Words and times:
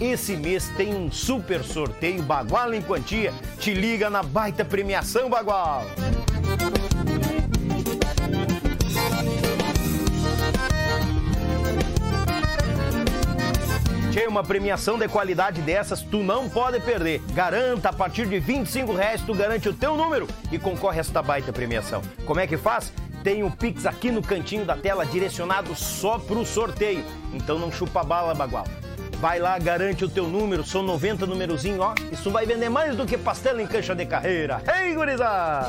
Esse 0.00 0.34
mês 0.34 0.66
tem 0.78 0.94
um 0.94 1.12
super 1.12 1.62
sorteio 1.62 2.22
Bagual 2.22 2.72
em 2.72 2.80
Quantia. 2.80 3.34
Te 3.58 3.74
liga 3.74 4.08
na 4.08 4.22
baita 4.22 4.64
premiação 4.64 5.28
Bagual! 5.28 5.84
Tchê, 14.10 14.26
uma 14.26 14.42
premiação 14.42 14.98
de 14.98 15.06
qualidade 15.06 15.60
dessas 15.60 16.00
tu 16.00 16.22
não 16.22 16.48
pode 16.48 16.80
perder. 16.80 17.20
Garanta, 17.34 17.90
a 17.90 17.92
partir 17.92 18.26
de 18.26 18.38
25 18.38 18.94
reais 18.94 19.20
tu 19.20 19.34
garante 19.34 19.68
o 19.68 19.74
teu 19.74 19.98
número 19.98 20.26
e 20.50 20.58
concorre 20.58 20.96
a 20.96 21.00
esta 21.00 21.20
baita 21.20 21.52
premiação. 21.52 22.00
Como 22.24 22.40
é 22.40 22.46
que 22.46 22.56
faz? 22.56 22.90
Tem 23.22 23.44
o 23.44 23.50
Pix 23.50 23.84
aqui 23.84 24.10
no 24.10 24.22
cantinho 24.22 24.64
da 24.64 24.78
tela 24.78 25.04
direcionado 25.04 25.74
só 25.76 26.18
pro 26.18 26.46
sorteio. 26.46 27.04
Então 27.34 27.58
não 27.58 27.70
chupa 27.70 28.02
bala, 28.02 28.34
bagual. 28.34 28.64
Vai 29.20 29.38
lá, 29.38 29.58
garante 29.58 30.02
o 30.02 30.08
teu 30.08 30.26
número, 30.26 30.64
são 30.64 30.82
90 30.82 31.26
numerozinho, 31.26 31.82
ó. 31.82 31.94
Isso 32.10 32.30
vai 32.30 32.46
vender 32.46 32.70
mais 32.70 32.96
do 32.96 33.04
que 33.04 33.18
pastel 33.18 33.60
em 33.60 33.66
cancha 33.66 33.94
de 33.94 34.06
carreira. 34.06 34.62
Ei, 34.82 34.94
gurizada! 34.94 35.68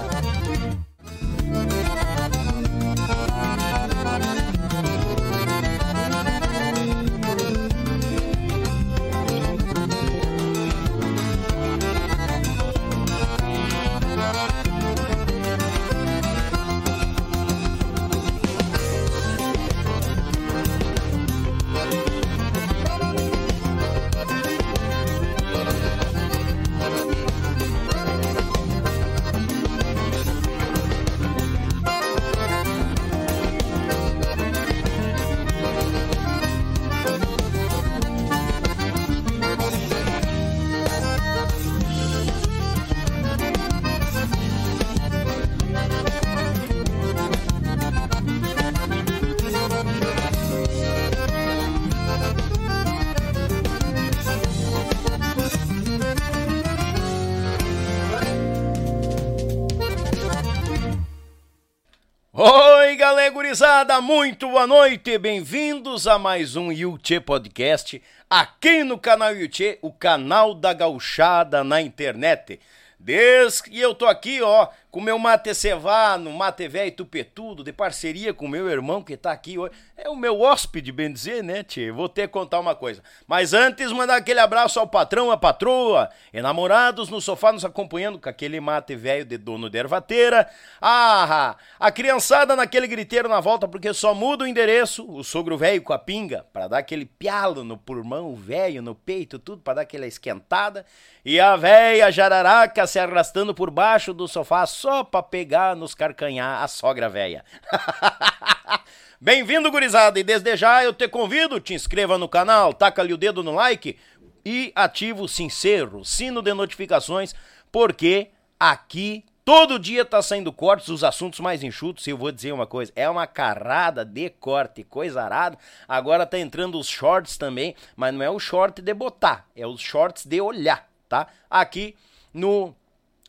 Gurizada, 63.51 63.99
muito 63.99 64.47
boa 64.47 64.65
noite, 64.65 65.17
bem-vindos 65.17 66.07
a 66.07 66.17
mais 66.17 66.55
um 66.55 66.71
Yuchê 66.71 67.19
Podcast, 67.19 68.01
aqui 68.29 68.81
no 68.81 68.97
canal 68.97 69.35
Yuchê, 69.35 69.77
o 69.81 69.91
canal 69.91 70.53
da 70.53 70.71
gauchada 70.71 71.61
na 71.61 71.81
internet. 71.81 72.61
Desde 72.97 73.63
que 73.63 73.77
eu 73.77 73.93
tô 73.93 74.05
aqui, 74.05 74.41
ó, 74.41 74.69
com 74.91 74.99
meu 74.99 75.17
mate 75.17 75.55
cevado, 75.55 76.29
mate 76.29 76.67
velho 76.67 76.91
tupetudo, 76.91 77.63
de 77.63 77.71
parceria 77.71 78.33
com 78.33 78.45
meu 78.45 78.69
irmão 78.69 79.01
que 79.01 79.15
tá 79.15 79.31
aqui 79.31 79.57
hoje. 79.57 79.71
É 79.95 80.09
o 80.09 80.15
meu 80.15 80.41
hóspede, 80.41 80.91
bem 80.91 81.11
dizer, 81.13 81.41
né, 81.41 81.63
tchê? 81.63 81.91
Vou 81.91 82.09
ter 82.09 82.23
que 82.23 82.33
contar 82.33 82.59
uma 82.59 82.75
coisa. 82.75 83.01
Mas 83.25 83.53
antes, 83.53 83.89
mandar 83.93 84.17
aquele 84.17 84.41
abraço 84.41 84.79
ao 84.79 84.87
patrão, 84.87 85.31
à 85.31 85.37
patroa, 85.37 86.09
enamorados 86.33 87.07
no 87.07 87.21
sofá 87.21 87.53
nos 87.53 87.63
acompanhando 87.63 88.19
com 88.19 88.27
aquele 88.27 88.59
mate 88.59 88.93
velho 88.93 89.23
de 89.23 89.37
dono 89.37 89.69
de 89.69 89.77
ervateira. 89.77 90.49
Ah, 90.81 91.55
a 91.79 91.91
criançada 91.91 92.53
naquele 92.53 92.85
griteiro 92.85 93.29
na 93.29 93.39
volta 93.39 93.69
porque 93.69 93.93
só 93.93 94.13
muda 94.13 94.43
o 94.43 94.47
endereço, 94.47 95.09
o 95.09 95.23
sogro 95.23 95.57
velho 95.57 95.81
com 95.81 95.93
a 95.93 95.99
pinga, 95.99 96.45
para 96.51 96.67
dar 96.67 96.79
aquele 96.79 97.05
pialo 97.05 97.63
no 97.63 97.77
pulmão 97.77 98.35
velho, 98.35 98.81
no 98.81 98.93
peito, 98.93 99.39
tudo, 99.39 99.61
para 99.61 99.75
dar 99.75 99.81
aquela 99.83 100.05
esquentada. 100.05 100.85
E 101.23 101.39
a 101.39 101.55
véia 101.55 102.11
jararaca 102.11 102.85
se 102.85 102.99
arrastando 102.99 103.53
por 103.53 103.69
baixo 103.69 104.13
do 104.13 104.27
sofá 104.27 104.65
só 104.81 105.03
pra 105.03 105.21
pegar 105.21 105.75
nos 105.75 105.93
carcanhar 105.93 106.63
a 106.63 106.67
sogra 106.67 107.07
véia. 107.07 107.45
Bem-vindo, 109.21 109.69
gurizada, 109.69 110.19
e 110.19 110.23
desde 110.23 110.57
já 110.57 110.83
eu 110.83 110.91
te 110.91 111.07
convido, 111.07 111.59
te 111.59 111.75
inscreva 111.75 112.17
no 112.17 112.27
canal, 112.27 112.73
taca 112.73 112.99
ali 113.03 113.13
o 113.13 113.17
dedo 113.17 113.43
no 113.43 113.53
like 113.53 113.99
e 114.43 114.71
ativa 114.75 115.21
o 115.21 115.27
sincero, 115.27 116.03
sino 116.03 116.41
de 116.41 116.51
notificações, 116.55 117.35
porque 117.71 118.29
aqui 118.59 119.23
todo 119.45 119.77
dia 119.77 120.03
tá 120.03 120.19
saindo 120.19 120.51
cortes, 120.51 120.87
os 120.87 121.03
assuntos 121.03 121.39
mais 121.39 121.61
enxutos, 121.61 122.07
e 122.07 122.09
eu 122.09 122.17
vou 122.17 122.31
dizer 122.31 122.51
uma 122.51 122.65
coisa, 122.65 122.91
é 122.95 123.07
uma 123.07 123.27
carrada 123.27 124.03
de 124.03 124.31
corte, 124.31 124.83
coisa 124.83 125.21
arada, 125.21 125.59
agora 125.87 126.25
tá 126.25 126.39
entrando 126.39 126.79
os 126.79 126.87
shorts 126.87 127.37
também, 127.37 127.75
mas 127.95 128.11
não 128.15 128.23
é 128.23 128.31
o 128.31 128.39
short 128.39 128.81
de 128.81 128.93
botar, 128.95 129.45
é 129.55 129.67
os 129.67 129.79
shorts 129.79 130.25
de 130.25 130.41
olhar, 130.41 130.89
tá? 131.07 131.27
Aqui 131.51 131.95
no 132.33 132.73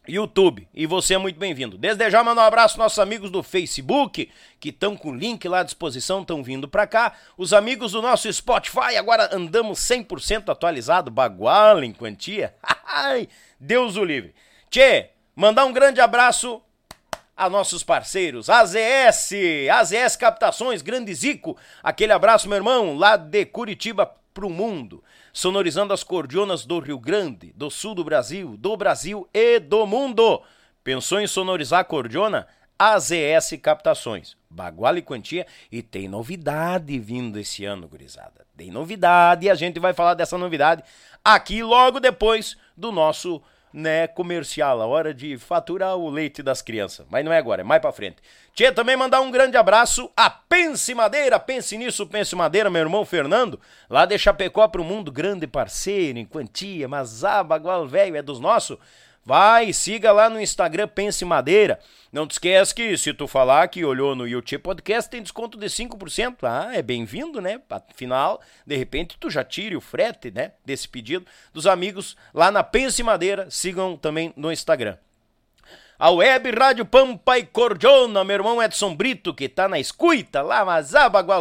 YouTube. 0.07 0.69
E 0.75 0.87
você 0.87 1.15
é 1.15 1.19
muito 1.19 1.39
bem-vindo. 1.39 1.79
Desde 1.79 2.11
já, 2.11 2.25
mando 2.25 2.41
um 2.41 2.45
abraço 2.45 2.75
aos 2.75 2.79
nossos 2.79 2.99
amigos 2.99 3.31
do 3.31 3.43
Facebook, 3.43 4.31
que 4.59 4.71
estão 4.71 4.97
com 4.97 5.11
o 5.11 5.15
link 5.15 5.47
lá 5.47 5.61
à 5.61 5.63
disposição, 5.63 6.23
estão 6.23 6.43
vindo 6.43 6.69
para 6.69 6.87
cá. 6.87 7.15
Os 7.37 7.53
amigos 7.53 7.93
do 7.93 8.03
nosso 8.03 8.33
Spotify, 8.33 8.97
agora 8.99 9.35
andamos 9.35 9.79
100% 9.81 10.49
atualizado, 10.49 11.11
bagual 11.11 11.83
em 11.85 11.93
quantia. 11.93 12.55
Deus 13.61 13.97
o 13.97 14.05
livre. 14.05 14.35
Tchê, 14.71 15.11
mandar 15.37 15.65
um 15.65 15.73
grande 15.73 16.01
abraço 16.01 16.61
a 17.37 17.49
nossos 17.49 17.83
parceiros, 17.83 18.51
AZS, 18.51 19.33
AZS 19.71 20.17
Captações, 20.17 20.83
Grande 20.83 21.15
Zico. 21.15 21.57
Aquele 21.83 22.13
abraço, 22.13 22.49
meu 22.49 22.57
irmão, 22.57 22.97
lá 22.97 23.17
de 23.17 23.45
Curitiba 23.47 24.15
pro 24.35 24.51
mundo 24.51 25.03
sonorizando 25.33 25.93
as 25.93 26.05
cordionas 26.05 26.67
do 26.67 26.79
Rio 26.79 26.99
Grande, 26.99 27.53
do 27.57 27.71
sul 27.71 27.95
do 27.95 28.05
Brasil, 28.05 28.57
do 28.57 28.77
Brasil 28.77 29.29
e 29.33 29.59
do 29.59 29.87
mundo. 29.87 30.43
Pensou 30.85 31.21
em 31.21 31.27
sonorizar 31.27 31.81
a 31.81 31.85
cordiona? 31.85 32.47
AZS 32.79 33.59
Captações. 33.63 34.37
Bagual 34.51 34.99
e 34.99 35.03
Quantia. 35.03 35.47
E 35.71 35.83
tem 35.83 36.09
novidade 36.09 36.99
vindo 36.99 37.39
esse 37.39 37.65
ano, 37.65 37.89
gurizada. 37.89 38.45
Tem 38.57 38.71
novidade 38.71 39.47
e 39.47 39.51
a 39.51 39.55
gente 39.55 39.79
vai 39.81 39.95
falar 39.95 40.15
dessa 40.15 40.37
novidade 40.37 40.83
aqui 41.25 41.63
logo 41.63 42.01
depois 42.01 42.57
do 42.77 42.93
nosso 42.93 43.41
né, 43.73 44.07
comercial, 44.07 44.81
a 44.81 44.87
hora 44.87 45.15
de 45.15 45.39
faturar 45.39 45.97
o 45.97 46.11
leite 46.11 46.43
das 46.43 46.61
crianças. 46.61 47.07
Mas 47.11 47.25
não 47.25 47.33
é 47.33 47.39
agora, 47.39 47.63
é 47.63 47.65
mais 47.65 47.81
pra 47.81 47.93
frente. 47.93 48.17
Tia, 48.55 48.73
também 48.73 48.97
mandar 48.97 49.21
um 49.21 49.31
grande 49.31 49.57
abraço 49.57 50.11
a 50.17 50.29
Pense 50.29 50.95
Madeira, 50.95 51.41
pense 51.41 51.77
nisso, 51.79 52.07
Pense 52.07 52.37
Madeira, 52.37 52.69
meu 52.69 52.83
irmão 52.83 53.05
Fernando, 53.05 53.59
lá 53.89 54.05
de 54.05 54.19
Chapecó 54.19 54.69
pro 54.69 54.85
mundo, 54.85 55.11
grande 55.11 55.47
parceiro 55.47 56.19
em 56.19 56.27
quantia, 56.27 56.87
mas 56.87 57.25
ah, 57.25 57.43
bagual 57.43 57.87
velho, 57.87 58.17
é 58.17 58.23
dos 58.23 58.41
nossos. 58.41 58.77
Vai, 59.25 59.73
siga 59.73 60.11
lá 60.11 60.29
no 60.29 60.41
Instagram 60.41 60.89
Pense 60.89 61.25
Madeira. 61.25 61.79
Não 62.13 62.27
te 62.27 62.33
esquece 62.33 62.75
que 62.75 62.97
se 62.99 63.15
tu 63.15 63.29
falar 63.29 63.69
que 63.69 63.85
olhou 63.85 64.17
no 64.17 64.27
YouTube 64.27 64.63
Podcast, 64.63 65.09
tem 65.09 65.23
desconto 65.23 65.57
de 65.57 65.67
5%. 65.67 66.39
Ah, 66.43 66.71
é 66.75 66.83
bem-vindo, 66.83 67.41
né? 67.41 67.61
Afinal, 67.71 68.41
de 68.67 68.77
repente 68.77 69.17
tu 69.21 69.31
já 69.31 69.45
tire 69.45 69.77
o 69.77 69.81
frete, 69.81 70.33
né, 70.33 70.53
desse 70.65 70.89
pedido 70.89 71.25
dos 71.53 71.69
amigos 71.69 72.17
lá 72.35 72.51
na 72.51 72.65
Pense 72.65 73.01
Madeira. 73.05 73.49
Sigam 73.49 73.97
também 73.97 74.33
no 74.37 74.51
Instagram. 74.51 74.97
A 75.97 76.11
Web 76.11 76.51
Rádio 76.51 76.85
Pampa 76.85 77.39
e 77.39 77.47
Cordiona, 77.47 78.25
meu 78.25 78.35
irmão 78.35 78.61
Edson 78.61 78.93
Brito, 78.93 79.33
que 79.33 79.49
tá 79.49 79.69
na 79.69 79.79
escuta 79.79 80.43
lá, 80.43 80.65
mas 80.65 80.93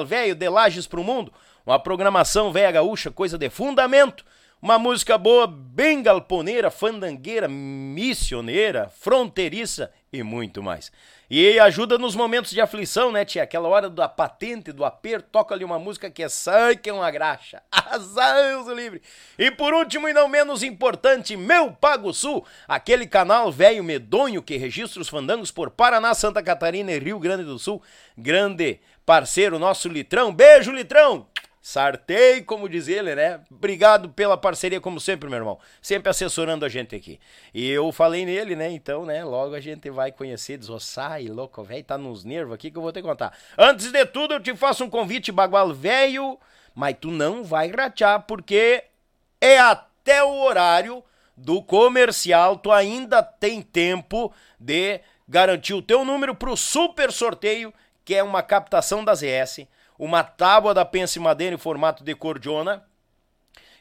velho 0.06 0.36
de 0.36 0.48
Lages 0.48 0.86
pro 0.86 1.04
mundo. 1.04 1.34
Uma 1.66 1.80
programação 1.80 2.52
velha 2.52 2.74
gaúcha, 2.74 3.10
coisa 3.10 3.40
de 3.40 3.50
fundamento. 3.50 4.24
Uma 4.62 4.78
música 4.78 5.18
boa, 5.18 5.48
bem 5.48 6.04
galponeira, 6.04 6.70
fandangueira, 6.70 7.48
missioneira, 7.48 8.92
fronteiriça 8.96 9.92
e 10.14 10.22
muito 10.22 10.62
mais. 10.62 10.92
E 11.28 11.58
ajuda 11.58 11.98
nos 11.98 12.16
momentos 12.16 12.52
de 12.52 12.62
aflição, 12.62 13.12
né, 13.12 13.26
tia? 13.26 13.42
Aquela 13.42 13.68
hora 13.68 13.90
da 13.90 14.08
patente, 14.08 14.72
do 14.72 14.86
aperto, 14.86 15.30
toca 15.32 15.56
ali 15.56 15.66
uma 15.66 15.80
música 15.80 16.12
que 16.12 16.22
é 16.22 16.30
sai 16.30 16.76
que 16.76 16.92
é 16.92 16.94
uma 16.94 17.10
graxa. 17.10 17.64
Azar, 17.72 18.38
livre. 18.76 19.02
E 19.36 19.50
por 19.50 19.74
último 19.74 20.08
e 20.08 20.14
não 20.14 20.28
menos 20.28 20.62
importante, 20.62 21.36
Meu 21.36 21.72
Pago 21.72 22.14
Sul, 22.14 22.46
aquele 22.68 23.08
canal 23.08 23.52
velho 23.52 23.84
medonho 23.84 24.44
que 24.44 24.58
registra 24.58 25.02
os 25.02 25.10
fandangos 25.10 25.50
por 25.50 25.72
Paraná, 25.72 26.14
Santa 26.14 26.44
Catarina 26.44 26.92
e 26.92 27.00
Rio 27.00 27.18
Grande 27.18 27.44
do 27.44 27.58
Sul. 27.58 27.82
Grande 28.16 28.80
parceiro 29.08 29.58
nosso 29.58 29.90
Litrão. 29.90 30.32
Beijo, 30.32 30.72
Litrão! 30.72 31.31
Sartei, 31.62 32.42
como 32.42 32.68
diz 32.68 32.88
ele, 32.88 33.14
né? 33.14 33.40
Obrigado 33.52 34.10
pela 34.10 34.36
parceria, 34.36 34.82
como 34.82 35.00
sempre, 35.00 35.30
meu 35.30 35.38
irmão. 35.38 35.60
Sempre 35.80 36.10
assessorando 36.10 36.66
a 36.66 36.70
gente 36.70 36.96
aqui. 36.96 37.20
E 37.54 37.70
eu 37.70 37.92
falei 37.92 38.26
nele, 38.26 38.56
né? 38.56 38.72
Então, 38.72 39.06
né? 39.06 39.24
Logo 39.24 39.54
a 39.54 39.60
gente 39.60 39.88
vai 39.92 40.12
conhecer, 40.12 40.58
desossar 40.58 41.22
e 41.22 41.28
louco, 41.28 41.64
velho, 41.64 41.84
tá 41.84 42.00
nos 42.00 42.26
nervos 42.26 42.56
aqui 42.56 42.72
que 42.72 42.78
eu 42.80 42.82
vou 42.82 42.92
te 42.92 43.00
contar. 43.04 43.38
Antes 43.56 43.92
de 43.92 44.06
tudo, 44.08 44.34
eu 44.34 44.40
te 44.40 44.56
faço 44.56 44.84
um 44.84 44.90
convite, 44.90 45.32
bagual 45.32 45.72
velho, 45.72 46.40
mas 46.74 46.96
tu 47.00 47.12
não 47.12 47.44
vai 47.44 47.70
ratear, 47.70 48.24
porque 48.24 48.84
é 49.40 49.60
até 49.60 50.24
o 50.24 50.42
horário 50.42 51.04
do 51.38 51.62
comercial, 51.62 52.58
tu 52.58 52.72
ainda 52.72 53.22
tem 53.22 53.62
tempo 53.62 54.34
de 54.60 55.00
garantir 55.28 55.76
o 55.76 55.82
teu 55.82 56.04
número 56.04 56.34
pro 56.34 56.58
super 56.58 57.12
sorteio, 57.12 57.72
que 58.04 58.16
é 58.16 58.24
uma 58.24 58.42
captação 58.42 59.06
da 59.06 59.14
ZS 59.14 59.68
uma 60.02 60.24
tábua 60.24 60.74
da 60.74 60.84
Pense 60.84 61.20
Madeira 61.20 61.54
em 61.54 61.60
formato 61.60 62.04
de 62.04 62.16
cordiona 62.16 62.84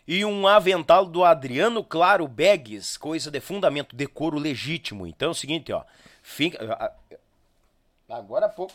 e 0.07 0.23
um 0.23 0.47
avental 0.47 1.07
do 1.07 1.25
Adriano 1.25 1.83
Claro 1.83 2.29
Bags, 2.29 2.99
coisa 2.99 3.31
de 3.31 3.41
fundamento, 3.41 3.97
decoro 3.97 4.37
legítimo. 4.37 5.07
Então 5.07 5.29
é 5.29 5.31
o 5.31 5.35
seguinte, 5.35 5.73
ó. 5.73 5.83
Fica. 6.23 6.95
Agora 8.07 8.47
há 8.47 8.49
pouco. 8.51 8.75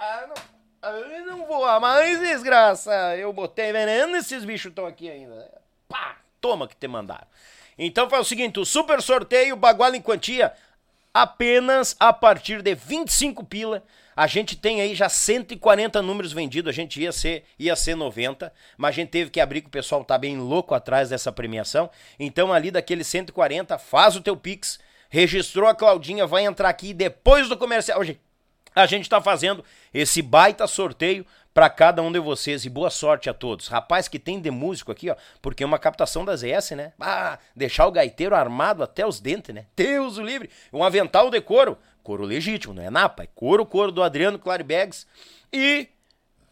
Ah, 0.00 0.26
não. 0.26 0.34
Ah, 0.82 1.22
não 1.26 1.46
vou 1.46 1.64
mais, 1.78 2.18
desgraça. 2.18 2.92
Eu 3.16 3.32
botei 3.32 3.70
veneno 3.70 4.16
e 4.16 4.18
esses 4.18 4.44
bichos 4.44 4.70
estão 4.70 4.86
aqui 4.86 5.08
ainda. 5.08 5.48
Pá! 5.88 6.16
Toma 6.40 6.66
que 6.66 6.74
te 6.74 6.88
mandaram. 6.88 7.26
Então 7.78 8.10
faz 8.10 8.26
o 8.26 8.28
seguinte: 8.28 8.58
o 8.58 8.64
super 8.64 9.00
sorteio 9.00 9.54
Baguala 9.54 9.96
em 9.96 10.02
Quantia 10.02 10.52
apenas 11.14 11.94
a 12.00 12.12
partir 12.12 12.62
de 12.62 12.74
25 12.74 13.44
pila 13.44 13.84
a 14.16 14.26
gente 14.26 14.56
tem 14.56 14.80
aí 14.80 14.94
já 14.94 15.08
140 15.08 16.02
números 16.02 16.32
vendidos, 16.32 16.70
a 16.70 16.74
gente 16.74 17.00
ia 17.00 17.12
ser, 17.12 17.44
ia 17.58 17.74
ser 17.76 17.94
90, 17.94 18.52
mas 18.76 18.90
a 18.90 18.92
gente 18.92 19.10
teve 19.10 19.30
que 19.30 19.40
abrir 19.40 19.60
que 19.62 19.68
o 19.68 19.70
pessoal 19.70 20.04
tá 20.04 20.18
bem 20.18 20.38
louco 20.38 20.74
atrás 20.74 21.10
dessa 21.10 21.32
premiação. 21.32 21.90
Então 22.18 22.52
ali 22.52 22.70
daqueles 22.70 23.06
140, 23.06 23.78
faz 23.78 24.16
o 24.16 24.20
teu 24.20 24.36
Pix, 24.36 24.78
registrou 25.08 25.68
a 25.68 25.74
Claudinha, 25.74 26.26
vai 26.26 26.44
entrar 26.44 26.68
aqui 26.68 26.92
depois 26.92 27.48
do 27.48 27.56
comercial. 27.56 28.00
Hoje 28.00 28.18
a 28.74 28.86
gente 28.86 29.02
está 29.02 29.20
fazendo 29.20 29.64
esse 29.92 30.22
baita 30.22 30.66
sorteio 30.66 31.26
para 31.52 31.68
cada 31.68 32.00
um 32.02 32.12
de 32.12 32.20
vocês 32.20 32.64
e 32.64 32.70
boa 32.70 32.90
sorte 32.90 33.28
a 33.28 33.34
todos. 33.34 33.66
Rapaz 33.66 34.06
que 34.06 34.18
tem 34.18 34.40
de 34.40 34.50
músico 34.50 34.92
aqui, 34.92 35.10
ó, 35.10 35.16
porque 35.42 35.64
é 35.64 35.66
uma 35.66 35.78
captação 35.78 36.24
da 36.24 36.36
ZS, 36.36 36.70
né? 36.72 36.92
Ah, 37.00 37.38
deixar 37.54 37.86
o 37.86 37.92
gaiteiro 37.92 38.36
armado 38.36 38.82
até 38.82 39.04
os 39.04 39.18
dentes, 39.18 39.54
né? 39.54 39.66
Deus 39.74 40.16
o 40.16 40.22
livre. 40.22 40.48
Um 40.72 40.84
avental 40.84 41.30
de 41.30 41.40
couro 41.40 41.76
couro 42.10 42.24
legítimo, 42.24 42.74
não 42.74 42.82
é 42.82 42.90
napa, 42.90 43.22
é 43.22 43.28
couro, 43.32 43.64
couro 43.64 43.92
do 43.92 44.02
Adriano 44.02 44.36
Claribegs 44.36 45.06
e 45.52 45.86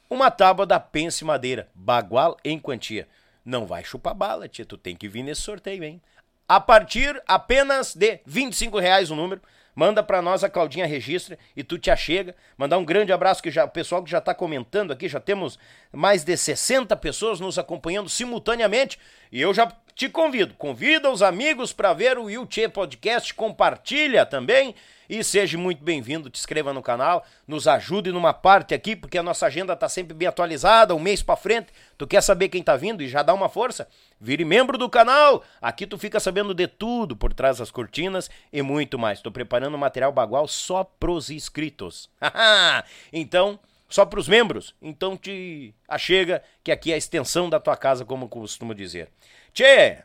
uma 0.09 0.31
tábua 0.31 0.65
da 0.65 0.79
Pense 0.79 1.25
Madeira, 1.25 1.69
bagual 1.75 2.37
em 2.45 2.61
quantia. 2.61 3.09
Não 3.45 3.67
vai 3.67 3.83
chupar 3.83 4.15
bala, 4.15 4.47
tia, 4.47 4.65
tu 4.65 4.79
tem 4.79 4.95
que 4.95 5.09
vir 5.09 5.25
nesse 5.25 5.41
sorteio, 5.41 5.83
hein? 5.83 6.01
A 6.47 6.61
partir 6.61 7.21
apenas 7.27 7.93
de 7.93 8.21
25 8.25 8.79
reais 8.79 9.11
o 9.11 9.17
número, 9.17 9.43
manda 9.75 10.01
para 10.01 10.23
nós 10.23 10.45
a 10.45 10.49
Claudinha 10.49 10.87
registra 10.87 11.37
e 11.57 11.65
tu 11.65 11.77
te 11.77 11.91
achega. 11.91 12.37
Mandar 12.57 12.79
um 12.79 12.85
grande 12.85 13.13
abraço 13.13 13.43
que 13.43 13.51
já 13.51 13.65
o 13.65 13.69
pessoal 13.69 14.05
que 14.05 14.11
já 14.11 14.19
está 14.19 14.33
comentando 14.33 14.93
aqui, 14.93 15.09
já 15.09 15.19
temos 15.19 15.59
mais 15.91 16.23
de 16.23 16.37
60 16.37 16.95
pessoas 16.99 17.41
nos 17.41 17.59
acompanhando 17.59 18.09
simultaneamente 18.09 18.97
e 19.31 19.41
eu 19.41 19.53
já 19.53 19.71
te 19.95 20.09
convido, 20.09 20.55
convida 20.55 21.11
os 21.11 21.23
amigos 21.23 21.73
para 21.73 21.93
ver 21.93 22.19
o 22.19 22.31
YouTube 22.31 22.73
Podcast, 22.73 23.35
compartilha 23.35 24.25
também 24.25 24.75
e 25.09 25.25
seja 25.25 25.57
muito 25.57 25.83
bem-vindo, 25.83 26.29
te 26.29 26.39
inscreva 26.39 26.73
no 26.73 26.83
canal, 26.83 27.25
nos 27.47 27.67
ajude 27.67 28.13
numa 28.13 28.35
parte 28.35 28.75
aqui, 28.75 28.95
porque 28.95 29.17
a 29.17 29.23
nossa 29.23 29.47
agenda 29.47 29.73
está 29.73 29.89
sempre 29.89 30.15
bem 30.15 30.29
atualizada, 30.29 30.95
um 30.95 31.01
mês 31.01 31.23
para 31.23 31.35
frente. 31.35 31.73
Tu 31.97 32.07
quer 32.07 32.21
saber 32.21 32.51
quem 32.51 32.61
está 32.61 32.77
vindo 32.77 33.03
e 33.03 33.09
já 33.09 33.23
dá 33.23 33.33
uma 33.33 33.49
força? 33.49 33.89
Vire 34.21 34.45
membro 34.45 34.77
do 34.77 34.89
canal. 34.89 35.43
Aqui 35.63 35.87
tu 35.87 35.97
fica 35.97 36.21
sabendo 36.21 36.53
de 36.53 36.69
tudo 36.69 37.17
por 37.17 37.33
trás 37.33 37.57
das 37.57 37.71
cortinas 37.71 38.31
e 38.53 38.61
muito 38.61 38.99
mais. 38.99 39.19
Estou 39.19 39.33
preparando 39.33 39.79
material 39.79 40.13
bagual 40.13 40.47
só 40.47 40.85
pros 40.85 41.31
inscritos. 41.31 42.11
então, 43.11 43.59
só 43.89 44.05
para 44.05 44.21
os 44.21 44.29
membros. 44.29 44.75
Então 44.81 45.17
te 45.17 45.75
achega 45.87 46.43
que 46.63 46.71
aqui 46.71 46.93
é 46.93 46.95
a 46.95 46.99
extensão 46.99 47.49
da 47.49 47.59
tua 47.59 47.77
casa, 47.77 48.05
como 48.05 48.29
costumo 48.29 48.75
dizer. 48.75 49.11
Tchê, 49.53 50.05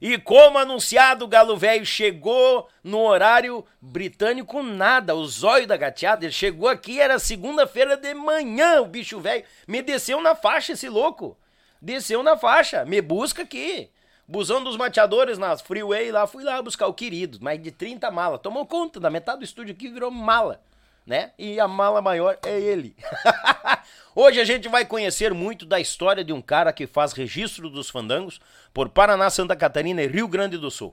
E 0.00 0.18
como 0.18 0.58
anunciado, 0.58 1.24
o 1.24 1.28
Galo 1.28 1.56
Velho 1.56 1.86
chegou 1.86 2.68
no 2.84 3.00
horário 3.00 3.64
britânico 3.80 4.62
nada, 4.62 5.14
o 5.14 5.26
zóio 5.26 5.66
da 5.66 5.76
gateada, 5.76 6.24
ele 6.24 6.32
chegou 6.32 6.68
aqui, 6.68 7.00
era 7.00 7.18
segunda-feira 7.18 7.96
de 7.96 8.12
manhã, 8.12 8.82
o 8.82 8.86
bicho 8.86 9.18
velho 9.18 9.44
me 9.66 9.80
desceu 9.80 10.20
na 10.20 10.34
faixa 10.34 10.72
esse 10.72 10.88
louco. 10.88 11.36
Desceu 11.80 12.22
na 12.22 12.36
faixa, 12.36 12.84
me 12.84 13.00
busca 13.00 13.42
aqui. 13.42 13.90
Busão 14.28 14.62
dos 14.62 14.76
mateadores 14.76 15.38
nas 15.38 15.60
freeway 15.60 16.10
lá, 16.10 16.26
fui 16.26 16.42
lá 16.42 16.60
buscar 16.60 16.86
o 16.86 16.94
querido, 16.94 17.38
mais 17.40 17.62
de 17.62 17.70
30 17.70 18.10
malas. 18.10 18.40
Tomou 18.40 18.66
conta 18.66 18.98
da 18.98 19.10
metade 19.10 19.38
do 19.38 19.44
estúdio 19.44 19.74
aqui 19.74 19.88
virou 19.88 20.10
mala 20.10 20.60
né? 21.06 21.30
E 21.38 21.60
a 21.60 21.68
mala 21.68 22.02
maior 22.02 22.36
é 22.44 22.60
ele. 22.60 22.96
Hoje 24.14 24.40
a 24.40 24.44
gente 24.44 24.68
vai 24.68 24.84
conhecer 24.84 25.32
muito 25.32 25.64
da 25.64 25.78
história 25.78 26.24
de 26.24 26.32
um 26.32 26.42
cara 26.42 26.72
que 26.72 26.86
faz 26.86 27.12
registro 27.12 27.70
dos 27.70 27.88
fandangos 27.88 28.40
por 28.74 28.88
Paraná, 28.88 29.30
Santa 29.30 29.54
Catarina 29.54 30.02
e 30.02 30.08
Rio 30.08 30.26
Grande 30.26 30.58
do 30.58 30.70
Sul. 30.70 30.92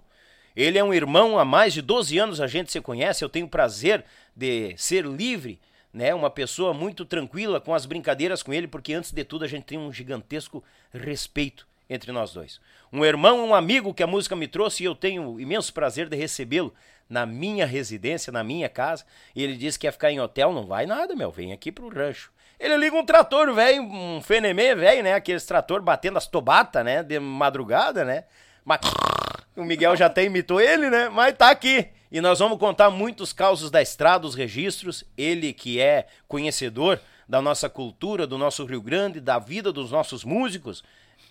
Ele 0.55 0.77
é 0.77 0.83
um 0.83 0.93
irmão, 0.93 1.39
há 1.39 1.43
mais 1.43 1.73
de 1.73 1.81
12 1.81 2.15
anos 2.19 2.39
a 2.39 2.45
gente 2.45 2.71
se 2.71 2.79
conhece, 2.79 3.23
eu 3.23 3.29
tenho 3.29 3.47
o 3.47 3.49
prazer 3.49 4.05
de 4.35 4.75
ser 4.77 5.03
livre, 5.03 5.59
né? 5.91 6.13
Uma 6.13 6.29
pessoa 6.29 6.75
muito 6.75 7.05
tranquila 7.05 7.59
com 7.59 7.73
as 7.73 7.87
brincadeiras 7.87 8.43
com 8.43 8.53
ele, 8.53 8.67
porque 8.67 8.93
antes 8.93 9.11
de 9.11 9.23
tudo 9.23 9.45
a 9.45 9.47
gente 9.47 9.63
tem 9.63 9.79
um 9.79 9.91
gigantesco 9.91 10.63
respeito 10.93 11.67
entre 11.89 12.11
nós 12.11 12.33
dois. 12.33 12.61
Um 12.93 13.03
irmão, 13.03 13.43
um 13.43 13.55
amigo 13.55 13.91
que 13.91 14.03
a 14.03 14.07
música 14.07 14.35
me 14.35 14.47
trouxe 14.47 14.83
e 14.83 14.85
eu 14.85 14.93
tenho 14.93 15.39
imenso 15.39 15.73
prazer 15.73 16.07
de 16.07 16.15
recebê-lo 16.15 16.71
na 17.09 17.25
minha 17.25 17.65
residência, 17.65 18.31
na 18.31 18.43
minha 18.43 18.69
casa. 18.69 19.03
E 19.35 19.43
ele 19.43 19.57
disse 19.57 19.79
que 19.79 19.87
ia 19.87 19.91
ficar 19.91 20.11
em 20.11 20.19
hotel, 20.19 20.53
não 20.53 20.67
vai 20.67 20.85
nada, 20.85 21.15
meu, 21.15 21.31
vem 21.31 21.51
aqui 21.51 21.71
pro 21.71 21.89
rancho. 21.89 22.31
Ele 22.59 22.77
liga 22.77 22.95
um 22.95 23.03
trator 23.03 23.51
velho, 23.51 23.81
um 23.81 24.21
fenemê 24.21 24.75
velho, 24.75 25.01
né? 25.01 25.15
Aqueles 25.15 25.43
trator 25.43 25.81
batendo 25.81 26.19
as 26.19 26.27
tobatas, 26.27 26.85
né? 26.85 27.01
De 27.01 27.19
madrugada, 27.19 28.05
né? 28.05 28.25
Mas 28.63 28.81
o 29.57 29.63
Miguel 29.63 29.95
já 29.95 30.05
até 30.05 30.23
imitou 30.23 30.61
ele, 30.61 30.87
né? 30.87 31.09
Mas 31.09 31.35
tá 31.35 31.49
aqui. 31.49 31.87
E 32.11 32.21
nós 32.21 32.37
vamos 32.37 32.59
contar 32.59 32.91
muitos 32.91 33.33
causos 33.33 33.71
da 33.71 33.81
estrada, 33.81 34.27
os 34.27 34.35
registros. 34.35 35.03
Ele 35.17 35.51
que 35.51 35.79
é 35.79 36.05
conhecedor 36.27 36.99
da 37.27 37.41
nossa 37.41 37.67
cultura, 37.67 38.27
do 38.27 38.37
nosso 38.37 38.63
Rio 38.65 38.83
Grande, 38.83 39.19
da 39.19 39.39
vida 39.39 39.73
dos 39.73 39.89
nossos 39.89 40.23
músicos 40.23 40.83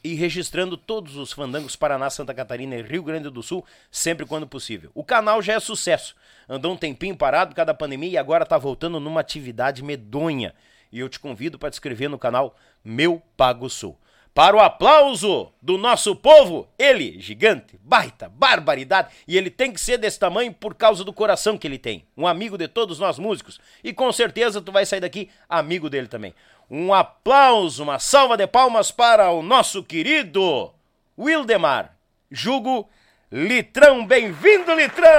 e 0.04 0.14
registrando 0.14 0.76
todos 0.76 1.16
os 1.16 1.32
fandangos 1.32 1.76
Paraná, 1.76 2.10
Santa 2.10 2.34
Catarina 2.34 2.74
e 2.76 2.82
Rio 2.82 3.02
Grande 3.02 3.30
do 3.30 3.42
Sul, 3.42 3.64
sempre 3.90 4.26
quando 4.26 4.46
possível. 4.46 4.90
O 4.94 5.04
canal 5.04 5.40
já 5.40 5.54
é 5.54 5.60
sucesso. 5.60 6.16
Andou 6.48 6.72
um 6.72 6.76
tempinho 6.76 7.16
parado 7.16 7.50
por 7.50 7.56
causa 7.56 7.66
da 7.66 7.74
pandemia 7.74 8.10
e 8.10 8.18
agora 8.18 8.44
tá 8.44 8.58
voltando 8.58 8.98
numa 8.98 9.20
atividade 9.20 9.82
medonha. 9.82 10.54
E 10.90 10.98
eu 10.98 11.08
te 11.08 11.20
convido 11.20 11.58
para 11.58 11.70
te 11.70 11.74
inscrever 11.74 12.10
no 12.10 12.18
canal 12.18 12.56
Meu 12.84 13.22
Pago 13.36 13.70
Sul. 13.70 13.96
Para 14.34 14.56
o 14.56 14.60
aplauso 14.60 15.52
do 15.60 15.76
nosso 15.76 16.16
povo, 16.16 16.66
ele, 16.78 17.20
gigante, 17.20 17.78
baita, 17.84 18.30
barbaridade, 18.30 19.12
e 19.28 19.36
ele 19.36 19.50
tem 19.50 19.70
que 19.70 19.78
ser 19.78 19.98
desse 19.98 20.18
tamanho 20.18 20.54
por 20.54 20.74
causa 20.74 21.04
do 21.04 21.12
coração 21.12 21.58
que 21.58 21.66
ele 21.66 21.78
tem. 21.78 22.06
Um 22.16 22.26
amigo 22.26 22.56
de 22.56 22.66
todos 22.66 22.98
nós 22.98 23.18
músicos. 23.18 23.60
E 23.84 23.92
com 23.92 24.10
certeza 24.10 24.62
tu 24.62 24.72
vai 24.72 24.86
sair 24.86 25.00
daqui 25.00 25.28
amigo 25.46 25.90
dele 25.90 26.08
também. 26.08 26.34
Um 26.70 26.94
aplauso, 26.94 27.82
uma 27.82 27.98
salva 27.98 28.34
de 28.38 28.46
palmas 28.46 28.90
para 28.90 29.30
o 29.30 29.42
nosso 29.42 29.82
querido 29.82 30.72
Wildemar 31.18 31.94
Jugo 32.30 32.88
Litrão. 33.30 34.06
Bem-vindo, 34.06 34.72
Litrão! 34.74 35.10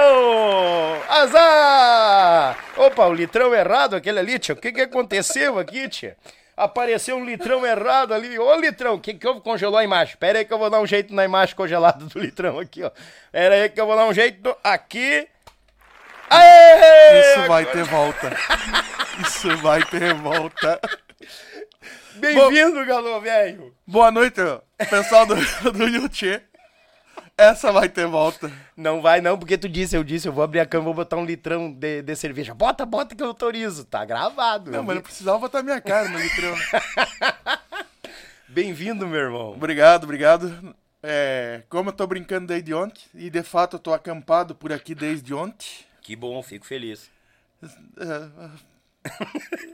Azar! 1.08 2.58
Opa, 2.78 3.06
o 3.06 3.14
Litrão 3.14 3.54
errado, 3.54 3.96
aquele 3.96 4.18
ali, 4.18 4.40
tia. 4.40 4.56
O 4.56 4.58
que, 4.58 4.72
que 4.72 4.82
aconteceu 4.82 5.60
aqui, 5.60 5.88
tia? 5.88 6.18
Apareceu 6.56 7.16
um 7.18 7.26
litrão 7.26 7.66
errado 7.66 8.14
ali. 8.14 8.38
Ô, 8.38 8.56
litrão, 8.56 8.96
o 8.96 9.00
que 9.00 9.14
que 9.14 9.28
houve? 9.28 9.42
Congelou 9.42 9.78
a 9.78 9.84
imagem. 9.84 10.16
Pera 10.18 10.40
aí 10.40 10.46
que 10.46 10.54
eu 10.54 10.60
vou 10.60 10.70
dar 10.70 10.80
um 10.80 10.86
jeito 10.86 11.14
na 11.14 11.26
imagem 11.26 11.56
congelada 11.56 12.06
do 12.06 12.20
litrão 12.20 12.60
aqui, 12.60 12.84
ó. 12.84 12.92
Pera 13.32 13.56
aí 13.56 13.70
que 13.70 13.82
eu 13.82 13.88
vou 13.88 13.96
dar 13.96 14.06
um 14.06 14.14
jeito 14.14 14.56
aqui. 14.64 15.28
Aê! 16.30 17.20
Isso 17.22 17.48
vai 17.48 17.66
ter 17.66 17.84
volta. 17.84 18.32
Isso 19.20 19.58
vai 19.58 19.84
ter 19.84 20.14
volta. 20.14 20.80
Bem-vindo, 22.16 22.86
Galo 22.86 23.20
Velho. 23.20 23.76
Boa 23.86 24.12
noite, 24.12 24.40
pessoal 24.90 25.26
do, 25.26 25.36
do 25.72 25.88
YouTube. 25.88 26.53
Essa 27.38 27.72
vai 27.72 27.90
ter 27.90 28.06
volta. 28.06 28.52
Não 28.78 29.02
vai 29.02 29.20
não, 29.20 29.38
porque 29.38 29.58
tu 29.58 29.68
disse, 29.68 29.98
eu 29.98 30.04
disse, 30.04 30.28
eu 30.28 30.34
vou 30.34 30.44
abrir 30.44 30.60
a 30.60 30.66
cama, 30.66 30.86
vou 30.86 30.94
botar 30.94 31.18
um 31.18 31.26
litrão 31.26 31.72
de, 31.74 32.04
de 32.04 32.16
cerveja. 32.16 32.54
Bota, 32.54 32.86
bota 32.86 33.16
que 33.16 33.24
eu 33.24 33.28
autorizo. 33.28 33.86
Tá 33.86 34.06
gravado. 34.06 34.70
Não, 34.70 34.84
mas 34.84 34.96
não 34.96 35.02
precisava 35.02 35.40
botar 35.40 35.64
minha 35.64 35.82
cara 35.82 36.10
no 36.10 36.20
litrão. 36.20 36.56
Bem-vindo, 38.48 39.08
meu 39.08 39.20
irmão. 39.20 39.52
Obrigado, 39.52 40.04
obrigado. 40.04 40.76
É, 41.02 41.64
como 41.70 41.90
eu 41.90 41.94
tô 41.94 42.06
brincando 42.06 42.48
desde 42.48 42.74
ontem, 42.74 43.04
e 43.16 43.30
de 43.30 43.42
fato 43.42 43.78
eu 43.78 43.80
tô 43.80 43.94
acampado 43.94 44.54
por 44.54 44.72
aqui 44.72 44.94
desde 44.94 45.34
ontem. 45.34 45.68
Que 46.02 46.16
bom, 46.16 46.42
fico 46.44 46.66
feliz. 46.66 47.10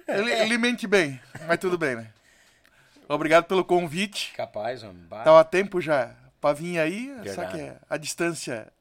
é, 0.08 0.18
ele, 0.18 0.32
ele 0.32 0.58
mente 0.58 0.88
bem, 0.88 1.20
mas 1.46 1.60
tudo 1.60 1.78
bem, 1.78 1.98
né? 1.98 2.08
Obrigado 3.08 3.46
pelo 3.46 3.66
convite. 3.66 4.32
Capaz, 4.36 4.82
homem. 4.82 5.04
Tava 5.10 5.42
a 5.42 5.44
tempo 5.44 5.82
já 5.82 6.16
pra 6.40 6.54
vir 6.54 6.80
aí, 6.80 7.14
só 7.18 7.42
Verdade. 7.42 7.58
que 7.58 7.74
a 7.90 7.98
distância 7.98 8.72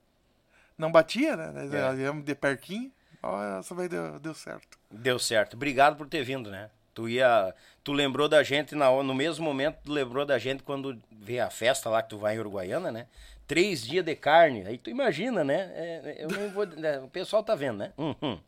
não 0.76 0.90
batia, 0.92 1.36
né? 1.36 1.50
Nós 1.52 1.72
É. 1.98 2.12
de 2.22 2.34
pertinho. 2.34 2.90
Ó, 3.22 3.58
essa 3.58 3.74
vai 3.74 3.88
deu, 3.88 4.18
deu 4.20 4.34
certo. 4.34 4.78
Deu 4.90 5.18
certo. 5.18 5.54
Obrigado 5.54 5.96
por 5.96 6.06
ter 6.06 6.22
vindo, 6.22 6.50
né? 6.50 6.70
Tu 6.94 7.08
ia. 7.08 7.54
Tu 7.82 7.92
lembrou 7.92 8.28
da 8.28 8.42
gente 8.42 8.74
na, 8.74 8.90
no 9.02 9.14
mesmo 9.14 9.44
momento, 9.44 9.78
tu 9.84 9.92
lembrou 9.92 10.24
da 10.24 10.38
gente 10.38 10.62
quando 10.62 11.00
veio 11.10 11.44
a 11.44 11.50
festa 11.50 11.88
lá 11.88 12.02
que 12.02 12.10
tu 12.10 12.18
vai 12.18 12.36
em 12.36 12.38
Uruguaiana, 12.38 12.90
né? 12.92 13.06
Três 13.46 13.82
dias 13.82 14.04
de 14.04 14.14
carne. 14.14 14.64
Aí 14.66 14.78
tu 14.78 14.90
imagina, 14.90 15.42
né? 15.42 15.70
É, 15.74 16.16
eu 16.20 16.28
não 16.28 16.50
vou. 16.50 16.66
né, 16.76 16.98
O 17.00 17.08
pessoal 17.08 17.42
tá 17.42 17.54
vendo, 17.54 17.78
né? 17.78 17.92
Uhum. 17.96 18.38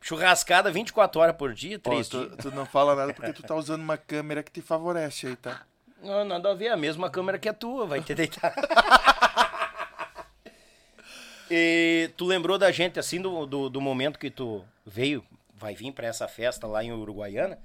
Churrascada 0.00 0.70
24 0.70 1.20
horas 1.20 1.36
por 1.36 1.52
dia, 1.52 1.78
três 1.78 2.08
tu, 2.08 2.26
dias. 2.26 2.36
tu 2.36 2.50
não 2.52 2.64
fala 2.64 2.94
nada 2.94 3.12
porque 3.14 3.32
tu 3.32 3.42
tá 3.42 3.54
usando 3.54 3.80
uma 3.82 3.96
câmera 3.98 4.42
que 4.42 4.52
te 4.52 4.60
favorece 4.62 5.26
aí, 5.26 5.36
tá? 5.36 5.62
Não, 6.06 6.24
nada 6.24 6.52
a 6.52 6.54
ver, 6.54 6.68
a 6.68 6.76
mesma 6.76 7.10
câmera 7.10 7.36
que 7.36 7.48
a 7.48 7.52
tua, 7.52 7.84
vai 7.84 8.00
ter 8.00 8.14
deitado. 8.14 8.54
e 11.50 12.08
tu 12.16 12.24
lembrou 12.24 12.56
da 12.56 12.70
gente, 12.70 13.00
assim, 13.00 13.20
do, 13.20 13.44
do, 13.44 13.68
do 13.68 13.80
momento 13.80 14.18
que 14.18 14.30
tu 14.30 14.64
veio, 14.86 15.24
vai 15.52 15.74
vir 15.74 15.92
pra 15.92 16.06
essa 16.06 16.28
festa 16.28 16.66
lá 16.66 16.84
em 16.84 16.92
Uruguaiana, 16.92 17.58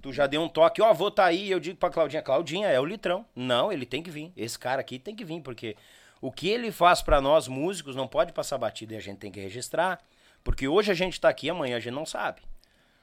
tu 0.00 0.12
já 0.12 0.28
deu 0.28 0.40
um 0.40 0.48
toque, 0.48 0.80
ó, 0.80 0.94
vou 0.94 1.10
tá 1.10 1.24
aí, 1.24 1.50
eu 1.50 1.58
digo 1.58 1.78
pra 1.78 1.90
Claudinha, 1.90 2.22
Claudinha, 2.22 2.68
é 2.68 2.78
o 2.78 2.84
litrão. 2.84 3.26
Não, 3.34 3.72
ele 3.72 3.84
tem 3.84 4.04
que 4.04 4.10
vir, 4.10 4.32
esse 4.36 4.56
cara 4.56 4.80
aqui 4.80 4.98
tem 4.98 5.16
que 5.16 5.24
vir, 5.24 5.42
porque 5.42 5.76
o 6.20 6.30
que 6.30 6.48
ele 6.48 6.70
faz 6.70 7.02
pra 7.02 7.20
nós 7.20 7.48
músicos 7.48 7.96
não 7.96 8.06
pode 8.06 8.32
passar 8.32 8.56
batido 8.56 8.94
e 8.94 8.96
a 8.96 9.00
gente 9.00 9.18
tem 9.18 9.32
que 9.32 9.40
registrar, 9.40 10.00
porque 10.44 10.68
hoje 10.68 10.92
a 10.92 10.94
gente 10.94 11.20
tá 11.20 11.28
aqui, 11.28 11.50
amanhã 11.50 11.76
a 11.76 11.80
gente 11.80 11.92
não 11.92 12.06
sabe. 12.06 12.40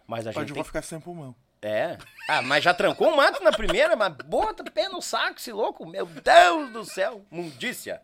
Mas 0.08 0.26
a 0.26 0.32
Pode, 0.32 0.46
gente 0.46 0.52
eu 0.52 0.56
tem 0.56 0.56
vou 0.56 0.64
ficar 0.64 0.82
sem 0.82 1.02
pulmão. 1.02 1.36
É. 1.62 1.98
Ah, 2.30 2.42
mas 2.42 2.64
já 2.64 2.74
trancou 2.74 3.10
o 3.12 3.16
mato 3.18 3.44
na 3.44 3.52
primeira, 3.52 3.96
mas 3.96 4.14
bota 4.26 4.64
o 4.64 4.72
pé 4.72 4.90
no 4.90 5.02
saco, 5.02 5.38
esse 5.40 5.52
louco. 5.52 5.86
Meu 5.86 6.06
Deus 6.06 6.70
do 6.72 6.84
céu, 6.86 7.26
mundícia. 7.32 8.02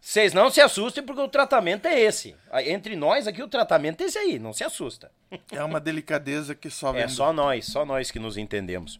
Vocês 0.00 0.32
não 0.32 0.50
se 0.50 0.60
assustem 0.62 1.04
porque 1.04 1.20
o 1.20 1.28
tratamento 1.28 1.86
é 1.86 1.98
esse. 2.00 2.34
Ah, 2.50 2.62
Entre 2.62 2.96
nós 2.96 3.26
aqui 3.26 3.42
o 3.42 3.48
tratamento 3.48 4.00
é 4.02 4.06
esse 4.06 4.16
aí, 4.18 4.38
não 4.38 4.52
se 4.52 4.64
assusta. 4.64 5.10
É 5.52 5.62
uma 5.62 5.78
delicadeza 5.80 6.54
que 6.54 6.70
só 6.70 6.90
É 6.90 7.00
vendo. 7.02 7.10
só 7.10 7.32
nós, 7.32 7.66
só 7.66 7.84
nós 7.84 8.10
que 8.10 8.18
nos 8.18 8.36
entendemos. 8.38 8.98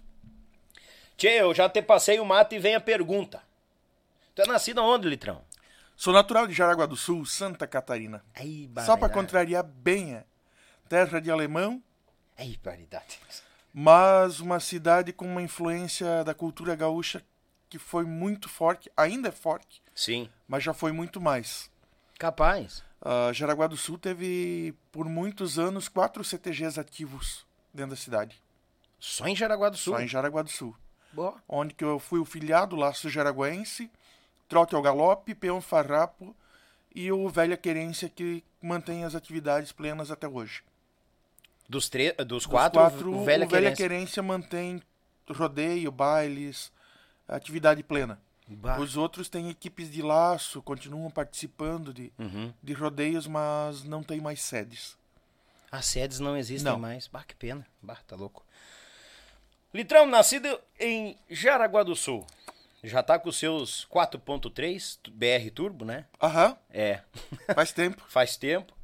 Tchê, 1.17 1.41
eu 1.41 1.55
já 1.55 1.69
te 1.69 1.81
passei 1.83 2.19
o 2.21 2.25
mato 2.25 2.55
e 2.55 2.59
vem 2.59 2.75
a 2.75 2.81
pergunta. 2.81 3.43
Tu 4.35 4.43
é 4.43 4.47
nascido 4.47 4.83
onde, 4.83 5.09
Litrão? 5.09 5.43
Sou 5.97 6.13
natural 6.13 6.47
de 6.47 6.55
Jaraguá 6.55 6.87
do 6.87 6.97
Sul, 6.97 7.25
Santa 7.27 7.67
Catarina. 7.67 8.25
Ai, 8.35 8.69
Só 8.69 8.97
pra 8.97 9.09
barbaridade. 9.09 9.13
contrariar 9.13 9.63
bem 9.65 10.23
terra 10.89 11.21
de 11.21 11.31
alemão, 11.31 11.83
Ai, 12.39 12.57
paridade. 12.63 13.19
Mas 13.73 14.41
uma 14.41 14.59
cidade 14.61 15.13
com 15.13 15.27
uma 15.27 15.43
influência 15.43 16.25
da 16.25 16.35
cultura 16.35 16.75
gaúcha 16.75 17.23
que 17.69 17.79
foi 17.79 18.05
muito 18.05 18.49
forte, 18.49 18.91
ainda 18.97 19.29
é 19.29 19.33
forte, 19.33 19.81
Sim, 19.95 20.29
mas 20.49 20.63
já 20.65 20.75
foi 20.75 20.91
muito 20.93 21.21
mais. 21.21 21.71
capaz. 22.19 22.83
Ah, 23.03 23.33
Jaraguá 23.33 23.67
do 23.67 23.77
Sul 23.79 23.97
teve 23.97 24.75
por 24.93 25.07
muitos 25.09 25.59
anos 25.59 25.89
quatro 25.89 26.23
CTGs 26.23 26.79
ativos 26.79 27.47
dentro 27.73 27.91
da 27.93 27.97
cidade, 27.97 28.43
Só 28.99 29.27
em 29.27 29.35
Jaraguá 29.37 29.71
do 29.71 29.77
Sul. 29.79 29.95
só 29.95 30.01
em 30.01 30.09
Jaraguá 30.09 30.43
do 30.43 30.51
Sul. 30.51 30.77
Boa. 31.13 31.43
onde 31.49 31.75
que 31.75 31.83
eu 31.85 31.99
fui 31.99 32.21
o 32.21 32.25
filiado 32.25 32.77
Laço 32.77 33.09
Jaraguense, 33.09 33.91
Trote 34.49 34.75
ao 34.77 34.83
Galope, 34.83 35.35
Peão 35.35 35.61
Farrapo 35.61 36.37
e 36.95 37.11
o 37.11 37.29
Velha 37.29 37.57
Querência 37.57 38.09
que 38.09 38.45
mantém 38.63 39.05
as 39.05 39.15
atividades 39.15 39.73
plenas 39.73 40.11
até 40.11 40.29
hoje. 40.29 40.63
Dos, 41.71 41.89
tre... 41.89 42.13
Dos 42.15 42.27
Dos 42.27 42.47
quatro, 42.47 42.81
quatro, 42.81 43.13
o 43.15 43.25
Velha 43.25 43.47
o 43.47 43.49
Velha 43.49 43.71
Querência. 43.73 43.77
Querência 43.89 44.23
mantém 44.23 44.83
rodeio, 45.31 45.93
bailes, 45.93 46.73
atividade 47.29 47.83
plena. 47.85 48.21
Bah. 48.49 48.81
Os 48.81 48.97
outros 48.97 49.29
têm 49.29 49.49
equipes 49.49 49.89
de 49.89 50.03
laço, 50.03 50.61
continuam 50.61 51.09
participando 51.09 51.95
de, 51.95 52.13
Uhum. 52.19 52.53
de 52.61 52.73
rodeios, 52.73 53.29
mas 53.29 53.85
não 53.85 54.03
tem 54.03 54.21
mais 54.21 54.43
sedes. 54.43 54.99
As 55.71 55.87
sedes 55.87 56.19
não 56.19 56.37
existem 56.37 56.73
Não. 56.73 56.79
mais. 56.81 57.07
Bah, 57.07 57.23
que 57.23 57.37
pena. 57.37 57.65
Bah, 57.81 57.99
tá 58.05 58.17
louco. 58.17 58.45
Litrão, 59.73 60.05
nascido 60.07 60.61
em 60.81 61.17
Jaraguá 61.29 61.85
do 61.85 61.95
Sul. 61.95 62.27
Já 62.83 63.01
tá 63.05 63.17
com 63.21 63.29
os 63.29 63.39
seus 63.39 63.85
4.3 63.89 64.99
BR 65.13 65.49
Turbo, 65.55 65.85
né? 65.85 66.07
Aham, 66.21 66.57
É. 66.71 67.03
faz 67.55 67.71
tempo. 67.73 68.03
Faz 68.09 68.37
tempo. 68.37 68.75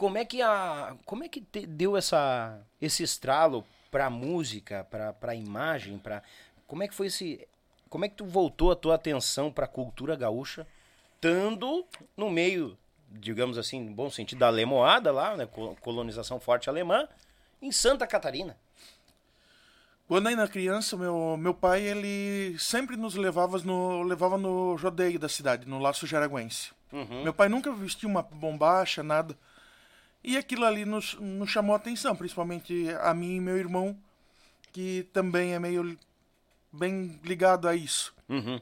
Como 0.00 0.16
é 0.16 0.24
que 0.24 0.40
a 0.40 0.96
como 1.04 1.22
é 1.24 1.28
que 1.28 1.42
te- 1.42 1.66
deu 1.66 1.94
essa 1.94 2.58
esse 2.80 3.02
estralo 3.02 3.66
pra 3.90 4.08
música, 4.08 4.82
pra 4.90 5.12
pra 5.12 5.34
imagem, 5.34 5.98
para 5.98 6.22
como 6.66 6.82
é 6.82 6.88
que 6.88 6.94
foi 6.94 7.08
esse 7.08 7.46
como 7.90 8.06
é 8.06 8.08
que 8.08 8.14
tu 8.14 8.24
voltou 8.24 8.72
a 8.72 8.76
tua 8.76 8.94
atenção 8.94 9.52
pra 9.52 9.66
cultura 9.66 10.16
gaúcha, 10.16 10.66
estando 11.16 11.84
no 12.16 12.30
meio, 12.30 12.78
digamos 13.10 13.58
assim, 13.58 13.78
no 13.84 13.92
bom 13.92 14.08
sentido 14.08 14.38
da 14.38 14.46
alemoada 14.46 15.12
lá, 15.12 15.36
né, 15.36 15.44
co- 15.44 15.76
colonização 15.82 16.40
forte 16.40 16.70
alemã, 16.70 17.06
em 17.60 17.70
Santa 17.70 18.06
Catarina. 18.06 18.56
Quando 20.08 20.28
ainda 20.28 20.48
criança, 20.48 20.96
meu, 20.96 21.36
meu 21.36 21.52
pai, 21.52 21.82
ele 21.82 22.56
sempre 22.58 22.96
nos 22.96 23.14
levava 23.16 23.58
no, 23.58 24.02
levava 24.02 24.38
no 24.38 24.76
rodeio 24.76 25.18
da 25.18 25.28
cidade, 25.28 25.68
no 25.68 25.78
Laço 25.78 26.06
Jaraguense. 26.06 26.72
Uhum. 26.90 27.22
Meu 27.22 27.34
pai 27.34 27.48
nunca 27.50 27.70
vestiu 27.70 28.08
uma 28.08 28.22
bombacha, 28.22 29.02
nada. 29.02 29.36
E 30.22 30.36
aquilo 30.36 30.64
ali 30.64 30.84
nos, 30.84 31.14
nos 31.14 31.50
chamou 31.50 31.74
a 31.74 31.78
atenção, 31.78 32.14
principalmente 32.14 32.88
a 33.00 33.14
mim 33.14 33.36
e 33.36 33.40
meu 33.40 33.56
irmão, 33.56 33.96
que 34.72 35.08
também 35.12 35.54
é 35.54 35.58
meio 35.58 35.98
bem 36.72 37.18
ligado 37.24 37.66
a 37.66 37.74
isso. 37.74 38.14
Uhum. 38.28 38.60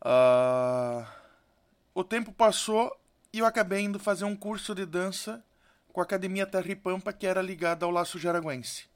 Ah, 0.00 1.06
o 1.94 2.02
tempo 2.02 2.32
passou 2.32 2.96
e 3.32 3.38
eu 3.40 3.46
acabei 3.46 3.82
indo 3.82 3.98
fazer 3.98 4.24
um 4.24 4.34
curso 4.34 4.74
de 4.74 4.86
dança 4.86 5.44
com 5.92 6.00
a 6.00 6.04
Academia 6.04 6.46
Terra 6.46 6.70
e 6.70 6.76
Pampa, 6.76 7.12
que 7.12 7.26
era 7.26 7.42
ligada 7.42 7.84
ao 7.84 7.90
Laço 7.90 8.18
Jaraguense. 8.18 8.88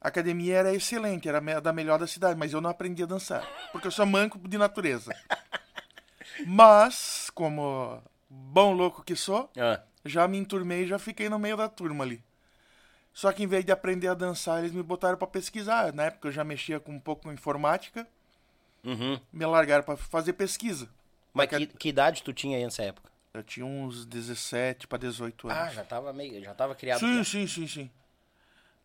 A 0.00 0.08
academia 0.08 0.56
era 0.56 0.74
excelente, 0.74 1.28
era 1.28 1.40
da 1.60 1.72
melhor 1.72 1.98
da 1.98 2.06
cidade, 2.08 2.38
mas 2.38 2.52
eu 2.52 2.60
não 2.60 2.68
aprendi 2.70 3.04
a 3.04 3.06
dançar, 3.06 3.48
porque 3.70 3.86
eu 3.86 3.92
sou 3.92 4.04
manco 4.04 4.36
de 4.48 4.58
natureza. 4.58 5.14
Mas, 6.46 7.30
como 7.34 8.02
bom 8.28 8.72
louco 8.72 9.04
que 9.04 9.14
sou, 9.14 9.50
Ah, 9.56 9.82
já 10.04 10.26
me 10.26 10.38
enturmei 10.38 10.86
já 10.86 10.98
fiquei 10.98 11.28
no 11.28 11.38
meio 11.38 11.56
da 11.56 11.68
turma 11.68 12.04
ali. 12.04 12.22
Só 13.12 13.30
que 13.32 13.42
em 13.42 13.46
vez 13.46 13.64
de 13.64 13.72
aprender 13.72 14.08
a 14.08 14.14
dançar, 14.14 14.60
eles 14.60 14.72
me 14.72 14.82
botaram 14.82 15.18
para 15.18 15.26
pesquisar. 15.26 15.92
Na 15.92 16.04
época 16.04 16.28
eu 16.28 16.32
já 16.32 16.42
mexia 16.42 16.80
com 16.80 16.92
um 16.92 17.00
pouco 17.00 17.24
com 17.24 17.32
informática. 17.32 18.06
Uhum. 18.84 19.20
me 19.32 19.46
largaram 19.46 19.84
pra 19.84 19.96
fazer 19.96 20.32
pesquisa. 20.32 20.88
Mas 21.32 21.48
que, 21.48 21.66
que 21.66 21.88
idade 21.88 22.22
tu 22.22 22.32
tinha 22.32 22.56
aí 22.56 22.64
nessa 22.64 22.82
época? 22.82 23.12
Eu 23.32 23.42
tinha 23.42 23.64
uns 23.64 24.04
17 24.04 24.86
para 24.88 24.98
18 24.98 25.48
anos. 25.48 25.62
Ah, 25.62 25.70
já 25.70 25.84
tava 25.84 26.12
meio. 26.12 26.42
Já 26.42 26.52
tava 26.52 26.74
criado. 26.74 26.98
sim, 26.98 27.22
sim, 27.22 27.46
sim, 27.46 27.66
sim. 27.68 27.90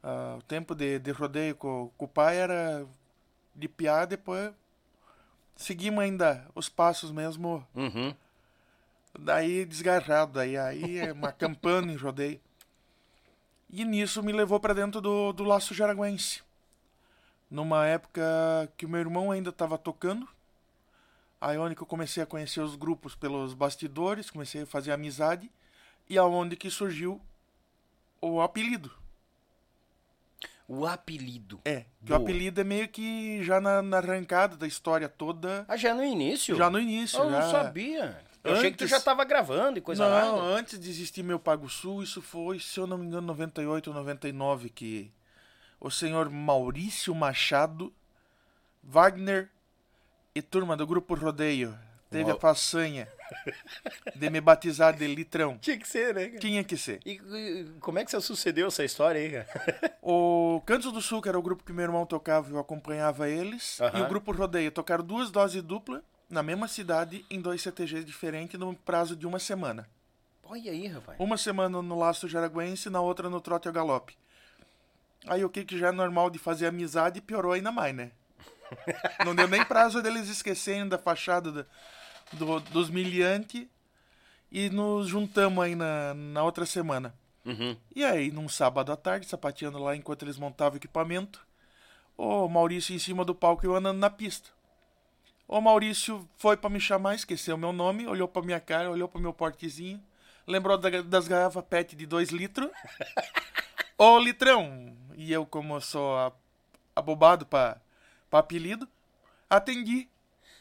Ah, 0.03 0.35
o 0.37 0.41
tempo 0.43 0.75
de, 0.75 0.99
de 0.99 1.11
rodeio 1.11 1.55
com, 1.55 1.91
com 1.97 2.05
o 2.05 2.07
pai 2.07 2.37
era 2.37 2.85
de 3.55 3.67
piar, 3.67 4.05
depois 4.05 4.51
seguimos 5.55 6.03
ainda 6.03 6.45
os 6.53 6.69
passos 6.69 7.11
mesmo, 7.11 7.65
Uhum. 7.75 8.15
Daí 9.17 9.65
desgarrado, 9.65 10.33
daí 10.33 10.57
aí 10.57 10.99
é 10.99 11.11
uma 11.11 11.31
campana 11.31 11.91
em 11.91 11.95
rodeio. 11.95 12.39
E 13.69 13.83
nisso 13.83 14.23
me 14.23 14.31
levou 14.31 14.59
para 14.59 14.73
dentro 14.73 15.01
do, 15.01 15.33
do 15.33 15.43
laço 15.43 15.73
jaraguense. 15.73 16.41
Numa 17.49 17.85
época 17.85 18.21
que 18.77 18.85
o 18.85 18.89
meu 18.89 18.99
irmão 18.99 19.31
ainda 19.31 19.49
estava 19.49 19.77
tocando, 19.77 20.27
aí 21.39 21.57
onde 21.57 21.75
que 21.75 21.81
eu 21.81 21.87
comecei 21.87 22.21
a 22.23 22.25
conhecer 22.25 22.61
os 22.61 22.75
grupos 22.75 23.15
pelos 23.15 23.53
bastidores, 23.53 24.29
comecei 24.29 24.63
a 24.63 24.65
fazer 24.65 24.91
amizade, 24.91 25.49
e 26.09 26.17
aonde 26.17 26.55
que 26.55 26.69
surgiu 26.69 27.21
o 28.21 28.41
apelido. 28.41 28.91
O 30.67 30.85
apelido. 30.85 31.61
É, 31.63 31.81
que 32.05 32.07
Boa. 32.07 32.19
o 32.19 32.23
apelido 32.23 32.59
é 32.59 32.63
meio 32.63 32.89
que 32.89 33.41
já 33.43 33.61
na, 33.61 33.81
na 33.81 33.97
arrancada 33.97 34.57
da 34.57 34.67
história 34.67 35.07
toda, 35.07 35.63
Ah, 35.67 35.77
já 35.77 35.93
no 35.93 36.03
início? 36.03 36.55
já 36.55 36.69
no 36.69 36.79
início. 36.79 37.19
Eu 37.19 37.29
não 37.29 37.41
já... 37.41 37.51
sabia. 37.51 38.26
Eu 38.43 38.53
achei 38.53 38.71
que 38.71 38.77
tu 38.77 38.83
Antes- 38.85 38.91
já 38.97 38.99
tava 39.01 39.23
gravando 39.25 39.77
e 39.77 39.81
coisa 39.81 40.07
Não, 40.07 40.37
nada. 40.37 40.47
antes 40.57 40.79
de 40.79 40.89
existir 40.89 41.23
meu 41.23 41.37
Pago 41.39 41.67
Sul, 41.69 42.01
isso 42.03 42.21
foi, 42.21 42.59
se 42.59 42.79
eu 42.79 42.87
não 42.87 42.97
me 42.97 43.05
engano, 43.05 43.27
98 43.27 43.87
ou 43.89 43.93
99, 43.93 44.69
que 44.69 45.11
o 45.79 45.89
senhor 45.91 46.29
Maurício 46.29 47.13
Machado, 47.13 47.93
Wagner 48.83 49.49
e 50.33 50.41
turma 50.41 50.77
do 50.77 50.85
Grupo 50.87 51.13
Rodeio 51.15 51.77
teve 52.09 52.25
Uau. 52.29 52.37
a 52.37 52.39
façanha 52.39 53.07
de 54.15 54.29
me 54.29 54.39
batizar 54.39 54.95
de 54.95 55.05
litrão. 55.07 55.57
Tinha 55.61 55.77
que 55.77 55.87
ser, 55.87 56.13
né? 56.15 56.27
cara? 56.27 56.39
Tinha 56.39 56.63
que 56.63 56.77
ser. 56.77 56.99
E, 57.05 57.13
e 57.13 57.65
como 57.81 57.99
é 57.99 58.05
que 58.05 58.11
você 58.11 58.21
sucedeu 58.21 58.67
essa 58.67 58.83
história 58.83 59.19
aí, 59.19 59.31
cara? 59.43 59.97
O 60.01 60.61
Cantos 60.65 60.93
do 60.93 61.01
Sul, 61.01 61.21
que 61.21 61.27
era 61.27 61.37
o 61.37 61.41
grupo 61.41 61.65
que 61.65 61.73
meu 61.73 61.83
irmão 61.83 62.05
tocava 62.05 62.49
e 62.49 62.53
eu 62.53 62.59
acompanhava 62.59 63.27
eles, 63.27 63.81
Aham. 63.81 63.99
e 63.99 64.01
o 64.03 64.07
Grupo 64.07 64.31
Rodeio 64.31 64.71
tocaram 64.71 65.03
duas 65.03 65.29
doses 65.31 65.61
dupla 65.61 66.01
na 66.29 66.43
mesma 66.43 66.67
cidade 66.67 67.25
em 67.29 67.39
dois 67.41 67.61
CTGs 67.61 68.03
diferentes 68.05 68.59
no 68.59 68.75
prazo 68.75 69.15
de 69.15 69.25
uma 69.25 69.39
semana. 69.39 69.87
Olha 70.43 70.71
aí, 70.71 70.87
rapaz. 70.87 71.19
Uma 71.19 71.37
semana 71.37 71.81
no 71.81 71.97
Laço 71.99 72.27
Jaraguense, 72.27 72.89
na 72.89 73.01
outra 73.01 73.29
no 73.29 73.41
Trote 73.41 73.67
ao 73.67 73.73
Galope. 73.73 74.17
Aí 75.27 75.43
o 75.43 75.49
que 75.49 75.65
que 75.65 75.77
já 75.77 75.87
é 75.89 75.91
normal 75.91 76.29
de 76.29 76.39
fazer 76.39 76.67
amizade 76.67 77.19
piorou 77.21 77.51
ainda 77.51 77.71
mais, 77.71 77.93
né? 77.95 78.11
Não 79.25 79.35
deu 79.35 79.47
nem 79.47 79.63
prazo 79.65 80.01
deles 80.01 80.29
esquecerem 80.29 80.87
da 80.87 80.97
fachada 80.97 81.51
da- 81.51 81.65
do- 82.33 82.59
dos 82.59 82.89
miliantes 82.89 83.65
e 84.51 84.69
nos 84.69 85.07
juntamos 85.07 85.63
aí 85.63 85.75
na, 85.75 86.13
na 86.13 86.43
outra 86.43 86.65
semana. 86.65 87.13
Uhum. 87.45 87.75
E 87.95 88.03
aí, 88.03 88.31
num 88.31 88.47
sábado 88.49 88.91
à 88.91 88.95
tarde, 88.97 89.25
sapateando 89.27 89.77
lá 89.79 89.95
enquanto 89.95 90.23
eles 90.23 90.37
montavam 90.37 90.73
o 90.73 90.77
equipamento, 90.77 91.45
o 92.17 92.47
Maurício 92.47 92.93
em 92.95 92.99
cima 92.99 93.23
do 93.25 93.33
palco 93.35 93.65
e 93.65 93.67
eu 93.67 93.75
andando 93.75 93.97
na 93.99 94.09
pista. 94.09 94.49
O 95.47 95.61
Maurício 95.61 96.27
foi 96.37 96.57
pra 96.57 96.69
me 96.69 96.79
chamar, 96.79 97.15
esqueceu 97.15 97.57
meu 97.57 97.71
nome, 97.71 98.05
olhou 98.07 98.27
pra 98.27 98.41
minha 98.41 98.59
cara, 98.59 98.89
olhou 98.91 99.07
pro 99.07 99.19
meu 99.21 99.33
portezinho, 99.33 100.01
lembrou 100.45 100.77
da- 100.77 101.01
das 101.01 101.27
garrafas 101.27 101.63
PET 101.63 101.95
de 101.95 102.05
2 102.05 102.29
litros. 102.29 102.69
Ô, 103.97 104.19
litrão! 104.19 104.95
E 105.15 105.31
eu, 105.31 105.45
como 105.45 105.75
eu 105.75 105.81
sou 105.81 106.33
abobado 106.95 107.45
pra 107.45 107.77
apelido, 108.31 108.87
atendi. 109.49 110.07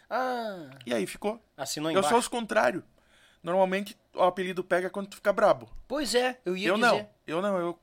Ah, 0.09 0.71
E 0.87 0.95
aí 0.95 1.07
ficou. 1.07 1.43
assinou 1.57 1.90
Eu 1.90 1.95
embaixo. 1.99 2.09
sou 2.11 2.19
os 2.19 2.28
contrários. 2.28 2.83
Normalmente 3.43 3.97
o 4.15 4.23
apelido 4.23 4.65
pega 4.65 4.89
quando 4.89 5.08
tu 5.08 5.17
fica 5.17 5.32
brabo. 5.32 5.69
Pois 5.87 6.15
é, 6.15 6.41
eu 6.45 6.56
ia 6.56 6.69
Eu 6.69 6.76
dizer. 6.76 6.87
não, 6.87 7.08
eu 7.26 7.43
não, 7.43 7.58
eu 7.58 7.78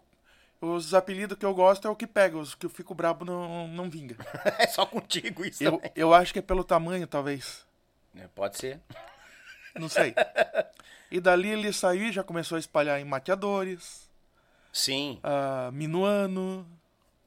os 0.65 0.93
apelidos 0.93 1.37
que 1.37 1.45
eu 1.45 1.53
gosto 1.53 1.87
é 1.87 1.91
o 1.91 1.95
que 1.95 2.07
pega, 2.07 2.37
os 2.37 2.55
que 2.55 2.65
eu 2.65 2.69
fico 2.69 2.93
brabo 2.95 3.25
não, 3.25 3.67
não 3.67 3.89
vinga. 3.89 4.15
é 4.57 4.67
só 4.67 4.85
contigo 4.85 5.45
isso 5.45 5.63
Eu, 5.63 5.73
também. 5.73 5.91
eu 5.95 6.13
acho 6.13 6.31
que 6.31 6.39
é 6.39 6.41
pelo 6.41 6.63
tamanho, 6.63 7.05
talvez. 7.05 7.65
É, 8.15 8.27
pode 8.27 8.57
ser. 8.57 8.79
Não 9.75 9.89
sei. 9.89 10.13
E 11.11 11.19
dali 11.19 11.49
ele 11.49 11.73
saiu 11.73 12.05
e 12.05 12.11
já 12.11 12.23
começou 12.23 12.55
a 12.55 12.59
espalhar 12.59 12.99
em 12.99 13.05
mateadores, 13.05 14.09
Sim. 14.71 15.19
ah, 15.23 15.69
minuano. 15.73 16.65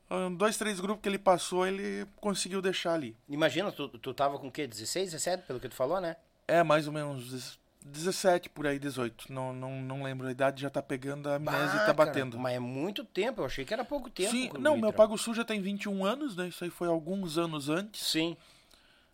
ah, 0.08 0.28
Dois, 0.36 0.56
três 0.56 0.80
grupos 0.80 1.02
que 1.02 1.08
ele 1.08 1.18
passou, 1.18 1.66
ele 1.66 2.06
conseguiu 2.20 2.62
deixar 2.62 2.94
ali. 2.94 3.16
Imagina, 3.28 3.70
tu, 3.72 3.88
tu 3.88 4.14
tava 4.14 4.38
com 4.38 4.48
o 4.48 4.52
quê? 4.52 4.66
16, 4.66 5.10
17, 5.12 5.42
pelo 5.44 5.60
que 5.60 5.68
tu 5.68 5.74
falou, 5.74 6.00
né? 6.00 6.16
É, 6.48 6.62
mais 6.62 6.86
ou 6.86 6.92
menos 6.92 7.58
17 7.86 8.48
por 8.50 8.66
aí, 8.66 8.78
18. 8.78 9.32
Não, 9.32 9.52
não, 9.52 9.80
não 9.80 10.02
lembro. 10.02 10.26
A 10.26 10.30
idade 10.30 10.60
já 10.62 10.68
tá 10.70 10.82
pegando, 10.82 11.28
a 11.28 11.36
amnésia 11.36 11.66
Bah, 11.66 11.72
tá 11.72 11.78
cara, 11.78 11.94
batendo. 11.94 12.38
mas 12.38 12.54
é 12.54 12.58
muito 12.58 13.04
tempo, 13.04 13.40
eu 13.42 13.46
achei 13.46 13.64
que 13.64 13.72
era 13.72 13.84
pouco 13.84 14.10
tempo. 14.10 14.30
Sim, 14.30 14.50
não, 14.54 14.72
meu 14.76 14.86
Litrão. 14.90 14.92
Pago 14.92 15.16
Sul 15.18 15.34
já 15.34 15.44
tem 15.44 15.60
21 15.60 16.04
anos, 16.04 16.36
né? 16.36 16.48
Isso 16.48 16.64
aí 16.64 16.70
foi 16.70 16.88
alguns 16.88 17.38
anos 17.38 17.68
antes. 17.68 18.04
Sim. 18.06 18.36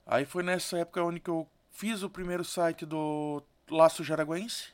Aí 0.07 0.25
foi 0.25 0.43
nessa 0.43 0.79
época 0.79 1.03
onde 1.03 1.21
que 1.21 1.31
eu 1.31 1.49
fiz 1.71 2.03
o 2.03 2.11
primeiro 2.11 2.45
site 2.45 2.85
do 2.85 3.43
Laço 3.71 4.03
Jaraguense. 4.03 4.69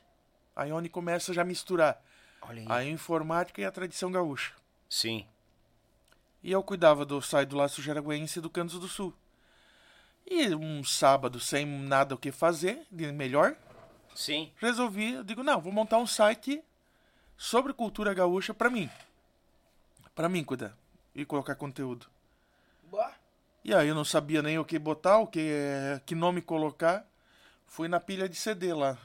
Aí 0.55 0.71
onde 0.71 0.89
começa 0.89 1.33
já 1.33 1.41
a 1.41 1.45
misturar 1.45 2.01
aí. 2.41 2.65
a 2.67 2.83
informática 2.83 3.61
e 3.61 3.65
a 3.65 3.71
tradição 3.71 4.11
gaúcha. 4.11 4.53
Sim. 4.89 5.25
E 6.41 6.51
eu 6.51 6.63
cuidava 6.63 7.05
do 7.05 7.21
site 7.21 7.49
do 7.49 7.57
Laço 7.57 7.81
Jaraguense 7.81 8.39
e 8.39 8.41
do 8.41 8.49
Cantos 8.49 8.79
do 8.79 8.87
Sul. 8.87 9.13
E 10.25 10.53
um 10.55 10.83
sábado, 10.83 11.39
sem 11.39 11.65
nada 11.65 12.15
o 12.15 12.17
que 12.17 12.31
fazer, 12.31 12.81
de 12.91 13.11
melhor, 13.11 13.55
Sim. 14.15 14.51
resolvi, 14.57 15.13
eu 15.13 15.23
digo, 15.23 15.43
não, 15.43 15.61
vou 15.61 15.71
montar 15.71 15.97
um 15.97 16.07
site 16.07 16.61
sobre 17.37 17.73
cultura 17.73 18.13
gaúcha 18.13 18.53
pra 18.53 18.69
mim. 18.69 18.89
Pra 20.13 20.27
mim 20.27 20.43
cuidar 20.43 20.75
e 21.15 21.25
colocar 21.25 21.55
conteúdo. 21.55 22.07
E 23.63 23.73
aí 23.73 23.87
eu 23.87 23.95
não 23.95 24.05
sabia 24.05 24.41
nem 24.41 24.57
o 24.57 24.65
que 24.65 24.79
botar, 24.79 25.17
o 25.17 25.27
que, 25.27 25.51
que 26.05 26.15
nome 26.15 26.41
colocar. 26.41 27.05
Fui 27.67 27.87
na 27.87 27.99
pilha 27.99 28.27
de 28.27 28.35
CD 28.35 28.73
lá. 28.73 28.97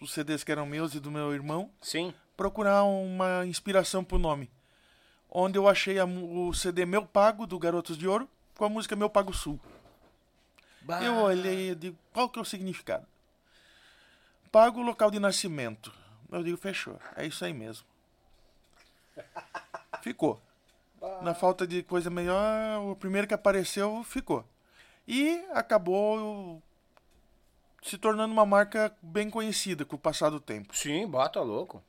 Os 0.00 0.12
CDs 0.12 0.44
que 0.44 0.52
eram 0.52 0.66
meus 0.66 0.94
e 0.94 1.00
do 1.00 1.10
meu 1.10 1.34
irmão. 1.34 1.70
Sim. 1.80 2.14
Procurar 2.36 2.84
uma 2.84 3.44
inspiração 3.46 4.04
pro 4.04 4.18
nome. 4.18 4.50
Onde 5.30 5.58
eu 5.58 5.68
achei 5.68 5.98
a 5.98 6.04
o 6.04 6.52
CD 6.54 6.86
Meu 6.86 7.04
Pago, 7.04 7.46
do 7.46 7.58
Garotos 7.58 7.98
de 7.98 8.06
Ouro, 8.06 8.28
com 8.56 8.64
a 8.64 8.68
música 8.68 8.94
Meu 8.94 9.10
Pago 9.10 9.32
Sul. 9.32 9.58
Bah. 10.82 11.02
Eu 11.02 11.16
olhei 11.16 11.70
e 11.70 11.74
digo, 11.74 11.98
qual 12.12 12.28
que 12.28 12.38
é 12.38 12.42
o 12.42 12.44
significado? 12.44 13.06
Pago 14.56 14.80
local 14.80 15.10
de 15.10 15.20
nascimento. 15.20 15.92
Eu 16.32 16.42
digo, 16.42 16.56
fechou. 16.56 16.98
É 17.14 17.26
isso 17.26 17.44
aí 17.44 17.52
mesmo. 17.52 17.86
Ficou. 20.00 20.40
Na 21.20 21.34
falta 21.34 21.66
de 21.66 21.82
coisa 21.82 22.08
melhor, 22.08 22.80
o 22.80 22.96
primeiro 22.96 23.28
que 23.28 23.34
apareceu 23.34 24.02
ficou. 24.02 24.46
E 25.06 25.44
acabou 25.52 26.62
se 27.82 27.98
tornando 27.98 28.32
uma 28.32 28.46
marca 28.46 28.96
bem 29.02 29.28
conhecida 29.28 29.84
com 29.84 29.96
o 29.96 29.98
passar 29.98 30.30
do 30.30 30.40
tempo. 30.40 30.74
Sim, 30.74 31.06
bota 31.06 31.38
louco. 31.42 31.84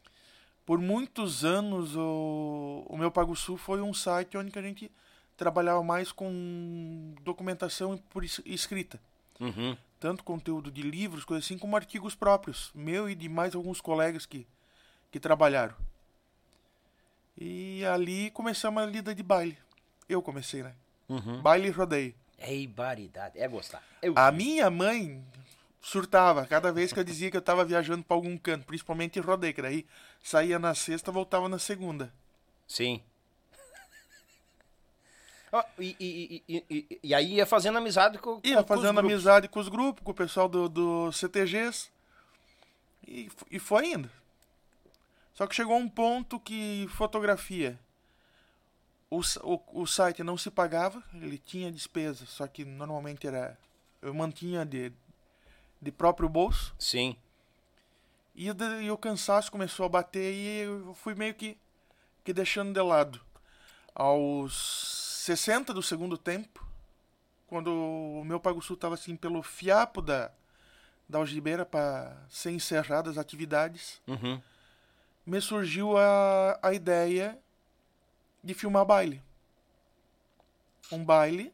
Por 0.65 0.77
muitos 0.77 1.45
anos, 1.45 1.95
o, 1.95 2.85
o 2.85 2.97
meu 2.97 3.09
Pago 3.09 3.33
Sul 3.33 3.55
foi 3.55 3.81
um 3.81 3.93
site 3.93 4.37
onde 4.37 4.59
a 4.59 4.61
gente 4.61 4.91
trabalhava 5.37 5.81
mais 5.81 6.11
com 6.11 7.15
documentação 7.21 7.97
por 8.09 8.25
es- 8.25 8.41
escrita. 8.45 8.99
Uhum. 9.39 9.77
Tanto 9.99 10.23
conteúdo 10.23 10.71
de 10.71 10.81
livros, 10.81 11.25
coisas 11.25 11.45
assim, 11.45 11.57
como 11.57 11.75
artigos 11.75 12.15
próprios, 12.15 12.71
meu 12.73 13.09
e 13.09 13.15
de 13.15 13.27
mais 13.27 13.55
alguns 13.55 13.81
colegas 13.81 14.25
que, 14.25 14.47
que 15.11 15.19
trabalharam. 15.19 15.75
E 17.37 17.85
ali 17.85 18.31
começamos 18.31 18.81
a 18.81 18.85
lida 18.85 19.13
de 19.13 19.23
baile. 19.23 19.57
Eu 20.09 20.21
comecei, 20.21 20.63
né? 20.63 20.73
Uhum. 21.07 21.41
Baile 21.41 21.67
e 21.67 21.71
rodeio. 21.71 22.15
É 22.37 22.55
ibaridade, 22.55 23.39
é 23.39 23.47
gostar. 23.47 23.83
Eu... 24.01 24.13
A 24.15 24.31
minha 24.31 24.69
mãe 24.69 25.23
surtava 25.81 26.45
cada 26.45 26.71
vez 26.71 26.91
que 26.91 26.99
eu 26.99 27.03
dizia 27.03 27.31
que 27.31 27.37
eu 27.37 27.41
tava 27.41 27.63
viajando 27.63 28.03
para 28.03 28.15
algum 28.15 28.37
canto, 28.37 28.65
principalmente 28.65 29.17
em 29.17 29.21
rodeio, 29.21 29.53
que 29.53 29.61
daí 29.61 29.85
saía 30.21 30.59
na 30.59 30.75
sexta, 30.75 31.11
voltava 31.11 31.47
na 31.47 31.59
segunda. 31.59 32.13
Sim. 32.67 33.01
E, 35.79 35.95
e, 35.99 36.43
e, 36.69 36.99
e, 37.03 37.13
aí 37.15 37.35
ia 37.35 37.45
fazendo 37.45 37.77
amizade 37.77 38.17
com, 38.17 38.39
Ia 38.43 38.61
com- 38.63 38.67
fazendo 38.67 38.93
grupos. 38.95 39.11
amizade 39.11 39.47
com 39.47 39.59
os 39.59 39.69
grupos, 39.69 40.03
com 40.03 40.11
o 40.11 40.15
pessoal 40.15 40.47
do, 40.49 40.67
do 40.69 41.11
CTGs. 41.11 41.89
E, 43.07 43.29
e 43.51 43.59
foi 43.59 43.91
indo. 43.93 44.09
Só 45.33 45.45
que 45.47 45.55
chegou 45.55 45.77
um 45.77 45.87
ponto 45.87 46.39
que 46.39 46.87
fotografia. 46.89 47.79
O, 49.09 49.21
o, 49.43 49.81
o 49.81 49.87
site 49.87 50.21
não 50.23 50.37
se 50.37 50.51
pagava, 50.51 51.01
ele 51.13 51.37
tinha 51.37 51.71
despesa, 51.71 52.25
só 52.25 52.45
que 52.47 52.65
normalmente 52.65 53.25
era. 53.27 53.57
Eu 54.01 54.13
mantinha 54.13 54.65
de, 54.65 54.91
de 55.81 55.91
próprio 55.91 56.27
bolso. 56.27 56.75
Sim. 56.77 57.15
E, 58.35 58.49
o 58.49 58.53
de- 58.53 58.81
e 58.83 58.91
o 58.91 58.97
cansaço 58.97 59.51
começou 59.51 59.85
a 59.85 59.89
bater 59.89 60.33
e 60.33 60.59
eu 60.63 60.93
fui 60.93 61.15
meio 61.15 61.33
que, 61.33 61.57
que 62.23 62.33
deixando 62.33 62.73
de 62.73 62.81
lado. 62.81 63.21
Aos 63.95 65.06
60 65.27 65.73
do 65.73 65.83
segundo 65.83 66.17
tempo, 66.17 66.65
quando 67.47 67.67
o 67.69 68.23
meu 68.23 68.39
Pago 68.39 68.61
Sul 68.61 68.77
tava 68.77 68.95
assim 68.95 69.13
pelo 69.13 69.43
fiapo 69.43 70.01
da, 70.01 70.31
da 71.07 71.17
algibeira 71.19 71.65
para 71.65 72.15
ser 72.29 72.51
encerradas 72.51 73.17
as 73.17 73.17
atividades, 73.17 74.01
Uhum. 74.07 74.41
me 75.25 75.41
surgiu 75.41 75.97
a, 75.97 76.57
a 76.63 76.73
ideia 76.73 77.37
de 78.41 78.53
filmar 78.53 78.85
baile. 78.85 79.21
Um 80.89 81.03
baile 81.03 81.53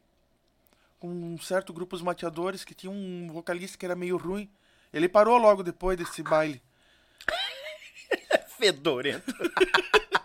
com 1.00 1.08
um 1.08 1.40
certo 1.40 1.74
grupo 1.74 1.98
de 1.98 2.04
mateadores 2.04 2.64
que 2.64 2.76
tinha 2.76 2.92
um 2.92 3.28
vocalista 3.32 3.76
que 3.76 3.86
era 3.86 3.96
meio 3.96 4.18
ruim. 4.18 4.48
Ele 4.94 5.10
parou 5.10 5.36
logo 5.40 5.64
depois 5.64 5.98
desse 5.98 6.22
baile. 6.22 6.62
Fedorento. 8.56 9.34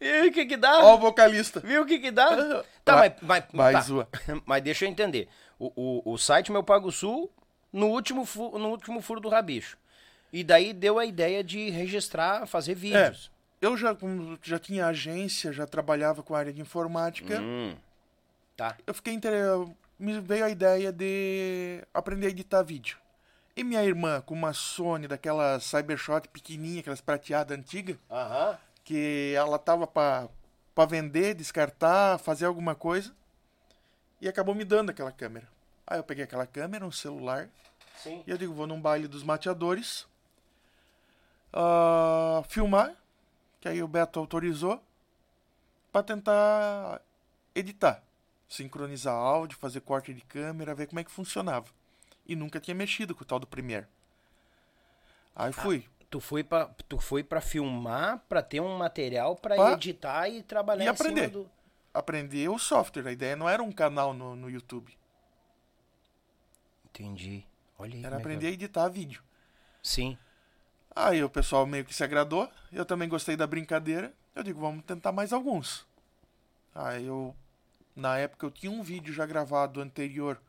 e 0.00 0.28
o 0.28 0.32
que 0.32 0.46
que 0.46 0.56
dá? 0.56 0.84
Ó 0.84 0.94
o 0.94 0.98
vocalista. 0.98 1.60
Viu 1.60 1.82
o 1.82 1.86
que 1.86 1.98
que 1.98 2.10
dá? 2.10 2.64
Tá, 2.84 2.96
Vai- 2.96 3.16
mas, 3.22 3.44
mas, 3.52 3.88
vai 3.88 4.04
tá. 4.04 4.42
mas 4.46 4.62
deixa 4.62 4.84
eu 4.84 4.88
entender. 4.88 5.28
O, 5.58 5.72
o, 6.04 6.12
o 6.12 6.18
site 6.18 6.50
Meu 6.52 6.62
Pago 6.62 6.90
Sul, 6.92 7.30
no 7.72 7.86
último, 7.88 8.24
fu- 8.24 8.58
no 8.58 8.68
último 8.70 9.00
furo 9.00 9.20
do 9.20 9.28
rabicho. 9.28 9.76
E 10.32 10.42
daí 10.42 10.72
deu 10.72 10.98
a 10.98 11.04
ideia 11.06 11.44
de 11.44 11.70
registrar, 11.70 12.46
fazer 12.46 12.74
vídeos. 12.74 13.30
Eu 13.60 13.76
já, 13.76 13.96
já 14.42 14.58
tinha 14.58 14.86
agência, 14.86 15.52
já 15.52 15.66
trabalhava 15.66 16.22
com 16.22 16.34
a 16.34 16.38
área 16.38 16.52
de 16.52 16.60
informática. 16.60 17.40
Hum. 17.40 17.74
Tá. 18.56 18.76
Eu 18.86 18.92
fiquei 18.94 19.14
inter... 19.14 19.32
Me 19.98 20.20
veio 20.20 20.44
a 20.44 20.50
ideia 20.50 20.92
de 20.92 21.80
aprender 21.94 22.26
a 22.26 22.30
editar 22.30 22.62
vídeo. 22.64 22.98
E 23.56 23.62
minha 23.62 23.82
irmã, 23.84 24.20
com 24.20 24.34
uma 24.34 24.52
Sony 24.52 25.06
daquela 25.06 25.60
Cybershot 25.60 26.28
pequenininha, 26.28 26.80
aquelas 26.80 27.00
prateadas 27.00 27.56
antigas, 27.56 27.96
Aham. 28.10 28.58
Que 28.84 29.32
ela 29.36 29.58
tava 29.58 29.86
pra, 29.86 30.28
pra 30.74 30.84
vender, 30.84 31.34
descartar, 31.34 32.18
fazer 32.18 32.44
alguma 32.46 32.74
coisa. 32.74 33.14
E 34.20 34.28
acabou 34.28 34.54
me 34.54 34.64
dando 34.64 34.90
aquela 34.90 35.10
câmera. 35.10 35.48
Aí 35.86 35.98
eu 35.98 36.04
peguei 36.04 36.24
aquela 36.24 36.46
câmera, 36.46 36.86
um 36.86 36.92
celular, 36.92 37.48
Sim. 37.96 38.22
e 38.26 38.30
eu 38.30 38.38
digo, 38.38 38.54
vou 38.54 38.66
num 38.66 38.80
baile 38.80 39.06
dos 39.06 39.22
mateadores, 39.22 40.06
ah, 41.52 42.42
filmar, 42.48 42.94
que 43.60 43.68
aí 43.68 43.82
o 43.82 43.88
Beto 43.88 44.18
autorizou, 44.18 44.82
pra 45.92 46.02
tentar 46.02 47.00
editar. 47.54 48.02
Sincronizar 48.48 49.14
áudio, 49.14 49.58
fazer 49.58 49.80
corte 49.80 50.12
de 50.12 50.20
câmera, 50.22 50.74
ver 50.74 50.86
como 50.86 51.00
é 51.00 51.04
que 51.04 51.10
funcionava. 51.10 51.66
E 52.26 52.34
nunca 52.34 52.60
tinha 52.60 52.74
mexido 52.74 53.14
com 53.14 53.22
o 53.22 53.26
tal 53.26 53.38
do 53.38 53.46
Premiere. 53.46 53.86
Aí 55.34 55.52
fui. 55.52 55.88
Tu 56.14 56.20
foi 56.20 56.44
pra, 56.44 56.66
tu 56.88 56.96
foi 56.96 57.24
pra 57.24 57.40
filmar, 57.40 58.20
pra 58.28 58.40
ter 58.40 58.60
um 58.60 58.78
material 58.78 59.34
pra 59.34 59.56
Pra- 59.56 59.72
editar 59.72 60.28
e 60.28 60.44
trabalhar 60.44 60.84
E 60.84 60.86
em 60.86 60.88
aprender. 60.88 61.28
do... 61.28 61.50
Aprender 61.92 62.48
o 62.48 62.56
software. 62.56 63.08
A 63.08 63.10
ideia 63.10 63.34
não 63.34 63.48
era 63.48 63.60
um 63.60 63.72
canal 63.72 64.14
no, 64.14 64.36
no 64.36 64.48
YouTube. 64.48 64.96
Entendi. 66.84 67.44
Olha 67.76 67.94
aí. 67.96 68.04
Era 68.04 68.14
é 68.14 68.18
aprender 68.20 68.46
a 68.46 68.50
editar 68.50 68.88
vídeo. 68.88 69.24
Sim. 69.82 70.16
Aí 70.94 71.20
o 71.24 71.28
pessoal 71.28 71.66
meio 71.66 71.84
que 71.84 71.92
se 71.92 72.04
agradou. 72.04 72.48
Eu 72.72 72.84
também 72.84 73.08
gostei 73.08 73.34
da 73.36 73.44
brincadeira. 73.44 74.14
Eu 74.36 74.44
digo, 74.44 74.60
vamos 74.60 74.84
tentar 74.84 75.10
mais 75.10 75.32
alguns. 75.32 75.84
Aí 76.72 77.06
eu, 77.06 77.34
na 77.96 78.18
época, 78.18 78.46
eu 78.46 78.52
tinha 78.52 78.70
um 78.70 78.84
vídeo 78.84 79.12
já 79.12 79.26
gravado 79.26 79.80
anterior 79.80 80.40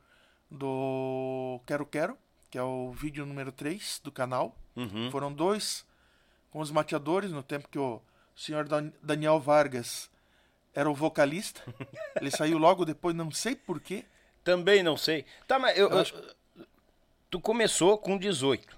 do 0.48 1.60
Quero 1.66 1.88
Quero, 1.88 2.16
que 2.52 2.58
é 2.60 2.62
o 2.62 2.92
vídeo 2.92 3.26
número 3.26 3.52
3 3.52 4.00
do 4.04 4.12
canal. 4.12 4.56
Uhum. 4.76 5.10
Foram 5.12 5.32
dois 5.32 5.86
com 6.52 6.60
os 6.60 6.72
mateadores, 6.72 7.32
no 7.32 7.44
tempo 7.44 7.68
que 7.70 7.80
o 7.80 8.02
senhor 8.36 8.68
Dan- 8.68 8.92
Daniel 9.02 9.40
Vargas 9.40 10.10
era 10.74 10.90
o 10.90 10.94
vocalista. 10.94 11.62
Ele 12.20 12.32
saiu 12.32 12.58
logo 12.58 12.84
depois, 12.86 13.16
não 13.16 13.30
sei 13.32 13.56
porquê. 13.56 14.06
Também 14.44 14.84
não 14.84 14.96
sei. 14.98 15.26
Tá, 15.48 15.58
mas 15.58 15.78
eu, 15.78 15.90
Eu 15.90 16.00
acho- 16.00 16.16
tu 17.30 17.40
começou 17.40 17.98
com 17.98 18.18
18 18.18 18.76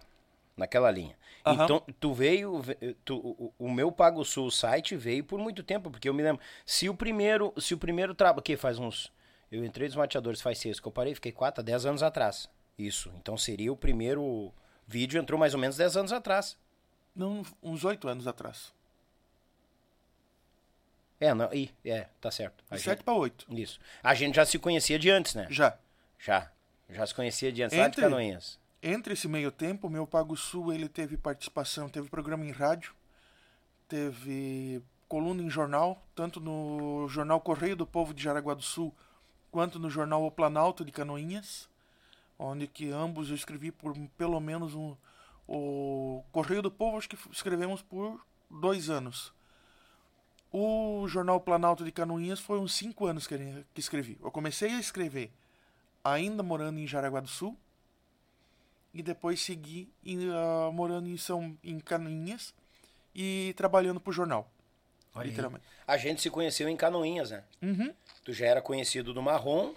naquela 0.55 0.89
linha. 0.91 1.15
Aham. 1.45 1.63
Então, 1.63 1.83
tu 1.99 2.13
veio, 2.13 2.59
ve- 2.59 2.95
tu- 3.05 3.17
o, 3.17 3.53
o 3.57 3.71
meu 3.71 3.91
Pago 3.91 4.23
Sul 4.25 4.51
site 4.51 4.95
veio 4.95 5.23
por 5.23 5.39
muito 5.39 5.63
tempo, 5.63 5.89
porque 5.89 6.09
eu 6.09 6.13
me 6.13 6.21
lembro, 6.23 6.41
se 6.65 6.89
o 6.89 6.93
primeiro, 6.95 7.53
se 7.57 7.73
o 7.73 7.77
primeiro 7.77 8.13
trabalho, 8.13 8.43
que 8.43 8.57
faz 8.57 8.77
uns, 8.79 9.11
eu 9.51 9.63
entrei 9.63 9.87
nos 9.87 9.95
mateadores 9.95 10.41
faz 10.41 10.57
seis, 10.57 10.79
que 10.79 10.87
eu 10.87 10.91
parei, 10.91 11.15
fiquei 11.15 11.31
4 11.31 11.61
a 11.61 11.63
10 11.63 11.85
anos 11.85 12.03
atrás. 12.03 12.49
Isso. 12.77 13.11
Então 13.17 13.37
seria 13.37 13.71
o 13.71 13.77
primeiro 13.77 14.51
vídeo 14.87 15.19
entrou 15.21 15.39
mais 15.39 15.53
ou 15.53 15.59
menos 15.59 15.75
10 15.77 15.97
anos 15.97 16.11
atrás. 16.13 16.57
Não, 17.15 17.43
uns 17.61 17.83
oito 17.83 18.07
anos 18.07 18.25
atrás. 18.27 18.71
É, 21.19 21.33
não, 21.33 21.51
e, 21.53 21.71
é, 21.83 22.07
tá 22.21 22.29
certo. 22.29 22.63
De 22.69 22.77
gente- 22.77 22.85
sete 22.85 23.03
para 23.03 23.13
oito. 23.15 23.45
isso. 23.49 23.79
A 24.03 24.13
gente 24.13 24.35
já 24.35 24.45
se 24.45 24.59
conhecia 24.59 24.99
de 24.99 25.09
antes, 25.09 25.33
né? 25.33 25.47
Já. 25.49 25.77
Já. 26.19 26.51
Já 26.89 27.05
se 27.05 27.13
conhecia 27.15 27.51
de 27.51 27.63
antes, 27.63 27.75
lá 27.77 27.83
de 27.85 27.89
Entre- 27.89 28.01
Canoinhas. 28.01 28.59
Entre 28.81 29.13
esse 29.13 29.27
meio 29.27 29.51
tempo, 29.51 29.87
o 29.87 29.89
meu 29.89 30.05
Pago 30.05 30.37
Sul 30.37 30.71
ele 30.71 30.87
teve 30.87 31.17
participação, 31.17 31.89
teve 31.89 32.07
programa 32.07 32.45
em 32.45 32.51
rádio, 32.51 32.93
teve 33.87 34.81
coluna 35.09 35.41
em 35.41 35.49
jornal, 35.49 36.01
tanto 36.15 36.39
no 36.39 37.07
jornal 37.09 37.41
Correio 37.41 37.75
do 37.75 37.87
Povo 37.87 38.13
de 38.13 38.21
Jaraguá 38.23 38.53
do 38.53 38.61
Sul, 38.61 38.93
quanto 39.51 39.79
no 39.79 39.89
jornal 39.89 40.23
O 40.23 40.31
Planalto 40.31 40.85
de 40.85 40.91
Canoinhas, 40.91 41.67
onde 42.39 42.67
que 42.67 42.89
ambos 42.91 43.29
eu 43.29 43.35
escrevi 43.35 43.71
por 43.71 43.97
pelo 44.17 44.39
menos 44.39 44.73
um 44.75 44.95
o 45.47 46.23
Correio 46.31 46.61
do 46.61 46.69
Povo 46.69 46.97
acho 46.97 47.07
que 47.07 47.17
escrevemos 47.31 47.81
por 47.81 48.19
dois 48.49 48.89
anos. 48.89 49.33
O 50.51 51.07
jornal 51.07 51.39
Planalto 51.39 51.83
de 51.83 51.91
Canoinhas 51.91 52.39
foi 52.39 52.59
uns 52.59 52.73
cinco 52.73 53.05
anos 53.05 53.27
que, 53.27 53.37
que 53.73 53.79
escrevi. 53.79 54.17
Eu 54.21 54.31
comecei 54.31 54.71
a 54.71 54.79
escrever 54.79 55.31
ainda 56.03 56.43
morando 56.43 56.79
em 56.79 56.87
Jaraguá 56.87 57.19
do 57.19 57.27
Sul 57.27 57.57
e 58.93 59.01
depois 59.01 59.41
segui 59.41 59.89
em, 60.05 60.29
ah, 60.31 60.71
morando 60.71 61.07
em 61.07 61.17
São 61.17 61.57
em 61.63 61.79
Canoinhas 61.79 62.53
e 63.13 63.53
trabalhando 63.57 63.99
pro 63.99 64.13
jornal, 64.13 64.49
Olha 65.13 65.23
aí. 65.23 65.29
literalmente. 65.29 65.65
A 65.85 65.97
gente 65.97 66.21
se 66.21 66.29
conheceu 66.29 66.69
em 66.69 66.75
Canoinhas, 66.75 67.31
né? 67.31 67.43
Uhum. 67.61 67.93
Tu 68.23 68.33
já 68.33 68.45
era 68.45 68.61
conhecido 68.61 69.13
do 69.13 69.21
Marrom. 69.21 69.73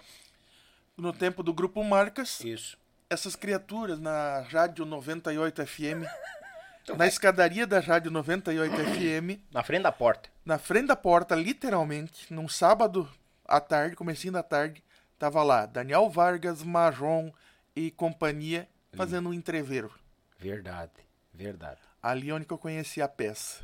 No 1.01 1.11
tempo 1.11 1.41
do 1.41 1.51
grupo 1.53 1.83
Marcas, 1.83 2.39
Isso. 2.41 2.77
essas 3.09 3.35
criaturas 3.35 3.99
na 3.99 4.41
Rádio 4.41 4.85
98 4.85 5.65
FM, 5.65 6.05
na 6.95 7.07
escadaria 7.07 7.65
da 7.65 7.79
Rádio 7.79 8.11
98 8.11 8.71
FM, 8.93 9.39
Na 9.51 9.63
frente 9.63 9.81
da 9.83 9.91
porta. 9.91 10.29
na 10.45 10.59
frente 10.59 10.85
da 10.87 10.95
porta, 10.95 11.33
literalmente, 11.35 12.31
num 12.31 12.47
sábado 12.47 13.09
à 13.47 13.59
tarde, 13.59 13.95
comecinho 13.95 14.33
da 14.33 14.43
tarde, 14.43 14.83
tava 15.17 15.41
lá 15.41 15.65
Daniel 15.65 16.07
Vargas, 16.07 16.61
Marrom 16.61 17.31
e 17.75 17.89
companhia 17.89 18.67
fazendo 18.93 19.29
um 19.29 19.33
entreveiro. 19.33 19.91
Verdade. 20.37 20.91
Verdade. 21.33 21.79
Ali 22.01 22.31
onde 22.31 22.45
que 22.45 22.53
eu 22.53 22.57
conheci 22.59 23.01
a 23.01 23.07
peça. 23.07 23.63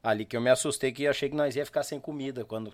Ali 0.00 0.24
que 0.24 0.36
eu 0.36 0.40
me 0.40 0.48
assustei 0.50 0.92
que 0.92 1.08
achei 1.08 1.28
que 1.28 1.34
nós 1.34 1.56
ia 1.56 1.66
ficar 1.66 1.82
sem 1.82 1.98
comida 1.98 2.44
quando. 2.44 2.72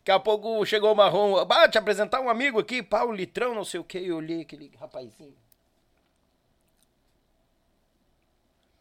Daqui 0.00 0.10
a 0.12 0.18
pouco 0.18 0.64
chegou 0.64 0.92
o 0.92 0.96
marrom. 0.96 1.36
Ah, 1.50 1.68
te 1.68 1.76
apresentar 1.78 2.20
um 2.20 2.28
amigo 2.30 2.58
aqui, 2.58 2.82
Paulo 2.82 3.12
Litrão, 3.12 3.54
não 3.54 3.64
sei 3.64 3.78
o 3.80 3.84
que. 3.84 3.98
Eu 3.98 4.16
olhei 4.16 4.40
aquele 4.42 4.72
rapazinho. 4.78 5.36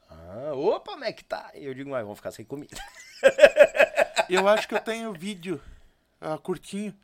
Ah, 0.09 0.51
opa, 0.53 0.91
como 0.93 1.03
é 1.03 1.11
que 1.13 1.23
tá? 1.23 1.51
Eu 1.53 1.73
digo, 1.73 1.89
mas 1.91 2.01
vamos 2.03 2.17
ficar 2.17 2.31
sem 2.31 2.45
comida. 2.45 2.75
Eu 4.29 4.47
acho 4.47 4.67
que 4.67 4.75
eu 4.75 4.79
tenho 4.79 5.11
vídeo 5.11 5.59
ah, 6.21 6.37
curtinho 6.37 6.95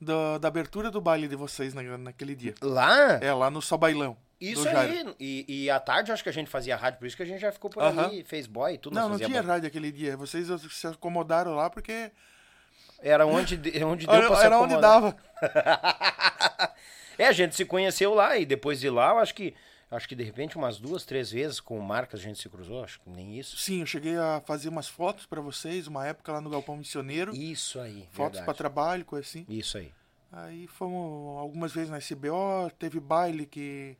do- 0.00 0.38
da 0.38 0.46
abertura 0.46 0.92
do 0.92 1.00
baile 1.00 1.26
de 1.26 1.34
vocês 1.34 1.74
na- 1.74 1.98
naquele 1.98 2.36
dia. 2.36 2.54
Lá? 2.62 3.14
É, 3.20 3.32
lá 3.32 3.50
no 3.50 3.60
Sobailão. 3.60 4.16
Isso 4.40 4.62
do 4.62 4.70
Jairo. 4.70 5.08
aí. 5.08 5.16
E, 5.18 5.64
e 5.64 5.70
à 5.70 5.80
tarde 5.80 6.10
eu 6.10 6.14
acho 6.14 6.22
que 6.22 6.28
a 6.28 6.32
gente 6.32 6.48
fazia 6.48 6.76
rádio, 6.76 7.00
por 7.00 7.06
isso 7.06 7.16
que 7.16 7.22
a 7.24 7.26
gente 7.26 7.40
já 7.40 7.50
ficou 7.50 7.68
por 7.68 7.82
Aham. 7.82 8.04
ali, 8.06 8.22
fez 8.22 8.46
boy 8.46 8.74
e 8.74 8.78
tudo. 8.78 8.94
Não, 8.94 9.08
não 9.08 9.16
tinha 9.18 9.42
boy. 9.42 9.50
rádio 9.50 9.66
aquele 9.66 9.90
dia. 9.90 10.16
Vocês 10.16 10.46
se 10.70 10.86
acomodaram 10.86 11.56
lá 11.56 11.68
porque 11.68 12.12
Era 13.02 13.26
onde, 13.26 13.56
de- 13.56 13.84
onde 13.84 14.06
deu 14.06 14.16
pra 14.16 14.24
era, 14.26 14.36
se 14.36 14.46
era 14.46 14.58
onde 14.60 14.80
dava. 14.80 15.16
É, 17.18 17.26
a 17.26 17.32
gente 17.32 17.54
se 17.54 17.64
conheceu 17.64 18.14
lá 18.14 18.38
e 18.38 18.46
depois 18.46 18.80
de 18.80 18.88
lá, 18.88 19.10
eu 19.10 19.18
acho 19.18 19.34
que 19.34 19.54
acho 19.90 20.08
que 20.08 20.14
de 20.14 20.24
repente 20.24 20.56
umas 20.56 20.78
duas, 20.78 21.04
três 21.04 21.30
vezes 21.30 21.60
com 21.60 21.78
marcas 21.78 22.20
a 22.20 22.22
gente 22.22 22.40
se 22.40 22.48
cruzou, 22.48 22.82
acho 22.82 22.98
que 23.00 23.10
nem 23.10 23.38
isso. 23.38 23.58
Sim, 23.58 23.80
eu 23.80 23.86
cheguei 23.86 24.16
a 24.16 24.40
fazer 24.46 24.70
umas 24.70 24.88
fotos 24.88 25.26
pra 25.26 25.40
vocês, 25.40 25.86
uma 25.86 26.06
época 26.06 26.32
lá 26.32 26.40
no 26.40 26.48
Galpão 26.48 26.76
Missioneiro. 26.76 27.34
Isso 27.34 27.78
aí. 27.78 28.08
fotos 28.12 28.38
verdade. 28.38 28.44
pra 28.46 28.54
trabalho, 28.54 29.04
coisa 29.04 29.26
assim. 29.28 29.44
Isso 29.48 29.76
aí. 29.76 29.92
Aí 30.32 30.66
fomos 30.66 31.38
algumas 31.38 31.70
vezes 31.72 31.90
na 31.90 31.98
SBO, 31.98 32.70
teve 32.78 32.98
baile 32.98 33.44
que 33.44 33.94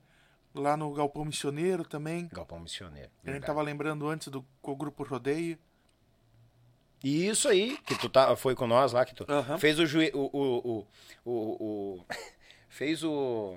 lá 0.55 0.75
no 0.77 0.91
Galpão 0.95 1.27
Missioneiro 1.27 1.85
também. 1.85 2.29
Galpão 2.33 2.61
Missioneiro. 2.61 3.11
A 3.23 3.27
gente 3.27 3.33
verdade. 3.33 3.47
tava 3.47 3.61
lembrando 3.61 4.09
antes 4.09 4.29
do 4.29 4.43
com 4.63 4.73
o 4.73 4.77
grupo 4.77 5.05
Rodeio. 5.05 5.59
Isso 7.03 7.49
aí, 7.49 7.77
que 7.87 7.99
tu 7.99 8.09
tá, 8.09 8.35
foi 8.37 8.55
com 8.55 8.67
nós 8.67 8.93
lá, 8.93 9.05
que 9.05 9.15
tu 9.15 9.25
Aham. 9.29 9.59
fez 9.59 9.79
o, 9.79 9.87
jue, 9.87 10.11
o, 10.15 10.31
o, 10.33 10.87
o, 11.25 11.33
o, 11.33 12.07
fez 12.69 13.03
o 13.03 13.57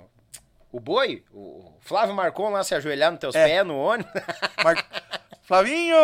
o 0.72 0.80
boi, 0.80 1.24
o 1.32 1.72
Flávio 1.80 2.14
Marcon 2.14 2.50
lá 2.50 2.62
se 2.62 2.76
ajoelhar 2.76 3.10
nos 3.10 3.20
teus 3.22 3.34
É. 3.34 3.48
pés 3.48 3.66
no 3.66 3.78
ônibus. 3.78 4.12
Mar... 4.62 4.76
Flavinho! 5.44 5.96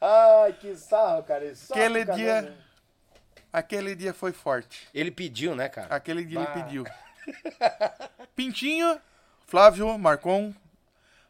Ai, 0.00 0.52
que 0.52 0.76
sarro, 0.76 1.22
cara. 1.24 1.52
Só 1.56 1.74
Aquele 1.74 2.04
dia. 2.04 2.54
Aquele 3.52 3.96
dia 3.96 4.14
foi 4.14 4.32
forte. 4.32 4.86
Ele 4.94 5.10
pediu, 5.10 5.56
né, 5.56 5.68
cara? 5.68 5.92
Aquele 5.92 6.24
dia 6.24 6.38
Bah. 6.38 6.52
ele 6.54 6.62
pediu. 6.62 6.84
Pintinho, 8.36 9.00
Flávio 9.46 9.98
Marcon, 9.98 10.54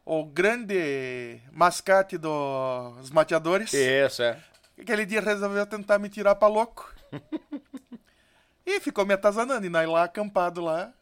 o 0.05 0.25
grande 0.25 1.41
mascate 1.53 2.19
dos 2.19 3.09
mateadores. 3.11 3.73
Isso, 3.73 4.23
é. 4.23 4.37
Aquele 4.81 5.07
dia 5.07 5.21
resolveu 5.21 5.67
tentar 5.67 5.99
me 5.99 6.09
tirar 6.09 6.35
pra 6.35 6.49
louco. 6.49 6.93
e 8.67 8.81
ficou 8.81 9.07
me 9.07 9.15
atazanando. 9.15 9.65
E 9.67 9.69
nós 9.71 9.89
lá 9.89 10.05
acampado 10.05 10.61
lá. 10.61 10.93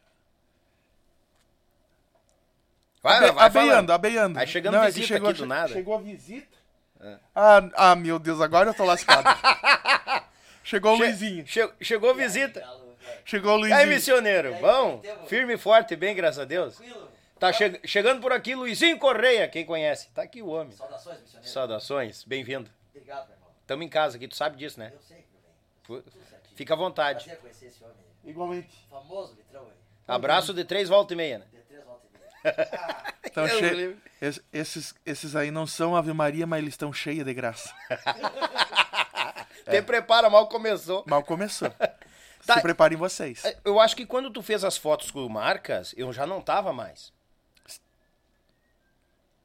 Vai, 3.02 3.16
abe- 3.18 3.32
vai 3.32 3.44
abeiando, 3.46 3.70
falando. 3.72 3.90
abeiando. 3.90 4.38
Aí 4.38 4.46
chegando 4.46 4.76
é 4.78 4.87
que 4.87 4.92
visita 4.92 5.16
aqui 5.18 5.32
do 5.34 5.46
nada. 5.46 5.70
É. 5.70 5.74
Chegou 5.74 5.94
a 5.96 6.00
visita. 6.00 6.54
Ah, 7.34 7.68
ah, 7.74 7.94
meu 7.96 8.18
Deus, 8.18 8.40
agora 8.40 8.70
eu 8.70 8.74
tô 8.74 8.84
lascado. 8.84 9.24
chegou 10.64 10.94
o 10.94 10.96
Che- 10.96 11.02
Luizinho. 11.02 11.44
che- 11.44 11.72
chegou 11.82 12.10
a 12.10 12.14
visita. 12.14 12.66
Chegou 13.26 13.58
o 13.58 13.66
E 13.66 13.72
aí, 13.72 13.84
Luizinho. 13.84 13.94
missioneiro? 13.94 14.54
Bom? 14.54 15.02
Firme 15.26 15.54
e 15.54 15.58
forte, 15.58 15.94
bem, 15.96 16.14
graças 16.14 16.38
a 16.38 16.44
Deus. 16.46 16.80
Tá 17.38 17.52
che- 17.52 17.78
chegando 17.84 18.22
por 18.22 18.32
aqui 18.32 18.54
Luizinho 18.54 18.98
Correia, 18.98 19.46
quem 19.48 19.66
conhece. 19.66 20.08
Tá 20.14 20.22
aqui 20.22 20.40
o 20.40 20.46
homem. 20.48 20.72
Saudações, 20.74 21.20
missioneiro. 21.20 21.52
Saudações, 21.52 22.24
bem-vindo. 22.24 22.70
Obrigado, 22.94 23.26
meu 23.28 23.37
irmão. 23.37 23.43
Tamo 23.66 23.83
em 23.83 23.88
casa 23.88 24.16
aqui, 24.16 24.29
tu 24.29 24.37
sabe 24.37 24.57
disso, 24.57 24.79
né? 24.79 24.90
Eu 24.94 25.00
sei 25.00 25.24
que 25.83 26.11
certinho. 26.29 26.57
Fica 26.57 26.74
à 26.74 26.77
vontade. 26.77 27.24
Prazer 27.24 27.40
conhecer 27.40 27.66
esse 27.66 27.83
homem. 27.85 27.96
Igualmente. 28.24 28.87
Famoso 28.90 29.35
litrão 29.35 29.62
aí. 29.64 29.72
Abraço 30.07 30.53
de 30.55 30.64
três 30.64 30.88
volta 30.88 31.12
e 31.12 31.16
meia, 31.16 31.38
né? 31.38 31.46
De 31.53 31.59
três 31.61 31.85
voltas 31.85 32.09
e 32.11 32.18
meia. 32.18 32.68
Ah, 32.72 33.12
Então, 33.24 33.48
che- 33.48 33.96
esses, 34.53 34.94
esses 35.05 35.35
aí 35.35 35.50
não 35.50 35.66
são 35.66 35.96
Ave 35.96 36.12
Maria, 36.12 36.46
mas 36.46 36.61
eles 36.61 36.74
estão 36.74 36.92
cheios 36.92 37.24
de 37.24 37.35
graça. 37.35 37.74
Te 39.68 39.83
prepara, 39.83 40.29
mal 40.31 40.48
começou. 40.48 41.05
Mal 41.07 41.22
começou. 41.22 41.70
Tá. 42.46 42.57
Se 42.57 42.61
preparem 42.61 42.98
vocês. 42.98 43.42
Eu 43.64 43.81
acho 43.81 43.96
que 43.96 44.05
quando 44.05 44.31
tu 44.31 44.42
fez 44.42 44.64
as 44.64 44.77
fotos 44.77 45.11
com 45.11 45.27
marcas, 45.31 45.94
eu 45.96 46.12
já 46.12 46.27
não 46.27 46.42
tava 46.42 46.74
mais. 46.74 47.11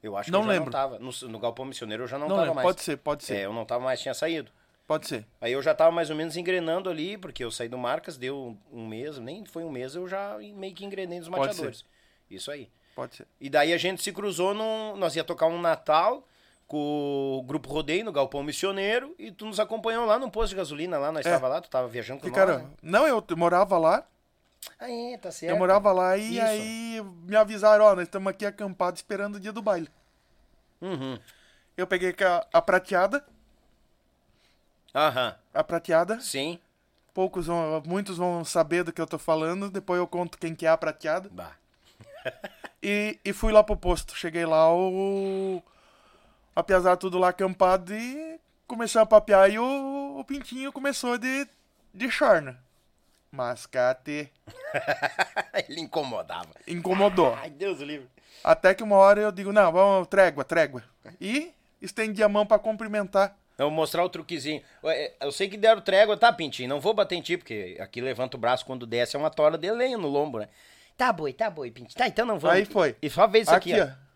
Eu 0.01 0.15
acho 0.15 0.25
que 0.27 0.31
Não 0.31 0.39
eu 0.41 0.45
já 0.45 0.51
lembro. 0.51 0.65
não 0.65 0.71
tava. 0.71 0.99
No, 0.99 1.11
no 1.29 1.39
Galpão 1.39 1.65
Missioneiro 1.65 2.03
eu 2.03 2.07
já 2.07 2.17
não, 2.17 2.27
Não, 2.27 2.35
tava 2.35 2.41
lembro. 2.47 2.55
mais. 2.55 2.65
pode 2.67 2.81
ser, 2.81 2.97
pode 2.97 3.23
ser. 3.23 3.35
É, 3.37 3.45
eu 3.45 3.53
não 3.53 3.65
tava 3.65 3.83
mais, 3.83 3.99
tinha 4.01 4.13
saído. 4.13 4.51
Pode 4.87 5.07
ser. 5.07 5.25
Aí 5.39 5.51
eu 5.51 5.61
já 5.61 5.75
tava 5.75 5.91
mais 5.91 6.09
ou 6.09 6.15
menos 6.15 6.35
engrenando 6.35 6.89
ali, 6.89 7.17
porque 7.17 7.43
eu 7.43 7.51
saí 7.51 7.67
do 7.69 7.77
Marcas, 7.77 8.17
deu 8.17 8.57
um 8.71 8.87
mês, 8.87 9.19
nem 9.19 9.45
foi 9.45 9.63
um 9.63 9.69
mês, 9.69 9.93
eu 9.93 10.07
já 10.07 10.37
meio 10.55 10.73
que 10.73 10.83
engrenei 10.83 11.19
nos 11.19 11.29
Pode 11.29 11.41
mateadores. 11.47 11.85
Isso 12.31 12.49
aí. 12.49 12.69
Pode 12.95 13.15
ser. 13.17 13.27
E 13.39 13.49
daí 13.49 13.71
a 13.71 13.77
gente 13.77 14.01
se 14.01 14.11
cruzou 14.11 14.53
num. 14.53 14.95
Nós 14.97 15.15
ia 15.15 15.23
tocar 15.23 15.45
um 15.45 15.61
Natal 15.61 16.25
com 16.67 17.37
o 17.39 17.43
Grupo 17.43 17.69
Rodeio 17.69 18.03
no 18.05 18.11
Galpão 18.11 18.41
Missioneiro 18.43 19.13
e 19.17 19.31
tu 19.31 19.45
nos 19.45 19.59
acompanhou 19.59 20.05
lá 20.05 20.17
no 20.19 20.29
posto 20.29 20.49
de 20.51 20.55
gasolina, 20.55 20.97
lá, 20.97 21.11
nós 21.11 21.25
É. 21.25 21.29
estava 21.29 21.47
lá, 21.47 21.61
tu 21.61 21.69
tava 21.69 21.87
viajando 21.87 22.21
com 22.21 22.27
Ficaram. 22.27 22.53
nós. 22.53 22.63
Né? 22.63 22.69
Não, 22.81 23.07
eu 23.07 23.23
morava 23.37 23.77
lá. 23.77 24.05
Ah, 24.79 24.89
é, 24.91 25.17
tá 25.17 25.31
certo. 25.31 25.51
Eu 25.51 25.57
morava 25.57 25.91
lá 25.91 26.17
e 26.17 26.35
Isso. 26.35 26.41
aí 26.45 27.01
me 27.23 27.35
avisaram, 27.35 27.85
ó, 27.85 27.95
nós 27.95 28.03
estamos 28.05 28.29
aqui 28.29 28.45
acampados 28.45 28.99
esperando 28.99 29.35
o 29.35 29.39
dia 29.39 29.51
do 29.51 29.61
baile. 29.61 29.89
Uhum. 30.81 31.19
Eu 31.77 31.87
peguei 31.87 32.13
ca- 32.13 32.45
a 32.51 32.61
prateada, 32.61 33.25
Aham. 34.93 35.35
a 35.53 35.63
prateada. 35.63 36.19
Sim. 36.19 36.59
Poucos 37.13 37.47
vão, 37.47 37.81
muitos 37.85 38.17
vão 38.17 38.43
saber 38.45 38.83
do 38.83 38.93
que 38.93 39.01
eu 39.01 39.07
tô 39.07 39.17
falando, 39.17 39.69
depois 39.69 39.99
eu 39.99 40.07
conto 40.07 40.37
quem 40.37 40.55
que 40.55 40.65
é 40.65 40.69
a 40.69 40.77
prateada. 40.77 41.29
Bah. 41.31 41.53
E, 42.81 43.19
e 43.25 43.33
fui 43.33 43.51
lá 43.51 43.61
pro 43.61 43.75
posto. 43.75 44.15
Cheguei 44.15 44.45
lá, 44.45 44.73
o. 44.73 45.61
A 46.55 46.63
piazada 46.63 46.95
tudo 46.95 47.17
lá 47.19 47.27
acampado 47.27 47.93
e 47.93 48.39
começou 48.65 49.01
a 49.01 49.05
papear 49.05 49.49
e 49.51 49.59
o, 49.59 50.17
o 50.17 50.23
pintinho 50.23 50.71
começou 50.71 51.17
de, 51.17 51.45
de 51.93 52.09
chorna. 52.09 52.57
Mascate. 53.31 54.31
Ele 55.69 55.81
incomodava. 55.81 56.49
Incomodou. 56.67 57.33
Ai, 57.35 57.49
Deus 57.49 57.79
o 57.79 57.85
livre. 57.85 58.07
Até 58.43 58.73
que 58.73 58.83
uma 58.83 58.95
hora 58.95 59.21
eu 59.21 59.31
digo, 59.31 59.51
não, 59.51 59.71
vamos, 59.71 60.07
trégua, 60.07 60.43
trégua. 60.43 60.83
E 61.19 61.53
estendi 61.81 62.23
a 62.23 62.29
mão 62.29 62.45
pra 62.45 62.59
cumprimentar. 62.59 63.35
Eu 63.57 63.65
vou 63.65 63.71
mostrar 63.71 64.03
o 64.05 64.09
truquezinho. 64.09 64.61
Ué, 64.83 65.13
Eu 65.19 65.31
sei 65.31 65.49
que 65.49 65.57
deram 65.57 65.81
trégua, 65.81 66.15
tá, 66.15 66.31
Pintinho? 66.31 66.69
Não 66.69 66.79
vou 66.79 66.93
bater 66.93 67.15
em 67.15 67.21
ti, 67.21 67.37
porque 67.37 67.77
aqui 67.79 67.99
levanta 67.99 68.37
o 68.37 68.39
braço 68.39 68.65
quando 68.65 68.87
desce, 68.87 69.15
é 69.15 69.19
uma 69.19 69.29
tora 69.29 69.57
de 69.57 69.69
lenha 69.69 69.97
no 69.97 70.07
lombo, 70.07 70.39
né? 70.39 70.47
Tá 70.95 71.11
boi, 71.11 71.33
tá 71.33 71.49
boi, 71.49 71.69
Pintinho. 71.69 71.97
Tá, 71.97 72.07
então 72.07 72.25
não 72.25 72.39
vamos. 72.39 72.57
Aí 72.57 72.65
foi. 72.65 72.95
E 73.01 73.09
só 73.09 73.27
vez 73.27 73.47
isso 73.47 73.55
aqui, 73.55 73.73
aqui, 73.73 73.81
ó. 73.81 73.93
ó. 73.93 74.08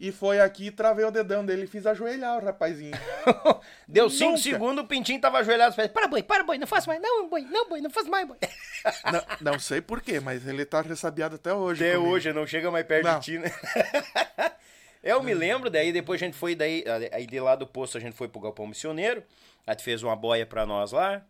E 0.00 0.10
foi 0.10 0.40
aqui, 0.40 0.70
travei 0.70 1.04
o 1.04 1.10
dedão 1.10 1.44
dele 1.44 1.64
e 1.64 1.66
fiz 1.66 1.84
ajoelhar 1.86 2.38
o 2.38 2.42
rapazinho. 2.46 2.92
Deu 3.86 4.08
cinco 4.08 4.30
Nunca. 4.30 4.42
segundos, 4.42 4.84
o 4.84 4.86
Pintinho 4.86 5.20
tava 5.20 5.38
ajoelhado. 5.40 5.74
Falei, 5.74 5.90
para, 5.90 6.08
boi, 6.08 6.22
para, 6.22 6.42
boi, 6.42 6.56
não 6.56 6.66
faça 6.66 6.86
mais. 6.86 7.02
Não, 7.02 7.28
boi, 7.28 7.42
não, 7.42 7.68
boi, 7.68 7.82
não 7.82 7.90
faz 7.90 8.08
mais, 8.08 8.26
boi. 8.26 8.38
não, 9.12 9.52
não 9.52 9.58
sei 9.58 9.82
porquê, 9.82 10.18
mas 10.18 10.46
ele 10.46 10.64
tá 10.64 10.80
ressabiado 10.80 11.34
até 11.34 11.52
hoje. 11.52 11.84
Até 11.84 11.96
comigo. 11.96 12.14
hoje, 12.14 12.32
não 12.32 12.46
chega 12.46 12.70
mais 12.70 12.86
perto 12.86 13.04
Não. 13.04 13.18
de 13.18 13.24
ti, 13.26 13.38
né? 13.38 13.52
Eu 15.04 15.22
me 15.22 15.34
lembro, 15.34 15.68
daí 15.68 15.92
depois 15.92 16.20
a 16.20 16.24
gente 16.24 16.36
foi, 16.36 16.54
daí, 16.54 16.82
aí 17.12 17.26
de 17.26 17.38
lá 17.38 17.54
do 17.54 17.66
posto 17.66 17.98
a 17.98 18.00
gente 18.00 18.14
foi 18.16 18.26
pro 18.28 18.40
Galpão 18.40 18.66
Missioneiro, 18.66 19.22
a 19.66 19.72
gente 19.72 19.82
fez 19.82 20.02
uma 20.02 20.16
boia 20.16 20.46
pra 20.46 20.64
nós 20.64 20.92
lá, 20.92 21.22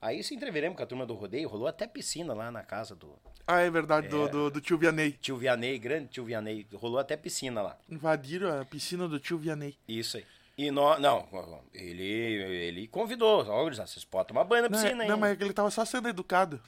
aí 0.00 0.22
se 0.22 0.34
entreveremos 0.34 0.76
com 0.76 0.82
a 0.82 0.86
turma 0.86 1.06
do 1.06 1.14
rodeio, 1.14 1.48
rolou 1.48 1.66
até 1.68 1.86
piscina 1.86 2.32
lá 2.34 2.50
na 2.50 2.62
casa 2.62 2.94
do 2.94 3.14
Ah, 3.46 3.60
é 3.60 3.70
verdade, 3.70 4.08
Do, 4.08 4.28
do, 4.28 4.50
do 4.50 4.60
tio 4.60 4.78
Vianney. 4.78 5.12
tio 5.12 5.36
Vianney, 5.36 5.78
grande 5.78 6.08
tio 6.08 6.24
Vianney, 6.24 6.66
rolou 6.74 6.98
até 6.98 7.16
piscina 7.16 7.62
lá, 7.62 7.78
Invadiram 7.88 8.60
a 8.60 8.64
piscina 8.64 9.06
do 9.08 9.18
tio 9.20 9.38
Vianney. 9.38 9.76
isso 9.88 10.16
aí. 10.16 10.26
E 10.58 10.70
nós, 10.70 10.98
não, 10.98 11.28
ele, 11.74 12.02
ele 12.02 12.86
convidou, 12.88 13.46
ó, 13.46 13.64
vocês 13.68 14.04
podem 14.06 14.28
tomar 14.28 14.44
banho 14.44 14.62
na 14.62 14.68
Não, 14.70 14.78
é- 14.78 14.82
piscina 14.82 15.02
aí. 15.02 15.08
não, 15.08 15.18
mas 15.18 15.38
ele 15.40 15.52
tava 15.52 15.70
só 15.70 15.84
sendo 15.84 16.08
educado. 16.08 16.60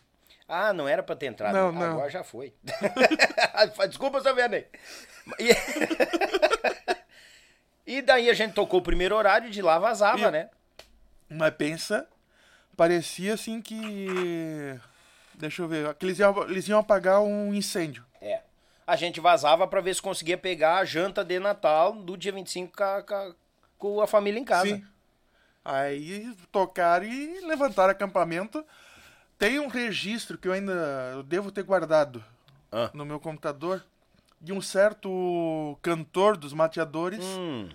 Ah, 0.47 0.73
não 0.75 0.87
era 0.89 1.03
pra 1.03 1.15
ter 1.17 1.27
entrado. 1.27 1.55
Não, 1.55 1.71
não. 1.73 1.93
Agora 1.93 2.11
já 2.11 2.23
foi. 2.25 2.53
Desculpa, 3.89 4.21
seu 4.21 4.35
Vianney. 4.35 4.67
E... 5.39 5.49
e 7.99 8.03
daí 8.03 8.29
a 8.29 8.35
gente 8.35 8.53
tocou 8.55 8.81
o 8.81 8.83
primeiro 8.83 9.15
horário 9.15 9.49
e 9.49 9.51
de 9.51 9.63
lá 9.63 9.79
vazava, 9.79 10.29
E- 10.29 10.31
né? 10.31 10.51
Mas 11.31 11.55
pensa, 11.55 12.07
parecia 12.79 13.35
assim 13.35 13.61
que. 13.61 14.79
Deixa 15.35 15.63
eu 15.63 15.69
ver, 15.69 15.93
que 15.95 16.07
eles 16.07 16.19
iam, 16.19 16.43
eles 16.49 16.69
iam 16.69 16.79
apagar 16.81 17.21
um 17.21 17.53
incêndio. 17.53 18.05
É. 18.23 18.41
A 18.87 18.97
gente 18.97 19.21
vazava 19.21 19.67
pra 19.67 19.81
ver 19.81 19.95
se 19.95 20.01
conseguia 20.01 20.39
pegar 20.39 20.79
a 20.79 20.85
janta 20.85 21.25
de 21.25 21.39
Natal 21.39 21.93
do 21.93 22.17
dia 22.17 22.33
25 22.33 22.75
com 22.77 22.83
a, 22.85 23.03
com 23.03 23.15
a- 23.15 23.35
com 23.77 24.01
a 24.01 24.07
família 24.07 24.41
em 24.41 24.45
casa. 24.45 24.67
Sim. 24.69 24.85
Aí 25.65 26.35
tocaram 26.51 27.05
e 27.05 27.41
levantaram 27.47 27.91
acampamento. 27.91 28.65
Tem 29.39 29.59
um 29.61 29.69
registro 29.69 30.39
que 30.39 30.49
eu 30.49 30.53
ainda 30.53 30.73
eu 31.15 31.23
devo 31.23 31.53
ter 31.53 31.63
guardado 31.63 32.25
Ah. 32.73 32.91
no 32.95 33.05
meu 33.05 33.21
computador 33.21 33.85
de 34.41 34.53
um 34.53 34.61
certo 34.61 35.79
cantor 35.83 36.37
dos 36.37 36.53
mateadores 36.53 37.25
Hum, 37.25 37.69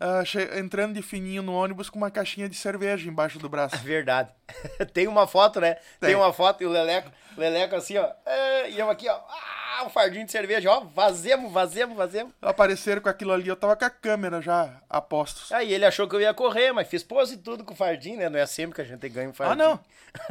ah, 0.00 0.24
che- 0.24 0.58
entrando 0.58 0.94
de 0.94 1.02
fininho 1.02 1.42
no 1.42 1.52
ônibus 1.54 1.88
com 1.90 1.98
uma 1.98 2.10
caixinha 2.10 2.48
de 2.48 2.56
cerveja 2.56 3.08
embaixo 3.08 3.38
do 3.38 3.48
braço. 3.48 3.76
verdade. 3.84 4.30
Tem 4.92 5.06
uma 5.06 5.26
foto, 5.26 5.60
né? 5.60 5.74
Tem, 6.00 6.08
Tem. 6.10 6.14
uma 6.16 6.32
foto 6.32 6.62
e 6.62 6.66
o 6.66 6.70
Leleco, 6.70 7.10
Leleco 7.36 7.76
assim, 7.76 7.96
ó. 7.98 8.10
é, 8.26 8.70
E 8.70 8.78
eu 8.78 8.88
aqui, 8.90 9.08
ó. 9.08 9.20
Ah, 9.28 9.84
um 9.86 9.88
fardinho 9.90 10.26
de 10.26 10.32
cerveja, 10.32 10.70
ó. 10.70 10.80
Vazemos, 10.80 11.52
vazemos, 11.52 11.96
vazemos. 11.96 12.32
Apareceram 12.42 13.00
com 13.00 13.08
aquilo 13.08 13.32
ali, 13.32 13.48
eu 13.48 13.56
tava 13.56 13.76
com 13.76 13.84
a 13.84 13.90
câmera 13.90 14.40
já 14.42 14.80
a 14.90 15.00
postos. 15.00 15.50
Aí 15.52 15.72
ele 15.72 15.84
achou 15.86 16.08
que 16.08 16.14
eu 16.16 16.20
ia 16.20 16.34
correr, 16.34 16.72
mas 16.72 16.88
fiz 16.88 17.02
pose 17.02 17.34
e 17.34 17.38
tudo 17.38 17.64
com 17.64 17.72
o 17.72 17.76
fardinho, 17.76 18.18
né? 18.18 18.28
Não 18.28 18.38
é 18.38 18.46
sempre 18.46 18.74
que 18.74 18.80
a 18.80 18.84
gente 18.84 19.08
ganha 19.08 19.28
um 19.28 19.32
fardinho. 19.32 19.64
Ah, 19.64 19.68
não. 19.68 19.80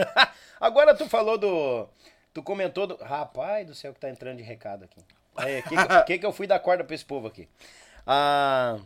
Agora 0.60 0.94
tu 0.96 1.08
falou 1.08 1.38
do. 1.38 1.88
Tu 2.34 2.44
comentou 2.44 2.86
do. 2.86 2.96
Rapaz 3.04 3.66
do 3.66 3.74
céu 3.74 3.94
que 3.94 4.00
tá 4.00 4.10
entrando 4.10 4.38
de 4.38 4.44
recado 4.44 4.84
aqui. 4.86 5.02
Que, 5.38 5.62
que, 5.64 6.04
que 6.06 6.18
que 6.20 6.26
eu 6.26 6.34
fui 6.34 6.46
dar 6.46 6.60
corda 6.60 6.84
pra 6.84 6.94
esse 6.94 7.06
povo 7.06 7.28
aqui? 7.28 7.48
Ah, 8.06 8.78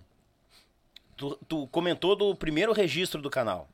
tu, 1.15 1.35
tu 1.47 1.67
comentou 1.67 2.15
do 2.15 2.35
primeiro 2.35 2.73
registro 2.73 3.21
do 3.21 3.29
canal. 3.29 3.67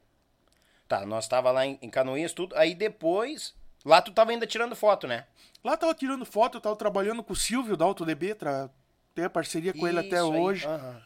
Tá, 0.87 1.05
nós 1.05 1.27
tava 1.27 1.51
lá 1.51 1.65
em, 1.65 1.77
em 1.81 1.89
Canoinhas, 1.89 2.33
tudo. 2.33 2.55
Aí 2.55 2.73
depois. 2.73 3.53
Lá 3.85 4.01
tu 4.01 4.11
tava 4.11 4.31
ainda 4.31 4.45
tirando 4.45 4.75
foto, 4.75 5.07
né? 5.07 5.25
Lá 5.63 5.77
tava 5.77 5.93
tirando 5.93 6.25
foto, 6.25 6.57
eu 6.57 6.61
tava 6.61 6.75
trabalhando 6.75 7.23
com 7.23 7.31
o 7.33 7.35
Silvio 7.35 7.77
da 7.77 7.85
AutoDB, 7.85 8.33
tra... 8.35 8.69
tem 9.15 9.25
a 9.25 9.29
parceria 9.29 9.73
com 9.73 9.87
ele 9.87 9.99
até 9.99 10.17
Isso 10.17 10.31
aí, 10.33 10.39
hoje. 10.39 10.65
aham. 10.67 11.01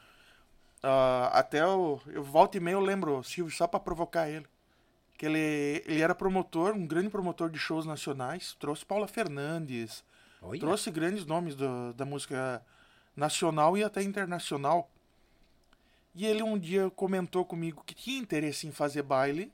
Ah, 0.81 1.29
até 1.33 1.65
o, 1.65 1.99
eu 2.07 2.23
volto 2.23 2.55
e 2.55 2.59
meio 2.59 2.75
eu 2.75 2.81
lembro 2.81 3.19
o 3.19 3.23
Silvio 3.23 3.55
só 3.55 3.67
pra 3.67 3.79
provocar 3.79 4.27
ele. 4.29 4.45
Que 5.17 5.25
ele, 5.27 5.83
ele 5.85 6.01
era 6.01 6.13
promotor, 6.15 6.73
um 6.73 6.85
grande 6.85 7.09
promotor 7.09 7.49
de 7.49 7.57
shows 7.59 7.85
nacionais. 7.85 8.55
Trouxe 8.59 8.83
Paula 8.85 9.07
Fernandes, 9.07 10.03
Olha. 10.41 10.59
trouxe 10.59 10.89
grandes 10.91 11.25
nomes 11.25 11.55
do- 11.55 11.93
da 11.93 12.05
música 12.05 12.61
nacional 13.15 13.77
e 13.77 13.83
até 13.83 14.01
internacional. 14.03 14.89
E 16.15 16.25
ele 16.25 16.43
um 16.43 16.57
dia 16.57 16.89
comentou 16.91 17.43
comigo 17.43 17.83
que 17.85 17.95
tinha 17.95 18.19
interesse 18.19 18.67
em 18.67 18.71
fazer 18.71 19.01
baile, 19.01 19.51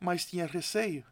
mas 0.00 0.24
tinha 0.24 0.46
receio. 0.46 1.04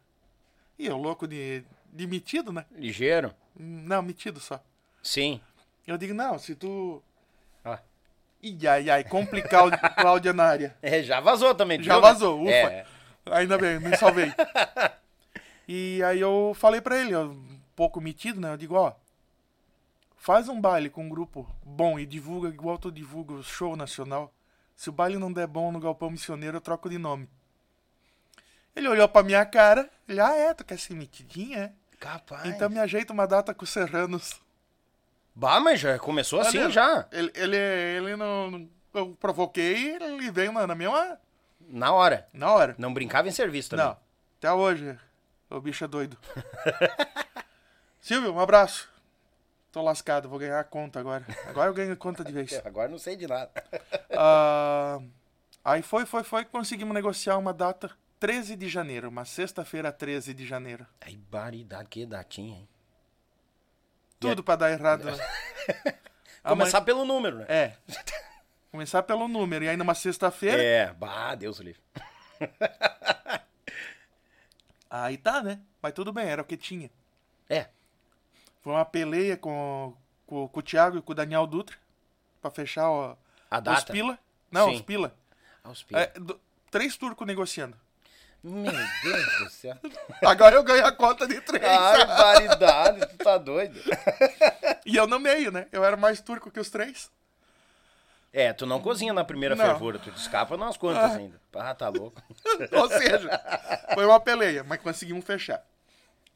E 0.77 0.85
eu, 0.85 0.97
louco 0.97 1.27
de, 1.27 1.63
de 1.91 2.05
metido, 2.05 2.51
né? 2.51 2.65
Ligeiro. 2.71 3.33
Não, 3.57 4.01
metido 4.01 4.39
só. 4.39 4.61
Sim. 5.01 5.39
Eu 5.87 5.97
digo, 5.97 6.13
não, 6.13 6.37
se 6.37 6.55
tu. 6.55 7.01
Ah. 7.63 7.79
Ih, 8.43 8.67
ai, 8.67 8.89
ai, 8.89 9.03
com 9.03 9.25
Cláudia, 9.25 9.77
Cláudia 9.95 10.33
na 10.33 10.43
área. 10.43 10.77
É, 10.81 11.01
já 11.01 11.19
vazou 11.19 11.55
também. 11.55 11.81
Já 11.81 11.93
viu, 11.93 12.01
né? 12.01 12.07
vazou, 12.07 12.41
ufa. 12.41 12.51
É. 12.51 12.85
Ainda 13.31 13.57
bem, 13.57 13.79
me 13.79 13.95
salvei. 13.95 14.31
e 15.67 16.03
aí 16.03 16.19
eu 16.19 16.53
falei 16.55 16.81
pra 16.81 16.99
ele, 16.99 17.15
um 17.15 17.59
pouco 17.75 18.01
metido, 18.01 18.41
né? 18.41 18.51
Eu 18.51 18.57
digo, 18.57 18.75
ó, 18.75 18.93
faz 20.17 20.49
um 20.49 20.59
baile 20.59 20.89
com 20.89 21.05
um 21.05 21.09
grupo 21.09 21.49
bom 21.63 21.97
e 21.97 22.05
divulga 22.05 22.49
igual 22.49 22.77
tu 22.77 22.91
divulga 22.91 23.33
o 23.33 23.43
show 23.43 23.75
nacional. 23.75 24.33
Se 24.75 24.89
o 24.89 24.93
baile 24.93 25.17
não 25.17 25.31
der 25.31 25.47
bom 25.47 25.71
no 25.71 25.79
Galpão 25.79 26.09
Missioneiro, 26.11 26.57
eu 26.57 26.61
troco 26.61 26.89
de 26.89 26.97
nome. 26.97 27.29
Ele 28.75 28.87
olhou 28.89 29.07
pra 29.07 29.23
minha 29.23 29.45
cara, 29.45 29.89
ele, 30.07 30.19
ah 30.19 30.35
é, 30.35 30.53
tu 30.53 30.65
quer 30.65 30.77
ser 30.77 30.93
metidinha, 30.95 31.57
é? 31.59 31.71
Capaz. 31.97 32.45
Então 32.45 32.69
me 32.69 32.77
ajeita 32.79 33.13
uma 33.13 33.25
data 33.25 33.53
com 33.53 33.63
os 33.63 33.69
Serranos. 33.69 34.39
Bah, 35.33 35.59
mas 35.61 35.79
já 35.79 35.97
começou 35.97 36.41
assim 36.41 36.69
já. 36.69 37.07
Ele, 37.11 37.31
ele, 37.35 37.57
ele 37.57 38.15
não, 38.17 38.51
não- 38.51 38.69
Eu 38.93 39.15
provoquei, 39.19 39.95
ele 39.95 40.29
veio 40.31 40.51
na, 40.51 40.67
na 40.67 40.75
mesma... 40.75 41.17
Na 41.67 41.91
hora. 41.93 42.27
Na 42.33 42.51
hora. 42.51 42.75
Não 42.77 42.93
brincava 42.93 43.27
em 43.27 43.31
serviço 43.31 43.69
também. 43.71 43.85
Não, 43.85 43.97
até 44.37 44.51
hoje. 44.51 44.97
O 45.49 45.59
bicho 45.61 45.83
é 45.83 45.87
doido. 45.87 46.17
Silvio, 47.99 48.33
um 48.33 48.39
abraço. 48.39 48.89
Tô 49.75 49.81
lascado, 49.81 50.29
vou 50.29 50.39
ganhar 50.39 50.57
a 50.57 50.63
conta 50.63 51.01
agora. 51.01 51.25
Agora 51.47 51.69
eu 51.69 51.73
ganho 51.73 51.91
a 51.91 51.97
conta 51.97 52.23
de 52.23 52.31
vez. 52.31 52.53
Agora 52.63 52.87
não 52.87 52.97
sei 52.97 53.17
de 53.17 53.27
nada. 53.27 53.51
Ah, 54.17 55.01
aí 55.65 55.81
foi, 55.81 56.05
foi, 56.05 56.23
foi. 56.23 56.45
Conseguimos 56.45 56.93
negociar 56.93 57.37
uma 57.37 57.53
data 57.53 57.91
13 58.17 58.55
de 58.55 58.69
janeiro. 58.69 59.09
Uma 59.09 59.25
sexta-feira 59.25 59.91
13 59.91 60.33
de 60.33 60.45
janeiro. 60.47 60.87
Ai, 61.01 61.17
baridade, 61.17 61.89
que 61.89 62.05
datinha, 62.05 62.59
hein? 62.59 62.69
Tudo 64.17 64.41
pra 64.41 64.55
dar 64.55 64.71
errado. 64.71 65.03
né? 65.03 65.17
Começar 66.41 66.79
pelo 66.79 67.03
número, 67.03 67.39
né? 67.39 67.45
É. 67.49 67.73
Começar 68.71 69.03
pelo 69.03 69.27
número. 69.27 69.65
E 69.65 69.67
aí 69.67 69.75
numa 69.75 69.93
sexta-feira. 69.93 70.63
É, 70.63 70.93
bah, 70.93 71.35
Deus 71.35 71.59
livre. 71.59 71.81
Aí 74.89 75.17
tá, 75.17 75.43
né? 75.43 75.59
Mas 75.81 75.91
tudo 75.91 76.13
bem, 76.13 76.27
era 76.27 76.41
o 76.41 76.45
que 76.45 76.55
tinha. 76.55 76.89
É, 77.49 77.67
Foi 78.65 78.73
uma 78.73 78.83
peleia 78.83 79.37
com, 79.37 79.95
com, 80.25 80.47
com 80.47 80.59
o 80.59 80.63
Thiago 80.63 80.97
e 80.97 81.01
com 81.03 81.11
o 81.11 81.15
Daniel 81.15 81.45
Dutra. 81.45 81.77
Pra 82.41 82.49
fechar 82.49 82.89
ó, 82.89 83.15
a 83.51 83.57
os 83.59 83.63
data. 83.63 83.93
pila. 83.93 84.17
Não, 84.49 84.69
Sim. 84.69 84.75
os 84.77 84.81
pila. 84.81 85.15
Aos 85.63 85.83
pila. 85.83 86.01
É, 86.01 86.07
do- 86.19 86.41
três 86.71 86.97
turcos 86.97 87.27
negociando. 87.27 87.77
Meu 88.43 88.71
Deus 89.03 89.37
do 89.37 89.49
céu. 89.51 89.77
Agora 90.25 90.55
eu 90.55 90.63
ganho 90.63 90.83
a 90.83 90.91
conta 90.91 91.27
de 91.27 91.39
três. 91.41 91.61
Ai, 91.69 92.05
baridade, 92.07 93.05
tu 93.05 93.17
tá 93.17 93.37
doido. 93.37 93.79
E 94.83 94.95
eu 94.95 95.05
no 95.05 95.19
meio, 95.19 95.51
né? 95.51 95.67
Eu 95.71 95.85
era 95.85 95.95
mais 95.95 96.19
turco 96.19 96.49
que 96.49 96.59
os 96.59 96.71
três. 96.71 97.11
É, 98.33 98.51
tu 98.51 98.65
não 98.65 98.81
cozinha 98.81 99.13
na 99.13 99.23
primeira 99.23 99.55
Não. 99.55 99.63
fervura, 99.63 99.99
tu 99.99 100.09
escapa 100.09 100.57
nas 100.57 100.75
quantas 100.75 101.11
ainda. 101.11 101.39
Ah, 101.53 101.75
tá 101.75 101.87
louco. 101.89 102.19
Ou 102.73 102.89
seja, 102.89 103.29
foi 103.93 104.07
uma 104.07 104.19
peleia, 104.19 104.63
mas 104.63 104.81
conseguimos 104.81 105.23
fechar. 105.23 105.63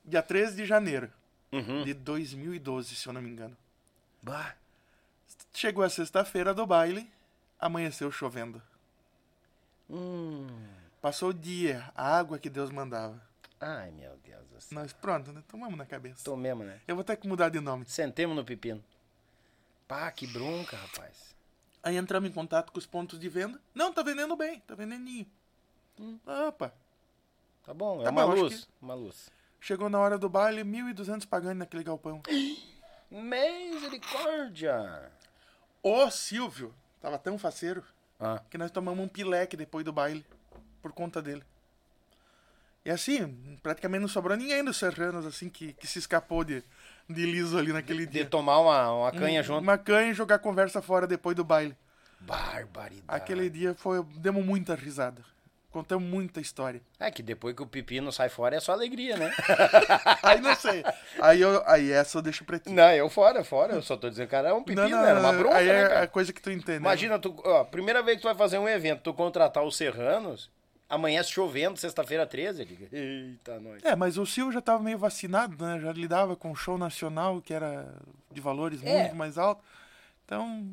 Dia 0.06 0.22
13 0.22 0.56
de 0.58 0.65
janeiro 0.65 1.12
Uhum. 1.52 1.84
de 1.84 1.94
2012, 1.94 2.96
se 2.96 3.08
eu 3.08 3.14
não 3.14 3.22
me 3.22 3.30
engano. 3.30 3.58
Bah. 4.22 4.56
Chegou 5.54 5.84
a 5.84 5.90
sexta-feira 5.90 6.54
do 6.54 6.66
baile, 6.66 7.10
amanheceu 7.60 8.12
chovendo. 8.12 8.62
Hum. 9.90 10.48
Passou 11.02 11.30
o 11.30 11.34
dia, 11.34 11.92
a 11.96 12.18
água 12.18 12.38
que 12.38 12.50
Deus 12.50 12.70
mandava. 12.70 13.20
Ai, 13.60 13.90
meu 13.92 14.16
Deus 14.24 14.48
do 14.48 14.62
céu. 14.62 14.80
Nós, 14.80 14.94
pronto, 14.94 15.32
né? 15.32 15.44
Tomamos 15.48 15.78
na 15.78 15.86
cabeça. 15.86 16.24
Tô 16.24 16.36
mesmo, 16.36 16.64
né? 16.64 16.80
Eu 16.88 16.96
vou 16.96 17.04
ter 17.04 17.18
que 17.18 17.28
mudar 17.28 17.50
de 17.50 17.60
nome. 17.60 17.86
Sentemos 17.86 18.36
no 18.36 18.46
pepino. 18.46 18.84
Pá, 19.88 20.12
que 20.12 20.28
bronca, 20.28 20.78
rapaz. 20.78 21.36
Aí 21.82 21.98
entramos 21.98 22.30
em 22.30 22.34
contato 22.34 22.72
com 22.72 22.78
os 22.78 22.86
pontos 22.86 23.20
de 23.20 23.28
venda. 23.28 23.60
Não, 23.74 23.92
tá 23.92 24.04
vendendo 24.04 24.36
bem, 24.36 24.60
tá 24.62 24.76
vendendinho. 24.76 25.26
Opa, 26.48 26.74
Tá 27.66 27.74
bom, 27.74 28.02
é 28.02 28.06
Tá 28.06 28.12
uma 28.12 28.26
bom, 28.26 28.34
luz. 28.34 28.68
Uma 28.82 28.94
luz. 28.94 29.30
Chegou 29.60 29.89
na 29.89 30.00
hora 30.00 30.17
do 30.17 30.30
baile, 30.30 30.63
1.200 30.63 31.28
pagando 31.28 31.60
naquele 31.60 31.84
galpão. 31.84 32.22
Misericórdia. 33.12 35.10
Ô, 35.82 36.10
Silvio, 36.12 36.74
tava 37.02 37.17
tão 37.17 37.38
faceiro 37.38 37.84
Ah, 38.19 38.41
que 38.50 38.58
nós 38.58 38.72
tomamos 38.72 39.04
um 39.04 39.08
pileque 39.08 39.56
depois 39.56 39.86
do 39.86 39.93
baile, 39.93 40.26
por 40.82 40.91
conta 40.91 41.22
dele. 41.22 41.43
E 42.86 42.91
assim, 42.91 43.58
praticamente 43.62 44.02
não 44.02 44.08
sobrou 44.08 44.38
ninguém 44.38 44.63
dos 44.63 44.78
serranos, 44.78 45.26
assim, 45.26 45.50
que, 45.50 45.74
que 45.74 45.86
se 45.88 46.00
escapou 46.00 46.43
de, 46.43 46.63
de 47.10 47.26
liso 47.26 47.58
ali 47.58 47.74
naquele 47.74 48.06
de 48.06 48.13
dia. 48.13 48.26
tomar 48.26 48.60
uma, 48.60 48.91
uma 48.93 49.12
canha 49.12 49.41
Um- 49.41 49.43
junto. 49.43 49.62
Uma 49.62 49.78
canha 49.78 50.12
e 50.12 50.13
jogar 50.13 50.39
conversa 50.39 50.82
fora 50.82 51.06
depois 51.06 51.36
do 51.36 51.43
baile. 51.43 51.76
Barbaridade. 52.22 53.04
Aquele 53.08 53.50
dia 53.50 53.74
foi, 53.76 54.04
demos 54.17 54.45
muita 54.45 54.76
risada. 54.76 55.24
Contamos 55.72 56.10
muita 56.10 56.42
história. 56.42 56.82
É 57.00 57.12
que 57.12 57.22
depois 57.22 57.56
que 57.56 57.62
o 57.62 57.68
pepino 57.68 58.12
sai 58.12 58.28
fora 58.28 58.56
é 58.56 58.60
só 58.60 58.72
alegria, 58.72 59.16
né? 59.18 59.32
Aí 60.24 60.42
não 60.42 60.56
sei. 60.56 60.84
Aí, 61.22 61.40
eu, 61.42 61.64
aí 61.68 61.92
essa 61.92 62.18
eu 62.18 62.22
deixo 62.24 62.44
pra 62.44 62.58
ti. 62.58 62.70
não, 62.72 62.92
eu 62.92 63.08
fora, 63.08 63.44
fora. 63.44 63.74
Eu 63.76 63.82
só 63.84 63.96
tô 63.96 64.10
dizendo, 64.10 64.28
cara, 64.30 64.50
é 64.50 64.54
um 64.54 64.64
pepino, 64.64 64.98
era 64.98 65.20
uma 65.20 65.32
bronca, 65.32 65.58
aí 65.58 65.68
né, 65.68 65.84
é 65.84 65.88
cara? 65.88 66.04
a 66.04 66.08
coisa 66.08 66.34
que 66.34 66.42
tu 66.42 66.50
entende. 66.50 66.80
né? 66.80 66.86
Imagina, 66.86 67.20
tu, 67.20 67.36
ó, 67.46 67.64
primeira 67.66 68.02
vez 68.02 68.18
que 68.18 68.24
tu 68.24 68.26
vai 68.28 68.34
fazer 68.36 68.58
um 68.58 68.68
evento, 68.68 69.02
tu 69.04 69.14
contratar 69.14 69.64
os 69.64 69.78
serranos, 69.78 70.50
amanhece 70.90 71.30
chovendo, 71.30 71.78
sexta-feira 71.78 72.26
13, 72.26 72.62
eu 72.62 72.66
digo, 72.66 72.88
eita, 72.92 73.60
nós. 73.60 73.84
É, 73.84 73.96
mas 73.96 74.18
o 74.18 74.26
Silvio 74.26 74.52
já 74.54 74.62
tava 74.62 74.82
meio 74.82 74.98
vacinado, 74.98 75.64
né? 75.64 75.80
Já 75.80 75.92
lidava 75.92 76.36
com 76.36 76.56
show 76.56 76.80
nacional, 76.80 77.40
que 77.44 77.54
era 77.54 77.94
de 78.32 78.42
valores 78.42 78.84
É. 78.84 79.02
muito 79.04 79.16
mais 79.16 79.38
altos. 79.38 79.64
Então, 80.26 80.68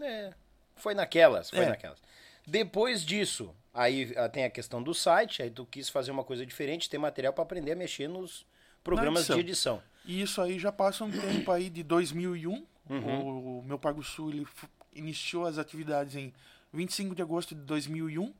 É, 0.00 0.32
foi 0.76 0.94
naquelas, 0.94 1.50
foi 1.50 1.64
É. 1.64 1.68
naquelas. 1.68 1.98
Depois 2.46 3.04
disso, 3.04 3.54
aí 3.72 4.12
ah, 4.16 4.28
tem 4.28 4.44
a 4.44 4.50
questão 4.50 4.82
do 4.82 4.94
site, 4.94 5.42
aí 5.42 5.50
tu 5.50 5.66
quis 5.66 5.88
fazer 5.88 6.10
uma 6.10 6.24
coisa 6.24 6.44
diferente, 6.44 6.90
ter 6.90 6.98
material 6.98 7.32
para 7.32 7.42
aprender 7.42 7.72
a 7.72 7.76
mexer 7.76 8.08
nos 8.08 8.46
programas 8.82 9.20
edição. 9.20 9.36
de 9.36 9.40
edição. 9.40 9.82
e 10.04 10.22
isso 10.22 10.40
aí 10.40 10.58
já 10.58 10.72
passa 10.72 11.04
um 11.04 11.10
tempo 11.10 11.50
aí 11.50 11.70
de 11.70 11.82
2001. 11.82 12.66
Uhum. 12.88 13.20
O, 13.20 13.58
o 13.60 13.62
meu 13.62 13.78
Pago 13.78 14.02
Sul 14.02 14.30
ele 14.30 14.46
iniciou 14.92 15.46
as 15.46 15.58
atividades 15.58 16.16
em 16.16 16.32
25 16.72 17.14
de 17.14 17.22
agosto 17.22 17.54
de 17.54 17.60
2001. 17.62 18.32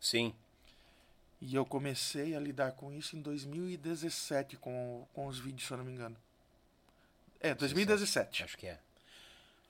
Sim. 0.00 0.34
E 1.40 1.54
eu 1.54 1.64
comecei 1.64 2.34
a 2.34 2.40
lidar 2.40 2.72
com 2.72 2.92
isso 2.92 3.16
em 3.16 3.22
2017 3.22 4.56
com, 4.56 5.06
com 5.14 5.26
os 5.26 5.38
vídeos, 5.38 5.68
se 5.68 5.72
eu 5.72 5.78
não 5.78 5.84
me 5.84 5.92
engano. 5.92 6.16
É, 7.40 7.54
2017. 7.54 8.42
Acho 8.42 8.58
que 8.58 8.66
é. 8.66 8.78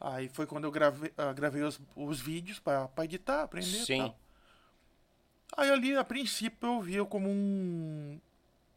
Aí 0.00 0.28
foi 0.28 0.46
quando 0.46 0.64
eu 0.64 0.70
gravei, 0.70 1.12
ah, 1.18 1.32
gravei 1.32 1.62
os, 1.62 1.78
os 1.94 2.20
vídeos 2.20 2.58
pra 2.58 2.88
editar, 3.04 3.42
aprender 3.42 3.84
Sim. 3.84 3.98
tal. 3.98 4.18
Aí 5.56 5.70
ali, 5.70 5.96
a 5.96 6.04
princípio, 6.04 6.68
eu 6.68 6.80
via 6.80 7.04
como 7.04 7.28
um. 7.28 8.20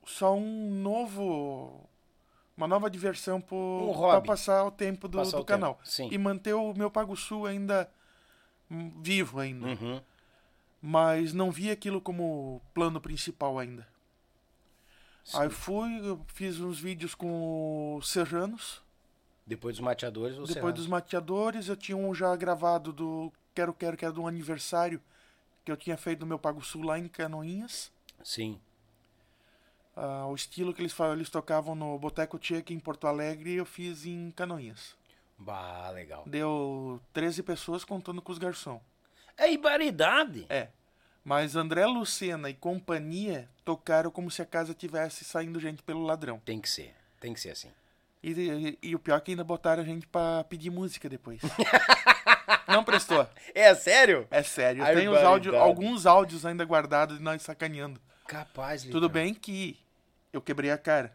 Só 0.06 0.36
um 0.36 0.72
novo. 0.82 1.88
Uma 2.56 2.68
nova 2.68 2.90
diversão 2.90 3.42
pro, 3.42 3.58
Um 3.58 4.22
passar 4.22 4.64
o 4.66 4.72
tempo 4.72 5.08
do, 5.08 5.18
do 5.22 5.28
o 5.28 5.32
tempo, 5.32 5.46
canal. 5.46 5.80
sim. 5.84 6.10
E 6.12 6.18
manter 6.18 6.54
o 6.54 6.74
meu 6.74 6.92
Pago 6.92 7.16
Sul 7.16 7.46
ainda 7.46 7.90
hum, 8.70 8.92
vivo 9.02 9.40
ainda. 9.40 9.68
Uhum. 9.68 10.02
Mas 10.82 11.34
não 11.34 11.50
vi 11.50 11.72
aquilo 11.72 12.02
como 12.02 12.62
plano 12.74 13.00
principal 13.00 13.58
ainda. 13.58 13.88
Sim. 15.24 15.38
Aí 15.40 15.50
fui, 15.50 16.20
fiz 16.28 16.60
uns 16.60 16.80
vídeos 16.80 17.16
com 17.16 17.96
os 17.98 18.10
Serranos. 18.10 18.82
Depois 19.46 19.76
dos 19.76 19.84
mateadores, 19.84 20.38
você 20.38 20.56
Depois 20.56 20.74
dos 20.74 20.88
mateadores, 20.88 21.68
eu 21.68 21.76
tinha 21.76 21.98
um 21.98 22.14
já 22.14 22.36
gravado 22.36 22.92
do 22.92 23.32
Quero 23.56 23.74
Quero, 23.74 23.98
que 23.98 24.06
era 24.06 24.14
do 24.14 24.28
aniversário 24.28 25.02
que 25.66 25.72
eu 25.72 25.78
tinha 25.78 25.98
feito 25.98 26.22
no 26.22 26.26
meu 26.28 26.40
Pago 26.40 26.62
Sul 26.64 26.84
lá 26.84 26.98
em 26.98 27.08
Canoinhas. 27.08 27.92
Sim. 28.24 28.60
Ah, 29.96 30.26
o 30.28 30.36
estilo 30.36 30.74
que 30.74 30.82
eles, 30.82 30.96
eles 31.14 31.30
tocavam 31.30 31.76
no 31.76 31.98
Boteco 32.00 32.38
aqui 32.38 32.74
em 32.74 32.80
Porto 32.80 33.08
Alegre, 33.08 33.54
eu 33.54 33.66
fiz 33.66 34.06
em 34.06 34.32
Canoinhas. 34.32 34.96
Bah, 35.38 35.90
legal. 35.90 36.24
Deu 36.26 37.02
13 37.14 37.44
pessoas 37.44 37.84
contando 37.84 38.22
com 38.22 38.32
os 38.32 38.38
garçom. 38.38 38.80
É 39.38 39.52
ibaridade. 39.52 40.46
É. 40.50 40.70
Mas 41.24 41.56
André 41.56 41.86
Lucena 41.86 42.50
e 42.50 42.54
companhia 42.54 43.50
tocaram 43.66 44.10
como 44.12 44.32
se 44.32 44.42
a 44.42 44.46
casa 44.46 44.74
tivesse 44.74 45.24
saindo 45.24 45.60
gente 45.60 45.84
pelo 45.84 46.04
ladrão. 46.04 46.40
Tem 46.46 46.60
que 46.60 46.70
ser. 46.70 46.96
Tem 47.20 47.34
que 47.34 47.40
ser 47.40 47.52
assim. 47.52 47.70
E, 48.24 48.32
e- 48.32 48.80
e 48.82 48.96
o 48.96 49.00
pior 49.00 49.18
é 49.18 49.22
que 49.22 49.32
ainda 49.32 49.44
botaram 49.44 49.82
a 49.82 49.86
gente 49.86 50.06
pra 50.08 50.44
pedir 50.44 50.70
música 50.70 51.10
depois. 51.10 51.42
Não 52.68 52.84
prestou. 52.84 53.28
É 53.54 53.76
sério? 53.76 54.26
É 54.32 54.42
sério. 54.44 54.82
Áudios, 54.84 55.06
barbaridade. 55.22 55.56
alguns 55.58 56.06
áudios 56.06 56.46
ainda 56.46 56.64
guardados 56.64 57.18
de 57.18 57.24
nós 57.24 57.42
sacaneando. 57.42 58.00
Capaz, 58.26 58.84
Tudo 58.84 59.10
bem 59.10 59.34
que 59.34 59.78
eu 60.32 60.42
quebrei 60.42 60.72
a 60.72 60.78
cara. 60.78 61.14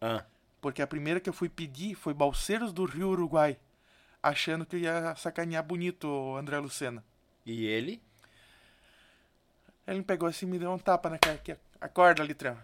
Ah, 0.00 0.24
Porque 0.62 0.80
a 0.80 0.86
primeira 0.86 1.20
que 1.20 1.28
eu 1.28 1.32
fui 1.34 1.48
pedir 1.50 1.94
foi 1.94 2.14
Balseiros 2.14 2.72
do 2.72 2.84
Rio 2.86 3.08
Uruguai. 3.10 3.58
Achando 4.22 4.64
que 4.64 4.76
eu 4.76 4.80
ia 4.80 5.14
sacanear 5.16 5.62
bonito 5.62 6.08
o 6.08 6.36
André 6.36 6.58
Lucena. 6.58 7.04
e 7.44 7.66
ele? 7.66 8.02
Ele 9.86 9.98
me 9.98 10.04
pegou 10.04 10.26
assim 10.26 10.46
e 10.46 10.48
me 10.48 10.58
deu 10.58 10.70
um 10.72 10.78
tapa 10.78 11.10
na 11.10 11.18
cara. 11.18 11.34
Aqui, 11.34 11.54
acorda, 11.78 12.22
Litrão. 12.24 12.56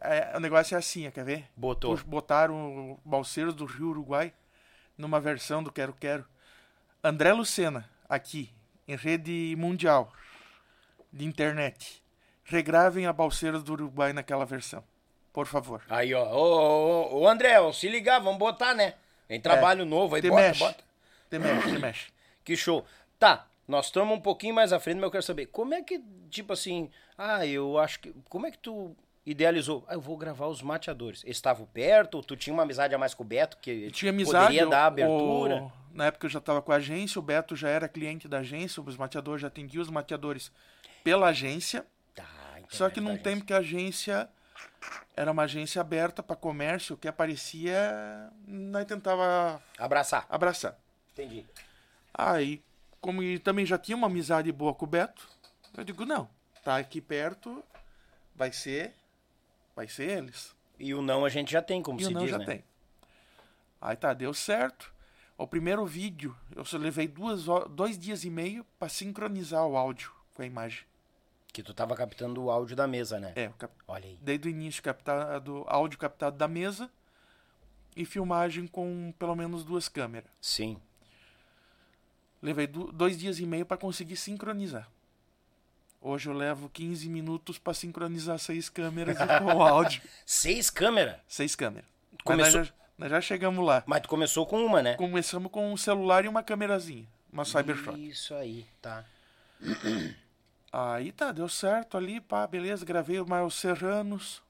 É, 0.00 0.36
o 0.36 0.40
negócio 0.40 0.76
é 0.76 0.78
assim, 0.78 1.10
quer 1.10 1.24
ver? 1.24 1.48
Botou. 1.56 1.96
Botaram 2.06 3.00
Balseiros 3.04 3.54
do 3.54 3.64
Rio 3.64 3.88
Uruguai 3.88 4.32
numa 4.96 5.18
versão 5.18 5.60
do 5.62 5.72
Quero 5.72 5.92
Quero. 5.92 6.24
André 7.02 7.32
Lucena, 7.32 7.88
aqui, 8.08 8.50
em 8.86 8.94
rede 8.94 9.54
mundial 9.56 10.12
de 11.10 11.24
internet, 11.24 12.02
regravem 12.44 13.06
a 13.06 13.12
Balseiros 13.12 13.62
do 13.62 13.72
Uruguai 13.72 14.12
naquela 14.12 14.44
versão. 14.44 14.84
Por 15.32 15.46
favor. 15.46 15.82
Aí, 15.88 16.12
ó. 16.12 16.24
Ô, 16.24 17.14
ô, 17.14 17.20
ô, 17.20 17.28
André, 17.28 17.58
ó, 17.58 17.72
se 17.72 17.88
ligar, 17.88 18.20
vamos 18.20 18.38
botar, 18.38 18.74
né? 18.74 18.94
Em 19.30 19.40
trabalho 19.40 19.86
novo, 19.86 20.14
aí 20.14 20.22
bota, 20.22 20.34
mexe. 20.34 20.60
bota. 20.60 20.84
Te 21.30 21.38
mexe, 21.38 21.68
te 21.68 21.78
mexe. 21.78 22.12
Que 22.44 22.56
show. 22.56 22.84
Tá, 23.18 23.46
nós 23.68 23.86
estamos 23.86 24.16
um 24.16 24.20
pouquinho 24.20 24.54
mais 24.54 24.72
à 24.72 24.80
frente, 24.80 24.96
mas 24.96 25.04
eu 25.04 25.10
quero 25.10 25.22
saber, 25.22 25.46
como 25.46 25.74
é 25.74 25.82
que, 25.82 26.02
tipo 26.30 26.52
assim, 26.52 26.90
ah, 27.16 27.46
eu 27.46 27.78
acho 27.78 28.00
que. 28.00 28.12
Como 28.28 28.46
é 28.46 28.50
que 28.50 28.58
tu 28.58 28.96
idealizou? 29.30 29.84
Ah, 29.88 29.94
eu 29.94 30.00
vou 30.00 30.16
gravar 30.16 30.46
os 30.46 30.60
mateadores. 30.62 31.22
Eles 31.24 31.36
estavam 31.36 31.66
perto, 31.66 32.22
tu 32.22 32.36
tinha 32.36 32.52
uma 32.52 32.62
amizade 32.64 32.94
a 32.94 32.98
mais 32.98 33.14
com 33.14 33.22
o 33.22 33.26
Beto, 33.26 33.56
que 33.58 33.90
Tinha 33.90 34.10
amizade. 34.10 34.44
poderia 34.46 34.66
dar 34.66 34.86
abertura. 34.86 35.62
o- 35.62 35.72
na 35.92 36.06
época 36.06 36.26
eu 36.26 36.30
já 36.30 36.38
estava 36.38 36.62
com 36.62 36.70
a 36.72 36.76
agência, 36.76 37.18
o 37.18 37.22
Beto 37.22 37.56
já 37.56 37.68
era 37.68 37.88
cliente 37.88 38.28
da 38.28 38.38
agência, 38.38 38.82
os 38.82 38.96
mateadores 38.96 39.42
já 39.42 39.48
atendiam 39.48 39.82
os 39.82 39.90
mateadores 39.90 40.52
pela 41.02 41.28
agência. 41.28 41.84
Tá, 42.14 42.24
Só 42.68 42.88
que 42.90 43.00
num 43.00 43.16
tempo 43.16 43.44
que 43.44 43.52
a 43.52 43.58
agência 43.58 44.28
era 45.16 45.30
uma 45.32 45.42
agência 45.42 45.80
aberta 45.80 46.22
para 46.22 46.36
comércio, 46.36 46.96
que 46.96 47.08
aparecia, 47.08 48.30
nós 48.46 48.84
tentava 48.84 49.60
Abraçar. 49.78 50.26
abraçar. 50.28 50.78
Entendi. 51.12 51.44
Aí, 52.14 52.62
como 53.00 53.22
ele 53.22 53.38
também 53.38 53.66
já 53.66 53.76
tinha 53.78 53.96
uma 53.96 54.06
amizade 54.06 54.50
boa 54.52 54.72
com 54.74 54.84
o 54.84 54.88
Beto, 54.88 55.28
eu 55.76 55.84
digo, 55.84 56.04
não, 56.04 56.28
tá 56.64 56.76
aqui 56.76 57.00
perto, 57.00 57.62
vai 58.34 58.52
ser, 58.52 58.94
vai 59.74 59.88
ser 59.88 60.08
eles. 60.18 60.54
E 60.78 60.94
o 60.94 61.02
não 61.02 61.24
a 61.24 61.28
gente 61.28 61.52
já 61.52 61.60
tem, 61.62 61.82
como 61.82 62.00
E 62.00 62.04
se 62.04 62.08
o 62.10 62.12
não 62.12 62.22
diz, 62.22 62.30
já 62.30 62.38
né? 62.38 62.44
tem. 62.46 62.64
Aí 63.80 63.96
tá, 63.96 64.12
deu 64.14 64.32
certo. 64.34 64.92
O 65.36 65.46
primeiro 65.46 65.84
vídeo, 65.86 66.36
eu 66.54 66.64
só 66.64 66.76
levei 66.76 67.08
duas, 67.08 67.44
dois 67.70 67.98
dias 67.98 68.24
e 68.24 68.30
meio 68.30 68.64
para 68.78 68.88
sincronizar 68.88 69.66
o 69.66 69.76
áudio 69.76 70.12
com 70.34 70.42
a 70.42 70.46
imagem. 70.46 70.84
Que 71.52 71.62
tu 71.62 71.72
tava 71.74 71.96
captando 71.96 72.42
o 72.44 72.50
áudio 72.50 72.76
da 72.76 72.86
mesa, 72.86 73.18
né? 73.18 73.32
É, 73.34 73.48
cap- 73.58 73.74
Olha 73.88 74.06
aí. 74.06 74.18
desde 74.20 74.48
o 74.48 74.50
início 74.50 74.82
captado, 74.82 75.64
áudio 75.66 75.98
captado 75.98 76.36
da 76.36 76.46
mesa 76.46 76.90
e 77.96 78.04
filmagem 78.04 78.66
com 78.66 79.12
pelo 79.18 79.34
menos 79.34 79.64
duas 79.64 79.88
câmeras. 79.88 80.30
Sim. 80.40 80.80
Levei 82.42 82.66
dois 82.66 83.18
dias 83.18 83.38
e 83.38 83.46
meio 83.46 83.66
para 83.66 83.76
conseguir 83.76 84.16
sincronizar. 84.16 84.88
Hoje 86.00 86.28
eu 86.28 86.32
levo 86.32 86.68
15 86.70 87.08
minutos 87.10 87.58
para 87.58 87.74
sincronizar 87.74 88.38
seis 88.38 88.68
câmeras 88.70 89.18
e 89.20 89.26
com 89.38 89.54
o 89.56 89.62
áudio. 89.62 90.00
Seis 90.24 90.70
câmeras? 90.70 91.16
Seis 91.28 91.54
câmeras. 91.54 91.86
Começou- 92.24 92.58
nós, 92.60 92.68
já, 92.68 92.74
nós 92.96 93.10
já 93.10 93.20
chegamos 93.20 93.64
lá. 93.64 93.82
Mas 93.86 94.00
tu 94.00 94.08
começou 94.08 94.46
com 94.46 94.64
uma, 94.64 94.82
né? 94.82 94.94
Começamos 94.94 95.52
com 95.52 95.70
um 95.70 95.76
celular 95.76 96.24
e 96.24 96.28
uma 96.28 96.42
câmerazinha. 96.42 97.06
Uma 97.30 97.44
Cybershot. 97.44 97.98
Isso 98.08 98.34
aí, 98.34 98.66
tá. 98.80 99.04
Aí 100.72 101.12
tá, 101.12 101.32
deu 101.32 101.48
certo 101.48 101.96
ali, 101.96 102.20
pá, 102.20 102.46
beleza, 102.46 102.84
gravei 102.84 103.20
mais 103.24 103.46
os 103.46 103.54
Serranos. 103.56 104.42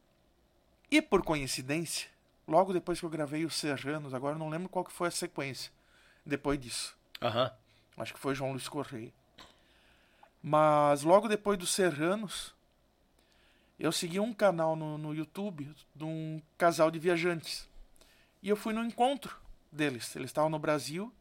E 0.90 1.00
por 1.02 1.22
coincidência, 1.24 2.08
logo 2.46 2.72
depois 2.72 3.00
que 3.00 3.06
eu 3.06 3.10
gravei 3.10 3.44
os 3.44 3.54
Serranos, 3.56 4.14
agora 4.14 4.34
eu 4.36 4.38
não 4.38 4.48
lembro 4.48 4.68
qual 4.68 4.84
que 4.84 4.92
foi 4.92 5.08
a 5.08 5.10
sequência 5.12 5.72
depois 6.24 6.60
disso. 6.60 6.96
Aham. 7.20 7.50
Acho 7.96 8.14
que 8.14 8.20
foi 8.20 8.34
João 8.34 8.52
Luiz 8.52 8.68
Correia. 8.68 9.12
Mas 10.42 11.02
logo 11.02 11.28
depois 11.28 11.58
dos 11.58 11.70
Serranos, 11.70 12.54
eu 13.78 13.92
segui 13.92 14.18
um 14.20 14.32
canal 14.32 14.74
no, 14.74 14.96
no 14.96 15.14
YouTube 15.14 15.70
de 15.94 16.04
um 16.04 16.40
casal 16.56 16.90
de 16.90 16.98
viajantes. 16.98 17.68
E 18.42 18.48
eu 18.48 18.56
fui 18.56 18.72
no 18.72 18.84
encontro 18.84 19.36
deles. 19.70 20.14
Eles 20.16 20.30
estavam 20.30 20.48
no 20.50 20.58
Brasil, 20.58 21.12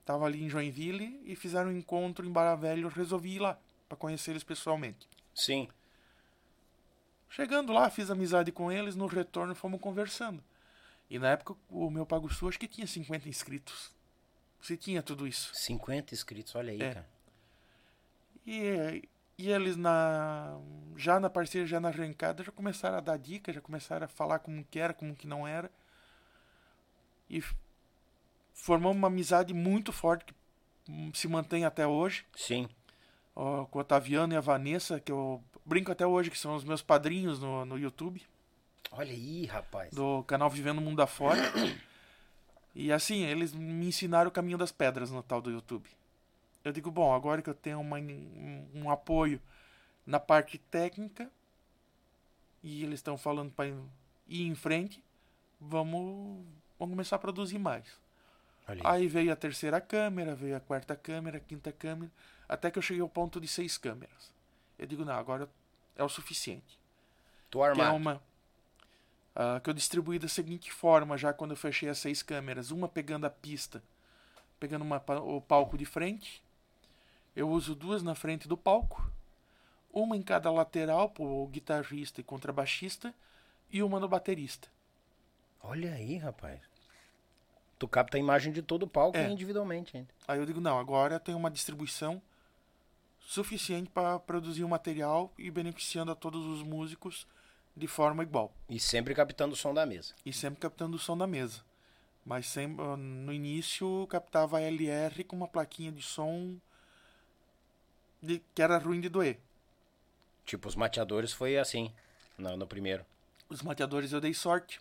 estavam 0.00 0.26
ali 0.26 0.42
em 0.44 0.48
Joinville 0.48 1.20
e 1.24 1.34
fizeram 1.34 1.70
um 1.70 1.76
encontro 1.76 2.26
em 2.26 2.30
Barra 2.32 2.54
Velha. 2.54 2.82
Eu 2.82 2.88
resolvi 2.88 3.36
ir 3.36 3.38
lá 3.40 3.58
para 3.88 3.96
conhecer 3.96 4.32
eles 4.32 4.44
pessoalmente. 4.44 5.08
Sim. 5.34 5.68
Chegando 7.30 7.72
lá, 7.72 7.90
fiz 7.90 8.10
amizade 8.10 8.52
com 8.52 8.70
eles. 8.70 8.94
No 8.94 9.06
retorno, 9.06 9.54
fomos 9.54 9.80
conversando. 9.80 10.42
E 11.10 11.18
na 11.18 11.30
época, 11.30 11.54
o 11.68 11.90
meu 11.90 12.06
Pago 12.06 12.32
Sul 12.32 12.48
acho 12.48 12.58
que 12.58 12.68
tinha 12.68 12.86
50 12.86 13.28
inscritos. 13.28 13.90
Se 14.60 14.76
tinha 14.76 15.02
tudo 15.02 15.26
isso. 15.26 15.50
50 15.54 16.14
inscritos, 16.14 16.54
olha 16.54 16.72
aí, 16.72 16.80
É. 16.80 16.94
cara. 16.94 17.13
E, 18.46 19.08
e 19.38 19.50
eles 19.50 19.76
na 19.76 20.58
já 20.96 21.18
na 21.18 21.28
parceria, 21.28 21.66
já 21.66 21.80
na 21.80 21.88
arrancada, 21.88 22.44
já 22.44 22.52
começaram 22.52 22.98
a 22.98 23.00
dar 23.00 23.16
dicas, 23.16 23.54
já 23.54 23.60
começaram 23.60 24.04
a 24.04 24.08
falar 24.08 24.38
como 24.38 24.64
que 24.64 24.78
era, 24.78 24.94
como 24.94 25.14
que 25.14 25.26
não 25.26 25.46
era. 25.46 25.70
E 27.28 27.42
formamos 28.52 28.96
uma 28.96 29.08
amizade 29.08 29.52
muito 29.52 29.92
forte 29.92 30.26
que 30.26 30.34
hum, 30.88 31.10
se 31.12 31.26
mantém 31.26 31.64
até 31.64 31.86
hoje. 31.86 32.24
Sim. 32.36 32.68
Ó, 33.34 33.64
com 33.66 33.78
o 33.78 33.80
Otaviano 33.80 34.34
e 34.34 34.36
a 34.36 34.40
Vanessa, 34.40 35.00
que 35.00 35.10
eu 35.10 35.42
brinco 35.64 35.90
até 35.90 36.06
hoje, 36.06 36.30
que 36.30 36.38
são 36.38 36.54
os 36.54 36.62
meus 36.62 36.82
padrinhos 36.82 37.40
no, 37.40 37.64
no 37.64 37.78
YouTube, 37.78 38.22
Olha 38.92 39.10
aí, 39.10 39.46
rapaz. 39.46 39.92
do 39.92 40.22
canal 40.24 40.48
Vivendo 40.48 40.78
o 40.78 40.82
Mundo 40.82 41.00
Afora. 41.00 41.40
E 42.76 42.90
assim, 42.90 43.22
eles 43.22 43.54
me 43.54 43.86
ensinaram 43.86 44.28
o 44.28 44.32
caminho 44.32 44.58
das 44.58 44.72
pedras 44.72 45.08
no 45.08 45.22
tal 45.22 45.40
do 45.40 45.48
YouTube. 45.48 45.88
Eu 46.64 46.72
digo, 46.72 46.90
bom, 46.90 47.12
agora 47.14 47.42
que 47.42 47.50
eu 47.50 47.54
tenho 47.54 47.80
uma, 47.80 47.98
um, 47.98 48.68
um 48.74 48.90
apoio 48.90 49.40
na 50.06 50.18
parte 50.18 50.58
técnica 50.58 51.30
e 52.62 52.82
eles 52.82 53.00
estão 53.00 53.18
falando 53.18 53.52
para 53.52 53.66
ir 54.26 54.46
em 54.46 54.54
frente, 54.54 55.04
vamos, 55.60 56.44
vamos 56.78 56.92
começar 56.94 57.16
a 57.16 57.18
produzir 57.18 57.58
mais. 57.58 57.86
Olha 58.66 58.82
aí. 58.88 59.06
Veio 59.08 59.32
a 59.32 59.36
terceira 59.36 59.80
câmera, 59.80 60.34
veio 60.34 60.56
a 60.56 60.60
quarta 60.60 60.96
câmera, 60.96 61.36
a 61.38 61.40
quinta 61.40 61.72
câmera, 61.72 62.10
até 62.48 62.70
que 62.70 62.78
eu 62.78 62.82
cheguei 62.82 63.02
ao 63.02 63.08
ponto 63.08 63.40
de 63.40 63.48
seis 63.48 63.76
câmeras. 63.76 64.32
Eu 64.78 64.86
digo, 64.86 65.04
não, 65.04 65.14
agora 65.14 65.48
é 65.96 66.02
o 66.04 66.08
suficiente. 66.08 66.78
Tô 67.50 67.62
Que 67.72 67.82
é 67.82 67.88
armado. 67.88 67.96
uma. 67.96 68.22
ah, 69.34 69.60
que 69.60 69.70
eu 69.70 69.74
distribuí 69.74 70.18
da 70.18 70.28
seguinte 70.28 70.72
forma, 70.72 71.16
já 71.18 71.32
quando 71.32 71.52
eu 71.52 71.56
fechei 71.56 71.88
as 71.88 71.98
seis 71.98 72.22
câmeras. 72.22 72.70
Uma 72.70 72.88
pegando 72.88 73.26
a 73.26 73.30
pista, 73.30 73.82
pegando 74.60 74.82
uma 74.82 75.02
o 75.22 75.40
palco 75.40 75.78
de 75.78 75.84
frente. 75.86 76.43
Eu 77.34 77.48
uso 77.48 77.74
duas 77.74 78.02
na 78.02 78.14
frente 78.14 78.46
do 78.48 78.56
palco. 78.56 79.10
Uma 79.92 80.16
em 80.16 80.22
cada 80.22 80.50
lateral, 80.50 81.10
pro 81.10 81.46
guitarrista 81.48 82.20
e 82.20 82.24
contrabaixista. 82.24 83.14
E 83.70 83.82
uma 83.82 83.98
no 83.98 84.08
baterista. 84.08 84.68
Olha 85.62 85.94
aí, 85.94 86.16
rapaz. 86.16 86.60
Tu 87.78 87.88
capta 87.88 88.16
a 88.16 88.20
imagem 88.20 88.52
de 88.52 88.62
todo 88.62 88.84
o 88.84 88.88
palco 88.88 89.16
É. 89.18 89.28
individualmente 89.28 89.96
ainda. 89.96 90.08
Aí 90.28 90.38
eu 90.38 90.46
digo, 90.46 90.60
não, 90.60 90.78
agora 90.78 91.18
tenho 91.18 91.38
uma 91.38 91.50
distribuição 91.50 92.22
suficiente 93.20 93.90
para 93.90 94.18
produzir 94.18 94.62
o 94.64 94.68
material 94.68 95.32
e 95.38 95.50
beneficiando 95.50 96.12
a 96.12 96.14
todos 96.14 96.44
os 96.46 96.62
músicos 96.62 97.26
de 97.76 97.86
forma 97.88 98.22
igual. 98.22 98.52
E 98.68 98.78
sempre 98.78 99.14
captando 99.14 99.54
o 99.54 99.56
som 99.56 99.74
da 99.74 99.84
mesa. 99.84 100.14
E 100.24 100.32
sempre 100.32 100.60
captando 100.60 100.96
o 100.96 101.00
som 101.00 101.16
da 101.16 101.26
mesa. 101.26 101.62
Mas 102.24 102.46
sempre, 102.46 102.84
ah, 102.84 102.96
no 102.96 103.32
início 103.32 104.06
captava 104.08 104.60
LR 104.60 105.24
com 105.24 105.36
uma 105.36 105.48
plaquinha 105.48 105.90
de 105.90 106.02
som 106.02 106.56
de, 108.24 108.42
que 108.54 108.62
era 108.62 108.78
ruim 108.78 109.00
de 109.00 109.08
doer. 109.08 109.38
Tipo, 110.44 110.68
os 110.68 110.76
mateadores 110.76 111.32
foi 111.32 111.56
assim. 111.58 111.92
No, 112.36 112.56
no 112.56 112.66
primeiro. 112.66 113.04
Os 113.48 113.62
mateadores 113.62 114.12
eu 114.12 114.20
dei 114.20 114.34
sorte. 114.34 114.80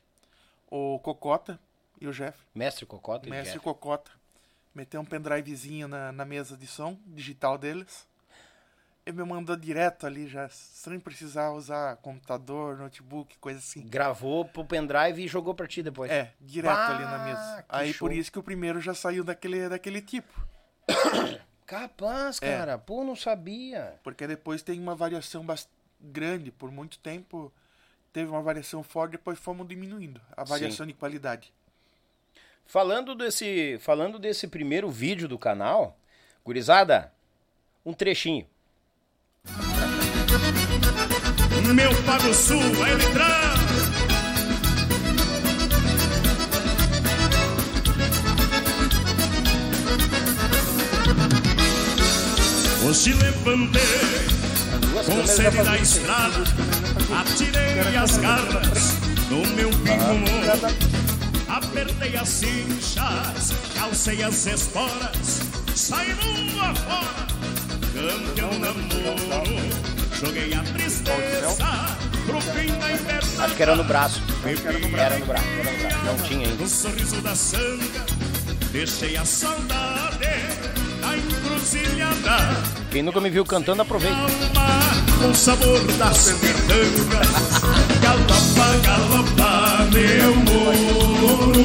O 0.70 1.00
Cocota 1.00 1.60
e 2.02 2.08
o 2.08 2.12
Jeff, 2.12 2.38
Mestre 2.56 2.86
Cocota 2.86 3.28
e 3.28 3.30
mestre 3.30 3.54
Jeff. 3.54 3.64
Cocota, 3.64 4.12
meteu 4.74 5.00
um 5.00 5.06
pendrivezinho 5.06 5.88
na, 5.88 6.12
na 6.12 6.26
mesa 6.26 6.58
de 6.58 6.66
som 6.66 6.98
digital 7.06 7.58
deles. 7.58 8.08
Ele 9.06 9.18
me 9.18 9.24
mandou 9.26 9.56
direto 9.56 10.08
ali 10.08 10.28
já, 10.28 10.48
sem 10.50 11.00
precisar 11.00 11.52
usar 11.52 11.98
computador, 11.98 12.78
notebook, 12.78 13.38
coisa 13.38 13.60
assim. 13.60 13.86
Gravou 13.86 14.46
pro 14.46 14.66
pendrive 14.66 15.24
e 15.24 15.28
jogou 15.28 15.54
pra 15.54 15.68
ti 15.68 15.84
depois. 15.84 16.10
É, 16.10 16.34
direto 16.40 16.74
Bah, 16.74 16.96
ali 16.96 17.04
na 17.04 17.20
mesa. 17.20 17.66
Aí 17.68 17.94
show. 17.94 18.08
por 18.08 18.16
isso 18.16 18.32
que 18.32 18.40
o 18.40 18.44
primeiro 18.44 18.80
já 18.80 18.94
saiu 18.94 19.24
daquele, 19.24 19.68
daquele 19.70 20.02
tipo. 20.02 20.34
Capaz, 21.66 22.40
É. 22.42 22.58
cara. 22.58 22.78
Pô, 22.78 23.04
não 23.04 23.16
sabia. 23.16 23.96
Porque 24.04 24.28
depois 24.28 24.62
tem 24.62 24.80
uma 24.80 24.96
variação 24.96 25.44
bast... 25.46 25.70
grande. 26.00 26.52
Por 26.52 26.72
muito 26.72 26.98
tempo 27.00 27.52
teve 28.12 28.30
uma 28.30 28.42
variação 28.42 28.84
forte, 28.84 29.14
depois 29.14 29.40
fomos 29.40 29.68
diminuindo 29.68 30.22
a 30.38 30.44
variação 30.44 30.86
de 30.86 30.94
qualidade. 30.94 31.52
Falando 32.66 33.16
desse, 33.16 33.78
falando 33.80 34.20
desse 34.20 34.48
primeiro 34.48 34.90
vídeo 34.90 35.28
do 35.28 35.38
canal, 35.40 35.98
gurizada, 36.46 37.12
um 37.86 37.94
trechinho. 37.94 38.48
Meu 41.76 42.04
Pago 42.04 42.34
Sul 42.34 42.62
vai 42.76 42.94
entrar. 42.94 43.63
Hoje 52.94 53.12
levantei 53.14 53.82
com 55.04 55.26
sede 55.26 55.64
da 55.64 55.76
estrada, 55.80 56.44
atirei 57.20 57.98
as 57.98 58.18
garras 58.18 58.94
no 59.32 59.48
meu 59.56 59.72
pingo 59.72 60.78
Apertei 61.48 62.16
as 62.16 62.30
cinchas, 62.30 63.52
calcei 63.74 64.22
as 64.22 64.46
esporas 64.46 65.40
sai 65.74 66.14
mundo 66.14 66.62
afora. 66.62 67.26
Um 67.96 68.60
namoro. 68.60 69.58
Joguei 70.20 70.54
a 70.54 70.62
tristeza 70.62 71.98
pro 72.28 72.40
fim 72.42 72.68
da 72.78 72.92
invernada. 72.92 73.44
Acho 73.44 73.56
que 73.56 73.64
era 73.64 73.76
no 73.76 73.84
braço. 73.86 74.22
Era 74.46 74.78
no 74.78 74.98
Era 75.00 75.18
no 75.18 75.26
braço, 75.26 75.48
era 75.48 75.72
no 75.72 75.80
braço. 75.80 76.06
Não 76.06 76.18
tinha 76.28 76.48
ainda. 76.48 76.64
No 76.64 76.70
sorriso 76.70 77.20
da 77.22 77.36
sanga, 77.36 78.06
deixei 78.72 79.18
a 79.18 79.26
saudade 79.26 80.28
da 81.02 81.18
encruzilhada. 81.18 82.83
Quem 82.94 83.02
nunca 83.02 83.20
me 83.20 83.28
viu 83.28 83.44
cantando, 83.44 83.82
aproveita. 83.82 84.16
Com 85.20 85.34
sabor 85.34 85.82
das 85.98 86.32
perdangas. 86.34 87.28
Galopa, 88.04 88.68
galopa, 88.86 89.88
meu 89.92 90.36
moro, 90.36 91.64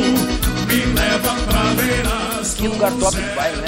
me 0.66 0.81
leva 0.95 1.35
pra 1.45 1.62
ver 1.74 2.07
as 2.41 2.55
Que 2.55 2.66
lugar 2.66 2.93
top 2.93 3.20
vai, 3.37 3.53
né? 3.57 3.66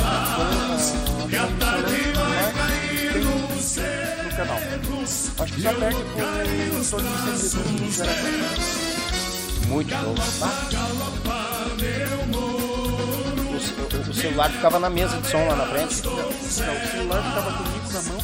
que 1.29 1.37
a 1.37 1.47
tarde 1.47 2.13
vai 2.15 2.53
cair 2.55 3.25
no 3.25 3.61
céu. 3.61 3.85
canal. 4.39 4.59
Acho 5.41 5.53
que 5.53 5.61
só 5.63 5.73
perde 5.75 6.03
por 6.03 6.23
Toninho 6.23 6.83
Sem 6.83 7.03
Medo. 7.03 8.01
Era 8.01 8.15
Muito 9.69 9.91
show. 9.91 10.15
O, 12.33 12.50
o 14.09 14.15
celular 14.15 14.51
ficava 14.51 14.79
na 14.79 14.91
mesa 14.91 15.21
de 15.21 15.29
som 15.29 15.47
lá 15.47 15.57
na 15.57 15.67
frente. 15.67 16.03
Não, 16.05 16.15
o 16.15 16.89
celular 16.89 17.23
ficava 17.23 17.53
comigo 17.59 17.93
na 17.93 18.03
mão. 18.03 18.21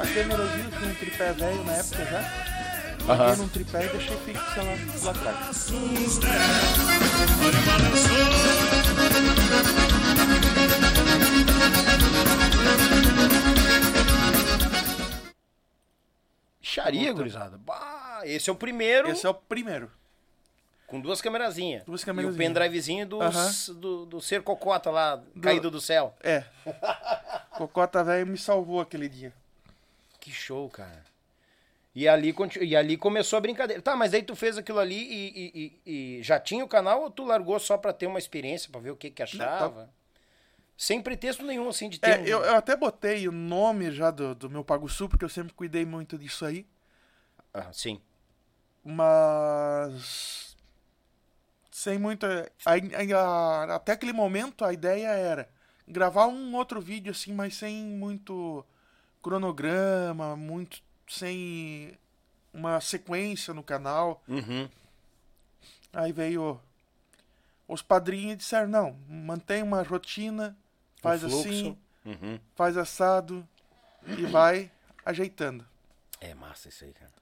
A 0.00 0.06
câmerazinha 0.06 0.70
tinha 0.78 0.90
um 0.90 0.94
tripé 0.94 1.32
velho 1.32 1.64
na 1.64 1.72
época 1.72 2.04
já. 2.04 2.54
Peguei 3.06 3.36
num 3.36 3.48
tripé 3.48 3.84
e 3.84 3.88
deixei 3.88 4.16
fixo 4.16 4.42
lá, 4.56 4.64
lá 5.04 5.10
atrás. 5.10 5.72
Xaria, 16.62 17.12
gurizada. 17.12 17.58
Bah, 17.58 18.22
esse 18.24 18.48
é 18.48 18.52
o 18.52 18.56
primeiro 18.56 19.08
Esse 19.08 19.26
é 19.26 19.28
o 19.28 19.34
primeiro. 19.34 19.90
Com 20.86 21.00
duas 21.00 21.20
câmerazinhas. 21.20 21.84
Duas 21.84 22.02
E 22.02 22.10
o 22.10 22.34
pendrivezinho 22.34 23.06
dos, 23.06 23.68
do, 23.70 24.06
do 24.06 24.20
ser 24.20 24.42
cocota 24.42 24.90
lá, 24.90 25.22
caído 25.40 25.70
do 25.70 25.80
céu. 25.80 26.14
É. 26.22 26.44
Cocota 27.56 28.02
velho 28.04 28.26
me 28.26 28.38
salvou 28.38 28.80
aquele 28.80 29.08
dia. 29.08 29.32
Que 30.20 30.30
show, 30.30 30.68
cara. 30.70 31.04
E 31.94 32.08
ali, 32.08 32.34
e 32.60 32.74
ali 32.74 32.96
começou 32.96 33.36
a 33.36 33.40
brincadeira. 33.40 33.80
Tá, 33.80 33.94
mas 33.94 34.12
aí 34.12 34.22
tu 34.22 34.34
fez 34.34 34.58
aquilo 34.58 34.80
ali 34.80 34.96
e, 34.96 35.52
e- 35.54 35.80
e- 36.18 36.22
já 36.22 36.40
tinha 36.40 36.64
o 36.64 36.68
canal 36.68 37.02
ou 37.02 37.10
tu 37.10 37.24
largou 37.24 37.58
só 37.60 37.78
pra 37.78 37.92
ter 37.92 38.06
uma 38.08 38.18
experiência, 38.18 38.68
pra 38.70 38.80
ver 38.80 38.90
o 38.90 38.96
que 38.96 39.10
que 39.10 39.22
achava? 39.22 39.88
Sem 40.76 41.00
pretexto 41.00 41.44
nenhum, 41.44 41.68
assim, 41.68 41.88
de 41.88 42.00
ter 42.00 42.10
É, 42.10 42.18
um... 42.18 42.24
eu, 42.24 42.40
eu 42.44 42.56
até 42.56 42.74
botei 42.76 43.28
o 43.28 43.32
nome 43.32 43.92
já 43.92 44.10
do, 44.10 44.34
do 44.34 44.50
meu 44.50 44.64
Pago 44.64 44.88
Sul, 44.88 45.08
porque 45.08 45.24
eu 45.24 45.28
sempre 45.28 45.52
cuidei 45.52 45.84
muito 45.84 46.18
disso 46.18 46.44
aí. 46.44 46.66
Ah, 47.52 47.72
sim. 47.72 48.00
Mas. 48.84 50.43
Sem 51.74 51.98
muita. 51.98 52.48
até 53.74 53.90
aquele 53.90 54.12
momento 54.12 54.64
a 54.64 54.72
ideia 54.72 55.08
era 55.08 55.50
gravar 55.88 56.28
um 56.28 56.54
outro 56.54 56.80
vídeo 56.80 57.10
assim, 57.10 57.34
mas 57.34 57.56
sem 57.56 57.82
muito 57.84 58.64
cronograma, 59.20 60.36
muito. 60.36 60.80
sem 61.08 61.98
uma 62.52 62.80
sequência 62.80 63.52
no 63.52 63.60
canal. 63.64 64.22
Uhum. 64.28 64.70
Aí 65.92 66.12
veio 66.12 66.60
os 67.66 67.82
padrinhos 67.82 68.34
e 68.34 68.36
disseram: 68.36 68.68
não, 68.68 68.96
mantém 69.08 69.60
uma 69.60 69.82
rotina, 69.82 70.56
faz 71.02 71.24
assim, 71.24 71.76
Uhum. 72.04 72.38
faz 72.54 72.76
assado 72.76 73.44
e 74.16 74.24
vai 74.26 74.70
ajeitando. 75.04 75.66
É 76.20 76.34
massa 76.34 76.68
isso 76.68 76.84
aí, 76.84 76.92
cara. 76.92 77.13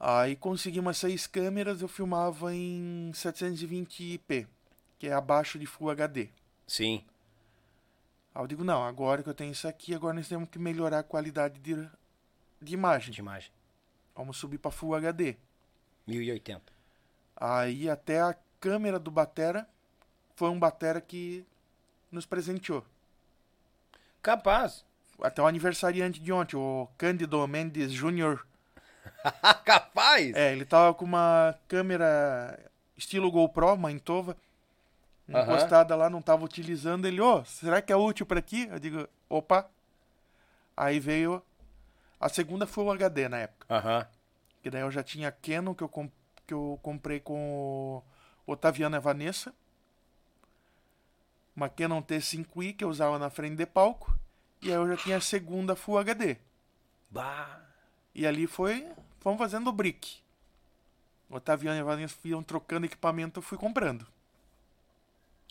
Aí 0.00 0.36
consegui 0.36 0.78
umas 0.78 0.96
seis 0.96 1.26
câmeras, 1.26 1.82
eu 1.82 1.88
filmava 1.88 2.54
em 2.54 3.10
720p, 3.12 4.46
que 4.98 5.08
é 5.08 5.12
abaixo 5.12 5.58
de 5.58 5.66
Full 5.66 5.90
HD. 5.90 6.28
Sim. 6.66 7.04
Aí 8.32 8.42
eu 8.42 8.46
digo, 8.46 8.62
não, 8.62 8.84
agora 8.84 9.22
que 9.22 9.28
eu 9.28 9.34
tenho 9.34 9.50
isso 9.50 9.66
aqui, 9.66 9.94
agora 9.94 10.14
nós 10.14 10.28
temos 10.28 10.48
que 10.48 10.58
melhorar 10.58 11.00
a 11.00 11.02
qualidade 11.02 11.58
de, 11.58 11.74
de 12.62 12.74
imagem. 12.74 13.12
De 13.12 13.20
imagem. 13.20 13.50
Vamos 14.14 14.36
subir 14.36 14.58
para 14.58 14.70
Full 14.70 14.94
HD. 14.94 15.36
1080. 16.06 16.62
Aí 17.36 17.90
até 17.90 18.20
a 18.20 18.36
câmera 18.60 18.98
do 18.98 19.10
Batera 19.10 19.68
foi 20.36 20.48
um 20.48 20.58
Batera 20.58 21.00
que 21.00 21.44
nos 22.10 22.24
presenteou. 22.24 22.84
Capaz. 24.22 24.84
Até 25.20 25.42
o 25.42 25.46
aniversariante 25.46 26.20
de 26.20 26.32
ontem, 26.32 26.56
o 26.56 26.88
Cândido 26.96 27.46
Mendes 27.48 27.92
Jr. 27.92 28.44
Capaz? 29.64 30.34
É, 30.36 30.52
ele 30.52 30.64
tava 30.64 30.94
com 30.94 31.04
uma 31.04 31.54
câmera 31.68 32.58
estilo 32.96 33.30
GoPro, 33.30 33.74
uma 33.74 33.90
encostada 35.28 35.94
lá, 35.94 36.08
não 36.08 36.22
tava 36.22 36.44
utilizando. 36.44 37.06
Ele, 37.06 37.20
ô, 37.20 37.44
será 37.44 37.82
que 37.82 37.92
é 37.92 37.96
útil 37.96 38.24
pra 38.26 38.40
ti? 38.42 38.66
Eu 38.70 38.78
digo, 38.78 39.08
opa. 39.28 39.68
Aí 40.76 40.98
veio. 40.98 41.42
A 42.20 42.28
segunda 42.28 42.66
foi 42.66 42.84
o 42.84 42.90
HD 42.90 43.28
na 43.28 43.38
época. 43.38 43.66
Aham. 43.72 44.06
Que 44.62 44.70
daí 44.70 44.80
eu 44.82 44.90
já 44.90 45.02
tinha 45.02 45.28
a 45.28 45.32
Canon 45.32 45.74
que 45.74 45.82
eu, 45.82 45.88
com- 45.88 46.10
que 46.46 46.52
eu 46.54 46.78
comprei 46.82 47.20
com 47.20 48.02
o 48.46 48.52
Otaviano 48.52 48.96
e 48.96 48.98
a 48.98 49.00
Vanessa. 49.00 49.52
Uma 51.54 51.68
Canon 51.68 52.02
T5i 52.02 52.74
que 52.76 52.84
eu 52.84 52.88
usava 52.88 53.18
na 53.18 53.30
frente 53.30 53.56
de 53.56 53.66
palco. 53.66 54.16
E 54.62 54.68
aí 54.68 54.74
eu 54.76 54.88
já 54.88 54.96
tinha 54.96 55.16
a 55.16 55.20
segunda 55.20 55.76
Full 55.76 55.98
HD. 55.98 56.36
Bah. 57.10 57.60
E 58.14 58.26
ali 58.26 58.46
foi. 58.46 58.86
Fomos 59.20 59.38
fazendo 59.38 59.68
o 59.68 59.72
brick. 59.72 60.18
O 61.28 61.36
Otaviano 61.36 61.76
e 61.76 61.80
a 61.80 61.84
Vanessa 61.84 62.16
iam 62.24 62.42
trocando 62.42 62.86
equipamento, 62.86 63.38
eu 63.38 63.42
fui 63.42 63.58
comprando. 63.58 64.06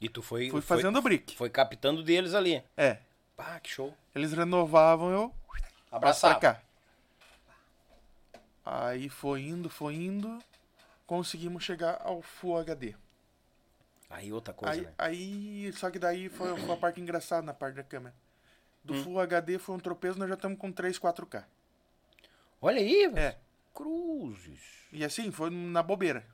E 0.01 0.09
tu 0.09 0.21
foi... 0.21 0.49
Fui 0.49 0.61
foi- 0.61 0.77
fazendo 0.77 0.97
o 0.97 1.01
brick. 1.01 1.35
Foi 1.35 1.49
captando 1.49 2.03
deles 2.03 2.33
ali. 2.33 2.63
É. 2.75 2.99
Pá, 3.35 3.59
que 3.59 3.69
show. 3.69 3.95
Eles 4.15 4.33
renovavam, 4.33 5.11
eu. 5.11 5.33
Abraçava. 5.91 6.39
pra 6.39 6.53
cá. 6.53 6.61
Aí 8.65 9.07
foi 9.09 9.41
indo, 9.43 9.69
foi 9.69 9.95
indo. 9.95 10.41
Conseguimos 11.05 11.63
chegar 11.63 12.01
ao 12.03 12.21
Full 12.21 12.57
HD. 12.57 12.95
Aí 14.09 14.31
outra 14.31 14.53
coisa, 14.53 14.73
Aí, 14.73 14.81
né? 14.81 14.93
aí, 14.97 15.73
só 15.73 15.89
que 15.91 15.99
daí 15.99 16.29
foi, 16.29 16.55
foi 16.57 16.73
a 16.73 16.77
parte 16.77 16.99
engraçada 16.99 17.41
na 17.41 17.53
parte 17.53 17.75
da 17.75 17.83
câmera. 17.83 18.15
Do 18.83 18.93
Full 19.03 19.19
HD 19.19 19.59
foi 19.59 19.75
um 19.75 19.79
tropeço, 19.79 20.17
nós 20.17 20.29
já 20.29 20.35
estamos 20.35 20.57
com 20.57 20.71
3, 20.71 20.97
4K. 20.97 21.43
Olha 22.61 22.79
aí, 22.79 23.07
velho. 23.07 23.19
É. 23.19 23.37
Cruzes. 23.73 24.87
E 24.91 25.03
assim, 25.05 25.31
foi 25.31 25.49
na 25.49 25.83
bobeira. 25.83 26.25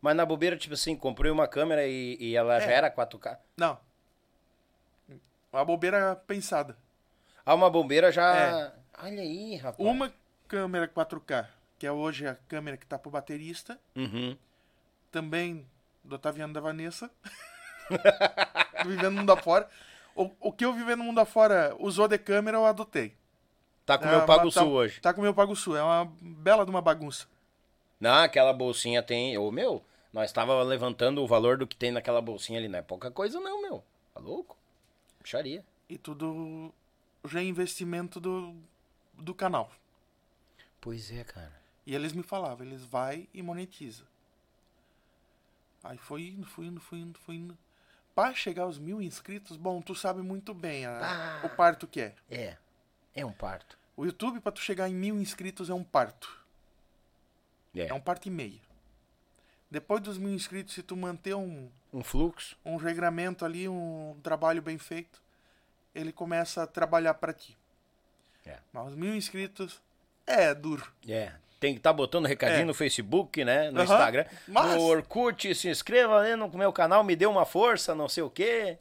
Mas 0.00 0.14
na 0.14 0.26
bobeira, 0.26 0.56
tipo 0.56 0.74
assim, 0.74 0.94
comprei 0.96 1.30
uma 1.30 1.48
câmera 1.48 1.86
e, 1.86 2.16
e 2.20 2.36
ela 2.36 2.60
já 2.60 2.70
É. 2.70 2.74
era 2.74 2.90
4K. 2.90 3.38
Não. 3.56 3.78
A 5.52 5.64
bobeira 5.64 6.16
pensada. 6.26 6.76
Ah, 7.46 7.54
uma 7.54 7.70
bombeira 7.70 8.10
já... 8.12 8.36
É. 8.36 8.72
Olha 9.02 9.22
aí, 9.22 9.56
rapaz. 9.56 9.78
Uma 9.78 10.12
câmera 10.46 10.86
4K, 10.88 11.46
que 11.78 11.86
é 11.86 11.92
hoje 11.92 12.26
a 12.26 12.34
câmera 12.34 12.76
que 12.76 12.86
tá 12.86 12.98
pro 12.98 13.10
baterista. 13.10 13.78
Uhum. 13.96 14.36
Também 15.10 15.66
do 16.02 16.16
Otaviano 16.16 16.52
da 16.52 16.60
Vanessa. 16.60 17.10
vivendo 18.84 19.10
no 19.12 19.18
mundo 19.20 19.32
afora. 19.32 19.68
O, 20.14 20.30
o 20.40 20.52
que 20.52 20.64
eu 20.64 20.72
vivendo 20.72 20.98
no 20.98 21.04
mundo 21.04 21.20
afora 21.20 21.74
usou 21.78 22.06
de 22.08 22.18
câmera, 22.18 22.56
eu 22.58 22.66
adotei. 22.66 23.16
Tá 23.86 23.98
com 23.98 24.04
o 24.04 24.08
É 24.08 24.10
meu 24.16 24.26
Pago 24.26 24.50
tá- 24.50 24.60
Sul 24.62 24.72
hoje. 24.72 25.00
Tá 25.00 25.12
com 25.12 25.20
o 25.20 25.24
meu 25.24 25.34
Pago 25.34 25.54
Sul. 25.54 25.76
É 25.76 25.82
uma 25.82 26.04
bela 26.20 26.64
de 26.64 26.70
uma 26.70 26.80
bagunça. 26.80 27.26
Não, 28.00 28.22
aquela 28.22 28.52
bolsinha 28.52 29.02
tem... 29.02 29.36
Ô, 29.38 29.50
meu, 29.50 29.84
nós 30.12 30.32
tava 30.32 30.62
levantando 30.62 31.22
o 31.22 31.26
valor 31.26 31.56
do 31.58 31.66
que 31.66 31.76
tem 31.76 31.90
naquela 31.92 32.20
bolsinha 32.20 32.58
ali. 32.58 32.68
Não 32.68 32.78
é 32.78 32.82
pouca 32.82 33.10
coisa 33.10 33.38
não, 33.40 33.60
meu. 33.62 33.84
Tá 34.14 34.20
louco? 34.20 34.56
Puxaria. 35.20 35.64
E 35.88 35.98
tudo 35.98 36.72
já 37.26 37.40
é 37.40 37.44
investimento 37.44 38.18
do, 38.20 38.54
do 39.14 39.34
canal. 39.34 39.70
Pois 40.80 41.10
é, 41.12 41.24
cara. 41.24 41.52
E 41.86 41.94
eles 41.94 42.12
me 42.12 42.22
falavam, 42.22 42.66
eles 42.66 42.84
vai 42.84 43.28
e 43.34 43.42
monetiza. 43.42 44.04
Aí 45.82 45.98
foi 45.98 46.22
indo, 46.28 46.46
foi 46.46 46.66
indo, 46.66 46.80
foi 46.80 46.98
indo, 46.98 47.18
foi 47.18 47.34
indo. 47.34 47.58
Pra 48.14 48.32
chegar 48.34 48.62
aos 48.62 48.78
mil 48.78 49.02
inscritos, 49.02 49.56
bom, 49.56 49.82
tu 49.82 49.94
sabe 49.94 50.22
muito 50.22 50.54
bem 50.54 50.86
a- 50.86 51.40
o 51.44 51.48
parto 51.50 51.86
que 51.86 52.00
é. 52.00 52.14
É. 52.30 52.56
É 53.14 53.24
um 53.24 53.32
parto. 53.32 53.78
O 53.96 54.04
YouTube, 54.04 54.40
pra 54.40 54.50
tu 54.52 54.60
chegar 54.60 54.88
em 54.88 54.94
mil 54.94 55.20
inscritos, 55.20 55.70
é 55.70 55.74
um 55.74 55.84
parto. 55.84 56.36
É. 57.74 57.86
É 57.88 57.94
um 57.94 58.00
parto 58.00 58.26
e 58.26 58.30
meio. 58.30 58.60
Depois 59.70 60.00
dos 60.00 60.18
mil 60.18 60.32
inscritos, 60.32 60.74
se 60.74 60.82
tu 60.82 60.96
manter 60.96 61.34
um, 61.34 61.68
Um 61.92 62.02
fluxo. 62.02 62.56
um 62.64 62.76
regramento 62.76 63.44
ali, 63.44 63.68
um 63.68 64.16
trabalho 64.22 64.62
bem 64.62 64.78
feito, 64.78 65.20
ele 65.94 66.12
começa 66.12 66.62
a 66.62 66.66
trabalhar 66.66 67.14
pra 67.14 67.32
ti. 67.32 67.56
É. 68.46 68.58
Mas 68.72 68.88
os 68.88 68.94
mil 68.96 69.14
inscritos 69.14 69.80
é 70.26 70.54
duro. 70.54 70.86
É. 71.08 71.32
Tem 71.58 71.72
que 71.72 71.78
estar 71.80 71.92
botando 71.92 72.26
recadinho 72.26 72.62
É. 72.62 72.64
no 72.64 72.74
Facebook, 72.74 73.42
né? 73.44 73.70
No 73.70 73.80
Aham. 73.80 73.84
Instagram. 73.84 74.26
Mas- 74.46 74.74
No 74.76 74.82
Orkut, 74.82 75.54
se 75.54 75.68
inscreva 75.68 76.22
né, 76.22 76.36
no 76.36 76.48
meu 76.50 76.72
canal, 76.72 77.02
me 77.02 77.16
dê 77.16 77.26
uma 77.26 77.46
força, 77.46 77.94
não 77.94 78.08
sei 78.08 78.22
o 78.22 78.28
quê. 78.30 78.76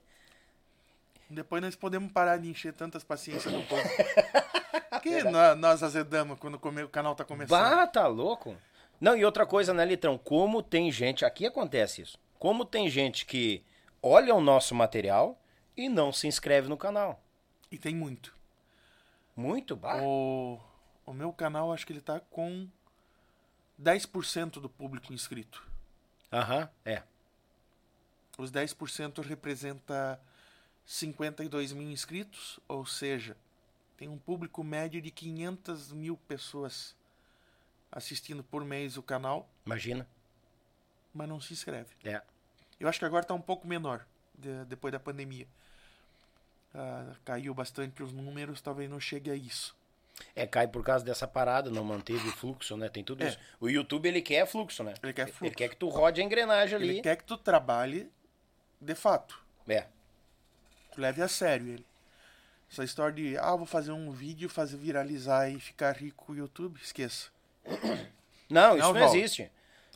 Depois 1.30 1.62
nós 1.62 1.76
podemos 1.76 2.12
parar 2.12 2.38
de 2.38 2.50
encher 2.50 2.74
tantas 2.74 3.04
paciências 3.04 3.54
do 3.54 3.62
povo. 3.64 3.82
que 5.02 5.24
nó- 5.24 5.56
nós 5.56 5.82
azedamos 5.84 6.38
quando 6.40 6.56
o 6.56 6.90
canal 6.90 7.16
tá 7.16 7.24
começando. 7.26 7.60
Bah, 7.60 7.88
tá 7.88 8.08
louco? 8.08 8.56
Não, 9.02 9.18
e 9.18 9.26
outra 9.26 9.46
coisa, 9.46 9.74
né, 9.74 9.84
Litrão? 9.84 10.18
Como 10.18 10.62
tem 10.64 10.92
gente, 10.92 11.26
aqui 11.26 11.46
acontece 11.46 12.02
isso. 12.02 12.18
Como 12.40 12.64
tem 12.66 12.90
gente 12.90 13.26
que 13.26 13.64
olha 14.02 14.34
o 14.36 14.42
nosso 14.42 14.76
material 14.76 15.42
e 15.76 15.90
não 15.90 16.12
se 16.14 16.28
inscreve 16.28 16.68
no 16.70 16.78
canal. 16.78 17.22
E 17.72 17.78
tem 17.78 17.96
muito. 17.96 18.36
Muito, 19.36 19.76
bah. 19.76 20.02
O, 20.04 20.60
o 21.06 21.14
meu 21.14 21.34
canal, 21.34 21.74
acho 21.74 21.86
que 21.88 21.94
ele 21.94 22.02
tá 22.02 22.20
com 22.20 22.68
10% 23.82 24.60
do 24.62 24.70
público 24.70 25.12
inscrito. 25.14 25.66
Aham, 26.32 26.70
é. 26.86 27.02
Os 28.38 28.52
10% 28.52 29.22
representa 29.24 30.20
52 30.86 31.72
mil 31.72 31.90
inscritos, 31.90 32.60
ou 32.68 32.86
seja, 32.86 33.38
tem 33.98 34.08
um 34.10 34.18
público 34.18 34.64
médio 34.64 35.02
de 35.02 35.12
500 35.12 35.92
mil 35.92 36.18
pessoas 36.28 36.96
assistindo 37.92 38.44
por 38.44 38.66
mês 38.66 38.98
o 38.98 39.04
canal, 39.04 39.48
Imagina. 39.66 40.08
mas 41.14 41.30
não 41.30 41.40
se 41.40 41.54
inscreve. 41.54 41.90
É. 42.04 42.22
Eu 42.80 42.88
acho 42.90 43.00
que 43.00 43.06
agora 43.06 43.24
está 43.24 43.34
um 43.34 43.42
pouco 43.42 43.68
menor, 43.68 44.06
de- 44.38 44.66
depois 44.66 44.92
da 44.92 45.00
pandemia. 45.00 45.48
Ah, 46.74 47.14
caiu 47.24 47.54
bastante 47.54 48.02
os 48.02 48.12
números, 48.12 48.60
talvez 48.60 48.90
não 48.90 49.00
chegue 49.00 49.30
a 49.30 49.36
isso. 49.36 49.76
É, 50.36 50.46
cai 50.46 50.68
por 50.68 50.84
causa 50.84 51.04
dessa 51.06 51.28
parada, 51.28 51.70
não 51.70 51.84
manteve 51.84 52.28
o 52.28 52.32
fluxo, 52.32 52.76
né? 52.78 52.90
Tem 52.90 53.04
tudo 53.04 53.24
É. 53.24 53.28
isso. 53.30 53.40
O 53.60 53.70
YouTube, 53.70 54.08
ele 54.08 54.22
quer 54.22 54.46
fluxo, 54.48 54.84
né? 54.84 54.94
Ele 55.02 55.14
quer 55.14 55.24
Ele 55.24 55.32
fluxo. 55.32 55.56
quer 55.56 55.70
que 55.70 55.76
tu 55.76 55.88
rode 55.90 56.20
a 56.22 56.24
engrenagem 56.24 56.76
ali. 56.76 56.90
Ele 56.90 57.02
quer 57.02 57.16
que 57.16 57.24
tu 57.24 57.38
trabalhe 57.38 58.12
de 58.82 58.96
fato. 58.96 59.40
É. 59.68 59.88
Tu 60.94 61.02
leve 61.02 61.22
a 61.22 61.28
sério 61.28 61.68
ele. 61.68 61.86
Essa 62.72 62.84
história 62.84 63.14
de, 63.14 63.38
ah, 63.38 63.56
vou 63.56 63.66
fazer 63.66 63.92
um 63.92 64.12
vídeo, 64.12 64.50
fazer 64.50 64.78
viralizar 64.78 65.50
e 65.50 65.60
ficar 65.60 65.92
rico 65.96 66.26
com 66.26 66.34
o 66.34 66.36
YouTube, 66.36 66.80
esqueça. 66.82 67.30
Não, 68.50 68.78
isso 68.78 68.94
Não, 68.94 68.94
não, 68.94 69.06
existe. 69.16 69.50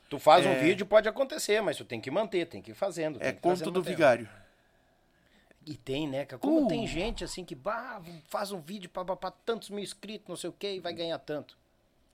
Tu 0.09 0.17
faz 0.17 0.43
um 0.45 0.49
É- 0.49 0.59
vídeo, 0.59 0.85
pode 0.85 1.07
acontecer, 1.07 1.61
mas 1.61 1.77
tu 1.77 1.85
tem 1.85 1.99
que 2.01 2.09
manter, 2.09 2.47
tem 2.47 2.61
que 2.61 2.71
ir 2.71 2.73
fazendo. 2.73 3.21
É 3.21 3.31
conto 3.31 3.69
do 3.69 3.83
vigário. 3.83 4.27
E 5.65 5.75
tem, 5.75 6.07
né? 6.07 6.25
cara? 6.25 6.39
Como 6.39 6.63
Uh. 6.65 6.67
tem 6.67 6.87
gente 6.87 7.23
assim 7.23 7.43
que 7.43 7.53
bah, 7.53 8.01
faz 8.29 8.51
um 8.51 8.59
vídeo 8.61 8.89
pra 8.89 9.03
tantos 9.31 9.69
mil 9.69 9.83
inscritos, 9.83 10.27
não 10.27 10.35
sei 10.37 10.49
o 10.49 10.53
que, 10.53 10.71
e 10.75 10.79
vai 10.79 10.93
ganhar 10.93 11.19
tanto. 11.19 11.57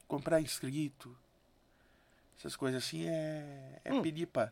Comprar 0.07 0.41
inscrito. 0.41 1.15
Essas 2.39 2.55
coisas 2.55 2.83
assim 2.83 3.07
é, 3.07 3.79
é 3.85 3.93
Hum. 3.93 4.01
pedir 4.01 4.25
pra. 4.25 4.51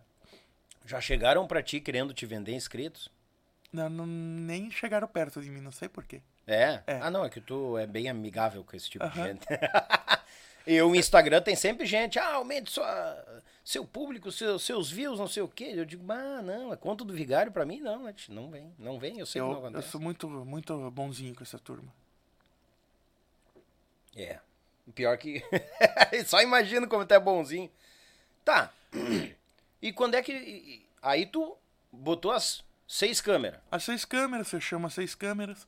Já 0.86 1.02
chegaram 1.02 1.46
pra 1.48 1.62
ti 1.64 1.82
querendo 1.82 2.14
te 2.14 2.26
vender 2.26 2.54
inscritos? 2.54 3.10
Não, 3.72 3.90
não, 3.90 4.06
nem 4.06 4.70
chegaram 4.70 5.08
perto 5.08 5.42
de 5.42 5.50
mim, 5.50 5.62
não 5.62 5.72
sei 5.72 5.88
porquê. 5.88 6.22
É? 6.46 6.82
É. 6.86 7.00
Ah, 7.02 7.10
não, 7.10 7.24
é 7.24 7.30
que 7.30 7.40
tu 7.40 7.78
é 7.78 7.88
bem 7.88 8.10
amigável 8.10 8.64
com 8.64 8.76
esse 8.76 8.90
tipo 8.90 9.08
de 9.10 9.16
gente. 9.16 9.46
e 10.68 10.82
o 10.82 10.94
Instagram 10.94 11.42
tem 11.42 11.56
sempre 11.56 11.86
gente, 11.86 12.20
ah, 12.20 12.34
aumente 12.34 12.70
sua, 12.70 13.42
seu 13.64 13.86
público, 13.86 14.30
seu- 14.32 14.60
seus 14.60 14.92
views, 14.92 15.18
não 15.20 15.28
sei 15.28 15.42
o 15.44 15.48
quê. 15.48 15.72
Eu 15.74 15.86
digo, 15.86 16.04
ah, 16.12 16.42
não, 16.42 16.74
é 16.74 16.76
conta 16.76 17.06
do 17.06 17.14
vigário 17.14 17.52
pra 17.52 17.66
mim? 17.66 17.80
Não, 17.80 18.04
né, 18.04 18.14
não 18.30 18.50
vem, 18.52 18.74
não 18.78 19.00
vem, 19.00 19.20
eu 19.20 19.26
sei 19.26 19.42
que 19.42 19.48
não 19.48 19.54
Eu, 19.54 19.60
eu 19.62 19.66
acontece. 19.68 19.88
sou 19.90 20.02
muito, 20.02 20.28
muito 20.30 20.92
bonzinho 20.92 21.34
com 21.34 21.44
essa 21.44 21.58
turma. 21.58 21.94
É. 24.16 24.40
Pior 24.94 25.18
que. 25.18 25.42
Só 26.26 26.42
imagino 26.42 26.88
como 26.88 27.06
tu 27.06 27.14
é 27.14 27.20
bonzinho. 27.20 27.72
Tá. 28.44 28.72
E 29.84 29.92
quando 29.92 30.14
é 30.14 30.22
que. 30.22 30.86
Aí 31.02 31.26
tu 31.26 31.58
botou 31.92 32.30
as 32.32 32.64
seis 32.92 33.22
câmeras. 33.22 33.62
As 33.72 33.86
seis 33.86 34.04
câmeras, 34.04 34.50
chama 34.60 34.88
as 34.88 34.94
seis 34.94 35.16
câmeras. 35.16 35.66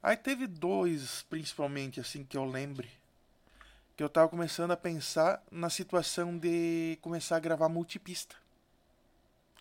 Aí 0.00 0.16
teve 0.16 0.46
dois, 0.46 1.26
principalmente, 1.28 1.98
assim, 1.98 2.24
que 2.24 2.36
eu 2.36 2.44
lembre. 2.44 2.88
Que 3.96 4.04
eu 4.04 4.08
tava 4.08 4.28
começando 4.28 4.70
a 4.70 4.76
pensar 4.76 5.42
na 5.50 5.68
situação 5.68 6.38
de 6.38 6.96
começar 7.02 7.36
a 7.36 7.40
gravar 7.40 7.68
multipista. 7.68 8.36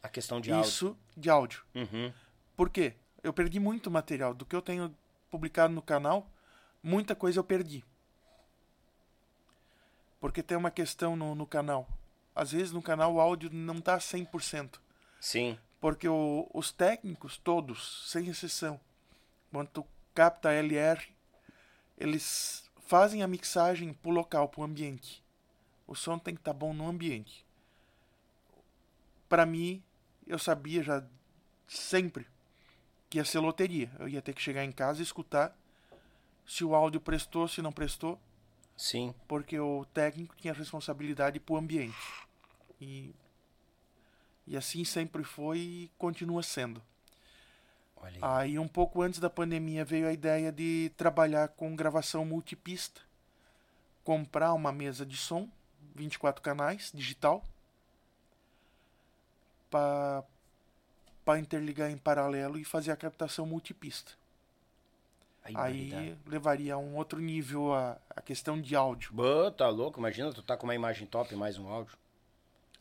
A 0.03 0.07
questão 0.07 0.39
de 0.39 0.51
áudio. 0.51 0.69
Isso 0.69 0.97
de 1.17 1.29
áudio. 1.31 1.63
Uhum. 1.73 2.13
Por 2.55 2.69
quê? 2.69 2.93
Eu 3.23 3.33
perdi 3.33 3.59
muito 3.59 3.89
material. 3.89 4.33
Do 4.33 4.45
que 4.45 4.55
eu 4.55 4.61
tenho 4.61 4.95
publicado 5.31 5.73
no 5.73 5.81
canal, 5.81 6.29
muita 6.81 7.15
coisa 7.15 7.39
eu 7.39 7.43
perdi. 7.43 7.83
Porque 10.21 10.43
tem 10.43 10.55
uma 10.55 10.71
questão 10.71 11.15
no, 11.15 11.33
no 11.33 11.47
canal. 11.47 11.89
Às 12.35 12.51
vezes 12.51 12.71
no 12.71 12.83
canal 12.83 13.15
o 13.15 13.19
áudio 13.19 13.49
não 13.51 13.81
tá 13.81 13.97
100%. 13.97 14.79
Sim. 15.19 15.57
Porque 15.79 16.07
o- 16.07 16.49
os 16.53 16.71
técnicos, 16.71 17.37
todos, 17.37 18.09
sem 18.11 18.27
exceção, 18.27 18.79
quando 19.51 19.69
tu 19.69 19.87
capta 20.13 20.51
LR, 20.51 21.01
eles 21.97 22.69
fazem 22.85 23.23
a 23.23 23.27
mixagem 23.27 23.93
pro 23.93 24.09
local, 24.11 24.49
pro 24.49 24.63
ambiente. 24.63 25.23
O 25.87 25.95
som 25.95 26.19
tem 26.19 26.35
que 26.35 26.41
estar 26.41 26.53
bom 26.53 26.73
no 26.73 26.87
ambiente. 26.87 27.45
Pra 29.27 29.45
mim, 29.45 29.81
eu 30.27 30.37
sabia 30.39 30.83
já 30.83 31.03
sempre 31.67 32.27
que 33.09 33.17
ia 33.17 33.25
ser 33.25 33.39
loteria. 33.39 33.91
Eu 33.99 34.07
ia 34.07 34.21
ter 34.21 34.33
que 34.33 34.41
chegar 34.41 34.63
em 34.65 34.71
casa 34.71 34.99
e 34.99 35.03
escutar 35.03 35.55
se 36.45 36.63
o 36.63 36.75
áudio 36.75 36.99
prestou, 36.99 37.47
se 37.47 37.61
não 37.61 37.71
prestou, 37.71 38.19
Sim. 38.75 39.13
porque 39.27 39.59
o 39.59 39.85
técnico 39.93 40.35
tinha 40.35 40.53
responsabilidade 40.53 41.39
pro 41.39 41.57
ambiente. 41.57 41.95
E, 42.81 43.13
e 44.49 44.57
assim 44.57 44.83
sempre 44.83 45.23
foi 45.23 45.59
e 45.59 45.91
continua 45.95 46.41
sendo. 46.41 46.81
Olha 47.95 48.15
aí. 48.15 48.19
Aí 48.47 48.59
um 48.59 48.67
pouco 48.67 49.03
antes 49.03 49.19
da 49.19 49.29
pandemia 49.29 49.85
veio 49.85 50.07
a 50.07 50.11
ideia 50.11 50.51
de 50.51 50.91
trabalhar 50.97 51.49
com 51.49 51.75
gravação 51.75 52.25
multipista. 52.25 52.99
Comprar 54.03 54.53
uma 54.53 54.71
mesa 54.71 55.05
de 55.05 55.15
som, 55.15 55.47
24 55.93 56.41
canais, 56.41 56.91
digital, 56.91 57.43
para 59.69 60.25
interligar 61.37 61.91
em 61.91 61.97
paralelo 61.97 62.57
e 62.57 62.65
fazer 62.65 62.91
a 62.91 62.97
captação 62.97 63.45
multipista. 63.45 64.13
Aí, 65.43 65.55
Aí 65.55 66.17
levaria 66.25 66.73
a 66.73 66.77
um 66.77 66.95
outro 66.95 67.19
nível 67.19 67.71
a, 67.71 67.97
a 68.09 68.21
questão 68.21 68.59
de 68.59 68.75
áudio. 68.75 69.13
Bah, 69.13 69.51
tá 69.51 69.69
louco, 69.69 69.99
imagina, 69.99 70.33
tu 70.33 70.41
tá 70.41 70.57
com 70.57 70.65
uma 70.65 70.75
imagem 70.75 71.05
top 71.05 71.31
e 71.33 71.37
mais 71.37 71.59
um 71.59 71.67
áudio. 71.67 71.95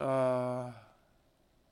Ah, 0.01 0.73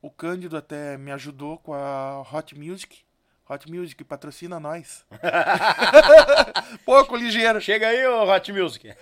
o 0.01 0.11
Cândido 0.11 0.57
até 0.57 0.97
me 0.97 1.13
ajudou 1.13 1.59
com 1.59 1.75
a 1.75 2.23
Hot 2.33 2.55
Music. 2.59 3.05
Hot 3.49 3.71
Music 3.71 4.03
patrocina 4.05 4.59
nós. 4.59 5.05
Pouco 6.85 7.17
ligeiro. 7.17 7.61
Chega 7.61 7.89
aí, 7.89 8.07
ô 8.07 8.25
Hot 8.25 8.53
Music. 8.53 8.95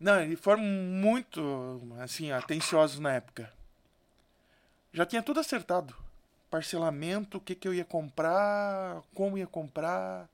Não, 0.00 0.20
eles 0.20 0.40
foram 0.40 0.62
muito, 0.62 1.80
assim, 2.00 2.30
atenciosos 2.30 2.98
na 2.98 3.12
época. 3.12 3.50
Já 4.92 5.06
tinha 5.06 5.22
tudo 5.22 5.40
acertado. 5.40 5.94
Parcelamento, 6.50 7.38
o 7.38 7.40
que, 7.40 7.54
que 7.54 7.66
eu 7.66 7.74
ia 7.74 7.84
comprar, 7.84 9.02
como 9.14 9.38
ia 9.38 9.46
comprar. 9.46 10.28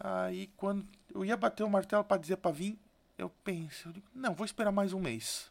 Aí, 0.00 0.48
quando 0.56 0.86
eu 1.14 1.24
ia 1.24 1.36
bater 1.36 1.62
o 1.62 1.70
martelo 1.70 2.02
para 2.02 2.20
dizer 2.20 2.36
para 2.36 2.50
vir, 2.50 2.78
eu 3.16 3.28
pensei, 3.28 3.92
digo, 3.92 4.06
não, 4.14 4.34
vou 4.34 4.44
esperar 4.44 4.72
mais 4.72 4.92
um 4.92 5.00
mês. 5.00 5.50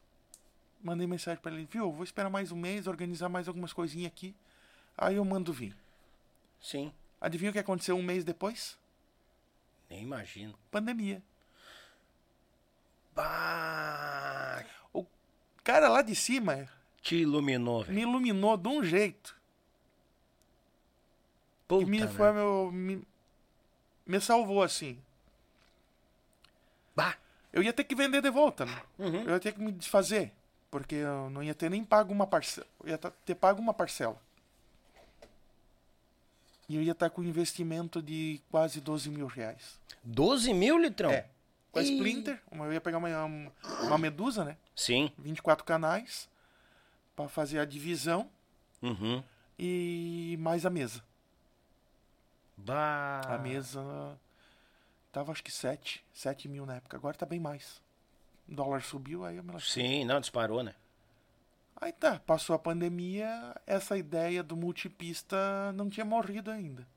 Mandei 0.84 1.08
mensagem 1.08 1.42
para 1.42 1.54
ele, 1.56 1.66
viu, 1.72 1.92
vou 1.92 2.04
esperar 2.04 2.30
mais 2.30 2.52
um 2.52 2.58
mês, 2.58 2.88
organizar 2.88 3.30
mais 3.30 3.48
algumas 3.48 3.72
coisinhas 3.72 4.12
aqui. 4.12 4.36
Aí 4.98 5.16
eu 5.16 5.24
mando 5.26 5.52
vir. 5.54 5.76
Sim, 6.62 6.94
Adivinha 7.22 7.52
o 7.52 7.54
que 7.54 7.60
aconteceu 7.60 7.96
um 7.96 8.04
mês 8.04 8.24
depois? 8.26 8.78
nem 9.90 10.02
imagino. 10.04 10.54
Pandemia. 10.72 11.22
Bah, 13.16 14.64
O 14.92 15.06
cara 15.64 15.88
lá 15.88 16.02
de 16.02 16.16
cima 16.16 16.68
te 17.02 17.16
iluminou, 17.18 17.84
velho. 17.84 17.94
me 17.96 18.02
iluminou 18.02 18.58
de 18.58 18.68
um 18.68 18.84
jeito. 18.84 19.36
Puta, 21.68 21.86
que 21.86 21.92
me, 21.92 22.00
né? 22.02 22.08
foi 22.08 22.32
meu, 22.34 22.72
me, 22.72 23.08
me 24.06 24.20
salvou 24.20 24.62
assim. 24.64 25.00
Bah, 26.96 27.16
Eu 27.52 27.62
ia 27.64 27.72
ter 27.72 27.84
que 27.84 27.96
vender 27.96 28.22
de 28.22 28.30
volta, 28.32 28.66
né? 28.66 28.82
Uhum. 28.98 29.22
Eu 29.24 29.30
ia 29.34 29.40
ter 29.40 29.54
que 29.54 29.60
me 29.62 29.72
desfazer. 29.72 30.32
Porque 30.74 30.96
eu 30.96 31.30
não 31.30 31.44
ia 31.44 31.54
ter 31.54 31.70
nem 31.70 31.86
pago 31.86 32.12
uma 32.12 32.26
parcela. 32.26 32.66
Eu 32.84 32.90
ia 32.90 32.98
ter 32.98 33.36
pago 33.36 33.62
uma 33.62 33.76
parcela. 33.76 34.20
E 36.68 36.76
eu 36.76 36.82
ia 36.82 36.94
estar 36.94 37.12
com 37.12 37.22
um 37.22 37.26
investimento 37.26 38.02
de 38.02 38.42
quase 38.50 38.82
12 38.82 39.08
mil 39.12 39.28
reais. 39.28 39.80
12 40.04 40.52
mil, 40.52 40.80
Litrão? 40.80 41.12
É. 41.12 41.28
Com 41.72 41.78
a. 41.78 41.84
Splinter, 41.84 42.42
uma- 42.52 42.66
eu 42.66 42.74
ia 42.74 42.82
pegar 42.82 42.98
uma, 42.98 43.08
uma 43.84 43.98
Medusa, 44.00 44.44
né? 44.44 44.58
Sim. 44.76 45.12
24 45.20 45.64
canais. 45.64 46.28
Pra 47.16 47.28
fazer 47.30 47.60
a 47.60 47.66
divisão 47.66 48.28
Uhum. 48.82 49.24
e 49.60 50.36
mais 50.40 50.66
a 50.66 50.72
mesa. 50.72 51.04
Bah. 52.58 53.22
A 53.28 53.38
mesa 53.38 54.18
tava 55.12 55.32
acho 55.32 55.44
que 55.44 55.52
7, 55.52 56.04
7 56.12 56.48
mil 56.48 56.66
na 56.66 56.78
época. 56.78 56.98
Agora 56.98 57.16
tá 57.16 57.28
bem 57.28 57.40
mais. 57.40 57.80
O 58.48 58.56
dólar 58.56 58.84
subiu, 58.84 59.26
aí 59.26 59.38
eu 59.38 59.44
me 59.44 59.52
lasquei. 59.52 59.84
Sim, 59.84 60.06
não, 60.06 60.20
disparou, 60.20 60.64
né? 60.64 60.76
Aí 61.76 61.92
tá, 61.92 62.20
passou 62.20 62.56
a 62.56 62.60
pandemia, 62.60 63.56
essa 63.68 63.98
ideia 63.98 64.42
do 64.42 64.56
multipista 64.56 65.72
não 65.74 65.90
tinha 65.90 66.06
morrido 66.06 66.50
ainda. 66.50 66.88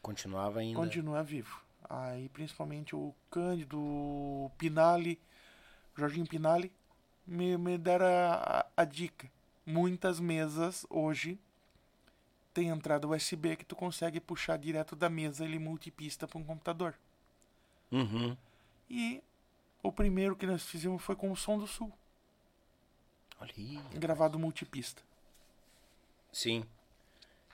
Continuava 0.00 0.60
ainda. 0.60 0.78
Continua 0.78 1.22
vivo. 1.22 1.62
Aí, 1.88 2.28
principalmente 2.30 2.96
o 2.96 3.14
Cândido, 3.30 3.78
o 3.78 4.50
Pinali, 4.56 5.20
o 5.94 6.00
Jorginho 6.00 6.26
Pinali, 6.26 6.72
me, 7.26 7.56
me 7.58 7.76
deram 7.76 8.06
a, 8.06 8.66
a 8.76 8.84
dica. 8.84 9.30
Muitas 9.66 10.20
mesas 10.20 10.86
hoje 10.88 11.38
tem 12.52 12.68
entrada 12.68 13.08
USB 13.08 13.56
que 13.56 13.64
tu 13.64 13.74
consegue 13.74 14.20
puxar 14.20 14.56
direto 14.56 14.94
da 14.94 15.10
mesa 15.10 15.44
ele 15.44 15.58
multipista 15.58 16.26
para 16.26 16.38
um 16.38 16.44
computador. 16.44 16.94
Uhum. 17.90 18.36
E 18.88 19.22
o 19.84 19.92
primeiro 19.92 20.34
que 20.34 20.46
nós 20.46 20.62
fizemos 20.64 21.00
foi 21.02 21.14
com 21.14 21.30
o 21.30 21.36
Som 21.36 21.58
do 21.58 21.66
Sul, 21.66 21.92
Olha 23.40 23.52
aí. 23.56 23.78
gravado 23.94 24.38
multipista. 24.38 25.02
Sim. 26.32 26.64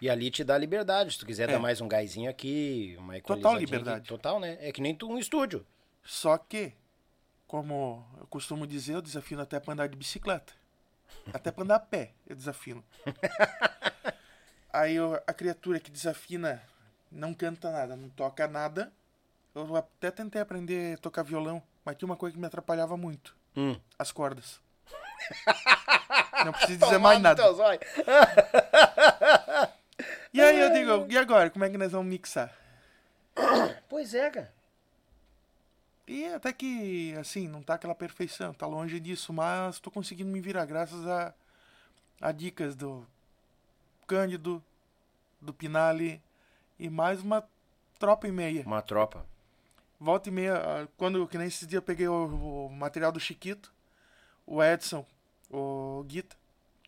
E 0.01 0.09
ali 0.09 0.31
te 0.31 0.43
dá 0.43 0.57
liberdade. 0.57 1.13
Se 1.13 1.19
tu 1.19 1.27
quiser 1.27 1.49
É. 1.49 1.53
dar 1.53 1.59
mais 1.59 1.81
um 1.83 1.89
gásinho 1.89 2.31
aqui, 2.31 2.95
uma 2.99 3.21
Total 3.21 3.57
liberdade. 3.59 3.99
aqui, 3.99 4.09
Total, 4.09 4.41
né? 4.41 4.57
É 4.61 4.73
que 4.73 4.81
nem 4.81 4.95
tu 4.95 5.11
um 5.11 5.19
estúdio. 5.19 5.67
Só 6.03 6.39
que, 6.39 6.73
como 7.47 8.07
eu 8.19 8.27
costumo 8.29 8.67
dizer, 8.67 8.95
eu 8.95 9.03
desafino 9.03 9.43
até 9.43 9.61
pra 9.61 9.75
andar 9.75 9.89
de 9.89 9.97
bicicleta. 9.97 10.55
Até 11.35 11.51
pra 11.53 11.65
andar 11.65 11.75
a 11.77 11.81
pé, 11.81 12.13
eu 12.27 12.35
desafino. 12.37 12.83
Aí 14.73 14.95
eu- 14.95 15.21
a 15.27 15.35
criatura 15.35 15.81
que 15.81 15.91
desafina 15.91 16.63
não 17.11 17.35
canta 17.35 17.71
nada, 17.71 17.97
não 17.97 18.09
toca 18.09 18.47
nada. 18.47 18.93
Eu 19.55 19.75
até 19.77 20.11
tentei 20.13 20.41
aprender 20.41 20.95
a 20.95 20.99
tocar 20.99 21.25
violão, 21.25 21.61
mas 21.85 21.97
tinha 21.97 22.07
uma 22.07 22.17
coisa 22.17 22.35
que 22.35 22.41
me 22.41 22.47
atrapalhava 22.47 22.97
muito: 22.97 23.37
Hum. 23.57 23.77
as 23.99 24.13
cordas. 24.13 24.61
Não 26.45 26.53
preciso 26.53 26.79
dizer 26.79 26.99
mais 26.99 27.21
nada. 27.21 27.43
E 30.33 30.41
aí 30.41 30.59
eu 30.59 30.73
digo, 30.73 31.13
e 31.13 31.19
agora? 31.19 31.51
Como 31.51 31.65
é 31.65 31.71
que 31.71 31.77
nós 31.77 31.93
vamos 31.93 32.07
mixar? 32.07 32.51
Pois 33.89 34.15
é, 34.15 34.31
cara. 34.31 34.53
E 36.07 36.27
até 36.27 36.53
que, 36.53 37.15
assim, 37.21 37.47
não 37.47 37.63
tá 37.63 37.75
aquela 37.75 37.95
perfeição, 37.95 38.53
tá 38.53 38.67
longe 38.67 38.99
disso, 38.99 39.33
mas 39.33 39.79
tô 39.79 39.91
conseguindo 39.91 40.31
me 40.31 40.41
virar 40.41 40.65
graças 40.65 41.07
a, 41.07 41.33
a 42.21 42.33
dicas 42.33 42.75
do 42.75 43.07
Cândido, 44.09 44.63
do 45.41 45.55
Pinali 45.55 46.21
e 46.79 46.91
mais 46.91 47.23
uma 47.23 47.45
tropa 47.99 48.27
e 48.27 48.33
meia. 48.33 48.65
Uma 48.67 48.83
tropa. 48.83 49.25
Volta 50.01 50.29
e 50.31 50.33
meia, 50.33 50.55
ah, 50.57 50.89
quando, 50.97 51.27
que 51.29 51.37
nem 51.37 51.47
esses 51.47 51.69
dias 51.69 51.75
eu 51.81 51.83
peguei 51.83 52.09
o, 52.09 52.67
o 52.67 52.71
material 52.73 53.13
do 53.13 53.21
Chiquito, 53.21 53.71
o 54.47 54.63
Edson, 54.65 55.07
o 55.51 56.03
Guita, 56.07 56.37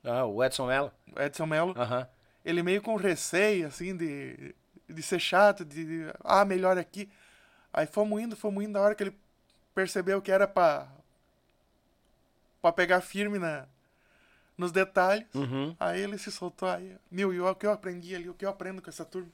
Ah, 0.02 0.24
o 0.24 0.42
Edson 0.42 0.66
Mello. 0.66 0.90
o 1.14 1.20
Edson 1.20 1.46
Melo, 1.46 1.74
Aham. 1.78 2.08
ele 2.44 2.62
meio 2.62 2.80
com 2.80 2.96
receio, 2.96 3.66
assim, 3.68 3.94
de, 3.94 4.54
de 4.88 5.02
ser 5.02 5.20
chato, 5.20 5.64
de, 5.64 6.06
ah, 6.24 6.44
melhor 6.44 6.78
aqui. 6.78 7.08
Aí 7.72 7.86
fomos 7.86 8.20
indo, 8.20 8.34
fomos 8.34 8.64
indo, 8.64 8.78
a 8.78 8.80
hora 8.82 8.94
que 8.94 9.02
ele 9.04 9.18
percebeu 9.74 10.22
que 10.22 10.32
era 10.32 10.48
pra, 10.48 10.88
pra 12.62 12.72
pegar 12.72 13.00
firme 13.02 13.38
na, 13.38 13.66
nos 14.56 14.72
detalhes, 14.72 15.26
Uhum. 15.34 15.76
aí 15.78 16.00
ele 16.00 16.16
se 16.16 16.30
soltou 16.32 16.68
aí. 16.68 16.96
Meu, 17.10 17.32
e 17.34 17.40
o 17.40 17.54
que 17.54 17.66
eu 17.66 17.72
aprendi 17.72 18.14
ali, 18.14 18.28
o 18.28 18.34
que 18.34 18.44
eu 18.44 18.50
aprendo 18.50 18.80
com 18.80 18.88
essa 18.88 19.04
turma. 19.04 19.30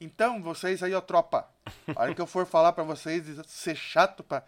Então, 0.00 0.42
vocês 0.42 0.82
aí, 0.82 0.94
ó, 0.94 1.00
tropa, 1.00 1.46
a 1.94 2.00
hora 2.00 2.14
que 2.14 2.20
eu 2.20 2.26
for 2.26 2.46
falar 2.46 2.72
pra 2.72 2.82
vocês 2.82 3.22
ser 3.46 3.76
chato 3.76 4.24
pra, 4.24 4.42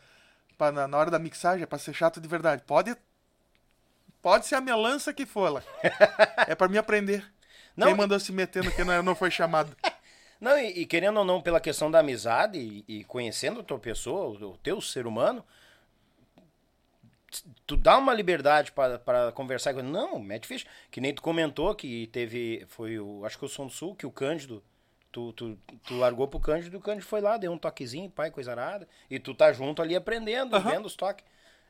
pra 0.57 0.73
na, 0.73 0.97
hora 0.97 1.11
da 1.11 1.19
mixagem, 1.19 1.63
é 1.63 1.67
pra 1.67 1.79
ser 1.79 1.93
chato 1.93 2.21
de 2.21 2.27
verdade. 2.27 2.63
Pode, 2.67 2.97
pode 4.23 4.47
ser 4.47 4.55
a 4.55 4.63
melança 4.63 5.13
que 5.13 5.27
for 5.27 5.51
lá. 5.53 5.63
É 6.49 6.55
pra 6.55 6.69
me 6.69 6.79
aprender. 6.79 7.23
Não, 7.77 7.89
Quem 7.89 7.97
mandou 7.97 8.19
se 8.19 8.33
meter 8.33 8.65
no 8.65 8.73
que 8.73 8.83
não, 8.83 9.03
não 9.03 9.15
foi 9.15 9.31
chamado? 9.31 9.77
Não, 10.41 10.59
e, 10.59 10.81
e 10.81 10.87
querendo 10.87 11.19
ou 11.19 11.25
não, 11.25 11.41
pela 11.41 11.61
questão 11.61 11.89
da 11.89 12.01
amizade 12.01 12.59
e, 12.59 12.85
e 12.89 13.05
conhecendo 13.05 13.61
a 13.61 13.63
tua 13.63 13.79
pessoa, 13.79 14.27
o, 14.27 14.55
o 14.55 14.59
teu 14.59 14.81
ser 14.81 15.07
humano, 15.07 15.45
tu 17.65 17.77
dá 17.77 17.97
uma 17.97 18.13
liberdade 18.13 18.73
pra 18.73 19.31
conversar 19.37 19.73
com 19.73 19.79
ele. 19.79 19.89
Não, 19.89 20.19
mete 20.19 20.49
ficha. 20.49 20.67
Que 20.91 21.01
nem 21.01 21.15
tu 21.15 21.23
comentou 21.23 21.73
que 21.77 22.09
teve, 22.09 22.65
foi 22.67 22.99
o, 22.99 23.25
acho 23.25 23.39
que 23.39 23.45
o 23.45 23.49
Som 23.49 23.69
Sul, 23.69 23.95
que 23.95 24.05
o 24.05 24.11
Cândido, 24.11 24.61
tu, 25.13 25.33
tu, 25.35 25.59
tu 25.87 25.97
largou 25.99 26.27
pro 26.27 26.41
Cândido 26.41 26.77
e 26.77 26.79
o 26.79 26.81
Cândido 26.81 27.07
foi 27.07 27.21
lá, 27.21 27.37
deu 27.37 27.53
um 27.53 27.59
toquezinho, 27.59 28.11
pai, 28.11 28.31
coisa 28.31 28.51
arada. 28.51 28.89
E 29.11 29.19
tu 29.19 29.35
tá 29.35 29.53
junto 29.53 29.83
ali 29.83 29.95
aprendendo, 29.95 30.57
Aham. 30.57 30.71
vendo 30.71 30.87
os 30.87 30.97
toques. 30.97 31.25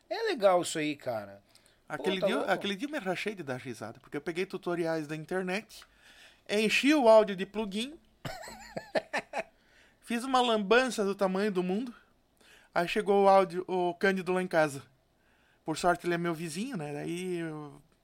É 0.09 0.23
legal 0.23 0.63
isso 0.63 0.79
aí, 0.79 0.97
cara. 0.97 1.43
Aquele, 1.89 2.21
tá 2.21 2.27
dia, 2.27 2.37
louco. 2.37 2.51
aquele 2.51 2.77
dia 2.77 2.89
eu 2.89 2.93
me 2.93 2.99
rachei 2.99 3.35
de 3.35 3.43
dar 3.43 3.59
risada, 3.59 3.99
porque 4.01 4.17
eu 4.17 4.21
peguei 4.21 4.47
tutoriais 4.47 5.07
da 5.07 5.15
internet, 5.15 5.85
enchi 6.49 6.95
o 6.95 7.09
áudio 7.09 7.37
de 7.37 7.45
plugin, 7.45 7.99
fiz 10.01 10.25
uma 10.25 10.41
lambança 10.41 11.05
do 11.05 11.15
tamanho 11.15 11.53
do 11.53 11.63
mundo, 11.63 11.95
aí 12.75 12.89
chegou 12.89 13.25
o 13.25 13.29
áudio, 13.29 13.65
o 13.69 13.93
Cândido 13.95 14.33
lá 14.33 14.43
em 14.43 14.47
casa. 14.47 14.83
Por 15.65 15.77
sorte 15.77 16.07
ele 16.07 16.15
é 16.15 16.19
meu 16.19 16.33
vizinho, 16.33 16.77
né? 16.77 16.93
Daí 16.95 17.41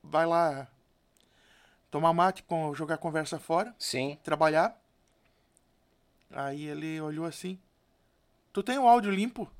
vai 0.02 0.26
lá 0.26 0.68
tomar 1.90 2.12
mate, 2.12 2.42
com, 2.42 2.74
jogar 2.74 2.98
conversa 2.98 3.38
fora, 3.38 3.74
Sim. 3.78 4.18
trabalhar. 4.22 4.78
Aí 6.30 6.64
ele 6.66 7.00
olhou 7.00 7.24
assim, 7.24 7.58
tu 8.52 8.62
tem 8.62 8.78
o 8.78 8.86
áudio 8.86 9.10
limpo? 9.10 9.50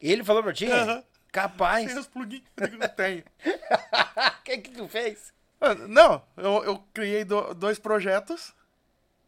Ele 0.00 0.22
falou 0.24 0.42
pra 0.42 0.52
ti? 0.52 0.66
Aham. 0.70 1.02
Capaz. 1.32 1.86
Tem 1.86 1.98
os 1.98 2.06
plugins? 2.06 2.42
Eu 2.56 2.66
digo, 2.68 2.78
não 2.82 2.88
tenho. 2.88 3.22
O 3.22 4.42
que 4.44 4.58
que 4.58 4.70
tu 4.70 4.88
fez? 4.88 5.32
Ah, 5.60 5.74
Não, 5.74 6.22
eu, 6.36 6.64
eu 6.64 6.78
criei 6.94 7.24
do- 7.24 7.54
dois 7.54 7.78
projetos. 7.78 8.54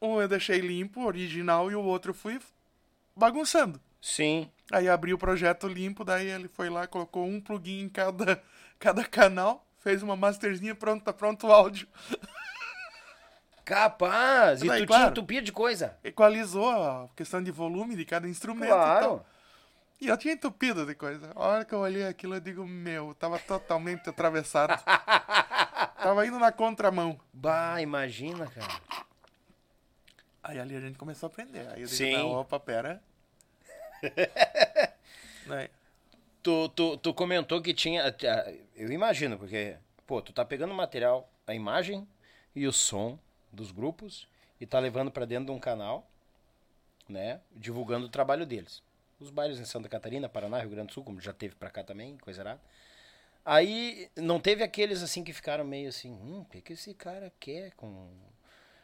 Um 0.00 0.20
eu 0.20 0.28
deixei 0.28 0.60
limpo, 0.60 1.04
original, 1.04 1.70
e 1.70 1.74
o 1.74 1.82
outro 1.82 2.10
eu 2.10 2.14
fui 2.14 2.38
bagunçando. 3.16 3.80
Sim. 4.00 4.50
Aí 4.70 4.88
abri 4.88 5.12
o 5.12 5.18
projeto 5.18 5.66
limpo, 5.66 6.04
daí 6.04 6.28
ele 6.28 6.46
foi 6.48 6.70
lá, 6.70 6.86
colocou 6.86 7.26
um 7.26 7.40
plugin 7.40 7.80
em 7.80 7.88
cada, 7.88 8.42
cada 8.78 9.04
canal, 9.04 9.66
fez 9.78 10.02
uma 10.02 10.14
masterzinha, 10.14 10.74
pronto, 10.74 11.02
tá 11.04 11.12
pronto 11.12 11.46
o 11.48 11.52
áudio. 11.52 11.88
Capaz. 13.68 14.62
E 14.62 14.66
Daí, 14.66 14.80
tu 14.80 14.86
claro. 14.86 15.02
tinha 15.02 15.10
entupido 15.10 15.44
de 15.44 15.52
coisa. 15.52 15.94
Equalizou 16.02 16.70
a 16.70 17.06
questão 17.14 17.42
de 17.42 17.50
volume 17.50 17.94
de 17.96 18.04
cada 18.06 18.26
instrumento 18.26 18.70
Claro. 18.70 19.06
tal. 19.06 19.26
E 20.00 20.06
eu 20.08 20.16
tinha 20.16 20.32
entupido 20.32 20.86
de 20.86 20.94
coisa. 20.94 21.30
A 21.34 21.40
hora 21.40 21.64
que 21.66 21.74
eu 21.74 21.80
olhei 21.80 22.06
aquilo, 22.06 22.34
eu 22.36 22.40
digo, 22.40 22.64
meu, 22.66 23.14
tava 23.14 23.38
totalmente 23.38 24.08
atravessado. 24.10 24.82
tava 26.02 26.26
indo 26.26 26.38
na 26.38 26.50
contramão. 26.50 27.20
Bah, 27.30 27.82
imagina, 27.82 28.46
cara. 28.46 28.80
Aí 30.42 30.58
ali 30.58 30.74
a 30.76 30.80
gente 30.80 30.96
começou 30.96 31.26
a 31.26 31.30
aprender. 31.30 31.60
Aí 31.68 31.82
eu 31.82 31.86
digo, 31.86 31.88
Sim. 31.88 32.16
não, 32.16 32.30
opa, 32.30 32.58
pera. 32.58 33.02
Aí, 35.50 35.68
Tu, 36.42 36.68
tu, 36.70 36.96
tu 36.96 37.12
comentou 37.12 37.60
que 37.60 37.74
tinha. 37.74 38.06
ah, 38.08 38.52
Eu 38.74 38.90
imagino, 38.90 39.36
porque, 39.36 39.76
pô, 40.06 40.22
tu 40.22 40.32
tá 40.32 40.42
pegando 40.44 40.72
o 40.72 40.76
material, 40.76 41.28
a 41.46 41.52
imagem 41.52 42.08
e 42.54 42.66
o 42.66 42.72
som 42.72 43.18
dos 43.52 43.70
grupos 43.70 44.26
e 44.60 44.66
tá 44.66 44.78
levando 44.78 45.10
pra 45.10 45.24
dentro 45.24 45.46
de 45.46 45.52
um 45.52 45.58
canal, 45.58 46.06
né? 47.08 47.40
Divulgando 47.54 48.06
o 48.06 48.08
trabalho 48.08 48.46
deles. 48.46 48.82
Os 49.20 49.30
bailes 49.30 49.58
em 49.58 49.64
Santa 49.64 49.88
Catarina, 49.88 50.28
Paraná, 50.28 50.58
Rio 50.58 50.70
Grande 50.70 50.88
do 50.88 50.92
Sul, 50.92 51.04
como 51.04 51.20
já 51.20 51.32
teve 51.32 51.54
pra 51.54 51.70
cá 51.70 51.82
também, 51.82 52.16
coisa 52.18 52.42
errada. 52.42 52.60
Aí 53.44 54.10
não 54.14 54.38
teve 54.38 54.62
aqueles 54.62 55.02
assim 55.02 55.24
que 55.24 55.32
ficaram 55.32 55.64
meio 55.64 55.88
assim, 55.88 56.10
hum, 56.12 56.40
o 56.40 56.44
que, 56.44 56.60
que 56.60 56.74
esse 56.74 56.92
cara 56.94 57.32
quer 57.40 57.72
com. 57.72 58.08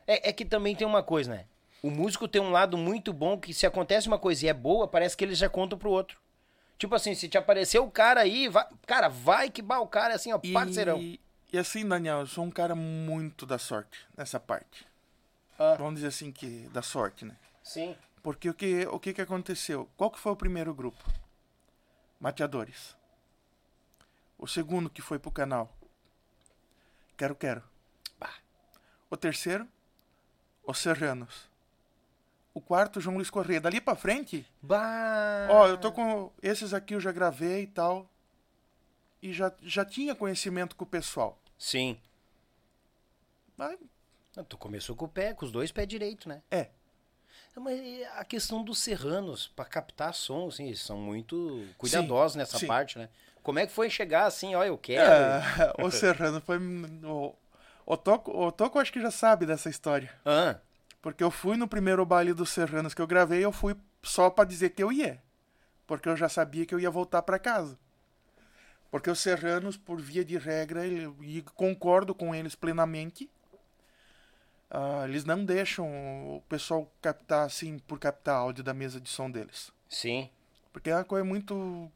É, 0.06 0.30
é 0.30 0.32
que 0.32 0.44
também 0.44 0.74
tem 0.74 0.86
uma 0.86 1.02
coisa, 1.02 1.34
né? 1.34 1.44
O 1.82 1.90
músico 1.90 2.26
tem 2.26 2.40
um 2.40 2.50
lado 2.50 2.78
muito 2.78 3.12
bom 3.12 3.38
que 3.38 3.52
se 3.52 3.66
acontece 3.66 4.08
uma 4.08 4.18
coisa 4.18 4.46
e 4.46 4.48
é 4.48 4.54
boa, 4.54 4.88
parece 4.88 5.16
que 5.16 5.22
eles 5.22 5.36
já 5.36 5.50
contam 5.50 5.78
pro 5.78 5.90
outro. 5.90 6.18
Tipo 6.78 6.94
assim, 6.94 7.14
se 7.14 7.28
te 7.28 7.36
aparecer 7.36 7.78
o 7.78 7.90
cara 7.90 8.20
aí, 8.20 8.48
vai, 8.48 8.66
cara, 8.86 9.08
vai 9.08 9.50
que 9.50 9.60
bah, 9.60 9.80
o 9.80 9.86
cara 9.86 10.14
é 10.14 10.16
assim, 10.16 10.32
ó, 10.32 10.38
parceirão. 10.52 10.98
E, 10.98 11.20
e 11.54 11.58
assim, 11.58 11.86
Daniel, 11.86 12.18
eu 12.18 12.26
sou 12.26 12.42
um 12.42 12.50
cara 12.50 12.74
muito 12.74 13.46
da 13.46 13.58
sorte 13.58 14.04
nessa 14.16 14.40
parte. 14.40 14.84
Ah. 15.56 15.76
Vamos 15.78 15.94
dizer 15.94 16.08
assim 16.08 16.32
que 16.32 16.68
da 16.72 16.82
sorte, 16.82 17.24
né? 17.24 17.36
Sim. 17.62 17.94
Porque 18.24 18.50
o 18.50 18.54
que, 18.54 18.84
o 18.88 18.98
que 18.98 19.14
que 19.14 19.20
aconteceu? 19.20 19.88
Qual 19.96 20.10
que 20.10 20.18
foi 20.18 20.32
o 20.32 20.36
primeiro 20.36 20.74
grupo? 20.74 20.98
Mateadores. 22.18 22.96
O 24.36 24.48
segundo 24.48 24.90
que 24.90 25.00
foi 25.00 25.16
pro 25.16 25.30
canal. 25.30 25.72
Quero 27.16 27.36
Quero. 27.36 27.62
Bah. 28.18 28.34
O 29.08 29.16
terceiro, 29.16 29.68
Os 30.66 30.78
Serranos. 30.78 31.48
O 32.52 32.60
quarto, 32.60 33.00
João 33.00 33.14
Luiz 33.14 33.30
Corrêa. 33.30 33.60
Dali 33.60 33.80
pra 33.80 33.94
frente, 33.94 34.44
Bah. 34.60 35.46
Ó, 35.48 35.68
eu 35.68 35.78
tô 35.78 35.92
com. 35.92 36.32
Esses 36.42 36.74
aqui 36.74 36.96
eu 36.96 37.00
já 37.00 37.12
gravei 37.12 37.62
e 37.62 37.68
tal. 37.68 38.10
E 39.22 39.32
já, 39.32 39.52
já 39.62 39.84
tinha 39.84 40.16
conhecimento 40.16 40.74
com 40.74 40.82
o 40.82 40.88
pessoal. 40.88 41.38
Sim. 41.58 41.98
Mas, 43.56 43.78
Tu 44.48 44.58
começou 44.58 44.96
com 44.96 45.04
o 45.04 45.08
pé, 45.08 45.32
com 45.32 45.44
os 45.44 45.52
dois 45.52 45.70
pés 45.70 45.86
direito, 45.86 46.28
né? 46.28 46.42
é. 46.50 46.70
Não, 47.54 47.62
Mas 47.62 47.80
a 48.16 48.24
questão 48.24 48.64
dos 48.64 48.80
serranos, 48.80 49.46
pra 49.54 49.64
captar 49.64 50.12
som, 50.12 50.48
assim, 50.48 50.66
eles 50.66 50.80
são 50.80 50.98
muito 50.98 51.68
cuidadosos 51.78 52.34
nessa 52.36 52.58
sim. 52.58 52.66
parte, 52.66 52.98
né? 52.98 53.08
Como 53.44 53.58
é 53.58 53.66
que 53.66 53.72
foi 53.72 53.88
chegar 53.88 54.26
assim, 54.26 54.54
ó, 54.54 54.64
eu 54.64 54.76
quero? 54.76 55.08
É, 55.08 55.42
o 55.84 55.90
Serrano 55.90 56.40
foi. 56.40 56.58
O, 56.58 57.34
o, 57.86 57.96
Toco, 57.96 58.32
o 58.32 58.50
Toco 58.50 58.78
acho 58.78 58.92
que 58.92 59.00
já 59.00 59.10
sabe 59.10 59.46
dessa 59.46 59.68
história. 59.68 60.12
Ah, 60.24 60.58
Porque 61.00 61.22
eu 61.22 61.30
fui 61.30 61.56
no 61.56 61.68
primeiro 61.68 62.04
baile 62.04 62.32
dos 62.32 62.50
Serranos 62.50 62.94
que 62.94 63.02
eu 63.02 63.06
gravei, 63.06 63.44
eu 63.44 63.52
fui 63.52 63.76
só 64.02 64.30
pra 64.30 64.44
dizer 64.44 64.70
que 64.70 64.82
eu 64.82 64.90
ia. 64.90 65.22
Porque 65.86 66.08
eu 66.08 66.16
já 66.16 66.28
sabia 66.28 66.66
que 66.66 66.74
eu 66.74 66.80
ia 66.80 66.90
voltar 66.90 67.22
pra 67.22 67.38
casa. 67.38 67.78
Porque 68.94 69.10
os 69.10 69.18
Serranos, 69.18 69.76
por 69.76 70.00
via 70.00 70.24
de 70.24 70.38
regra, 70.38 70.86
e 70.86 71.42
concordo 71.56 72.14
com 72.14 72.32
eles 72.32 72.54
plenamente, 72.54 73.28
ah, 74.70 75.02
eles 75.08 75.24
não 75.24 75.44
deixam 75.44 76.36
o 76.36 76.40
pessoal 76.42 76.88
captar 77.02 77.44
assim 77.44 77.76
por 77.80 77.98
captar 77.98 78.36
áudio 78.36 78.62
da 78.62 78.72
mesa 78.72 79.00
de 79.00 79.08
som 79.08 79.28
deles. 79.28 79.72
sim. 79.88 80.30
Porque 80.72 80.90
é 80.90 80.94
uma 80.94 81.04
coisa 81.04 81.24
muito. 81.24 81.90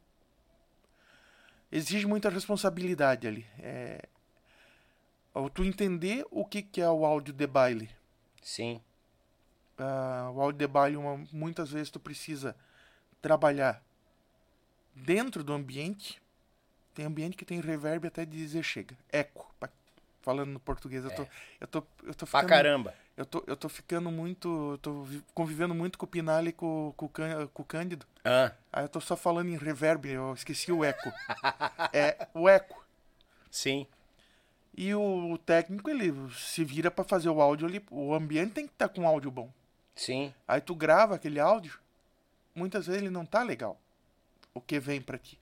Exige 1.71 2.05
muita 2.05 2.29
responsabilidade 2.29 3.25
ali. 3.25 3.47
É... 3.59 4.01
Tu 5.53 5.63
entender 5.63 6.25
o 6.29 6.43
que, 6.43 6.61
que 6.61 6.81
é 6.81 6.89
o 6.89 7.05
áudio 7.05 7.33
de 7.33 7.47
baile. 7.47 7.89
Sim. 8.41 8.81
Ah, 9.77 10.29
o 10.33 10.41
áudio 10.41 10.59
de 10.59 10.67
baile, 10.67 10.97
uma- 10.97 11.25
muitas 11.31 11.71
vezes 11.71 11.89
tu 11.89 11.97
precisa 11.97 12.57
trabalhar 13.21 13.81
dentro 14.93 15.45
do 15.45 15.53
ambiente. 15.53 16.21
Tem 16.93 17.05
ambiente 17.05 17.37
que 17.37 17.45
tem 17.45 17.59
reverb 17.61 18.07
até 18.07 18.25
de 18.25 18.37
dizer 18.37 18.63
chega. 18.63 18.95
Eco. 19.11 19.53
pa- 19.59 19.69
Falando 20.21 20.49
no 20.51 20.59
português, 20.59 21.03
eu 21.05 21.11
tô, 21.15 21.25
eu 21.61 21.67
tô, 21.67 21.83
eu 22.03 22.13
tô 22.13 22.25
É. 22.25 22.27
Pra 22.29 22.41
ficando, 22.41 22.47
caramba. 22.49 22.93
eu 23.15 23.25
tô, 23.25 23.41
eu 23.47 23.55
tô 23.55 23.69
ficando 23.69 24.11
muito, 24.11 24.73
eu 24.73 24.77
tô 24.77 25.01
vi- 25.03 25.23
convivendo 25.33 25.73
muito 25.73 25.97
com 25.97 26.05
o 26.05 26.09
Pinali 26.09 26.49
e 26.49 26.53
com, 26.53 26.93
com, 26.97 27.07
com 27.53 27.61
o 27.63 27.65
Cândido. 27.65 28.05
Ah, 28.25 28.51
Aí 28.71 28.83
eu 28.83 28.89
tô 28.89 28.99
só 28.99 29.15
falando 29.15 29.47
em 29.49 29.57
reverb, 29.57 30.09
eu 30.09 30.33
esqueci 30.33 30.71
o 30.73 30.83
eco. 30.83 31.09
é 31.93 32.27
o 32.33 32.49
eco. 32.49 32.85
sim. 33.49 33.87
E 34.77 34.93
o, 34.93 35.37
técnico, 35.37 35.89
ele 35.89 36.13
se 36.33 36.63
vira 36.63 36.89
pra 36.91 37.03
fazer 37.03 37.29
o 37.29 37.41
áudio 37.41 37.67
ali. 37.67 37.83
O 37.89 38.13
ambiente 38.13 38.53
tem 38.53 38.65
que 38.67 38.71
estar 38.73 38.87
com 38.89 39.07
áudio 39.07 39.29
bom. 39.31 39.51
Sim. 39.95 40.33
Aí 40.47 40.61
tu 40.61 40.73
grava 40.75 41.15
aquele 41.15 41.39
áudio, 41.39 41.79
muitas 42.55 42.85
vezes 42.87 43.01
ele 43.01 43.09
não 43.09 43.25
tá 43.25 43.41
legal. 43.43 43.79
O 44.53 44.61
que 44.61 44.79
vem 44.79 45.01
pra 45.01 45.17
ti. 45.17 45.37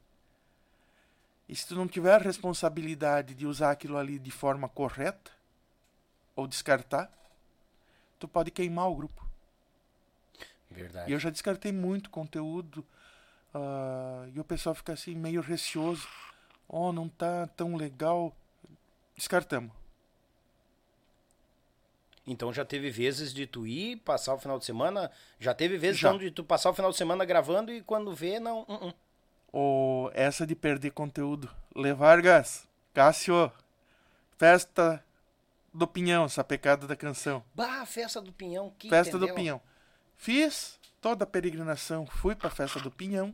E 1.47 1.55
se 1.55 1.67
tu 1.67 1.75
não 1.75 1.87
tiver 1.87 2.13
a 2.13 2.17
responsabilidade 2.17 3.33
de 3.33 3.45
usar 3.47 3.71
aquilo 3.71 3.97
ali 3.97 4.19
de 4.19 4.31
forma 4.31 4.67
correta, 4.67 5.31
ou 6.35 6.45
descartar, 6.47 7.11
tu 8.19 8.27
pode 8.27 8.51
queimar 8.51 8.89
o 8.89 8.95
grupo. 8.95 9.25
Verdade. 10.69 11.09
E 11.09 11.13
eu 11.13 11.19
já 11.19 11.29
descartei 11.29 11.71
muito 11.71 12.09
conteúdo. 12.09 12.85
ah, 13.53 14.27
e 14.33 14.39
o 14.39 14.43
pessoal 14.43 14.75
fica 14.75 14.93
assim, 14.93 15.15
meio 15.15 15.41
receoso. 15.41 16.07
Oh, 16.67 16.91
não 16.91 17.07
tá 17.09 17.47
tão 17.47 17.75
legal. 17.75 18.35
Descartamos. 19.15 19.71
Então 22.27 22.53
já 22.53 22.65
teve 22.65 22.91
vezes 22.91 23.33
de 23.33 23.47
tu 23.47 23.65
ir 23.65 23.97
passar 23.97 24.35
o 24.35 24.37
final 24.37 24.59
de 24.59 24.65
semana. 24.65 25.09
Já 25.39 25.53
teve 25.53 25.77
vezes 25.77 25.99
Já. 25.99 26.11
de 26.11 26.29
tu 26.29 26.43
passar 26.43 26.69
o 26.69 26.73
final 26.73 26.91
de 26.91 26.97
semana 26.97 27.23
gravando 27.23 27.71
e 27.71 27.81
quando 27.81 28.13
vê, 28.13 28.37
não. 28.37 28.65
uh-uh. 28.67 28.93
Ou 29.51 30.11
essa 30.13 30.45
de 30.45 30.55
perder 30.55 30.91
conteúdo. 30.91 31.49
Levargas, 31.75 32.67
Cássio, 32.93 33.51
festa 34.37 35.03
do 35.73 35.87
Pinhão, 35.87 36.25
essa 36.25 36.43
pecada 36.43 36.87
da 36.87 36.95
canção. 36.95 37.43
Bah, 37.53 37.85
festa 37.85 38.21
do 38.21 38.33
pinhão. 38.33 38.73
Que 38.77 38.89
festa 38.89 39.17
do 39.17 39.25
entendeu? 39.25 39.35
Pinhão. 39.35 39.61
Fiz 40.15 40.79
toda 40.99 41.23
a 41.23 41.27
peregrinação, 41.27 42.05
fui 42.05 42.35
pra 42.35 42.49
festa 42.49 42.79
do 42.79 42.89
Pinhão. 42.91 43.33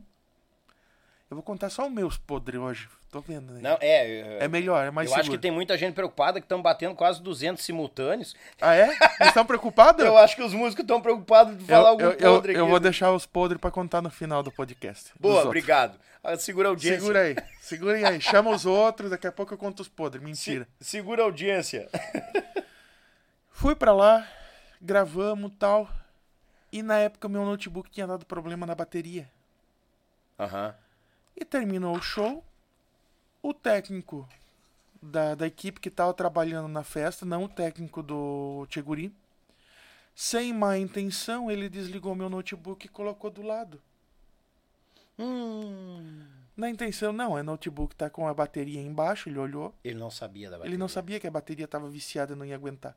Eu 1.30 1.36
vou 1.36 1.42
contar 1.42 1.70
só 1.70 1.86
os 1.86 1.92
meus 1.92 2.16
podres 2.18 2.60
hoje. 2.60 2.88
Tô 3.10 3.20
vendo, 3.20 3.52
né? 3.54 3.60
Não, 3.62 3.78
é. 3.80 4.44
É 4.44 4.48
melhor, 4.48 4.86
é 4.86 4.90
mais 4.90 5.08
eu 5.08 5.14
acho 5.14 5.24
seguro. 5.24 5.38
que 5.38 5.42
tem 5.42 5.50
muita 5.50 5.76
gente 5.78 5.94
preocupada 5.94 6.40
que 6.40 6.44
estão 6.44 6.60
batendo 6.60 6.94
quase 6.94 7.22
200 7.22 7.64
simultâneos. 7.64 8.34
Ah, 8.60 8.74
é? 8.74 8.86
Vocês 8.86 9.28
estão 9.28 9.46
preocupados? 9.46 10.04
Eu 10.04 10.18
acho 10.18 10.34
que 10.36 10.42
os 10.42 10.52
músicos 10.52 10.82
estão 10.82 11.00
preocupados 11.00 11.56
de 11.56 11.64
falar 11.64 11.80
eu, 11.82 11.86
algum 11.86 12.04
eu, 12.04 12.12
eu- 12.12 12.32
podre 12.34 12.52
aqui. 12.52 12.60
eu 12.60 12.66
vou 12.66 12.78
deixar 12.80 13.12
os 13.12 13.24
podres 13.24 13.60
pra 13.60 13.70
contar 13.70 14.02
no 14.02 14.10
final 14.10 14.42
do 14.42 14.50
podcast. 14.52 15.12
Boa, 15.18 15.44
obrigado. 15.44 15.98
Ah, 16.22 16.36
Segura 16.36 16.68
a 16.68 16.70
audiência. 16.70 17.00
Segura 17.00 17.20
aí, 17.20 17.36
segura 17.60 18.08
aí. 18.08 18.20
Chama 18.20 18.50
os 18.50 18.66
outros, 18.66 19.10
daqui 19.10 19.26
a 19.26 19.32
pouco 19.32 19.54
eu 19.54 19.58
conto 19.58 19.80
os 19.80 19.88
podres. 19.88 20.22
Mentira. 20.24 20.66
Se- 20.80 20.90
segura 20.90 21.22
a 21.22 21.24
audiência. 21.26 21.88
Fui 23.50 23.74
pra 23.76 23.92
lá, 23.92 24.26
gravamos 24.80 25.52
tal. 25.58 25.88
E 26.72 26.82
na 26.82 26.98
época 26.98 27.28
meu 27.28 27.44
notebook 27.44 27.88
tinha 27.90 28.06
dado 28.06 28.26
problema 28.26 28.66
na 28.66 28.74
bateria. 28.74 29.30
Aham. 30.38 30.74
E 31.36 31.44
terminou 31.44 31.96
o 31.96 32.02
show. 32.02 32.44
O 33.42 33.52
técnico 33.52 34.28
da, 35.02 35.34
da 35.34 35.46
equipe 35.46 35.80
que 35.80 35.90
tava 35.90 36.14
trabalhando 36.14 36.68
na 36.68 36.82
festa, 36.82 37.26
não 37.26 37.44
o 37.44 37.48
técnico 37.48 38.02
do 38.02 38.66
Tcheguri, 38.68 39.14
sem 40.14 40.52
má 40.52 40.78
intenção, 40.78 41.50
ele 41.50 41.68
desligou 41.68 42.14
meu 42.14 42.30
notebook 42.30 42.86
e 42.86 42.88
colocou 42.88 43.30
do 43.30 43.42
lado. 43.42 43.82
Hum. 45.18 46.24
Na 46.56 46.70
intenção, 46.70 47.12
não, 47.12 47.36
é 47.36 47.42
notebook 47.42 47.96
tá 47.96 48.08
com 48.08 48.28
a 48.28 48.32
bateria 48.32 48.80
embaixo, 48.80 49.28
ele 49.28 49.38
olhou. 49.38 49.74
Ele 49.82 49.98
não 49.98 50.10
sabia 50.10 50.48
da 50.48 50.56
bateria. 50.56 50.70
Ele 50.70 50.78
não 50.78 50.88
sabia 50.88 51.18
que 51.18 51.26
a 51.26 51.30
bateria 51.30 51.64
estava 51.64 51.88
viciada 51.90 52.32
e 52.32 52.36
não 52.36 52.46
ia 52.46 52.54
aguentar. 52.54 52.96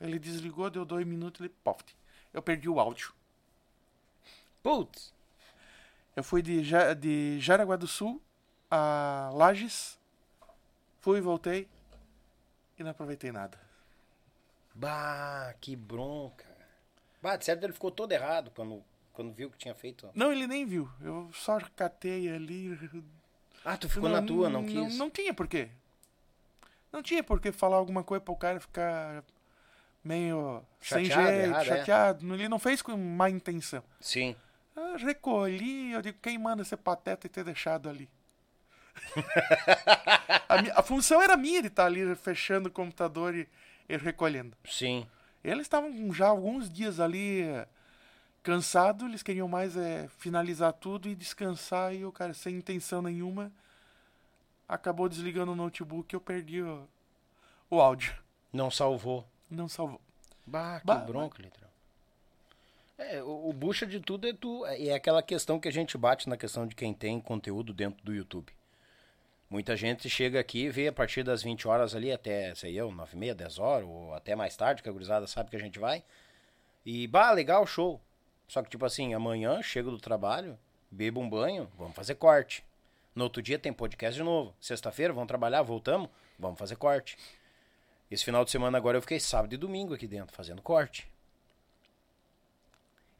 Ele 0.00 0.18
desligou, 0.18 0.70
deu 0.70 0.84
dois 0.84 1.04
minutos, 1.04 1.40
ele 1.40 1.52
pof. 1.64 1.84
Eu 2.32 2.40
perdi 2.40 2.68
o 2.68 2.78
áudio. 2.78 3.12
Putz. 4.62 5.12
Eu 6.18 6.24
fui 6.24 6.42
de, 6.42 6.64
Ja- 6.64 6.94
de 6.94 7.38
Jaraguá 7.38 7.76
do 7.76 7.86
Sul 7.86 8.20
a 8.68 9.30
Lages. 9.34 9.96
Fui, 11.00 11.20
voltei. 11.20 11.68
E 12.76 12.82
não 12.82 12.90
aproveitei 12.90 13.30
nada. 13.30 13.56
Bah, 14.74 15.54
que 15.60 15.76
bronca. 15.76 16.44
Bah, 17.22 17.36
de 17.36 17.44
certo 17.44 17.62
ele 17.62 17.72
ficou 17.72 17.92
todo 17.92 18.10
errado 18.10 18.50
quando, 18.50 18.82
quando 19.12 19.32
viu 19.32 19.48
que 19.48 19.58
tinha 19.58 19.76
feito. 19.76 20.10
Não, 20.12 20.32
ele 20.32 20.48
nem 20.48 20.66
viu. 20.66 20.90
Eu 21.00 21.30
só 21.32 21.56
catei 21.76 22.28
ali. 22.28 22.76
Ah, 23.64 23.76
tu 23.76 23.88
ficou 23.88 24.08
na 24.08 24.20
tua, 24.20 24.50
não 24.50 24.64
quis. 24.64 24.98
Não, 24.98 25.08
tinha 25.08 25.32
porquê. 25.32 25.68
Não 26.90 27.00
tinha 27.00 27.22
por 27.22 27.40
que 27.40 27.52
falar 27.52 27.76
alguma 27.76 28.02
coisa 28.02 28.20
para 28.24 28.34
o 28.34 28.36
cara 28.36 28.58
ficar 28.58 29.22
meio 30.02 30.64
sem 30.80 31.04
Chateado, 31.04 31.28
jeito, 31.28 31.44
errado, 31.48 31.62
é. 31.62 31.64
chateado. 31.64 32.34
Ele 32.34 32.48
não 32.48 32.58
fez 32.58 32.82
com 32.82 32.96
má 32.96 33.30
intenção. 33.30 33.84
Sim. 34.00 34.34
Eu 34.78 34.96
recolhi, 34.96 35.92
eu 35.92 36.00
digo, 36.00 36.18
quem 36.22 36.38
manda 36.38 36.64
ser 36.64 36.76
pateta 36.76 37.26
e 37.26 37.30
ter 37.30 37.44
deixado 37.44 37.88
ali? 37.88 38.08
a, 40.48 40.80
a 40.80 40.82
função 40.82 41.20
era 41.20 41.36
minha 41.36 41.60
de 41.60 41.68
estar 41.68 41.86
ali 41.86 42.14
fechando 42.14 42.68
o 42.68 42.72
computador 42.72 43.34
e, 43.34 43.48
e 43.88 43.96
recolhendo. 43.96 44.56
Sim. 44.64 45.06
Eles 45.42 45.62
estavam 45.62 46.12
já 46.12 46.28
alguns 46.28 46.70
dias 46.70 47.00
ali 47.00 47.42
eh, 47.42 47.66
cansados, 48.42 49.06
eles 49.06 49.22
queriam 49.22 49.48
mais 49.48 49.76
eh, 49.76 50.08
finalizar 50.18 50.72
tudo 50.72 51.08
e 51.08 51.14
descansar, 51.14 51.94
e 51.94 52.04
o 52.04 52.12
cara, 52.12 52.34
sem 52.34 52.56
intenção 52.56 53.02
nenhuma, 53.02 53.52
acabou 54.68 55.08
desligando 55.08 55.52
o 55.52 55.56
notebook 55.56 56.12
e 56.12 56.16
eu 56.16 56.20
perdi 56.20 56.62
o, 56.62 56.88
o 57.70 57.80
áudio. 57.80 58.14
Não 58.52 58.70
salvou. 58.70 59.26
Não 59.50 59.68
salvou. 59.68 60.00
Bah, 60.46 60.80
que 60.80 60.86
Bah, 60.86 60.96
bronca, 60.96 61.40
Litrão. 61.42 61.67
É, 62.98 63.22
o, 63.22 63.48
o 63.48 63.52
bucha 63.52 63.86
de 63.86 64.00
tudo 64.00 64.28
é 64.28 64.32
tu. 64.32 64.66
E 64.76 64.88
é 64.88 64.94
aquela 64.94 65.22
questão 65.22 65.60
que 65.60 65.68
a 65.68 65.72
gente 65.72 65.96
bate 65.96 66.28
na 66.28 66.36
questão 66.36 66.66
de 66.66 66.74
quem 66.74 66.92
tem 66.92 67.20
conteúdo 67.20 67.72
dentro 67.72 68.04
do 68.04 68.12
YouTube. 68.12 68.52
Muita 69.48 69.74
gente 69.76 70.10
chega 70.10 70.38
aqui 70.38 70.64
e 70.64 70.70
vê 70.70 70.88
a 70.88 70.92
partir 70.92 71.22
das 71.22 71.42
20 71.42 71.66
horas 71.66 71.94
ali 71.94 72.12
até, 72.12 72.54
sei 72.54 72.74
eu, 72.74 72.90
9 72.90 73.16
e 73.16 73.18
meia, 73.18 73.34
10 73.34 73.58
horas, 73.58 73.88
ou 73.88 74.12
até 74.12 74.34
mais 74.34 74.54
tarde, 74.56 74.82
que 74.82 74.88
a 74.88 74.92
gurizada 74.92 75.26
sabe 75.26 75.48
que 75.48 75.56
a 75.56 75.60
gente 75.60 75.78
vai. 75.78 76.04
E, 76.84 77.06
bah, 77.06 77.30
legal, 77.30 77.66
show. 77.66 77.98
Só 78.46 78.62
que, 78.62 78.68
tipo 78.68 78.84
assim, 78.84 79.14
amanhã 79.14 79.62
chego 79.62 79.90
do 79.90 79.98
trabalho, 79.98 80.58
bebo 80.90 81.20
um 81.20 81.30
banho, 81.30 81.70
vamos 81.78 81.94
fazer 81.94 82.16
corte. 82.16 82.62
No 83.14 83.24
outro 83.24 83.40
dia 83.40 83.58
tem 83.58 83.72
podcast 83.72 84.18
de 84.18 84.22
novo. 84.22 84.54
Sexta-feira, 84.60 85.14
vamos 85.14 85.28
trabalhar, 85.28 85.62
voltamos, 85.62 86.10
vamos 86.38 86.58
fazer 86.58 86.76
corte. 86.76 87.16
Esse 88.10 88.24
final 88.24 88.44
de 88.44 88.50
semana 88.50 88.76
agora 88.76 88.98
eu 88.98 89.02
fiquei 89.02 89.18
sábado 89.18 89.54
e 89.54 89.56
domingo 89.56 89.94
aqui 89.94 90.06
dentro, 90.06 90.34
fazendo 90.34 90.60
corte. 90.60 91.08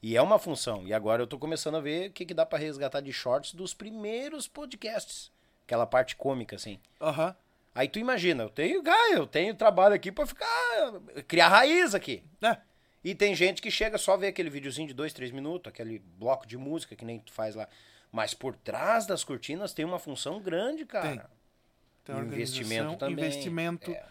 E 0.03 0.17
é 0.17 0.23
uma 0.23 0.39
função. 0.39 0.87
E 0.87 0.95
agora 0.95 1.23
eu 1.23 1.27
tô 1.27 1.39
começando 1.39 1.77
a 1.77 1.81
ver 1.81 2.11
o 2.11 2.13
que, 2.13 2.25
que 2.25 2.35
dá 2.35 2.47
pra 2.47 2.59
resgatar 2.59 3.01
de 3.01 3.13
shorts 3.13 3.53
dos 3.53 3.75
primeiros 3.75 4.47
podcasts. 4.47 5.31
Aquela 5.65 5.87
parte 5.87 6.17
cômica, 6.17 6.57
assim. 6.57 6.79
Aham. 7.01 7.35
Aí 7.75 7.89
tu 7.89 7.99
imagina, 7.99 8.43
eu 8.43 8.49
tenho, 8.49 8.83
ah, 8.87 9.13
eu 9.13 9.27
tenho 9.27 9.55
trabalho 9.55 9.95
aqui 9.95 10.11
pra 10.11 10.27
ficar. 10.27 10.47
criar 11.27 11.49
raiz 11.49 11.95
aqui. 11.95 12.25
É. 12.43 12.57
E 13.05 13.15
tem 13.15 13.35
gente 13.35 13.63
que 13.63 13.71
chega 13.71 13.97
só 13.99 14.17
ver 14.17 14.29
aquele 14.29 14.51
videozinho 14.51 14.89
de 14.89 14.95
dois, 14.95 15.13
três 15.13 15.31
minutos, 15.31 15.71
aquele 15.71 16.01
bloco 16.19 16.47
de 16.47 16.57
música 16.57 16.97
que 16.97 17.05
nem 17.05 17.21
tu 17.21 17.33
faz 17.33 17.55
lá. 17.55 17.69
Mas 18.11 18.35
por 18.35 18.57
trás 18.57 19.07
das 19.07 19.23
cortinas 19.23 19.73
tem 19.73 19.85
uma 19.85 19.99
função 19.99 20.41
grande, 20.41 20.85
cara. 20.85 21.29
Tem. 22.05 22.17
Tem 22.17 22.25
investimento 22.25 22.97
também. 22.97 23.25
Investimento. 23.25 23.91
É. 23.91 24.05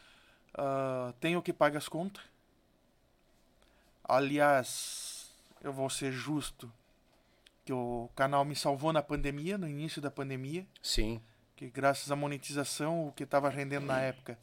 ah, 0.54 1.14
tem 1.20 1.36
o 1.36 1.42
que 1.42 1.52
paga 1.52 1.78
as 1.78 1.90
contas. 1.90 2.24
Aliás, 4.04 5.17
eu 5.68 5.74
vou 5.74 5.90
ser 5.90 6.12
justo. 6.12 6.72
que 7.66 7.74
o 7.74 8.10
canal 8.16 8.46
me 8.46 8.56
salvou 8.56 8.94
na 8.94 9.04
pandemia, 9.04 9.58
no 9.58 9.68
início 9.68 10.02
da 10.02 10.10
pandemia, 10.10 10.66
Sim. 10.82 11.22
que 11.54 11.70
graças 11.70 12.10
à 12.10 12.16
monetização, 12.16 13.08
o 13.08 13.12
que 13.12 13.24
estava 13.24 13.50
rendendo 13.50 13.86
na 13.86 14.00
época, 14.00 14.40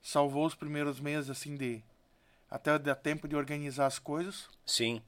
salvou 0.00 0.46
os 0.46 0.54
primeiros 0.54 1.00
meses, 1.00 1.28
assim, 1.28 1.56
de 1.56 1.82
até 2.48 2.78
dar 2.78 2.94
tempo 2.94 3.26
de 3.26 3.34
organizar 3.34 3.86
as 3.86 3.98
coisas. 3.98 4.48
Sim. 4.64 5.02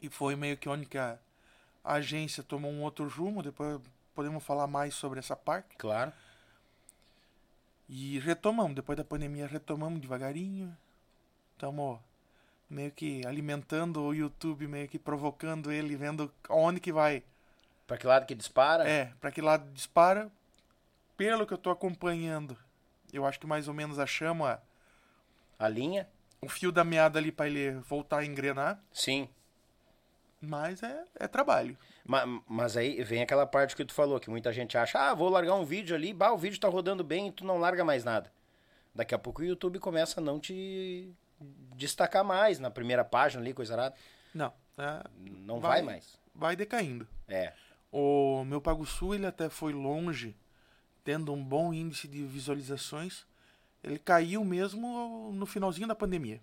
E 0.00 0.08
foi 0.08 0.36
meio 0.36 0.56
que 0.56 0.68
onde 0.68 0.86
que 0.86 0.96
a, 0.96 1.18
a 1.82 1.94
agência 1.94 2.42
tomou 2.42 2.70
um 2.70 2.82
outro 2.82 3.08
rumo, 3.08 3.42
depois 3.42 3.80
podemos 4.14 4.44
falar 4.44 4.68
mais 4.68 4.94
sobre 4.94 5.18
essa 5.18 5.34
parte. 5.34 5.74
Claro. 5.78 6.12
E 7.88 8.18
retomamos, 8.20 8.76
depois 8.76 8.96
da 8.96 9.04
pandemia 9.04 9.46
retomamos 9.46 10.00
devagarinho. 10.00 10.76
Estamos 11.54 11.98
meio 12.68 12.90
que 12.90 13.24
alimentando 13.26 14.02
o 14.02 14.14
YouTube, 14.14 14.66
meio 14.66 14.88
que 14.88 14.98
provocando 14.98 15.70
ele, 15.72 15.96
vendo 15.96 16.32
aonde 16.48 16.80
que 16.80 16.92
vai. 16.92 17.22
Pra 17.86 17.96
que 17.96 18.06
lado 18.06 18.26
que 18.26 18.34
dispara? 18.34 18.88
É, 18.88 19.12
para 19.20 19.30
que 19.30 19.40
lado 19.40 19.70
dispara. 19.72 20.30
Pelo 21.16 21.46
que 21.46 21.54
eu 21.54 21.58
tô 21.58 21.70
acompanhando, 21.70 22.56
eu 23.12 23.24
acho 23.24 23.38
que 23.40 23.46
mais 23.46 23.68
ou 23.68 23.74
menos 23.74 23.98
achamos 23.98 24.46
a- 24.48 24.60
A 25.58 25.68
linha? 25.68 26.08
o 26.42 26.48
fio 26.48 26.70
da 26.70 26.84
meada 26.84 27.18
ali 27.18 27.32
para 27.32 27.46
ele 27.48 27.72
voltar 27.88 28.18
a 28.18 28.24
engrenar. 28.24 28.78
Sim. 28.92 29.28
Mas 30.40 30.82
é, 30.82 31.02
é 31.18 31.26
trabalho. 31.26 31.76
Ma- 32.04 32.26
Mas 32.46 32.76
aí 32.76 33.02
vem 33.02 33.22
aquela 33.22 33.46
parte 33.46 33.74
que 33.74 33.84
tu 33.84 33.94
falou, 33.94 34.20
que 34.20 34.28
muita 34.28 34.52
gente 34.52 34.76
acha, 34.76 34.98
ah, 34.98 35.14
vou 35.14 35.28
largar 35.30 35.54
um 35.54 35.64
vídeo 35.64 35.96
ali, 35.96 36.12
bah, 36.12 36.30
o 36.32 36.36
vídeo 36.38 36.60
tá 36.60 36.68
rodando 36.68 37.02
bem 37.02 37.28
e 37.28 37.32
tu 37.32 37.44
não 37.44 37.56
larga 37.58 37.84
mais 37.84 38.04
nada. 38.04 38.30
Daqui 38.94 39.14
a 39.14 39.18
pouco 39.18 39.40
o 39.40 39.44
YouTube 39.44 39.78
começa 39.78 40.20
a 40.20 40.22
não 40.22 40.38
te 40.38 41.10
destacar 41.76 42.24
mais 42.24 42.58
na 42.58 42.70
primeira 42.70 43.04
página 43.04 43.42
ali, 43.42 43.52
coisa 43.52 43.74
arada. 43.74 43.94
Não, 44.34 44.52
é, 44.78 45.04
Não 45.18 45.60
vai, 45.60 45.82
mais. 45.82 46.18
Vai 46.34 46.56
decaindo. 46.56 47.06
É. 47.28 47.52
O 47.90 48.44
meu 48.44 48.60
Pago 48.60 48.84
Sul 48.84 49.14
ele 49.14 49.26
até 49.26 49.48
foi 49.48 49.72
longe, 49.72 50.36
tendo 51.02 51.32
um 51.32 51.42
bom 51.42 51.72
índice 51.72 52.06
de 52.06 52.24
visualizações. 52.24 53.24
Ele 53.82 53.98
caiu 53.98 54.44
mesmo 54.44 55.32
no 55.32 55.46
finalzinho 55.46 55.86
da 55.86 55.94
pandemia. 55.94 56.40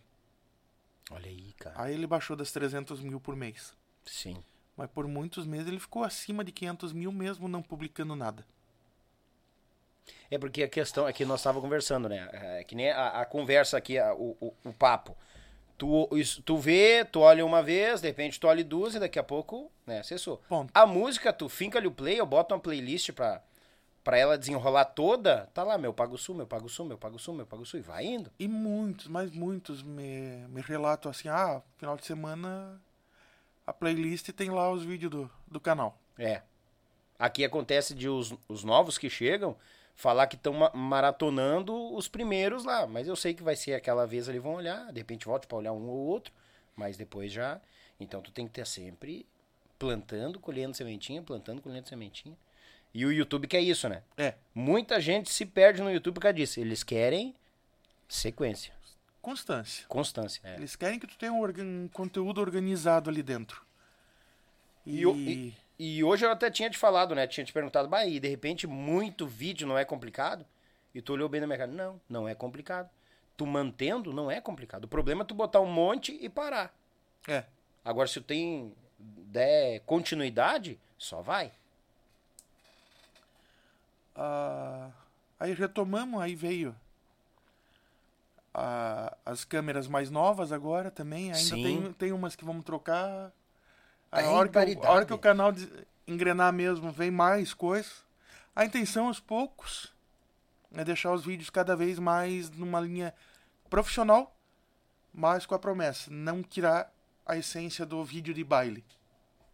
Olha 1.11 1.27
aí, 1.27 1.53
cara. 1.53 1.81
Aí 1.81 1.93
ele 1.93 2.07
baixou 2.07 2.35
das 2.35 2.51
300 2.51 3.01
mil 3.01 3.19
por 3.19 3.35
mês. 3.35 3.75
Sim. 4.05 4.43
Mas 4.75 4.89
por 4.89 5.07
muitos 5.07 5.45
meses 5.45 5.67
ele 5.67 5.79
ficou 5.79 6.03
acima 6.03 6.43
de 6.43 6.51
500 6.51 6.93
mil 6.93 7.11
mesmo 7.11 7.47
não 7.47 7.61
publicando 7.61 8.15
nada. 8.15 8.45
É 10.29 10.37
porque 10.37 10.63
a 10.63 10.67
questão 10.67 11.07
é 11.07 11.13
que 11.13 11.25
nós 11.25 11.39
estávamos 11.39 11.63
conversando, 11.63 12.09
né? 12.09 12.27
É 12.59 12.63
que 12.63 12.75
nem 12.75 12.89
a, 12.91 13.21
a 13.21 13.25
conversa 13.25 13.77
aqui, 13.77 13.97
a- 13.97 14.13
o, 14.13 14.35
o, 14.41 14.53
o 14.65 14.73
papo. 14.73 15.15
Tu, 15.77 16.07
isso- 16.17 16.41
tu 16.43 16.57
vê, 16.57 17.03
tu 17.05 17.19
olha 17.21 17.45
uma 17.45 17.61
vez, 17.61 18.01
de 18.01 18.07
repente 18.07 18.39
tu 18.39 18.47
olha 18.47 18.63
duas 18.63 18.95
e 18.95 18.99
daqui 18.99 19.17
a 19.19 19.23
pouco, 19.23 19.71
né, 19.85 19.99
acessou. 19.99 20.37
Ponto. 20.49 20.71
A 20.73 20.85
música, 20.85 21.31
tu 21.33 21.49
finca 21.49 21.77
ali 21.79 21.87
o 21.87 21.91
play, 21.91 22.19
eu 22.19 22.25
boto 22.25 22.53
uma 22.53 22.59
playlist 22.61 23.11
pra, 23.11 23.41
pra 24.03 24.17
ela 24.17 24.37
desenrolar 24.37 24.85
toda, 24.85 25.49
tá 25.53 25.63
lá, 25.63 25.77
meu 25.77 25.93
Pago 25.93 26.17
Sul, 26.17 26.35
meu 26.35 26.45
Pago 26.47 26.69
Sul, 26.69 26.85
meu 26.85 26.97
Pago 26.97 27.17
Sul, 27.19 27.33
meu 27.33 27.45
Pago 27.45 27.65
Sul, 27.65 27.79
e 27.79 27.83
vai 27.83 28.05
indo. 28.05 28.31
E 28.39 28.47
muitos, 28.47 29.07
mas 29.07 29.31
muitos 29.31 29.81
me, 29.81 30.45
me 30.49 30.61
relatam 30.61 31.09
assim, 31.11 31.27
ah, 31.27 31.61
final 31.77 31.97
de 31.97 32.05
semana 32.05 32.79
a 33.65 33.73
playlist 33.73 34.29
tem 34.31 34.49
lá 34.51 34.71
os 34.71 34.83
vídeos 34.83 35.11
do, 35.11 35.31
do 35.47 35.59
canal. 35.59 35.97
É. 36.17 36.41
Aqui 37.17 37.43
acontece 37.43 37.93
de 37.95 38.07
os, 38.09 38.33
os 38.47 38.63
novos 38.63 38.97
que 38.97 39.09
chegam 39.09 39.55
falar 39.95 40.27
que 40.27 40.35
estão 40.35 40.53
maratonando 40.73 41.93
os 41.95 42.07
primeiros 42.07 42.63
lá. 42.65 42.85
Mas 42.87 43.07
eu 43.07 43.15
sei 43.15 43.33
que 43.33 43.43
vai 43.43 43.55
ser 43.55 43.73
aquela 43.73 44.05
vez 44.07 44.27
ali, 44.29 44.39
vão 44.39 44.55
olhar, 44.55 44.91
de 44.91 44.99
repente 44.99 45.25
volta 45.25 45.47
pra 45.47 45.57
olhar 45.57 45.73
um 45.73 45.87
ou 45.87 46.05
outro, 46.07 46.33
mas 46.75 46.97
depois 46.97 47.31
já. 47.31 47.59
Então 47.99 48.21
tu 48.21 48.31
tem 48.31 48.47
que 48.47 48.53
ter 48.53 48.65
sempre 48.67 49.25
plantando, 49.77 50.39
colhendo 50.39 50.75
sementinha, 50.75 51.21
plantando, 51.21 51.61
colhendo 51.61 51.87
sementinha. 51.87 52.35
E 52.93 53.05
o 53.05 53.11
YouTube 53.11 53.47
quer 53.47 53.59
isso, 53.61 53.89
né? 53.89 54.03
É, 54.17 54.35
Muita 54.53 55.01
gente 55.01 55.31
se 55.31 55.45
perde 55.45 55.81
no 55.81 55.91
YouTube 55.91 56.15
por 56.15 56.21
causa 56.21 56.35
disso. 56.35 56.59
Eles 56.59 56.83
querem 56.83 57.33
sequência, 58.07 58.73
constância. 59.21 59.85
constância. 59.87 60.41
é. 60.43 60.55
Eles 60.55 60.75
querem 60.75 60.99
que 60.99 61.07
tu 61.07 61.17
tenha 61.17 61.33
um, 61.33 61.41
organ- 61.41 61.63
um 61.63 61.87
conteúdo 61.91 62.39
organizado 62.39 63.09
ali 63.09 63.23
dentro. 63.23 63.63
E, 64.85 65.01
E, 65.03 65.53
e- 65.79 66.03
hoje 66.03 66.25
eu 66.25 66.31
até 66.31 66.49
tinha 66.51 66.69
te 66.69 66.77
falado, 66.77 67.13
né? 67.15 67.27
Tinha 67.27 67.45
te 67.45 67.53
perguntado, 67.53 67.87
bah, 67.87 68.05
e 68.05 68.19
de 68.19 68.27
repente 68.27 68.65
muito 68.67 69.27
vídeo 69.27 69.67
não 69.67 69.77
é 69.77 69.83
complicado? 69.85 70.45
E 70.93 71.01
tu 71.01 71.13
olhou 71.13 71.27
bem 71.27 71.41
na 71.41 71.47
minha 71.47 71.57
cara. 71.57 71.71
Não, 71.71 71.99
não 72.07 72.27
é 72.27 72.35
complicado. 72.35 72.89
Tu 73.35 73.45
mantendo 73.47 74.13
não 74.13 74.29
é 74.29 74.39
complicado. 74.39 74.85
O 74.85 74.87
problema 74.87 75.23
é 75.23 75.25
tu 75.25 75.33
botar 75.33 75.59
um 75.59 75.71
monte 75.71 76.17
e 76.21 76.29
parar. 76.29 76.73
é, 77.27 77.45
Agora, 77.83 78.07
se 78.07 78.15
tu 78.21 78.23
tem 78.23 78.73
der 78.99 79.79
continuidade, 79.81 80.79
só 80.97 81.21
vai. 81.21 81.51
Ah, 84.15 84.91
aí 85.39 85.53
retomamos, 85.53 86.21
aí 86.21 86.35
veio 86.35 86.75
a- 88.53 89.17
as 89.25 89.43
câmeras 89.43 89.87
mais 89.87 90.11
novas 90.11 90.51
agora 90.51 90.91
também. 90.91 91.31
Ainda 91.33 91.55
Sim. 91.55 91.63
tem, 91.63 91.93
tem 91.93 92.11
umas 92.11 92.35
que 92.35 92.45
vamos 92.45 92.63
trocar. 92.63 93.31
A 94.21 94.29
hora, 94.29 94.49
que, 94.49 94.57
o- 94.57 94.85
a 94.85 94.91
hora 94.91 95.05
que 95.05 95.13
o 95.13 95.17
canal 95.17 95.51
engrenar 96.07 96.51
mesmo, 96.53 96.91
vem 96.91 97.09
mais 97.11 97.53
coisas. 97.53 98.03
A 98.55 98.63
intenção 98.65 99.07
aos 99.07 99.19
poucos 99.19 99.91
é 100.73 100.83
deixar 100.83 101.11
os 101.13 101.25
vídeos 101.25 101.49
cada 101.49 101.75
vez 101.75 101.97
mais 101.99 102.49
numa 102.51 102.79
linha 102.79 103.13
profissional, 103.69 104.35
mas 105.13 105.45
com 105.45 105.55
a 105.55 105.59
promessa, 105.59 106.11
não 106.11 106.43
tirar 106.43 106.91
a 107.25 107.37
essência 107.37 107.85
do 107.85 108.03
vídeo 108.03 108.33
de 108.33 108.43
baile. 108.43 108.83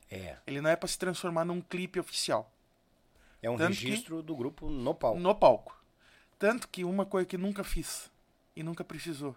É. 0.09 0.37
Ele 0.47 0.59
não 0.59 0.69
é 0.69 0.75
para 0.75 0.87
se 0.89 0.97
transformar 0.97 1.45
num 1.45 1.61
clipe 1.61 1.99
oficial. 1.99 2.51
É 3.41 3.49
um 3.49 3.55
Tanto 3.57 3.77
que- 3.77 3.85
registro 3.85 4.21
do 4.21 4.35
grupo 4.35 4.69
no 4.69 4.93
palco. 4.93 5.19
No 5.19 5.35
palco. 5.35 5.81
Tanto 6.37 6.67
que 6.67 6.83
uma 6.83 7.05
coisa 7.05 7.25
que 7.27 7.37
nunca 7.37 7.63
fiz 7.63 8.11
e 8.55 8.63
nunca 8.63 8.83
precisou. 8.83 9.35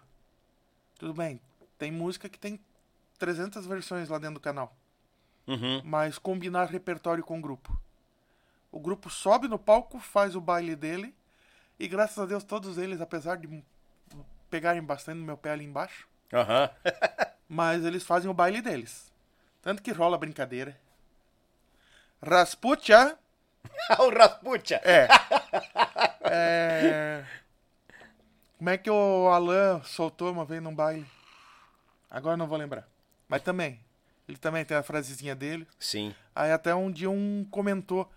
Tudo 0.97 1.13
bem, 1.13 1.39
tem 1.77 1.91
música 1.91 2.27
que 2.27 2.39
tem 2.39 2.59
300 3.19 3.65
versões 3.65 4.09
lá 4.09 4.17
dentro 4.17 4.35
do 4.35 4.39
canal, 4.39 4.75
Uhum. 5.45 5.81
mas 5.83 6.17
combinar 6.17 6.65
repertório 6.69 7.23
com 7.23 7.37
o 7.37 7.41
grupo. 7.41 7.77
O 8.71 8.79
grupo 8.79 9.09
sobe 9.09 9.47
no 9.47 9.59
palco, 9.59 9.99
faz 9.99 10.35
o 10.35 10.41
baile 10.41 10.75
dele 10.75 11.13
e 11.79 11.87
graças 11.87 12.17
a 12.17 12.25
Deus 12.25 12.43
todos 12.43 12.77
eles, 12.77 13.01
apesar 13.01 13.37
de 13.37 13.63
pegarem 14.49 14.81
bastante 14.83 15.17
no 15.17 15.25
meu 15.25 15.37
pé 15.37 15.51
ali 15.51 15.65
embaixo, 15.65 16.07
Aham. 16.31 16.69
mas 17.49 17.83
eles 17.83 18.03
fazem 18.03 18.29
o 18.29 18.33
baile 18.33 18.61
deles. 18.61 19.11
Tanto 19.61 19.81
que 19.81 19.91
rola 19.91 20.17
brincadeira. 20.17 20.79
Rasputia 22.21 23.17
o 23.99 24.09
Rasputia. 24.09 24.81
É. 24.83 25.07
É. 26.35 27.23
Como 28.57 28.69
é 28.69 28.77
que 28.77 28.89
o 28.89 29.27
Alan 29.27 29.83
soltou 29.83 30.31
uma 30.31 30.45
vez 30.45 30.63
num 30.63 30.73
baile? 30.73 31.05
Agora 32.09 32.37
não 32.37 32.47
vou 32.47 32.57
lembrar. 32.57 32.87
Mas 33.27 33.41
também. 33.41 33.79
Ele 34.27 34.37
também 34.37 34.63
tem 34.63 34.77
a 34.77 34.83
frasezinha 34.83 35.35
dele. 35.35 35.67
Sim. 35.79 36.13
Aí 36.35 36.51
até 36.51 36.73
um 36.73 36.91
dia 36.91 37.09
um 37.09 37.45
comentou: 37.51 38.09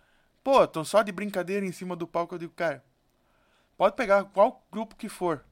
Pô, 0.45 0.67
tão 0.67 0.85
só 0.85 1.03
de 1.03 1.11
brincadeira 1.13 1.67
em 1.67 1.73
cima 1.73 1.97
do 1.97 2.07
palco. 2.07 2.35
Eu 2.35 2.39
digo, 2.39 2.53
cara, 2.55 2.85
pode 3.77 3.97
pegar 3.97 4.25
qual 4.25 4.65
grupo 4.71 4.95
que 4.97 5.09
for. 5.09 5.45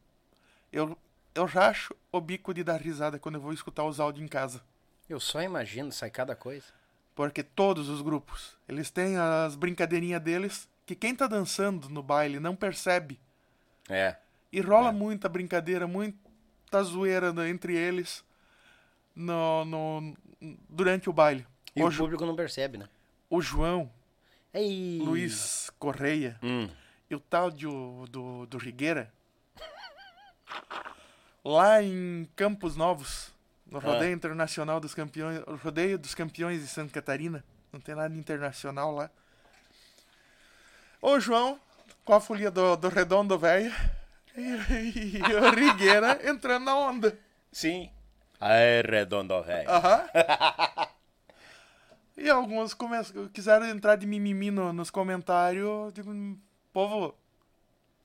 Eu, 0.72 0.96
eu 1.34 1.44
racho 1.44 1.94
o 2.12 2.20
bico 2.20 2.54
de 2.54 2.62
dar 2.64 2.80
risada 2.80 3.18
quando 3.18 3.36
eu 3.36 3.40
vou 3.40 3.52
escutar 3.52 3.84
os 3.84 3.98
áudios 4.00 4.24
em 4.24 4.28
casa. 4.28 4.62
Eu 5.08 5.18
só 5.20 5.42
imagino, 5.42 5.90
sai 5.92 6.10
cada 6.10 6.34
coisa. 6.36 6.66
Porque 7.14 7.42
todos 7.42 7.88
os 7.88 8.02
grupos, 8.02 8.56
eles 8.68 8.90
têm 8.90 9.16
as 9.16 9.54
brincadeirinhas 9.54 10.20
deles 10.22 10.68
que 10.86 10.94
quem 10.96 11.14
tá 11.14 11.26
dançando 11.26 11.88
no 11.88 12.02
baile 12.02 12.40
não 12.40 12.56
percebe. 12.56 13.20
É. 13.88 14.16
E 14.52 14.60
rola 14.60 14.90
muita 14.92 15.28
brincadeira, 15.28 15.86
muita 15.86 16.82
zoeira 16.82 17.32
no- 17.32 17.46
entre 17.46 17.76
eles 17.76 18.24
no, 19.14 19.64
no- 19.64 20.16
durante 20.68 21.08
o 21.08 21.12
baile. 21.12 21.46
E 21.74 21.82
o, 21.82 21.88
o 21.88 21.96
público 21.96 22.24
não 22.26 22.36
percebe, 22.36 22.78
né? 22.78 22.88
o 23.30 23.40
João, 23.42 23.90
Ei. 24.52 24.98
Luiz 25.02 25.70
Correia 25.78 26.38
Hum. 26.42 26.68
e 27.10 27.14
o 27.16 27.20
tal 27.20 27.50
de, 27.50 27.66
do, 27.66 28.46
do 28.46 28.58
Rigueira, 28.58 29.12
lá 31.44 31.82
em 31.82 32.28
Campos 32.36 32.76
Novos, 32.76 33.32
no 33.66 33.78
Rodeio 33.78 34.12
Internacional 34.14 34.78
dos 34.78 34.94
Campeões, 34.94 35.42
o 35.46 35.56
Rodeio 35.56 35.98
dos 35.98 36.14
Campeões 36.14 36.60
de 36.60 36.68
Santa 36.68 36.92
Catarina, 36.92 37.44
não 37.72 37.80
tem 37.80 37.94
nada 37.94 38.14
internacional 38.14 38.92
lá. 38.92 39.10
O 41.02 41.18
João, 41.18 41.58
com 42.04 42.14
a 42.14 42.20
folia 42.20 42.50
do, 42.50 42.76
do 42.76 42.88
Redondo 42.88 43.38
Velho, 43.38 43.72
e, 44.36 45.18
e 45.18 45.34
o 45.34 45.50
Rigueira 45.50 46.20
entrando 46.30 46.64
na 46.64 46.76
onda. 46.76 47.18
Sim. 47.50 47.90
Aê, 48.40 48.82
redondo, 48.82 49.42
velho. 49.42 49.70
Aham. 49.70 50.08
e 52.16 52.28
alguns 52.30 52.74
começam, 52.74 53.28
quiseram 53.28 53.66
entrar 53.66 53.96
de 53.96 54.06
mimimi 54.06 54.50
no- 54.50 54.72
nos 54.72 54.90
comentários. 54.90 55.64
Eu 55.64 55.90
digo, 55.92 56.38
povo, 56.72 57.14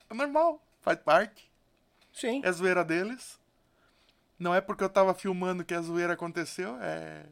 é 0.10 0.14
normal, 0.14 0.62
faz 0.82 1.00
parte. 1.00 1.50
Sim. 2.14 2.42
É 2.44 2.52
zoeira 2.52 2.84
deles. 2.84 3.40
Não 4.38 4.56
é 4.56 4.62
porque 4.62 4.84
eu 4.84 4.90
tava 4.90 5.14
filmando 5.14 5.66
que 5.66 5.74
a 5.74 5.82
zoeira 5.82 6.14
aconteceu, 6.14 6.78
é. 6.82 7.26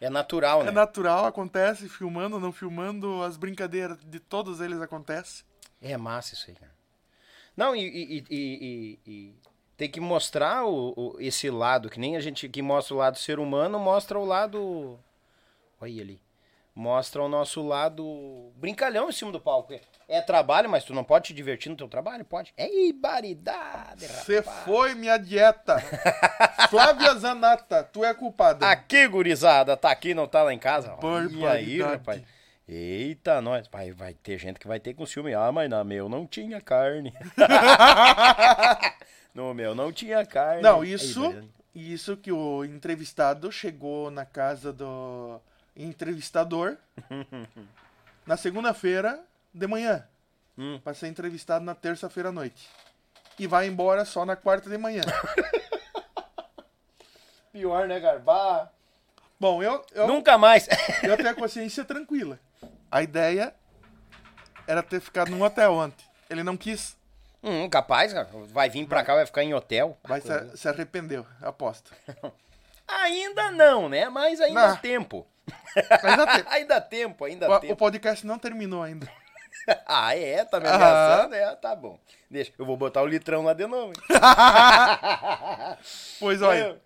É 0.00 0.10
natural, 0.10 0.62
né? 0.62 0.68
É 0.70 0.72
natural, 0.72 1.24
acontece, 1.26 1.88
filmando, 1.88 2.40
não 2.40 2.52
filmando, 2.52 3.22
as 3.22 3.36
brincadeiras 3.36 3.98
de 4.04 4.18
todos 4.20 4.60
eles 4.60 4.80
acontecem. 4.80 5.44
É 5.80 5.96
massa 5.96 6.34
isso 6.34 6.46
aí, 6.48 6.56
cara. 6.56 6.72
Não, 7.56 7.76
e- 7.76 7.80
e- 7.86 8.24
e- 8.30 8.98
e 9.06 9.34
tem 9.76 9.88
que 9.90 10.00
mostrar 10.00 10.64
o, 10.64 10.92
o- 10.96 11.16
esse 11.20 11.50
lado, 11.50 11.88
que 11.90 11.98
nem 12.00 12.16
a 12.16 12.20
gente 12.20 12.48
que 12.48 12.62
mostra 12.62 12.94
o 12.94 12.98
lado 12.98 13.18
ser 13.18 13.38
humano, 13.38 13.78
mostra 13.78 14.18
o 14.18 14.24
lado. 14.24 14.98
Olha 15.80 16.02
ali. 16.02 16.20
Mostra 16.76 17.22
o 17.22 17.28
nosso 17.28 17.62
lado 17.64 18.50
brincalhão 18.56 19.08
em 19.08 19.12
cima 19.12 19.30
do 19.30 19.38
palco. 19.40 19.78
É 20.08 20.20
trabalho, 20.20 20.68
mas 20.68 20.82
tu 20.82 20.92
não 20.92 21.04
pode 21.04 21.26
te 21.28 21.32
divertir 21.34 21.70
no 21.70 21.76
teu 21.76 21.86
trabalho? 21.86 22.24
Pode. 22.24 22.52
É 22.56 22.68
ibaridade, 22.88 24.06
Você 24.08 24.38
rapaz. 24.38 24.64
foi 24.64 24.92
minha 24.94 25.16
dieta. 25.16 25.76
Flávia 26.68 27.14
Zanata, 27.14 27.84
tu 27.84 28.04
é 28.04 28.12
culpada. 28.12 28.68
Aqui, 28.68 29.06
gurizada, 29.06 29.76
tá 29.76 29.90
aqui, 29.92 30.14
não 30.14 30.26
tá 30.26 30.42
lá 30.42 30.52
em 30.52 30.58
casa. 30.58 30.96
E 31.30 31.46
aí, 31.46 31.80
rapaz? 31.80 32.22
Eita, 32.66 33.40
nós. 33.40 33.68
Vai, 33.68 33.92
vai 33.92 34.12
ter 34.14 34.36
gente 34.38 34.58
que 34.58 34.66
vai 34.66 34.80
ter 34.80 34.94
com 34.94 35.06
ciúme. 35.06 35.32
Ah, 35.32 35.52
mas 35.52 35.70
na 35.70 35.84
meu 35.84 36.08
não 36.08 36.26
tinha 36.26 36.60
carne. 36.60 37.14
no 39.34 39.52
meu 39.52 39.74
não 39.74 39.92
tinha 39.92 40.24
carne. 40.24 40.62
Não, 40.62 40.82
Aí, 40.82 40.92
isso, 40.92 41.28
beleza. 41.28 41.48
isso 41.74 42.16
que 42.16 42.30
o 42.30 42.64
entrevistado 42.64 43.50
chegou 43.50 44.10
na 44.10 44.24
casa 44.24 44.72
do 44.72 45.40
entrevistador 45.76 46.76
na 48.24 48.36
segunda-feira 48.36 49.20
de 49.52 49.66
manhã. 49.66 50.06
Hum. 50.56 50.80
Pra 50.84 50.94
ser 50.94 51.08
entrevistado 51.08 51.64
na 51.64 51.74
terça-feira 51.74 52.28
à 52.28 52.32
noite. 52.32 52.68
E 53.38 53.46
vai 53.46 53.66
embora 53.66 54.04
só 54.04 54.24
na 54.24 54.36
quarta 54.36 54.70
de 54.70 54.78
manhã. 54.78 55.02
Pior, 57.52 57.88
né, 57.88 57.98
Garbá? 57.98 58.70
Bom, 59.38 59.62
eu, 59.62 59.84
eu, 59.92 60.06
Nunca 60.06 60.38
mais. 60.38 60.68
eu 61.02 61.16
tenho 61.16 61.30
a 61.30 61.34
consciência 61.34 61.84
tranquila. 61.84 62.38
A 62.90 63.02
ideia 63.02 63.54
era 64.66 64.82
ter 64.82 65.00
ficado 65.00 65.30
num 65.30 65.42
hotel 65.42 65.72
ontem. 65.72 66.04
Ele 66.30 66.42
não 66.42 66.56
quis, 66.56 66.96
hum, 67.44 67.68
capaz, 67.68 68.12
cara. 68.12 68.28
Vai 68.48 68.68
vir 68.70 68.86
pra 68.86 69.04
cá, 69.04 69.14
vai 69.14 69.26
ficar 69.26 69.42
em 69.44 69.54
hotel. 69.54 69.96
mas 70.08 70.24
se, 70.24 70.56
se 70.56 70.68
arrependeu, 70.68 71.24
aposto. 71.42 71.92
Ainda 72.88 73.50
não, 73.50 73.88
né? 73.88 74.08
Mas 74.10 74.40
ainda 74.40 74.60
Não. 74.66 74.72
há 74.74 74.76
tempo. 74.76 75.26
Ainda 76.02 76.26
tem. 76.36 76.44
ainda 76.52 76.76
há 76.76 76.80
tempo, 76.82 77.24
ainda 77.24 77.46
há 77.46 77.50
O, 77.50 77.54
o 77.54 77.60
tempo. 77.60 77.76
podcast 77.76 78.26
não 78.26 78.38
terminou 78.38 78.82
ainda. 78.82 79.08
Ah, 79.86 80.14
é? 80.14 80.44
Tá 80.44 80.60
me 80.60 80.68
ameaçando? 80.68 81.34
É, 81.34 81.56
tá 81.56 81.74
bom. 81.74 81.98
Deixa, 82.30 82.52
eu 82.58 82.66
vou 82.66 82.76
botar 82.76 83.00
o 83.00 83.06
litrão 83.06 83.42
lá 83.44 83.54
de 83.54 83.66
novo. 83.66 83.94
Pois 86.20 86.42
olha, 86.42 86.58
Eu- 86.58 86.80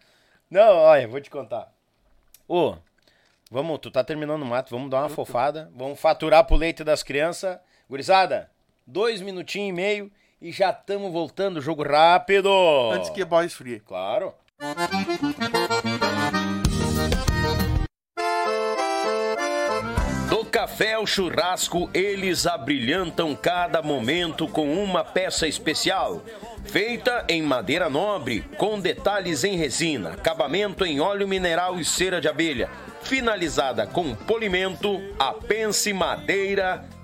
Não, 0.51 0.77
olha, 0.77 1.09
vou 1.09 1.21
te 1.21 1.29
contar. 1.31 1.73
Ô, 2.47 2.77
vamos, 3.51 3.79
tu 3.81 3.91
tá 3.91 4.03
terminando 4.05 4.43
o 4.43 4.47
mato, 4.47 4.71
vamos 4.71 4.91
dar 4.91 4.99
uma 5.01 5.09
fofada, 5.09 5.71
vamos 5.75 5.99
faturar 6.01 6.45
pro 6.45 6.57
leite 6.57 6.85
das 6.85 7.03
crianças. 7.03 7.59
Gurizada, 7.89 8.51
dois 8.87 9.21
minutinhos 9.21 9.71
e 9.71 9.73
meio 9.73 10.13
e 10.41 10.53
já 10.53 10.71
estamos 10.71 11.13
voltando, 11.13 11.61
jogo 11.61 11.83
rápido. 11.83 12.49
antes 12.93 13.11
que 13.11 13.23
a 13.23 13.27
boys 13.27 13.53
free. 13.53 13.81
Claro. 13.81 14.33
Do 20.29 20.45
café 20.45 20.95
ao 20.95 21.07
churrasco, 21.07 21.91
eles 21.93 22.47
abrilhantam 22.47 23.35
cada 23.35 23.83
momento 23.83 24.47
com 24.47 24.73
uma 24.73 25.05
peça 25.05 25.47
especial. 25.47 26.23
Feita 26.65 27.25
em 27.29 27.41
madeira 27.43 27.89
nobre, 27.89 28.43
com 28.59 28.79
detalhes 28.79 29.43
em 29.43 29.57
resina, 29.57 30.11
acabamento 30.11 30.85
em 30.85 31.01
óleo 31.01 31.27
mineral 31.27 31.81
e 31.81 31.85
cera 31.85 32.21
de 32.21 32.29
abelha. 32.29 32.69
Finalizada 33.03 33.87
com 33.87 34.15
polimento, 34.15 35.01
a 35.19 35.33
Pense 35.33 35.93
Madeira 35.93 36.85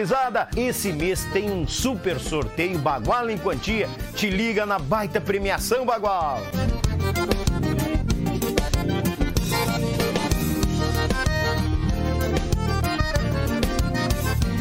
Gurizada! 0.00 0.48
Esse 0.56 0.94
mês 0.94 1.26
tem 1.26 1.50
um 1.50 1.68
super 1.68 2.18
sorteio 2.18 2.78
Bagual 2.78 3.28
em 3.28 3.36
Quantia. 3.36 3.86
Te 4.14 4.30
liga 4.30 4.64
na 4.64 4.78
baita 4.78 5.20
premiação 5.20 5.84
Bagual! 5.84 6.40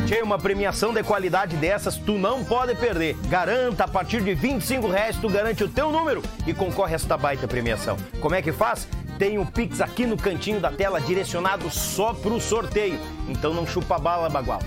Tchê, 0.06 0.22
uma 0.22 0.38
premiação 0.38 0.94
de 0.94 1.02
qualidade 1.04 1.56
dessas 1.56 1.96
tu 1.96 2.18
não 2.18 2.44
pode 2.44 2.76
perder. 2.76 3.16
Garanta, 3.30 3.86
a 3.86 3.88
partir 3.88 4.22
de 4.22 4.34
25 4.34 4.90
reais 4.90 5.16
tu 5.16 5.30
garante 5.30 5.64
o 5.64 5.70
teu 5.70 5.90
número 5.90 6.22
e 6.46 6.54
concorre 6.54 6.92
a 6.92 6.96
esta 6.96 7.16
baita 7.16 7.48
premiação. 7.48 7.96
Como 8.20 8.36
é 8.36 8.42
que 8.42 8.52
faz? 8.52 8.90
Tem 9.18 9.40
um 9.40 9.46
Pix 9.46 9.80
aqui 9.80 10.06
no 10.06 10.18
cantinho 10.18 10.60
da 10.60 10.70
tela 10.70 11.00
direcionado 11.00 11.70
só 11.70 12.14
pro 12.14 12.42
sorteio. 12.42 13.00
Então 13.30 13.54
não 13.54 13.66
chupa 13.66 13.98
bala, 13.98 14.30
bagual. 14.30 14.60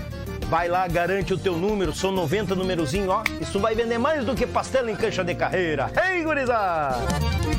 Vai 0.53 0.67
lá, 0.67 0.87
garante 0.87 1.33
o 1.33 1.37
teu 1.39 1.57
número, 1.57 1.95
são 1.95 2.11
90 2.11 2.53
numerozinho, 2.53 3.09
ó. 3.09 3.23
Isso 3.41 3.59
vai 3.59 3.73
vender 3.73 3.97
mais 3.97 4.23
do 4.23 4.35
que 4.35 4.45
pastel 4.45 4.87
em 4.87 4.95
cancha 4.95 5.23
de 5.23 5.33
carreira. 5.33 5.91
Ei, 6.11 6.23
gurizada! 6.23 7.52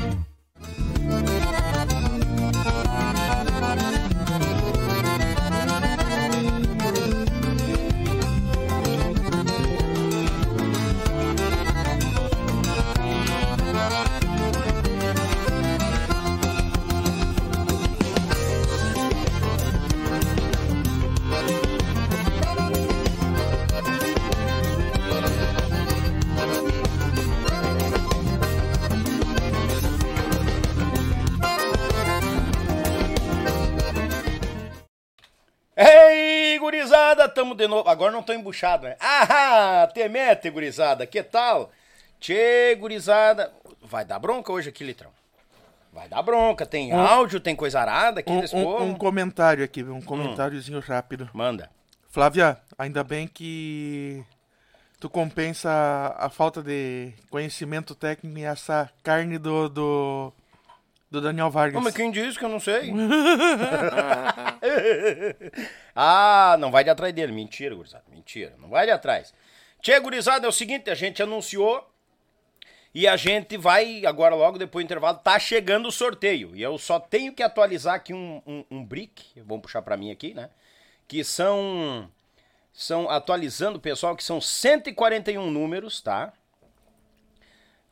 Gurizada, 37.25 37.29
tamo 37.29 37.55
de 37.55 37.67
novo. 37.67 37.89
Agora 37.89 38.11
não 38.11 38.23
tô 38.23 38.33
embuchado, 38.33 38.85
né? 38.85 38.95
Ah, 38.99 39.89
temete, 39.93 40.49
gurizada, 40.49 41.05
que 41.05 41.21
tal? 41.23 41.71
Tchê, 42.19 42.75
gurizada. 42.79 43.51
Vai 43.81 44.05
dar 44.05 44.19
bronca 44.19 44.51
hoje 44.51 44.69
aqui, 44.69 44.83
Litrão. 44.83 45.11
Vai 45.91 46.07
dar 46.09 46.21
bronca, 46.21 46.65
tem 46.65 46.91
áudio, 46.91 47.39
tem 47.39 47.55
coisa 47.55 47.79
arada 47.79 48.19
aqui 48.19 48.31
Um, 48.31 48.41
desse 48.41 48.55
um- 48.55 48.63
povo. 48.63 48.83
um 48.83 48.95
comentário 48.95 49.63
aqui, 49.63 49.83
Hum. 49.83 49.95
um 49.95 50.01
comentáriozinho 50.01 50.79
rápido. 50.79 51.29
Manda. 51.33 51.69
Flávia, 52.09 52.57
ainda 52.77 53.03
bem 53.03 53.27
que 53.27 54.23
tu 54.99 55.09
compensa 55.09 55.69
a, 55.69 56.25
a 56.25 56.29
falta 56.29 56.61
de 56.61 57.13
conhecimento 57.29 57.93
técnico 57.95 58.37
e 58.39 58.43
essa 58.43 58.89
carne 59.03 59.37
do, 59.37 59.69
do, 59.69 60.33
Do 61.15 61.21
Daniel 61.21 61.49
Vargas. 61.49 61.79
Ô, 61.79 61.81
mas 61.81 61.95
quem 61.95 62.11
disse 62.11 62.37
que 62.37 62.43
eu 62.43 62.49
não 62.49 62.59
sei? 62.59 62.91
ah, 65.95 66.57
não 66.59 66.69
vai 66.69 66.83
de 66.83 66.89
atrás 66.89 67.13
dele. 67.13 67.31
Mentira, 67.31 67.73
gurizada. 67.73 68.03
Mentira. 68.09 68.53
Não 68.59 68.67
vai 68.67 68.85
de 68.85 68.91
atrás. 68.91 69.33
Tchê, 69.81 69.97
gurizada, 70.01 70.45
é 70.45 70.49
o 70.49 70.51
seguinte, 70.51 70.89
a 70.89 70.95
gente 70.95 71.23
anunciou 71.23 71.89
e 72.93 73.07
a 73.07 73.15
gente 73.15 73.55
vai, 73.55 74.05
agora 74.05 74.35
logo 74.35 74.57
depois 74.57 74.83
do 74.83 74.87
intervalo, 74.87 75.19
tá 75.19 75.39
chegando 75.39 75.87
o 75.87 75.91
sorteio. 75.91 76.53
E 76.53 76.61
eu 76.61 76.77
só 76.77 76.99
tenho 76.99 77.31
que 77.31 77.43
atualizar 77.43 77.95
aqui 77.95 78.13
um, 78.13 78.41
um, 78.45 78.65
um 78.69 78.83
brick, 78.83 79.39
vamos 79.41 79.61
puxar 79.61 79.81
pra 79.81 79.95
mim 79.95 80.11
aqui, 80.11 80.33
né? 80.33 80.49
Que 81.07 81.23
são, 81.23 82.11
são, 82.73 83.09
atualizando, 83.09 83.79
pessoal, 83.79 84.17
que 84.17 84.23
são 84.23 84.41
141 84.41 85.49
números, 85.49 86.01
tá? 86.01 86.33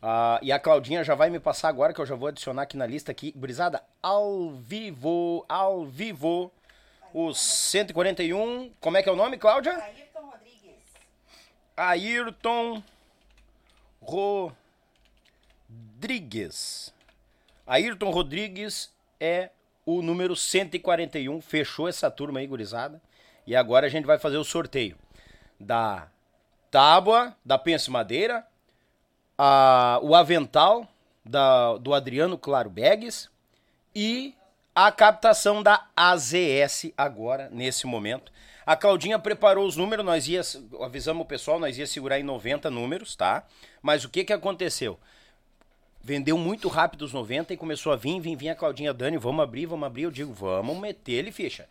Ah, 0.06 0.38
e 0.42 0.52
a 0.52 0.60
Claudinha 0.60 1.02
já 1.02 1.16
vai 1.16 1.30
me 1.30 1.40
passar 1.40 1.70
agora, 1.70 1.94
que 1.94 2.02
eu 2.02 2.06
já 2.06 2.14
vou 2.14 2.28
adicionar 2.28 2.64
aqui 2.64 2.76
na 2.76 2.86
lista 2.86 3.10
aqui. 3.10 3.32
Gurizada, 3.32 3.82
ao 4.02 4.52
vivo, 4.52 5.46
ao 5.48 5.86
vivo, 5.86 6.52
os 7.14 7.40
141. 7.40 8.74
Como 8.82 8.98
é 8.98 9.02
que 9.02 9.08
é 9.08 9.12
o 9.14 9.16
nome, 9.16 9.38
Cláudia? 9.38 9.72
Ayrton 9.82 10.26
Rodrigues. 10.26 10.84
Ayrton 11.78 12.84
Rodrigues. 15.72 16.94
Ayrton 17.66 18.10
Rodrigues 18.10 18.94
é 19.22 19.52
o 19.86 20.02
número 20.02 20.36
141. 20.36 21.40
Fechou 21.40 21.88
essa 21.88 22.12
turma 22.12 22.42
aí, 22.42 22.48
gurizada. 22.48 23.02
E 23.48 23.56
agora 23.56 23.88
a 23.88 23.90
gente 23.90 24.04
vai 24.04 24.20
fazer 24.20 24.36
o 24.36 24.44
sorteio 24.44 24.98
da 25.58 26.10
tábua 26.70 27.34
da 27.46 27.58
Pense 27.58 27.90
Madeira, 27.90 28.46
a- 29.46 30.00
o 30.02 30.16
avental 30.16 30.88
da- 31.26 31.76
do 31.78 31.94
Adriano 31.94 32.38
Claro 32.38 32.70
Begues 32.70 33.30
e 33.94 34.34
a 34.74 34.90
captação 34.90 35.62
da 35.62 35.86
AZS 35.98 36.94
agora, 36.98 37.50
nesse 37.52 37.86
momento. 37.86 38.32
A 38.66 38.78
Claudinha 38.78 39.20
preparou 39.20 39.68
os 39.68 39.76
números, 39.76 40.06
nós 40.06 40.30
ia, 40.30 40.40
avisamos 40.82 41.24
o 41.24 41.28
pessoal, 41.28 41.60
nós 41.60 41.78
ia 41.78 41.86
segurar 41.86 42.18
em 42.18 42.24
90 42.24 42.72
números, 42.72 43.18
tá? 43.18 43.44
Mas 43.82 44.06
o 44.06 44.10
que 44.10 44.24
que 44.24 44.32
aconteceu? 44.32 44.98
Vendeu 46.02 46.38
muito 46.38 46.70
rápido 46.70 47.02
os 47.02 47.12
90 47.12 47.54
e 47.54 47.58
começou 47.58 47.92
a 47.92 47.98
vir, 47.98 48.22
vir, 48.22 48.38
vir 48.38 48.50
a 48.50 48.56
Claudinha 48.56 48.94
Dani, 48.94 49.18
vamos 49.18 49.44
abrir, 49.44 49.66
vamos 49.66 49.86
abrir. 49.86 50.04
Eu 50.04 50.12
digo, 50.12 50.32
vamos 50.32 50.78
meter 50.78 51.12
ele 51.12 51.34
ficha. 51.34 51.68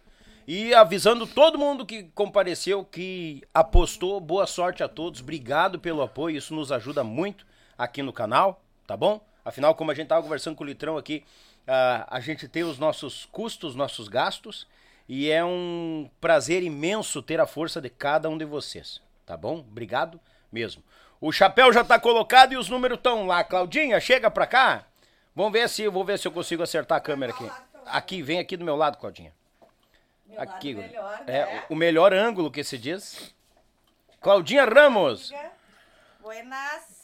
E 0.46 0.74
avisando 0.74 1.26
todo 1.26 1.58
mundo 1.58 1.86
que 1.86 2.02
compareceu, 2.14 2.84
que 2.84 3.42
apostou, 3.54 4.20
boa 4.20 4.46
sorte 4.46 4.82
a 4.82 4.88
todos, 4.88 5.22
obrigado 5.22 5.78
pelo 5.78 6.02
apoio, 6.02 6.36
isso 6.36 6.54
nos 6.54 6.70
ajuda 6.70 7.02
muito 7.02 7.50
aqui 7.84 8.02
no 8.02 8.12
canal, 8.12 8.62
tá 8.86 8.96
bom? 8.96 9.20
Afinal, 9.44 9.74
como 9.74 9.90
a 9.90 9.94
gente 9.94 10.08
tava 10.08 10.22
conversando 10.22 10.56
com 10.56 10.64
o 10.64 10.66
Litrão 10.66 10.96
aqui, 10.96 11.24
ah, 11.66 12.06
a 12.08 12.20
gente 12.20 12.46
tem 12.46 12.62
os 12.62 12.78
nossos 12.78 13.26
custos, 13.26 13.74
nossos 13.74 14.08
gastos, 14.08 14.66
e 15.08 15.30
é 15.30 15.44
um 15.44 16.08
prazer 16.20 16.62
imenso 16.62 17.22
ter 17.22 17.40
a 17.40 17.46
força 17.46 17.80
de 17.80 17.90
cada 17.90 18.28
um 18.28 18.38
de 18.38 18.44
vocês, 18.44 19.00
tá 19.26 19.36
bom? 19.36 19.58
Obrigado 19.58 20.20
mesmo. 20.50 20.82
O 21.20 21.32
chapéu 21.32 21.72
já 21.72 21.84
tá 21.84 21.98
colocado 21.98 22.52
e 22.52 22.56
os 22.56 22.68
números 22.68 22.98
estão 22.98 23.26
lá. 23.26 23.44
Claudinha, 23.44 24.00
chega 24.00 24.30
pra 24.30 24.46
cá. 24.46 24.86
Vamos 25.34 25.52
ver 25.52 25.68
se, 25.68 25.86
vou 25.88 26.04
ver 26.04 26.18
se 26.18 26.26
eu 26.26 26.32
consigo 26.32 26.62
acertar 26.62 26.98
a 26.98 27.00
câmera 27.00 27.32
aqui. 27.32 27.50
Aqui, 27.86 28.22
vem 28.22 28.38
aqui 28.38 28.56
do 28.56 28.64
meu 28.64 28.76
lado, 28.76 28.98
Claudinha. 28.98 29.32
Meu 30.26 30.40
Aqui, 30.40 30.74
lado 30.74 30.86
melhor, 30.86 31.24
é 31.26 31.44
né? 31.44 31.64
o 31.68 31.74
melhor 31.74 32.12
ângulo 32.12 32.50
que 32.50 32.64
se 32.64 32.78
diz. 32.78 33.34
Claudinha 34.20 34.64
Ramos. 34.64 35.32
Buenas. 36.20 37.01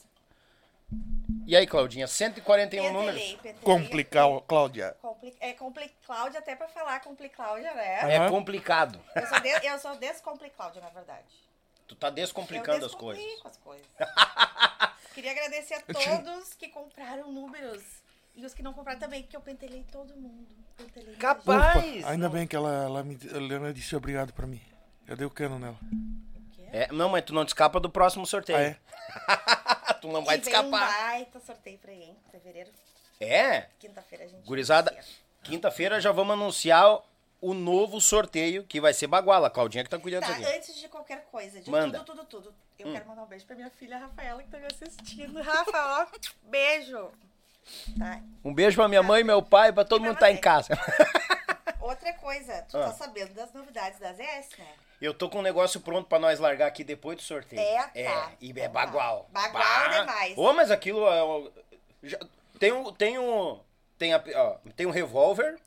E 1.46 1.56
aí, 1.56 1.66
Claudinha, 1.66 2.06
141 2.06 2.82
Pentelei, 2.82 2.92
números. 2.92 3.32
pentelei. 3.42 3.60
Complicar, 3.62 4.26
Cláudia. 4.46 4.96
Compli- 5.00 5.36
É 5.40 5.52
compli 5.54 5.90
Cláudia 6.06 6.40
até 6.40 6.54
pra 6.54 6.68
falar 6.68 7.00
compli 7.00 7.28
Cláudia, 7.28 7.72
né? 7.74 8.12
É 8.14 8.16
Aham. 8.18 8.30
complicado. 8.30 9.00
Eu 9.14 9.26
sou, 9.26 9.40
de, 9.40 9.48
eu 9.66 9.78
sou 9.78 9.96
descompli 9.96 10.50
Cláudia, 10.50 10.80
na 10.82 10.90
verdade. 10.90 11.24
Tu 11.86 11.94
tá 11.94 12.08
Eu 12.08 12.12
descomplicando 12.12 12.84
as 12.84 12.94
coisas. 12.94 13.22
descomplico 13.24 13.48
as 13.48 13.56
coisas. 13.56 13.86
Queria 15.14 15.30
agradecer 15.32 15.74
a 15.74 15.80
todos 15.80 16.52
que 16.54 16.68
compraram 16.68 17.32
números. 17.32 17.82
E 18.34 18.44
os 18.44 18.52
que 18.54 18.62
não 18.62 18.72
compraram 18.74 19.00
também, 19.00 19.22
porque 19.22 19.36
eu 19.36 19.40
pentelei 19.40 19.84
todo 19.90 20.14
mundo. 20.14 20.46
Pentelei 20.76 21.16
Capaz. 21.16 21.96
Ufa, 22.00 22.10
ainda 22.10 22.28
bem 22.28 22.46
que 22.46 22.54
ela, 22.54 22.84
ela 22.84 23.02
me 23.02 23.18
a 23.32 23.36
Helena 23.36 23.72
disse 23.72 23.96
obrigado 23.96 24.32
pra 24.32 24.46
mim. 24.46 24.60
Eu 25.06 25.16
dei 25.16 25.26
o 25.26 25.30
cano 25.30 25.58
nela. 25.58 25.78
É, 26.70 26.92
não, 26.92 27.08
mas 27.08 27.24
tu 27.24 27.32
não 27.32 27.44
te 27.44 27.48
escapa 27.48 27.80
do 27.80 27.88
próximo 27.90 28.26
sorteio. 28.26 28.58
Ah, 28.58 28.62
é? 28.62 28.76
tu 30.00 30.08
não 30.08 30.24
vai 30.24 30.36
e 30.36 30.40
te 30.40 30.44
vem 30.50 30.54
um 30.54 30.64
escapar. 30.64 30.88
baita 31.02 31.40
sorteio 31.40 31.78
pra 31.78 31.90
aí, 31.92 32.02
hein? 32.02 32.16
Fevereiro, 32.30 32.70
É? 33.20 33.66
quinta-feira 33.78 34.24
a 34.24 34.28
gente 34.28 34.46
Gurizada, 34.46 34.96
quinta-feira 35.42 36.00
já 36.00 36.12
vamos 36.12 36.32
anunciar 36.34 37.00
o 37.40 37.54
novo 37.54 38.00
sorteio, 38.00 38.64
que 38.64 38.80
vai 38.80 38.92
ser 38.92 39.06
baguala. 39.06 39.46
A 39.46 39.50
Claudinha 39.50 39.84
que 39.84 39.90
tá 39.90 39.98
cuidando 39.98 40.24
Tá, 40.26 40.32
disso 40.32 40.50
antes 40.50 40.74
de 40.76 40.88
qualquer 40.88 41.24
coisa, 41.26 41.60
de 41.60 41.70
Manda. 41.70 42.00
Hum. 42.00 42.04
tudo, 42.04 42.24
tudo, 42.24 42.42
tudo. 42.42 42.54
Eu 42.78 42.92
quero 42.92 43.06
mandar 43.08 43.22
um 43.22 43.26
beijo 43.26 43.44
pra 43.46 43.54
minha 43.56 43.70
filha 43.70 43.98
Rafaela, 43.98 44.42
que 44.42 44.48
tá 44.48 44.58
me 44.58 44.66
assistindo. 44.66 45.40
Rafa, 45.42 45.70
ó, 46.02 46.06
beijo. 46.42 47.10
Tá. 47.98 48.20
Um 48.44 48.54
beijo 48.54 48.76
pra 48.76 48.88
minha 48.88 49.02
mãe, 49.02 49.22
meu 49.22 49.42
pai, 49.42 49.72
pra 49.72 49.84
todo 49.84 50.00
E 50.02 50.04
mundo 50.06 50.14
que 50.14 50.20
tá 50.20 50.30
em 50.30 50.36
casa. 50.40 50.68
Outra 51.80 52.12
coisa, 52.14 52.62
tu 52.68 52.76
Ah. 52.76 52.84
tá 52.88 52.92
sabendo 52.94 53.34
das 53.34 53.52
novidades 53.52 53.98
da 54.00 54.12
ZS, 54.12 54.58
né? 54.58 54.66
Eu 55.00 55.14
tô 55.14 55.28
com 55.28 55.38
um 55.38 55.42
negócio 55.42 55.80
pronto 55.80 56.08
pra 56.08 56.18
nós 56.18 56.40
largar 56.40 56.66
aqui 56.66 56.82
depois 56.82 57.16
do 57.16 57.22
sorteio. 57.22 57.60
É, 57.60 57.82
tá. 57.82 57.90
É, 57.94 58.28
e 58.40 58.50
é 58.58 58.68
bagual. 58.68 59.28
Bagual 59.30 59.62
Bah. 59.62 60.00
demais. 60.00 60.36
Ô, 60.36 60.52
mas 60.52 60.70
aquilo 60.70 61.06
é... 61.06 61.22
o- 61.22 61.52
já- 62.02 62.18
tem 62.58 62.72
um... 62.72 62.92
Tem 62.92 63.18
um... 63.18 63.60
Tem, 63.96 64.12
a, 64.14 64.22
ó, 64.36 64.56
tem 64.76 64.86
um 64.86 64.90
revólver, 64.90 65.58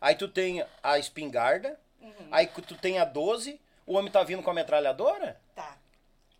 aí 0.00 0.14
tu 0.14 0.28
tem 0.28 0.64
a 0.82 0.98
espingarda, 0.98 1.76
Uhum. 2.00 2.28
aí 2.30 2.46
tu 2.46 2.76
tem 2.76 3.00
a 3.00 3.04
12, 3.04 3.60
o 3.84 3.94
homem 3.96 4.10
tá 4.12 4.22
vindo 4.22 4.40
com 4.40 4.50
a 4.50 4.54
metralhadora? 4.54 5.36
Tá. 5.56 5.76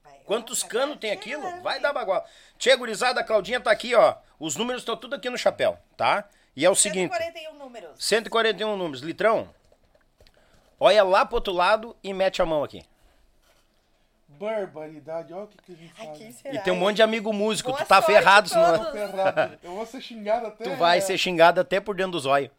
Vai, 0.04 0.20
Quantos 0.24 0.60
vai 0.60 0.70
canos 0.70 0.98
tem 1.00 1.10
aquilo? 1.10 1.60
Vai 1.62 1.80
dar 1.80 1.92
bagual. 1.92 2.24
Tchê, 2.58 2.76
gurizada, 2.76 3.20
a 3.20 3.24
Claudinha 3.24 3.60
tá 3.60 3.72
aqui, 3.72 3.92
ó. 3.96 4.14
Os 4.38 4.54
números 4.54 4.82
estão 4.82 4.96
tudo 4.96 5.16
aqui 5.16 5.28
no 5.28 5.36
chapéu, 5.36 5.76
tá? 5.96 6.28
E 6.54 6.64
é 6.64 6.70
o 6.70 6.76
seguinte... 6.76 7.12
141 7.12 7.54
números. 7.58 8.04
141 8.04 8.76
números. 8.76 9.00
Litrão, 9.02 9.52
olha 10.78 11.02
lá 11.04 11.24
pro 11.24 11.36
outro 11.36 11.52
lado 11.52 11.96
e 12.02 12.12
mete 12.12 12.40
a 12.40 12.46
mão 12.46 12.62
aqui. 12.64 12.84
Barbaridade, 14.28 15.32
olha 15.32 15.44
o 15.44 15.46
que, 15.48 15.56
que 15.58 15.72
a 15.72 15.76
gente 15.76 15.94
Ai, 15.98 16.06
faz. 16.06 16.18
quem 16.18 16.32
será? 16.32 16.54
E 16.54 16.58
tem 16.58 16.72
um 16.72 16.76
monte 16.76 16.96
de 16.96 17.02
amigo 17.02 17.32
músico. 17.32 17.70
Boa 17.70 17.82
tu 17.82 17.88
tá 17.88 18.02
ferrado. 18.02 18.50
Eu 19.62 19.74
vou 19.74 19.86
ser 19.86 20.00
xingado 20.00 20.46
até. 20.48 20.64
tu 20.64 20.76
vai 20.76 21.00
ser 21.00 21.16
xingado 21.16 21.60
até 21.60 21.80
por 21.80 21.94
dentro 21.96 22.12
do 22.12 22.18
zóio. 22.20 22.50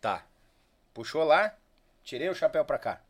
Tá. 0.00 0.22
Puxou 0.94 1.24
lá, 1.24 1.54
tirei 2.04 2.28
o 2.28 2.34
chapéu 2.34 2.64
pra 2.64 2.78
cá. 2.78 3.00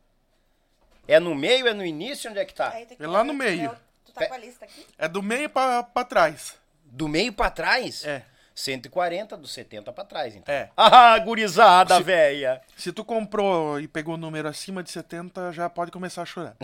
É 1.07 1.19
no 1.19 1.35
meio, 1.35 1.67
é 1.67 1.73
no 1.73 1.85
início, 1.85 2.29
onde 2.29 2.39
é 2.39 2.45
que 2.45 2.53
tá? 2.53 2.69
Aí 2.69 2.85
tem 2.85 2.97
que 2.97 3.03
É 3.03 3.07
lá 3.07 3.23
no 3.23 3.33
meio. 3.33 3.75
Tu 4.05 4.13
tá 4.13 4.27
com 4.27 4.33
a 4.33 4.37
lista 4.37 4.65
aqui? 4.65 4.85
É 4.97 5.07
do 5.07 5.21
meio 5.21 5.49
pra, 5.49 5.83
pra 5.83 6.03
trás. 6.05 6.57
Do 6.85 7.07
meio 7.07 7.33
pra 7.33 7.49
trás? 7.49 8.05
É. 8.05 8.23
140, 8.61 9.35
do 9.37 9.47
70 9.47 9.91
pra 9.91 10.03
trás, 10.03 10.35
então. 10.35 10.53
É. 10.53 10.69
Ah, 10.77 11.17
gurizada, 11.19 11.97
Se- 11.97 12.03
véia. 12.03 12.61
Se 12.77 12.91
tu 12.91 13.03
comprou 13.03 13.79
e 13.79 13.87
pegou 13.87 14.15
o 14.15 14.17
número 14.17 14.47
acima 14.47 14.83
de 14.83 14.91
70, 14.91 15.51
já 15.51 15.69
pode 15.69 15.91
começar 15.91 16.21
a 16.21 16.25
chorar. 16.25 16.55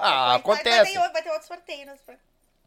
Ah, 0.00 0.34
acontece. 0.36 0.94
Vai, 0.94 1.06
ter, 1.08 1.12
vai 1.12 1.22
ter 1.22 1.30
outro 1.30 1.46
sorteio. 1.48 1.86
Né? 1.86 1.96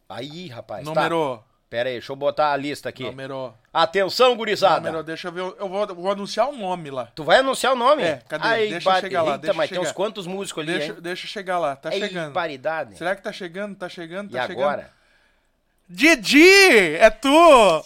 Aí, 0.10 0.48
rapaz. 0.50 0.84
número. 0.86 1.38
Tá. 1.38 1.44
Pera 1.70 1.88
aí, 1.88 1.96
deixa 1.96 2.12
eu 2.12 2.18
botar 2.18 2.52
a 2.52 2.58
lista 2.58 2.90
aqui. 2.90 3.04
Número. 3.06 3.54
Atenção, 3.72 4.36
gurizada. 4.36 4.82
Número, 4.82 5.04
deixa 5.04 5.30
eu 5.30 5.32
ver. 5.32 5.40
Eu 5.58 5.70
vou, 5.70 5.88
vou 5.88 6.12
anunciar 6.12 6.50
o 6.50 6.52
nome 6.52 6.92
lá. 6.92 7.08
Tu 7.16 7.24
vai 7.24 7.38
anunciar 7.38 7.72
o 7.72 7.78
nome? 7.78 8.04
É, 8.04 8.22
cadê? 8.28 8.46
Ai, 8.46 8.68
Deixa 8.68 8.90
eu 8.90 9.00
chegar 9.00 9.22
lá, 9.22 9.30
Eita, 9.32 9.38
deixa 9.40 9.54
eu 9.54 9.58
mas 9.58 9.70
tem 9.70 9.80
uns 9.80 9.84
chegar. 9.84 9.94
quantos 9.96 10.28
músicos 10.28 10.64
ali, 10.64 10.74
Deixa, 10.78 10.92
hein? 10.92 10.98
deixa 11.02 11.26
eu 11.26 11.30
chegar 11.30 11.58
lá. 11.60 11.78
Tá 11.78 11.94
Ei, 11.94 12.00
chegando. 12.02 12.34
paridade. 12.34 12.98
Será 12.98 13.16
que 13.16 13.22
tá 13.22 13.32
chegando? 13.32 13.74
Tá 13.78 13.88
chegando? 13.88 14.32
E 14.32 14.34
Tá 14.34 14.48
chegando? 14.48 14.64
agora? 14.64 14.92
Didi! 15.93 16.95
É 16.95 17.09
tu! 17.09 17.30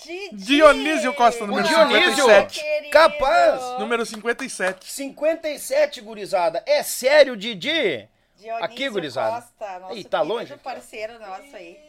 Didi! 0.06 0.30
Dionísio 0.46 1.12
Costa, 1.16 1.44
O 1.44 1.48
número 1.48 1.68
Dionísio! 1.68 2.16
57. 2.26 2.60
Querido. 2.62 2.92
Capaz! 2.92 3.80
Número 3.80 4.06
57. 4.06 4.92
57, 4.92 6.02
gurizada. 6.02 6.64
É 6.68 6.84
sério, 6.84 7.36
Didi? 7.36 8.08
Dionísio 8.38 8.64
Aqui, 8.64 8.88
gurizada. 8.90 9.42
Costa, 9.42 9.80
nosso 9.80 9.98
Ih, 9.98 10.04
tá 10.04 10.22
longe 10.22 10.56
parceiro 10.58 11.18
nosso 11.20 11.56
aí. 11.56 11.80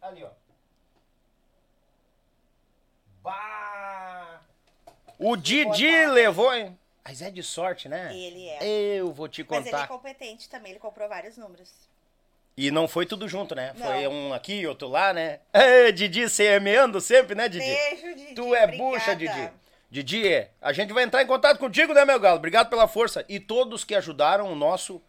Ali, 0.00 0.24
ó. 0.24 0.30
Bah! 3.22 4.40
O 5.18 5.36
Didi 5.36 5.64
botar. 5.92 6.12
levou, 6.12 6.54
hein? 6.54 6.78
Mas 7.04 7.20
é 7.20 7.30
de 7.30 7.42
sorte, 7.42 7.86
né? 7.88 8.16
Ele 8.16 8.48
é. 8.48 8.64
Eu 8.98 9.12
vou 9.12 9.28
te 9.28 9.44
Mas 9.48 9.58
ele 9.60 9.68
é 9.68 9.72
contar. 9.72 9.88
competente 9.88 10.48
também, 10.48 10.72
ele 10.72 10.80
comprou 10.80 11.06
vários 11.06 11.36
números. 11.36 11.70
E 12.56 12.70
não 12.70 12.88
foi 12.88 13.04
tudo 13.04 13.28
junto, 13.28 13.54
né? 13.54 13.72
Não. 13.76 13.86
Foi 13.86 14.08
um 14.08 14.32
aqui, 14.32 14.66
outro 14.66 14.88
lá, 14.88 15.12
né? 15.12 15.40
Ê, 15.52 15.92
Didi 15.92 16.28
semeando 16.28 17.00
sempre, 17.00 17.34
né, 17.34 17.48
Didi? 17.48 17.64
Beijo, 17.66 18.14
Didi. 18.16 18.34
Tu 18.34 18.54
é 18.54 18.64
obrigada. 18.64 18.90
bucha, 18.90 19.14
Didi. 19.14 19.50
Didi, 19.90 20.46
a 20.60 20.72
gente 20.72 20.92
vai 20.92 21.04
entrar 21.04 21.22
em 21.22 21.26
contato 21.26 21.58
contigo, 21.58 21.92
né, 21.92 22.04
meu 22.04 22.18
galo? 22.18 22.36
Obrigado 22.38 22.68
pela 22.70 22.88
força. 22.88 23.24
E 23.28 23.38
todos 23.38 23.84
que 23.84 23.94
ajudaram 23.94 24.50
o 24.50 24.54
nosso 24.54 25.02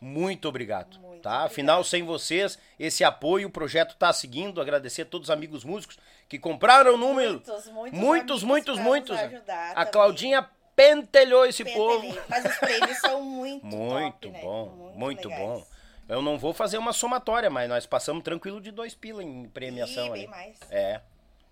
Muito 0.00 0.48
obrigado. 0.48 0.98
Muito 0.98 1.22
tá? 1.22 1.30
obrigada. 1.30 1.44
Afinal, 1.46 1.84
sem 1.84 2.02
vocês, 2.04 2.58
esse 2.80 3.04
apoio, 3.04 3.48
o 3.48 3.50
projeto 3.50 3.94
tá 3.96 4.12
seguindo. 4.12 4.60
Agradecer 4.60 5.02
a 5.02 5.06
todos 5.06 5.28
os 5.28 5.30
amigos 5.30 5.64
músicos 5.64 5.98
que 6.28 6.38
compraram 6.38 6.94
o 6.94 6.96
número. 6.98 7.32
Muitos, 7.34 7.66
muitos. 7.68 7.98
muitos, 8.00 8.42
muitos, 8.42 8.78
muitos. 8.78 9.16
A 9.18 9.28
também. 9.28 9.92
Claudinha 9.92 10.48
pentelhou 10.74 11.44
esse 11.46 11.64
Pentelei. 11.64 11.86
povo. 12.12 12.18
Mas 12.28 12.44
os 12.44 12.56
prêmios 12.58 12.98
são 12.98 13.20
muito 13.22 13.66
Muito 13.66 14.28
top, 14.28 14.30
né? 14.30 14.40
bom, 14.42 14.92
muito, 14.96 15.28
legais. 15.28 15.42
bom. 15.46 15.66
Eu 16.08 16.22
não 16.22 16.38
vou 16.38 16.54
fazer 16.54 16.78
uma 16.78 16.92
somatória, 16.92 17.50
mas 17.50 17.68
nós 17.68 17.84
passamos 17.86 18.24
tranquilo 18.24 18.60
de 18.60 18.70
dois 18.70 18.94
pila 18.94 19.22
em 19.22 19.48
premiação 19.48 20.06
Ih, 20.06 20.10
ali. 20.10 20.20
bem 20.20 20.28
mais. 20.28 20.58
É. 20.70 21.00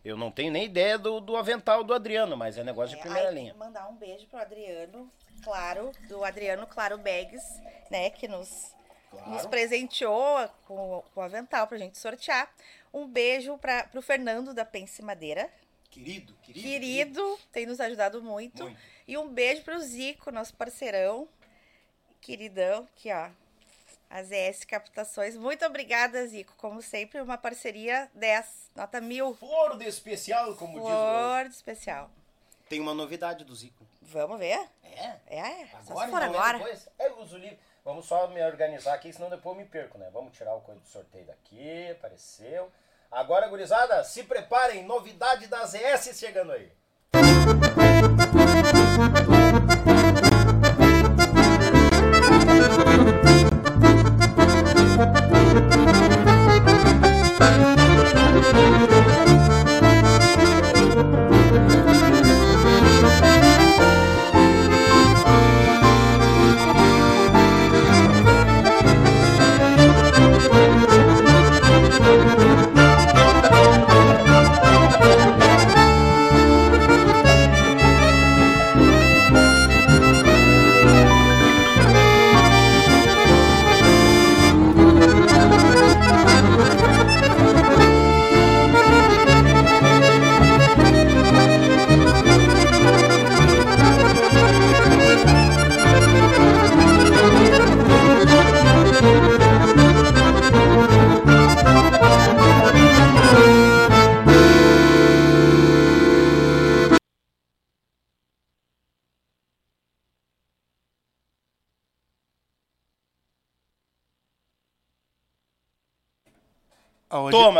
Eu 0.04 0.16
não 0.16 0.30
tenho 0.30 0.52
nem 0.52 0.64
ideia 0.64 0.96
do, 0.96 1.20
do 1.20 1.36
avental 1.36 1.82
do 1.84 1.92
Adriano, 1.92 2.36
mas 2.36 2.56
é 2.56 2.62
negócio 2.64 2.94
de 2.94 3.00
É, 3.00 3.02
primeira 3.02 3.28
ai, 3.28 3.34
linha. 3.34 3.54
Mandar 3.54 3.88
um 3.88 3.96
beijo 3.96 4.26
pro 4.28 4.38
Adriano, 4.38 5.10
claro, 5.42 5.90
do 6.08 6.24
Adriano 6.24 6.66
Claro 6.66 6.96
Bags, 6.96 7.42
né, 7.90 8.08
que 8.10 8.28
nos, 8.28 8.72
nos 9.26 9.44
presenteou 9.46 10.48
com, 10.66 11.02
com 11.12 11.20
o 11.20 11.22
avental 11.24 11.66
pra 11.66 11.76
gente 11.76 11.98
sortear. 11.98 12.48
Um 12.94 13.06
beijo 13.06 13.58
para 13.58 13.82
pro 13.88 14.00
Fernando 14.00 14.54
da 14.54 14.64
Pense 14.64 15.02
Madeira, 15.02 15.50
Querido, 15.90 16.34
querido. 16.42 16.66
querido, 16.66 17.38
tem 17.50 17.66
nos 17.66 17.80
ajudado 17.80 18.22
muito. 18.22 18.62
Muito. 18.62 18.78
E 19.08 19.18
um 19.18 19.28
beijo 19.28 19.62
pro 19.62 19.78
Zico, 19.80 20.30
nosso 20.30 20.54
parceirão, 20.54 21.28
queridão, 22.20 22.86
aqui 22.96 23.10
ó, 23.12 23.28
a 24.10 24.22
ZS 24.22 24.64
Captações. 24.64 25.36
Muito 25.36 25.64
obrigada, 25.64 26.26
Zico, 26.26 26.54
como 26.56 26.82
sempre, 26.82 27.20
uma 27.20 27.36
parceria 27.36 28.10
10, 28.14 28.70
nota 28.74 29.00
mil. 29.00 29.34
Flor 29.34 29.76
de 29.76 29.86
especial, 29.86 30.54
como 30.54 30.74
diz 30.74 30.82
o... 30.82 30.86
Flor 30.86 31.46
especial. 31.46 32.10
Tem 32.68 32.80
uma 32.80 32.94
novidade 32.94 33.44
do 33.44 33.54
Zico. 33.54 33.86
Vamos 34.02 34.38
ver? 34.38 34.58
É? 34.82 35.16
É, 35.28 35.38
é. 35.38 35.66
Só 35.84 35.92
Agora, 35.92 36.06
se 36.06 36.10
for 36.10 36.14
então, 36.22 36.22
é 36.22 36.24
agora. 36.24 36.58
depois? 36.58 36.88
Eu 36.98 37.18
uso 37.20 37.36
o 37.36 37.38
livro. 37.38 37.58
Vamos 37.84 38.06
só 38.06 38.26
me 38.28 38.44
organizar 38.44 38.94
aqui, 38.94 39.12
senão 39.12 39.30
depois 39.30 39.56
eu 39.56 39.62
me 39.62 39.68
perco, 39.68 39.98
né? 39.98 40.08
Vamos 40.12 40.36
tirar 40.36 40.54
o 40.54 40.60
coisa 40.60 40.80
do 40.80 40.88
sorteio 40.88 41.24
daqui, 41.24 41.88
apareceu. 41.90 42.70
Agora, 43.10 43.46
gurizada, 43.46 44.02
se 44.02 44.24
preparem, 44.24 44.84
novidade 44.84 45.46
da 45.46 45.64
ZS 45.64 46.18
chegando 46.18 46.52
aí. 46.52 46.72
Ah, 47.12 49.35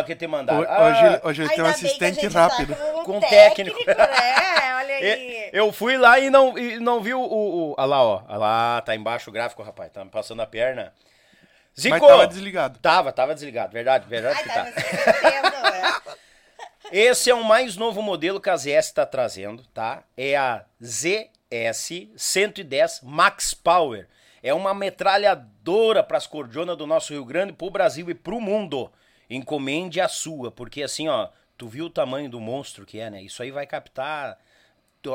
que 0.07 0.15
te 0.17 0.27
mandaram. 0.27 0.61
ho- 0.61 0.67
Ah, 0.69 0.85
hoje, 0.87 1.21
hoje 1.25 1.43
ele 1.43 1.51
tem 1.55 1.63
um 1.65 1.67
assistente 1.67 2.21
gente 2.21 2.33
rápido. 2.33 2.75
Tá 2.75 2.85
com, 2.85 3.01
um 3.01 3.05
Com 3.05 3.21
técnico, 3.21 3.77
técnico. 3.85 4.01
né? 4.01 4.75
Olha 4.79 4.95
aí. 4.97 5.51
eu 5.53 5.73
fui 5.73 5.99
lá 5.99 6.19
e 6.19 6.31
não, 6.31 6.57
e 6.57 6.79
não 6.81 7.01
vi 7.03 7.13
o, 7.13 7.21
o, 7.21 7.71
o- 7.73 7.75
Ah 7.77 7.85
lá, 7.85 8.03
ó. 8.03 8.23
Ah 8.29 8.37
lá, 8.39 8.81
tá 8.83 8.95
embaixo 8.95 9.29
o 9.29 9.33
gráfico, 9.33 9.63
rapaz. 9.63 9.91
Tá 9.93 10.05
me 10.05 10.11
passando 10.11 10.41
a 10.41 10.47
perna. 10.47 10.93
Zico! 11.79 11.91
Mas 11.99 12.09
tava 12.09 12.27
desligado. 12.27 12.79
Tava, 12.79 13.13
tava 13.13 13.35
desligado. 13.35 13.73
Verdade, 13.73 14.09
verdade 14.09 14.39
Ai, 14.39 14.43
que 14.43 14.49
tá, 14.49 14.65
tá. 14.65 14.71
entendo, 14.71 15.63
né? 15.73 16.17
Esse 16.93 17.31
é 17.31 17.35
o 17.35 17.43
mais 17.45 17.77
novo 17.77 18.01
modelo 18.01 18.41
que 18.41 18.49
a 18.49 18.57
ZS 18.57 18.87
está 18.87 19.05
trazendo, 19.05 19.65
tá? 19.75 20.05
É 20.17 20.37
a 20.37 20.65
ZS 20.83 22.09
110 22.17 23.01
Max 23.03 23.53
Power. 23.55 24.07
É 24.43 24.55
uma 24.55 24.73
metralhadora 24.73 26.03
para 26.05 26.17
as 26.17 26.27
cordionas 26.27 26.77
do 26.77 26.87
nosso 26.87 27.13
Rio 27.13 27.25
Grande, 27.25 27.53
pro 27.53 27.71
Brasil 27.71 28.09
e 28.09 28.15
pro 28.15 28.41
mundo. 28.41 28.91
Encomende 29.29 30.01
a 30.01 30.09
sua, 30.09 30.51
porque 30.51 30.83
assim, 30.83 31.09
ó, 31.09 31.29
tu 31.59 31.69
viu 31.69 31.87
o 31.87 31.91
tamanho 31.91 32.29
do 32.31 32.41
monstro 32.41 32.87
que 32.87 32.99
é, 33.01 33.11
né? 33.11 33.23
Isso 33.23 33.43
aí 33.43 33.51
vai 33.51 33.67
captar 33.67 34.39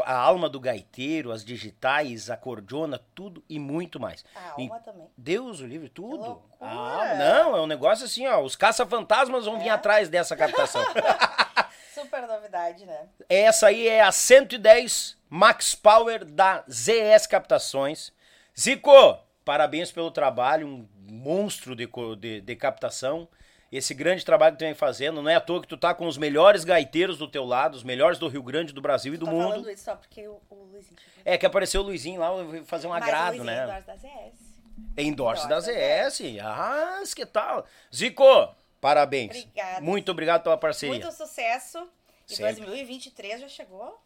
a 0.06 0.14
alma 0.16 0.48
do 0.50 0.58
gaiteiro, 0.58 1.34
as 1.34 1.44
digitais, 1.44 2.30
a 2.30 2.38
cordiona, 2.38 2.98
tudo 3.14 3.44
e 3.50 3.60
muito 3.60 4.00
mais. 4.00 4.24
A 4.34 4.62
E- 4.62 4.64
alma 4.64 4.80
também. 4.80 5.08
Deus 5.18 5.60
o 5.60 5.68
livre, 5.68 5.90
tudo. 5.90 6.42
Ah, 6.62 7.16
não, 7.18 7.58
é 7.58 7.62
um 7.62 7.68
negócio 7.68 8.06
assim, 8.06 8.26
ó. 8.26 8.42
Os 8.42 8.56
caça-fantasmas 8.56 9.46
vão 9.46 9.60
vir 9.60 9.68
atrás 9.70 10.08
dessa 10.08 10.34
captação. 10.36 10.82
Super 11.94 12.26
novidade, 12.26 12.86
né? 12.86 13.08
Essa 13.28 13.68
aí 13.68 13.86
é 13.88 14.02
a 14.02 14.12
110 14.14 15.18
Max 15.30 15.76
Power 15.76 16.24
da 16.24 16.64
ZS 16.72 17.28
Captações. 17.28 18.14
Zico, 18.58 19.18
parabéns 19.44 19.92
pelo 19.92 20.10
trabalho, 20.10 20.68
um 20.68 20.88
monstro 21.02 21.76
de, 21.76 21.90
de, 22.18 22.40
de 22.42 22.56
captação. 22.56 23.28
Esse 23.72 23.94
grande 23.94 24.26
trabalho 24.26 24.56
que 24.56 24.60
tu 24.60 24.66
vem 24.66 24.74
fazendo, 24.74 25.22
não 25.22 25.30
é 25.30 25.36
à 25.36 25.40
toa 25.40 25.62
que 25.62 25.68
tu 25.68 25.78
tá 25.78 25.94
com 25.94 26.06
os 26.06 26.18
melhores 26.18 26.66
gaiteiros 26.66 27.18
do 27.18 27.28
teu 27.28 27.46
lado, 27.46 27.76
os 27.76 27.84
melhores 27.84 28.20
do 28.20 28.28
Rio 28.28 28.44
Grande, 28.44 28.74
do 28.74 28.82
Brasil 28.82 29.14
e 29.14 29.18
do 29.18 29.26
Tô 29.26 29.32
mundo. 29.32 29.50
falando 29.50 29.72
isso 29.72 29.86
só 29.86 29.96
porque 29.96 30.28
o, 30.28 30.42
o 30.50 30.56
Luizinho... 30.66 30.98
É 31.24 31.38
que 31.38 31.46
apareceu 31.46 31.80
o 31.82 31.84
Luizinho 31.86 32.20
lá, 32.20 32.28
eu 32.28 32.48
vou 32.48 32.66
fazer 32.66 32.88
um 32.88 32.90
Mas 32.90 33.04
agrado, 33.04 33.38
Luizinho 33.38 33.46
né? 33.46 33.64
endorse 33.64 33.88
da 33.88 33.96
ZS. 33.96 34.52
Endorse 34.98 35.48
da 35.48 35.60
ZS. 35.62 36.22
Ah, 36.42 37.02
que 37.16 37.26
tal? 37.26 37.66
Zico, 37.96 38.56
parabéns. 38.82 39.38
Obrigada. 39.38 39.82
Muito 39.82 40.12
obrigado 40.12 40.44
pela 40.44 40.58
parceria. 40.58 40.94
Muito 40.94 41.16
sucesso. 41.16 41.88
E 42.30 42.36
Sempre. 42.36 42.66
2023 42.66 43.42
já 43.42 43.48
chegou. 43.48 44.02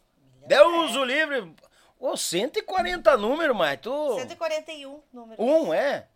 Deus 0.46 0.94
o 0.94 1.04
livre. 1.04 1.52
Ô, 1.98 2.16
140 2.16 3.16
números, 3.16 3.56
mas 3.56 3.80
tu. 3.80 4.14
141 4.16 5.00
números. 5.12 5.44
Um, 5.44 5.72
é? 5.72 6.06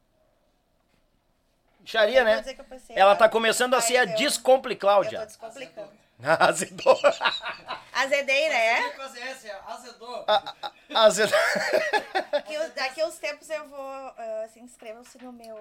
Vou 1.85 2.24
né? 2.24 2.44
Ela 2.90 3.16
tá 3.16 3.28
começando 3.28 3.74
a 3.74 3.81
ser 3.81 3.97
a 3.98 4.05
Descomple 4.05 4.73
Eu 4.73 4.78
tô 4.78 4.81
Cláudia. 4.86 5.27
descomplicando. 5.27 5.90
Azedou. 6.23 6.98
Azedei, 7.93 8.48
né? 8.51 8.93
Azedou. 9.66 10.24
Azedou. 10.94 11.39
Daqui, 12.31 12.59
uns- 12.59 12.70
daqui 12.74 13.05
uns 13.05 13.16
tempos 13.19 13.48
eu 13.51 13.66
vou. 13.69 13.78
ah, 13.81 14.47
se 14.52 14.61
inscrevam-se 14.61 15.23
no 15.23 15.32
meu. 15.32 15.57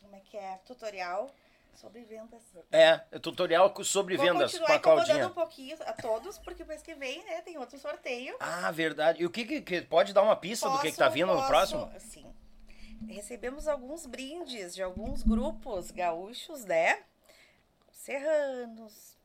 Como 0.00 0.14
é 0.14 0.20
que 0.30 0.36
é? 0.36 0.58
Tutorial 0.66 1.28
sobre 1.74 2.02
vendas. 2.04 2.40
É, 2.72 2.98
tutorial 3.18 3.74
sobre 3.84 4.16
Vou 4.16 4.24
vendas 4.26 4.52
com 4.52 4.58
continuar 4.60 4.74
a 4.74 4.78
incomodando 4.78 5.06
Claudinha. 5.06 5.26
um 5.26 5.30
pouquinho 5.32 5.76
a 5.86 5.92
todos, 5.92 6.38
porque 6.38 6.64
mês 6.64 6.82
que 6.82 6.94
vem, 6.94 7.22
né, 7.24 7.42
tem 7.42 7.58
outro 7.58 7.78
sorteio. 7.78 8.34
Ah, 8.40 8.70
verdade. 8.70 9.22
E 9.22 9.26
o 9.26 9.30
que, 9.30 9.44
que- 9.44 9.60
que- 9.60 9.82
pode 9.82 10.12
dar 10.14 10.22
uma 10.22 10.36
pista 10.36 10.68
do 10.70 10.78
que, 10.78 10.90
que 10.90 10.96
tá 10.96 11.04
Posso- 11.06 11.14
vindo 11.14 11.26
no 11.28 11.34
posso, 11.36 11.48
próximo? 11.48 11.92
Sim. 11.98 12.32
Recebemos 13.08 13.68
alguns 13.68 14.06
brindes 14.06 14.74
de 14.74 14.82
alguns 14.82 15.22
grupos 15.22 15.90
gaúchos, 15.90 16.64
né? 16.64 17.02
Serranos, 17.92 19.16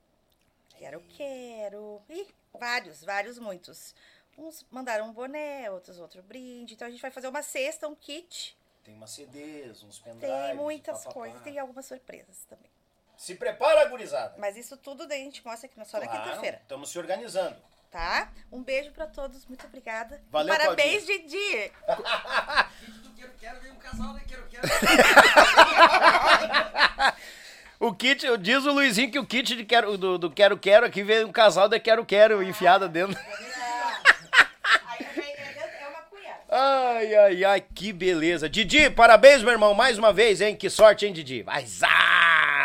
Quero 0.77 1.01
Quero, 1.15 2.01
e 2.09 2.27
vários, 2.53 3.03
vários, 3.03 3.37
muitos. 3.37 3.93
Uns 4.37 4.65
mandaram 4.71 5.09
um 5.09 5.13
boné, 5.13 5.69
outros 5.69 5.99
outro 5.99 6.23
brinde. 6.23 6.73
Então 6.73 6.87
a 6.87 6.91
gente 6.91 7.01
vai 7.01 7.11
fazer 7.11 7.27
uma 7.27 7.43
cesta, 7.43 7.87
um 7.87 7.95
kit. 7.95 8.57
Tem 8.83 8.95
umas 8.95 9.11
CDs, 9.11 9.83
uns 9.83 9.99
pendrives. 9.99 10.35
Tem 10.35 10.55
muitas 10.55 11.05
coisas, 11.05 11.39
tem 11.43 11.59
algumas 11.59 11.85
surpresas 11.85 12.45
também. 12.49 12.71
Se 13.15 13.35
prepara, 13.35 13.85
gurizada. 13.85 14.33
Mas 14.39 14.57
isso 14.57 14.75
tudo 14.75 15.05
daí 15.05 15.21
a 15.21 15.25
gente 15.25 15.45
mostra 15.45 15.67
aqui 15.67 15.77
na 15.77 15.85
só 15.85 15.99
na 15.99 16.07
quinta-feira, 16.07 16.57
Estamos 16.63 16.89
se 16.89 16.97
organizando. 16.97 17.61
Tá? 17.91 18.29
Um 18.51 18.63
beijo 18.63 18.91
pra 18.91 19.05
todos, 19.05 19.45
muito 19.45 19.65
obrigada. 19.67 20.21
Valeu, 20.31 20.55
Parabéns, 20.55 21.05
Didi! 21.05 21.71
Vídeo 22.79 23.01
do 23.03 23.09
Quero 23.13 23.31
Quero, 23.39 23.59
vem 23.61 23.71
um 23.71 23.75
casal, 23.75 24.13
né? 24.13 24.21
Quero 24.27 24.43
Quero. 24.47 24.67
O 27.79 27.93
kit, 27.93 28.25
diz 28.37 28.63
o 28.63 28.71
Luizinho 28.71 29.11
que 29.11 29.17
o 29.17 29.25
kit 29.25 29.55
de 29.55 29.65
quero, 29.65 29.97
do, 29.97 30.17
do 30.17 30.29
Quero 30.29 30.55
Quero 30.55 30.85
aqui 30.85 31.01
veio 31.01 31.27
um 31.27 31.31
casal 31.31 31.67
de 31.67 31.79
Quero 31.79 32.05
Quero 32.05 32.43
enfiada 32.43 32.87
dentro. 32.87 33.19
Aí 34.87 35.05
é 35.81 35.87
uma 35.87 36.01
cuiada. 36.03 36.41
Ai, 36.49 37.15
Ai, 37.15 37.15
ai, 37.15 37.43
ai, 37.43 37.61
que 37.73 37.91
beleza. 37.91 38.47
Didi, 38.47 38.89
parabéns, 38.91 39.41
meu 39.41 39.51
irmão, 39.51 39.73
mais 39.73 39.97
uma 39.97 40.13
vez, 40.13 40.41
hein? 40.41 40.55
Que 40.55 40.69
sorte, 40.69 41.07
hein, 41.07 41.13
Didi? 41.13 41.41
Vai, 41.41 41.65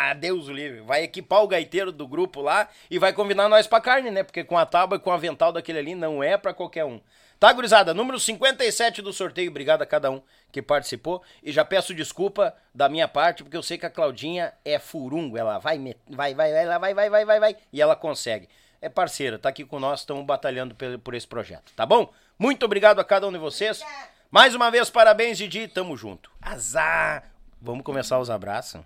zá, 0.07 0.13
Deus 0.13 0.47
o 0.47 0.53
livre. 0.53 0.81
Vai 0.81 1.03
equipar 1.03 1.43
o 1.43 1.47
gaiteiro 1.47 1.91
do 1.91 2.07
grupo 2.07 2.41
lá 2.41 2.67
e 2.89 2.97
vai 2.97 3.13
convidar 3.13 3.49
nós 3.49 3.67
pra 3.67 3.81
carne, 3.81 4.11
né? 4.11 4.23
Porque 4.23 4.43
com 4.43 4.57
a 4.57 4.65
tábua 4.65 4.97
e 4.97 4.99
com 4.99 5.09
o 5.09 5.13
avental 5.13 5.51
daquele 5.51 5.79
ali 5.79 5.95
não 5.95 6.23
é 6.23 6.37
pra 6.37 6.53
qualquer 6.53 6.85
um. 6.85 6.99
Tá, 7.39 7.53
gurizada? 7.53 7.93
Número 7.93 8.19
57 8.19 9.01
do 9.01 9.13
sorteio. 9.13 9.51
Obrigado 9.51 9.83
a 9.83 9.85
cada 9.85 10.09
um 10.09 10.21
que 10.51 10.61
participou. 10.61 11.21
E 11.43 11.51
já 11.51 11.63
peço 11.63 11.93
desculpa 11.93 12.55
da 12.73 12.89
minha 12.89 13.07
parte, 13.07 13.43
porque 13.43 13.57
eu 13.57 13.61
sei 13.61 13.77
que 13.77 13.85
a 13.85 13.91
Claudinha 13.91 14.53
é 14.65 14.79
furungo. 14.79 15.37
Ela 15.37 15.59
vai, 15.59 15.77
vai, 16.09 16.33
vai, 16.33 16.33
vai, 16.33 16.63
ela 16.63 16.77
vai, 16.79 16.93
vai, 16.93 17.09
vai, 17.09 17.25
vai, 17.25 17.39
vai. 17.39 17.57
E 17.71 17.81
ela 17.81 17.95
consegue. 17.95 18.49
É 18.81 18.89
parceira, 18.89 19.39
tá 19.39 19.49
aqui 19.49 19.65
com 19.65 19.79
nós, 19.79 20.01
estamos 20.01 20.23
batalhando 20.23 20.75
por, 20.75 20.99
por 20.99 21.13
esse 21.15 21.27
projeto, 21.27 21.73
tá 21.75 21.83
bom? 21.83 22.13
Muito 22.37 22.63
obrigado 22.63 22.99
a 22.99 23.03
cada 23.03 23.27
um 23.27 23.31
de 23.31 23.39
vocês. 23.39 23.81
Mais 24.29 24.53
uma 24.53 24.69
vez, 24.69 24.89
parabéns, 24.89 25.37
Didi. 25.37 25.67
Tamo 25.67 25.97
junto. 25.97 26.29
Azar. 26.39 27.23
Vamos 27.59 27.83
começar 27.83 28.19
os 28.19 28.29
abraços? 28.29 28.81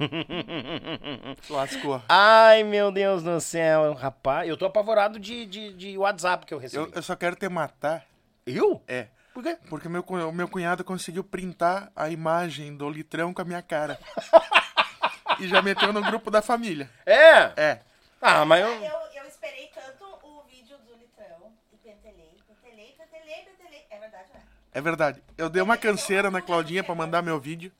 Lascou. 1.48 2.02
Ai, 2.08 2.62
meu 2.62 2.90
Deus 2.90 3.22
do 3.22 3.40
céu, 3.40 3.92
rapaz. 3.94 4.48
Eu 4.48 4.56
tô 4.56 4.64
apavorado 4.64 5.18
de, 5.18 5.44
de, 5.46 5.72
de 5.74 5.98
WhatsApp 5.98 6.46
que 6.46 6.54
eu 6.54 6.58
recebi. 6.58 6.82
Eu, 6.82 6.90
eu 6.94 7.02
só 7.02 7.14
quero 7.14 7.36
te 7.36 7.48
matar. 7.48 8.06
Eu? 8.46 8.82
É. 8.88 9.08
Por 9.34 9.42
quê? 9.42 9.58
Porque 9.68 9.88
meu, 9.88 10.04
meu 10.32 10.48
cunhado 10.48 10.82
conseguiu 10.82 11.22
printar 11.22 11.90
a 11.94 12.08
imagem 12.08 12.76
do 12.76 12.88
litrão 12.88 13.32
com 13.32 13.42
a 13.42 13.44
minha 13.44 13.62
cara. 13.62 13.98
e 15.38 15.46
já 15.46 15.62
meteu 15.62 15.92
no 15.92 16.02
grupo 16.02 16.30
da 16.30 16.42
família. 16.42 16.90
É? 17.06 17.52
É. 17.56 17.80
Ah, 18.20 18.44
mas 18.44 18.62
eu... 18.62 18.68
Eu, 18.68 19.00
eu 19.14 19.24
esperei 19.28 19.70
tanto 19.74 20.04
o 20.22 20.42
vídeo 20.44 20.76
do 20.78 20.94
litrão 20.96 21.52
e 21.72 21.76
pentelei, 21.76 22.36
pentelei, 22.46 22.94
pentelei, 22.98 23.44
pentelei. 23.44 23.86
É 23.90 23.98
verdade, 23.98 24.28
né? 24.34 24.40
É 24.72 24.80
verdade. 24.80 25.22
Eu 25.38 25.48
dei 25.48 25.62
uma 25.62 25.76
canseira 25.76 26.30
na 26.30 26.42
Claudinha 26.42 26.82
pra 26.82 26.94
mandar 26.94 27.22
meu 27.22 27.38
vídeo. 27.38 27.70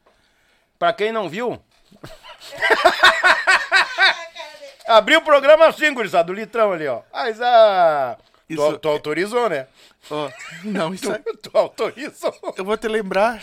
Pra 0.78 0.92
quem 0.92 1.12
não 1.12 1.28
viu... 1.28 1.62
Abriu 4.86 5.20
o 5.20 5.24
programa 5.24 5.66
assim, 5.68 5.93
gurizada, 5.94 6.24
do 6.24 6.32
litrão 6.32 6.72
ali, 6.72 6.86
ó. 6.89 7.02
Mas, 7.12 7.40
ah... 7.40 8.16
Tu, 8.48 8.55
Isso- 8.55 8.78
tu 8.78 8.89
autorizou, 8.89 9.48
né? 9.48 9.68
Ó, 10.10 10.28
não, 10.64 10.93
isso 10.94 11.12
é... 11.12 11.18
Tu 11.18 11.51
autorizou. 11.56 12.35
Eu 12.56 12.64
vou 12.64 12.77
te 12.77 12.89
lembrar 12.89 13.40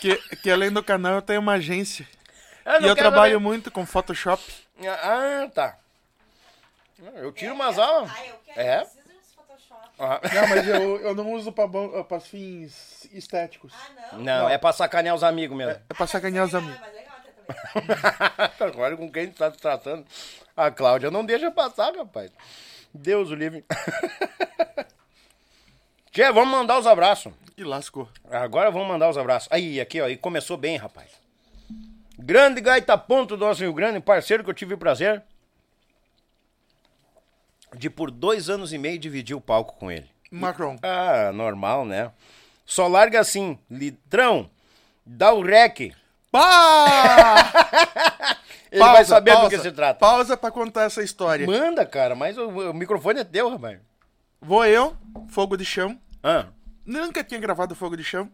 que, 0.00 0.16
que 0.42 0.50
além 0.50 0.70
do 0.72 0.82
canal 0.82 1.16
eu 1.16 1.22
tenho 1.22 1.40
uma 1.40 1.54
agência. 1.54 2.08
Ah, 2.64 2.78
E 2.78 2.80
não 2.80 2.88
eu 2.88 2.96
trabalho 2.96 3.38
ver. 3.38 3.44
muito 3.44 3.70
com 3.70 3.84
Photoshop. 3.84 4.42
Ah, 5.02 5.48
tá. 5.54 5.76
Eu 7.16 7.30
tiro 7.32 7.52
umas 7.54 7.78
aulas. 7.78 8.10
Ah, 8.10 8.26
eu 8.26 8.34
quero, 8.46 8.60
É? 8.60 8.78
preciso 8.78 9.02
de 9.06 9.12
uns 9.14 9.34
Photoshop. 9.34 9.88
Ah. 9.98 10.20
Não, 10.34 10.48
mas 10.48 10.68
eu, 10.68 10.96
eu 11.00 11.14
não 11.14 11.32
uso 11.32 11.52
pra, 11.52 11.66
bom- 11.66 12.02
pra 12.04 12.20
fins 12.20 13.06
estéticos. 13.12 13.72
Ah, 13.74 14.12
não? 14.12 14.18
Não, 14.20 14.48
é 14.48 14.56
pra 14.56 14.72
sacanear 14.72 15.14
os 15.14 15.22
amigos 15.22 15.56
mesmo. 15.56 15.72
É 15.90 15.94
pra 15.94 16.06
sacanear 16.06 16.46
os 16.46 16.54
Ah, 16.54 16.58
amigos. 16.58 16.80
Agora 18.60 18.96
com 18.96 19.10
quem 19.10 19.30
tá 19.30 19.50
se 19.50 19.58
tratando. 19.58 20.04
A 20.56 20.70
Cláudia 20.70 21.10
não 21.10 21.24
deixa 21.24 21.50
passar, 21.50 21.94
rapaz. 21.94 22.30
Deus 22.92 23.30
o 23.30 23.34
livre. 23.34 23.64
Tchê, 26.10 26.32
vamos 26.32 26.50
mandar 26.50 26.78
os 26.78 26.86
abraços. 26.86 27.32
E 27.56 27.64
lascou. 27.64 28.08
Agora 28.30 28.70
vamos 28.70 28.88
mandar 28.88 29.08
os 29.08 29.18
abraços. 29.18 29.48
Aí, 29.50 29.80
aqui, 29.80 30.00
ó. 30.00 30.08
E 30.08 30.16
começou 30.16 30.56
bem, 30.56 30.76
rapaz. 30.76 31.10
Grande 32.18 32.60
Gaita 32.60 32.98
Ponto 32.98 33.36
do 33.36 33.46
nosso 33.46 33.62
Rio 33.62 33.72
Grande, 33.72 34.00
parceiro 34.00 34.42
que 34.42 34.50
eu 34.50 34.54
tive 34.54 34.74
o 34.74 34.78
prazer 34.78 35.22
de 37.76 37.90
por 37.90 38.10
dois 38.10 38.48
anos 38.48 38.72
e 38.72 38.78
meio 38.78 38.98
dividir 38.98 39.36
o 39.36 39.40
palco 39.40 39.76
com 39.78 39.90
ele. 39.90 40.08
Macron. 40.30 40.76
Ah, 40.82 41.32
normal, 41.32 41.84
né? 41.84 42.10
Só 42.66 42.86
larga 42.86 43.20
assim, 43.20 43.58
litrão, 43.70 44.50
dá 45.04 45.32
o 45.32 45.42
rec. 45.42 45.94
Pá! 46.30 47.50
Ele 48.70 48.84
vai 48.84 49.04
saber 49.04 49.34
do 49.40 49.48
que 49.48 49.58
se 49.58 49.72
trata. 49.72 49.98
Pausa 49.98 50.36
pra 50.36 50.50
contar 50.50 50.82
essa 50.84 51.02
história. 51.02 51.46
Manda, 51.46 51.86
cara, 51.86 52.14
mas 52.14 52.36
o, 52.36 52.48
o 52.48 52.74
microfone 52.74 53.20
é 53.20 53.24
teu, 53.24 53.48
rapaz. 53.48 53.78
Vou 54.40 54.64
eu, 54.66 54.96
fogo 55.30 55.56
de 55.56 55.64
chão. 55.64 55.98
Ah, 56.22 56.46
Nunca 56.84 57.24
tinha 57.24 57.40
gravado 57.40 57.74
fogo 57.74 57.96
de 57.96 58.04
chão. 58.04 58.30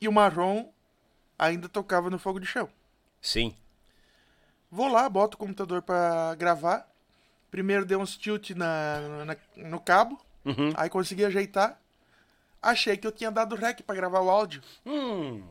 E 0.00 0.08
o 0.08 0.12
Marrom 0.12 0.68
ainda 1.38 1.68
tocava 1.68 2.08
no 2.10 2.18
fogo 2.18 2.40
de 2.40 2.46
chão. 2.46 2.68
sim. 3.20 3.54
Vou 4.70 4.88
lá, 4.88 5.08
boto 5.08 5.36
o 5.36 5.38
computador 5.38 5.82
pra 5.82 6.34
gravar. 6.36 6.88
Primeiro 7.48 7.84
dei 7.86 7.96
uns 7.96 8.16
tilt 8.16 8.50
na, 8.50 9.24
na- 9.24 9.36
no 9.56 9.78
cabo. 9.78 10.20
Aí 10.76 10.90
consegui 10.90 11.24
ajeitar. 11.24 11.78
Achei 12.60 12.96
que 12.96 13.06
eu 13.06 13.12
tinha 13.12 13.30
dado 13.30 13.54
rec 13.54 13.82
pra 13.82 13.94
gravar 13.94 14.18
o 14.20 14.28
áudio. 14.28 14.60
Hum, 14.84 15.44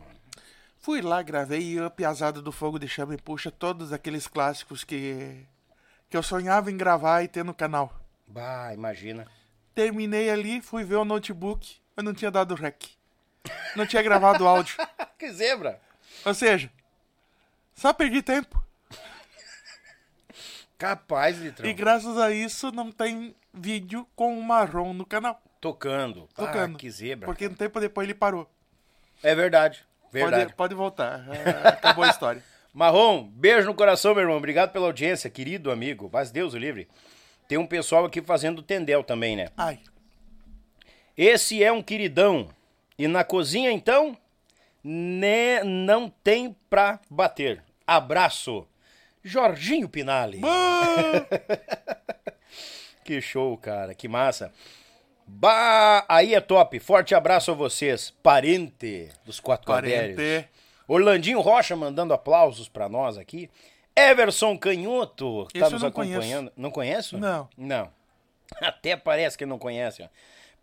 Fui 0.84 1.02
lá, 1.02 1.22
gravei 1.22 1.62
e 1.62 1.80
a 1.80 1.90
piazada 1.90 2.42
do 2.42 2.52
Fogo 2.52 2.78
de 2.78 2.90
Chama 2.90 3.14
e 3.14 3.18
puxa 3.18 3.50
todos 3.50 3.94
aqueles 3.94 4.28
clássicos 4.28 4.84
que, 4.84 5.48
que 6.10 6.18
eu 6.18 6.22
sonhava 6.22 6.70
em 6.70 6.76
gravar 6.76 7.24
e 7.24 7.28
ter 7.30 7.42
no 7.46 7.54
canal. 7.54 7.98
bah, 8.28 8.74
imagina. 8.74 9.26
Terminei 9.74 10.30
ali, 10.30 10.60
fui 10.60 10.84
ver 10.84 10.98
o 10.98 11.06
notebook, 11.06 11.78
mas 11.96 12.04
não 12.04 12.14
tinha 12.14 12.30
dado 12.30 12.54
rec. 12.54 12.84
Não 13.78 13.86
tinha 13.86 14.04
gravado 14.04 14.44
o 14.44 14.48
áudio. 14.48 14.76
que 15.18 15.32
zebra. 15.32 15.80
Ou 16.26 16.34
seja, 16.34 16.70
só 17.74 17.94
perdi 17.94 18.22
tempo. 18.22 18.62
Capaz, 20.78 21.38
litrão. 21.38 21.70
E 21.70 21.72
graças 21.72 22.18
a 22.18 22.30
isso 22.30 22.74
não 22.74 22.92
tem 22.92 23.34
vídeo 23.54 24.06
com 24.18 24.38
o 24.38 24.44
Marrom 24.44 24.92
no 24.92 25.06
canal. 25.06 25.42
Tocando. 25.62 26.28
Tocando. 26.36 26.76
Ah, 26.76 26.78
que 26.78 26.92
zebra. 26.92 27.26
Porque 27.26 27.48
um 27.48 27.54
tempo 27.54 27.80
depois 27.80 28.04
ele 28.04 28.14
parou. 28.14 28.52
É 29.24 29.34
verdade. 29.34 29.86
Verdade. 30.14 30.44
Pode, 30.44 30.56
pode 30.56 30.76
voltar. 30.76 31.26
É, 31.30 31.68
acabou 31.69 32.03
a 32.03 32.10
história. 32.10 32.44
Marrom, 32.72 33.23
beijo 33.23 33.68
no 33.68 33.73
coração, 33.73 34.14
meu 34.14 34.22
irmão. 34.22 34.38
Obrigado 34.38 34.72
pela 34.72 34.85
audiência, 34.85 35.30
querido 35.30 35.72
amigo. 35.72 36.10
Mas 36.14 36.30
Deus 36.31 36.53
o 36.53 36.57
livre. 36.57 36.88
Tem 37.48 37.57
um 37.57 37.65
pessoal 37.65 38.06
aqui 38.06 38.22
fazendo 38.22 38.61
tendel 38.61 39.03
também, 39.03 39.35
né? 39.35 39.49
Ai, 39.57 39.80
Esse 41.18 41.64
é 41.64 41.72
um 41.72 41.81
queridão. 41.81 42.48
E 42.98 43.07
na 43.07 43.23
cozinha, 43.23 43.72
então, 43.72 44.15
né, 44.84 45.64
não 45.64 46.10
tem 46.10 46.56
pra 46.69 46.99
bater. 47.10 47.64
Abraço. 47.85 48.68
Jorginho 49.23 49.90
Pinali. 49.90 50.41
que 53.03 53.19
show, 53.19 53.57
cara. 53.57 53.94
Que 53.94 54.07
massa. 54.07 54.52
Bah, 55.26 56.06
aí 56.08 56.34
é 56.34 56.40
top. 56.41 56.80
Forte 56.80 57.16
abraço 57.16 57.52
a 57.52 57.54
vocês. 57.54 58.14
Parente 58.22 59.10
dos 59.26 59.40
quatro 59.40 59.68
parente. 59.68 60.48
Orlandinho 60.88 61.40
Rocha 61.40 61.76
mandando 61.76 62.14
aplausos 62.14 62.68
pra 62.68 62.90
nós 62.90 63.18
aqui. 63.18 63.50
Everson 63.95 64.58
Canhoto 64.58 65.48
tá 65.54 65.70
nos 65.70 65.82
não 65.82 65.90
acompanhando. 65.90 66.52
Não 66.58 66.72
conhece? 66.72 67.16
Não. 67.16 67.48
Não. 67.58 67.90
Até 68.62 68.95
parece 68.95 69.38
que 69.38 69.45
não 69.45 69.58
conhece. 69.60 70.04
ó. 70.04 70.08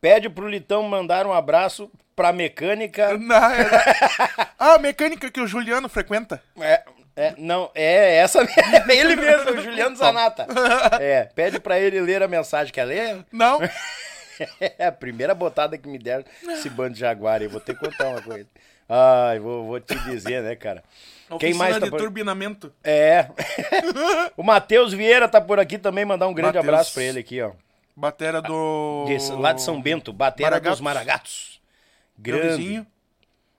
Pede 0.01 0.29
pro 0.29 0.49
Litão 0.49 0.83
mandar 0.85 1.27
um 1.27 1.33
abraço 1.33 1.91
pra 2.17 2.33
mecânica. 2.33 3.17
Não, 3.19 3.37
é... 3.37 3.69
Ah, 4.59 4.75
a 4.75 4.79
mecânica 4.79 5.31
que 5.31 5.41
o 5.41 5.47
Juliano 5.47 5.89
frequenta. 5.91 6.43
É, 6.59 6.83
é, 7.15 7.35
não, 7.37 7.71
é 7.75 8.17
essa. 8.17 8.41
É 8.89 8.97
ele 8.97 9.17
mesmo, 9.17 9.51
o 9.51 9.61
Juliano 9.61 9.95
Zanata. 9.97 10.47
É, 10.99 11.25
pede 11.35 11.61
pra 11.61 11.79
ele 11.79 12.01
ler 12.01 12.23
a 12.23 12.29
mensagem. 12.29 12.73
Quer 12.73 12.85
ler? 12.85 13.27
Não? 13.31 13.59
É 14.79 14.87
a 14.87 14.93
primeira 14.93 15.35
botada 15.35 15.77
que 15.77 15.89
me 15.89 15.99
deram 15.99 16.25
esse 16.49 16.69
bando 16.71 16.95
de 16.95 17.01
jaguar 17.01 17.41
aí. 17.41 17.49
Vou 17.49 17.61
ter 17.61 17.75
que 17.75 17.81
contar 17.81 18.09
uma 18.09 18.23
coisa. 18.23 18.47
Ai, 18.89 19.39
vou, 19.39 19.67
vou 19.67 19.81
te 19.81 19.99
dizer, 20.01 20.43
né, 20.43 20.57
cara? 20.57 20.83
Quem 21.39 21.51
Oficina 21.51 21.59
mais 21.59 21.75
tá 21.75 21.85
de 21.85 21.91
por... 21.91 21.99
turbinamento. 21.99 22.73
É. 22.83 23.29
o 24.37 24.43
Matheus 24.43 24.93
Vieira 24.93 25.29
tá 25.29 25.41
por 25.41 25.61
aqui 25.61 25.79
também. 25.79 26.05
Mandar 26.05 26.27
um 26.27 26.35
grande 26.35 26.57
Matheus. 26.57 26.75
abraço 26.75 26.95
pra 26.95 27.03
ele 27.05 27.21
aqui, 27.21 27.41
ó. 27.41 27.53
Batera 27.95 28.43
do... 28.43 29.05
De- 29.07 29.33
lá 29.33 29.53
de 29.53 29.63
São 29.63 29.81
Bento, 29.81 30.13
Batera 30.13 30.59
dos 30.59 30.81
Maragatos. 30.81 30.81
Maragatos. 30.81 31.61
Meu 32.19 32.39
Grande. 32.39 32.87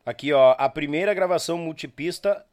Aqui, 0.06 0.34
ó, 0.34 0.56
a 0.58 0.68
primeira 0.68 1.14
gravação 1.14 1.58
multipista 1.58 2.44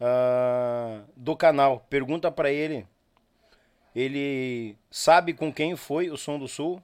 ah, 0.00 1.00
do 1.16 1.34
canal. 1.34 1.84
Pergunta 1.88 2.30
pra 2.30 2.50
ele. 2.50 2.86
Ele 3.94 4.76
sabe 4.90 5.32
com 5.32 5.52
quem 5.52 5.76
foi 5.76 6.10
o 6.10 6.16
Som 6.16 6.38
do 6.38 6.48
Sul? 6.48 6.82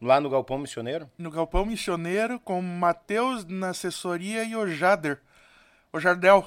Lá 0.00 0.20
no 0.20 0.28
Galpão 0.28 0.58
Missioneiro? 0.58 1.10
No 1.16 1.30
Galpão 1.30 1.64
Missioneiro, 1.64 2.38
com 2.38 2.58
o 2.58 2.62
Matheus 2.62 3.44
na 3.46 3.70
assessoria 3.70 4.44
e 4.44 4.54
o 4.54 4.66
Jader. 4.68 5.18
O 5.92 5.98
Jardel, 5.98 6.46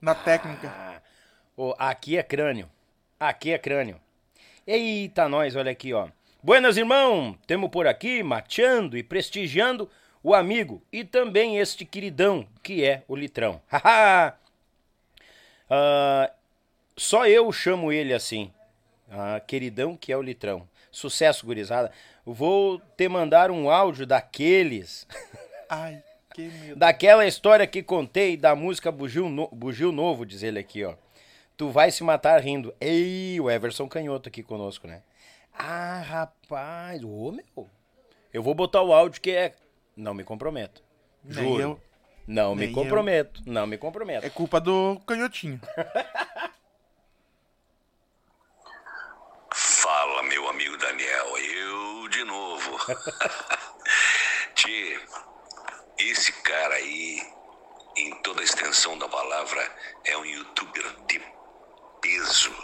na 0.00 0.14
técnica. 0.14 0.68
Ah, 0.68 1.00
ô, 1.56 1.74
aqui 1.78 2.16
é 2.16 2.22
crânio. 2.22 2.68
Aqui 3.18 3.52
é 3.52 3.58
crânio. 3.58 4.00
Eita, 4.66 5.28
nós, 5.28 5.54
olha 5.54 5.70
aqui, 5.70 5.92
ó. 5.92 6.08
Buenas, 6.42 6.76
irmão. 6.76 7.38
Temos 7.46 7.70
por 7.70 7.86
aqui, 7.86 8.22
mateando 8.22 8.98
e 8.98 9.02
prestigiando 9.02 9.88
o 10.22 10.34
amigo 10.34 10.82
e 10.92 11.04
também 11.04 11.58
este 11.58 11.84
queridão, 11.84 12.46
que 12.62 12.84
é 12.84 13.04
o 13.06 13.14
Litrão. 13.14 13.60
Haha! 13.70 14.34
Ah, 15.70 16.32
só 16.96 17.26
eu 17.26 17.52
chamo 17.52 17.92
ele 17.92 18.12
assim. 18.12 18.52
Ah, 19.10 19.40
queridão, 19.40 19.96
que 19.96 20.12
é 20.12 20.16
o 20.16 20.22
Litrão. 20.22 20.68
Sucesso, 20.94 21.44
gurizada. 21.44 21.90
Vou 22.24 22.80
te 22.96 23.08
mandar 23.08 23.50
um 23.50 23.68
áudio 23.68 24.06
daqueles. 24.06 25.06
Ai, 25.68 26.00
que 26.32 26.42
medo. 26.42 26.76
Daquela 26.76 27.26
história 27.26 27.66
que 27.66 27.82
contei 27.82 28.36
da 28.36 28.54
música 28.54 28.92
Bugio, 28.92 29.28
no... 29.28 29.48
Bugio 29.48 29.90
Novo, 29.90 30.24
diz 30.24 30.44
ele 30.44 30.60
aqui, 30.60 30.84
ó. 30.84 30.94
Tu 31.56 31.68
vai 31.68 31.90
se 31.90 32.04
matar 32.04 32.40
rindo. 32.40 32.72
Ei, 32.80 33.40
o 33.40 33.50
Everson 33.50 33.88
Canhoto 33.88 34.28
aqui 34.28 34.40
conosco, 34.40 34.86
né? 34.86 35.02
Ah, 35.52 36.00
rapaz. 36.00 37.02
Ô, 37.02 37.32
meu. 37.32 37.68
Eu 38.32 38.42
vou 38.42 38.54
botar 38.54 38.82
o 38.82 38.92
áudio 38.92 39.20
que 39.20 39.32
é. 39.32 39.52
Não 39.96 40.14
me 40.14 40.22
comprometo. 40.22 40.80
Juro. 41.28 41.60
eu. 41.60 41.80
Não 42.26 42.54
me 42.54 42.68
comprometo. 42.72 43.42
Não 43.44 43.66
me 43.66 43.76
comprometo. 43.76 44.24
É 44.24 44.30
culpa 44.30 44.60
do 44.60 45.00
canhotinho. 45.06 45.60
Fala, 49.84 50.22
meu 50.24 50.48
amigo 50.48 50.76
Daniel, 50.94 51.38
eu 51.38 52.08
de 52.08 52.22
novo. 52.22 52.78
Tchê, 54.54 55.00
esse 55.98 56.32
cara 56.34 56.76
aí, 56.76 57.20
em 57.96 58.14
toda 58.22 58.40
a 58.40 58.44
extensão 58.44 58.96
da 58.96 59.08
palavra, 59.08 59.76
é 60.04 60.16
um 60.16 60.24
youtuber 60.24 60.84
de 61.08 61.20
peso. 62.00 62.54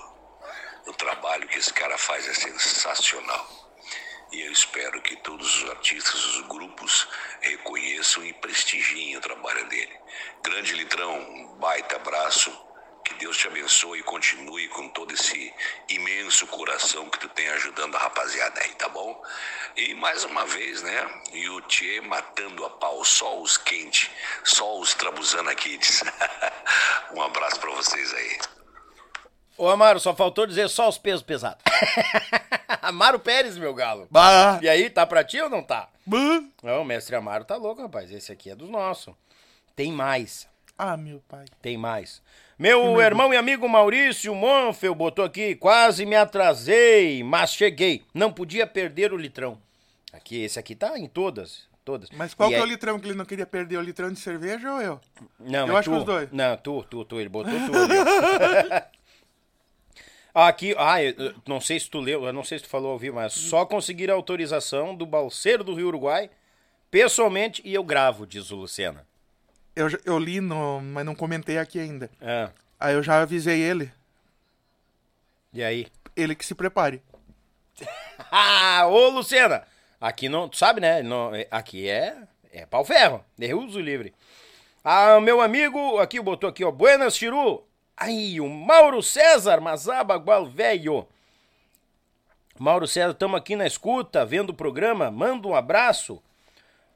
O 0.86 0.92
trabalho 0.92 1.48
que 1.48 1.58
esse 1.58 1.72
cara 1.72 1.98
faz 1.98 2.28
é 2.28 2.34
sensacional. 2.34 3.48
E 4.30 4.42
eu 4.42 4.52
espero 4.52 5.02
que 5.02 5.16
todos 5.16 5.64
os 5.64 5.70
artistas, 5.70 6.24
os 6.24 6.46
grupos, 6.46 7.08
reconheçam 7.40 8.24
e 8.24 8.32
prestigiem 8.34 9.16
o 9.16 9.20
trabalho 9.20 9.68
dele. 9.68 9.98
Grande 10.44 10.74
Litrão, 10.74 11.18
um 11.18 11.58
baita 11.58 11.96
abraço. 11.96 12.69
Que 13.10 13.18
Deus 13.18 13.36
te 13.36 13.48
abençoe 13.48 13.98
e 13.98 14.02
continue 14.04 14.68
com 14.68 14.88
todo 14.90 15.12
esse 15.12 15.52
imenso 15.88 16.46
coração 16.46 17.10
que 17.10 17.18
tu 17.18 17.28
tem 17.30 17.48
ajudando 17.48 17.96
a 17.96 17.98
rapaziada 17.98 18.60
aí, 18.62 18.72
tá 18.74 18.88
bom? 18.88 19.20
E 19.76 19.94
mais 19.94 20.24
uma 20.24 20.46
vez, 20.46 20.80
né? 20.82 21.22
E 21.32 21.48
o 21.48 21.60
Tchê 21.62 22.00
matando 22.00 22.64
a 22.64 22.70
pau, 22.70 23.04
só 23.04 23.40
os 23.40 23.56
quentes, 23.56 24.08
só 24.44 24.78
os 24.78 24.94
Trabuzana 24.94 25.54
Kids. 25.56 26.04
um 27.12 27.20
abraço 27.20 27.58
pra 27.58 27.70
vocês 27.70 28.14
aí. 28.14 28.38
Ô, 29.58 29.68
Amaro, 29.68 29.98
só 29.98 30.14
faltou 30.14 30.46
dizer 30.46 30.68
só 30.68 30.88
os 30.88 30.96
pesos 30.96 31.22
pesados. 31.22 31.62
Amaro 32.80 33.18
Pérez, 33.18 33.58
meu 33.58 33.74
galo. 33.74 34.06
Bah, 34.08 34.60
E 34.62 34.68
aí, 34.68 34.88
tá 34.88 35.04
pra 35.04 35.24
ti 35.24 35.40
ou 35.40 35.50
não 35.50 35.62
tá? 35.64 35.88
bah. 36.06 36.42
Não, 36.62 36.82
o 36.82 36.84
mestre 36.84 37.16
Amaro 37.16 37.44
tá 37.44 37.56
louco, 37.56 37.82
rapaz. 37.82 38.10
Esse 38.12 38.30
aqui 38.30 38.50
é 38.50 38.54
dos 38.54 38.70
nossos. 38.70 39.12
Tem 39.74 39.90
mais. 39.92 40.48
Ah, 40.78 40.96
meu 40.96 41.20
pai. 41.28 41.44
Tem 41.60 41.76
mais. 41.76 42.22
Meu 42.60 43.00
irmão 43.00 43.32
e 43.32 43.38
amigo 43.38 43.66
Maurício 43.66 44.34
Monfel 44.34 44.94
botou 44.94 45.24
aqui, 45.24 45.54
quase 45.54 46.04
me 46.04 46.14
atrasei, 46.14 47.24
mas 47.24 47.54
cheguei. 47.54 48.02
Não 48.12 48.30
podia 48.30 48.66
perder 48.66 49.14
o 49.14 49.16
litrão. 49.16 49.56
Aqui, 50.12 50.42
esse 50.42 50.58
aqui 50.58 50.74
tá 50.74 50.98
em 50.98 51.06
todas, 51.06 51.66
todas. 51.86 52.10
Mas 52.10 52.34
qual 52.34 52.50
E 52.50 52.52
que 52.52 52.56
é 52.56 52.60
é- 52.60 52.62
o 52.62 52.66
litrão 52.66 52.98
que 53.00 53.06
ele 53.08 53.14
não 53.16 53.24
queria 53.24 53.46
perder? 53.46 53.78
O 53.78 53.80
litrão 53.80 54.12
de 54.12 54.18
cerveja 54.20 54.70
ou 54.74 54.82
eu? 54.82 55.00
Não, 55.38 55.68
Eu 55.68 55.74
é 55.74 55.78
acho 55.80 55.88
tu. 55.88 55.94
que 55.94 55.98
os 56.00 56.04
dois. 56.04 56.28
Não, 56.30 56.54
tu, 56.58 56.82
tu, 56.90 57.02
tu. 57.06 57.18
Ele 57.18 57.30
botou 57.30 57.50
tu. 57.54 57.70
Aqui, 60.34 60.74
ah, 60.76 61.02
eu- 61.02 61.14
eu 61.16 61.34
não 61.48 61.60
sei 61.62 61.80
se 61.80 61.88
tu 61.88 61.98
leu, 61.98 62.24
eu 62.24 62.32
não 62.32 62.44
sei 62.44 62.58
se 62.58 62.64
tu 62.64 62.70
falou 62.70 62.92
ao 62.92 62.98
vivo, 62.98 63.16
mas 63.16 63.32
só 63.32 63.64
conseguir 63.64 64.10
a 64.10 64.14
autorização 64.14 64.94
do 64.94 65.06
Balseiro 65.06 65.64
do 65.64 65.74
Rio 65.74 65.88
Uruguai, 65.88 66.28
pessoalmente, 66.90 67.60
e 67.64 67.72
eu 67.74 67.82
gravo, 67.82 68.26
diz 68.26 68.50
o 68.50 68.56
Lucena. 68.56 69.08
Eu, 69.74 69.88
eu 70.04 70.18
li, 70.18 70.40
no, 70.40 70.80
mas 70.80 71.04
não 71.06 71.14
comentei 71.14 71.58
aqui 71.58 71.78
ainda. 71.78 72.10
Ah, 72.20 72.50
Aí 72.78 72.94
eu 72.94 73.02
já 73.02 73.20
avisei 73.22 73.60
ele. 73.60 73.92
e 75.52 75.62
aí? 75.62 75.86
Ele 76.16 76.34
que 76.34 76.44
se 76.44 76.54
prepare. 76.54 77.02
Ah, 78.30 78.86
ô 78.88 79.08
Lucena! 79.10 79.64
Aqui 80.00 80.28
não, 80.28 80.48
tu 80.48 80.56
sabe, 80.56 80.80
né? 80.80 81.02
Não, 81.02 81.34
é- 81.34 81.46
aqui 81.50 81.88
é, 81.88 82.16
é 82.52 82.64
pau 82.66 82.84
ferro, 82.84 83.24
é 83.38 83.54
uso 83.54 83.78
livre. 83.80 84.14
Ah, 84.82 85.20
meu 85.20 85.40
amigo, 85.42 85.98
aqui 85.98 86.20
botou 86.20 86.48
aqui, 86.48 86.64
ó, 86.64 86.70
Buenas, 86.70 87.16
Chiru. 87.16 87.62
Aí, 87.96 88.40
o 88.40 88.48
Mauro 88.48 89.02
César, 89.02 89.60
Mazaba 89.60 90.16
Gual 90.16 90.46
Velho. 90.46 91.06
Mauro 92.58 92.86
César, 92.86 93.12
estamos 93.12 93.38
aqui 93.38 93.54
na 93.56 93.66
escuta, 93.66 94.24
vendo 94.24 94.50
o 94.50 94.54
programa. 94.54 95.10
Manda 95.10 95.46
um 95.48 95.54
abraço 95.54 96.22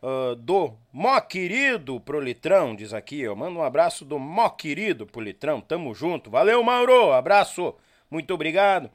ah, 0.06 0.34
do 0.36 0.76
Mó 0.92 1.18
Querido 1.18 1.98
pro 1.98 2.20
Litrão, 2.20 2.76
diz 2.76 2.92
aqui, 2.92 3.26
ó. 3.26 3.34
Manda 3.34 3.58
um 3.58 3.62
abraço 3.62 4.04
do 4.04 4.18
Mó 4.18 4.50
Querido 4.50 5.06
pro 5.06 5.22
Litrão. 5.22 5.62
Tamo 5.62 5.94
junto. 5.94 6.30
Valeu, 6.30 6.62
Mauro. 6.62 7.10
Abraço. 7.10 7.74
Muito 8.10 8.34
obrigado. 8.34 8.90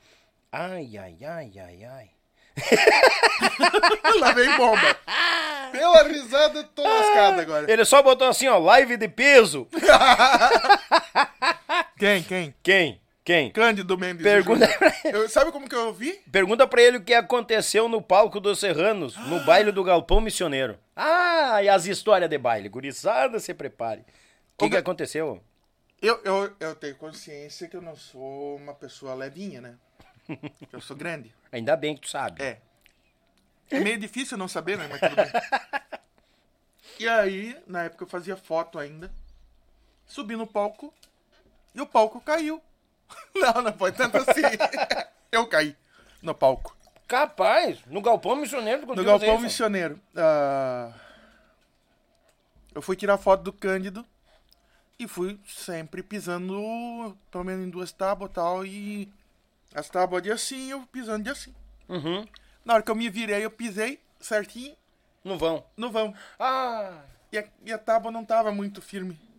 Ai, 0.51 0.95
ai, 0.97 1.17
ai, 1.25 1.51
ai, 1.57 1.83
ai. 1.83 2.09
Lá 4.19 4.33
vem 4.33 4.55
bomba. 4.55 4.95
Pela 5.71 6.03
risada, 6.03 6.63
tô 6.63 6.83
lascado 6.83 7.41
agora. 7.41 7.71
Ele 7.71 7.83
só 7.85 8.03
botou 8.03 8.27
assim, 8.27 8.47
ó, 8.47 8.59
live 8.59 8.95
de 8.95 9.07
peso. 9.07 9.67
Quem, 11.97 12.23
quem? 12.23 12.53
Quem? 12.63 13.01
Quem? 13.23 13.51
Cândido 13.51 13.97
Mendes. 13.97 14.23
Pergunta 14.23 14.65
Júnior. 14.65 14.93
Eu- 15.05 15.29
sabe 15.29 15.51
como 15.51 15.67
que 15.69 15.75
eu 15.75 15.93
vi? 15.93 16.13
Pergunta 16.31 16.65
pra 16.67 16.81
ele 16.81 16.97
o 16.97 17.03
que 17.03 17.13
aconteceu 17.13 17.87
no 17.87 18.01
palco 18.01 18.39
dos 18.39 18.59
Serranos, 18.59 19.15
no 19.27 19.39
baile 19.45 19.71
do 19.71 19.83
Galpão 19.83 20.19
Missioneiro. 20.19 20.79
Ah, 20.95 21.61
e 21.61 21.69
as 21.69 21.85
histórias 21.85 22.29
de 22.29 22.37
baile. 22.37 22.69
Gurizada, 22.69 23.39
se 23.39 23.53
prepare. 23.53 24.01
O 24.01 24.05
que, 24.57 24.65
que 24.65 24.69
Ga- 24.69 24.79
aconteceu? 24.79 25.43
Eu, 26.01 26.19
eu, 26.23 26.55
eu 26.59 26.75
tenho 26.75 26.95
consciência 26.95 27.67
que 27.67 27.75
eu 27.75 27.81
não 27.81 27.95
sou 27.95 28.55
uma 28.55 28.73
pessoa 28.73 29.13
levinha, 29.13 29.59
né? 29.61 29.75
Eu 30.71 30.79
sou 30.79 30.95
grande. 30.95 31.33
Ainda 31.51 31.75
bem 31.75 31.95
que 31.95 32.01
tu 32.01 32.09
sabe. 32.09 32.41
É. 32.41 32.59
É 33.71 33.79
meio 33.79 33.97
difícil 33.99 34.37
não 34.37 34.47
saber, 34.47 34.77
né? 34.77 34.87
Mas 34.89 34.99
tudo 35.01 35.15
bem. 35.15 35.25
E 36.99 37.07
aí, 37.07 37.55
na 37.65 37.83
época 37.83 38.03
eu 38.03 38.07
fazia 38.09 38.35
foto 38.35 38.77
ainda. 38.77 39.09
Subi 40.05 40.35
no 40.35 40.45
palco 40.45 40.93
e 41.73 41.79
o 41.79 41.85
palco 41.85 42.19
caiu. 42.19 42.61
Não, 43.35 43.61
não 43.61 43.73
foi 43.73 43.91
tanto 43.91 44.17
assim. 44.17 44.41
Eu 45.31 45.47
caí 45.47 45.75
no 46.21 46.33
palco. 46.35 46.75
Capaz, 47.07 47.79
no 47.87 48.01
Galpão 48.01 48.35
Missioneiro 48.35 48.85
No 48.85 49.03
Galpão 49.03 49.35
isso? 49.35 49.43
Missioneiro. 49.43 49.99
ah, 50.15 50.91
eu 52.75 52.81
fui 52.83 52.95
tirar 52.95 53.17
foto 53.17 53.41
do 53.43 53.51
Cândido 53.53 54.05
e 54.99 55.07
fui 55.07 55.39
sempre 55.47 56.03
pisando 56.03 57.17
pelo 57.31 57.43
menos 57.43 57.65
em 57.65 57.69
duas 57.69 57.91
tábuas 57.91 58.29
e 58.29 58.33
tal. 58.33 58.65
E 58.65 59.13
as 59.73 59.89
tábuas 59.89 60.21
de 60.21 60.31
assim, 60.31 60.69
eu 60.69 60.81
pisando 60.91 61.23
de 61.23 61.29
assim. 61.31 61.53
Uhum. 61.87 62.27
Na 62.63 62.75
hora 62.75 62.83
que 62.83 62.91
eu 62.91 62.95
me 62.95 63.09
virei, 63.09 63.43
eu 63.43 63.49
pisei 63.49 63.99
certinho 64.19 64.75
No 65.23 65.37
vão. 65.37 65.65
no 65.75 65.89
vão. 65.91 66.13
Ah, 66.39 67.01
E 67.31 67.37
a, 67.39 67.45
e 67.65 67.73
a 67.73 67.77
tábua 67.79 68.11
não 68.11 68.23
tava 68.23 68.51
muito 68.51 68.81
firme. 68.81 69.19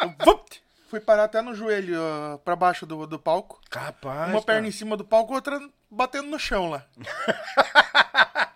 Eu, 0.00 0.10
fui 0.86 1.00
parar 1.00 1.24
até 1.24 1.40
no 1.42 1.54
joelho, 1.54 2.00
ah, 2.00 2.38
pra 2.44 2.56
baixo 2.56 2.86
do, 2.86 3.06
do 3.06 3.18
palco. 3.18 3.60
capaz. 3.70 4.30
Uma 4.32 4.42
perna 4.42 4.68
em 4.68 4.72
cima 4.72 4.96
do 4.96 5.04
palco, 5.04 5.34
outra 5.34 5.60
batendo 5.90 6.28
no 6.28 6.38
chão 6.38 6.70
lá. 6.70 6.84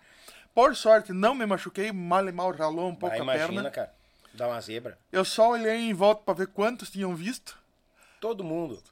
Por 0.54 0.74
sorte, 0.76 1.12
não 1.12 1.34
me 1.34 1.46
machuquei, 1.46 1.92
mal 1.92 2.28
e 2.28 2.32
mal 2.32 2.50
ralou 2.52 2.88
um 2.88 2.94
pouco 2.94 3.14
Ah, 3.14 3.18
a 3.18 3.22
imagina, 3.22 3.46
perna. 3.54 3.70
cara. 3.70 3.94
Dá 4.34 4.46
uma 4.48 4.60
zebra. 4.60 4.98
Eu 5.10 5.24
só 5.24 5.50
olhei 5.50 5.76
em 5.76 5.94
volta 5.94 6.22
pra 6.24 6.34
ver 6.34 6.48
quantos 6.48 6.90
tinham 6.90 7.14
visto. 7.14 7.58
Todo 8.20 8.44
mundo. 8.44 8.82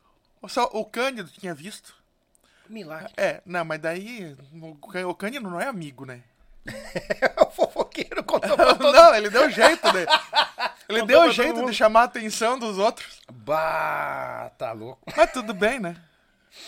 Só 0.48 0.64
o 0.72 0.84
Cândido 0.84 1.30
tinha 1.30 1.54
visto. 1.54 1.94
Milagre. 2.68 3.12
É, 3.16 3.40
não, 3.44 3.64
mas 3.64 3.80
daí 3.80 4.36
o 5.06 5.14
Cândido 5.14 5.48
não 5.48 5.60
é 5.60 5.66
amigo, 5.66 6.04
né? 6.04 6.22
o 7.46 7.50
fofoqueiro 7.50 8.22
contou 8.24 8.56
pra 8.56 8.74
todo 8.76 8.92
não, 8.92 9.14
ele 9.14 9.30
deu 9.30 9.50
jeito, 9.50 9.92
né? 9.92 10.06
Ele 10.88 11.02
deu 11.02 11.30
jeito 11.32 11.64
de 11.66 11.72
chamar 11.74 12.02
a 12.02 12.04
atenção 12.04 12.58
dos 12.58 12.78
outros. 12.78 13.20
Bah, 13.30 14.50
tá 14.58 14.72
louco. 14.72 15.00
Mas 15.16 15.32
tudo 15.32 15.52
bem, 15.54 15.78
né? 15.80 15.96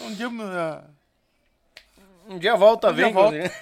Um 0.01 0.15
dia. 0.15 0.29
ah, 0.29 0.83
Um 2.29 2.39
dia 2.39 2.57
volta, 2.57 2.91
Um 2.91 2.95
dia 2.95 3.05
vem. 3.07 3.13
volta. 3.15 3.53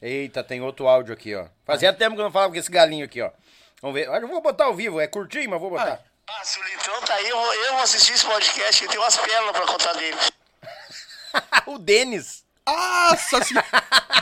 Eita, 0.00 0.44
tem 0.44 0.60
outro 0.60 0.86
áudio 0.86 1.12
aqui, 1.12 1.34
ó. 1.34 1.46
Fazia 1.64 1.92
tempo 1.92 2.14
que 2.14 2.20
eu 2.20 2.24
não 2.24 2.32
falava 2.32 2.52
com 2.52 2.58
esse 2.58 2.70
galinho 2.70 3.04
aqui, 3.04 3.20
ó. 3.20 3.30
Vamos 3.82 3.94
ver. 3.94 4.08
Acho 4.08 4.18
que 4.18 4.24
eu 4.24 4.28
vou 4.28 4.40
botar 4.42 4.64
ao 4.64 4.74
vivo, 4.74 5.00
é 5.00 5.06
curtinho, 5.06 5.50
mas 5.50 5.60
vou 5.60 5.70
botar. 5.70 6.00
Ah, 6.28 6.44
se 6.44 6.60
o 6.60 6.62
Litrão 6.64 7.00
tá 7.02 7.14
aí, 7.14 7.28
eu 7.28 7.36
vou, 7.36 7.54
eu 7.54 7.72
vou 7.74 7.82
assistir 7.82 8.12
esse 8.12 8.24
podcast, 8.26 8.82
que 8.82 8.88
tem 8.90 8.98
umas 8.98 9.16
pérolas 9.16 9.56
pra 9.56 9.66
contar 9.66 9.92
dele. 9.94 10.16
o 11.66 11.78
Denis. 11.78 12.44
Nossa 12.68 13.42
senhora! 13.42 13.66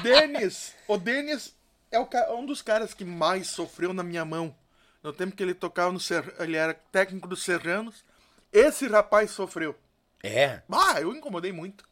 Denis! 0.02 0.74
O 0.86 0.96
Denis 0.96 1.54
é 1.90 1.98
o 1.98 2.08
um 2.36 2.46
dos 2.46 2.62
caras 2.62 2.94
que 2.94 3.04
mais 3.04 3.48
sofreu 3.48 3.92
na 3.92 4.02
minha 4.02 4.24
mão. 4.24 4.54
No 5.02 5.12
tempo 5.12 5.36
que 5.36 5.42
ele 5.42 5.54
tocava 5.54 5.92
no 5.92 6.00
Ser... 6.00 6.34
Ele 6.38 6.56
era 6.56 6.74
técnico 6.74 7.26
dos 7.28 7.42
Serranos. 7.42 8.04
Esse 8.52 8.86
rapaz 8.86 9.30
sofreu. 9.30 9.76
É. 10.22 10.62
Ah, 10.70 11.00
eu 11.00 11.14
incomodei 11.14 11.52
muito. 11.52 11.84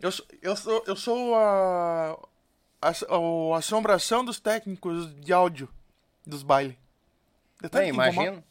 Eu 0.00 0.10
sou, 0.10 0.26
eu 0.40 0.56
sou, 0.56 0.84
eu 0.86 0.96
sou 0.96 1.34
a, 1.36 2.18
a, 2.80 2.88
a 2.88 3.58
assombração 3.58 4.24
dos 4.24 4.40
técnicos 4.40 5.14
de 5.20 5.32
áudio 5.32 5.68
dos 6.26 6.42
bailes. 6.42 6.76
Que 7.58 7.66
incomoda. 7.66 8.10
imagino. 8.10 8.44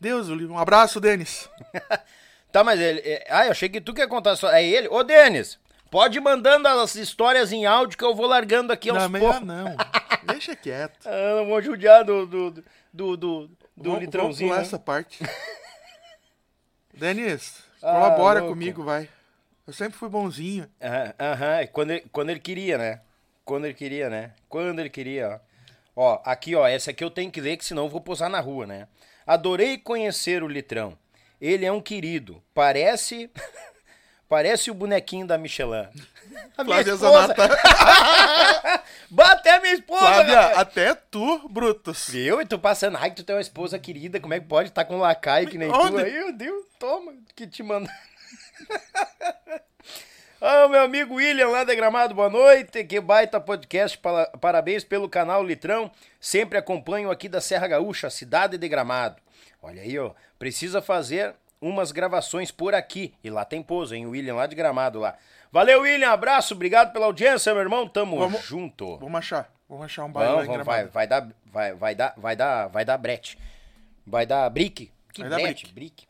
Deus. 0.00 0.28
Um 0.28 0.58
abraço, 0.58 1.00
Denis. 1.00 1.48
Tá, 2.52 2.64
mas 2.64 2.80
ele. 2.80 3.00
é- 3.00 3.26
Ah, 3.28 3.44
eu 3.46 3.50
achei 3.50 3.68
que 3.68 3.80
tu 3.80 3.92
quer 3.92 4.08
contar 4.08 4.36
só. 4.36 4.50
É 4.50 4.64
ele? 4.64 4.88
Ô, 4.88 5.02
Denis, 5.02 5.58
pode 5.90 6.18
ir 6.18 6.20
mandando 6.20 6.66
as 6.68 6.94
histórias 6.94 7.52
em 7.52 7.66
áudio 7.66 7.96
que 7.98 8.04
eu 8.04 8.14
vou 8.14 8.26
largando 8.26 8.72
aqui 8.72 8.90
aos 8.90 8.98
Não, 9.10 9.20
poucos. 9.20 9.40
não. 9.42 9.76
Deixa 10.24 10.54
quieto. 10.56 11.06
Ah, 11.06 11.36
não 11.36 11.46
vou 11.46 11.60
judiar 11.62 12.04
do, 12.04 12.26
do, 12.26 12.50
do, 12.50 12.62
do, 12.92 13.16
do 13.16 13.50
Vamos- 13.76 14.00
litrãozinho. 14.00 14.48
Pular 14.50 14.60
né? 14.60 14.66
essa 14.66 14.78
parte. 14.78 15.18
Ah, 17.00 17.00
Denis, 17.00 17.62
colabora 17.80 18.40
louco. 18.40 18.54
comigo, 18.54 18.82
vai. 18.82 19.08
Eu 19.66 19.72
sempre 19.72 19.96
fui 19.96 20.08
bonzinho. 20.08 20.68
Aham, 20.82 21.14
aham, 21.20 21.66
quando 21.72 21.90
ele, 21.92 22.04
quando 22.10 22.30
ele 22.30 22.40
queria, 22.40 22.76
né? 22.76 23.00
Quando 23.44 23.66
ele 23.66 23.74
queria, 23.74 24.10
né? 24.10 24.32
Quando 24.48 24.80
ele 24.80 24.90
queria, 24.90 25.40
ó. 25.94 26.10
Ó, 26.14 26.22
aqui, 26.24 26.54
ó, 26.56 26.66
essa 26.66 26.90
aqui 26.90 27.04
eu 27.04 27.10
tenho 27.10 27.30
que 27.30 27.40
ler, 27.40 27.56
que 27.56 27.64
senão 27.64 27.84
eu 27.84 27.88
vou 27.88 28.00
posar 28.00 28.28
na 28.28 28.40
rua, 28.40 28.66
né? 28.66 28.88
Adorei 29.26 29.78
conhecer 29.78 30.42
o 30.42 30.48
Litrão. 30.48 30.96
Ele 31.40 31.64
é 31.64 31.72
um 31.72 31.80
querido. 31.80 32.42
Parece. 32.52 33.30
Parece 34.28 34.70
o 34.70 34.74
bonequinho 34.74 35.26
da 35.26 35.38
Michelin. 35.38 35.88
A 36.56 36.62
minha 36.62 36.76
Flávia 36.84 36.92
esposa. 36.92 37.26
Zanata. 37.28 37.48
Bate 39.08 39.48
a 39.48 39.60
minha 39.60 39.72
esposa, 39.72 40.00
Flávia, 40.04 40.40
até 40.60 40.94
tu, 40.94 41.48
Brutus. 41.48 42.08
Viu? 42.10 42.42
E 42.42 42.44
tu 42.44 42.58
passando, 42.58 42.98
ai, 42.98 43.08
que 43.08 43.16
tu 43.16 43.24
tem 43.24 43.34
uma 43.34 43.40
esposa 43.40 43.78
querida, 43.78 44.20
como 44.20 44.34
é 44.34 44.40
que 44.40 44.46
pode 44.46 44.68
estar 44.68 44.84
com 44.84 44.96
um 44.96 45.00
lacaio 45.00 45.48
que 45.48 45.56
nem 45.56 45.72
tu 45.72 45.78
Onde? 45.78 46.02
aí? 46.02 46.12
Meu 46.12 46.32
Deus, 46.32 46.66
toma, 46.78 47.14
que 47.34 47.46
te 47.46 47.62
manda. 47.62 47.90
Ah, 50.40 50.68
meu 50.68 50.82
amigo 50.82 51.14
William 51.16 51.48
lá 51.48 51.64
da 51.64 51.74
Gramado, 51.74 52.14
boa 52.14 52.30
noite. 52.30 52.84
Que 52.84 53.00
baita 53.00 53.40
podcast. 53.40 53.98
Parabéns 54.40 54.84
pelo 54.84 55.08
canal 55.08 55.42
Litrão. 55.42 55.90
Sempre 56.20 56.56
acompanho 56.56 57.10
aqui 57.10 57.28
da 57.28 57.40
Serra 57.40 57.66
Gaúcha, 57.66 58.08
cidade 58.08 58.56
de 58.56 58.68
Gramado. 58.68 59.16
Olha 59.62 59.82
aí, 59.82 59.98
ó. 59.98 60.12
Precisa 60.38 60.80
fazer 60.80 61.34
umas 61.60 61.90
gravações 61.92 62.50
por 62.50 62.74
aqui. 62.74 63.14
E 63.22 63.30
lá 63.30 63.44
tem 63.44 63.62
pouso, 63.62 63.94
hein? 63.94 64.06
O 64.06 64.10
William 64.10 64.34
lá 64.34 64.46
de 64.46 64.54
Gramado 64.54 64.98
lá. 65.00 65.16
Valeu, 65.50 65.82
William. 65.82 66.10
Abraço. 66.10 66.54
Obrigado 66.54 66.92
pela 66.92 67.06
audiência, 67.06 67.52
meu 67.52 67.62
irmão. 67.62 67.88
Tamo 67.88 68.18
Vamos- 68.18 68.44
junto. 68.44 68.96
Vamos 68.98 69.18
achar. 69.18 69.52
Vamos 69.68 69.84
achar 69.84 70.04
um 70.04 70.12
lá 70.14 70.24
Vamos, 70.24 70.46
vamos, 70.46 70.64
vai, 70.64 70.86
vai 70.86 71.06
dar, 71.06 71.28
vai, 71.44 71.74
vai 71.74 71.94
dar, 71.94 72.14
vai 72.16 72.34
dar, 72.36 72.68
vai 72.68 72.84
dar 72.84 72.96
brete. 72.96 73.38
Vai 74.06 74.24
dar 74.24 74.48
brick. 74.48 74.90
Que 75.12 75.20
Vai 75.20 75.30
dar 75.30 75.36
brete, 75.36 75.72
brick. 75.72 76.06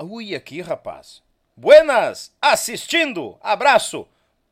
Ui, 0.00 0.34
aqui, 0.34 0.60
rapaz. 0.60 1.20
Buenas, 1.56 2.32
assistindo. 2.40 3.36
Abraço. 3.42 4.06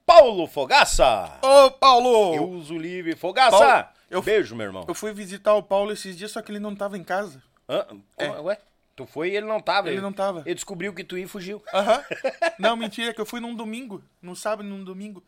Paulo 0.04 0.46
Fogaça. 0.48 1.38
Ô, 1.42 1.70
Paulo! 1.70 2.34
Eu 2.34 2.48
uso 2.48 2.76
livre. 2.76 3.14
Fogaça. 3.14 3.56
Paulo, 3.58 3.88
eu- 4.10 4.22
Beijo, 4.22 4.56
meu 4.56 4.66
irmão. 4.66 4.84
Eu 4.88 4.94
fui 4.94 5.12
visitar 5.12 5.54
o 5.54 5.62
Paulo 5.62 5.92
esses 5.92 6.16
dias, 6.16 6.32
só 6.32 6.42
que 6.42 6.50
ele 6.50 6.58
não 6.58 6.74
tava 6.74 6.96
em 6.98 7.04
casa. 7.04 7.40
Como- 7.66 8.04
É. 8.18 8.40
Ué? 8.40 8.58
Tu 8.94 9.04
foi 9.06 9.30
e 9.30 9.36
ele 9.36 9.46
não 9.46 9.60
tava. 9.60 9.90
Ele 9.90 10.00
não 10.00 10.12
tava. 10.12 10.40
Ele 10.46 10.54
descobriu 10.54 10.94
que 10.94 11.04
tu 11.04 11.18
ia 11.18 11.24
e 11.24 11.28
fugiu. 11.28 11.62
Aham. 11.74 12.02
Não, 12.58 12.74
mentira, 12.76 13.12
que 13.12 13.20
eu 13.20 13.26
fui 13.26 13.40
num 13.40 13.54
domingo. 13.54 14.02
Num 14.22 14.34
sábado 14.34 14.66
e 14.66 14.70
num 14.70 14.82
domingo. 14.82 15.22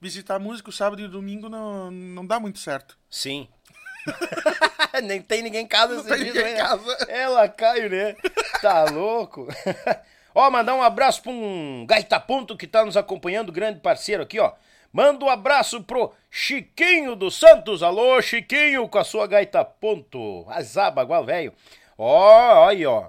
Visitar 0.00 0.38
músico 0.38 0.72
sábado 0.72 1.02
e 1.02 1.06
domingo 1.06 1.50
não, 1.50 1.90
não 1.90 2.24
dá 2.24 2.40
muito 2.40 2.58
certo. 2.58 2.96
Sim. 3.10 3.46
Nem 5.04 5.20
tem 5.20 5.42
ninguém 5.42 5.64
em 5.64 5.68
casa 5.68 5.96
Não 5.96 6.04
tem 6.04 6.24
ninguém 6.24 6.40
em 6.40 6.54
né? 6.54 6.56
casa. 6.56 6.96
Ela 7.08 7.46
caiu, 7.48 7.90
né? 7.90 8.16
Tá 8.62 8.84
louco? 8.84 9.46
ó, 10.34 10.50
mandar 10.50 10.74
um 10.74 10.82
abraço 10.82 11.22
pra 11.22 11.30
um 11.30 11.84
Gaita 11.86 12.18
Ponto 12.18 12.56
que 12.56 12.66
tá 12.66 12.84
nos 12.86 12.96
acompanhando, 12.96 13.52
grande 13.52 13.80
parceiro 13.80 14.22
aqui, 14.22 14.38
ó. 14.40 14.54
Manda 14.92 15.24
um 15.24 15.28
abraço 15.28 15.82
pro 15.84 16.12
Chiquinho 16.28 17.14
dos 17.14 17.38
Santos. 17.38 17.80
Alô, 17.82 18.20
Chiquinho, 18.20 18.88
com 18.88 18.98
a 18.98 19.04
sua 19.04 19.26
Gaita 19.26 19.64
Ponto. 19.64 20.44
Azaba, 20.48 21.02
igual 21.02 21.24
velho. 21.24 21.52
Ó, 21.96 22.68
aí, 22.68 22.84
ó. 22.84 23.08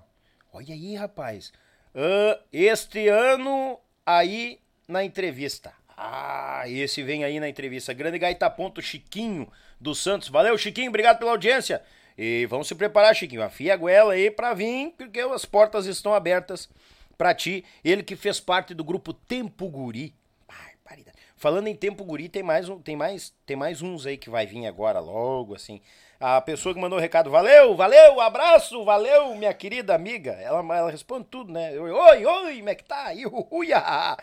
Olha 0.54 0.76
aí, 0.76 0.96
rapaz. 0.96 1.52
Ah, 1.96 2.40
este 2.54 3.08
ano 3.08 3.80
aí 4.06 4.60
na 4.88 5.04
entrevista. 5.04 5.74
Ah, 5.98 6.64
esse 6.68 7.02
vem 7.02 7.24
aí 7.24 7.40
na 7.40 7.50
entrevista. 7.50 7.94
Grande 7.94 8.20
Gaita 8.20 8.50
Ponto, 8.50 8.82
Chiquinho 8.82 9.52
dos 9.80 10.04
Santos. 10.04 10.30
Valeu, 10.30 10.58
Chiquinho, 10.58 10.90
obrigado 10.90 11.18
pela 11.18 11.32
audiência. 11.32 11.82
E 12.16 12.46
vamos 12.46 12.68
se 12.68 12.76
preparar, 12.76 13.16
Chiquinho. 13.16 13.42
Afia 13.42 13.74
a 13.74 13.78
goela 13.78 14.14
aí 14.14 14.30
pra 14.30 14.54
vir, 14.54 14.94
porque 14.98 15.20
as 15.20 15.46
portas 15.46 15.88
estão 15.88 16.14
abertas 16.14 16.70
pra 17.18 17.34
ti. 17.34 17.66
Ele 17.84 18.04
que 18.04 18.16
fez 18.16 18.40
parte 18.40 18.74
do 18.74 18.84
grupo 18.84 19.14
Tempo 19.14 19.68
Guri. 19.68 20.14
Barbaridade. 20.48 21.18
Falando 21.42 21.66
em 21.66 21.76
Tempo 21.76 22.04
Guri, 22.04 22.30
tem 22.30 22.44
mais, 22.44 22.68
tem, 22.84 22.96
mais, 22.96 23.34
tem 23.48 23.58
mais 23.58 23.82
uns 23.82 24.06
aí 24.06 24.16
que 24.16 24.30
vai 24.30 24.46
vir 24.46 24.68
agora, 24.68 25.00
logo, 25.00 25.56
assim. 25.56 25.82
A 26.20 26.40
pessoa 26.40 26.72
que 26.76 26.80
mandou 26.80 27.00
o 27.00 27.02
recado, 27.02 27.32
valeu, 27.32 27.76
valeu, 27.76 28.22
abraço, 28.22 28.86
valeu, 28.86 29.34
minha 29.34 29.52
querida 29.52 29.96
amiga. 29.96 30.34
Ela, 30.34 30.60
ela 30.78 30.92
responde 30.92 31.26
tudo, 31.32 31.52
né? 31.52 31.72
Oi, 31.80 31.90
oi, 31.90 32.26
oi, 32.28 32.58
como 32.58 32.70
é 32.70 32.76
que 32.76 32.84
tá? 32.84 33.10
Iuhuia. 33.10 33.82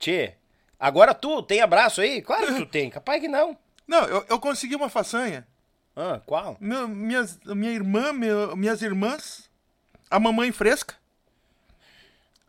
Tchê, 0.00 0.32
agora 0.80 1.12
tu 1.12 1.42
tem 1.42 1.60
abraço 1.60 2.00
aí? 2.00 2.22
Claro 2.22 2.46
que 2.46 2.54
tu 2.60 2.64
tem, 2.66 2.88
capaz 2.88 3.20
que 3.20 3.28
não. 3.28 3.54
Não, 3.86 4.04
eu, 4.06 4.24
eu 4.30 4.40
consegui 4.40 4.74
uma 4.74 4.88
façanha. 4.88 5.46
Ah, 5.94 6.22
qual? 6.24 6.56
Meu- 6.58 6.88
minhas, 6.88 7.38
minha 7.44 7.72
irmã, 7.72 8.14
meu- 8.14 8.56
minhas 8.56 8.80
irmãs, 8.80 9.50
a 10.10 10.18
mamãe 10.18 10.50
fresca, 10.52 10.94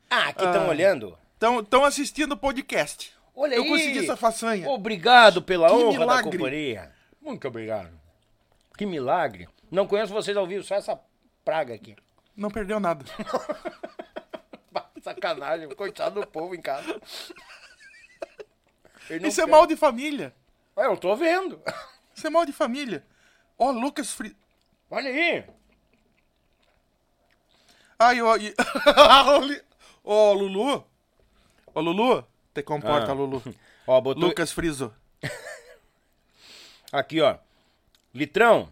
Ah, 0.10 0.32
que 0.32 0.46
estão 0.46 0.64
Ah. 0.64 0.70
olhando. 0.70 1.18
Estão 1.60 1.84
assistindo 1.86 2.34
o 2.34 2.38
podcast. 2.38 3.14
Olha 3.36 3.56
eu 3.56 3.64
aí. 3.64 3.70
consegui 3.70 4.00
essa 4.00 4.16
façanha. 4.16 4.68
Obrigado 4.70 5.42
pela 5.42 5.68
Que 5.68 5.74
honra 5.76 5.92
da 5.94 6.00
milagre. 6.00 6.38
companhia. 6.38 6.92
Muito 7.22 7.48
obrigado. 7.48 7.90
Que 8.78 8.86
milagre. 8.86 9.48
Não 9.72 9.88
conheço 9.88 10.14
vocês 10.14 10.36
ao 10.38 10.48
vivo, 10.48 10.64
só 10.64 10.76
essa 10.76 11.00
praga 11.44 11.74
aqui. 11.74 11.96
Não 12.36 12.50
perdeu 12.50 12.80
nada. 12.80 13.06
Sacanagem, 15.02 15.70
coitado 15.76 16.20
do 16.22 16.28
povo 16.28 16.56
em 16.56 16.62
casa. 16.62 17.00
Isso 19.24 19.42
é 19.42 19.46
mal 19.46 19.68
de 19.68 19.76
família. 19.76 20.34
É, 20.76 20.86
eu 20.88 20.98
tô 20.98 21.16
vendo. 21.16 21.62
Isso 22.16 22.26
é 22.26 22.30
mal 22.30 22.46
de 22.46 22.52
família. 22.52 23.06
Ó, 23.58 23.72
Lucas 23.72 24.12
Fri... 24.12 24.36
Olha 24.90 25.10
aí. 25.10 25.46
Ai, 28.00 28.22
ó... 28.22 28.36
e- 28.38 28.54
Ó, 30.04 30.34
Lulu. 30.34 30.86
Ó, 31.76 31.82
Lulu. 31.82 32.24
Te 32.54 32.64
comporta, 32.64 33.12
Ah. 33.12 33.14
Lulu. 33.14 33.44
Ó, 33.86 34.02
botou 34.02 34.24
Lucas 34.30 34.52
Friso. 34.52 34.92
aqui, 36.92 37.22
ó. 37.22 37.38
Litrão. 38.14 38.70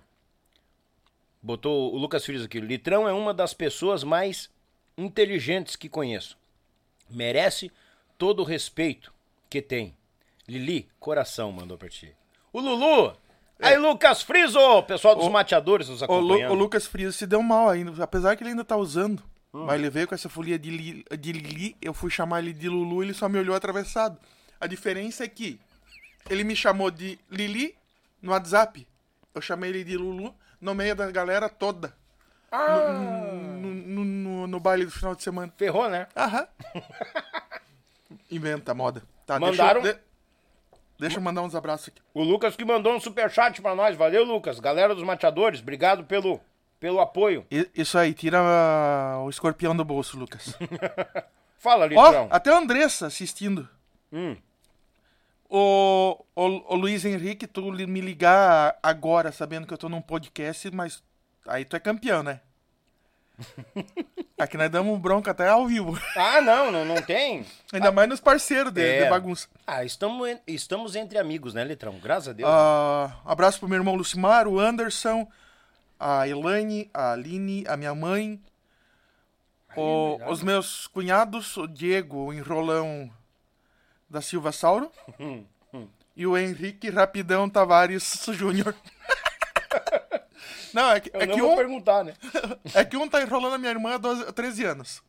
Botou 1.42 1.94
o 1.94 1.98
Lucas 1.98 2.26
Frias 2.26 2.44
aqui. 2.44 2.60
Litrão 2.62 3.08
é 3.08 3.12
uma 3.14 3.34
das 3.34 3.54
pessoas 3.54 4.04
mais 4.04 4.50
inteligentes 4.98 5.76
que 5.76 5.90
conheço. 5.90 6.38
Merece 7.10 7.72
todo 8.18 8.40
o 8.42 8.46
respeito 8.46 9.14
que 9.50 9.62
tem. 9.62 9.96
Lili, 10.48 10.88
coração, 11.00 11.52
mandou 11.52 11.78
pra 11.78 11.90
ti. 11.90 12.16
O 12.52 12.60
Lulu! 12.62 13.16
Aí, 13.60 13.78
Lucas 13.78 14.22
Friso! 14.22 14.60
Pessoal 14.84 15.16
dos 15.16 15.26
É. 15.26 15.28
O- 15.28 15.32
mateadores 15.32 15.90
nos 15.90 16.02
O, 16.02 16.06
Lu- 16.06 16.14
acompanhando. 16.34 16.52
o 16.52 16.56
Lucas 16.56 16.86
Friso 16.88 17.14
se 17.14 17.26
deu 17.28 17.42
mal 17.44 17.70
ainda, 17.70 18.04
apesar 18.04 18.36
que 18.36 18.44
ele 18.44 18.52
ainda 18.52 18.64
tá 18.64 18.76
usando. 18.78 19.22
Hum. 19.54 19.66
Mas 19.66 19.80
ele 19.80 19.90
veio 19.90 20.08
com 20.08 20.16
essa 20.16 20.30
folia 20.30 20.58
de, 20.58 20.70
li, 20.72 21.06
de 21.20 21.32
Lili, 21.32 21.78
eu 21.82 21.94
fui 21.94 22.10
chamar 22.10 22.40
ele 22.40 22.54
de 22.54 22.68
Lulu, 22.68 23.04
ele 23.04 23.14
só 23.14 23.30
me 23.30 23.38
olhou 23.38 23.56
atravessado. 23.56 24.18
A 24.60 24.66
diferença 24.68 25.24
é 25.24 25.28
que 25.28 25.60
ele 26.30 26.44
me 26.44 26.56
chamou 26.56 26.90
de 26.90 27.20
Lili 27.30 27.76
no 28.22 28.32
WhatsApp. 28.32 28.88
Eu 29.36 29.42
chamei 29.42 29.70
ele 29.70 29.84
de 29.84 29.96
Lulu 29.98 30.34
no 30.60 30.74
meio 30.74 30.96
da 30.96 31.12
galera 31.12 31.50
toda. 31.50 31.94
Ah. 32.52 32.92
No, 33.60 33.74
no, 33.74 34.04
no- 34.06 34.48
no 34.48 34.60
baile 34.60 34.86
do 34.86 34.92
final 34.92 35.16
de 35.16 35.24
semana. 35.24 35.52
Ferrou, 35.58 35.90
né? 35.90 36.08
Aham. 36.16 36.48
Inventa 38.32 38.74
moda. 38.74 39.04
Tá, 39.26 39.40
Mandaram- 39.40 39.82
Deixa, 39.82 39.98
eu- 39.98 40.02
de- 40.02 40.06
deixa 41.00 41.18
eu 41.18 41.22
mandar 41.22 41.42
uns 41.42 41.56
abraços 41.56 41.90
aqui. 41.90 42.02
O 42.14 42.24
Lucas 42.24 42.56
que 42.56 42.66
mandou 42.66 42.94
um 42.96 43.00
superchat 43.00 43.62
pra 43.62 43.76
nós. 43.76 43.96
Valeu, 43.96 44.24
Lucas. 44.24 44.60
Galera 44.60 44.94
dos 44.96 45.04
mateadores, 45.04 45.62
obrigado 45.62 46.04
pelo, 46.04 46.40
pelo 46.84 47.00
apoio. 47.00 47.46
Isso 47.74 47.98
aí, 47.98 48.14
tira 48.14 48.40
ah, 48.42 49.22
o 49.24 49.30
escorpião 49.30 49.74
do 49.74 49.86
bolso, 49.86 50.20
Lucas. 50.20 50.54
Fala, 51.58 51.86
Litrão. 51.86 52.28
até 52.30 52.52
a 52.52 52.58
Andressa 52.58 53.08
assistindo. 53.08 53.70
Hum. 54.12 54.36
O, 55.50 56.26
o, 56.36 56.74
o 56.74 56.76
Luiz 56.76 57.06
Henrique, 57.06 57.48
tu 57.48 57.72
me 57.72 58.02
ligar 58.02 58.78
agora 58.84 59.32
sabendo 59.32 59.66
que 59.66 59.74
eu 59.74 59.78
tô 59.78 59.88
num 59.88 60.02
podcast, 60.02 60.70
mas 60.76 61.02
aí 61.48 61.64
tu 61.64 61.78
é 61.78 61.80
campeão, 61.80 62.22
né? 62.22 62.42
Aqui 64.38 64.58
nós 64.58 64.70
damos 64.70 65.00
bronca 65.00 65.32
até 65.32 65.48
ao 65.48 65.66
vivo. 65.66 65.98
Ah, 66.18 66.42
não, 66.42 66.70
não, 66.70 66.84
não 66.84 67.02
tem. 67.02 67.46
Ainda 67.72 67.94
mais 67.94 68.10
nos 68.10 68.20
parceiros 68.20 68.74
de, 68.74 68.84
É. 68.84 69.04
de 69.06 69.10
bagunça. 69.10 69.48
Ah, 69.66 69.86
estamos, 69.86 70.38
estamos 70.46 70.98
entre 70.98 71.18
amigos, 71.18 71.54
né, 71.54 71.64
Litrão? 71.64 71.98
Graças 71.98 72.28
a 72.28 72.34
Deus. 72.34 72.50
Ah, 72.52 73.22
abraço 73.24 73.58
pro 73.58 73.70
meu 73.70 73.78
irmão 73.78 73.96
Lucimar, 73.96 74.50
o 74.50 74.60
Anderson, 74.60 75.26
a 76.04 76.28
Elaine, 76.28 76.90
a 76.94 77.12
Aline, 77.14 77.64
a 77.68 77.78
minha 77.78 77.96
mãe, 77.96 78.42
o- 79.76 80.18
os 80.30 80.44
meus 80.44 80.88
cunhados, 80.88 81.56
o 81.58 81.66
Diego, 81.68 82.18
o 82.26 82.34
Enrolão 82.34 83.10
da 84.10 84.22
Silva 84.22 84.52
Sauro, 84.52 84.92
e 86.16 86.28
o 86.28 86.38
Henrique 86.38 86.90
Rapidão 86.90 87.50
Tavares 87.50 88.26
Júnior. 88.34 88.76
Não, 90.74 90.90
é 90.92 91.00
que, 91.00 91.10
Eu 91.14 91.22
é 91.22 91.26
não 91.28 91.36
que 91.36 91.42
vou 91.42 91.54
um, 91.54 91.56
perguntar, 91.56 92.04
né? 92.04 92.16
é 92.74 92.84
que 92.84 92.98
um 92.98 93.08
tá 93.08 93.22
enrolando 93.22 93.54
a 93.54 93.58
minha 93.60 93.70
irmã 93.72 93.94
há 93.94 93.98
12 93.98 94.32
13 94.34 94.66
anos. 94.66 95.04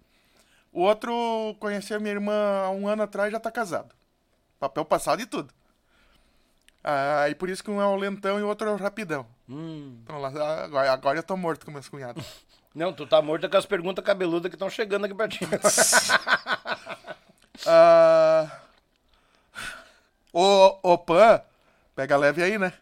O 0.70 0.82
outro 0.82 1.56
conheceu 1.58 1.96
a 1.96 2.00
minha 2.00 2.12
irmã 2.12 2.34
há 2.64 2.70
um 2.70 2.86
ano 2.86 3.02
atrás 3.02 3.28
e 3.30 3.32
já 3.32 3.40
tá 3.40 3.50
casado. 3.50 3.94
Papel 4.60 4.84
passado 4.84 5.22
e 5.22 5.26
tudo. 5.26 5.52
Ah, 6.84 7.26
e 7.30 7.34
por 7.34 7.48
isso 7.48 7.64
que 7.64 7.70
um 7.70 7.80
é 7.80 7.86
o 7.86 7.96
lentão 7.96 8.38
e 8.38 8.42
o 8.42 8.46
outro 8.46 8.68
é 8.68 8.72
o 8.72 8.76
rapidão. 8.76 9.26
Hum. 9.48 9.98
Então, 10.04 10.20
lá, 10.20 10.28
agora, 10.64 10.92
agora 10.92 11.18
eu 11.18 11.22
tô 11.22 11.34
morto 11.36 11.64
com 11.64 11.72
meus 11.72 11.88
cunhados. 11.88 12.22
Não, 12.74 12.92
tu 12.92 13.06
tá 13.06 13.22
morto 13.22 13.48
com 13.48 13.56
as 13.56 13.64
perguntas 13.66 14.04
cabeludas 14.04 14.50
que 14.50 14.56
estão 14.56 14.68
chegando 14.68 15.04
aqui 15.06 15.14
pra 15.14 15.28
ti. 15.28 15.40
Ah, 17.66 18.50
Ô, 20.32 20.78
ô, 20.82 20.98
Pan, 20.98 21.40
pega 21.94 22.16
leve 22.16 22.42
aí, 22.42 22.58
né? 22.58 22.72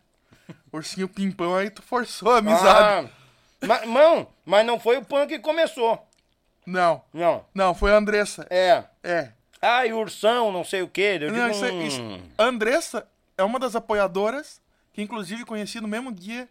Ursinho 0.73 1.07
pimpão 1.09 1.55
aí, 1.55 1.69
tu 1.71 1.83
forçou 1.83 2.33
a 2.33 2.39
amizade. 2.39 3.07
Ah, 3.07 3.67
mas, 3.67 3.87
não, 3.87 4.27
mas 4.45 4.65
não 4.67 4.81
foi 4.81 4.97
o 4.97 5.05
Pan 5.05 5.27
que 5.27 5.39
começou. 5.39 6.05
Não, 6.67 7.03
Não. 7.13 7.45
não, 7.55 7.75
foi 7.75 7.93
a 7.93 7.97
Andressa. 7.97 8.47
É. 8.49 8.85
É. 9.03 9.29
Ah, 9.61 9.85
e 9.87 9.93
ursão, 9.93 10.51
não 10.51 10.65
sei 10.65 10.81
o 10.83 10.89
quê. 10.89 11.19
Eu 11.21 11.31
Não, 11.31 11.51
digo, 11.51 11.51
isso, 11.51 11.65
é- 11.67 11.73
isso- 11.85 12.21
Andressa 12.39 13.07
é 13.37 13.43
uma 13.43 13.59
das 13.59 13.75
apoiadoras 13.77 14.61
que, 14.93 15.03
inclusive, 15.03 15.45
conheci 15.45 15.81
no 15.81 15.89
mesmo 15.89 16.13
dia 16.13 16.49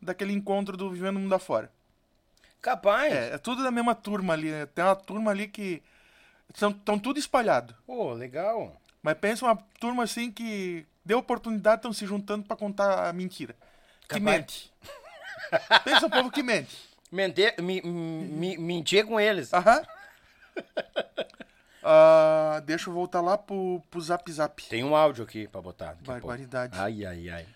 daquele 0.00 0.32
encontro 0.32 0.76
do 0.76 0.90
Vivendo 0.90 1.16
o 1.16 1.20
Mundo 1.20 1.34
Afora. 1.34 1.70
Capaz. 2.60 3.12
É, 3.12 3.34
é 3.34 3.38
tudo 3.38 3.62
da 3.62 3.70
mesma 3.70 3.94
turma 3.94 4.34
ali. 4.34 4.50
né? 4.50 4.66
Tem 4.66 4.84
uma 4.84 4.96
turma 4.96 5.30
ali 5.30 5.48
que. 5.48 5.82
Estão 6.52 6.98
tudo 6.98 7.18
espalhado. 7.18 7.74
Pô, 7.86 8.12
legal. 8.14 8.80
Mas 9.02 9.14
pensa 9.18 9.44
uma 9.44 9.56
turma 9.78 10.04
assim 10.04 10.30
que 10.30 10.86
deu 11.04 11.18
oportunidade, 11.18 11.76
estão 11.76 11.92
se 11.92 12.06
juntando 12.06 12.44
pra 12.46 12.56
contar 12.56 13.08
a 13.08 13.12
mentira. 13.12 13.54
Que 14.02 14.18
Capaz. 14.18 14.22
mente. 14.24 14.72
pensa 15.84 16.06
um 16.06 16.10
povo 16.10 16.30
que 16.30 16.42
mente. 16.42 16.76
Mi, 17.10 17.80
mi, 17.82 18.58
mentir 18.58 19.06
com 19.06 19.20
eles. 19.20 19.52
Aham. 19.52 19.82
Ah, 21.82 22.60
deixa 22.64 22.90
eu 22.90 22.94
voltar 22.94 23.20
lá 23.20 23.38
pro, 23.38 23.82
pro 23.90 24.00
Zap 24.00 24.30
Zap. 24.30 24.68
Tem 24.68 24.84
um 24.84 24.96
áudio 24.96 25.24
aqui 25.24 25.46
pra 25.48 25.60
botar. 25.60 25.96
Barbaridade. 26.00 26.78
Ai, 26.78 27.04
ai, 27.04 27.28
ai. 27.30 27.46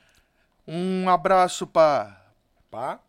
Um 0.66 1.08
abraço 1.08 1.66
pra, 1.66 2.20
Pá. 2.70 3.00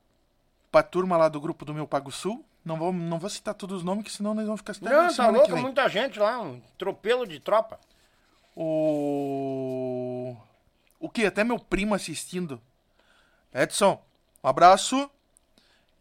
pra 0.72 0.81
turma 0.81 1.18
lá 1.18 1.30
do 1.30 1.40
grupo 1.40 1.65
do 1.65 1.73
meu 1.73 1.88
Pago 1.88 2.11
Sul. 2.11 2.44
Não 2.65 2.77
vou, 2.77 2.94
não 2.94 3.19
vou 3.19 3.30
citar 3.30 3.53
todos 3.53 3.77
os 3.80 3.84
nomes, 3.84 4.06
que 4.06 4.11
senão 4.11 4.34
nós 4.34 4.45
vamos 4.45 4.61
ficar 4.61 4.72
até 4.72 4.90
Não, 4.90 5.14
tá 5.14 5.27
louco, 5.27 5.57
muita 5.57 5.88
gente 5.90 6.18
lá, 6.18 6.40
um 6.41 6.61
tropelo 6.77 7.27
de 7.27 7.40
tropa. 7.40 7.77
O. 8.56 10.35
O 10.99 11.10
que? 11.10 11.26
Até 11.26 11.44
meu 11.44 11.60
primo 11.60 11.94
assistindo. 11.94 12.61
Edson, 13.53 14.02
um 14.44 14.48
abraço. 14.48 15.10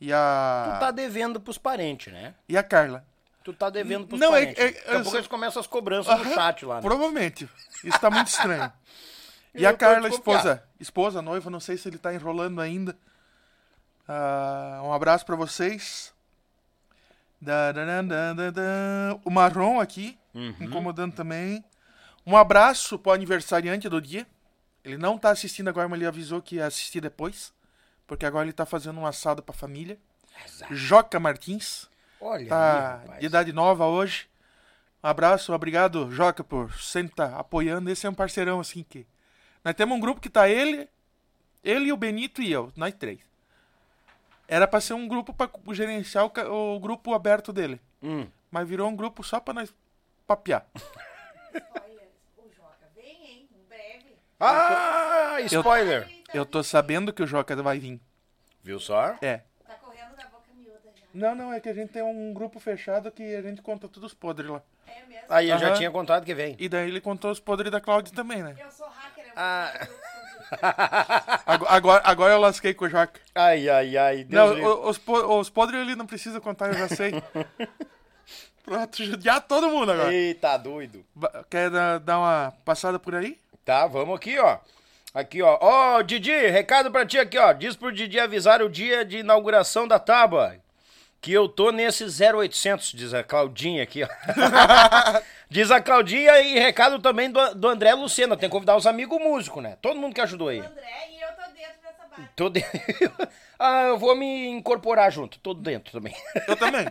E 0.00 0.12
a. 0.12 0.72
Tu 0.76 0.80
tá 0.80 0.90
devendo 0.90 1.40
pros 1.40 1.58
parentes, 1.58 2.12
né? 2.12 2.34
E 2.48 2.56
a 2.56 2.62
Carla. 2.62 3.04
Tu 3.44 3.52
tá 3.52 3.68
devendo 3.70 4.06
pros 4.06 4.20
Não, 4.20 4.34
é- 4.34 4.42
é- 4.42 4.46
Daqui 4.46 4.60
a 4.62 4.66
eu 4.90 4.94
pouco 4.96 5.10
só- 5.10 5.16
eles 5.16 5.26
começam 5.28 5.60
as 5.60 5.66
cobranças 5.66 6.18
no 6.18 6.32
chat 6.34 6.64
lá, 6.64 6.76
né? 6.76 6.80
Provavelmente. 6.82 7.48
Isso 7.84 7.98
tá 8.00 8.10
muito 8.10 8.28
estranho. 8.28 8.72
E 9.54 9.64
Eu 9.64 9.68
a 9.70 9.74
Carla, 9.74 10.08
desconfiado. 10.08 10.38
esposa, 10.48 10.64
esposa, 10.80 11.20
noiva, 11.22 11.50
não 11.50 11.60
sei 11.60 11.76
se 11.76 11.86
ele 11.86 11.98
tá 11.98 12.14
enrolando 12.14 12.58
ainda. 12.58 12.96
Ah, 14.08 14.80
um 14.82 14.92
abraço 14.94 15.26
pra 15.26 15.36
vocês. 15.36 16.10
Da, 17.40 17.70
da, 17.72 17.82
da. 18.50 19.20
O 19.24 19.30
Marrom 19.30 19.78
aqui, 19.78 20.18
Uhum. 20.34 20.54
incomodando 20.60 21.14
também. 21.14 21.62
Um 22.26 22.34
abraço 22.34 22.98
pro 22.98 23.12
aniversariante 23.12 23.88
do 23.90 24.00
dia. 24.00 24.26
Ele 24.82 24.96
não 24.96 25.18
tá 25.18 25.30
assistindo 25.30 25.68
agora, 25.68 25.86
mas 25.86 25.98
ele 25.98 26.08
avisou 26.08 26.40
que 26.40 26.56
ia 26.56 26.66
assistir 26.66 27.00
depois. 27.02 27.52
Porque 28.06 28.24
agora 28.24 28.46
ele 28.46 28.52
tá 28.54 28.64
fazendo 28.64 28.98
um 29.00 29.06
assado 29.06 29.42
pra 29.42 29.52
família. 29.54 29.98
Joca 30.70 31.20
Martins. 31.20 31.88
Olha 32.22 32.48
Tá 32.48 33.02
aí, 33.08 33.20
de 33.20 33.26
idade 33.26 33.52
nova 33.52 33.86
hoje. 33.86 34.28
Um 35.02 35.08
abraço, 35.08 35.52
obrigado, 35.52 36.10
Joca, 36.12 36.44
por 36.44 36.72
sempre 36.74 37.12
estar 37.12 37.34
apoiando. 37.36 37.90
Esse 37.90 38.06
é 38.06 38.10
um 38.10 38.14
parceirão, 38.14 38.60
assim, 38.60 38.84
que... 38.88 39.04
Nós 39.64 39.74
temos 39.74 39.96
um 39.96 40.00
grupo 40.00 40.20
que 40.20 40.30
tá 40.30 40.48
ele, 40.48 40.88
ele, 41.62 41.92
o 41.92 41.96
Benito 41.96 42.40
e 42.40 42.50
eu, 42.52 42.72
nós 42.76 42.94
três. 42.94 43.20
Era 44.46 44.66
pra 44.68 44.80
ser 44.80 44.94
um 44.94 45.08
grupo 45.08 45.32
pra 45.32 45.48
gerenciar 45.72 46.26
o, 46.26 46.76
o 46.76 46.80
grupo 46.80 47.14
aberto 47.14 47.52
dele. 47.52 47.80
Hum. 48.02 48.26
Mas 48.50 48.68
virou 48.68 48.88
um 48.88 48.94
grupo 48.96 49.24
só 49.24 49.40
pra 49.40 49.54
nós 49.54 49.74
papear. 50.26 50.66
Olha, 50.74 52.08
o 52.36 52.50
Joca 52.54 52.88
vem, 52.94 53.26
hein? 53.26 53.48
Em 53.52 53.68
breve. 53.68 54.16
Ah, 54.38 55.36
spoiler. 55.42 56.08
Eu 56.34 56.44
tô 56.44 56.62
sabendo 56.62 57.12
que 57.12 57.22
o 57.22 57.26
Joca 57.26 57.54
vai 57.62 57.78
vir. 57.78 58.00
Viu 58.62 58.78
só? 58.78 59.16
É. 59.22 59.42
Tá 59.66 59.74
correndo 59.74 60.14
da 60.16 60.24
boca 60.26 60.52
miúda 60.54 60.80
já. 60.84 61.00
Não, 61.14 61.34
não, 61.34 61.52
é 61.52 61.60
que 61.60 61.68
a 61.68 61.74
gente 61.74 61.92
tem 61.92 62.02
um 62.02 62.32
grupo 62.32 62.58
fechado 62.58 63.10
que 63.10 63.34
a 63.36 63.42
gente 63.42 63.60
conta 63.62 63.86
todos 63.88 64.12
os 64.12 64.14
podres 64.14 64.50
lá. 64.50 64.62
É 64.86 65.04
mesmo? 65.08 65.24
Aí 65.28 65.50
eu 65.50 65.58
já 65.58 65.68
Aham. 65.68 65.76
tinha 65.76 65.90
contado 65.90 66.24
que 66.24 66.34
vem. 66.34 66.56
E 66.58 66.68
daí 66.68 66.88
ele 66.88 67.00
contou 67.00 67.30
os 67.30 67.38
podres 67.40 67.70
da 67.70 67.80
Cláudia 67.80 68.14
também, 68.14 68.42
né? 68.42 68.54
Eu 68.58 68.70
sou 68.70 68.86
hacker, 68.88 69.24
eu 69.26 69.32
Ah. 69.36 69.72
Agora, 71.46 71.70
agora, 71.72 72.02
agora 72.04 72.32
eu 72.34 72.40
lasquei 72.40 72.74
com 72.74 72.84
o 72.84 72.88
Joca. 72.88 73.18
Ai, 73.34 73.68
ai, 73.70 73.96
ai. 73.96 74.24
Deus 74.24 74.30
Não, 74.50 74.54
livre. 74.54 74.68
o- 74.68 74.88
os, 74.88 74.98
po- 74.98 75.38
os 75.40 75.48
podres 75.48 75.80
ele 75.80 75.96
não 75.96 76.06
precisa 76.06 76.40
contar, 76.42 76.68
eu 76.68 76.74
já 76.74 76.88
sei. 76.88 77.12
Pronto, 78.64 79.02
judiar 79.04 79.40
todo 79.40 79.68
mundo 79.70 79.92
agora. 79.92 80.12
Eita, 80.12 80.56
doido. 80.56 81.04
Ba- 81.14 81.44
Quer 81.50 81.70
dar, 81.70 81.98
dar 81.98 82.18
uma 82.18 82.52
passada 82.64 82.98
por 82.98 83.14
aí? 83.14 83.38
Tá, 83.64 83.86
vamos 83.86 84.14
aqui, 84.14 84.38
ó. 84.38 84.58
Aqui, 85.14 85.42
ó. 85.42 85.58
Ó, 85.60 86.02
Didi, 86.02 86.30
recado 86.48 86.90
pra 86.90 87.04
ti 87.04 87.18
aqui, 87.18 87.38
ó. 87.38 87.52
Diz 87.52 87.74
pro 87.74 87.90
Didi 87.92 88.20
avisar 88.20 88.62
o 88.62 88.68
dia 88.68 89.04
de 89.04 89.18
inauguração 89.18 89.88
da 89.88 89.98
tábua. 89.98 90.56
Que 91.22 91.32
eu 91.32 91.48
tô 91.48 91.70
nesse 91.70 92.04
0800, 92.04 92.94
diz 92.94 93.14
a 93.14 93.22
Claudinha 93.22 93.84
aqui, 93.84 94.02
ó. 94.02 94.08
diz 95.48 95.70
a 95.70 95.80
Claudinha 95.80 96.40
e 96.40 96.58
recado 96.58 96.98
também 96.98 97.30
do, 97.30 97.54
do 97.54 97.68
André 97.68 97.94
Lucena. 97.94 98.36
Tem 98.36 98.48
que 98.48 98.52
convidar 98.52 98.76
os 98.76 98.88
amigos 98.88 99.20
músicos, 99.20 99.62
né? 99.62 99.78
Todo 99.80 100.00
mundo 100.00 100.12
que 100.12 100.20
ajudou 100.20 100.48
aí. 100.48 100.58
André 100.58 101.10
e 101.12 101.20
eu 101.20 101.28
tô 101.28 101.42
dentro 101.52 101.80
dessa 101.80 102.06
barra. 102.10 102.30
Tô 102.34 102.50
dentro. 102.50 102.72
ah, 103.56 103.82
eu 103.82 103.98
vou 103.98 104.16
me 104.16 104.48
incorporar 104.48 105.12
junto. 105.12 105.38
Tô 105.38 105.54
dentro 105.54 105.92
também. 105.92 106.12
Eu 106.48 106.56
também. 106.56 106.88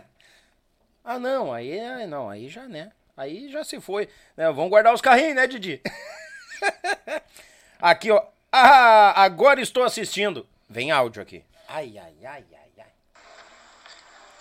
ah, 1.03 1.19
não. 1.19 1.51
Aí, 1.53 1.77
aí 1.77 2.07
não. 2.07 2.29
Aí 2.29 2.47
já, 2.47 2.69
né? 2.69 2.93
Aí 3.17 3.51
já 3.51 3.65
se 3.65 3.81
foi. 3.81 4.07
Né, 4.37 4.49
Vamos 4.49 4.69
guardar 4.69 4.93
os 4.93 5.01
carrinhos, 5.01 5.35
né, 5.35 5.45
Didi? 5.45 5.81
aqui, 7.81 8.09
ó. 8.09 8.23
Ah, 8.49 9.21
agora 9.21 9.59
estou 9.59 9.83
assistindo. 9.83 10.47
Vem 10.69 10.89
áudio 10.89 11.21
aqui. 11.21 11.43
Ai, 11.67 11.97
ai, 11.97 12.13
ai, 12.23 12.45
ai, 12.53 12.69
ai. 12.77 12.85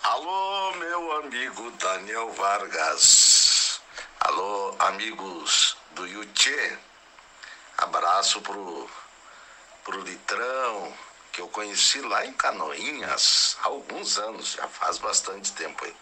Alô, 0.03 0.71
meu 0.77 1.11
amigo 1.17 1.69
Daniel 1.73 2.31
Vargas. 2.31 3.79
Alô, 4.21 4.75
amigos 4.79 5.77
do 5.91 6.07
Yuchê. 6.07 6.75
Abraço 7.77 8.41
pro, 8.41 8.89
pro 9.83 10.01
Litrão, 10.01 10.91
que 11.31 11.39
eu 11.39 11.47
conheci 11.49 12.01
lá 12.01 12.25
em 12.25 12.33
Canoinhas 12.33 13.55
há 13.61 13.67
alguns 13.67 14.17
anos, 14.17 14.53
já 14.53 14.67
faz 14.67 14.97
bastante 14.97 15.51
tempo 15.51 15.85
aí. 15.85 15.95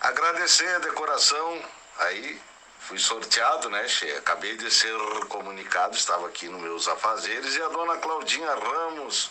Agradecer 0.00 0.76
a 0.76 0.78
decoração 0.78 1.62
aí. 1.98 2.40
Fui 2.80 2.98
sorteado, 2.98 3.68
né? 3.68 3.86
Acabei 4.16 4.56
de 4.56 4.70
ser 4.70 4.96
comunicado, 5.28 5.94
estava 5.94 6.26
aqui 6.26 6.48
nos 6.48 6.62
meus 6.62 6.88
afazeres 6.88 7.54
e 7.54 7.60
a 7.60 7.68
dona 7.68 7.98
Claudinha 7.98 8.54
Ramos 8.54 9.30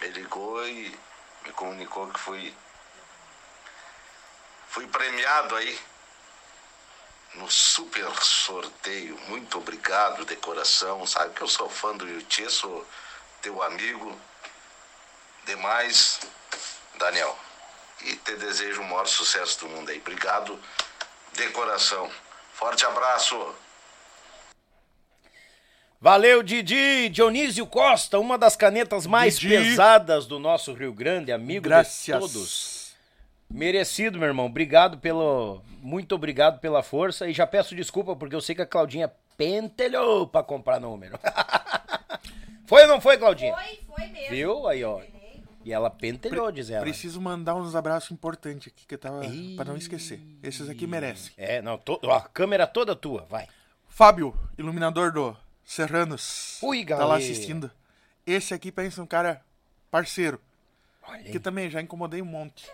me 0.00 0.08
ligou 0.08 0.66
e 0.66 0.98
me 1.44 1.52
comunicou 1.52 2.08
que 2.08 2.20
fui 2.20 2.54
fui 4.68 4.86
premiado 4.86 5.54
aí 5.56 5.78
no 7.34 7.50
super 7.50 8.10
sorteio. 8.22 9.18
Muito 9.28 9.58
obrigado, 9.58 10.24
decoração. 10.24 11.06
Sabe 11.06 11.34
que 11.34 11.42
eu 11.42 11.48
sou 11.48 11.68
fã 11.68 11.94
do 11.96 12.08
Yuti, 12.08 12.50
sou 12.50 12.86
teu 13.40 13.62
amigo. 13.62 14.18
Demais, 15.44 16.20
Daniel. 16.96 17.38
E 18.02 18.16
te 18.16 18.34
desejo 18.36 18.80
o 18.80 18.84
maior 18.84 19.06
sucesso 19.06 19.60
do 19.60 19.68
mundo 19.68 19.90
aí. 19.90 19.98
Obrigado, 19.98 20.58
decoração. 21.34 22.10
Forte 22.54 22.84
abraço. 22.84 23.54
Valeu, 26.02 26.42
Didi! 26.42 27.08
Dionísio 27.10 27.64
Costa, 27.64 28.18
uma 28.18 28.36
das 28.36 28.56
canetas 28.56 29.06
mais 29.06 29.38
Didi. 29.38 29.56
pesadas 29.56 30.26
do 30.26 30.36
nosso 30.40 30.72
Rio 30.72 30.92
Grande, 30.92 31.30
amigo 31.30 31.62
Graças. 31.62 32.04
de 32.04 32.10
todos. 32.10 32.92
Merecido, 33.48 34.18
meu 34.18 34.26
irmão. 34.26 34.46
Obrigado 34.46 34.98
pelo. 34.98 35.62
Muito 35.80 36.12
obrigado 36.16 36.58
pela 36.58 36.82
força. 36.82 37.28
E 37.28 37.32
já 37.32 37.46
peço 37.46 37.76
desculpa 37.76 38.16
porque 38.16 38.34
eu 38.34 38.40
sei 38.40 38.52
que 38.52 38.62
a 38.62 38.66
Claudinha 38.66 39.12
pentelhou 39.36 40.26
pra 40.26 40.42
comprar 40.42 40.80
número. 40.80 41.16
foi 42.66 42.82
ou 42.82 42.88
não 42.88 43.00
foi, 43.00 43.16
Claudinha? 43.16 43.54
Foi, 43.54 43.78
foi 43.94 44.06
mesmo. 44.08 44.30
Viu? 44.30 44.66
Aí, 44.66 44.82
ó. 44.82 45.00
E 45.64 45.72
ela 45.72 45.88
pentelhou, 45.88 46.50
diz 46.50 46.68
ela. 46.68 46.82
Preciso 46.82 47.20
mandar 47.20 47.54
uns 47.54 47.76
abraços 47.76 48.10
importantes 48.10 48.72
aqui 48.72 48.84
que 48.88 48.94
eu 48.96 48.98
tava. 48.98 49.20
Pra 49.54 49.66
não 49.66 49.76
esquecer. 49.76 50.18
Esses 50.42 50.68
aqui 50.68 50.84
merecem. 50.84 51.32
É, 51.36 51.62
não, 51.62 51.78
to... 51.78 52.00
ó, 52.02 52.16
a 52.16 52.22
câmera 52.22 52.66
toda 52.66 52.96
tua, 52.96 53.24
vai. 53.30 53.46
Fábio, 53.88 54.36
iluminador 54.58 55.12
do 55.12 55.36
Serranos. 55.76 56.58
Ui, 56.62 56.84
Tá 56.84 56.96
lá 56.96 57.00
galera. 57.00 57.18
assistindo. 57.24 57.70
Esse 58.26 58.52
aqui 58.52 58.70
pensa 58.70 59.02
um 59.02 59.06
cara 59.06 59.42
parceiro. 59.90 60.38
Olha 61.02 61.22
Que 61.24 61.40
também 61.40 61.70
já 61.70 61.80
incomodei 61.80 62.20
um 62.20 62.26
monte. 62.26 62.70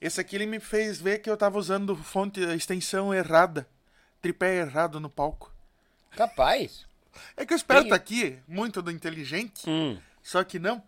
Esse 0.00 0.20
aqui 0.20 0.36
ele 0.36 0.46
me 0.46 0.60
fez 0.60 0.98
ver 1.00 1.18
que 1.18 1.28
eu 1.28 1.36
tava 1.36 1.58
usando 1.58 1.94
fonte, 1.96 2.40
extensão 2.40 3.12
errada. 3.12 3.68
Tripé 4.22 4.56
errado 4.60 4.98
no 5.00 5.10
palco. 5.10 5.52
Capaz. 6.12 6.86
É 7.36 7.44
que 7.44 7.52
o 7.52 7.56
esperto 7.56 7.84
Tem- 7.84 7.92
aqui, 7.92 8.38
muito 8.46 8.80
do 8.80 8.90
inteligente, 8.90 9.68
Hum. 9.68 9.98
só 10.22 10.42
que 10.44 10.58
não, 10.58 10.82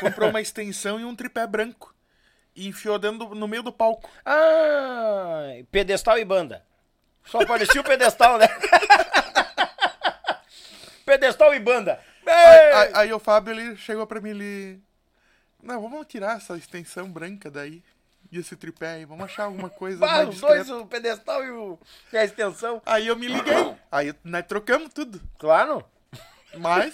comprou 0.00 0.28
uma 0.30 0.40
extensão 0.40 0.98
e 1.00 1.04
um 1.04 1.14
tripé 1.14 1.46
branco. 1.46 1.94
E 2.54 2.66
enfiou 2.68 2.98
dentro 2.98 3.18
do- 3.28 3.34
no 3.34 3.46
meio 3.48 3.62
do 3.62 3.72
palco. 3.72 4.10
Ah, 4.26 5.44
pedestal 5.70 6.18
e 6.18 6.24
banda. 6.24 6.62
Só 7.24 7.40
aparecia 7.40 7.80
o 7.80 7.84
pedestal, 7.84 8.36
né? 8.36 8.46
pedestal 11.04 11.54
e 11.54 11.58
banda. 11.58 12.00
Aí, 12.26 12.72
aí- 12.72 12.90
aí 12.94 13.12
o 13.12 13.18
Fábio 13.18 13.52
ele 13.52 13.76
chegou 13.76 14.06
pra 14.06 14.20
mim 14.20 14.30
ele. 14.30 14.80
Não, 15.62 15.80
vamos 15.80 16.06
tirar 16.06 16.36
essa 16.36 16.56
extensão 16.56 17.08
branca 17.10 17.50
daí. 17.50 17.82
E 18.30 18.38
esse 18.38 18.56
tripé 18.56 18.92
aí, 18.94 19.04
vamos 19.04 19.24
achar 19.26 19.44
alguma 19.44 19.68
coisa 19.68 19.98
Bah, 19.98 20.22
os 20.24 20.40
dois, 20.40 20.70
o 20.70 20.86
pedestal 20.86 21.44
e, 21.44 21.50
o, 21.50 21.78
e 22.12 22.16
a 22.16 22.24
extensão. 22.24 22.80
Aí 22.86 23.06
eu 23.08 23.14
me 23.16 23.26
liguei. 23.28 23.74
Aí 23.90 24.14
nós 24.24 24.46
trocamos 24.46 24.90
tudo. 24.94 25.20
Claro. 25.38 25.84
Mas, 26.56 26.92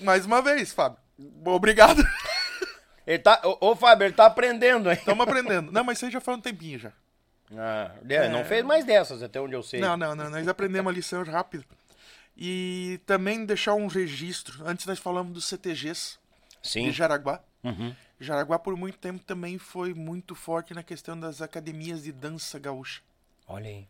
mais 0.00 0.26
uma 0.26 0.42
vez, 0.42 0.72
Fábio. 0.72 0.98
Obrigado. 1.46 2.02
Ele 3.06 3.18
tá, 3.18 3.40
ô, 3.44 3.70
ô, 3.70 3.76
Fábio, 3.76 4.06
ele 4.06 4.14
tá 4.14 4.26
aprendendo, 4.26 4.90
hein? 4.90 4.96
Estamos 4.98 5.26
aprendendo. 5.26 5.70
Não, 5.72 5.84
mas 5.84 6.02
aí 6.02 6.10
já 6.10 6.20
foi 6.20 6.34
um 6.34 6.40
tempinho 6.40 6.78
já. 6.78 6.92
Ah, 7.56 7.90
é, 8.08 8.28
não 8.28 8.44
fez 8.44 8.64
mais 8.64 8.84
dessas, 8.84 9.22
até 9.22 9.40
onde 9.40 9.54
eu 9.54 9.62
sei. 9.62 9.80
Não, 9.80 9.96
não, 9.96 10.14
não. 10.14 10.28
Nós 10.30 10.48
aprendemos 10.48 10.90
a 10.90 10.94
lição 10.94 11.22
rápido. 11.22 11.64
E 12.36 13.00
também 13.06 13.44
deixar 13.44 13.74
um 13.74 13.86
registro. 13.86 14.66
Antes 14.66 14.86
nós 14.86 14.98
falamos 14.98 15.32
dos 15.32 15.44
CTGs 15.46 16.18
Sim. 16.62 16.84
de 16.84 16.92
Jaraguá. 16.92 17.40
Uhum. 17.62 17.94
Jaraguá, 18.18 18.58
por 18.58 18.76
muito 18.76 18.98
tempo, 18.98 19.24
também 19.24 19.58
foi 19.58 19.94
muito 19.94 20.34
forte 20.34 20.74
na 20.74 20.82
questão 20.82 21.18
das 21.18 21.40
academias 21.40 22.02
de 22.02 22.12
dança 22.12 22.58
gaúcha. 22.58 23.02
Olha 23.46 23.68
aí. 23.68 23.86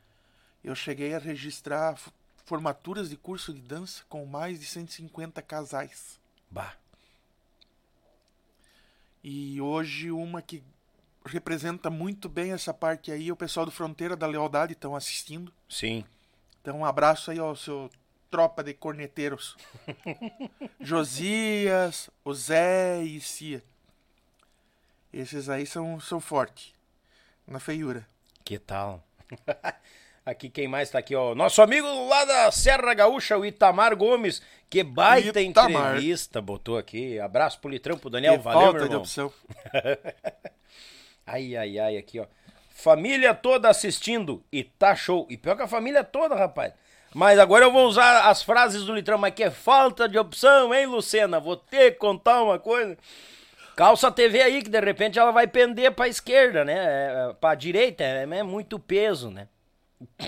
Eu 0.62 0.74
cheguei 0.74 1.14
a 1.14 1.18
registrar 1.18 1.96
formaturas 2.44 3.10
de 3.10 3.16
curso 3.16 3.52
de 3.52 3.60
dança 3.60 4.02
com 4.08 4.24
mais 4.26 4.60
de 4.60 4.66
150 4.66 5.40
casais. 5.42 6.18
Bah. 6.50 6.74
E 9.22 9.60
hoje 9.60 10.10
uma 10.10 10.42
que 10.42 10.62
representa 11.24 11.88
muito 11.88 12.28
bem 12.28 12.52
essa 12.52 12.74
parte 12.74 13.10
aí, 13.10 13.32
o 13.32 13.36
pessoal 13.36 13.64
do 13.64 13.72
Fronteira 13.72 14.14
da 14.14 14.26
Lealdade 14.26 14.74
estão 14.74 14.94
assistindo. 14.94 15.52
Sim. 15.68 16.04
Então 16.60 16.80
um 16.80 16.84
abraço 16.84 17.30
aí 17.30 17.38
ao 17.38 17.56
seu 17.56 17.90
tropa 18.34 18.64
de 18.64 18.74
corneteiros. 18.74 19.56
Josias, 20.80 22.10
o 22.24 22.34
Zé 22.34 23.00
e 23.00 23.20
Cia. 23.20 23.62
Esses 25.12 25.48
aí 25.48 25.64
são, 25.64 26.00
são 26.00 26.18
fortes. 26.18 26.74
Na 27.46 27.60
feiura. 27.60 28.04
Que 28.44 28.58
tal? 28.58 29.04
aqui 30.26 30.50
quem 30.50 30.66
mais 30.66 30.90
tá 30.90 30.98
aqui, 30.98 31.14
ó. 31.14 31.32
Nosso 31.32 31.62
amigo 31.62 31.86
lá 32.08 32.24
da 32.24 32.50
Serra 32.50 32.92
Gaúcha, 32.92 33.38
o 33.38 33.46
Itamar 33.46 33.94
Gomes. 33.94 34.42
Que 34.68 34.82
baita 34.82 35.40
Itamar. 35.40 35.92
entrevista, 35.92 36.42
botou 36.42 36.76
aqui. 36.76 37.20
Abraço 37.20 37.60
pro 37.60 37.70
Litrão, 37.70 37.96
pro 37.96 38.10
Daniel. 38.10 38.38
Que 38.38 38.42
Valeu, 38.42 38.60
meu 38.60 38.70
falta 38.72 38.78
de 38.80 38.84
irmão. 38.86 39.00
opção. 39.02 39.32
Ai, 41.24 41.56
ai, 41.56 41.78
ai, 41.78 41.96
aqui, 41.96 42.18
ó. 42.18 42.26
Família 42.68 43.32
toda 43.32 43.70
assistindo 43.70 44.44
e 44.52 44.64
tá 44.64 44.94
show. 44.96 45.26
E 45.30 45.36
pior 45.38 45.56
que 45.56 45.62
a 45.62 45.68
família 45.68 46.02
toda, 46.04 46.34
rapaz. 46.34 46.74
Mas 47.14 47.38
agora 47.38 47.64
eu 47.64 47.70
vou 47.70 47.86
usar 47.86 48.28
as 48.28 48.42
frases 48.42 48.82
do 48.82 48.92
Litrão, 48.92 49.16
mas 49.16 49.32
que 49.32 49.44
é 49.44 49.50
falta 49.50 50.08
de 50.08 50.18
opção, 50.18 50.74
hein, 50.74 50.86
Lucena? 50.86 51.38
Vou 51.38 51.56
ter 51.56 51.92
que 51.92 51.98
contar 51.98 52.42
uma 52.42 52.58
coisa. 52.58 52.98
Calça 53.76 54.08
a 54.08 54.10
TV 54.10 54.42
aí, 54.42 54.62
que 54.62 54.68
de 54.68 54.80
repente 54.80 55.16
ela 55.16 55.30
vai 55.30 55.46
pender 55.46 55.92
pra 55.92 56.08
esquerda, 56.08 56.64
né? 56.64 56.74
É, 56.74 57.30
é, 57.30 57.32
pra 57.34 57.54
direita, 57.54 58.02
é, 58.02 58.22
é 58.22 58.42
muito 58.42 58.80
peso, 58.80 59.30
né? 59.30 59.46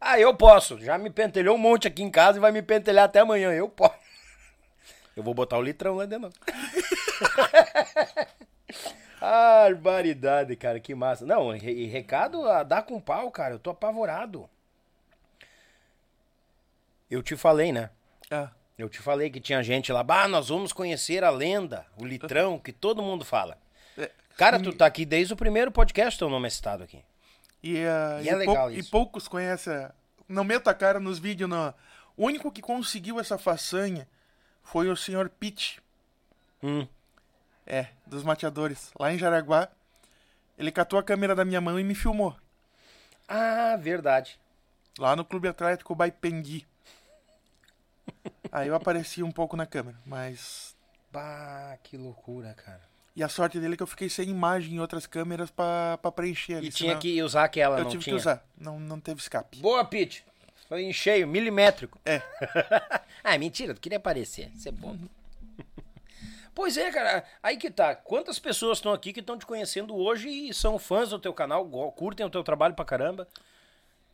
ah, 0.00 0.18
eu 0.18 0.34
posso. 0.34 0.80
Já 0.80 0.98
me 0.98 1.10
pentelhou 1.10 1.54
um 1.54 1.58
monte 1.58 1.86
aqui 1.86 2.02
em 2.02 2.10
casa 2.10 2.38
e 2.38 2.40
vai 2.40 2.50
me 2.50 2.60
pentelhar 2.60 3.04
até 3.04 3.20
amanhã. 3.20 3.52
Eu 3.52 3.68
posso. 3.68 3.94
Eu 5.16 5.22
vou 5.22 5.32
botar 5.32 5.58
o 5.58 5.62
litrão 5.62 5.94
lá 5.94 6.06
dentro. 6.06 6.30
Barbaridade, 9.20 10.56
cara, 10.56 10.80
que 10.80 10.94
massa. 10.94 11.26
Não, 11.26 11.54
e 11.54 11.84
e 11.84 11.86
recado 11.86 12.48
a 12.48 12.62
dar 12.62 12.82
com 12.82 13.00
pau, 13.00 13.30
cara. 13.30 13.54
Eu 13.54 13.58
tô 13.58 13.70
apavorado. 13.70 14.48
Eu 17.10 17.22
te 17.22 17.36
falei, 17.36 17.72
né? 17.72 17.90
Ah, 18.30 18.50
Eu 18.78 18.88
te 18.88 18.98
falei 19.00 19.28
que 19.28 19.40
tinha 19.40 19.62
gente 19.62 19.92
lá, 19.92 20.02
bah, 20.02 20.26
nós 20.28 20.48
vamos 20.48 20.72
conhecer 20.72 21.22
a 21.24 21.28
lenda, 21.30 21.84
o 21.98 22.04
litrão, 22.06 22.58
que 22.58 22.72
todo 22.72 23.02
mundo 23.02 23.24
fala. 23.24 23.58
É, 23.98 24.10
Cara, 24.38 24.58
tu 24.58 24.72
tá 24.72 24.86
aqui 24.86 25.04
desde 25.04 25.34
o 25.34 25.36
primeiro 25.36 25.70
podcast, 25.70 26.18
teu 26.18 26.30
nome 26.30 26.46
é 26.46 26.50
citado 26.50 26.84
aqui. 26.84 27.02
E, 27.62 27.84
ah, 27.84 28.20
E 28.22 28.28
é 28.28 28.30
pou- 28.32 28.38
legal 28.38 28.70
e 28.70 28.78
isso. 28.78 28.90
poucos 28.90 29.28
conhecem. 29.28 29.86
Não 30.26 30.44
meta 30.44 30.70
a 30.70 30.74
cara 30.74 30.98
nos 31.00 31.18
vídeos, 31.18 31.50
não. 31.50 31.74
O 32.16 32.24
único 32.26 32.50
que 32.50 32.62
conseguiu 32.62 33.18
essa 33.20 33.36
façanha 33.36 34.08
foi 34.62 34.88
o 34.88 34.96
senhor 34.96 35.28
Pitt. 35.28 35.78
Hum. 36.62 36.86
É, 37.70 37.86
dos 38.04 38.24
mateadores. 38.24 38.90
Lá 38.98 39.12
em 39.12 39.18
Jaraguá. 39.18 39.68
Ele 40.58 40.72
catou 40.72 40.98
a 40.98 41.04
câmera 41.04 41.36
da 41.36 41.44
minha 41.44 41.60
mão 41.60 41.78
e 41.78 41.84
me 41.84 41.94
filmou. 41.94 42.36
Ah, 43.28 43.76
verdade. 43.76 44.40
Lá 44.98 45.14
no 45.14 45.24
Clube 45.24 45.46
Atlético 45.46 45.94
Baipendi. 45.94 46.66
Aí 48.50 48.66
eu 48.66 48.74
apareci 48.74 49.22
um 49.22 49.30
pouco 49.30 49.56
na 49.56 49.66
câmera, 49.66 49.96
mas. 50.04 50.74
Bah, 51.12 51.78
que 51.84 51.96
loucura, 51.96 52.52
cara. 52.54 52.80
E 53.14 53.22
a 53.22 53.28
sorte 53.28 53.60
dele 53.60 53.74
é 53.74 53.76
que 53.76 53.82
eu 53.84 53.86
fiquei 53.86 54.08
sem 54.08 54.28
imagem 54.28 54.74
em 54.74 54.80
outras 54.80 55.06
câmeras 55.06 55.48
pra, 55.48 55.96
pra 56.02 56.10
preencher 56.10 56.54
ali. 56.54 56.68
E 56.68 56.72
tinha 56.72 56.90
senão 56.90 57.00
que 57.00 57.22
usar 57.22 57.44
aquela, 57.44 57.78
Eu 57.78 57.84
não 57.84 57.90
tive 57.90 58.02
tinha? 58.02 58.16
que 58.16 58.20
usar. 58.20 58.44
Não, 58.58 58.80
não 58.80 58.98
teve 58.98 59.20
escape. 59.20 59.58
Boa, 59.58 59.84
Pete. 59.84 60.24
Foi 60.68 60.82
em 60.82 60.92
cheio, 60.92 61.26
milimétrico. 61.28 62.00
É. 62.04 62.20
ah, 63.22 63.38
mentira, 63.38 63.74
tu 63.74 63.80
queria 63.80 63.98
aparecer. 63.98 64.50
Isso 64.56 64.68
é 64.68 64.72
bom. 64.72 64.96
Pois 66.54 66.76
é, 66.76 66.90
cara. 66.90 67.24
Aí 67.42 67.56
que 67.56 67.70
tá. 67.70 67.94
Quantas 67.94 68.38
pessoas 68.38 68.78
estão 68.78 68.92
aqui 68.92 69.12
que 69.12 69.20
estão 69.20 69.38
te 69.38 69.46
conhecendo 69.46 69.96
hoje 69.96 70.28
e 70.28 70.52
são 70.54 70.78
fãs 70.78 71.10
do 71.10 71.18
teu 71.18 71.32
canal, 71.32 71.66
curtem 71.92 72.26
o 72.26 72.30
teu 72.30 72.42
trabalho 72.42 72.74
pra 72.74 72.84
caramba? 72.84 73.26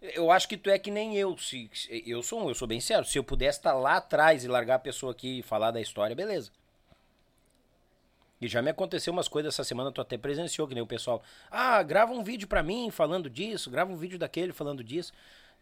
Eu 0.01 0.31
acho 0.31 0.47
que 0.49 0.57
tu 0.57 0.69
é 0.71 0.79
que 0.79 0.91
nem 0.91 1.17
eu. 1.17 1.37
Se, 1.39 1.71
eu 2.07 2.23
sou 2.23 2.49
eu 2.49 2.55
sou 2.55 2.69
bem 2.69 2.81
sério. 2.81 3.05
Se 3.05 3.19
eu 3.19 3.25
pudesse 3.25 3.59
estar 3.59 3.73
lá 3.75 3.97
atrás 3.97 4.45
e 4.45 4.49
largar 4.49 4.75
a 4.77 4.79
pessoa 4.79 5.13
aqui 5.13 5.39
e 5.39 5.43
falar 5.43 5.71
da 5.71 5.81
história, 5.81 6.15
beleza. 6.15 6.51
E 8.41 8.47
já 8.47 8.61
me 8.61 8.71
aconteceu 8.71 9.13
umas 9.15 9.29
coisas 9.29 9.55
essa 9.55 9.65
semana, 9.65 9.91
tu 9.91 10.01
até 10.01 10.19
presenciou, 10.19 10.69
que 10.69 10.75
nem 10.75 10.83
o 10.83 10.87
pessoal. 10.87 11.23
Ah, 11.51 11.83
grava 11.83 12.13
um 12.13 12.23
vídeo 12.23 12.47
pra 12.47 12.63
mim 12.63 12.91
falando 12.91 13.31
disso, 13.31 13.71
grava 13.71 13.91
um 13.91 13.97
vídeo 13.97 14.19
daquele 14.19 14.53
falando 14.53 14.85
disso. 14.85 15.13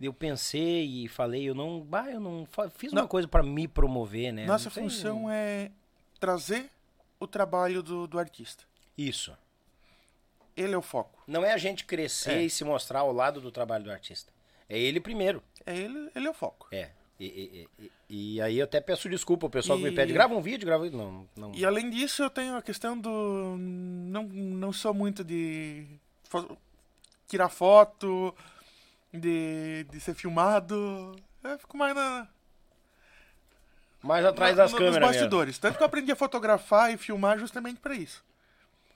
Eu 0.01 0.13
pensei 0.13 0.85
e 1.05 1.09
falei, 1.09 1.45
eu 1.49 1.55
não. 1.55 1.81
Bah, 1.81 2.11
eu 2.11 2.19
não 2.19 2.47
fiz 2.77 2.91
uma 2.93 3.03
Não. 3.03 3.09
coisa 3.09 3.29
pra 3.29 3.45
me 3.45 3.69
promover, 3.69 4.33
né? 4.33 4.45
Nossa 4.45 4.69
tem- 4.69 4.83
função 4.83 5.31
é 5.31 5.71
trazer 6.25 6.71
o 7.21 7.27
trabalho 7.27 7.83
do, 7.83 8.07
do 8.07 8.19
artista. 8.19 8.65
Isso. 8.97 9.37
Ele 10.57 10.73
é 10.75 10.79
o 10.79 10.81
foco. 10.83 11.23
Não 11.27 11.45
é 11.45 11.53
a 11.53 11.59
gente 11.59 11.85
crescer 11.85 12.33
É. 12.39 12.43
e 12.45 12.49
se 12.49 12.65
mostrar 12.65 13.01
ao 13.01 13.13
lado 13.13 13.41
do 13.43 13.51
trabalho 13.53 13.85
do 13.85 13.91
artista. 13.93 14.33
É 14.69 14.79
ele 14.79 15.01
primeiro. 15.01 15.43
É 15.67 15.77
ele, 15.77 16.11
ele 16.15 16.27
é 16.27 16.31
o 16.31 16.35
foco. 16.35 16.67
É. 16.73 16.91
E, 17.21 17.27
e- 17.27 17.69
e- 17.85 17.91
e 18.37 18.41
aí 18.41 18.59
eu 18.59 18.65
até 18.65 18.81
peço 18.81 19.09
desculpa 19.09 19.45
ao 19.47 19.51
pessoal 19.51 19.77
que 19.79 19.85
me 19.85 19.93
pede, 19.93 20.13
grava 20.15 20.35
um 20.35 20.41
vídeo, 20.41 20.65
grava. 20.67 20.89
Não, 20.91 21.29
não. 21.37 21.55
E 21.55 21.65
além 21.65 21.91
disso, 21.91 22.23
eu 22.23 22.31
tenho 22.31 22.57
a 22.57 22.63
questão 22.63 22.99
do. 22.99 23.57
Não, 23.59 24.23
não 24.25 24.73
sou 24.73 24.95
muito 24.95 25.23
de. 25.23 25.87
fo- 26.25 26.57
tirar 27.29 27.49
foto, 27.51 28.35
de, 29.13 29.85
de 29.91 30.01
ser 30.01 30.15
filmado. 30.15 31.15
Eu 31.43 31.59
fico 31.59 31.77
mais 31.77 31.95
na. 31.95 32.27
Mais 34.05 34.24
atrás 34.24 34.55
das 34.56 34.70
no- 34.70 34.78
câmeras. 34.78 34.94
Nos 35.01 35.06
mesmo. 35.09 35.18
bastidores. 35.20 35.59
Tanto 35.59 35.76
que 35.78 35.82
eu 35.82 35.86
aprendi 35.86 36.12
a 36.12 36.16
fotografar 36.16 36.93
e 36.93 36.97
filmar 36.97 37.39
justamente 37.39 37.81
pra 37.81 37.94
isso. 37.94 38.22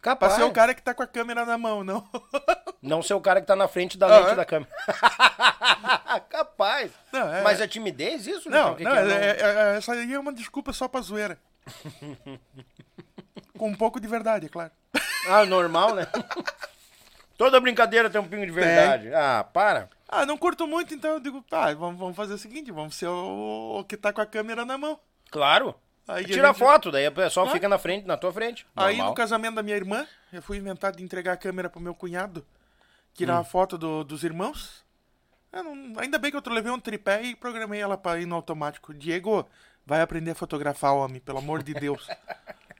Pra 0.00 0.12
Capaz. 0.12 0.34
ser 0.34 0.44
o 0.44 0.52
cara 0.52 0.74
que 0.74 0.82
tá 0.82 0.94
com 0.94 1.02
a 1.02 1.06
câmera 1.06 1.44
na 1.44 1.58
mão, 1.58 1.82
não. 1.82 2.06
Não 2.80 3.02
ser 3.02 3.14
o 3.14 3.20
cara 3.20 3.40
que 3.40 3.46
tá 3.48 3.56
na 3.56 3.66
frente 3.66 3.98
da 3.98 4.06
Ah, 4.06 4.18
lente 4.20 4.30
é? 4.30 4.34
da 4.36 4.44
câmera. 4.44 4.70
Capaz. 6.30 6.92
Não, 7.12 7.34
é- 7.34 7.42
Mas 7.42 7.60
é 7.60 7.66
timidez 7.66 8.24
isso? 8.26 8.48
Não, 8.48 8.74
Então, 8.78 8.94
não, 8.94 8.96
é? 8.96 9.02
é- 9.30 9.36
é- 9.40 9.40
é- 9.40 9.76
essa 9.78 9.92
aí 9.92 10.12
é 10.14 10.18
uma 10.18 10.32
desculpa 10.32 10.72
só 10.72 10.86
pra 10.86 11.00
zoeira. 11.00 11.36
Com 13.58 13.68
um 13.70 13.74
pouco 13.74 13.98
de 14.00 14.06
verdade, 14.06 14.46
é 14.46 14.48
claro. 14.48 14.70
Ah, 15.28 15.44
normal, 15.44 15.94
né? 15.96 16.06
Toda 17.36 17.60
brincadeira 17.60 18.08
tem 18.08 18.20
um 18.20 18.28
pingo 18.28 18.46
de 18.46 18.52
verdade. 18.52 19.12
Ah, 19.12 19.44
para. 19.52 19.88
Ah, 20.08 20.24
não 20.24 20.38
curto 20.38 20.66
muito, 20.66 20.94
então 20.94 21.10
eu 21.12 21.20
digo, 21.20 21.42
tá, 21.42 21.72
vamos, 21.74 21.98
vamos 21.98 22.16
fazer 22.16 22.32
o 22.34 22.38
seguinte, 22.38 22.72
vamos 22.72 22.94
ser 22.94 23.08
o, 23.08 23.80
o 23.80 23.84
que 23.84 23.96
tá 23.96 24.10
com 24.12 24.22
a 24.22 24.26
câmera 24.26 24.64
na 24.64 24.78
mão. 24.78 24.98
Claro. 25.30 25.74
Aí 26.06 26.24
a 26.24 26.26
Tira 26.26 26.48
gente- 26.48 26.58
foto, 26.58 26.90
daí 26.90 27.06
o 27.06 27.12
pessoal 27.12 27.46
Ah. 27.46 27.50
fica 27.50 27.68
na 27.68 27.78
frente, 27.78 28.06
na 28.06 28.16
tua 28.16 28.32
frente. 28.32 28.66
Aí 28.74 28.94
Normal. 28.96 29.08
no 29.10 29.14
casamento 29.14 29.54
da 29.56 29.62
minha 29.62 29.76
irmã, 29.76 30.06
eu 30.32 30.40
fui 30.40 30.56
inventar 30.56 30.92
de 30.92 31.02
entregar 31.04 31.34
a 31.34 31.36
câmera 31.36 31.68
pro 31.68 31.78
meu 31.80 31.94
cunhado, 31.94 32.46
tirar 33.12 33.36
Hum. 33.36 33.40
a 33.40 33.44
foto 33.44 33.76
do- 33.76 34.02
dos 34.02 34.24
irmãos. 34.24 34.82
Não- 35.52 36.00
ainda 36.00 36.18
bem 36.18 36.30
que 36.30 36.36
eu 36.38 36.42
levei 36.54 36.72
um 36.72 36.80
tripé 36.80 37.22
e 37.22 37.36
programei 37.36 37.80
ela 37.80 37.98
pra 37.98 38.18
ir 38.18 38.24
no 38.26 38.34
automático. 38.36 38.94
Diego, 38.94 39.46
Vai 39.86 40.02
aprender 40.02 40.32
a 40.32 40.34
fotografar, 40.34 40.94
homem, 40.94 41.18
pelo 41.18 41.38
amor 41.38 41.62
de 41.62 41.72
Deus. 41.72 42.06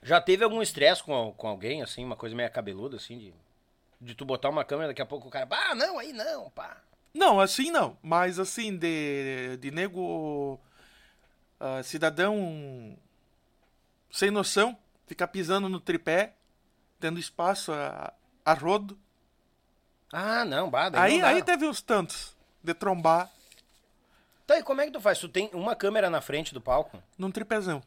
Já 0.00 0.20
teve 0.20 0.44
algum 0.44 0.62
estresse 0.62 1.02
com, 1.02 1.32
com 1.36 1.48
alguém, 1.48 1.82
assim, 1.82 2.04
uma 2.04 2.14
coisa 2.14 2.32
meio 2.36 2.48
cabeluda, 2.50 2.96
assim, 2.96 3.18
de, 3.18 3.34
de 4.00 4.14
tu 4.14 4.24
botar 4.24 4.48
uma 4.48 4.64
câmera, 4.64 4.88
daqui 4.88 5.02
a 5.02 5.06
pouco 5.06 5.28
o 5.28 5.30
cara, 5.30 5.48
ah, 5.50 5.74
não, 5.74 5.98
aí 5.98 6.12
não, 6.12 6.50
pá. 6.50 6.78
Não, 7.14 7.40
assim 7.40 7.70
não. 7.70 7.96
Mas 8.02 8.38
assim, 8.38 8.76
de, 8.76 9.56
de 9.58 9.70
nego 9.70 10.60
ah, 11.58 11.82
cidadão 11.82 12.96
sem 14.10 14.30
noção, 14.30 14.76
ficar 15.06 15.28
pisando 15.28 15.68
no 15.68 15.80
tripé, 15.80 16.34
tendo 17.00 17.18
espaço 17.18 17.72
a, 17.72 18.12
a 18.44 18.54
rodo. 18.54 18.98
Ah, 20.12 20.44
não, 20.44 20.70
bah, 20.70 20.88
daí 20.88 21.14
Aí, 21.14 21.18
não 21.20 21.28
aí 21.28 21.42
teve 21.42 21.66
uns 21.66 21.82
tantos 21.82 22.36
de 22.62 22.72
trombar 22.72 23.30
Tá, 24.46 24.58
e 24.58 24.62
como 24.62 24.80
é 24.80 24.86
que 24.86 24.92
tu 24.92 25.00
faz? 25.00 25.18
Tu 25.18 25.28
tem 25.28 25.50
uma 25.52 25.74
câmera 25.74 26.08
na 26.08 26.20
frente 26.20 26.54
do 26.54 26.60
palco? 26.60 27.02
num 27.18 27.32
tripézão. 27.32 27.82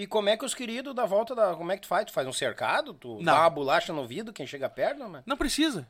E 0.00 0.06
como 0.06 0.30
é 0.30 0.36
que 0.36 0.46
os 0.46 0.54
queridos 0.54 0.94
da 0.94 1.04
volta 1.04 1.34
da. 1.34 1.54
Como 1.54 1.70
é 1.70 1.76
que 1.76 1.82
tu 1.82 1.88
faz? 1.88 2.06
Tu 2.06 2.12
faz 2.12 2.26
um 2.26 2.32
cercado? 2.32 2.94
Tu 2.94 3.16
Não. 3.16 3.22
dá 3.34 3.40
uma 3.40 3.50
bolacha 3.50 3.92
no 3.92 4.00
ouvido, 4.00 4.32
quem 4.32 4.46
chega 4.46 4.66
perto, 4.66 4.98
não, 4.98 5.10
mas... 5.10 5.22
Não 5.26 5.36
precisa. 5.36 5.86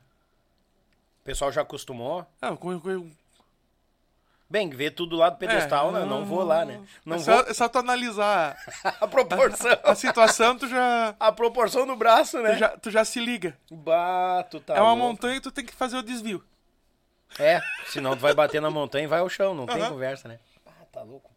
O 1.21 1.25
pessoal 1.25 1.53
já 1.53 1.61
acostumou. 1.63 2.27
Ah, 2.43 2.57
com- 2.57 2.81
com- 2.81 3.11
Bem, 4.49 4.69
ver 4.69 4.91
tudo 4.91 5.15
lá 5.15 5.31
do 5.31 5.37
pedestal, 5.37 5.91
É, 5.91 6.01
né? 6.01 6.05
Não 6.07 6.25
vou 6.25 6.43
lá, 6.43 6.65
né? 6.65 6.83
Não 7.07 7.15
é, 7.15 7.19
vou. 7.21 7.25
só, 7.25 7.41
é 7.49 7.55
só 7.55 7.69
tu 7.69 7.79
analisar 7.79 8.57
A 9.01 9.07
proporção. 9.07 9.79
a 9.85 9.95
situação, 9.95 10.59
tu 10.59 10.67
já, 10.67 11.15
A 11.21 11.31
proporção 11.31 11.87
do 11.87 11.95
braço, 11.95 12.37
né? 12.43 12.55
tu 12.55 12.59
já, 12.59 12.69
tu 12.79 12.91
já 12.91 13.05
se 13.05 13.21
liga. 13.21 13.57
Bah, 13.71 14.43
tu 14.51 14.59
tá 14.59 14.75
é 14.75 14.81
uma 14.81 14.89
louco. 14.93 15.07
montanha 15.07 15.37
e 15.37 15.41
tu 15.41 15.53
tem 15.53 15.65
que 15.65 15.73
fazer 15.73 15.97
o 15.99 16.03
desvio. 16.03 16.45
É, 17.39 17.61
senão 17.87 18.17
tu 18.17 18.21
vai 18.23 18.35
bater 18.35 18.61
na 18.61 18.71
montanha 18.73 19.05
e 19.05 19.07
vai 19.07 19.21
ao 19.21 19.29
chão, 19.29 19.55
não 19.55 19.67
tem 19.67 19.81
Aham. 19.81 19.91
conversa, 19.93 20.27
né? 20.27 20.41
Ah, 20.67 20.85
tá 20.91 21.01
louco. 21.05 21.30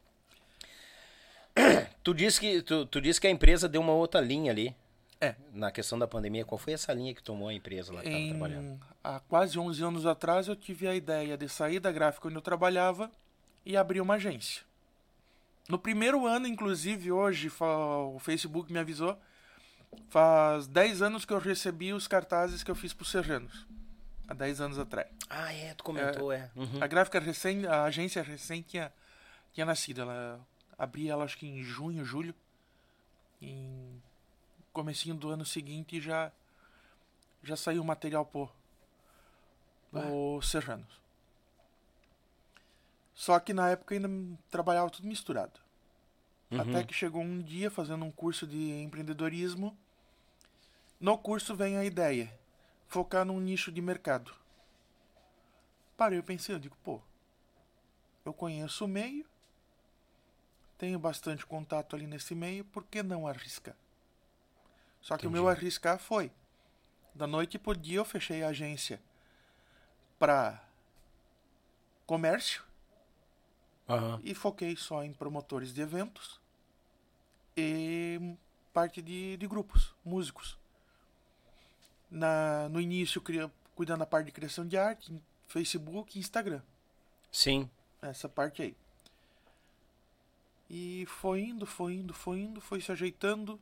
Tu 2.03 2.13
disse 2.13 2.39
que 2.39 2.61
tu, 2.61 2.85
tu 2.85 2.99
disse 2.99 3.19
que 3.21 3.27
a 3.27 3.29
empresa 3.29 3.69
deu 3.69 3.79
uma 3.79 3.93
outra 3.93 4.19
linha 4.19 4.51
ali. 4.51 4.75
É. 5.21 5.35
Na 5.53 5.71
questão 5.71 5.97
da 5.97 6.05
pandemia, 6.05 6.43
qual 6.43 6.59
foi 6.59 6.73
essa 6.73 6.91
linha 6.91 7.15
que 7.15 7.23
tomou 7.23 7.47
a 7.47 7.53
empresa 7.53 7.93
lá 7.93 8.01
que 8.01 8.09
tava 8.09 8.27
trabalhando? 8.27 8.79
Há 9.01 9.21
quase 9.21 9.57
11 9.57 9.81
anos 9.81 10.05
atrás 10.05 10.49
eu 10.49 10.55
tive 10.55 10.85
a 10.85 10.93
ideia 10.93 11.37
de 11.37 11.47
sair 11.47 11.79
da 11.79 11.93
gráfica 11.93 12.27
onde 12.27 12.35
eu 12.35 12.41
trabalhava 12.41 13.09
e 13.65 13.77
abrir 13.77 14.01
uma 14.01 14.15
agência. 14.15 14.63
No 15.69 15.79
primeiro 15.79 16.27
ano, 16.27 16.45
inclusive, 16.45 17.09
hoje 17.09 17.49
o 17.57 18.19
Facebook 18.19 18.71
me 18.71 18.79
avisou, 18.79 19.17
faz 20.09 20.67
10 20.67 21.01
anos 21.01 21.23
que 21.23 21.31
eu 21.31 21.39
recebi 21.39 21.93
os 21.93 22.05
cartazes 22.05 22.61
que 22.61 22.69
eu 22.69 22.75
fiz 22.75 22.91
para 22.91 23.03
os 23.03 23.11
Serranos. 23.11 23.65
Há 24.27 24.33
10 24.33 24.59
anos 24.59 24.79
atrás. 24.79 25.07
Ah, 25.29 25.53
é, 25.53 25.73
tu 25.73 25.85
comentou, 25.85 26.33
é. 26.33 26.51
Uhum. 26.53 26.81
A 26.81 26.87
gráfica 26.87 27.17
recém, 27.19 27.65
a 27.65 27.83
agência 27.83 28.21
recém 28.21 28.61
tinha, 28.61 28.91
tinha 29.53 29.65
nascido. 29.65 30.01
Ela 30.01 30.45
abri 30.83 31.09
ela 31.09 31.23
acho 31.23 31.37
que 31.37 31.47
em 31.47 31.63
junho, 31.63 32.05
julho. 32.05 32.35
Em 33.41 34.01
comecinho 34.71 35.15
do 35.15 35.29
ano 35.29 35.45
seguinte 35.45 35.99
já 35.99 36.31
já 37.43 37.57
saiu 37.57 37.81
o 37.81 37.85
material 37.85 38.25
por 38.25 38.53
os 39.91 40.49
Serranos. 40.49 41.01
Só 43.13 43.39
que 43.39 43.53
na 43.53 43.69
época 43.69 43.93
ainda 43.93 44.09
trabalhava 44.49 44.89
tudo 44.89 45.07
misturado. 45.07 45.59
Até 46.59 46.83
que 46.83 46.93
chegou 46.93 47.21
um 47.21 47.41
dia 47.41 47.69
fazendo 47.69 48.05
um 48.05 48.11
curso 48.11 48.45
de 48.45 48.71
empreendedorismo. 48.81 49.75
No 50.99 51.17
curso 51.17 51.55
vem 51.55 51.77
a 51.77 51.83
ideia, 51.83 52.31
focar 52.87 53.25
num 53.25 53.39
nicho 53.39 53.71
de 53.71 53.81
mercado. 53.81 54.33
Parei, 55.97 56.19
eu 56.19 56.23
pensei, 56.23 56.55
eu 56.55 56.59
digo, 56.59 56.77
pô, 56.83 57.01
eu 58.23 58.33
conheço 58.33 58.85
o 58.85 58.87
meio, 58.87 59.25
tenho 60.77 60.99
bastante 60.99 61.45
contato 61.45 61.95
ali 61.95 62.07
nesse 62.07 62.35
meio, 62.35 62.65
por 62.65 62.83
que 62.83 63.01
não 63.03 63.27
arriscar? 63.27 63.75
Só 65.01 65.17
que 65.17 65.27
o 65.27 65.31
meu 65.31 65.47
arriscar 65.47 65.99
foi, 65.99 66.31
da 67.13 67.27
noite 67.27 67.59
pro 67.59 67.75
dia 67.75 67.97
eu 67.97 68.05
fechei 68.05 68.43
a 68.43 68.49
agência 68.49 69.01
para 70.17 70.63
comércio 72.05 72.63
Aham. 73.87 74.19
e 74.23 74.33
foquei 74.33 74.75
só 74.75 75.03
em 75.03 75.13
promotores 75.13 75.73
de 75.73 75.81
eventos 75.81 76.41
e 77.55 78.35
parte 78.71 79.01
de, 79.01 79.37
de 79.37 79.47
grupos, 79.47 79.93
músicos. 80.03 80.57
Na, 82.09 82.69
no 82.69 82.79
início, 82.79 83.21
cria, 83.21 83.51
cuidando 83.75 83.99
da 83.99 84.05
parte 84.05 84.27
de 84.27 84.31
criação 84.31 84.67
de 84.67 84.77
arte, 84.77 85.21
Facebook 85.47 86.17
e 86.17 86.21
Instagram. 86.21 86.61
Sim. 87.31 87.69
Essa 88.01 88.29
parte 88.29 88.61
aí. 88.61 88.75
E 90.75 91.05
foi 91.05 91.41
indo, 91.41 91.67
foi 91.67 91.93
indo, 91.93 92.15
foi 92.15 92.39
indo, 92.39 92.59
foi 92.59 92.81
se 92.81 92.91
ajeitando. 92.91 93.59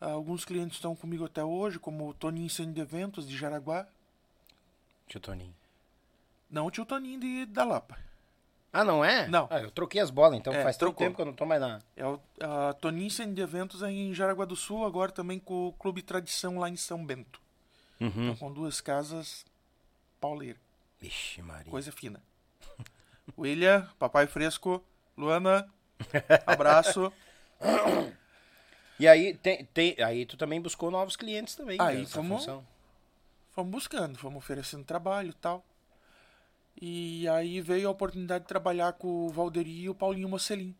Ah, 0.00 0.10
Alguns 0.10 0.44
clientes 0.44 0.76
estão 0.76 0.96
comigo 0.96 1.24
até 1.24 1.44
hoje, 1.44 1.78
como 1.78 2.08
o 2.08 2.12
Toninho 2.12 2.50
Centro 2.50 2.72
de 2.72 2.80
Eventos 2.80 3.28
de 3.28 3.36
Jaraguá. 3.36 3.86
Tio 5.06 5.20
Toninho. 5.20 5.54
Não 6.50 6.66
o 6.66 6.70
tio 6.72 6.84
Toninho 6.84 7.20
de, 7.20 7.46
da 7.46 7.62
Lapa. 7.62 7.96
Ah, 8.72 8.82
não 8.82 9.04
é? 9.04 9.28
Não. 9.28 9.46
Ah, 9.48 9.60
eu 9.60 9.70
troquei 9.70 10.00
as 10.00 10.10
bolas, 10.10 10.36
então 10.36 10.52
É, 10.52 10.64
faz 10.64 10.76
tanto 10.76 10.96
tempo 10.96 11.14
que 11.14 11.22
eu 11.22 11.26
não 11.26 11.32
tô 11.32 11.46
mais 11.46 11.60
na. 11.60 11.78
É 11.96 12.04
o 12.04 12.18
Toninho 12.80 13.08
Centro 13.08 13.34
de 13.36 13.40
Eventos 13.40 13.80
é 13.80 13.88
em 13.88 14.12
Jaraguá 14.12 14.44
do 14.44 14.56
Sul, 14.56 14.84
agora 14.84 15.12
também 15.12 15.38
com 15.38 15.68
o 15.68 15.72
Clube 15.74 16.02
Tradição 16.02 16.58
lá 16.58 16.68
em 16.68 16.74
São 16.76 17.06
Bento. 17.06 17.40
Uhum. 18.00 18.08
Então, 18.08 18.34
com 18.34 18.52
duas 18.52 18.80
casas 18.80 19.46
pauleira. 20.20 20.58
Vixe, 20.98 21.40
Maria. 21.40 21.70
Coisa 21.70 21.92
fina. 21.92 22.20
William, 23.38 23.88
Papai 23.96 24.26
Fresco, 24.26 24.82
Luana, 25.16 25.72
abraço. 26.46 27.12
E 28.96 29.08
aí, 29.08 29.34
tem, 29.34 29.64
tem, 29.64 29.96
aí 30.00 30.24
tu 30.24 30.36
também 30.36 30.60
buscou 30.60 30.88
novos 30.88 31.16
clientes 31.16 31.56
também. 31.56 31.76
Aí 31.80 32.06
fomos-. 32.06 32.46
Fomos 33.50 33.70
buscando, 33.72 34.16
fomos 34.16 34.38
oferecendo 34.38 34.84
trabalho 34.84 35.30
e 35.30 35.34
tal. 35.34 35.64
E 36.80 37.28
aí 37.28 37.60
veio 37.60 37.88
a 37.88 37.90
oportunidade 37.90 38.44
de 38.44 38.48
trabalhar 38.48 38.92
com 38.92 39.26
o 39.26 39.30
Valderi 39.30 39.82
e 39.82 39.88
o 39.88 39.94
Paulinho 39.94 40.28
Mocelin. 40.28 40.74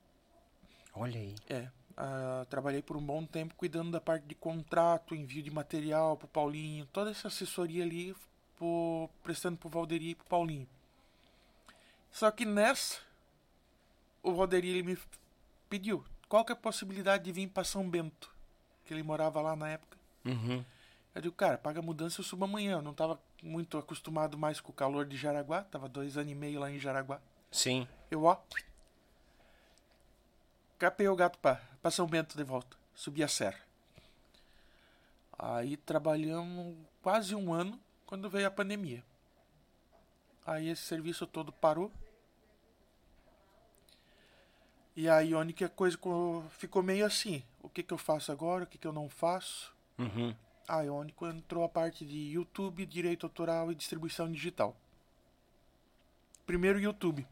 Olha 0.94 1.20
aí. 1.20 1.34
É, 1.48 1.68
ah, 1.96 2.44
trabalhei 2.50 2.82
por 2.82 2.96
um 2.96 3.04
bom 3.04 3.24
tempo 3.24 3.54
cuidando 3.54 3.92
da 3.92 4.00
parte 4.00 4.26
de 4.26 4.34
contrato, 4.34 5.14
envio 5.14 5.42
de 5.42 5.50
material 5.50 6.16
pro 6.16 6.26
Paulinho, 6.26 6.86
toda 6.86 7.10
essa 7.10 7.28
assessoria 7.28 7.84
ali, 7.84 8.14
pro, 8.56 9.08
prestando 9.22 9.56
pro 9.56 9.68
Valderi 9.68 10.10
e 10.10 10.14
pro 10.14 10.26
Paulinho. 10.26 10.68
Só 12.10 12.30
que 12.30 12.44
nessa, 12.44 12.98
o 14.24 14.34
Valderi 14.34 14.70
ele 14.70 14.82
me 14.82 14.98
pediu 15.68 16.04
qual 16.28 16.44
que 16.44 16.50
é 16.50 16.54
a 16.54 16.56
possibilidade 16.56 17.22
de 17.22 17.30
vir 17.30 17.48
para 17.48 17.62
São 17.62 17.88
Bento, 17.88 18.34
que 18.84 18.92
ele 18.92 19.02
morava 19.02 19.40
lá 19.40 19.54
na 19.54 19.68
época. 19.68 19.96
Uhum. 20.24 20.64
Eu 21.14 21.22
digo, 21.22 21.34
cara, 21.34 21.56
paga 21.56 21.78
a 21.78 21.82
mudança 21.82 22.20
eu 22.20 22.24
subo 22.24 22.44
amanhã. 22.44 22.72
Eu 22.72 22.82
não 22.82 22.94
tava 22.94 23.20
muito 23.42 23.78
acostumado 23.78 24.36
mais 24.36 24.60
com 24.60 24.72
o 24.72 24.74
calor 24.74 25.04
de 25.06 25.16
Jaraguá, 25.16 25.62
tava 25.62 25.88
dois 25.88 26.16
anos 26.16 26.32
e 26.32 26.34
meio 26.34 26.58
lá 26.58 26.70
em 26.70 26.80
Jaraguá. 26.80 27.20
Sim. 27.52 27.86
Eu, 28.10 28.24
ó. 28.24 28.36
Capei 30.78 31.06
o 31.06 31.14
gato 31.14 31.38
pra, 31.38 31.60
pra 31.80 31.90
São 31.90 32.06
Bento 32.06 32.36
de 32.36 32.42
volta. 32.42 32.76
Subi 32.94 33.22
a 33.22 33.28
serra. 33.28 33.60
Aí 35.38 35.76
trabalhamos 35.76 36.76
quase 37.00 37.34
um 37.34 37.52
ano 37.52 37.78
quando 38.06 38.30
veio 38.30 38.48
a 38.48 38.50
pandemia. 38.50 39.04
Aí 40.46 40.68
esse 40.68 40.82
serviço 40.82 41.26
todo 41.26 41.52
parou. 41.52 41.92
E 44.96 45.08
aí 45.08 45.32
a 45.34 45.38
única 45.38 45.68
coisa 45.68 45.96
co- 45.98 46.44
ficou 46.50 46.82
meio 46.82 47.04
assim. 47.04 47.42
O 47.62 47.68
que, 47.68 47.82
que 47.82 47.92
eu 47.92 47.98
faço 47.98 48.30
agora? 48.30 48.64
O 48.64 48.66
que, 48.66 48.78
que 48.78 48.86
eu 48.86 48.92
não 48.92 49.08
faço? 49.08 49.72
Uhum. 49.98 50.34
A 50.68 50.80
Ionico 50.82 51.26
entrou 51.26 51.64
a 51.64 51.68
parte 51.68 52.04
de 52.06 52.32
YouTube, 52.32 52.86
direito 52.86 53.26
autoral 53.26 53.70
e 53.70 53.74
distribuição 53.74 54.30
digital. 54.30 54.76
Primeiro 56.46 56.78
YouTube. 56.78 57.26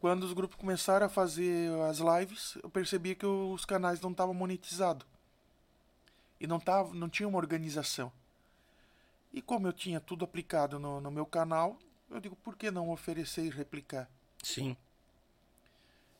Quando 0.00 0.24
os 0.24 0.32
grupos 0.32 0.56
começaram 0.56 1.06
a 1.06 1.08
fazer 1.08 1.70
as 1.82 1.98
lives, 1.98 2.58
eu 2.62 2.68
percebi 2.68 3.14
que 3.14 3.26
os 3.26 3.64
canais 3.64 4.00
não 4.00 4.10
estavam 4.10 4.34
monetizados. 4.34 5.06
E 6.40 6.46
não, 6.46 6.60
tava, 6.60 6.92
não 6.94 7.08
tinha 7.08 7.28
uma 7.28 7.38
organização. 7.38 8.12
E 9.32 9.40
como 9.40 9.66
eu 9.66 9.72
tinha 9.72 10.00
tudo 10.00 10.24
aplicado 10.24 10.78
no, 10.78 11.00
no 11.00 11.10
meu 11.10 11.24
canal, 11.26 11.78
eu 12.10 12.20
digo, 12.20 12.36
por 12.36 12.56
que 12.56 12.70
não 12.70 12.90
oferecer 12.90 13.44
e 13.44 13.50
replicar? 13.50 14.08
Sim. 14.42 14.76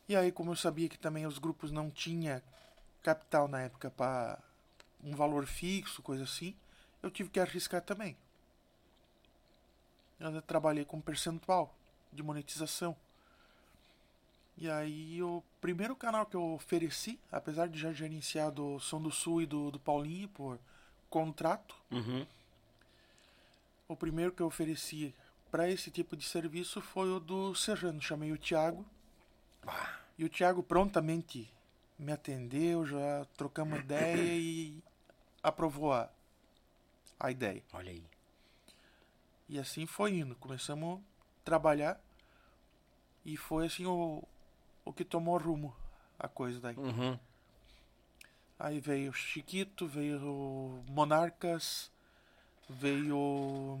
E 0.07 0.15
aí, 0.15 0.31
como 0.31 0.51
eu 0.51 0.55
sabia 0.55 0.87
que 0.87 0.97
também 0.97 1.25
os 1.25 1.37
grupos 1.39 1.71
não 1.71 1.89
tinha 1.89 2.43
capital 3.01 3.47
na 3.47 3.61
época 3.61 3.89
para 3.89 4.39
um 5.03 5.15
valor 5.15 5.45
fixo, 5.45 6.01
coisa 6.01 6.23
assim, 6.23 6.55
eu 7.01 7.09
tive 7.11 7.29
que 7.29 7.39
arriscar 7.39 7.81
também. 7.81 8.15
Eu 10.19 10.41
trabalhei 10.41 10.85
com 10.85 11.01
percentual 11.01 11.75
de 12.11 12.23
monetização. 12.23 12.95
E 14.57 14.69
aí, 14.69 15.21
o 15.21 15.43
primeiro 15.59 15.95
canal 15.95 16.25
que 16.25 16.35
eu 16.35 16.53
ofereci, 16.53 17.19
apesar 17.31 17.67
de 17.67 17.77
já 17.77 17.91
gerenciar 17.91 18.51
do 18.51 18.79
Som 18.79 19.01
do 19.01 19.11
Sul 19.11 19.41
e 19.41 19.45
do, 19.45 19.69
do 19.69 19.79
Paulinho 19.79 20.29
por 20.29 20.57
contrato, 21.09 21.75
Uhum. 21.91 22.25
o 23.87 23.95
primeiro 23.95 24.31
que 24.31 24.41
eu 24.41 24.47
ofereci 24.47 25.13
para 25.51 25.69
esse 25.69 25.91
tipo 25.91 26.15
de 26.15 26.23
serviço 26.23 26.79
foi 26.81 27.09
o 27.11 27.19
do 27.19 27.53
Serrano. 27.53 28.01
Chamei 28.01 28.31
o 28.31 28.37
Thiago, 28.37 28.85
E 30.17 30.23
o 30.23 30.29
Thiago 30.29 30.63
prontamente 30.63 31.49
me 31.97 32.11
atendeu, 32.11 32.85
já 32.85 33.25
trocamos 33.37 33.79
ideia 33.79 34.33
e 34.37 34.83
aprovou 35.41 35.93
a, 35.93 36.09
a 37.19 37.31
ideia. 37.31 37.63
Olha 37.73 37.91
aí. 37.91 38.03
E 39.47 39.59
assim 39.59 39.85
foi 39.85 40.15
indo. 40.17 40.35
Começamos 40.35 40.99
a 40.99 41.45
trabalhar 41.45 41.99
e 43.25 43.37
foi 43.37 43.67
assim 43.67 43.85
o, 43.85 44.23
o 44.83 44.93
que 44.93 45.03
tomou 45.03 45.37
rumo 45.37 45.75
a 46.17 46.27
coisa 46.27 46.59
daí. 46.59 46.75
Uhum. 46.75 47.17
Aí 48.57 48.79
veio 48.79 49.11
Chiquito, 49.13 49.87
veio 49.87 50.83
Monarcas, 50.87 51.91
veio. 52.69 53.79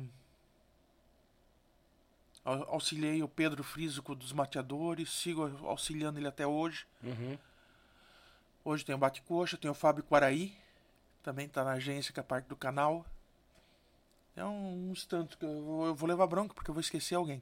Au- 2.45 2.63
Auxiliei 2.75 3.21
o 3.23 3.27
Pedro 3.27 3.63
Frísico 3.63 4.15
dos 4.15 4.31
Mateadores, 4.31 5.09
sigo 5.11 5.43
auxiliando 5.67 6.19
ele 6.19 6.27
até 6.27 6.45
hoje. 6.47 6.85
Uhum. 7.03 7.37
Hoje 8.63 8.85
tem 8.85 8.95
o 8.95 8.97
Bate-Coxa, 8.97 9.57
tem 9.57 9.69
o 9.69 9.73
Fábio 9.73 10.03
Quaraí, 10.03 10.55
também 11.21 11.47
tá 11.47 11.63
na 11.63 11.71
agência 11.73 12.13
que 12.13 12.19
é 12.19 12.23
parte 12.23 12.45
do 12.47 12.55
canal. 12.55 13.05
É 14.35 14.43
um, 14.43 14.91
uns 14.91 15.05
tantos 15.05 15.35
que 15.35 15.45
eu 15.45 15.61
vou, 15.63 15.85
eu 15.87 15.95
vou 15.95 16.07
levar 16.07 16.27
bronca 16.27 16.53
porque 16.53 16.69
eu 16.69 16.73
vou 16.73 16.81
esquecer 16.81 17.15
alguém. 17.15 17.41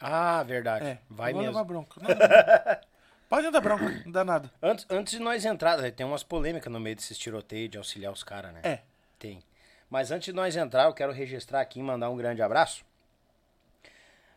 Ah, 0.00 0.42
verdade. 0.42 0.84
É, 0.86 0.98
Vai 1.10 1.32
vou 1.32 1.42
mesmo. 1.42 1.54
levar 1.54 1.64
bronca. 1.64 2.00
Não, 2.00 2.08
não. 2.08 2.16
Pode 3.28 3.50
dar 3.50 3.60
bronca, 3.60 3.84
não 4.06 4.12
dá 4.12 4.24
nada. 4.24 4.50
Antes, 4.62 4.86
antes 4.88 5.12
de 5.12 5.18
nós 5.18 5.44
entrar, 5.44 5.76
tem 5.92 6.06
umas 6.06 6.22
polêmicas 6.22 6.72
no 6.72 6.80
meio 6.80 6.96
desses 6.96 7.18
tiroteios 7.18 7.70
de 7.70 7.76
auxiliar 7.78 8.10
os 8.12 8.22
caras, 8.24 8.52
né? 8.54 8.60
É. 8.64 8.82
Tem. 9.18 9.42
Mas 9.90 10.10
antes 10.10 10.26
de 10.26 10.32
nós 10.32 10.56
entrar, 10.56 10.84
eu 10.84 10.94
quero 10.94 11.12
registrar 11.12 11.60
aqui 11.60 11.78
e 11.78 11.82
mandar 11.82 12.08
um 12.10 12.16
grande 12.16 12.40
abraço. 12.40 12.84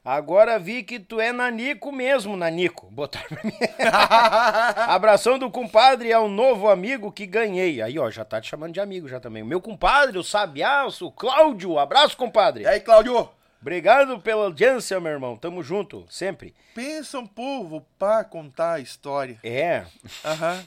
Agora 0.04 0.58
vi 0.58 0.82
que 0.82 1.00
tu 1.00 1.20
é 1.20 1.32
nanico 1.32 1.92
mesmo, 1.92 2.36
nanico. 2.36 2.88
Botaram 2.90 3.28
pra 3.28 3.44
mim. 3.44 3.54
Abração 4.88 5.38
do 5.38 5.52
compadre 5.52 6.12
ao 6.12 6.28
novo 6.28 6.70
amigo 6.70 7.12
que 7.12 7.28
ganhei. 7.28 7.84
Aí, 7.84 8.00
ó, 8.00 8.10
já 8.10 8.26
tá 8.26 8.42
te 8.42 8.50
chamando 8.50 8.74
de 8.74 8.80
amigo 8.80 9.08
já 9.08 9.20
também. 9.20 9.44
O 9.44 9.46
meu 9.46 9.62
compadre, 9.62 10.18
o 10.18 10.24
Sabiaço, 10.24 11.06
o 11.06 11.12
Cláudio. 11.12 11.78
Abraço, 11.78 12.18
compadre. 12.18 12.64
E 12.64 12.68
aí, 12.68 12.80
Claudio? 12.80 13.30
Obrigado 13.62 14.20
pela 14.20 14.46
audiência, 14.46 15.00
meu 15.00 15.12
irmão. 15.12 15.38
Tamo 15.38 15.62
junto, 15.62 16.04
sempre. 16.10 16.56
Pensa 16.74 17.20
um 17.20 17.28
povo 17.28 17.86
pra 18.00 18.24
contar 18.24 18.74
a 18.74 18.80
história. 18.80 19.38
É. 19.44 19.86
Aham. 20.26 20.66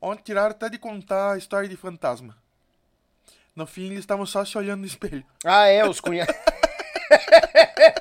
Ontem 0.00 0.22
tiraram 0.26 0.52
até 0.52 0.68
de 0.68 0.78
contar 0.78 1.32
a 1.32 1.36
história 1.38 1.68
de 1.68 1.76
fantasma. 1.76 2.36
No 3.54 3.66
fim, 3.66 3.86
eles 3.86 3.98
estavam 3.98 4.24
só 4.24 4.44
se 4.44 4.56
olhando 4.56 4.80
no 4.82 4.86
espelho. 4.86 5.24
Ah, 5.44 5.66
é, 5.66 5.84
os 5.84 6.00
cunhados. 6.00 6.34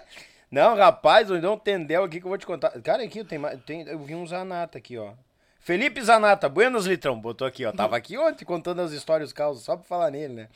Não, 0.51 0.75
rapaz, 0.75 1.29
eu 1.29 1.39
dei 1.39 1.49
um 1.49 1.57
tendel 1.57 2.03
aqui 2.03 2.19
que 2.19 2.25
eu 2.25 2.29
vou 2.29 2.37
te 2.37 2.45
contar. 2.45 2.71
Cara, 2.81 3.03
aqui 3.03 3.23
tem, 3.23 3.37
mais- 3.37 3.59
tem 3.65 3.81
eu 3.87 3.99
vi 3.99 4.15
um 4.15 4.25
Zanata 4.25 4.77
aqui, 4.77 4.97
ó. 4.97 5.11
Felipe 5.59 6.01
Zanata, 6.01 6.49
Buenos 6.49 6.87
Litrão, 6.87 7.19
botou 7.19 7.45
aqui, 7.47 7.65
ó. 7.65 7.71
Tava 7.71 7.95
aqui 7.97 8.17
ontem 8.17 8.45
contando 8.45 8.81
as 8.81 8.91
histórias 8.91 9.31
causas, 9.31 9.63
só 9.63 9.75
pra 9.75 9.85
falar 9.85 10.09
nele, 10.09 10.33
né? 10.33 10.47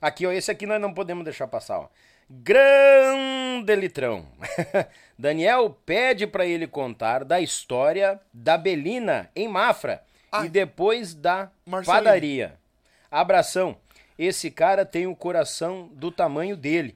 Aqui, 0.00 0.26
ó, 0.26 0.30
esse 0.32 0.50
aqui 0.50 0.66
nós 0.66 0.80
não 0.80 0.94
podemos 0.94 1.24
deixar 1.24 1.48
passar, 1.48 1.78
ó. 1.80 1.88
Grande 2.28 3.74
Litrão. 3.74 4.24
Daniel 5.18 5.76
pede 5.84 6.26
pra 6.26 6.46
ele 6.46 6.66
contar 6.66 7.24
da 7.24 7.40
história 7.40 8.20
da 8.32 8.56
Belina 8.56 9.28
em 9.34 9.48
Mafra 9.48 10.02
Ah. 10.30 10.44
e 10.46 10.48
depois 10.48 11.12
da 11.14 11.50
padaria. 11.84 12.54
Abração. 13.10 13.76
Esse 14.22 14.50
cara 14.50 14.84
tem 14.84 15.06
o 15.06 15.16
coração 15.16 15.88
do 15.94 16.10
tamanho 16.12 16.54
dele. 16.54 16.94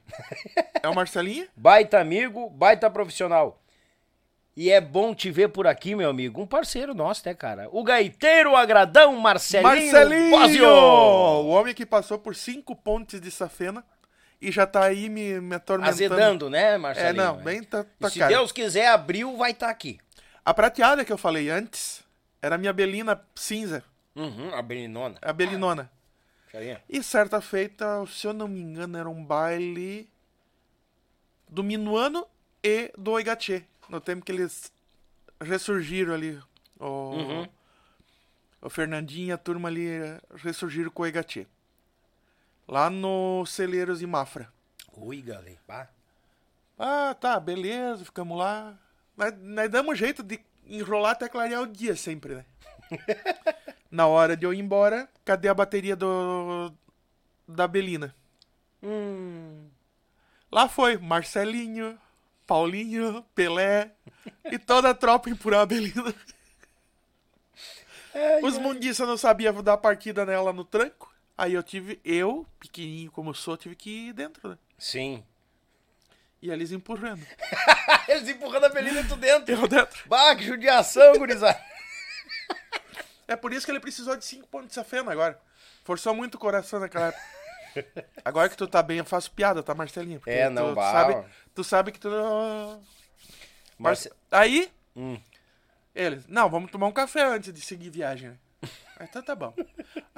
É 0.83 0.87
o 0.87 0.93
Marcelinho? 0.93 1.47
Baita 1.57 1.99
amigo, 1.99 2.49
baita 2.51 2.87
profissional. 2.87 3.59
E 4.55 4.69
é 4.69 4.79
bom 4.79 5.13
te 5.15 5.31
ver 5.31 5.49
por 5.49 5.65
aqui, 5.65 5.95
meu 5.95 6.07
amigo. 6.09 6.39
Um 6.39 6.45
parceiro 6.45 6.93
nosso, 6.93 7.23
né, 7.25 7.33
cara? 7.33 7.67
O 7.71 7.83
gaiteiro 7.83 8.55
agradão 8.55 9.15
Marcelinho, 9.17 9.91
Marcelinho! 10.31 10.67
O 10.69 11.47
homem 11.47 11.73
que 11.73 11.83
passou 11.85 12.19
por 12.19 12.35
cinco 12.35 12.75
pontes 12.75 13.19
de 13.19 13.31
safena 13.31 13.83
e 14.39 14.51
já 14.51 14.67
tá 14.67 14.83
aí 14.85 15.09
me, 15.09 15.41
me 15.41 15.55
atormentando. 15.55 15.89
Azedando, 15.95 16.49
né, 16.49 16.73
É, 16.75 16.77
Marcelinho? 16.77 17.15
não, 17.23 17.37
bem 17.37 17.63
tá, 17.63 17.85
tá 17.99 18.09
se 18.09 18.19
cara. 18.19 18.31
Deus 18.33 18.51
quiser, 18.51 18.87
abril 18.87 19.35
vai 19.35 19.49
estar 19.49 19.69
aqui. 19.69 19.97
A 20.45 20.53
prateada 20.53 21.03
que 21.03 21.11
eu 21.11 21.17
falei 21.17 21.49
antes 21.49 22.03
era 22.39 22.53
a 22.53 22.57
minha 22.57 22.71
belina 22.71 23.19
cinza, 23.33 23.83
Uhum, 24.15 24.53
a 24.53 24.61
Belinona. 24.61 25.17
a 25.21 25.33
belinona. 25.33 25.91
Aí. 26.55 26.77
E 26.89 27.03
certa 27.03 27.41
feita, 27.41 28.05
se 28.07 28.25
eu 28.27 28.33
não 28.33 28.47
me 28.47 28.59
engano, 28.61 28.97
era 28.97 29.09
um 29.09 29.23
baile 29.23 30.09
do 31.49 31.63
Minuano 31.63 32.25
e 32.63 32.91
do 32.97 33.11
Oigatê. 33.11 33.63
No 33.89 33.99
tempo 34.01 34.25
que 34.25 34.31
eles 34.31 34.71
ressurgiram 35.41 36.13
ali. 36.13 36.41
O, 36.79 36.85
Uhum. 37.11 37.47
o 38.61 38.69
Fernandinho 38.69 39.27
e 39.29 39.31
a 39.31 39.37
turma 39.37 39.69
ali 39.69 39.87
ressurgiram 40.37 40.89
com 40.91 41.01
o 41.03 41.05
Oigatê. 41.05 41.45
Lá 42.67 42.89
no 42.89 43.45
Celeiros 43.45 44.01
e 44.01 44.07
Mafra. 44.07 44.51
Ui, 44.97 45.21
galera. 45.21 45.89
Ah, 46.79 47.15
tá, 47.19 47.39
beleza, 47.39 48.03
ficamos 48.03 48.37
lá. 48.37 48.77
Nós, 49.15 49.33
nós 49.39 49.69
damos 49.69 49.97
jeito 49.99 50.23
de 50.23 50.39
enrolar 50.67 51.11
até 51.11 51.29
clarear 51.29 51.61
o 51.61 51.67
dia 51.67 51.95
sempre, 51.95 52.35
né? 52.35 52.45
Na 53.89 54.07
hora 54.07 54.35
de 54.35 54.45
eu 54.45 54.53
ir 54.53 54.59
embora, 54.59 55.09
cadê 55.23 55.47
a 55.47 55.53
bateria 55.53 55.95
do 55.95 56.73
da 57.47 57.67
Belina? 57.67 58.15
Hum. 58.81 59.67
Lá 60.51 60.67
foi 60.67 60.97
Marcelinho, 60.97 61.97
Paulinho, 62.45 63.23
Pelé 63.33 63.91
e 64.45 64.57
toda 64.57 64.89
a 64.89 64.93
tropa 64.93 65.29
empurrar 65.29 65.61
a 65.61 65.65
Belina. 65.65 66.13
Os 68.43 68.57
mundiças 68.57 69.07
não 69.07 69.17
sabiam 69.17 69.61
dar 69.61 69.77
partida 69.77 70.25
nela 70.25 70.53
no 70.53 70.63
tranco. 70.63 71.13
Aí 71.37 71.53
eu 71.53 71.61
tive, 71.61 71.99
eu, 72.05 72.47
pequenininho 72.59 73.11
como 73.11 73.33
sou, 73.33 73.57
tive 73.57 73.75
que 73.75 74.07
ir 74.07 74.13
dentro, 74.13 74.49
né? 74.49 74.57
Sim. 74.77 75.23
E 76.41 76.49
eles 76.49 76.71
empurrando. 76.71 77.25
Eles 78.07 78.29
empurrando 78.29 78.65
a 78.65 78.69
Belina 78.69 79.03
tu 79.03 79.15
dentro. 79.15 79.51
Eu 79.51 79.67
dentro. 79.67 80.07
Bah, 80.07 80.35
que 80.35 80.43
judiação, 80.43 81.17
gurizada. 81.17 81.59
É 83.27 83.35
por 83.35 83.51
isso 83.53 83.65
que 83.65 83.71
ele 83.71 83.79
precisou 83.79 84.15
de 84.15 84.23
5 84.25 84.47
pontos 84.47 84.69
de 84.69 84.73
safena 84.75 85.11
agora. 85.11 85.39
Forçou 85.83 86.13
muito 86.13 86.35
o 86.35 86.39
coração 86.39 86.79
naquela 86.79 87.07
época. 87.07 87.23
Agora 88.23 88.47
que 88.47 88.55
tu 88.55 88.67
tá 88.67 88.81
bem, 88.81 88.99
eu 88.99 89.05
faço 89.05 89.29
piada, 89.31 89.61
tá, 89.61 89.75
Marcelinho? 89.75 90.19
Porque 90.19 90.31
É, 90.31 90.49
não, 90.49 90.73
tu 90.73 90.81
sabe, 90.81 91.25
tu 91.53 91.63
sabe 91.63 91.91
que 91.91 91.99
tu. 91.99 92.09
Marce... 93.77 94.09
Aí, 94.31 94.71
Hum. 94.95 95.19
eles, 95.93 96.25
não, 96.27 96.49
vamos 96.49 96.71
tomar 96.71 96.87
um 96.87 96.91
café 96.93 97.25
antes 97.25 97.51
de 97.53 97.59
seguir 97.59 97.89
viagem, 97.89 98.29
né? 98.29 98.37
Aí, 98.97 99.07
Então 99.09 99.21
tá 99.21 99.35
bom. 99.35 99.53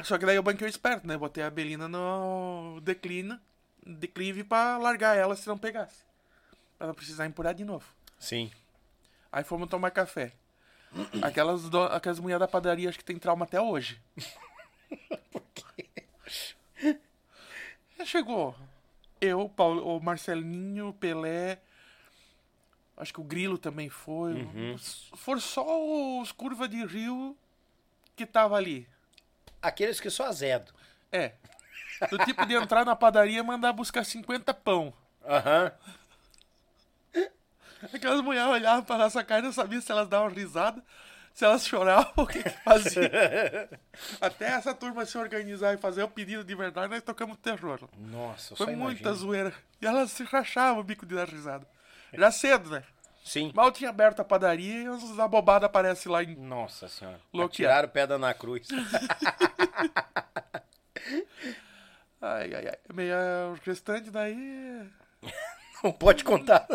Só 0.03 0.19
que 0.19 0.25
daí 0.25 0.35
eu 0.35 0.43
banquei 0.43 0.67
o 0.67 0.69
esperto, 0.69 1.07
né? 1.07 1.17
Botei 1.17 1.43
a 1.43 1.49
Belina 1.49 1.87
no 1.87 2.79
declínio, 2.83 3.39
declive 3.83 4.43
pra 4.43 4.77
largar 4.77 5.17
ela 5.17 5.35
se 5.35 5.47
não 5.47 5.57
pegasse. 5.57 6.05
Pra 6.77 6.85
não 6.85 6.93
precisar 6.93 7.25
empurrar 7.25 7.55
de 7.55 7.65
novo. 7.65 7.85
Sim. 8.19 8.51
Aí 9.31 9.43
fomos 9.43 9.67
tomar 9.67 9.89
café. 9.89 10.31
Aquelas, 11.21 11.69
do... 11.69 11.83
Aquelas 11.83 12.19
mulheres 12.19 12.39
da 12.39 12.47
padaria 12.47 12.89
acho 12.89 12.97
que 12.97 13.05
tem 13.05 13.17
trauma 13.17 13.45
até 13.45 13.59
hoje. 13.61 14.01
Aí 17.99 18.05
Chegou 18.05 18.55
eu, 19.19 19.49
Paulo, 19.49 19.97
o 19.97 19.99
Marcelinho, 19.99 20.89
o 20.89 20.93
Pelé. 20.93 21.59
Acho 22.95 23.13
que 23.13 23.21
o 23.21 23.23
Grilo 23.23 23.57
também 23.57 23.89
foi. 23.89 24.47
Foram 25.15 25.39
só 25.39 25.65
os 26.19 26.31
curva 26.31 26.67
de 26.67 26.83
rio 26.85 27.37
que 28.15 28.25
tava 28.25 28.55
ali. 28.55 28.87
Aqueles 29.61 29.99
que 29.99 30.09
só 30.09 30.25
azedo. 30.25 30.73
É. 31.11 31.33
Do 32.09 32.17
tipo 32.19 32.45
de 32.45 32.55
entrar 32.55 32.85
na 32.85 32.95
padaria 32.95 33.39
e 33.39 33.43
mandar 33.43 33.73
buscar 33.73 34.03
50 34.03 34.53
pão. 34.53 34.93
Aham. 35.25 35.71
Aquelas 37.93 38.21
mulheres 38.21 38.49
olhavam 38.49 38.83
pra 38.83 38.97
nossa 38.97 39.23
cara 39.23 39.41
e 39.41 39.43
não 39.45 39.51
sabiam 39.53 39.81
se 39.81 39.91
elas 39.91 40.07
davam 40.07 40.29
risada, 40.29 40.83
se 41.33 41.45
elas 41.45 41.65
choravam, 41.67 42.11
o 42.17 42.25
que, 42.27 42.41
que 42.43 42.49
fazia. 42.49 43.69
Até 44.21 44.47
essa 44.49 44.73
turma 44.73 45.05
se 45.05 45.17
organizar 45.17 45.73
e 45.73 45.77
fazer 45.77 46.03
o 46.03 46.07
pedido 46.07 46.43
de 46.43 46.55
verdade, 46.55 46.89
nós 46.89 47.03
tocamos 47.03 47.37
terror. 47.37 47.79
Nossa, 47.97 48.55
Foi 48.55 48.75
muita 48.75 49.01
imagino. 49.01 49.15
zoeira. 49.15 49.53
E 49.81 49.85
elas 49.85 50.11
se 50.11 50.23
rachavam 50.23 50.79
o 50.81 50.83
bico 50.83 51.05
de 51.05 51.15
dar 51.15 51.27
risada. 51.27 51.67
Já 52.13 52.31
cedo, 52.31 52.69
né? 52.69 52.83
Sim. 53.23 53.51
Mal 53.53 53.71
tinha 53.73 53.89
aberto 53.89 54.21
a 54.21 54.23
padaria 54.25 54.83
e 54.83 54.89
uns 54.89 55.19
abobados 55.19 55.65
aparecem 55.65 56.09
lá 56.09 56.23
em. 56.23 56.33
Nossa 56.35 56.87
senhora. 56.87 57.19
Loquear. 57.33 57.49
Tiraram 57.71 57.89
pedra 57.89 58.17
na 58.17 58.33
cruz. 58.33 58.67
Ai, 62.19 62.53
ai, 62.53 62.67
ai. 62.67 62.77
Meio, 62.93 63.15
o 63.51 63.57
restante 63.63 64.09
daí. 64.09 64.89
Não 65.83 65.91
pode 65.91 66.23
contar. 66.23 66.65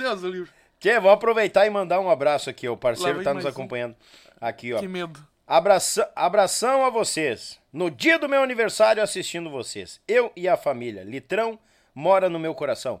Deus. 0.00 0.48
Tchê, 0.78 0.94
vamos 0.94 1.12
aproveitar 1.12 1.66
e 1.66 1.70
mandar 1.70 2.00
um 2.00 2.10
abraço 2.10 2.48
aqui. 2.50 2.68
O 2.68 2.76
parceiro 2.76 3.16
vem 3.16 3.24
tá 3.24 3.34
nos 3.34 3.44
mais 3.44 3.54
um. 3.54 3.58
acompanhando. 3.58 3.96
Aqui, 4.40 4.72
ó. 4.72 4.78
Que 4.78 4.88
medo. 4.88 5.20
Abração, 5.46 6.06
abração 6.14 6.84
a 6.84 6.90
vocês. 6.90 7.58
No 7.72 7.90
dia 7.90 8.18
do 8.18 8.28
meu 8.28 8.42
aniversário 8.42 9.02
assistindo 9.02 9.50
vocês. 9.50 10.00
Eu 10.06 10.32
e 10.36 10.48
a 10.48 10.56
família. 10.56 11.02
Litrão 11.02 11.58
mora 11.94 12.28
no 12.28 12.38
meu 12.38 12.54
coração. 12.54 13.00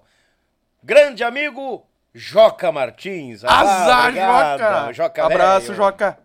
Grande 0.82 1.22
amigo 1.22 1.86
Joca 2.12 2.72
Martins. 2.72 3.44
Ah, 3.44 3.60
Azar, 3.60 4.08
obrigado, 4.08 4.58
Joca! 4.58 4.92
Joca 4.92 5.24
Abraço, 5.26 5.66
velho. 5.68 5.76
Joca. 5.76 6.18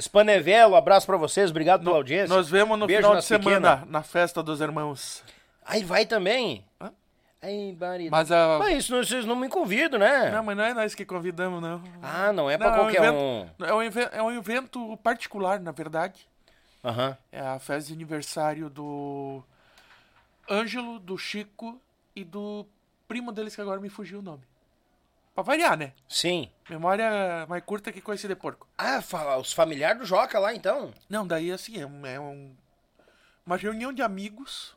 Spanevelo, 0.00 0.74
abraço 0.74 1.06
pra 1.06 1.18
vocês, 1.18 1.50
obrigado 1.50 1.84
pela 1.84 1.96
audiência. 1.96 2.34
Nós 2.34 2.48
vemos 2.48 2.78
no 2.78 2.86
Beijo 2.86 3.02
final 3.02 3.16
de 3.18 3.24
semana, 3.24 3.76
pequenas. 3.76 3.90
na 3.90 4.02
festa 4.02 4.42
dos 4.42 4.60
irmãos. 4.60 5.22
Aí 5.64 5.84
vai 5.84 6.06
também. 6.06 6.64
Hã? 6.80 6.90
Aí, 7.42 7.72
barida. 7.72 8.10
Mas 8.10 8.30
a... 8.30 8.58
Mas 8.60 8.78
isso 8.78 8.94
não- 8.94 9.02
vocês 9.02 9.24
não 9.26 9.34
me 9.34 9.48
convidam, 9.48 9.98
né? 9.98 10.30
Não, 10.30 10.44
mas 10.44 10.56
não 10.56 10.62
é 10.64 10.72
nós 10.72 10.94
que 10.94 11.04
convidamos, 11.04 11.60
não. 11.60 11.82
Ah, 12.00 12.32
não 12.32 12.48
é 12.48 12.56
pra 12.56 12.70
Não, 12.70 12.76
qualquer 12.78 13.02
é 13.04 13.10
um. 13.10 13.40
evento, 13.42 13.64
é, 13.64 13.74
um 13.74 13.82
evento, 13.82 14.14
é 14.14 14.22
um 14.22 14.30
evento 14.30 14.96
particular, 14.98 15.58
na 15.58 15.72
verdade. 15.72 16.28
Aham. 16.84 17.16
É 17.32 17.40
a 17.40 17.58
festa 17.58 17.88
de 17.88 17.94
aniversário 17.94 18.70
do 18.70 19.42
Ângelo, 20.48 21.00
do 21.00 21.18
Chico 21.18 21.80
e 22.14 22.22
do 22.24 22.64
primo 23.08 23.32
deles 23.32 23.54
que 23.54 23.60
agora 23.60 23.80
me 23.80 23.88
fugiu 23.88 24.20
o 24.20 24.22
nome. 24.22 24.42
Pra 25.34 25.42
variar, 25.42 25.76
né? 25.76 25.92
Sim. 26.08 26.50
Memória 26.68 27.46
mais 27.48 27.64
curta 27.64 27.90
que 27.90 28.00
coice 28.00 28.28
de 28.28 28.36
porco. 28.36 28.68
Ah, 28.78 29.00
fala, 29.02 29.36
os 29.38 29.52
familiares 29.52 29.98
do 29.98 30.04
Joca 30.06 30.38
lá, 30.38 30.54
então. 30.54 30.92
Não, 31.08 31.26
daí 31.26 31.50
assim, 31.50 31.80
é, 31.80 31.86
um- 31.86 32.06
é 32.06 32.20
um- 32.20 32.54
uma 33.46 33.56
reunião 33.56 33.92
de 33.92 34.02
amigos 34.02 34.76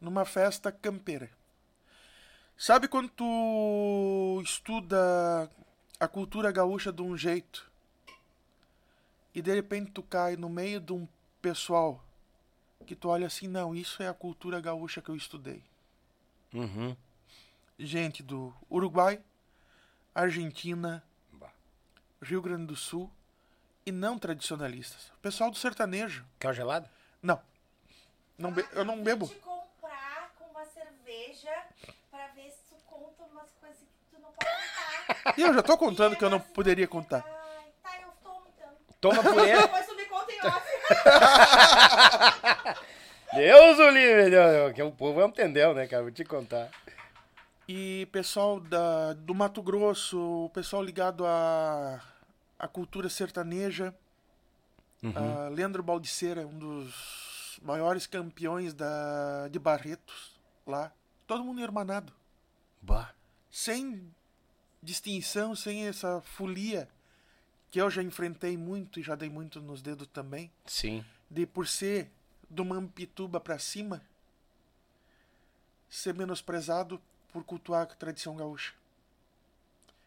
numa 0.00 0.24
festa 0.24 0.72
campeira. 0.72 1.28
Sabe 2.56 2.88
quando 2.88 3.08
tu 3.08 4.40
estuda 4.42 5.50
a 5.98 6.08
cultura 6.08 6.52
gaúcha 6.52 6.92
de 6.92 7.02
um 7.02 7.16
jeito 7.16 7.70
e 9.34 9.42
de 9.42 9.54
repente 9.54 9.90
tu 9.90 10.02
cai 10.02 10.36
no 10.36 10.48
meio 10.48 10.80
de 10.80 10.92
um 10.92 11.06
pessoal 11.42 12.02
que 12.86 12.94
tu 12.94 13.08
olha 13.08 13.26
assim, 13.26 13.48
não, 13.48 13.74
isso 13.74 14.02
é 14.02 14.08
a 14.08 14.14
cultura 14.14 14.60
gaúcha 14.60 15.02
que 15.02 15.08
eu 15.08 15.16
estudei. 15.16 15.62
Uhum. 16.52 16.96
Gente 17.78 18.22
do 18.22 18.54
Uruguai, 18.70 19.20
Argentina. 20.14 21.02
Rio 22.24 22.40
Grande 22.40 22.66
do 22.66 22.74
Sul 22.74 23.10
e 23.84 23.92
não 23.92 24.18
tradicionalistas. 24.18 25.08
O 25.10 25.18
pessoal 25.18 25.50
do 25.50 25.58
sertanejo. 25.58 26.24
Quer 26.40 26.48
uma 26.48 26.54
gelada? 26.54 26.90
Não. 27.22 27.40
Não 28.38 28.52
eu 28.72 28.84
não 28.84 29.02
bebo. 29.02 29.28
te 29.28 29.34
comprar 29.36 30.32
com 30.38 30.44
uma 30.46 30.64
cerveja 30.64 31.52
pra 32.10 32.28
ver 32.28 32.50
se 32.50 32.62
tu 32.70 32.76
conta 32.86 33.22
umas 33.24 33.50
coisas 33.60 33.78
que 33.78 34.16
tu 34.16 34.22
não 34.22 34.32
pode 34.32 34.50
contar. 34.50 35.13
E 35.36 35.42
eu 35.42 35.54
já 35.54 35.62
tô 35.62 35.76
contando 35.76 36.16
que 36.16 36.24
eu 36.24 36.30
não 36.30 36.40
poderia 36.40 36.86
contar. 36.86 37.24
Ai, 37.24 37.72
tá, 37.82 37.90
eu 38.02 38.12
tomo 38.22 38.46
então. 38.54 38.68
Toma 39.00 39.22
por 39.22 39.38
ele. 39.46 39.60
Depois 39.60 39.86
tu 39.86 39.96
me 39.96 40.04
conta 40.06 40.32
em 40.32 40.40
off. 40.46 40.64
Deus 43.34 43.78
o 43.78 43.90
livre, 43.90 44.30
Deus, 44.30 44.72
que 44.72 44.82
o 44.82 44.92
povo 44.92 45.20
não 45.20 45.28
entendeu, 45.28 45.74
né, 45.74 45.86
cara? 45.86 46.02
Vou 46.02 46.12
te 46.12 46.24
contar. 46.24 46.70
E 47.66 48.06
pessoal 48.12 48.60
da, 48.60 49.14
do 49.14 49.34
Mato 49.34 49.62
Grosso, 49.62 50.44
o 50.44 50.50
pessoal 50.50 50.82
ligado 50.82 51.26
à, 51.26 52.00
à 52.58 52.68
cultura 52.68 53.08
sertaneja. 53.08 53.94
Ah, 55.14 55.50
Leandro 55.52 55.82
Baldiceira, 55.82 56.46
um 56.46 56.58
dos 56.58 57.60
maiores 57.62 58.06
campeões 58.06 58.72
da, 58.72 59.48
de 59.48 59.58
Barretos 59.58 60.40
lá. 60.66 60.92
Todo 61.26 61.44
mundo 61.44 61.60
irmanado. 61.60 62.12
Bah. 62.80 63.10
sem 63.50 64.12
distinção, 64.84 65.56
sem 65.56 65.86
essa 65.88 66.20
folia 66.20 66.88
que 67.70 67.80
eu 67.80 67.90
já 67.90 68.02
enfrentei 68.02 68.56
muito 68.56 69.00
e 69.00 69.02
já 69.02 69.14
dei 69.16 69.28
muito 69.28 69.60
nos 69.60 69.82
dedos 69.82 70.06
também, 70.12 70.50
Sim. 70.66 71.04
de 71.30 71.44
por 71.46 71.66
ser 71.66 72.08
do 72.48 72.64
Mampituba 72.64 73.40
pra 73.40 73.58
cima, 73.58 74.00
ser 75.88 76.14
menosprezado 76.14 77.00
por 77.32 77.42
cultuar 77.44 77.82
a 77.82 77.86
tradição 77.86 78.36
gaúcha. 78.36 78.72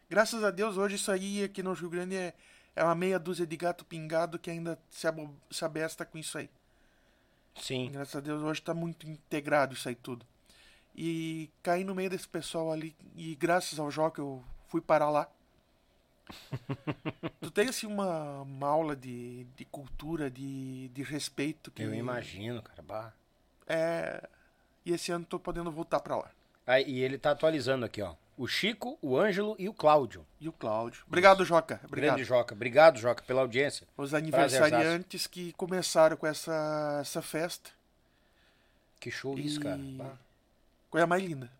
Graças 0.08 0.42
a 0.42 0.50
Deus, 0.50 0.76
hoje 0.78 0.96
isso 0.96 1.10
aí 1.12 1.44
aqui 1.44 1.62
no 1.62 1.72
Rio 1.74 1.90
Grande 1.90 2.16
é, 2.16 2.34
é 2.74 2.82
uma 2.82 2.94
meia 2.94 3.18
dúzia 3.18 3.46
de 3.46 3.56
gato 3.56 3.84
pingado 3.84 4.38
que 4.38 4.50
ainda 4.50 4.78
se, 4.88 5.06
abo- 5.06 5.34
se 5.50 5.64
abesta 5.64 6.06
com 6.06 6.16
isso 6.16 6.38
aí. 6.38 6.48
Sim. 7.60 7.90
Graças 7.90 8.16
a 8.16 8.20
Deus 8.20 8.42
hoje 8.42 8.62
tá 8.62 8.72
muito 8.72 9.06
integrado 9.06 9.74
isso 9.74 9.88
aí 9.88 9.94
tudo. 9.94 10.24
E 10.96 11.50
caí 11.62 11.84
no 11.84 11.94
meio 11.94 12.08
desse 12.08 12.26
pessoal 12.26 12.72
ali 12.72 12.96
e 13.14 13.34
graças 13.34 13.78
ao 13.78 13.90
Jó 13.90 14.08
que 14.10 14.20
eu 14.20 14.42
fui 14.68 14.80
parar 14.80 15.10
lá. 15.10 15.28
tu 17.40 17.50
tem 17.50 17.68
assim 17.68 17.86
uma, 17.86 18.42
uma 18.42 18.68
aula 18.68 18.94
de, 18.94 19.44
de 19.56 19.64
cultura, 19.64 20.30
de, 20.30 20.88
de 20.88 21.02
respeito 21.02 21.70
que 21.70 21.82
Eu 21.82 21.94
imagino, 21.94 22.62
cara. 22.62 22.82
Bah. 22.82 23.12
é 23.66 24.28
e 24.88 24.92
esse 24.92 25.12
ano 25.12 25.26
tô 25.26 25.38
podendo 25.38 25.70
voltar 25.70 26.00
pra 26.00 26.16
lá. 26.16 26.30
Aí, 26.66 26.82
e 26.88 27.00
ele 27.02 27.18
tá 27.18 27.32
atualizando 27.32 27.84
aqui, 27.84 28.00
ó. 28.00 28.14
O 28.38 28.46
Chico, 28.46 28.98
o 29.02 29.18
Ângelo 29.18 29.54
e 29.58 29.68
o 29.68 29.74
Cláudio. 29.74 30.24
E 30.40 30.48
o 30.48 30.52
Cláudio. 30.52 31.04
Obrigado, 31.06 31.44
Joca. 31.44 31.78
Obrigado. 31.84 32.14
Grande 32.14 32.24
Joca. 32.24 32.54
Obrigado, 32.54 32.98
Joca, 32.98 33.22
pela 33.24 33.42
audiência. 33.42 33.86
Os 33.98 34.10
Prazerzaço. 34.10 34.16
aniversariantes 34.16 35.26
que 35.26 35.52
começaram 35.52 36.16
com 36.16 36.26
essa, 36.26 36.98
essa 37.02 37.20
festa. 37.20 37.70
Que 38.98 39.10
show 39.10 39.38
isso, 39.38 39.60
cara. 39.60 39.76
E- 39.76 39.96
Bah. 39.96 40.16
Coisa 40.88 41.06
mais 41.06 41.22
linda. 41.22 41.50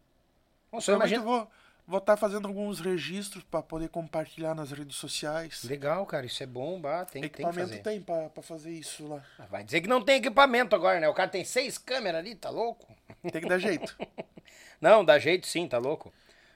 Nossa, 0.73 0.91
eu 0.91 0.97
imagino... 0.97 1.23
vou 1.25 1.51
vou 1.89 1.99
estar 1.99 2.17
fazendo 2.19 2.47
alguns 2.47 2.81
registros 2.81 3.43
pra 3.43 3.63
poder 3.63 3.89
compartilhar 3.89 4.55
nas 4.55 4.71
redes 4.71 4.97
sociais. 4.97 5.65
Legal, 5.65 6.05
cara. 6.05 6.27
Isso 6.27 6.43
é 6.43 6.47
bom, 6.47 6.79
bah. 6.79 7.07
Tem, 7.07 7.23
tem 7.23 7.31
que 7.31 7.37
Equipamento 7.43 7.69
fazer. 7.71 7.83
tem 7.83 8.01
pra, 8.01 8.29
pra 8.29 8.43
fazer 8.43 8.71
isso 8.71 9.09
lá. 9.09 9.25
Ah, 9.39 9.47
Vai 9.51 9.65
dizer 9.65 9.81
que 9.81 9.89
não 9.89 10.03
tem 10.03 10.17
equipamento 10.17 10.77
agora, 10.77 11.01
né? 11.01 11.09
O 11.09 11.15
cara 11.15 11.31
tem 11.31 11.45
seis 11.45 11.79
câmeras 11.79 12.21
ali, 12.21 12.35
tá 12.35 12.51
louco? 12.51 12.87
Tem 13.33 13.41
que 13.41 13.49
dar 13.49 13.59
jeito. 13.59 13.97
Não, 14.81 15.05
dá 15.05 15.19
jeito 15.19 15.45
sim, 15.47 15.67
tá 15.67 15.77
louco? 15.77 16.13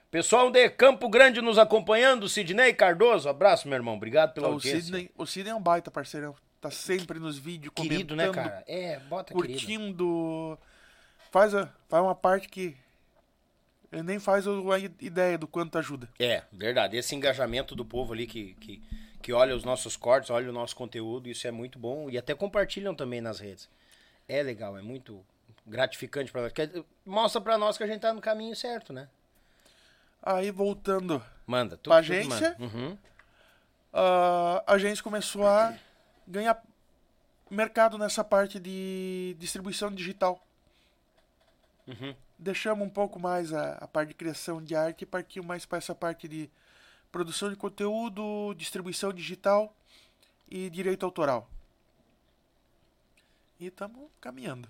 Pessoal 0.09 0.49
de 0.49 0.69
Campo 0.71 1.09
Grande 1.09 1.41
nos 1.41 1.59
acompanhando, 1.59 2.29
Sidney 2.29 2.73
Cardoso, 2.73 3.29
abraço, 3.29 3.67
meu 3.67 3.75
irmão, 3.77 3.95
obrigado 3.97 4.33
pela 4.33 4.49
o, 4.49 4.53
audiência. 4.53 4.83
Sidney, 4.83 5.11
o 5.19 5.27
Sidney 5.27 5.51
é 5.51 5.55
um 5.57 5.61
baita 5.61 5.91
parceirão. 5.91 6.37
Tá 6.61 6.71
sempre 6.71 7.19
nos 7.19 7.37
vídeos 7.37 7.73
comentando, 7.75 7.97
Querido, 7.97 8.15
né, 8.17 8.31
cara? 8.31 8.63
É, 8.69 9.01
bota 9.01 9.35
querido. 9.35 9.59
curtindo. 9.59 10.57
Faz, 11.33 11.53
a, 11.53 11.69
faz 11.89 12.05
uma 12.05 12.15
parte 12.15 12.49
que 12.49 12.77
ele 13.93 14.02
nem 14.02 14.19
faz 14.19 14.47
a 14.48 14.52
ideia 15.01 15.36
do 15.36 15.47
quanto 15.47 15.77
ajuda. 15.78 16.09
É, 16.19 16.43
verdade. 16.51 16.97
Esse 16.97 17.14
engajamento 17.14 17.77
do 17.77 17.85
povo 17.85 18.14
ali 18.14 18.27
que, 18.27 18.55
que, 18.55 18.82
que 19.20 19.32
olha 19.32 19.55
os 19.55 19.64
nossos 19.64 19.97
cortes, 19.97 20.31
olha 20.31 20.48
o 20.48 20.52
nosso 20.52 20.74
conteúdo, 20.74 21.28
isso 21.28 21.47
é 21.47 21.51
muito 21.51 21.78
bom. 21.78 22.09
E 22.09 22.16
até 22.16 22.35
compartilham 22.35 22.94
também 22.94 23.20
nas 23.20 23.39
redes. 23.39 23.69
É 24.27 24.43
legal, 24.43 24.78
é 24.78 24.82
muito 24.82 25.23
gratificante 25.66 26.32
pra 26.32 26.40
nós. 26.43 26.52
Mostra 27.05 27.40
pra 27.40 27.59
nós 27.59 27.77
que 27.77 27.85
a 27.85 27.86
gente 27.86 28.01
tá 28.01 28.14
no 28.14 28.20
caminho 28.20 28.56
certo, 28.56 28.93
né? 28.93 29.09
Aí 30.23 30.51
voltando, 30.51 31.23
Manda. 31.47 31.77
Tudo, 31.77 31.90
Pra 31.90 31.97
agência? 31.97 32.56
Uhum. 32.59 32.97
a 33.93 34.64
a 34.66 34.78
gente 34.78 35.02
começou 35.02 35.47
a 35.47 35.77
ganhar 36.27 36.62
mercado 37.51 37.98
nessa 37.98 38.24
parte 38.24 38.59
de 38.59 39.36
distribuição 39.39 39.90
digital. 39.90 40.40
Uhum. 41.86 42.14
Deixamos 42.43 42.85
um 42.85 42.90
pouco 42.90 43.20
mais 43.20 43.52
a, 43.52 43.74
a 43.74 43.86
parte 43.86 44.09
de 44.09 44.14
criação 44.14 44.60
de 44.60 44.74
arte 44.74 45.02
e 45.02 45.06
partiu 45.06 45.44
mais 45.44 45.64
para 45.64 45.78
essa 45.78 45.94
parte 45.94 46.27
de 46.27 46.51
produção 47.12 47.48
de 47.48 47.55
conteúdo, 47.55 48.52
distribuição 48.55 49.12
digital 49.12 49.73
e 50.51 50.69
direito 50.69 51.06
autoral. 51.06 51.48
E 53.60 53.66
estamos 53.66 54.10
caminhando. 54.20 54.69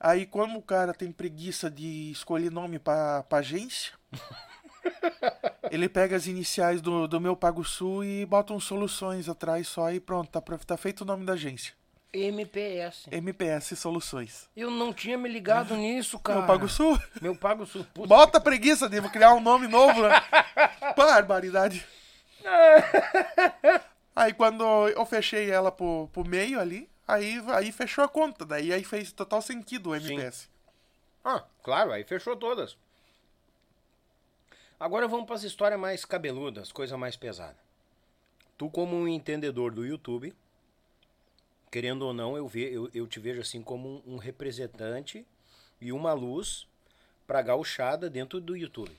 Aí, 0.00 0.26
como 0.26 0.58
o 0.58 0.62
cara 0.62 0.92
tem 0.92 1.12
preguiça 1.12 1.70
de 1.70 2.10
escolher 2.10 2.50
nome 2.50 2.80
para 2.80 3.24
agência, 3.30 3.92
ele 5.70 5.88
pega 5.88 6.16
as 6.16 6.26
iniciais 6.26 6.80
do, 6.80 7.06
do 7.06 7.20
meu 7.20 7.36
Pago 7.36 7.62
Sul 7.62 8.02
e 8.02 8.26
bota 8.26 8.52
uns 8.52 8.64
soluções 8.64 9.28
atrás 9.28 9.68
só 9.68 9.92
e 9.92 10.00
pronto, 10.00 10.28
tá, 10.28 10.40
tá 10.40 10.76
feito 10.76 11.02
o 11.02 11.04
nome 11.04 11.24
da 11.24 11.34
agência. 11.34 11.72
MPS. 12.12 13.08
MPS 13.10 13.76
Soluções. 13.76 14.48
Eu 14.56 14.70
não 14.70 14.92
tinha 14.92 15.16
me 15.16 15.28
ligado 15.28 15.76
nisso, 15.76 16.18
cara. 16.18 16.40
Meu 16.40 16.46
Pago 16.46 16.68
Sul? 16.68 16.98
Meu 17.20 17.36
Pago 17.36 17.66
Sul. 17.66 17.86
Puta. 17.94 18.08
Bota 18.08 18.38
a 18.38 18.40
preguiça 18.40 18.88
de 18.88 19.00
criar 19.10 19.34
um 19.34 19.40
nome 19.40 19.68
novo, 19.68 20.02
né? 20.02 20.14
Barbaridade. 20.96 21.86
Aí 24.14 24.34
quando 24.34 24.64
eu 24.88 25.06
fechei 25.06 25.50
ela 25.50 25.70
pro, 25.70 26.08
pro 26.12 26.28
meio 26.28 26.58
ali, 26.58 26.90
aí, 27.06 27.40
aí 27.54 27.72
fechou 27.72 28.04
a 28.04 28.08
conta. 28.08 28.44
Daí 28.44 28.72
aí 28.72 28.84
fez 28.84 29.12
total 29.12 29.40
sentido 29.40 29.90
o 29.90 29.96
MPS. 29.96 30.48
Ah, 31.24 31.44
claro, 31.62 31.92
aí 31.92 32.04
fechou 32.04 32.36
todas. 32.36 32.76
Agora 34.78 35.06
vamos 35.06 35.26
para 35.26 35.36
as 35.36 35.42
histórias 35.42 35.78
mais 35.78 36.04
cabeludas, 36.04 36.72
coisa 36.72 36.96
mais 36.96 37.16
pesada. 37.16 37.56
Tu 38.56 38.68
como 38.68 38.96
um 38.96 39.06
entendedor 39.06 39.72
do 39.72 39.86
YouTube, 39.86 40.34
querendo 41.70 42.02
ou 42.02 42.12
não, 42.12 42.36
eu, 42.36 42.48
ve, 42.48 42.72
eu, 42.72 42.90
eu 42.92 43.06
te 43.06 43.20
vejo 43.20 43.40
assim 43.40 43.62
como 43.62 44.02
um, 44.06 44.14
um 44.14 44.16
representante 44.16 45.26
e 45.80 45.92
uma 45.92 46.12
luz 46.12 46.66
pra 47.26 47.42
gauchada 47.42 48.10
dentro 48.10 48.40
do 48.40 48.56
YouTube. 48.56 48.96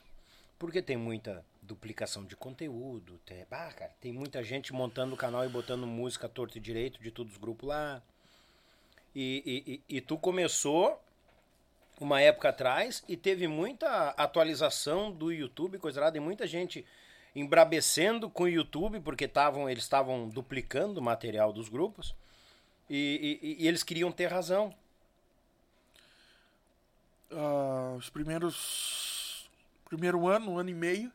Porque 0.58 0.82
tem 0.82 0.96
muita 0.96 1.44
duplicação 1.62 2.24
de 2.24 2.36
conteúdo, 2.36 3.20
tem, 3.26 3.46
bah, 3.50 3.72
cara, 3.74 3.92
tem 4.00 4.14
muita 4.14 4.44
gente 4.44 4.74
montando 4.74 5.14
o 5.14 5.18
canal 5.18 5.46
e 5.46 5.50
botando 5.50 5.86
música 5.86 6.30
torto 6.30 6.58
e 6.58 6.62
direito 6.62 7.02
de 7.02 7.12
todos 7.12 7.34
os 7.34 7.38
grupos 7.38 7.68
lá. 7.68 8.02
E, 9.14 9.44
e, 9.46 9.74
e, 9.74 9.98
e 9.98 10.02
tu 10.02 10.18
começou 10.18 11.02
uma 12.00 12.22
época 12.22 12.50
atrás 12.50 13.04
e 13.08 13.18
teve 13.18 13.48
muita 13.48 14.10
atualização 14.12 15.12
do 15.12 15.32
YouTube, 15.32 15.78
coisa 15.78 16.02
lá, 16.02 16.12
e 16.16 16.20
muita 16.20 16.48
gente 16.48 16.86
embrabecendo 17.36 18.30
com 18.30 18.44
o 18.44 18.50
YouTube 18.50 19.00
porque 19.02 19.28
tavam, 19.28 19.70
eles 19.70 19.84
estavam 19.84 20.28
duplicando 20.28 21.00
o 21.00 21.04
material 21.04 21.54
dos 21.54 21.70
grupos 21.70 22.16
e, 22.94 23.40
e- 23.42 23.64
e 23.64 23.68
eles 23.68 23.84
queriam 23.84 24.12
ter 24.12 24.28
razão. 24.28 24.74
Ah, 27.32 27.96
os 27.98 28.10
primeiros. 28.10 29.50
Primeiro 29.86 30.28
ano, 30.28 30.52
um 30.52 30.58
ano 30.60 30.70
e 30.70 30.74
meio, 30.74 31.12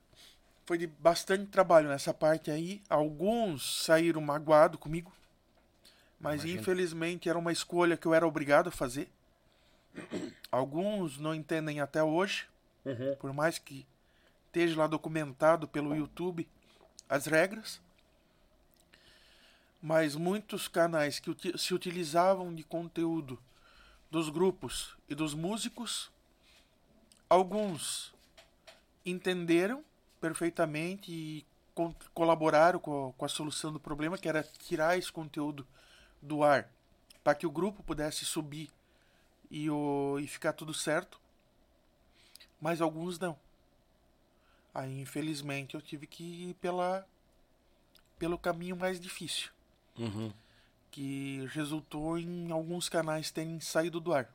foi 0.66 0.76
de 0.76 0.86
bastante 0.86 1.46
trabalho 1.46 1.88
nessa 1.88 2.12
parte 2.12 2.50
aí. 2.50 2.82
Alguns 2.90 3.84
saíram 3.84 4.20
magoados 4.20 4.78
comigo. 4.78 5.12
Mas 6.20 6.42
Imagino. 6.42 6.60
infelizmente 6.60 7.28
era 7.28 7.38
uma 7.38 7.52
escolha 7.52 7.96
que 7.96 8.06
eu 8.06 8.12
era 8.14 8.26
obrigado 8.26 8.68
a 8.68 8.72
fazer. 8.72 9.08
Alguns 10.52 11.18
não 11.18 11.34
entendem 11.34 11.80
até 11.80 12.02
hoje. 12.02 12.46
Por 13.18 13.32
mais 13.32 13.58
que 13.58 13.86
esteja 14.46 14.78
lá 14.78 14.86
documentado 14.86 15.66
pelo 15.68 15.94
YouTube 15.94 16.46
as 17.08 17.26
regras. 17.26 17.80
Mas 19.80 20.16
muitos 20.16 20.68
canais 20.68 21.18
que 21.18 21.34
se 21.58 21.74
utilizavam 21.74 22.54
de 22.54 22.64
conteúdo 22.64 23.38
dos 24.10 24.28
grupos 24.28 24.96
e 25.08 25.14
dos 25.14 25.34
músicos, 25.34 26.10
alguns 27.28 28.14
entenderam 29.04 29.84
perfeitamente 30.20 31.12
e 31.12 31.46
colaboraram 32.14 32.78
com 32.78 33.08
a, 33.08 33.12
com 33.12 33.24
a 33.24 33.28
solução 33.28 33.72
do 33.72 33.78
problema, 33.78 34.16
que 34.16 34.28
era 34.28 34.42
tirar 34.42 34.96
esse 34.96 35.12
conteúdo 35.12 35.66
do 36.22 36.42
ar 36.42 36.70
para 37.22 37.34
que 37.34 37.46
o 37.46 37.50
grupo 37.50 37.82
pudesse 37.82 38.24
subir 38.24 38.70
e, 39.50 39.68
o, 39.68 40.18
e 40.18 40.26
ficar 40.26 40.52
tudo 40.52 40.72
certo. 40.72 41.20
Mas 42.60 42.80
alguns 42.80 43.18
não. 43.18 43.38
Aí, 44.72 45.00
infelizmente, 45.00 45.74
eu 45.74 45.82
tive 45.82 46.06
que 46.06 46.22
ir 46.50 46.54
pela, 46.54 47.06
pelo 48.18 48.38
caminho 48.38 48.76
mais 48.76 48.98
difícil 48.98 49.55
Uhum. 49.98 50.32
que 50.90 51.46
resultou 51.52 52.18
em 52.18 52.50
alguns 52.50 52.88
canais 52.88 53.30
terem 53.30 53.60
saído 53.60 54.00
do 54.00 54.12
ar. 54.12 54.30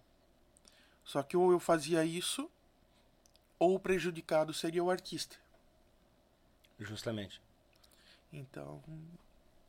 Só 1.03 1.23
que 1.23 1.35
ou 1.35 1.51
eu 1.51 1.59
fazia 1.59 2.05
isso, 2.05 2.49
ou 3.57 3.75
o 3.75 3.79
prejudicado 3.79 4.53
seria 4.53 4.83
o 4.83 4.89
artista. 4.89 5.35
Justamente. 6.79 7.41
Então, 8.31 8.81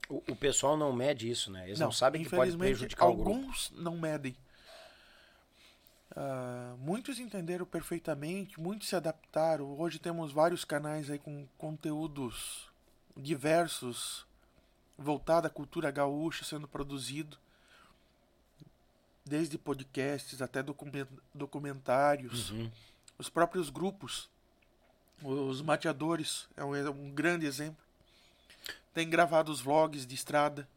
O, 0.09 0.17
o 0.29 0.37
pessoal 0.37 0.77
não 0.77 0.93
mede 0.93 1.31
isso, 1.31 1.51
né? 1.51 1.67
Eles 1.67 1.79
não, 1.79 1.87
não, 1.87 1.93
sabem 1.93 2.23
que 2.23 2.31
pode 2.31 2.57
prejudicar 2.57 3.07
o 3.07 3.15
grupo. 3.15 3.31
alguns 3.31 3.71
não 3.73 3.97
medem. 3.97 4.37
Ah, 6.15 6.75
muitos 6.79 7.19
entenderam 7.19 7.65
perfeitamente, 7.65 8.61
muitos 8.61 8.89
se 8.89 8.97
adaptaram. 8.97 9.79
Hoje 9.79 9.99
temos 9.99 10.33
vários 10.33 10.65
canais 10.65 11.11
aí 11.11 11.19
com 11.19 11.47
conteúdos 11.57 12.71
diversos 13.17 14.27
voltado 14.99 15.47
à 15.47 15.51
cultura 15.51 15.91
gaúcha 15.91 16.45
sendo 16.45 16.69
produzido, 16.69 17.37
desde 19.25 19.57
podcasts 19.59 20.43
até 20.43 20.63
documen- 20.63 21.07
documentários, 21.35 22.51
Uhum. 22.51 22.71
os 23.19 23.29
próprios 23.29 23.71
grupos, 23.71 24.29
os 25.23 25.63
mateadores 25.63 26.49
é 26.57 26.65
um, 26.65 26.75
é 26.75 26.91
um 26.91 27.11
grande 27.11 27.47
exemplo. 27.47 27.83
Tem 28.93 29.09
gravado 29.09 29.51
os 29.51 29.61
vlogs 29.61 30.05
de 30.07 30.15
estrada. 30.15 30.69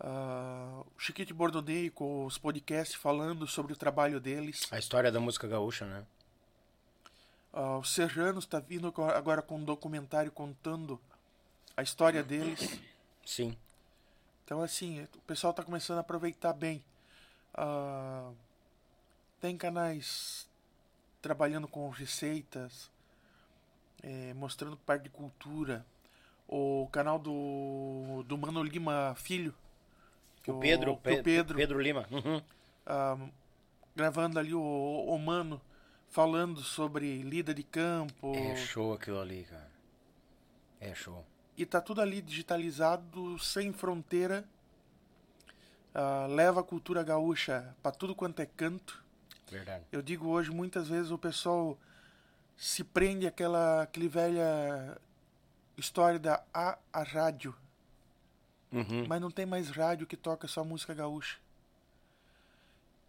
Ah, 0.00 0.82
o 0.96 1.00
Chiquite 1.00 1.32
Bordonei 1.32 1.88
com 1.88 2.26
os 2.26 2.36
podcasts 2.36 2.96
falando 2.96 3.46
sobre 3.46 3.72
o 3.72 3.76
trabalho 3.76 4.18
deles. 4.18 4.66
A 4.72 4.78
história 4.78 5.12
da 5.12 5.20
música 5.20 5.46
gaúcha, 5.46 5.86
né? 5.86 6.04
Ah, 7.52 7.76
o 7.78 7.84
Serrano 7.84 8.40
está 8.40 8.58
vindo 8.58 8.92
agora 9.14 9.40
com 9.40 9.56
um 9.58 9.64
documentário 9.64 10.32
contando 10.32 11.00
a 11.76 11.82
história 11.82 12.22
deles. 12.22 12.78
Sim. 13.24 13.56
Então, 14.44 14.62
assim, 14.62 15.02
o 15.16 15.20
pessoal 15.22 15.50
está 15.52 15.62
começando 15.62 15.98
a 15.98 16.00
aproveitar 16.02 16.52
bem. 16.52 16.84
Ah, 17.54 18.30
tem 19.40 19.56
canais 19.56 20.48
trabalhando 21.22 21.66
com 21.66 21.88
receitas, 21.88 22.90
eh, 24.02 24.34
mostrando 24.34 24.76
parte 24.76 25.04
de 25.04 25.10
cultura. 25.10 25.84
O 26.46 26.88
canal 26.92 27.18
do, 27.18 28.22
do 28.26 28.36
Mano 28.36 28.62
Lima 28.62 29.14
Filho. 29.16 29.54
que 30.42 30.50
O 30.50 30.58
Pedro, 30.60 30.92
o 30.92 30.96
Pe- 30.98 31.22
Pedro 31.22 31.56
Pedro 31.56 31.80
Lima. 31.80 32.06
Uhum. 32.10 32.42
ah, 32.84 33.16
gravando 33.96 34.38
ali 34.38 34.52
o, 34.54 34.60
o 34.60 35.18
Mano 35.18 35.60
falando 36.10 36.60
sobre 36.60 37.22
lida 37.22 37.54
de 37.54 37.62
campo. 37.62 38.34
É 38.36 38.54
show 38.56 38.92
aquilo 38.92 39.20
ali, 39.20 39.44
cara. 39.44 39.70
É 40.80 40.94
show. 40.94 41.24
E 41.56 41.64
tá 41.64 41.80
tudo 41.80 42.00
ali 42.00 42.20
digitalizado, 42.20 43.38
sem 43.38 43.72
fronteira. 43.72 44.44
Ah, 45.94 46.26
leva 46.28 46.60
a 46.60 46.64
cultura 46.64 47.02
gaúcha 47.04 47.74
para 47.82 47.92
tudo 47.92 48.14
quanto 48.14 48.40
é 48.40 48.46
canto. 48.46 49.02
Verdade. 49.48 49.84
Eu 49.92 50.02
digo 50.02 50.28
hoje, 50.28 50.50
muitas 50.50 50.88
vezes 50.88 51.10
o 51.12 51.18
pessoal 51.18 51.78
se 52.56 52.82
prende 52.82 53.26
àquela 53.26 53.82
aquele 53.82 54.08
velha 54.08 54.98
história 55.76 56.18
da 56.18 56.42
a, 56.52 56.78
a 56.92 57.02
rádio, 57.02 57.54
Uhum. 58.72 59.06
mas 59.06 59.20
não 59.20 59.30
tem 59.30 59.46
mais 59.46 59.70
rádio 59.70 60.06
que 60.06 60.16
toca 60.16 60.48
só 60.48 60.64
música 60.64 60.92
gaúcha. 60.94 61.38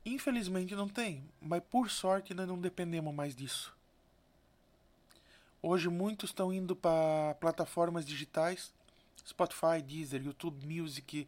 Infelizmente 0.05 0.75
não 0.75 0.87
tem, 0.87 1.23
mas 1.41 1.63
por 1.63 1.89
sorte 1.89 2.35
nós 2.35 2.47
não 2.47 2.59
dependemos 2.59 3.11
mais 3.13 3.35
disso. 3.35 3.74
Hoje 5.67 5.89
muitos 5.89 6.29
estão 6.29 6.53
indo 6.53 6.75
para 6.75 7.33
plataformas 7.39 8.05
digitais, 8.05 8.71
Spotify, 9.27 9.81
Deezer, 9.83 10.23
YouTube 10.23 10.63
Music, 10.63 11.27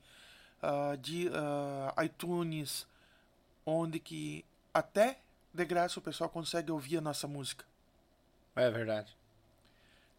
ah, 0.62 0.96
de, 0.96 1.28
ah, 1.34 2.06
iTunes, 2.06 2.86
onde 3.66 4.00
que 4.00 4.46
até 4.72 5.18
de 5.52 5.66
graça 5.66 5.98
o 5.98 6.04
pessoal 6.04 6.30
consegue 6.30 6.72
ouvir 6.72 6.98
a 6.98 7.02
nossa 7.02 7.28
música. 7.28 7.66
É 8.56 8.70
verdade. 8.70 9.18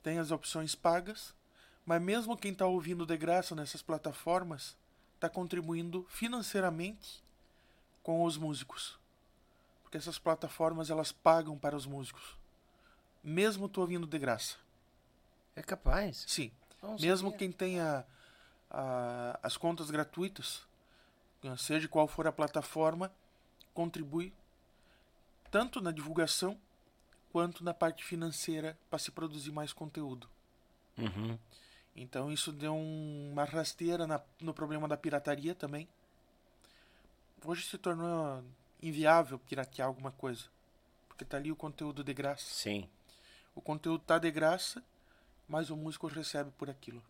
Tem 0.03 0.19
as 0.19 0.32
opções 0.32 0.74
pagas, 0.74 1.32
mas 1.86 2.03
mesmo 2.03 2.36
quem 2.36 2.51
está 2.51 2.66
ouvindo 2.66 3.07
de 3.07 3.16
graça 3.16 3.55
nessas 3.55 3.82
plataformas 3.82 4.77
está 5.15 5.28
contribuindo 5.28 6.05
financeiramente 6.09 7.23
com 8.03 8.24
os 8.24 8.36
músicos. 8.36 8.99
Porque 9.85 9.97
essas 9.97 10.19
plataformas 10.19 10.90
elas 10.90 11.12
pagam 11.12 11.57
para 11.57 11.77
os 11.77 11.86
músicos. 11.86 12.38
Mesmo 13.23 13.69
tu 13.69 13.81
ouvindo 13.81 14.07
de 14.07 14.19
graça. 14.19 14.57
É 15.57 15.62
capaz. 15.62 16.24
Sim. 16.27 16.51
Não 16.82 16.97
Mesmo 16.99 17.28
sabia. 17.31 17.39
quem 17.39 17.53
tenha 17.53 18.05
a- 18.70 19.39
as 19.43 19.57
contas 19.57 19.90
gratuitas, 19.90 20.62
seja 21.57 21.89
qual 21.89 22.07
for 22.07 22.27
a 22.27 22.32
plataforma, 22.32 23.12
contribui 23.74 24.32
tanto 25.51 25.81
na 25.81 25.90
divulgação 25.90 26.59
quanto 27.32 27.65
na 27.65 27.74
parte 27.74 28.05
financeira 28.05 28.78
para 28.89 28.99
se 28.99 29.11
produzir 29.11 29.51
mais 29.51 29.73
conteúdo. 29.73 30.28
Uhum. 30.97 31.39
Então 31.97 32.31
isso 32.31 32.53
deu 32.53 32.74
um- 32.74 33.31
uma 33.32 33.45
rasteira 33.45 34.07
na- 34.07 34.20
no 34.40 34.55
problema 34.55 34.86
da 34.86 34.97
pirataria 34.97 35.55
também. 35.55 35.89
Hoje 37.45 37.65
se 37.66 37.78
tornou 37.78 38.45
inviável 38.82 39.39
piratear 39.39 39.89
alguma 39.89 40.12
coisa. 40.12 40.45
Porque 41.09 41.24
tá 41.24 41.36
ali 41.36 41.51
o 41.51 41.57
conteúdo 41.57 42.05
de 42.05 42.15
graça. 42.15 42.45
Sim. 42.47 42.89
O 43.59 43.60
conteúdo 43.60 44.05
tá 44.05 44.20
de 44.20 44.30
graça, 44.30 44.80
mas 45.48 45.68
o 45.68 45.76
músico 45.76 46.06
recebe 46.06 46.52
por 46.56 46.70
aquilo. 46.70 47.02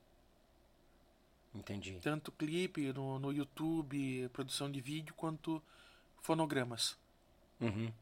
Entendi. 1.55 1.99
Tanto 2.01 2.33
clipe 2.33 2.91
no, 2.91 3.19
no 3.19 3.31
YouTube, 3.31 4.31
produção 4.33 4.73
de 4.73 4.81
vídeo, 4.81 5.15
quanto 5.15 5.63
fonogramas. 6.23 6.97
Uhum. 7.61 7.93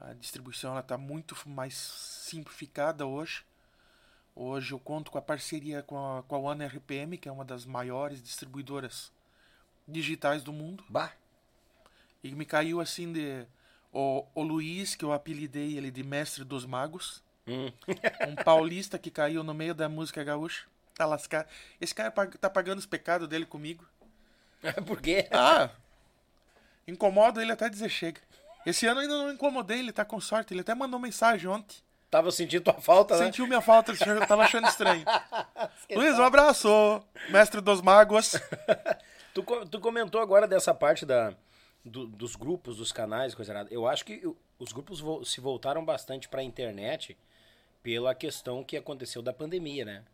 A 0.00 0.12
distribuição 0.12 0.72
ela 0.72 0.80
está 0.80 0.98
muito 0.98 1.36
mais 1.48 1.76
simplificada 1.76 3.06
hoje. 3.06 3.44
Hoje 4.34 4.72
eu 4.72 4.80
conto 4.80 5.12
com 5.12 5.18
a 5.18 5.22
parceria 5.22 5.80
com 5.80 6.18
a, 6.18 6.24
com 6.24 6.34
a 6.34 6.38
One 6.40 6.66
RPM, 6.66 7.16
que 7.16 7.28
é 7.28 7.32
uma 7.32 7.44
das 7.44 7.64
maiores 7.64 8.20
distribuidoras 8.20 9.12
digitais 9.86 10.42
do 10.42 10.52
mundo. 10.52 10.84
Bah. 10.88 11.12
E 12.24 12.32
me 12.32 12.44
caiu 12.44 12.80
assim 12.80 13.12
de. 13.12 13.46
O, 13.92 14.26
o 14.34 14.42
Luiz, 14.42 14.96
que 14.96 15.04
eu 15.04 15.12
apelidei 15.12 15.76
ele 15.76 15.92
de 15.92 16.02
Mestre 16.02 16.42
dos 16.42 16.66
Magos. 16.66 17.22
Hum. 17.48 17.72
Um 18.28 18.34
paulista 18.36 18.98
que 18.98 19.10
caiu 19.10 19.42
no 19.42 19.54
meio 19.54 19.74
da 19.74 19.88
música 19.88 20.22
gaúcha. 20.22 20.66
Tá 20.94 21.06
lascado. 21.06 21.48
Esse 21.80 21.94
cara 21.94 22.10
tá 22.10 22.50
pagando 22.50 22.78
os 22.78 22.86
pecados 22.86 23.26
dele 23.28 23.46
comigo. 23.46 23.84
Por 24.86 25.00
quê? 25.00 25.28
Ah! 25.32 25.70
Incomoda 26.86 27.42
ele 27.42 27.52
até 27.52 27.68
dizer 27.68 27.88
chega. 27.88 28.20
Esse 28.66 28.86
ano 28.86 29.00
ainda 29.00 29.14
não 29.16 29.32
incomodei, 29.32 29.78
ele 29.78 29.92
tá 29.92 30.04
com 30.04 30.20
sorte. 30.20 30.52
Ele 30.52 30.60
até 30.60 30.74
mandou 30.74 30.98
mensagem 30.98 31.48
ontem. 31.48 31.76
Tava 32.10 32.30
sentindo 32.30 32.64
tua 32.64 32.74
falta, 32.80 33.18
né? 33.18 33.26
Sentiu 33.26 33.46
minha 33.46 33.60
falta, 33.60 33.92
eu 33.92 34.26
tava 34.26 34.42
achando 34.42 34.66
estranho. 34.66 35.04
Luiz, 35.94 36.18
um 36.18 36.24
abraço! 36.24 36.68
Mestre 37.30 37.60
dos 37.60 37.80
Magos. 37.82 38.32
Tu, 39.34 39.42
tu 39.66 39.78
comentou 39.78 40.20
agora 40.20 40.48
dessa 40.48 40.74
parte 40.74 41.06
da, 41.06 41.32
do- 41.84 42.08
dos 42.08 42.34
grupos, 42.34 42.78
dos 42.78 42.90
canais, 42.90 43.36
coisa 43.36 43.52
errada. 43.52 43.68
Eu 43.70 43.86
acho 43.86 44.04
que 44.04 44.20
os 44.58 44.72
grupos 44.72 44.98
vo- 44.98 45.24
se 45.24 45.40
voltaram 45.40 45.84
bastante 45.84 46.28
pra 46.28 46.42
internet 46.42 47.16
pela 47.88 48.14
questão 48.14 48.62
que 48.62 48.76
aconteceu 48.76 49.22
da 49.22 49.32
pandemia, 49.32 49.82
né? 49.82 50.04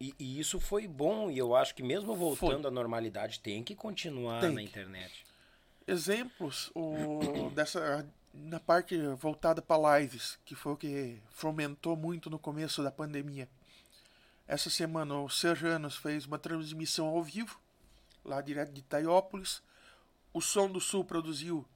E, 0.00 0.14
e 0.18 0.40
isso 0.40 0.58
foi 0.58 0.88
bom, 0.88 1.30
e 1.30 1.36
eu 1.36 1.54
acho 1.54 1.74
que 1.74 1.82
mesmo 1.82 2.16
voltando 2.16 2.66
à 2.66 2.70
normalidade, 2.70 3.40
tem 3.40 3.62
que 3.62 3.74
continuar 3.74 4.40
Tem 4.40 4.48
na 4.48 4.62
que. 4.62 4.66
internet. 4.66 5.26
Exemplos 5.86 6.70
o, 6.74 7.50
dessa 7.50 8.08
na 8.32 8.58
parte 8.58 8.96
voltada 9.18 9.60
para 9.60 10.00
lives, 10.00 10.38
que 10.46 10.54
foi 10.54 10.72
o 10.72 10.76
que 10.78 11.20
fomentou 11.28 11.94
muito 11.94 12.30
no 12.30 12.38
começo 12.38 12.82
da 12.82 12.90
pandemia. 12.90 13.46
Essa 14.48 14.70
semana 14.70 15.14
o 15.18 15.28
Serranos 15.28 15.94
fez 15.94 16.24
uma 16.24 16.38
transmissão 16.38 17.06
ao 17.06 17.22
vivo, 17.22 17.60
lá 18.24 18.40
direto 18.40 18.72
de 18.72 18.80
Itaiópolis. 18.80 19.62
O 20.32 20.40
Som 20.40 20.70
do 20.70 20.80
Sul 20.80 21.04
produziu 21.04 21.66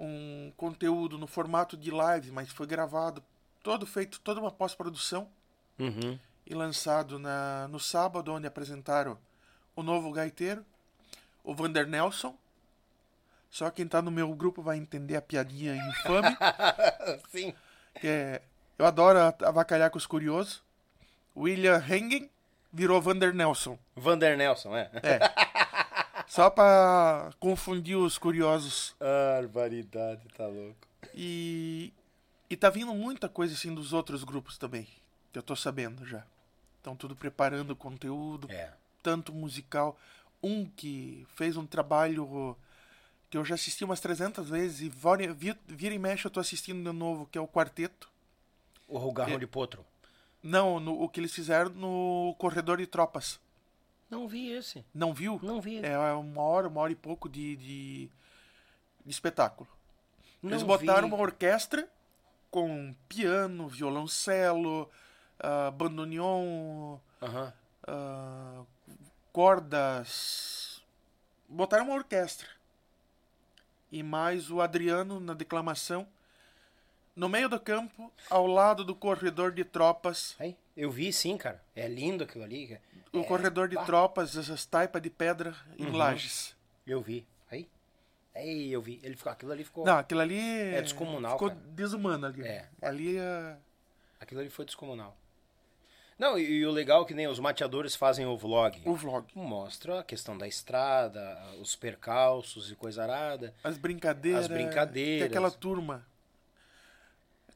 um 0.00 0.52
conteúdo 0.56 1.16
no 1.16 1.28
formato 1.28 1.76
de 1.76 1.92
live, 1.92 2.32
mas 2.32 2.50
foi 2.50 2.66
gravado, 2.66 3.22
todo 3.66 3.84
feito, 3.84 4.20
toda 4.20 4.40
uma 4.40 4.52
pós-produção 4.52 5.28
Uhum. 5.76 6.16
e 6.46 6.54
lançado 6.54 7.18
na, 7.18 7.66
no 7.68 7.80
sábado, 7.80 8.32
onde 8.32 8.46
apresentaram 8.46 9.18
o 9.74 9.82
novo 9.82 10.12
gaiteiro, 10.12 10.64
o 11.42 11.52
Vander 11.52 11.84
Nelson. 11.84 12.32
Só 13.50 13.68
quem 13.68 13.88
tá 13.88 14.00
no 14.00 14.10
meu 14.12 14.32
grupo 14.36 14.62
vai 14.62 14.76
entender 14.76 15.16
a 15.16 15.20
piadinha 15.20 15.74
infame, 15.74 16.28
Sim. 17.28 17.52
que 18.00 18.06
é, 18.06 18.40
eu 18.78 18.86
adoro 18.86 19.18
avacalhar 19.44 19.90
com 19.90 19.98
os 19.98 20.06
curiosos. 20.06 20.62
William 21.36 21.82
Hengen 21.86 22.30
virou 22.72 23.02
Vander 23.02 23.34
Nelson. 23.34 23.76
Vander 23.96 24.38
Nelson, 24.38 24.76
é. 24.76 24.90
Só 26.28 26.48
pra 26.50 27.30
confundir 27.40 27.96
os 27.96 28.16
curiosos. 28.16 28.94
Barbaridade, 29.00 30.22
tá 30.36 30.46
louco. 30.46 30.86
E, 31.14 31.92
e 32.48 32.56
tá 32.56 32.70
vindo 32.70 32.94
muita 32.94 33.28
coisa 33.28 33.54
assim 33.54 33.74
dos 33.74 33.92
outros 33.92 34.24
grupos 34.24 34.56
também, 34.58 34.86
que 35.32 35.38
eu 35.38 35.42
tô 35.42 35.54
sabendo 35.56 36.06
já. 36.06 36.24
Estão 36.78 36.94
tudo 36.96 37.16
preparando 37.16 37.74
conteúdo, 37.74 38.50
É. 38.50 38.72
tanto 39.02 39.32
musical. 39.32 39.98
Um 40.42 40.66
que 40.66 41.26
fez 41.34 41.56
um 41.56 41.66
trabalho 41.66 42.56
que 43.28 43.36
eu 43.36 43.44
já 43.44 43.56
assisti 43.56 43.84
umas 43.84 43.98
300 44.00 44.48
vezes 44.50 44.80
e 44.82 44.88
vora- 44.88 45.32
vi- 45.34 45.58
vira 45.66 45.94
e 45.94 45.98
mexe 45.98 46.26
eu 46.26 46.30
tô 46.30 46.38
assistindo 46.38 46.88
de 46.88 46.96
novo, 46.96 47.26
que 47.26 47.36
é 47.36 47.40
o 47.40 47.48
Quarteto. 47.48 48.08
O 48.86 48.98
Rugarrão 48.98 49.34
É. 49.34 49.38
de 49.38 49.46
Potro. 49.46 49.84
Não, 50.42 50.78
no- 50.78 51.02
o 51.02 51.08
que 51.08 51.18
eles 51.18 51.34
fizeram 51.34 51.70
no 51.70 52.36
Corredor 52.38 52.76
de 52.78 52.86
Tropas. 52.86 53.40
Não 54.08 54.28
vi 54.28 54.50
esse. 54.50 54.84
Não 54.94 55.12
viu? 55.12 55.40
Não 55.42 55.60
vi. 55.60 55.84
É 55.84 55.98
uma 56.12 56.42
hora, 56.42 56.68
uma 56.68 56.80
hora 56.82 56.92
e 56.92 56.96
pouco 56.96 57.28
de, 57.28 57.56
de, 57.56 58.10
de 59.04 59.10
espetáculo. 59.10 59.68
Eles 60.44 60.60
Não 60.60 60.68
botaram 60.68 61.08
vi. 61.08 61.14
uma 61.14 61.20
orquestra 61.20 61.88
com 62.50 62.94
piano, 63.08 63.68
violoncelo, 63.68 64.90
ah, 65.38 65.70
bandoneon, 65.70 66.98
ah, 67.86 68.62
cordas. 69.32 70.82
Botaram 71.48 71.84
uma 71.86 71.94
orquestra. 71.94 72.48
E 73.92 74.02
mais 74.02 74.50
o 74.50 74.60
Adriano 74.60 75.20
na 75.20 75.32
declamação. 75.34 76.06
No 77.14 77.28
meio 77.28 77.48
do 77.48 77.58
campo, 77.58 78.12
ao 78.28 78.46
lado 78.46 78.84
do 78.84 78.94
corredor 78.94 79.50
de 79.52 79.64
tropas. 79.64 80.36
Aí, 80.38 80.54
eu 80.76 80.90
vi 80.90 81.10
sim, 81.12 81.36
cara. 81.38 81.62
É 81.74 81.88
lindo 81.88 82.24
aquilo 82.24 82.44
ali. 82.44 82.66
cara. 82.68 82.82
O 83.12 83.20
É, 83.20 83.24
corredor 83.24 83.68
de 83.68 83.76
bah, 83.76 83.84
tropas, 83.84 84.36
essas 84.36 84.66
taipas 84.66 85.00
de 85.00 85.08
pedra 85.08 85.54
em 85.78 85.86
Uhum. 85.86 85.96
lajes. 85.96 86.54
Eu 86.86 87.00
vi. 87.00 87.26
Aí 88.36 88.70
eu 88.70 88.82
vi. 88.82 89.00
Ele 89.02 89.16
ficou, 89.16 89.32
aquilo 89.32 89.52
ali 89.52 89.64
ficou. 89.64 89.84
Não, 89.84 89.96
aquilo 89.98 90.20
ali. 90.20 90.38
É 90.38 90.82
descomunal, 90.82 91.32
Ficou 91.32 91.48
cara. 91.48 91.60
desumano 91.68 92.26
ali. 92.26 92.46
É. 92.46 92.68
Ali 92.82 93.16
é. 93.16 93.56
Aquilo 94.20 94.40
ali 94.40 94.50
foi 94.50 94.64
descomunal. 94.64 95.16
Não, 96.18 96.38
e, 96.38 96.42
e 96.42 96.66
o 96.66 96.70
legal 96.70 97.02
é 97.02 97.04
que 97.06 97.14
nem 97.14 97.26
os 97.26 97.38
mateadores 97.38 97.94
fazem 97.94 98.26
o 98.26 98.36
vlog. 98.36 98.80
O 98.84 98.94
vlog. 98.94 99.26
Mostra 99.34 100.00
a 100.00 100.04
questão 100.04 100.36
da 100.36 100.46
estrada, 100.46 101.38
os 101.60 101.76
percalços 101.76 102.70
e 102.70 102.74
coisa 102.74 103.02
arada. 103.02 103.54
As 103.64 103.76
brincadeiras. 103.76 104.42
As 104.42 104.48
brincadeiras. 104.48 105.28
Que 105.28 105.32
aquela 105.34 105.50
turma. 105.50 106.06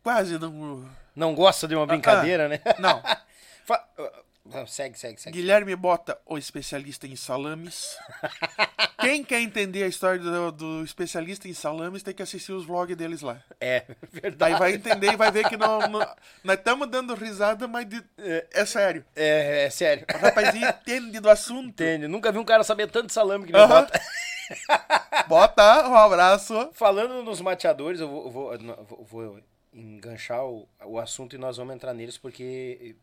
Quase 0.02 0.38
não. 0.38 0.88
Não 1.14 1.34
gosta 1.34 1.68
de 1.68 1.74
uma 1.74 1.86
brincadeira, 1.86 2.48
né? 2.48 2.60
Não. 2.78 3.02
Ah, 4.52 4.66
segue, 4.66 4.98
segue, 4.98 5.20
segue. 5.20 5.36
Guilherme 5.38 5.76
Bota, 5.76 6.18
o 6.26 6.36
especialista 6.38 7.06
em 7.06 7.14
salames. 7.14 7.96
Quem 9.00 9.22
quer 9.22 9.40
entender 9.40 9.84
a 9.84 9.86
história 9.86 10.18
do, 10.18 10.50
do 10.50 10.84
especialista 10.84 11.46
em 11.46 11.54
salames 11.54 12.02
tem 12.02 12.12
que 12.14 12.22
assistir 12.22 12.52
os 12.52 12.64
vlogs 12.64 12.96
deles 12.96 13.20
lá. 13.20 13.42
É, 13.60 13.84
Daí 14.12 14.20
verdade. 14.22 14.58
vai 14.58 14.72
entender 14.74 15.12
e 15.12 15.16
vai 15.16 15.30
ver 15.30 15.48
que 15.48 15.56
não, 15.56 15.80
não- 15.88 16.14
nós 16.42 16.58
estamos 16.58 16.88
dando 16.90 17.14
risada, 17.14 17.68
mas 17.68 17.86
de- 17.88 18.02
é 18.52 18.64
sério. 18.64 19.04
É, 19.14 19.64
é 19.66 19.70
sério. 19.70 20.04
O 20.12 20.18
rapazinho 20.18 20.68
entende 20.68 21.20
do 21.20 21.30
assunto. 21.30 21.68
Entende? 21.68 22.08
Nunca 22.08 22.32
vi 22.32 22.38
um 22.38 22.44
cara 22.44 22.64
saber 22.64 22.90
tanto 22.90 23.06
de 23.08 23.12
salame 23.12 23.46
que 23.46 23.52
me 23.52 23.58
Aham. 23.58 23.82
bota. 23.82 24.00
Bota 25.28 25.88
um 25.88 25.94
abraço. 25.94 26.70
Falando 26.72 27.22
nos 27.22 27.40
mateadores, 27.40 28.00
eu 28.00 28.08
vou, 28.08 28.24
eu 28.24 28.30
vou, 28.30 28.52
eu 28.54 29.04
vou 29.08 29.40
enganchar 29.72 30.44
o, 30.44 30.68
o 30.84 30.98
assunto 30.98 31.36
e 31.36 31.38
nós 31.38 31.56
vamos 31.56 31.74
entrar 31.74 31.94
neles, 31.94 32.18
porque 32.18 32.96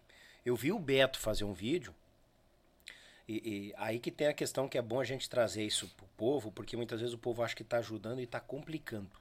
eu 0.47 0.55
vi 0.55 0.71
o 0.71 0.79
Beto 0.79 1.19
fazer 1.19 1.43
um 1.43 1.53
vídeo. 1.53 1.93
E, 3.27 3.33
e 3.35 3.73
aí 3.77 3.99
que 3.99 4.09
tem 4.09 4.27
a 4.27 4.33
questão 4.33 4.69
que 4.69 4.77
é 4.77 4.81
bom 4.81 4.99
a 4.99 5.03
gente 5.03 5.29
trazer 5.29 5.65
isso 5.65 5.89
pro 5.97 6.07
povo, 6.15 6.51
porque 6.51 6.77
muitas 6.77 7.01
vezes 7.01 7.13
o 7.13 7.17
povo 7.17 7.43
acha 7.43 7.55
que 7.55 7.63
tá 7.63 7.77
ajudando 7.77 8.21
e 8.21 8.25
tá 8.25 8.39
complicando. 8.39 9.11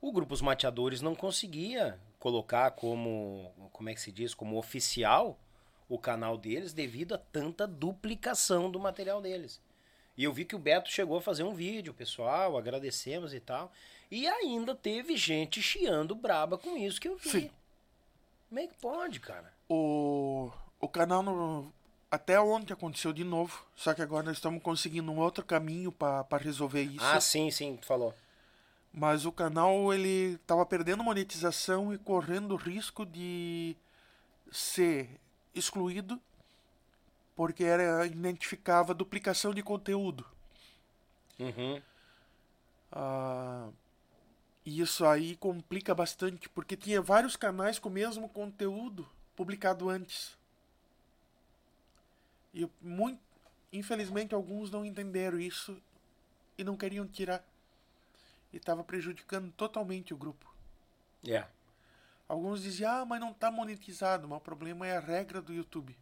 O 0.00 0.10
grupo 0.10 0.32
Os 0.32 0.40
Mateadores 0.40 1.02
não 1.02 1.14
conseguia 1.14 1.98
colocar 2.18 2.70
como, 2.72 3.52
como 3.72 3.90
é 3.90 3.94
que 3.94 4.00
se 4.00 4.10
diz, 4.10 4.34
como 4.34 4.56
oficial 4.56 5.38
o 5.88 5.98
canal 5.98 6.38
deles 6.38 6.72
devido 6.72 7.14
a 7.14 7.18
tanta 7.18 7.66
duplicação 7.66 8.70
do 8.70 8.80
material 8.80 9.20
deles. 9.20 9.60
E 10.16 10.24
eu 10.24 10.32
vi 10.32 10.44
que 10.46 10.56
o 10.56 10.58
Beto 10.58 10.90
chegou 10.90 11.18
a 11.18 11.22
fazer 11.22 11.42
um 11.42 11.54
vídeo, 11.54 11.92
pessoal, 11.92 12.56
agradecemos 12.56 13.34
e 13.34 13.40
tal. 13.40 13.70
E 14.10 14.26
ainda 14.26 14.74
teve 14.74 15.16
gente 15.16 15.62
chiando 15.62 16.14
braba 16.14 16.56
com 16.56 16.76
isso 16.76 17.00
que 17.00 17.08
eu 17.08 17.16
vi. 17.16 17.30
Sim. 17.30 17.50
É 18.54 18.66
que 18.66 18.74
pode, 18.80 19.20
cara? 19.20 19.52
O, 19.68 20.50
o 20.80 20.88
canal 20.88 21.22
no- 21.22 21.72
até 22.10 22.38
ontem 22.40 22.72
aconteceu 22.72 23.12
de 23.12 23.24
novo, 23.24 23.64
só 23.74 23.94
que 23.94 24.02
agora 24.02 24.24
nós 24.26 24.36
estamos 24.36 24.62
conseguindo 24.62 25.10
um 25.10 25.18
outro 25.18 25.44
caminho 25.44 25.90
para 25.90 26.26
resolver 26.38 26.82
isso. 26.82 27.04
Ah, 27.04 27.20
sim, 27.20 27.50
sim, 27.50 27.76
tu 27.76 27.86
falou. 27.86 28.14
Mas 28.92 29.24
o 29.24 29.32
canal 29.32 29.92
ele 29.94 30.34
estava 30.34 30.66
perdendo 30.66 31.02
monetização 31.02 31.94
e 31.94 31.98
correndo 31.98 32.52
o 32.52 32.56
risco 32.56 33.06
de 33.06 33.74
ser 34.50 35.18
excluído 35.54 36.20
porque 37.34 37.64
era 37.64 38.06
identificava 38.06 38.92
duplicação 38.92 39.54
de 39.54 39.62
conteúdo. 39.62 40.26
Uhum. 41.40 41.80
Ah, 42.92 43.68
e 44.64 44.80
isso 44.80 45.04
aí 45.04 45.36
complica 45.36 45.94
bastante, 45.94 46.48
porque 46.48 46.76
tinha 46.76 47.02
vários 47.02 47.36
canais 47.36 47.78
com 47.78 47.88
o 47.88 47.92
mesmo 47.92 48.28
conteúdo 48.28 49.08
publicado 49.34 49.88
antes. 49.88 50.36
E 52.54 52.68
muito, 52.80 53.20
infelizmente 53.72 54.34
alguns 54.34 54.70
não 54.70 54.84
entenderam 54.84 55.40
isso 55.40 55.80
e 56.56 56.62
não 56.62 56.76
queriam 56.76 57.06
tirar. 57.06 57.44
E 58.52 58.58
estava 58.58 58.84
prejudicando 58.84 59.50
totalmente 59.52 60.14
o 60.14 60.16
grupo. 60.16 60.52
É. 61.26 61.46
Alguns 62.28 62.62
diziam, 62.62 62.90
ah, 62.90 63.04
mas 63.04 63.20
não 63.20 63.30
está 63.30 63.50
monetizado, 63.50 64.28
mas 64.28 64.38
o 64.38 64.40
problema 64.40 64.86
é 64.86 64.96
a 64.96 65.00
regra 65.00 65.42
do 65.42 65.52
YouTube. 65.52 65.96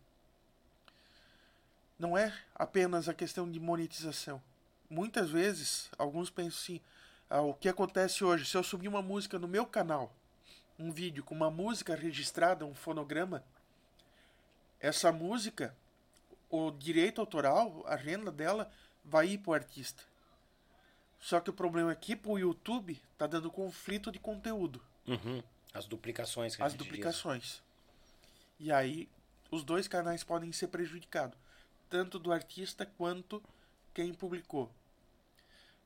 Não 1.98 2.16
é 2.16 2.36
apenas 2.54 3.08
a 3.08 3.14
questão 3.14 3.50
de 3.50 3.58
monetização. 3.58 4.42
Muitas 4.88 5.30
vezes, 5.30 5.90
alguns 5.96 6.30
pensam 6.30 6.60
assim, 6.60 6.80
o 7.38 7.54
que 7.54 7.68
acontece 7.68 8.24
hoje, 8.24 8.44
se 8.44 8.56
eu 8.56 8.62
subir 8.62 8.88
uma 8.88 9.02
música 9.02 9.38
no 9.38 9.46
meu 9.46 9.64
canal, 9.64 10.12
um 10.78 10.90
vídeo 10.90 11.22
com 11.22 11.34
uma 11.34 11.50
música 11.50 11.94
registrada, 11.94 12.64
um 12.64 12.74
fonograma, 12.74 13.44
essa 14.80 15.12
música, 15.12 15.76
o 16.48 16.70
direito 16.70 17.20
autoral, 17.20 17.84
a 17.86 17.94
renda 17.94 18.32
dela, 18.32 18.70
vai 19.04 19.28
ir 19.28 19.38
para 19.38 19.50
o 19.50 19.54
artista. 19.54 20.02
Só 21.20 21.38
que 21.38 21.50
o 21.50 21.52
problema 21.52 21.92
aqui 21.92 22.16
para 22.16 22.30
o 22.30 22.38
YouTube 22.38 23.00
tá 23.16 23.26
dando 23.26 23.50
conflito 23.50 24.10
de 24.10 24.18
conteúdo 24.18 24.82
Uhum. 25.06 25.42
As 25.74 25.86
duplicações 25.86 26.54
que 26.54 26.62
as 26.62 26.72
gente 26.72 26.80
diz. 26.80 26.88
duplicações. 26.88 27.62
E 28.58 28.70
aí 28.70 29.08
os 29.50 29.64
dois 29.64 29.88
canais 29.88 30.22
podem 30.22 30.52
ser 30.52 30.68
prejudicados, 30.68 31.36
tanto 31.88 32.18
do 32.18 32.32
artista 32.32 32.86
quanto 32.86 33.42
quem 33.92 34.14
publicou. 34.14 34.70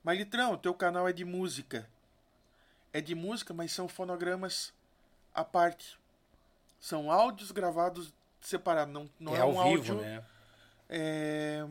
Mas 0.04 0.18
Litrão, 0.18 0.52
o 0.52 0.58
teu 0.58 0.74
canal 0.74 1.08
é 1.08 1.12
de 1.12 1.24
música. 1.24 1.88
É 2.92 3.00
de 3.00 3.14
música, 3.14 3.52
mas 3.52 3.72
são 3.72 3.88
fonogramas 3.88 4.72
à 5.34 5.42
parte. 5.42 5.98
São 6.78 7.10
áudios 7.10 7.50
gravados 7.50 8.12
separados, 8.40 8.92
não, 8.92 9.10
não 9.18 9.34
é 9.34 9.38
é, 9.38 9.40
ao 9.40 9.50
um 9.50 9.52
vivo, 9.52 9.62
áudio 9.62 9.94
né? 9.96 10.24
é, 10.88 11.66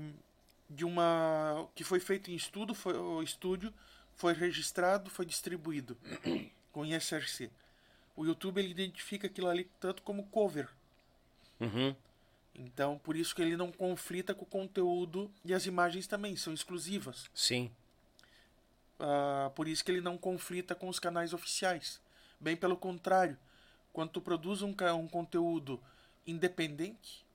de 0.68 0.84
uma 0.84 1.69
que 1.76 1.84
foi 1.84 1.99
feito 1.99 2.31
em 2.31 2.35
estudo, 2.35 2.73
foi 2.73 2.97
o 2.97 3.22
estúdio 3.22 3.72
foi 4.15 4.34
registrado, 4.34 5.10
foi 5.10 5.26
distribuído 5.26 5.97
com 6.72 6.85
ISRC. 6.85 7.49
O 8.15 8.26
YouTube 8.26 8.60
ele 8.60 8.72
identifica 8.72 9.27
aquilo 9.27 9.47
ali 9.47 9.69
tanto 9.80 10.01
como 10.03 10.23
cover. 10.27 10.69
Uhum. 11.60 11.95
Então, 12.55 12.99
por 12.99 13.15
isso 13.15 13.35
que 13.35 13.41
ele 13.41 13.57
não 13.57 13.72
conflita 13.72 14.34
com 14.34 14.43
o 14.43 14.47
conteúdo 14.47 15.31
e 15.43 15.53
as 15.53 15.65
imagens 15.65 16.05
também 16.05 16.35
são 16.35 16.53
exclusivas. 16.53 17.30
Sim. 17.34 17.72
Ah, 18.99 19.51
por 19.55 19.67
isso 19.67 19.83
que 19.83 19.91
ele 19.91 20.01
não 20.01 20.17
conflita 20.17 20.73
com 20.75 20.87
os 20.87 20.99
canais 20.99 21.33
oficiais. 21.33 21.99
Bem 22.39 22.55
pelo 22.55 22.77
contrário, 22.77 23.37
quando 23.91 24.11
tu 24.11 24.21
produz 24.21 24.61
um, 24.61 24.73
um 24.97 25.07
conteúdo 25.07 25.81
independente, 26.25 27.25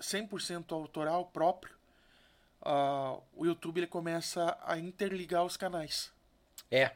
100% 0.00 0.72
autoral 0.72 1.26
próprio, 1.26 1.74
ah, 2.62 3.18
o 3.34 3.46
YouTube 3.46 3.78
ele 3.78 3.86
começa 3.86 4.58
a 4.64 4.78
interligar 4.78 5.44
os 5.44 5.56
canais. 5.56 6.12
É. 6.70 6.92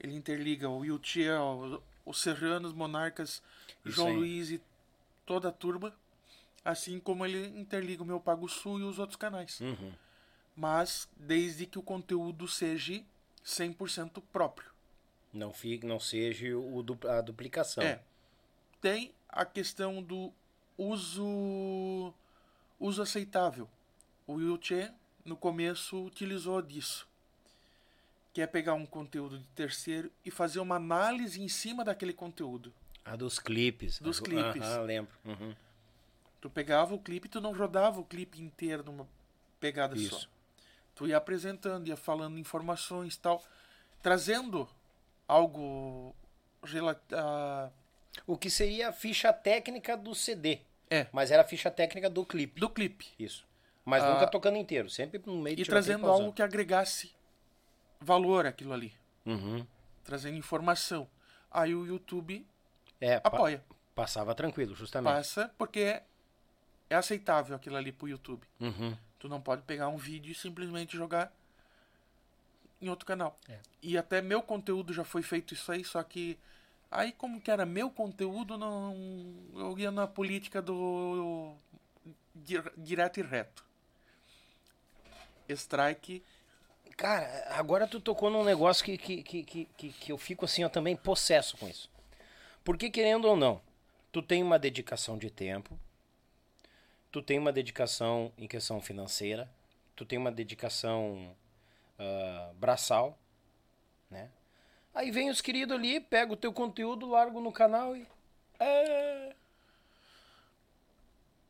Ele 0.00 0.14
interliga 0.14 0.68
o 0.68 0.84
Yuchia, 0.84 1.40
o- 1.40 1.82
os 2.04 2.20
Serranos, 2.20 2.72
Monarcas, 2.72 3.42
Isso 3.84 3.96
João 3.96 4.08
aí. 4.08 4.16
Luiz 4.16 4.50
e 4.50 4.60
toda 5.26 5.48
a 5.48 5.52
turma, 5.52 5.94
assim 6.64 6.98
como 6.98 7.24
ele 7.24 7.46
interliga 7.58 8.02
o 8.02 8.06
meu 8.06 8.20
Pago 8.20 8.48
Sul 8.48 8.80
e 8.80 8.82
os 8.82 8.98
outros 8.98 9.16
canais. 9.16 9.60
Uhum. 9.60 9.92
Mas 10.56 11.08
desde 11.16 11.66
que 11.66 11.78
o 11.78 11.82
conteúdo 11.82 12.46
seja 12.46 13.02
100% 13.44 14.22
próprio. 14.32 14.70
Não 15.32 15.52
fique, 15.52 15.84
não 15.84 15.98
seja 15.98 16.56
o, 16.56 16.84
a 17.08 17.20
duplicação. 17.20 17.82
É. 17.82 18.00
Tem 18.80 19.12
a 19.28 19.44
questão 19.44 20.02
do 20.02 20.32
uso 20.78 22.12
uso 22.78 23.02
aceitável. 23.02 23.68
O 24.26 24.40
Yuchê, 24.40 24.90
no 25.24 25.36
começo, 25.36 26.04
utilizou 26.04 26.60
disso. 26.62 27.06
Que 28.32 28.40
é 28.40 28.46
pegar 28.46 28.74
um 28.74 28.86
conteúdo 28.86 29.38
de 29.38 29.46
terceiro 29.48 30.10
e 30.24 30.30
fazer 30.30 30.60
uma 30.60 30.76
análise 30.76 31.40
em 31.42 31.48
cima 31.48 31.84
daquele 31.84 32.12
conteúdo. 32.12 32.72
A 33.04 33.16
dos 33.16 33.38
clipes. 33.38 34.00
Dos 34.00 34.18
Ah, 34.20 34.22
clipes. 34.22 34.62
Ah, 34.62 34.80
lembro. 34.80 35.12
Uhum. 35.24 35.54
Tu 36.40 36.50
pegava 36.50 36.94
o 36.94 36.98
clipe 36.98 37.26
e 37.26 37.30
tu 37.30 37.40
não 37.40 37.52
rodava 37.54 38.00
o 38.00 38.04
clipe 38.04 38.40
inteiro 38.40 38.82
numa 38.82 39.08
pegada 39.60 39.96
só. 39.96 40.20
Tu 40.94 41.06
ia 41.08 41.16
apresentando, 41.16 41.88
ia 41.88 41.96
falando 41.96 42.38
informações 42.38 43.16
tal, 43.16 43.42
trazendo 44.02 44.68
algo 45.26 46.14
ah, 47.12 47.68
O 48.26 48.36
que 48.38 48.48
seria 48.48 48.88
a 48.88 48.92
ficha 48.92 49.32
técnica 49.32 49.96
do 49.96 50.14
CD. 50.14 50.60
É. 50.90 51.06
Mas 51.12 51.30
era 51.30 51.42
a 51.42 51.44
ficha 51.46 51.70
técnica 51.70 52.08
do 52.08 52.24
clipe. 52.24 52.60
do 52.60 52.68
clipe. 52.70 53.08
Isso. 53.18 53.44
Mas 53.84 54.02
Ah. 54.04 54.14
nunca 54.14 54.26
tocando 54.26 54.56
inteiro. 54.56 54.88
Sempre 54.88 55.20
no 55.26 55.36
meio 55.40 55.56
de 55.56 55.62
E 55.62 55.66
trazendo 55.66 56.08
algo 56.08 56.32
que 56.32 56.42
agregasse 56.42 57.12
valor 58.00 58.46
àquilo 58.46 58.72
ali. 58.72 58.92
Uhum. 59.26 59.66
Trazendo 60.04 60.36
informação. 60.36 61.08
Aí 61.50 61.74
o 61.74 61.86
YouTube 61.86 62.46
É, 63.00 63.18
pa- 63.20 63.28
apoia. 63.28 63.64
passava 63.94 64.34
tranquilo, 64.34 64.74
justamente. 64.74 65.12
Passa 65.12 65.52
porque 65.58 65.80
é, 65.80 66.04
é 66.90 66.94
aceitável 66.94 67.56
aquilo 67.56 67.76
ali 67.76 67.90
pro 67.92 68.08
YouTube. 68.08 68.46
Uhum. 68.60 68.96
Tu 69.24 69.28
não 69.30 69.40
pode 69.40 69.62
pegar 69.62 69.88
um 69.88 69.96
vídeo 69.96 70.30
e 70.32 70.34
simplesmente 70.34 70.98
jogar 70.98 71.32
em 72.78 72.90
outro 72.90 73.06
canal. 73.06 73.40
É. 73.48 73.58
E 73.82 73.96
até 73.96 74.20
meu 74.20 74.42
conteúdo 74.42 74.92
já 74.92 75.02
foi 75.02 75.22
feito 75.22 75.54
isso 75.54 75.72
aí, 75.72 75.82
só 75.82 76.02
que 76.02 76.38
aí 76.90 77.10
como 77.10 77.40
que 77.40 77.50
era 77.50 77.64
meu 77.64 77.88
conteúdo, 77.90 78.58
não 78.58 78.94
eu 79.54 79.78
ia 79.78 79.90
na 79.90 80.06
política 80.06 80.60
do 80.60 81.54
dir- 82.34 82.70
direto 82.76 83.18
e 83.18 83.22
reto. 83.22 83.64
Strike 85.48 86.22
Cara, 86.94 87.46
agora 87.56 87.86
tu 87.86 88.00
tocou 88.00 88.28
num 88.28 88.44
negócio 88.44 88.84
que, 88.84 88.98
que, 88.98 89.22
que, 89.22 89.42
que, 89.42 89.88
que, 89.88 90.12
eu 90.12 90.18
fico 90.18 90.44
assim, 90.44 90.64
ó, 90.64 90.68
também 90.68 90.94
possesso 90.94 91.56
com 91.56 91.66
isso. 91.66 91.90
Porque, 92.62 92.90
querendo 92.90 93.24
ou 93.24 93.36
não, 93.38 93.58
tu 94.12 94.20
tem 94.20 94.42
uma 94.42 94.58
dedicação 94.58 95.16
de 95.16 95.30
tempo, 95.30 95.80
tu 97.14 97.22
tem 97.22 97.38
uma 97.38 97.52
dedicação 97.52 98.32
em 98.36 98.48
questão 98.48 98.80
financeira, 98.80 99.48
tu 99.94 100.04
tem 100.04 100.18
uma 100.18 100.32
dedicação 100.32 101.32
ah, 101.96 102.50
braçal, 102.56 103.16
né? 104.10 104.28
Aí 104.92 105.12
vem 105.12 105.30
os 105.30 105.40
queridos 105.40 105.76
ali, 105.76 106.00
pega 106.00 106.32
o 106.32 106.36
teu 106.36 106.52
conteúdo, 106.52 107.08
largo 107.08 107.40
no 107.40 107.52
canal 107.52 107.96
e. 107.96 108.04
É... 108.58 109.32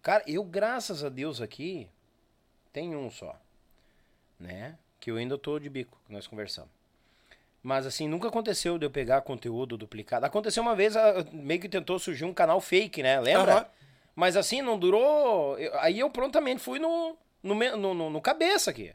Cara, 0.03 0.23
eu, 0.27 0.45
graças 0.45 1.03
a 1.03 1.09
Deus 1.09 1.41
aqui, 1.41 1.89
tenho 2.71 2.99
um 2.99 3.11
só, 3.11 3.35
né? 4.39 4.79
Que 5.01 5.11
eu 5.11 5.17
ainda 5.17 5.39
tô 5.39 5.59
de 5.59 5.71
bico, 5.71 5.99
que 6.07 6.13
nós 6.13 6.27
conversamos. 6.27 6.71
Mas 7.63 7.87
assim, 7.87 8.07
nunca 8.07 8.29
aconteceu 8.29 8.79
de 8.79 8.85
eu 8.85 8.91
pegar 8.91 9.23
conteúdo 9.23 9.79
duplicado. 9.79 10.27
Aconteceu 10.27 10.63
uma 10.63 10.77
vez, 10.77 10.95
ah, 10.95 11.25
meio 11.33 11.59
que 11.59 11.71
tentou 11.71 11.99
surgir 11.99 12.27
um 12.27 12.35
canal 12.35 12.61
fake, 12.61 13.03
né? 13.03 13.19
Lembra? 13.19 13.55
Aham. 13.55 13.67
Mas 14.15 14.37
assim, 14.37 14.63
não 14.63 14.79
durou. 14.79 15.57
Aí 15.81 15.99
eu 15.99 16.11
prontamente 16.11 16.61
fui 16.61 16.79
no, 16.79 17.17
no, 17.43 17.55
no, 17.77 18.11
no- 18.11 18.21
cabeça 18.21 18.71
aqui. 18.71 18.93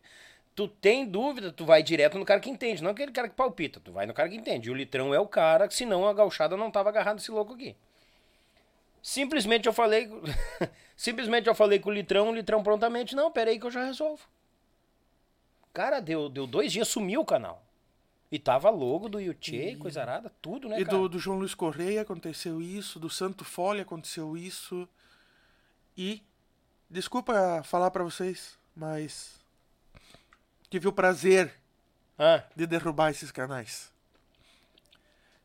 Tu 0.55 0.67
tem 0.67 1.05
dúvida, 1.05 1.51
tu 1.51 1.65
vai 1.65 1.81
direto 1.81 2.17
no 2.17 2.25
cara 2.25 2.39
que 2.39 2.49
entende, 2.49 2.83
não 2.83 2.91
aquele 2.91 3.11
cara 3.11 3.29
que 3.29 3.35
palpita. 3.35 3.79
Tu 3.79 3.91
vai 3.91 4.05
no 4.05 4.13
cara 4.13 4.29
que 4.29 4.35
entende. 4.35 4.69
E 4.69 4.71
o 4.71 4.75
litrão 4.75 5.13
é 5.13 5.19
o 5.19 5.27
cara, 5.27 5.69
senão 5.69 6.07
a 6.07 6.13
gauchada 6.13 6.57
não 6.57 6.69
tava 6.71 6.89
agarrado 6.89 7.19
esse 7.19 7.31
louco 7.31 7.53
aqui. 7.53 7.75
Simplesmente 9.01 9.67
eu 9.67 9.73
falei. 9.73 10.09
simplesmente 10.95 11.47
eu 11.47 11.55
falei 11.55 11.79
com 11.79 11.89
o 11.89 11.93
litrão, 11.93 12.29
o 12.29 12.35
litrão 12.35 12.61
prontamente, 12.61 13.15
não, 13.15 13.31
peraí 13.31 13.57
que 13.59 13.65
eu 13.65 13.71
já 13.71 13.85
resolvo. 13.85 14.21
Cara, 15.73 15.99
deu, 16.01 16.29
deu 16.29 16.45
dois 16.45 16.71
dias, 16.71 16.87
sumiu 16.87 17.21
o 17.21 17.25
canal. 17.25 17.63
E 18.31 18.37
tava 18.37 18.69
logo 18.69 19.09
do 19.09 19.19
Yuchê, 19.19 19.75
coisa 19.77 20.01
arada, 20.01 20.31
tudo, 20.41 20.69
né, 20.69 20.79
E 20.79 20.85
cara? 20.85 20.97
do, 20.97 21.09
do 21.09 21.17
João 21.19 21.39
Luiz 21.39 21.55
Correia 21.55 22.01
aconteceu 22.01 22.61
isso, 22.61 22.99
do 22.99 23.09
Santo 23.09 23.43
Folha 23.43 23.81
aconteceu 23.81 24.37
isso. 24.37 24.87
E, 25.99 26.23
desculpa 26.89 27.61
falar 27.63 27.91
pra 27.91 28.05
vocês, 28.05 28.57
mas 28.73 29.31
tive 30.69 30.87
o 30.87 30.93
prazer 30.93 31.53
Ah, 32.17 32.41
de 32.55 32.65
derrubar 32.65 33.09
esses 33.11 33.31
canais. 33.31 33.91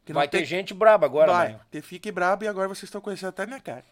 Que 0.04 0.12
vai 0.12 0.28
ter 0.28 0.38
tem- 0.38 0.46
gente 0.46 0.72
braba 0.72 1.06
agora, 1.06 1.32
Vai, 1.32 1.52
né? 1.54 1.60
ter 1.72 1.82
fique 1.82 2.12
brabo 2.12 2.44
e 2.44 2.48
agora 2.48 2.68
vocês 2.68 2.84
estão 2.84 3.00
conhecendo 3.00 3.30
até 3.30 3.42
a 3.42 3.46
minha 3.46 3.60
cara. 3.60 3.84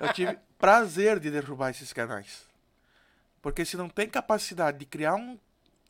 Eu 0.00 0.12
tive 0.12 0.36
prazer 0.58 1.20
de 1.20 1.30
derrubar 1.30 1.70
esses 1.70 1.92
canais. 1.92 2.44
Porque 3.40 3.64
se 3.64 3.76
não 3.76 3.88
tem 3.88 4.08
capacidade 4.08 4.78
de 4.78 4.86
criar 4.86 5.14
um, 5.14 5.38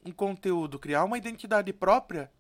um 0.04 0.12
conteúdo, 0.12 0.78
criar 0.78 1.04
uma 1.04 1.16
identidade 1.16 1.72
própria, 1.72 2.30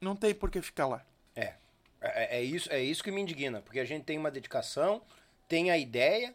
não 0.00 0.16
tem 0.16 0.34
por 0.34 0.50
que 0.50 0.60
ficar 0.62 0.86
lá. 0.86 1.04
É. 1.36 1.54
É, 2.00 2.38
é 2.38 2.42
isso, 2.42 2.72
é 2.72 2.80
isso 2.82 3.04
que 3.04 3.10
me 3.12 3.20
indigna, 3.20 3.60
porque 3.60 3.78
a 3.78 3.84
gente 3.84 4.04
tem 4.04 4.16
uma 4.18 4.30
dedicação, 4.30 5.02
tem 5.46 5.70
a 5.70 5.76
ideia. 5.78 6.34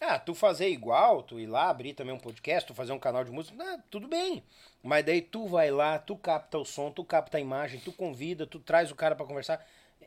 Ah, 0.00 0.18
tu 0.18 0.34
fazer 0.34 0.68
igual, 0.68 1.22
tu 1.22 1.38
ir 1.38 1.46
lá 1.46 1.70
abrir 1.70 1.94
também 1.94 2.14
um 2.14 2.18
podcast, 2.18 2.66
tu 2.66 2.74
fazer 2.74 2.92
um 2.92 2.98
canal 2.98 3.24
de 3.24 3.30
música, 3.30 3.56
ah, 3.62 3.78
tudo 3.90 4.08
bem. 4.08 4.42
Mas 4.82 5.04
daí 5.04 5.22
tu 5.22 5.46
vai 5.46 5.70
lá, 5.70 5.98
tu 5.98 6.16
capta 6.16 6.58
o 6.58 6.64
som, 6.64 6.90
tu 6.90 7.04
capta 7.04 7.38
a 7.38 7.40
imagem, 7.40 7.80
tu 7.80 7.92
convida, 7.92 8.46
tu 8.46 8.58
traz 8.58 8.90
o 8.90 8.94
cara 8.94 9.14
pra 9.14 9.24
conversar. 9.24 9.64
É, 10.02 10.06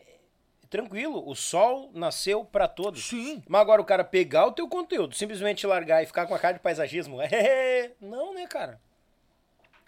tranquilo, 0.69 1.27
o 1.27 1.34
sol 1.35 1.89
nasceu 1.93 2.43
pra 2.43 2.68
todos. 2.68 3.07
Sim. 3.07 3.41
Mas 3.47 3.61
agora 3.61 3.81
o 3.81 3.85
cara 3.85 4.03
pegar 4.03 4.45
o 4.45 4.51
teu 4.51 4.68
conteúdo, 4.68 5.15
simplesmente 5.15 5.65
largar 5.65 6.03
e 6.03 6.05
ficar 6.05 6.27
com 6.27 6.35
a 6.35 6.39
cara 6.39 6.55
de 6.55 6.59
paisagismo, 6.59 7.19
é, 7.23 7.91
não, 8.01 8.34
né, 8.34 8.45
cara? 8.45 8.80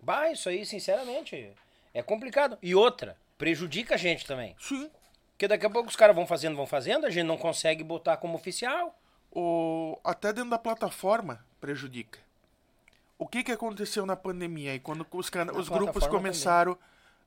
Bah, 0.01 0.31
isso 0.31 0.47
aí, 0.47 0.65
sinceramente, 0.65 1.51
é 1.93 2.01
complicado. 2.01 2.57
E 2.63 2.73
outra, 2.73 3.17
prejudica 3.37 3.95
a 3.95 3.97
gente 3.97 4.25
também. 4.25 4.55
Sim. 4.59 4.89
Porque 5.31 5.47
daqui 5.47 5.65
a 5.65 5.69
pouco 5.69 5.89
os 5.89 5.95
caras 5.95 6.15
vão 6.15 6.25
fazendo, 6.25 6.55
vão 6.55 6.65
fazendo, 6.65 7.05
a 7.05 7.09
gente 7.09 7.25
não 7.25 7.37
consegue 7.37 7.83
botar 7.83 8.17
como 8.17 8.35
oficial. 8.35 8.97
O, 9.31 9.99
até 10.03 10.33
dentro 10.33 10.49
da 10.49 10.59
plataforma 10.59 11.45
prejudica. 11.59 12.19
O 13.17 13.27
que, 13.27 13.43
que 13.43 13.51
aconteceu 13.51 14.05
na 14.05 14.15
pandemia 14.15 14.71
aí? 14.71 14.79
Quando 14.79 15.05
os, 15.11 15.31
Na 15.31 15.53
os 15.53 15.69
grupos 15.69 16.07
começaram 16.07 16.77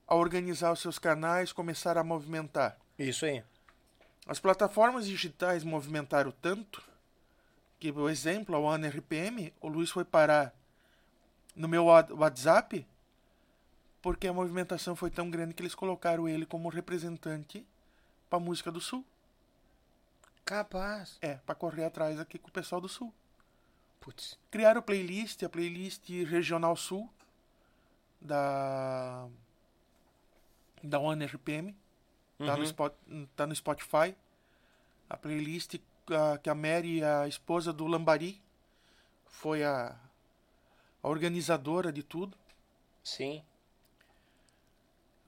a 0.06 0.14
organizar 0.14 0.72
os 0.72 0.80
seus 0.80 0.98
canais, 0.98 1.52
começaram 1.52 2.00
a 2.00 2.04
movimentar. 2.04 2.76
Isso 2.98 3.26
aí. 3.26 3.44
As 4.26 4.38
plataformas 4.38 5.06
digitais 5.06 5.64
movimentaram 5.64 6.32
tanto 6.40 6.82
que, 7.78 7.92
por 7.92 8.10
exemplo, 8.10 8.54
a 8.54 8.58
One 8.58 8.88
RPM, 8.88 9.52
o 9.60 9.68
Luiz 9.68 9.90
foi 9.90 10.04
parar 10.04 10.54
no 11.54 11.68
meu 11.68 11.84
WhatsApp 11.84 12.86
porque 14.00 14.26
a 14.26 14.32
movimentação 14.32 14.96
foi 14.96 15.10
tão 15.10 15.30
grande 15.30 15.54
que 15.54 15.62
eles 15.62 15.74
colocaram 15.74 16.28
ele 16.28 16.44
como 16.44 16.68
representante 16.68 17.64
para 18.28 18.40
música 18.40 18.70
do 18.70 18.80
Sul. 18.80 19.04
Capaz. 20.44 21.18
É, 21.20 21.36
para 21.36 21.54
correr 21.54 21.84
atrás 21.84 22.18
aqui 22.18 22.38
com 22.38 22.48
o 22.48 22.52
pessoal 22.52 22.80
do 22.80 22.88
Sul. 22.88 23.12
Putz. 24.00 24.38
Criaram 24.50 24.82
playlist, 24.82 25.42
a 25.42 25.48
playlist 25.48 26.08
Regional 26.26 26.76
Sul 26.76 27.08
da 28.20 29.28
da 30.82 30.98
One 30.98 31.24
RPM. 31.24 31.76
Tá, 32.38 32.56
no, 32.56 32.64
Spot, 32.64 32.92
tá 33.36 33.46
no 33.46 33.54
Spotify. 33.54 34.16
A 35.08 35.16
playlist 35.16 35.76
ah, 36.10 36.38
que 36.38 36.50
a 36.50 36.54
Mary, 36.54 37.04
a 37.04 37.28
esposa 37.28 37.72
do 37.72 37.86
Lambari, 37.86 38.42
foi 39.24 39.62
a 39.62 39.96
a 41.02 41.08
organizadora 41.08 41.92
de 41.92 42.02
tudo. 42.02 42.36
Sim. 43.02 43.42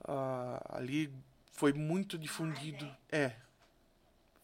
Ah, 0.07 0.61
ali 0.69 1.13
foi 1.51 1.73
muito 1.73 2.17
difundido. 2.17 2.89
É. 3.11 3.35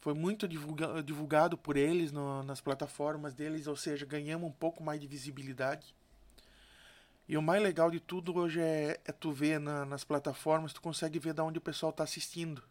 Foi 0.01 0.13
muito 0.15 0.47
divulga- 0.47 1.01
divulgado 1.03 1.55
por 1.57 1.77
eles 1.77 2.11
no- 2.11 2.41
nas 2.43 2.59
plataformas 2.59 3.33
deles, 3.35 3.67
ou 3.67 3.75
seja, 3.75 4.05
ganhamos 4.05 4.49
um 4.49 4.51
pouco 4.51 4.83
mais 4.83 4.99
de 4.99 5.07
visibilidade. 5.07 5.93
E 7.29 7.37
o 7.37 7.41
mais 7.41 7.61
legal 7.61 7.89
de 7.91 7.99
tudo 7.99 8.35
hoje 8.35 8.59
é, 8.59 8.99
é 9.05 9.11
tu 9.11 9.31
ver 9.31 9.59
na- 9.59 9.85
nas 9.85 10.03
plataformas, 10.03 10.73
tu 10.73 10.81
consegue 10.81 11.19
ver 11.19 11.33
da 11.33 11.43
onde 11.43 11.59
o 11.59 11.61
pessoal 11.61 11.93
tá 11.93 12.03
assistindo 12.03 12.63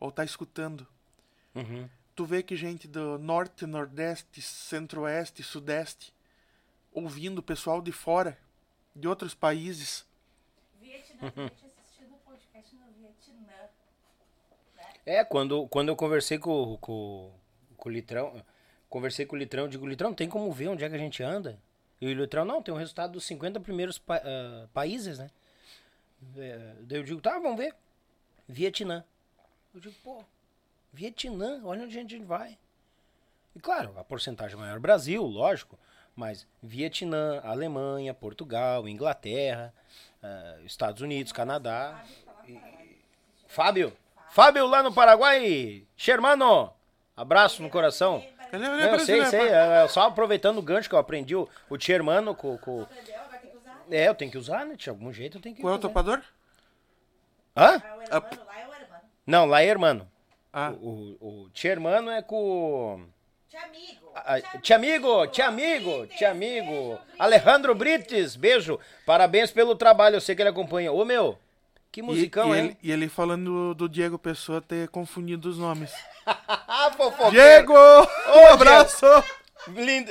ou 0.00 0.10
tá 0.10 0.24
escutando. 0.24 0.86
Uhum. 1.54 1.88
Tu 2.16 2.24
vê 2.24 2.42
que 2.42 2.56
gente 2.56 2.88
do 2.88 3.18
norte, 3.18 3.66
nordeste, 3.66 4.40
centro-oeste, 4.42 5.42
sudeste, 5.42 6.12
ouvindo 6.90 7.38
o 7.38 7.42
pessoal 7.42 7.80
de 7.82 7.92
fora, 7.92 8.38
de 8.96 9.06
outros 9.06 9.34
países. 9.34 10.06
Vietnã, 10.80 11.30
tinha 11.30 11.46
assistido 11.70 12.14
o 12.14 12.18
podcast 12.18 12.74
no 12.76 12.86
Vietnã. 12.92 13.68
É, 15.04 15.24
quando, 15.24 15.66
quando 15.68 15.88
eu 15.88 15.96
conversei 15.96 16.38
com, 16.38 16.76
com, 16.78 17.32
com 17.76 17.88
o 17.88 17.92
Litrão, 17.92 18.42
conversei 18.88 19.26
com 19.26 19.34
o 19.34 19.38
Litrão, 19.38 19.68
digo, 19.68 19.86
Litrão, 19.86 20.14
tem 20.14 20.28
como 20.28 20.50
ver 20.52 20.68
onde 20.68 20.84
é 20.84 20.88
que 20.88 20.94
a 20.94 20.98
gente 20.98 21.22
anda? 21.22 21.58
E 22.00 22.06
o 22.06 22.14
Litrão, 22.14 22.44
não, 22.44 22.62
tem 22.62 22.72
um 22.72 22.76
resultado 22.78 23.12
dos 23.12 23.24
50 23.24 23.58
primeiros 23.60 23.98
pa- 23.98 24.22
ah, 24.24 24.68
países, 24.72 25.18
né? 25.18 25.30
É, 26.36 26.74
daí 26.82 26.98
eu 26.98 27.02
digo, 27.04 27.20
tá, 27.20 27.38
vamos 27.38 27.56
ver. 27.56 27.74
Vietnã. 28.48 29.04
Eu 29.74 29.80
digo, 29.80 29.94
pô, 30.04 30.22
Vietnã, 30.92 31.60
olha 31.64 31.84
onde 31.84 31.96
a 31.96 32.00
gente 32.00 32.18
vai. 32.24 32.56
E 33.56 33.60
claro, 33.60 33.92
a 33.98 34.04
porcentagem 34.04 34.56
maior 34.56 34.76
é 34.76 34.80
Brasil, 34.80 35.22
lógico, 35.24 35.78
mas 36.14 36.46
Vietnã, 36.62 37.40
Alemanha, 37.42 38.14
Portugal, 38.14 38.88
Inglaterra, 38.88 39.74
ah, 40.22 40.58
Estados 40.64 41.02
Unidos, 41.02 41.32
Canadá. 41.32 42.04
e- 42.46 42.60
Fábio, 43.48 43.92
Fábio 44.32 44.66
lá 44.66 44.82
no 44.82 44.90
Paraguai, 44.92 45.84
Germano, 45.94 46.72
abraço 47.14 47.62
no 47.62 47.68
coração. 47.68 48.24
Ele, 48.50 48.64
ele 48.66 48.82
é 48.82 48.86
Não, 48.86 48.92
eu 48.94 49.00
sei, 49.00 49.24
sei, 49.26 49.40
pá. 49.40 49.54
é, 49.54 49.88
só 49.88 50.02
aproveitando 50.02 50.56
o 50.56 50.62
gancho 50.62 50.88
que 50.88 50.94
eu 50.94 50.98
aprendi 50.98 51.36
o, 51.36 51.46
o 51.68 51.78
Germano 51.78 52.34
com, 52.34 52.56
com... 52.56 52.86
É, 53.90 54.08
eu 54.08 54.14
tenho 54.14 54.30
que 54.30 54.38
usar, 54.38 54.64
né? 54.64 54.74
De 54.74 54.88
algum 54.88 55.12
jeito 55.12 55.36
eu 55.36 55.42
tenho 55.42 55.54
que 55.54 55.60
Qual 55.60 55.74
é 55.74 55.76
o 55.76 55.80
topador? 55.80 56.22
Hã? 57.54 57.82
Ah, 57.84 57.96
o 57.96 58.02
hermano 58.02 58.44
lá 58.46 58.58
é 58.58 58.66
o 58.66 58.72
hermano. 58.74 59.02
Não, 59.26 59.46
lá 59.46 59.62
é 59.62 59.66
Hermano. 59.66 60.10
Ah, 60.50 60.70
O, 60.80 60.88
o, 61.20 61.26
o 61.44 61.50
Germano 61.54 62.10
é 62.10 62.22
com... 62.22 63.04
Te 63.50 63.56
amigo. 63.58 64.12
Ah, 64.14 64.40
Te 64.62 64.72
amigo, 64.72 65.26
te 65.26 65.42
amigo, 65.42 66.06
te 66.06 66.24
amigo. 66.24 66.98
Alejandro 67.18 67.74
Brites, 67.74 68.34
beijo. 68.34 68.80
Parabéns 69.04 69.50
pelo 69.50 69.74
trabalho, 69.76 70.16
eu 70.16 70.20
sei 70.22 70.34
que 70.34 70.40
ele 70.40 70.48
acompanha. 70.48 70.90
Ô 70.90 71.04
meu, 71.04 71.38
que 71.92 72.00
e, 72.00 72.02
musicão, 72.02 72.54
e 72.54 72.58
hein? 72.58 72.64
ele, 72.64 72.76
e 72.82 72.90
ele 72.90 73.08
falando 73.08 73.74
do 73.74 73.86
Diego 73.88 74.18
Pessoa 74.18 74.62
ter 74.62 74.88
confundido 74.88 75.48
os 75.50 75.58
nomes. 75.58 75.92
Diego! 77.30 77.74
Um 77.74 78.46
abraço! 78.54 79.04
Lind- 79.06 79.41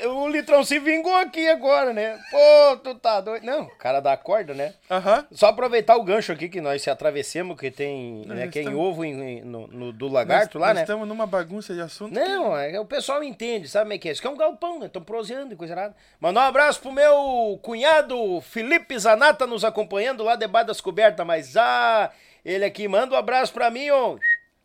O 0.07 0.29
Litrão 0.29 0.63
se 0.63 0.79
vingou 0.79 1.13
aqui 1.15 1.47
agora, 1.49 1.91
né? 1.93 2.17
Pô, 2.31 2.77
tu 2.77 2.95
tá 2.95 3.19
doido. 3.19 3.43
Não, 3.45 3.63
o 3.63 3.75
cara 3.75 3.99
dá 3.99 4.15
corda, 4.15 4.53
né? 4.53 4.73
Aham. 4.89 5.25
Só 5.31 5.47
aproveitar 5.47 5.97
o 5.97 6.03
gancho 6.03 6.31
aqui 6.31 6.47
que 6.47 6.61
nós 6.61 6.81
se 6.81 6.89
atravessemos, 6.89 7.59
que 7.59 7.69
tem, 7.69 8.23
Nós 8.25 8.37
né, 8.37 8.47
que 8.47 8.59
é 8.59 8.61
estamos- 8.61 8.79
ovo 8.79 9.03
em- 9.03 9.41
no, 9.41 9.67
no- 9.67 9.91
do 9.91 10.07
lagarto 10.07 10.57
Nós- 10.57 10.61
lá, 10.61 10.67
nós 10.69 10.75
né? 10.77 10.81
estamos 10.83 11.07
numa 11.07 11.25
bagunça 11.27 11.73
de 11.73 11.81
assunto. 11.81 12.13
Não, 12.13 12.57
é, 12.57 12.79
o 12.79 12.85
pessoal 12.85 13.21
entende, 13.23 13.67
sabe 13.67 13.85
como 13.85 13.93
é 13.93 13.97
que 13.97 14.07
é? 14.09 14.11
Isso 14.13 14.21
que 14.21 14.27
é 14.27 14.31
um 14.31 14.37
galpão, 14.37 14.79
né? 14.79 14.85
Estão 14.85 15.01
proseando 15.01 15.53
e 15.53 15.57
coisa 15.57 15.73
errada. 15.73 15.95
Mandar 16.19 16.41
um 16.41 16.47
abraço 16.47 16.79
pro 16.79 16.91
meu 16.91 17.59
cunhado 17.61 18.39
Felipe 18.41 18.97
Zanata 18.97 19.45
nos 19.45 19.65
acompanhando 19.65 20.23
lá 20.23 20.35
debaixo 20.35 20.67
das 20.67 20.79
cobertas, 20.81 21.25
mas 21.25 21.57
ah, 21.57 22.09
ele 22.45 22.63
aqui 22.63 22.87
manda 22.87 23.15
um 23.15 23.17
abraço 23.17 23.51
pra 23.53 23.69
mim, 23.69 23.89
ó, 23.89 24.15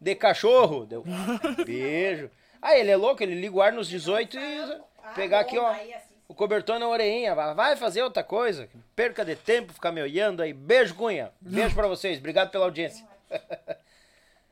de 0.00 0.14
cachorro. 0.14 0.86
Deu. 0.86 1.02
Beijo. 1.66 2.30
Ah, 2.68 2.76
ele 2.76 2.90
é 2.90 2.96
louco, 2.96 3.22
ele 3.22 3.34
liga 3.40 3.54
o 3.54 3.62
ar 3.62 3.72
nos 3.72 3.86
18 3.88 4.36
e 4.36 4.80
pegar 5.14 5.38
aqui, 5.40 5.56
ó, 5.58 5.68
Aí, 5.68 5.94
assim, 5.94 6.14
o 6.26 6.34
cobertor 6.34 6.78
na 6.80 6.88
orelhinha. 6.88 7.32
Vai- 7.34 7.76
fazer 7.76 8.02
outra 8.02 8.24
coisa. 8.24 8.68
Perca 8.96 9.24
de 9.24 9.36
tempo, 9.36 9.72
ficar 9.72 9.92
me 9.92 10.02
olhando 10.02 10.42
aí. 10.42 10.52
Beijo, 10.52 10.94
Cunha. 10.96 11.30
Beijo 11.40 11.74
pra 11.76 11.86
vocês. 11.86 12.18
Obrigado 12.18 12.50
pela 12.50 12.64
audiência. 12.64 13.06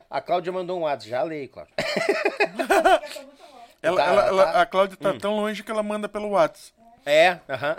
A 0.09 0.21
Cláudia 0.21 0.53
mandou 0.53 0.79
um 0.79 0.83
WhatsApp. 0.83 1.11
Já 1.11 1.23
leio, 1.25 1.49
Cláudia. 1.49 1.75
Ela, 3.83 3.97
Tá, 3.97 4.05
ela- 4.07 4.27
ela- 4.29 4.53
tá. 4.53 4.61
A 4.63 4.67
Cláudia 4.67 4.97
tá 4.97 5.13
tão 5.19 5.37
longe 5.37 5.63
que 5.65 5.71
ela 5.71 5.83
manda 5.83 6.09
pelo 6.09 6.29
WhatsApp. 6.31 6.73
É, 7.05 7.39
aham. 7.49 7.77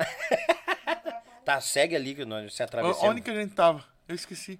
tá, 1.45 1.59
segue 1.61 1.95
ali 1.95 2.13
que 2.13 2.25
nós 2.25 2.53
se 2.53 2.61
atravessamos. 2.61 3.09
Onde 3.09 3.21
que 3.21 3.29
a 3.31 3.33
gente 3.35 3.55
tava? 3.55 3.83
Eu 4.07 4.13
esqueci. 4.15 4.59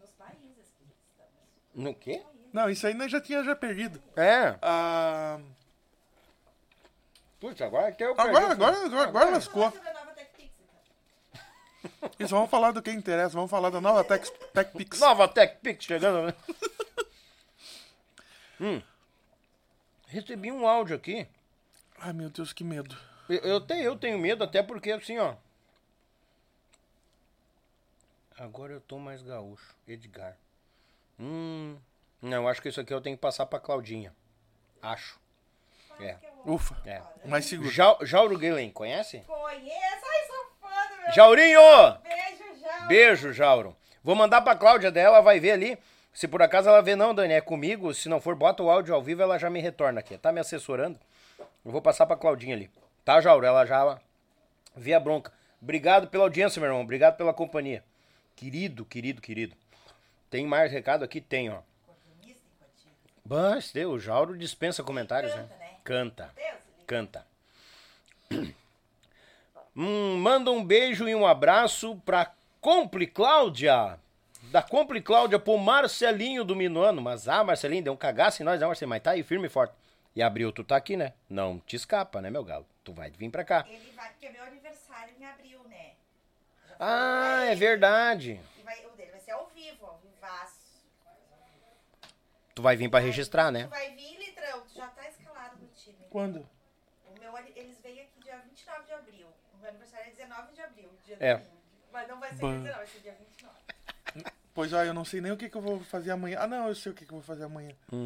Nos 0.00 0.10
países 0.10 0.38
que 0.76 0.84
estamos. 0.84 1.32
No 1.74 1.94
quê? 1.94 2.22
Não, 2.54 2.70
isso 2.70 2.86
aí 2.86 2.94
nós 2.94 3.10
já 3.10 3.20
tinha 3.20 3.42
já 3.42 3.56
perdido. 3.56 4.00
É. 4.14 4.56
Ah, 4.62 5.40
Putz, 7.40 7.60
agora 7.60 7.90
que 7.90 8.04
eu 8.04 8.12
agora, 8.12 8.30
perdi. 8.30 8.52
agora, 8.52 8.86
agora, 8.86 9.08
agora 9.08 9.30
lascou. 9.30 9.72
Sobre 9.72 9.88
a 9.88 9.92
nova 9.92 10.12
TechPix, 10.12 10.52
então. 11.82 12.10
Isso, 12.16 12.32
vamos 12.32 12.48
falar 12.48 12.70
do 12.70 12.80
que 12.80 12.92
interessa. 12.92 13.34
Vamos 13.34 13.50
falar 13.50 13.70
da 13.70 13.80
nova 13.80 14.04
Tech, 14.04 14.30
TechPix. 14.52 15.00
Nova 15.00 15.26
TechPix 15.26 15.84
chegando, 15.84 16.28
né? 16.28 16.34
hum. 18.60 18.82
Recebi 20.06 20.52
um 20.52 20.64
áudio 20.64 20.94
aqui. 20.94 21.26
Ai, 21.98 22.12
meu 22.12 22.30
Deus, 22.30 22.52
que 22.52 22.62
medo. 22.62 22.96
Eu, 23.28 23.38
eu 23.38 23.60
tenho, 23.60 23.82
eu 23.82 23.96
tenho 23.98 24.16
medo 24.16 24.44
até 24.44 24.62
porque 24.62 24.92
assim, 24.92 25.18
ó. 25.18 25.34
Agora 28.38 28.72
eu 28.72 28.80
tô 28.80 28.96
mais 28.96 29.22
gaúcho. 29.22 29.74
Edgar. 29.88 30.36
Hum. 31.18 31.76
Não, 32.24 32.48
acho 32.48 32.62
que 32.62 32.70
isso 32.70 32.80
aqui 32.80 32.94
eu 32.94 33.02
tenho 33.02 33.16
que 33.16 33.20
passar 33.20 33.44
pra 33.44 33.60
Claudinha. 33.60 34.10
Acho. 34.80 35.20
É. 36.00 36.16
Ufa. 36.46 36.74
É. 36.86 37.02
Mais 37.26 37.44
seguro. 37.44 37.70
Ja, 37.70 37.98
Jauro 38.00 38.38
Guilhem, 38.38 38.70
conhece? 38.70 39.20
Conheço, 39.26 40.06
ai, 40.06 40.26
sou 40.26 40.46
fã 40.58 40.94
do 40.94 41.02
meu. 41.02 41.12
Jaurinho! 41.12 41.60
Beijo, 42.02 42.60
já. 42.62 42.86
Beijo, 42.86 43.32
Jauro. 43.34 43.76
Vou 44.02 44.16
mandar 44.16 44.40
pra 44.40 44.56
Cláudia 44.56 44.90
dela, 44.90 45.20
vai 45.20 45.38
ver 45.38 45.50
ali. 45.50 45.78
Se 46.14 46.26
por 46.26 46.40
acaso 46.40 46.70
ela 46.70 46.80
vê, 46.80 46.96
não, 46.96 47.14
Dani, 47.14 47.34
é 47.34 47.42
comigo. 47.42 47.92
Se 47.92 48.08
não 48.08 48.22
for, 48.22 48.34
bota 48.34 48.62
o 48.62 48.70
áudio 48.70 48.94
ao 48.94 49.02
vivo, 49.02 49.20
ela 49.20 49.38
já 49.38 49.50
me 49.50 49.60
retorna 49.60 50.00
aqui. 50.00 50.16
Tá 50.16 50.32
me 50.32 50.40
assessorando. 50.40 50.98
Eu 51.38 51.70
vou 51.70 51.82
passar 51.82 52.06
pra 52.06 52.16
Claudinha 52.16 52.56
ali. 52.56 52.70
Tá, 53.04 53.20
Jauro? 53.20 53.44
Ela 53.44 53.66
já 53.66 54.00
vê 54.74 54.94
a 54.94 55.00
bronca. 55.00 55.30
Obrigado 55.60 56.08
pela 56.08 56.24
audiência, 56.24 56.58
meu 56.58 56.70
irmão. 56.70 56.80
Obrigado 56.80 57.18
pela 57.18 57.34
companhia. 57.34 57.84
Querido, 58.34 58.82
querido, 58.86 59.20
querido. 59.20 59.54
Tem 60.30 60.46
mais 60.46 60.72
recado 60.72 61.04
aqui? 61.04 61.20
Tem, 61.20 61.50
ó. 61.50 61.58
Mas, 63.26 63.72
o 63.74 63.98
Jauro 63.98 64.36
dispensa 64.36 64.82
comentários, 64.82 65.32
Canta, 65.32 65.46
né? 65.46 65.58
né? 65.58 65.76
Canta. 65.82 66.32
Deus, 66.36 66.60
Canta. 66.86 67.26
Hum, 69.74 70.18
manda 70.18 70.50
um 70.50 70.62
beijo 70.62 71.08
e 71.08 71.14
um 71.14 71.26
abraço 71.26 71.96
pra 72.04 72.32
Compli 72.60 73.06
Cláudia. 73.06 73.98
Da 74.50 74.62
Compli 74.62 75.00
Cláudia 75.00 75.38
pro 75.38 75.56
Marcelinho 75.56 76.44
do 76.44 76.54
Minuano. 76.54 77.00
Mas, 77.00 77.26
ah, 77.26 77.42
Marcelinho, 77.42 77.82
deu 77.82 77.92
um 77.94 77.96
cagaço 77.96 78.42
em 78.42 78.44
nós, 78.44 78.60
né, 78.60 78.66
Marcelinho? 78.66 78.90
Mas 78.90 79.02
tá 79.02 79.12
aí, 79.12 79.22
firme 79.22 79.46
e 79.46 79.50
forte. 79.50 79.74
E 80.14 80.22
abril, 80.22 80.52
tu 80.52 80.62
tá 80.62 80.76
aqui, 80.76 80.96
né? 80.96 81.14
Não 81.28 81.58
te 81.58 81.76
escapa, 81.76 82.20
né, 82.20 82.30
meu 82.30 82.44
galo? 82.44 82.66
Tu 82.84 82.92
vai 82.92 83.10
vir 83.10 83.30
pra 83.30 83.42
cá. 83.42 83.64
Ele 83.66 83.90
vai, 83.96 84.10
porque 84.10 84.26
é 84.26 84.32
meu 84.32 84.44
aniversário 84.44 85.14
em 85.18 85.24
abril, 85.24 85.60
né? 85.64 85.92
Ah, 86.78 87.44
é 87.46 87.54
verdade. 87.54 88.38
E 88.58 88.62
vai, 88.62 88.84
o 88.86 88.90
dele 88.96 89.10
vai 89.10 89.20
ser 89.20 89.32
ao 89.32 89.50
vivo, 89.54 89.86
ao 89.86 89.98
vivaço. 89.98 90.63
Tu 92.54 92.62
vai 92.62 92.76
vir 92.76 92.88
pra 92.88 93.00
registrar, 93.00 93.50
né? 93.50 93.64
Tu 93.64 93.70
vai 93.70 93.90
vir, 93.94 94.16
Litrão, 94.18 94.60
tu 94.60 94.74
já 94.74 94.86
tá 94.88 95.08
escalado 95.08 95.56
no 95.60 95.68
time. 95.68 95.96
Quando? 96.10 96.46
O 97.08 97.18
meu, 97.20 97.36
eles 97.56 97.76
vêm 97.82 98.00
aqui 98.00 98.20
dia 98.22 98.38
29 98.38 98.84
de 98.86 98.92
abril. 98.92 99.26
O 99.54 99.58
meu 99.58 99.68
aniversário 99.70 100.06
é 100.06 100.10
19 100.10 100.52
de 100.54 100.60
abril, 100.62 100.88
dia 101.04 101.16
É. 101.20 101.34
do 101.34 101.38
domingo. 101.42 101.56
Mas 101.92 102.08
não 102.08 102.20
vai 102.20 102.30
ser 102.30 102.36
Bah. 102.40 102.48
dia 102.48 102.58
19, 102.58 102.76
vai 102.76 102.86
ser 102.86 103.00
dia 103.00 103.16
29. 103.18 103.54
Pois 104.54 104.72
ó, 104.72 104.84
eu 104.84 104.94
não 104.94 105.04
sei 105.04 105.20
nem 105.20 105.32
o 105.32 105.36
que, 105.36 105.48
que 105.50 105.56
eu 105.56 105.60
vou 105.60 105.80
fazer 105.80 106.12
amanhã. 106.12 106.38
Ah, 106.40 106.46
não, 106.46 106.68
eu 106.68 106.74
sei 106.76 106.92
o 106.92 106.94
que, 106.94 107.04
que 107.04 107.10
eu 107.12 107.16
vou 107.18 107.24
fazer 107.26 107.44
amanhã. 107.44 107.72
Eu 107.90 107.98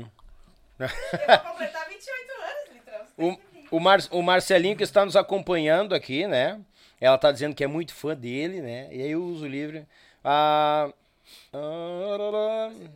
vou 0.79 1.53
completar 1.53 1.87
28 1.89 2.33
anos, 2.33 2.73
Litrão. 2.73 3.07
O, 3.19 3.77
o, 3.77 3.81
Mar, 3.81 3.99
o 4.11 4.23
Marcelinho 4.23 4.77
que 4.77 4.83
está 4.83 5.05
nos 5.05 5.15
acompanhando 5.17 5.95
aqui, 5.95 6.27
né? 6.27 6.59
Ela 6.99 7.19
tá 7.19 7.31
dizendo 7.31 7.55
que 7.55 7.63
é 7.63 7.67
muito 7.67 7.93
fã 7.95 8.17
dele, 8.17 8.63
né? 8.63 8.89
E 8.91 9.03
aí 9.03 9.11
eu 9.11 9.23
uso 9.23 9.45
o 9.45 9.49
livre. 9.49 9.87
Ah, 10.25 10.91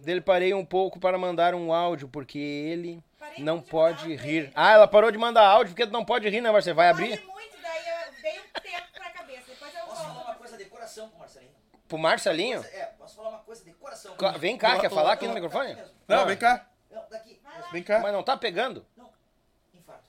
dele 0.03 0.21
parei 0.21 0.53
um 0.55 0.65
pouco 0.65 0.99
para 1.01 1.17
mandar 1.19 1.55
um 1.55 1.73
áudio, 1.73 2.09
porque 2.09 2.39
ele 2.39 3.03
Parei 3.19 3.43
não 3.45 3.61
pode 3.61 4.15
rir. 4.17 4.41
áudio. 4.47 4.53
Ah, 4.55 4.73
ela 4.73 4.89
parou 4.89 5.11
de 5.11 5.19
mandar 5.19 5.47
áudio 5.47 5.73
porque 5.75 5.87
tu 5.87 5.93
não 5.93 6.05
pode 6.05 6.29
rir, 6.29 6.41
né, 6.41 6.51
Marcelo? 6.51 6.77
Vai 6.77 6.93
Falei 6.93 7.13
abrir? 7.15 7.27
muito, 7.27 7.57
daí 7.63 7.83
eu 7.89 8.23
dei 8.23 8.39
um 8.41 8.61
tempo 8.61 8.93
pra 8.95 9.11
cabeça. 9.11 9.43
Depois 9.49 9.75
eu 9.75 9.85
Posso 9.87 10.03
falar 10.03 10.25
uma 10.25 10.35
coisa 10.35 10.57
de 10.57 10.65
coração 10.67 11.09
pro 11.09 11.19
Marcelinho? 11.19 11.53
Pro 11.89 11.99
Marcelinho? 11.99 12.65
É, 12.73 12.85
posso 12.99 13.17
falar 13.17 13.29
uma 13.31 13.39
coisa 13.41 13.65
de 13.65 13.73
coração. 13.73 14.15
Cla- 14.17 14.33
Vem 14.33 14.57
cá, 14.57 14.79
quer 14.79 14.91
falar 14.91 15.13
aqui 15.13 15.27
no 15.27 15.35
microfone? 15.35 15.77
Não, 16.09 16.21
Ah, 16.21 16.25
vem 16.25 16.37
cá. 16.37 16.67
Não, 16.91 17.03
daqui. 17.11 17.41
Vem 17.73 17.83
cá. 17.83 18.01
Mas 18.01 18.13
não 18.13 18.23
tá 18.23 18.37
pegando? 18.37 18.85
Não, 18.97 19.11
infarto. 19.75 20.05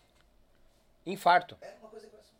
Infarto. 1.06 1.58
É 1.62 1.74
uma 1.80 1.90
coisa 1.90 2.06
de 2.08 2.12
coração. 2.12 2.34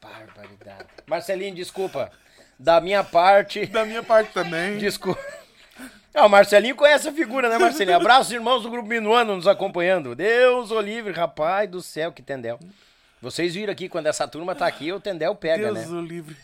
Barbaridade. 0.00 0.88
Marcelinho, 1.06 1.54
desculpa. 1.54 2.10
Da 2.58 2.80
minha 2.80 3.04
parte. 3.04 3.66
Da 3.66 3.84
minha 3.84 4.02
parte 4.02 4.32
também. 4.32 4.78
Desculpa. 4.78 5.20
Ah, 6.14 6.24
o 6.24 6.28
Marcelinho 6.30 6.74
conhece 6.74 7.06
a 7.08 7.12
figura, 7.12 7.48
né, 7.48 7.58
Marcelinho? 7.58 7.96
Abraço, 7.98 8.32
irmãos 8.32 8.62
do 8.62 8.70
Grupo 8.70 8.88
Minuano 8.88 9.36
nos 9.36 9.46
acompanhando. 9.46 10.14
Deus 10.14 10.70
o 10.70 10.80
livre, 10.80 11.12
rapaz 11.12 11.68
do 11.68 11.82
céu, 11.82 12.10
que 12.10 12.22
tendel. 12.22 12.58
Vocês 13.20 13.54
viram 13.54 13.72
aqui, 13.72 13.88
quando 13.88 14.06
essa 14.06 14.26
turma 14.26 14.54
tá 14.54 14.66
aqui, 14.66 14.90
o 14.92 14.98
tendel 15.00 15.34
pega, 15.34 15.70
Deus 15.72 15.90
né? 15.90 15.96
o 15.96 16.00
livre. 16.00 16.34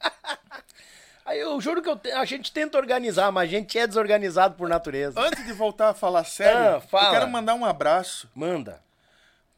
Aí 1.26 1.38
eu 1.38 1.60
juro 1.60 1.80
que 1.82 1.88
eu 1.88 1.96
te- 1.96 2.10
a 2.10 2.24
gente 2.24 2.50
tenta 2.52 2.76
organizar, 2.78 3.30
mas 3.30 3.48
a 3.48 3.50
gente 3.50 3.78
é 3.78 3.86
desorganizado 3.86 4.54
por 4.54 4.68
natureza. 4.68 5.20
Antes 5.20 5.44
de 5.46 5.52
voltar 5.52 5.90
a 5.90 5.94
falar 5.94 6.24
sério, 6.24 6.76
Ah, 6.76 6.80
fala. 6.80 7.08
eu 7.08 7.12
quero 7.12 7.28
mandar 7.30 7.54
um 7.54 7.64
abraço 7.64 8.28
Manda. 8.34 8.80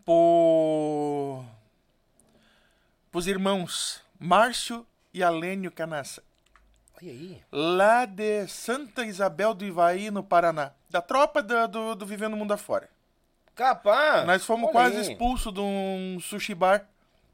pro... 0.05 1.43
pros 3.11 3.27
irmãos 3.27 4.01
Márcio 4.19 4.87
e 5.15 5.23
Alênio 5.23 5.71
Canassa, 5.71 6.23
Olha 7.01 7.11
aí. 7.13 7.41
lá 7.53 8.05
de 8.05 8.47
Santa 8.49 9.07
Isabel 9.07 9.55
do 9.55 9.65
Ivaí, 9.65 10.11
no 10.11 10.23
Paraná. 10.23 10.73
Da 10.91 11.01
tropa 11.01 11.43
da- 11.43 11.67
do, 11.67 11.95
do 11.95 12.05
Vivendo 12.05 12.37
Mundo 12.37 12.53
Afora. 12.53 12.89
Capaz. 13.55 14.27
Nós 14.27 14.45
fomos 14.45 14.65
Olha 14.65 14.73
quase 14.73 14.97
aí. 14.97 15.03
expulsos 15.03 15.53
de 15.55 15.61
um 15.61 16.19
sushi 16.21 16.55
bar 16.55 16.87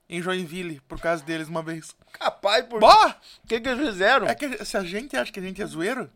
em 0.08 0.20
Joinville, 0.20 0.80
por 0.88 1.00
causa 1.00 1.24
deles 1.24 1.48
uma 1.48 1.62
vez. 1.62 1.96
Capaz, 2.12 2.64
por 2.66 2.80
Bah! 2.80 3.16
O 3.42 3.46
que, 3.48 3.60
que 3.60 3.68
eles 3.68 3.86
fizeram? 3.88 4.26
É 4.26 4.34
que 4.34 4.64
se 4.64 4.76
a 4.76 4.82
gente 4.84 5.16
acha 5.16 5.32
que 5.32 5.40
a 5.40 5.42
gente 5.42 5.62
é 5.62 5.66
zoeiro, 5.66 6.10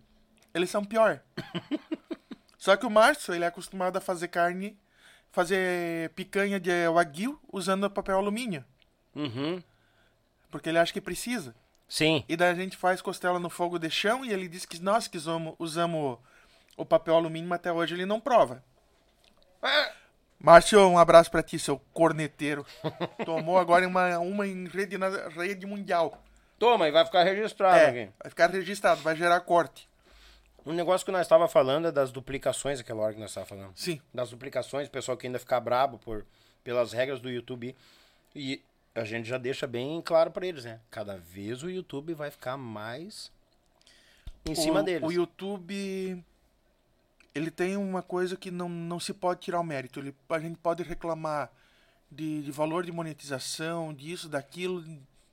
eles 0.52 0.68
são 0.68 0.84
pior. 0.84 1.20
Só 2.58 2.76
que 2.76 2.86
o 2.86 2.90
Márcio, 2.90 3.34
ele 3.34 3.44
é 3.44 3.46
acostumado 3.46 3.96
a 3.96 4.00
fazer 4.00 4.28
carne, 4.28 4.76
fazer 5.30 6.10
picanha 6.10 6.58
de 6.58 6.70
wagyu 6.88 7.38
usando 7.52 7.90
papel 7.90 8.16
alumínio. 8.18 8.64
Uhum. 9.14 9.62
Porque 10.54 10.68
ele 10.68 10.78
acha 10.78 10.92
que 10.92 11.00
precisa. 11.00 11.52
Sim. 11.88 12.24
E 12.28 12.36
daí 12.36 12.50
a 12.52 12.54
gente 12.54 12.76
faz 12.76 13.02
costela 13.02 13.40
no 13.40 13.50
fogo 13.50 13.76
de 13.76 13.90
chão 13.90 14.24
e 14.24 14.32
ele 14.32 14.46
disse 14.46 14.68
que 14.68 14.78
nós 14.80 15.08
que 15.08 15.16
usamos, 15.18 15.56
usamos 15.58 16.16
o 16.76 16.86
papel 16.86 17.16
alumínio, 17.16 17.48
mas 17.48 17.56
até 17.58 17.72
hoje 17.72 17.92
ele 17.96 18.06
não 18.06 18.20
prova. 18.20 18.62
Márcio, 20.38 20.78
um 20.88 20.96
abraço 20.96 21.28
pra 21.28 21.42
ti, 21.42 21.58
seu 21.58 21.76
corneteiro. 21.92 22.64
Tomou 23.26 23.58
agora 23.58 23.84
uma, 23.88 24.16
uma 24.20 24.46
em 24.46 24.68
rede, 24.68 24.96
na 24.96 25.08
rede 25.30 25.66
mundial. 25.66 26.22
Toma, 26.56 26.86
e 26.86 26.92
vai 26.92 27.04
ficar 27.04 27.24
registrado 27.24 27.76
É, 27.76 27.86
aqui. 27.88 28.12
vai 28.22 28.30
ficar 28.30 28.50
registrado, 28.50 29.02
vai 29.02 29.16
gerar 29.16 29.40
corte. 29.40 29.88
Um 30.64 30.72
negócio 30.72 31.04
que 31.04 31.10
nós 31.10 31.22
estava 31.22 31.48
falando 31.48 31.88
é 31.88 31.90
das 31.92 32.12
duplicações, 32.12 32.78
aquela 32.78 33.02
hora 33.02 33.12
que 33.12 33.18
nós 33.20 33.30
estava 33.30 33.44
falando. 33.44 33.72
Sim. 33.74 34.00
Das 34.14 34.30
duplicações, 34.30 34.86
o 34.86 34.90
pessoal 34.92 35.16
que 35.16 35.26
ainda 35.26 35.40
fica 35.40 35.58
brabo 35.58 35.98
por, 35.98 36.24
pelas 36.62 36.92
regras 36.92 37.18
do 37.18 37.28
YouTube. 37.28 37.74
E 38.36 38.62
a 38.94 39.04
gente 39.04 39.28
já 39.28 39.38
deixa 39.38 39.66
bem 39.66 40.00
claro 40.00 40.30
pra 40.30 40.46
eles, 40.46 40.64
né? 40.64 40.80
Cada 40.90 41.16
vez 41.16 41.62
o 41.62 41.70
YouTube 41.70 42.14
vai 42.14 42.30
ficar 42.30 42.56
mais 42.56 43.30
em 44.46 44.54
cima 44.54 44.80
o, 44.80 44.82
deles. 44.82 45.08
O 45.08 45.12
YouTube, 45.12 46.24
ele 47.34 47.50
tem 47.50 47.76
uma 47.76 48.02
coisa 48.02 48.36
que 48.36 48.50
não, 48.50 48.68
não 48.68 49.00
se 49.00 49.12
pode 49.12 49.40
tirar 49.40 49.58
o 49.58 49.64
mérito. 49.64 49.98
Ele, 49.98 50.14
a 50.28 50.38
gente 50.38 50.58
pode 50.58 50.82
reclamar 50.82 51.50
de, 52.10 52.42
de 52.42 52.52
valor 52.52 52.84
de 52.84 52.92
monetização, 52.92 53.92
disso, 53.92 54.28
daquilo, 54.28 54.84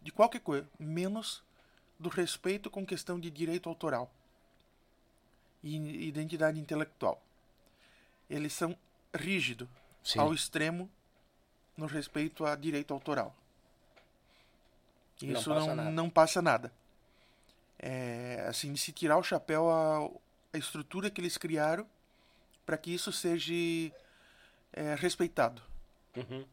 de 0.02 0.12
qualquer 0.12 0.40
coisa, 0.40 0.68
menos 0.80 1.44
do 2.00 2.10
respeito 2.10 2.70
com 2.70 2.84
questão 2.84 3.20
de 3.20 3.30
direito 3.30 3.70
autoral 3.70 4.12
e 5.64 6.08
identidade 6.08 6.60
intelectual. 6.60 7.22
Eles 8.28 8.54
são 8.54 8.76
rígidos 9.14 9.68
ao 10.18 10.34
extremo 10.34 10.90
no 11.78 11.86
respeito 11.86 12.44
a 12.44 12.56
direito 12.56 12.92
autoral. 12.92 13.36
Não 15.26 15.40
Isso 15.40 15.50
passa 15.50 15.68
não, 15.68 15.76
nada. 15.76 15.90
não 15.92 16.10
passa 16.10 16.42
nada. 16.42 16.72
É, 17.80 18.46
assim, 18.48 18.72
de 18.74 18.80
se 18.80 18.92
tirar 18.92 19.18
o 19.18 19.24
chapéu 19.24 19.70
a, 19.70 20.08
a 20.54 20.58
estrutura 20.58 21.10
que 21.10 21.20
eles 21.20 21.38
criaram 21.38 21.86
para 22.66 22.78
que 22.78 22.94
isso 22.94 23.12
seja 23.12 23.54
é, 24.74 24.96
respeitado. 24.96 25.62
Uhum. 26.16 26.46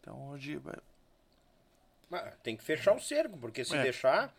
Então, 0.00 0.28
hoje, 0.30 0.60
Mas 2.08 2.34
tem 2.42 2.56
que 2.56 2.62
fechar 2.62 2.94
o 2.94 3.00
cerco, 3.00 3.36
porque 3.36 3.64
se 3.64 3.76
É. 3.76 3.82
deixar, 3.82 4.32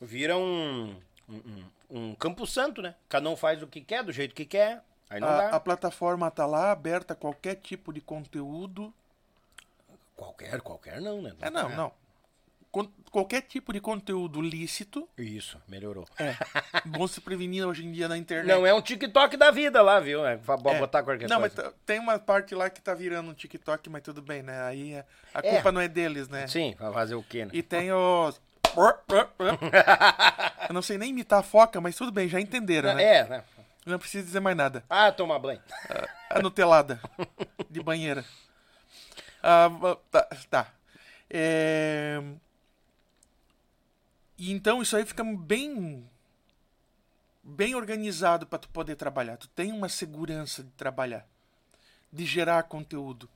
vira 0.00 0.36
um, 0.36 0.96
um, 1.28 1.64
um- 1.90 2.14
campo 2.14 2.46
santo, 2.46 2.80
né? 2.80 2.94
Cada 3.08 3.28
um 3.28 3.36
faz 3.36 3.60
o 3.62 3.66
que 3.66 3.80
quer, 3.80 4.04
do 4.04 4.12
jeito 4.12 4.34
que 4.34 4.44
quer. 4.44 4.82
Aí 5.10 5.20
não 5.20 5.28
a, 5.28 5.36
dá. 5.36 5.56
a 5.56 5.60
plataforma 5.60 6.30
tá 6.30 6.46
lá, 6.46 6.70
aberta 6.70 7.14
a 7.14 7.16
qualquer 7.16 7.56
tipo 7.56 7.92
de 7.92 8.00
conteúdo. 8.00 8.94
Qualquer, 10.14 10.60
qualquer 10.60 11.00
não, 11.00 11.20
né? 11.22 11.34
É, 11.40 11.50
não, 11.50 11.68
não. 11.70 11.92
Qualquer 13.10 13.40
tipo 13.42 13.72
de 13.72 13.80
conteúdo 13.80 14.40
lícito. 14.40 15.08
Isso, 15.16 15.58
melhorou. 15.66 16.06
É. 16.18 16.36
bom 16.84 17.06
se 17.08 17.20
prevenir 17.20 17.66
hoje 17.66 17.84
em 17.84 17.90
dia 17.90 18.06
na 18.08 18.18
internet. 18.18 18.46
Não 18.54 18.66
é 18.66 18.74
um 18.74 18.82
TikTok 18.82 19.36
da 19.36 19.50
vida 19.50 19.80
lá, 19.80 19.98
viu? 19.98 20.26
É, 20.26 20.34
É. 20.34 20.78
botar 20.78 21.02
qualquer 21.02 21.28
Não, 21.28 21.40
mas 21.40 21.54
coisa. 21.54 21.70
t- 21.70 21.76
tem 21.86 21.98
uma 21.98 22.18
parte 22.18 22.54
lá 22.54 22.68
que 22.68 22.82
tá 22.82 22.94
virando 22.94 23.30
um 23.30 23.34
TikTok, 23.34 23.88
mas 23.88 24.02
tudo 24.02 24.20
bem, 24.20 24.42
né? 24.42 24.60
Aí 24.62 24.92
é- 24.94 25.04
a 25.34 25.38
É. 25.38 25.50
culpa 25.52 25.72
não 25.72 25.80
é 25.80 25.88
deles, 25.88 26.28
né? 26.28 26.46
Sim, 26.46 26.74
pra 26.76 26.92
fazer 26.92 27.14
o 27.14 27.22
quê, 27.22 27.46
né? 27.46 27.50
E 27.54 27.62
tem 27.62 27.90
os. 27.92 28.40
Eu 30.68 30.74
não 30.74 30.82
sei 30.82 30.98
nem 30.98 31.10
imitar 31.10 31.40
a 31.40 31.42
foca, 31.42 31.80
mas 31.80 31.96
tudo 31.96 32.12
bem, 32.12 32.28
já 32.28 32.40
entenderam, 32.40 32.94
né? 32.94 33.02
É, 33.02 33.28
né? 33.28 33.44
Não 33.86 33.98
precisa 33.98 34.22
dizer 34.24 34.40
mais 34.40 34.56
nada. 34.56 34.84
Ah, 34.90 35.10
tomar 35.10 35.38
banho. 35.38 35.60
A 36.28 36.40
Nutelada 36.42 37.00
de 37.70 37.82
banheira. 37.82 38.22
Ah, 39.42 39.70
tá. 40.10 40.28
tá. 40.50 40.66
É, 41.30 42.20
E 44.38 44.52
então 44.52 44.80
isso 44.80 44.96
aí 44.96 45.04
fica 45.04 45.24
bem 45.24 46.08
bem 47.42 47.74
organizado 47.74 48.46
para 48.46 48.58
tu 48.58 48.68
poder 48.68 48.94
trabalhar. 48.94 49.36
Tu 49.36 49.48
tem 49.48 49.72
uma 49.72 49.88
segurança 49.88 50.62
de 50.62 50.70
trabalhar, 50.72 51.26
de 52.12 52.24
gerar 52.24 52.62
conteúdo. 52.64 53.28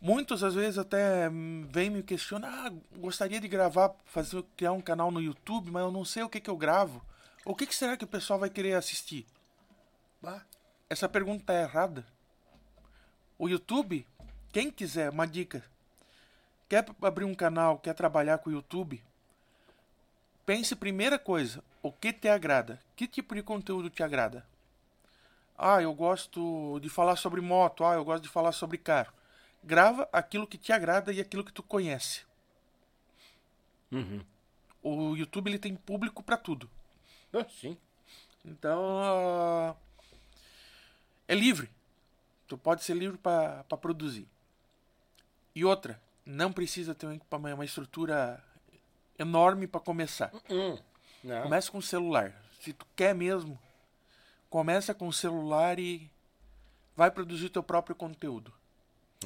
Muitos 0.00 0.42
às 0.42 0.54
vezes 0.54 0.78
até 0.78 1.28
vêm 1.68 1.90
me 1.90 2.02
questionar, 2.02 2.68
ah, 2.68 2.72
gostaria 2.96 3.38
de 3.38 3.48
gravar, 3.48 3.94
fazer 4.06 4.42
criar 4.56 4.72
um 4.72 4.80
canal 4.80 5.10
no 5.10 5.20
YouTube, 5.20 5.70
mas 5.70 5.82
eu 5.82 5.92
não 5.92 6.06
sei 6.06 6.22
o 6.22 6.28
que 6.28 6.40
que 6.40 6.48
eu 6.48 6.56
gravo. 6.56 7.04
O 7.44 7.54
que 7.54 7.66
que 7.66 7.74
será 7.74 7.96
que 7.96 8.04
o 8.04 8.08
pessoal 8.08 8.38
vai 8.38 8.48
querer 8.48 8.74
assistir? 8.74 9.26
Essa 10.88 11.08
pergunta 11.08 11.44
tá 11.44 11.54
errada. 11.54 12.06
O 13.38 13.48
YouTube, 13.48 14.06
quem 14.52 14.70
quiser, 14.70 15.10
uma 15.10 15.26
dica, 15.26 15.62
quer 16.68 16.86
abrir 17.02 17.24
um 17.24 17.34
canal, 17.34 17.78
quer 17.78 17.94
trabalhar 17.94 18.38
com 18.38 18.48
o 18.48 18.52
YouTube, 18.52 19.02
pense 20.50 20.74
primeira 20.74 21.16
coisa, 21.16 21.62
o 21.80 21.92
que 21.92 22.12
te 22.12 22.26
agrada? 22.26 22.80
Que 22.96 23.06
tipo 23.06 23.36
de 23.36 23.42
conteúdo 23.42 23.88
te 23.88 24.02
agrada? 24.02 24.44
Ah, 25.56 25.80
eu 25.80 25.94
gosto 25.94 26.80
de 26.80 26.88
falar 26.88 27.14
sobre 27.14 27.40
moto, 27.40 27.84
ah, 27.84 27.94
eu 27.94 28.04
gosto 28.04 28.24
de 28.24 28.28
falar 28.28 28.50
sobre 28.50 28.76
carro. 28.76 29.12
Grava 29.62 30.08
aquilo 30.12 30.48
que 30.48 30.58
te 30.58 30.72
agrada 30.72 31.12
e 31.12 31.20
aquilo 31.20 31.44
que 31.44 31.52
tu 31.52 31.62
conhece. 31.62 32.22
Uhum. 33.92 34.24
O 34.82 35.14
YouTube 35.14 35.46
ele 35.46 35.58
tem 35.60 35.76
público 35.76 36.20
para 36.20 36.36
tudo. 36.36 36.68
Ah, 37.32 37.46
sim. 37.48 37.78
Então, 38.44 38.82
ah, 39.04 39.76
é 41.28 41.34
livre. 41.36 41.70
Tu 42.48 42.58
pode 42.58 42.82
ser 42.82 42.96
livre 42.96 43.18
para 43.18 43.62
produzir. 43.80 44.26
E 45.54 45.64
outra, 45.64 46.02
não 46.26 46.52
precisa 46.52 46.92
ter 46.92 47.06
um 47.06 47.20
uma 47.54 47.64
estrutura 47.64 48.42
enorme 49.20 49.66
para 49.66 49.80
começar. 49.80 50.32
Hum. 50.48 50.78
Não. 51.22 51.42
Começa 51.42 51.70
com 51.70 51.78
o 51.78 51.82
celular. 51.82 52.32
Se 52.60 52.72
tu 52.72 52.86
quer 52.96 53.14
mesmo, 53.14 53.58
começa 54.48 54.94
com 54.94 55.06
o 55.06 55.12
celular 55.12 55.78
e 55.78 56.10
vai 56.96 57.10
produzir 57.10 57.50
teu 57.50 57.62
próprio 57.62 57.94
conteúdo. 57.94 58.52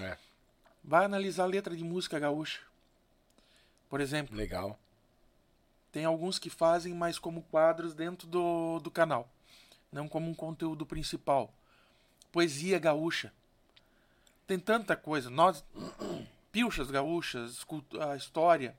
É, 0.01 0.17
Vai 0.83 1.05
analisar 1.05 1.47
letra 1.47 1.75
de 1.77 1.85
música 1.85 2.19
gaúcha. 2.19 2.61
Por 3.89 4.01
exemplo, 4.01 4.37
legal. 4.37 4.79
tem 5.93 6.05
alguns 6.05 6.39
que 6.39 6.51
fazem 6.51 6.93
mais 6.93 7.19
como 7.19 7.43
quadros 7.45 7.95
dentro 7.95 8.27
do, 8.27 8.81
do 8.81 8.91
canal, 8.91 9.29
não 9.93 10.09
como 10.09 10.29
um 10.29 10.35
conteúdo 10.35 10.85
principal. 10.85 11.55
Poesia 12.33 12.79
gaúcha. 12.81 13.33
Tem 14.47 14.59
tanta 14.59 14.97
coisa. 14.97 15.31
Nós, 15.31 15.65
pilchas 16.53 16.91
gaúchas, 16.91 17.65
a 18.11 18.17
história. 18.17 18.77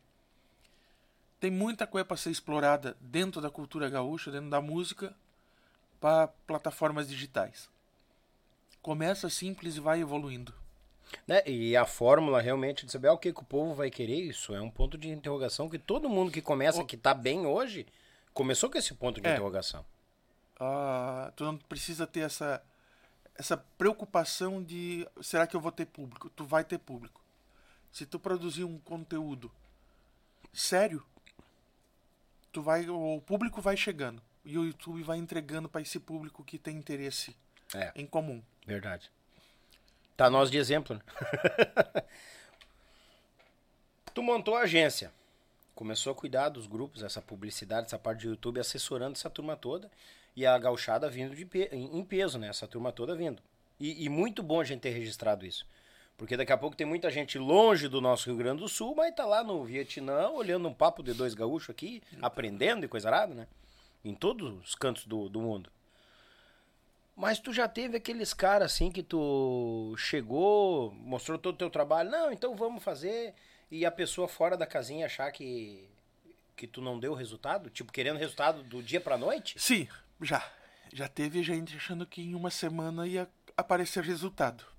Tem 1.45 1.51
muita 1.51 1.85
coisa 1.85 2.03
para 2.03 2.17
ser 2.17 2.31
explorada 2.31 2.97
dentro 2.99 3.39
da 3.39 3.51
cultura 3.51 3.87
gaúcha, 3.87 4.31
dentro 4.31 4.49
da 4.49 4.59
música, 4.59 5.15
para 6.01 6.27
plataformas 6.47 7.07
digitais. 7.07 7.69
Começa 8.81 9.29
simples 9.29 9.75
e 9.75 9.79
vai 9.79 10.01
evoluindo. 10.01 10.51
Né? 11.27 11.43
E 11.45 11.77
a 11.77 11.85
fórmula 11.85 12.41
realmente 12.41 12.83
de 12.83 12.91
saber 12.91 13.09
ah, 13.09 13.13
o 13.13 13.19
que, 13.19 13.31
que 13.31 13.41
o 13.41 13.45
povo 13.45 13.75
vai 13.75 13.91
querer, 13.91 14.21
isso 14.21 14.55
é 14.55 14.59
um 14.59 14.71
ponto 14.71 14.97
de 14.97 15.07
interrogação 15.07 15.69
que 15.69 15.77
todo 15.77 16.09
mundo 16.09 16.31
que 16.31 16.41
começa, 16.41 16.83
que 16.83 16.97
tá 16.97 17.13
bem 17.13 17.45
hoje, 17.45 17.85
começou 18.33 18.67
com 18.67 18.79
esse 18.79 18.95
ponto 18.95 19.21
de 19.21 19.27
É. 19.27 19.33
interrogação. 19.33 19.85
Ah, 20.59 21.31
tu 21.35 21.43
não 21.43 21.57
precisa 21.59 22.07
ter 22.07 22.21
essa 22.21 22.59
essa 23.35 23.55
preocupação 23.55 24.63
de 24.63 25.07
será 25.21 25.45
que 25.45 25.55
eu 25.55 25.61
vou 25.61 25.71
ter 25.71 25.85
público? 25.85 26.27
Tu 26.27 26.43
vai 26.43 26.63
ter 26.63 26.79
público. 26.79 27.21
Se 27.91 28.03
tu 28.03 28.17
produzir 28.17 28.63
um 28.63 28.79
conteúdo 28.79 29.51
sério, 30.51 31.05
tu 32.55 32.61
vai, 32.61 32.87
o 32.89 33.21
público 33.25 33.61
vai 33.61 33.75
chegando 33.75 34.21
e 34.45 34.57
o 34.57 34.63
YouTube 34.63 35.03
vai 35.03 35.17
entregando 35.17 35.67
para 35.67 35.81
esse 35.81 35.99
público 35.99 36.41
que 36.41 36.57
tem 36.57 36.77
interesse 36.77 37.35
É. 37.73 37.91
em 37.95 38.05
comum. 38.05 38.41
Verdade. 38.65 39.11
Tá 40.15 40.29
nós 40.29 40.49
de 40.49 40.57
exemplo, 40.57 40.95
né? 40.95 41.01
tu 44.13 44.23
montou 44.23 44.55
a 44.55 44.61
agência. 44.61 45.11
Começou 45.73 46.13
a 46.13 46.15
cuidar 46.15 46.47
dos 46.49 46.67
grupos, 46.67 47.03
essa 47.03 47.21
publicidade, 47.21 47.87
essa 47.87 47.99
parte 47.99 48.21
do 48.25 48.29
YouTube, 48.29 48.59
assessorando 48.61 49.11
essa 49.17 49.29
turma 49.29 49.57
toda. 49.57 49.91
E 50.33 50.45
a 50.45 50.57
gauchada 50.57 51.09
vindo 51.09 51.35
de 51.35 51.45
pe- 51.45 51.69
em 51.73 52.03
peso, 52.05 52.39
né? 52.39 52.47
Essa 52.47 52.67
turma 52.67 52.91
toda 52.93 53.15
vindo. 53.15 53.41
E, 53.77 54.05
e 54.05 54.09
muito 54.09 54.41
bom 54.41 54.61
a 54.61 54.63
gente 54.63 54.79
ter 54.81 54.91
registrado 54.91 55.45
isso. 55.45 55.65
Porque 56.17 56.37
daqui 56.37 56.51
a 56.51 56.57
pouco 56.57 56.77
tem 56.77 56.87
muita 56.87 57.11
gente 57.11 57.37
longe 57.37 57.87
do 57.89 57.99
nosso 57.99 58.29
Rio 58.29 58.37
Grande 58.37 58.61
do 58.61 58.69
Sul, 58.69 58.95
mas 58.95 59.13
tá 59.13 59.25
lá 59.25 59.43
no 59.43 59.63
Vietnã, 59.65 60.29
olhando 60.29 60.67
um 60.67 60.73
papo 60.73 61.03
de 61.03 61.13
dois 61.13 61.33
gaúchos 61.33 61.69
aqui, 61.69 62.01
aprendendo 62.21 62.85
e 62.85 62.87
coisa 62.87 63.09
arada, 63.09 63.33
né? 63.33 63.47
Em 64.03 64.13
todos 64.13 64.63
os 64.63 64.75
cantos 64.75 65.05
do, 65.05 65.27
do 65.27 65.41
mundo. 65.41 65.69
Mas 67.15 67.39
tu 67.39 67.51
já 67.51 67.67
teve 67.67 67.97
aqueles 67.97 68.33
caras 68.33 68.73
assim 68.73 68.91
que 68.91 69.03
tu 69.03 69.93
chegou, 69.97 70.91
mostrou 70.91 71.37
todo 71.37 71.55
o 71.55 71.57
teu 71.57 71.69
trabalho, 71.69 72.09
não, 72.09 72.31
então 72.31 72.55
vamos 72.55 72.83
fazer, 72.83 73.33
e 73.69 73.85
a 73.85 73.91
pessoa 73.91 74.27
fora 74.27 74.57
da 74.57 74.65
casinha 74.65 75.05
achar 75.05 75.31
que, 75.31 75.89
que 76.55 76.67
tu 76.67 76.81
não 76.81 76.99
deu 76.99 77.13
resultado? 77.13 77.69
Tipo, 77.69 77.91
querendo 77.91 78.17
resultado 78.17 78.63
do 78.63 78.81
dia 78.81 79.01
pra 79.01 79.17
noite? 79.17 79.59
Sim, 79.59 79.87
já. 80.21 80.45
Já 80.93 81.07
teve 81.09 81.43
gente 81.43 81.75
achando 81.75 82.05
que 82.05 82.21
em 82.21 82.35
uma 82.35 82.49
semana 82.49 83.07
ia 83.07 83.27
aparecer 83.57 84.03
resultado. 84.03 84.74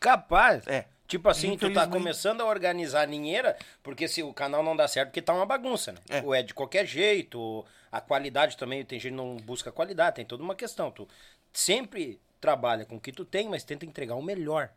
Capaz. 0.00 0.66
É. 0.66 0.86
Tipo 1.06 1.28
assim, 1.28 1.56
tu 1.56 1.72
tá 1.72 1.86
começando 1.86 2.40
a 2.40 2.46
organizar 2.46 3.02
a 3.02 3.06
ninheira, 3.06 3.56
porque 3.82 4.06
se 4.06 4.22
o 4.22 4.32
canal 4.32 4.62
não 4.62 4.76
dá 4.76 4.86
certo, 4.86 5.08
porque 5.08 5.20
tá 5.20 5.34
uma 5.34 5.44
bagunça, 5.44 5.92
né? 5.92 5.98
É. 6.08 6.22
Ou 6.22 6.32
é 6.32 6.40
de 6.40 6.54
qualquer 6.54 6.86
jeito, 6.86 7.64
a 7.90 8.00
qualidade 8.00 8.56
também, 8.56 8.84
tem 8.84 8.98
gente 8.98 9.10
que 9.10 9.16
não 9.16 9.36
busca 9.36 9.72
qualidade, 9.72 10.16
tem 10.16 10.24
toda 10.24 10.42
uma 10.42 10.54
questão. 10.54 10.90
Tu 10.92 11.06
sempre 11.52 12.20
trabalha 12.40 12.84
com 12.84 12.94
o 12.96 13.00
que 13.00 13.10
tu 13.10 13.24
tem, 13.24 13.48
mas 13.48 13.64
tenta 13.64 13.84
entregar 13.84 14.14
o 14.14 14.22
melhor. 14.22 14.70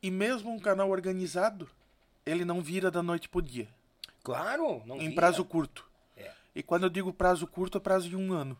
E 0.00 0.08
mesmo 0.08 0.52
um 0.52 0.58
canal 0.58 0.88
organizado, 0.88 1.68
ele 2.24 2.44
não 2.44 2.62
vira 2.62 2.88
da 2.88 3.02
noite 3.02 3.28
pro 3.28 3.42
dia. 3.42 3.68
Claro, 4.22 4.82
não 4.86 4.96
em 4.96 5.08
vira. 5.08 5.14
prazo 5.16 5.44
curto. 5.44 5.84
É. 6.16 6.30
E 6.54 6.62
quando 6.62 6.84
eu 6.84 6.90
digo 6.90 7.12
prazo 7.12 7.44
curto, 7.44 7.78
é 7.78 7.80
prazo 7.80 8.08
de 8.08 8.16
um 8.16 8.32
ano. 8.32 8.56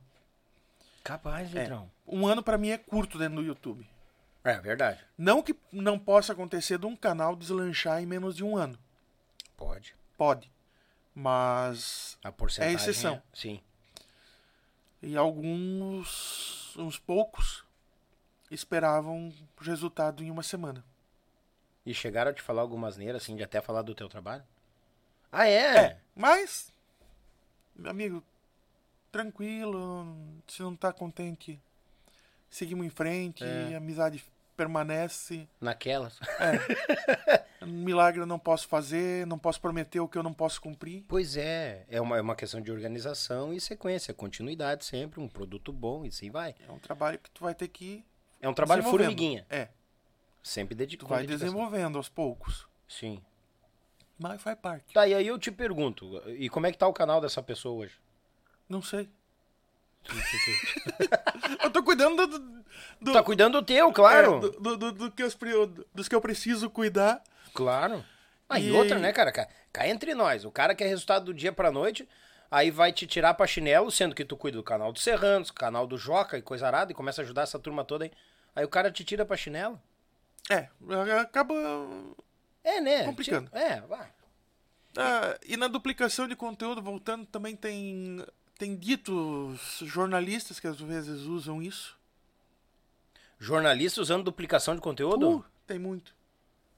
Capaz, 1.04 1.48
Vidrão. 1.50 1.88
Um 2.04 2.26
ano 2.26 2.42
pra 2.42 2.58
mim 2.58 2.70
é 2.70 2.78
curto 2.78 3.16
dentro 3.16 3.36
do 3.36 3.42
YouTube. 3.42 3.88
É. 4.44 4.60
verdade. 4.60 5.00
Não 5.16 5.42
que 5.42 5.54
não 5.70 5.98
possa 5.98 6.32
acontecer 6.32 6.78
de 6.78 6.86
um 6.86 6.96
canal 6.96 7.36
deslanchar 7.36 8.02
em 8.02 8.06
menos 8.06 8.34
de 8.36 8.42
um 8.44 8.56
ano. 8.56 8.78
Pode. 9.56 9.94
Pode. 10.16 10.50
Mas 11.14 12.18
A 12.24 12.32
porcentagem. 12.32 12.74
É 12.74 12.76
exceção. 12.76 13.14
é- 13.14 13.22
Sim. 13.32 13.60
e 15.02 15.16
alguns, 15.16 16.74
uns 16.76 16.98
poucos, 16.98 17.64
esperavam 18.50 19.28
o 19.60 19.64
resultado 19.64 20.22
em 20.24 20.30
uma 20.30 20.42
semana. 20.42 20.84
E 21.84 21.92
chegaram 21.92 22.30
a 22.30 22.34
te 22.34 22.40
falar 22.42 22.62
algumas 22.62 22.96
neiras, 22.96 23.22
assim, 23.22 23.34
de 23.36 23.42
até 23.42 23.60
falar 23.60 23.82
do 23.82 23.94
teu 23.94 24.08
trabalho? 24.08 24.44
Ah, 25.30 25.48
é? 25.48 25.98
Mas, 26.14 26.72
meu 27.74 27.90
amigo, 27.90 28.22
tranquilo, 29.10 30.06
se 30.46 30.62
não 30.62 30.76
tá 30.76 30.92
contente, 30.92 31.60
seguimos 32.52 32.86
em 32.86 32.90
frente, 32.90 33.42
É. 33.42 33.74
a 33.74 33.78
amizade 33.78 34.22
permanece. 34.56 35.48
Naquelas. 35.60 36.18
Um 37.62 37.66
milagre 37.66 38.20
eu 38.20 38.26
não 38.26 38.38
posso 38.38 38.68
fazer, 38.68 39.26
não 39.26 39.38
posso 39.38 39.60
prometer 39.60 39.98
o 40.00 40.06
que 40.08 40.18
eu 40.18 40.22
não 40.22 40.32
posso 40.34 40.60
cumprir. 40.60 41.04
Pois 41.08 41.36
é, 41.36 41.84
é 41.88 42.00
uma, 42.00 42.18
é 42.18 42.20
uma 42.20 42.36
questão 42.36 42.60
de 42.60 42.70
organização 42.70 43.52
e 43.52 43.60
sequência, 43.60 44.12
continuidade 44.14 44.84
sempre, 44.84 45.20
um 45.20 45.28
produto 45.28 45.72
bom 45.72 46.04
e 46.04 46.08
assim 46.08 46.30
vai. 46.30 46.54
É 46.68 46.70
um 46.70 46.78
trabalho 46.78 47.18
que 47.18 47.30
tu 47.30 47.42
vai 47.42 47.54
ter 47.54 47.68
que 47.68 48.04
É 48.40 48.48
um 48.48 48.54
trabalho 48.54 48.82
formiguinha, 48.82 49.46
É, 49.48 49.68
sempre 50.42 50.74
tu 50.74 50.78
dedicado. 50.78 51.08
vai 51.08 51.26
desenvolvendo 51.26 51.96
aos 51.96 52.08
poucos. 52.08 52.66
Sim. 52.88 53.22
Mas 54.18 54.40
faz 54.42 54.56
parte. 54.58 54.92
Tá, 54.92 55.06
e 55.08 55.14
aí 55.14 55.26
eu 55.26 55.38
te 55.38 55.50
pergunto, 55.50 56.22
e 56.28 56.48
como 56.48 56.66
é 56.66 56.72
que 56.72 56.78
tá 56.78 56.86
o 56.86 56.92
canal 56.92 57.20
dessa 57.20 57.42
pessoa 57.42 57.84
hoje? 57.84 57.94
Não 58.68 58.82
sei. 58.82 59.08
Eu 61.62 61.70
tô 61.70 61.82
cuidando 61.82 62.26
do, 62.26 62.38
do, 63.00 63.12
tá 63.12 63.22
cuidando 63.22 63.60
do 63.60 63.64
teu, 63.66 63.92
claro. 63.92 64.36
é, 64.36 64.40
do, 64.40 64.76
do- 64.76 64.92
do- 64.92 65.10
que 65.10 65.22
eu, 65.22 65.66
dos 65.94 66.08
que 66.08 66.14
eu 66.14 66.20
preciso 66.20 66.68
cuidar. 66.70 67.22
Claro. 67.54 68.04
Aí 68.48 68.68
E- 68.68 68.72
outra, 68.72 68.98
né, 68.98 69.12
cara? 69.12 69.30
Cá- 69.32 69.48
Cá 69.72 69.88
entre 69.88 70.14
nós. 70.14 70.44
O 70.44 70.50
cara 70.50 70.74
quer 70.74 70.86
resultado 70.88 71.26
do 71.26 71.34
dia 71.34 71.52
pra 71.52 71.70
noite, 71.72 72.06
aí 72.50 72.70
vai 72.70 72.92
te 72.92 73.06
tirar 73.06 73.32
pra 73.34 73.46
chinelo, 73.46 73.90
sendo 73.90 74.14
que 74.14 74.24
tu 74.24 74.36
cuida 74.36 74.58
do 74.58 74.62
canal 74.62 74.92
do 74.92 74.98
Serranos, 74.98 75.50
canal 75.50 75.86
do 75.86 75.96
Joca 75.96 76.36
e 76.36 76.42
coisa 76.42 76.66
arada, 76.66 76.92
e 76.92 76.94
começa 76.94 77.22
a 77.22 77.24
ajudar 77.24 77.42
essa 77.42 77.58
turma 77.58 77.84
toda 77.84 78.04
aí. 78.04 78.12
Aí 78.54 78.64
o 78.64 78.68
cara 78.68 78.90
te 78.90 79.02
tira 79.04 79.24
pra 79.24 79.36
chinelo. 79.36 79.80
É, 80.50 80.68
acaba. 81.20 81.54
É, 82.62 82.80
né? 82.80 83.04
Complicando. 83.04 83.48
É, 83.56 83.80
vai. 83.82 84.08
Ah, 84.96 85.38
e 85.46 85.56
na 85.56 85.68
duplicação 85.68 86.28
de 86.28 86.36
conteúdo, 86.36 86.82
voltando, 86.82 87.24
também 87.24 87.56
tem, 87.56 88.22
tem 88.62 88.76
ditos 88.76 89.80
jornalistas 89.80 90.60
que 90.60 90.68
às 90.68 90.80
vezes 90.80 91.22
usam 91.22 91.60
isso. 91.60 91.98
Jornalista 93.40 94.00
usando 94.00 94.22
duplicação 94.22 94.76
de 94.76 94.80
conteúdo? 94.80 95.38
Uh, 95.38 95.44
tem 95.66 95.80
muito. 95.80 96.14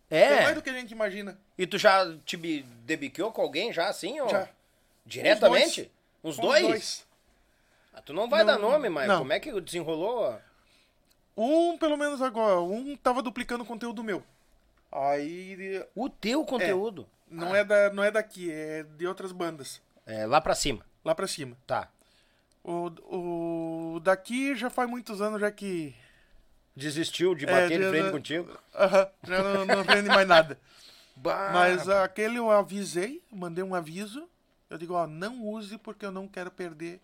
Tem 0.08 0.30
mais 0.30 0.48
é. 0.48 0.54
do 0.54 0.62
que 0.62 0.70
a 0.70 0.72
gente 0.72 0.92
imagina. 0.92 1.38
E 1.58 1.66
tu 1.66 1.76
já 1.76 2.16
te 2.24 2.38
bi- 2.38 2.62
debiqueou 2.86 3.30
com 3.32 3.42
alguém 3.42 3.70
já 3.70 3.90
assim? 3.90 4.18
Ou... 4.18 4.30
Já. 4.30 4.48
Diretamente? 5.04 5.92
Uns 6.22 6.38
Uns 6.38 6.42
dois? 6.42 7.06
Ah, 7.92 8.00
tu 8.00 8.14
não 8.14 8.30
vai 8.30 8.42
Não, 8.44 8.54
dar 8.54 8.58
nome, 8.58 8.88
mas 8.88 9.06
não. 9.06 9.18
como 9.18 9.34
é 9.34 9.38
que 9.38 9.60
desenrolou? 9.60 10.40
Um, 11.36 11.76
pelo 11.76 11.98
menos 11.98 12.22
agora, 12.22 12.62
um 12.62 12.96
tava 12.96 13.20
duplicando 13.22 13.62
conteúdo 13.62 14.02
meu. 14.02 14.24
Aí 14.90 15.84
O 15.94 16.08
teu 16.08 16.46
conteúdo. 16.46 17.06
não 17.28 17.54
é, 17.54 17.62
da, 17.62 17.92
não 17.92 18.02
é 18.02 18.10
daqui, 18.10 18.50
é 18.50 18.84
de 18.84 19.06
outras 19.06 19.32
bandas. 19.32 19.82
É, 20.06 20.24
lá 20.24 20.40
pra 20.40 20.54
cima. 20.54 20.82
Lá 21.04 21.14
pra 21.14 21.26
cima. 21.26 21.56
Tá. 21.66 21.88
O, 22.62 23.94
o 23.96 24.00
daqui 24.00 24.56
já 24.56 24.70
faz 24.70 24.88
muitos 24.88 25.20
anos 25.20 25.40
já 25.40 25.50
que. 25.50 25.94
Desistiu 26.74 27.34
de 27.34 27.44
É, 27.44 27.48
bater 27.48 27.78
de 27.78 27.84
de- 27.84 27.90
frente 27.90 28.10
contigo? 28.10 28.58
Aham, 28.74 29.08
já 29.22 29.42
não, 29.42 29.64
não 29.66 29.84
mais 30.14 30.26
nada. 30.28 30.58
Bah, 31.16 31.50
Mas 31.52 31.88
aquele 31.88 32.38
eu 32.38 32.50
avisei, 32.50 33.22
mandei 33.30 33.62
um 33.62 33.72
aviso. 33.72 34.28
Eu 34.68 34.76
digo, 34.76 34.94
ó, 34.94 35.06
não 35.06 35.46
use 35.46 35.78
porque 35.78 36.04
eu 36.04 36.10
não 36.10 36.26
quero 36.26 36.50
perder 36.50 37.00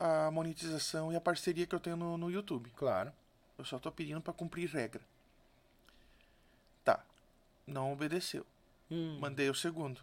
a 0.00 0.30
monetização 0.30 1.12
e 1.12 1.16
a 1.16 1.20
parceria 1.20 1.66
que 1.66 1.74
eu 1.74 1.80
tenho 1.80 1.96
no, 1.96 2.16
no 2.16 2.30
YouTube. 2.30 2.72
Claro. 2.74 3.12
Eu 3.58 3.64
só 3.66 3.78
tô 3.78 3.92
pedindo 3.92 4.22
pra 4.22 4.32
cumprir 4.32 4.70
regra. 4.70 5.02
Tá. 6.82 7.00
Não 7.66 7.92
obedeceu. 7.92 8.46
Hum. 8.90 9.18
Mandei 9.20 9.50
o 9.50 9.54
segundo. 9.54 10.00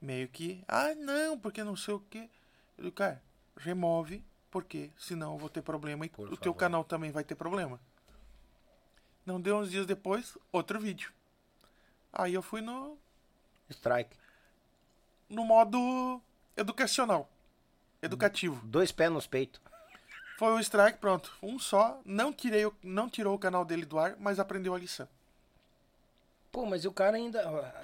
Meio 0.00 0.28
que, 0.28 0.64
ah, 0.66 0.94
não, 0.94 1.38
porque 1.38 1.62
não 1.62 1.76
sei 1.76 1.94
o 1.94 2.00
quê. 2.00 2.28
Eu 2.78 2.84
digo, 2.84 2.96
cara, 2.96 3.22
remove, 3.56 4.24
porque 4.50 4.90
senão 4.98 5.34
eu 5.34 5.38
vou 5.38 5.48
ter 5.50 5.62
problema 5.62 6.06
e 6.06 6.08
Por 6.08 6.26
o 6.28 6.36
teu 6.36 6.52
favor. 6.52 6.54
canal 6.54 6.84
também 6.84 7.10
vai 7.10 7.22
ter 7.22 7.34
problema. 7.34 7.78
Não 9.26 9.40
deu 9.40 9.58
uns 9.58 9.70
dias 9.70 9.86
depois, 9.86 10.36
outro 10.50 10.80
vídeo. 10.80 11.12
Aí 12.12 12.32
eu 12.34 12.42
fui 12.42 12.60
no, 12.62 12.96
Strike. 13.68 14.16
no 15.28 15.44
modo 15.44 16.20
educacional. 16.56 17.28
Educativo. 18.02 18.60
Dois 18.66 18.90
pés 18.90 19.12
nos 19.12 19.26
peitos. 19.26 19.60
Foi 20.38 20.54
o 20.54 20.58
strike, 20.60 20.98
pronto. 20.98 21.36
Um 21.42 21.58
só. 21.58 22.00
Não, 22.02 22.32
tirei, 22.32 22.62
não 22.82 23.10
tirou 23.10 23.34
o 23.34 23.38
canal 23.38 23.62
dele 23.62 23.84
do 23.84 23.98
ar, 23.98 24.16
mas 24.18 24.40
aprendeu 24.40 24.74
a 24.74 24.78
lição. 24.78 25.06
Pô, 26.52 26.66
mas 26.66 26.84
o 26.84 26.90
cara 26.92 27.16
ainda. 27.16 27.42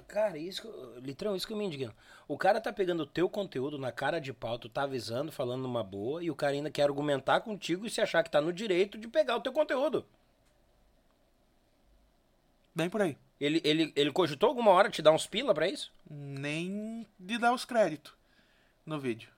Cara, 0.09 0.37
isso. 0.39 0.69
Litrão, 1.01 1.37
isso 1.37 1.47
que 1.47 1.53
eu 1.53 1.57
me 1.57 1.65
indigno. 1.65 1.95
O 2.27 2.37
cara 2.37 2.61
tá 2.61 2.73
pegando 2.73 3.05
o 3.05 3.07
teu 3.07 3.29
conteúdo 3.29 3.79
na 3.79 3.93
cara 3.93 4.21
de 4.21 4.33
pau, 4.33 4.59
tu 4.59 4.69
tá 4.69 4.83
avisando, 4.83 5.31
falando 5.31 5.63
numa 5.63 5.85
boa, 5.85 6.23
e 6.25 6.31
o 6.31 6.35
cara 6.35 6.53
ainda 6.53 6.71
quer 6.71 6.83
argumentar 6.83 7.41
contigo 7.41 7.87
e 7.87 7.91
se 7.91 8.01
achar 8.01 8.25
que 8.25 8.31
tá 8.31 8.41
no 8.41 8.53
direito 8.53 8.99
de 8.99 9.07
pegar 9.07 9.37
o 9.37 9.41
teu 9.41 9.53
conteúdo. 9.53 10.05
Bem 12.75 12.91
por 12.91 13.01
aí. 13.01 13.17
Ele, 13.41 13.61
ele, 13.65 13.93
ele 13.95 14.11
cogitou 14.13 14.49
alguma 14.49 14.71
hora 14.71 14.91
te 14.91 15.01
dar 15.03 15.13
uns 15.13 15.27
pila 15.27 15.55
pra 15.55 15.69
isso? 15.69 15.93
Nem 16.11 17.07
de 17.19 17.39
dar 17.39 17.53
os 17.53 17.65
créditos 17.65 18.13
no 18.85 18.99
vídeo. 18.99 19.29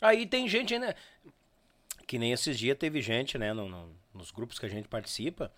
Aí 0.00 0.26
tem 0.26 0.48
gente 0.48 0.74
ainda. 0.74 0.94
Que 2.06 2.18
nem 2.18 2.32
esses 2.32 2.58
dias 2.58 2.76
teve 2.78 3.00
gente, 3.00 3.38
né, 3.38 3.52
no- 3.52 3.68
no- 3.68 3.90
nos 4.12 4.30
grupos 4.30 4.58
que 4.58 4.66
a 4.66 4.68
gente 4.68 4.88
participa, 4.88 5.50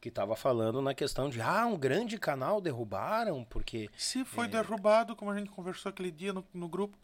que 0.00 0.10
tava 0.10 0.36
falando 0.36 0.80
na 0.80 0.94
questão 0.94 1.28
de, 1.28 1.40
ah, 1.40 1.66
um 1.66 1.76
grande 1.76 2.18
canal 2.18 2.60
derrubaram, 2.60 3.44
porque. 3.44 3.88
Se 3.96 4.24
foi 4.24 4.46
É. 4.46 4.48
derrubado, 4.48 5.16
como 5.16 5.30
a 5.30 5.38
gente 5.38 5.50
conversou 5.50 5.90
aquele 5.90 6.10
dia 6.10 6.32
no, 6.32 6.46
no 6.54 6.68
grupo, 6.68 6.96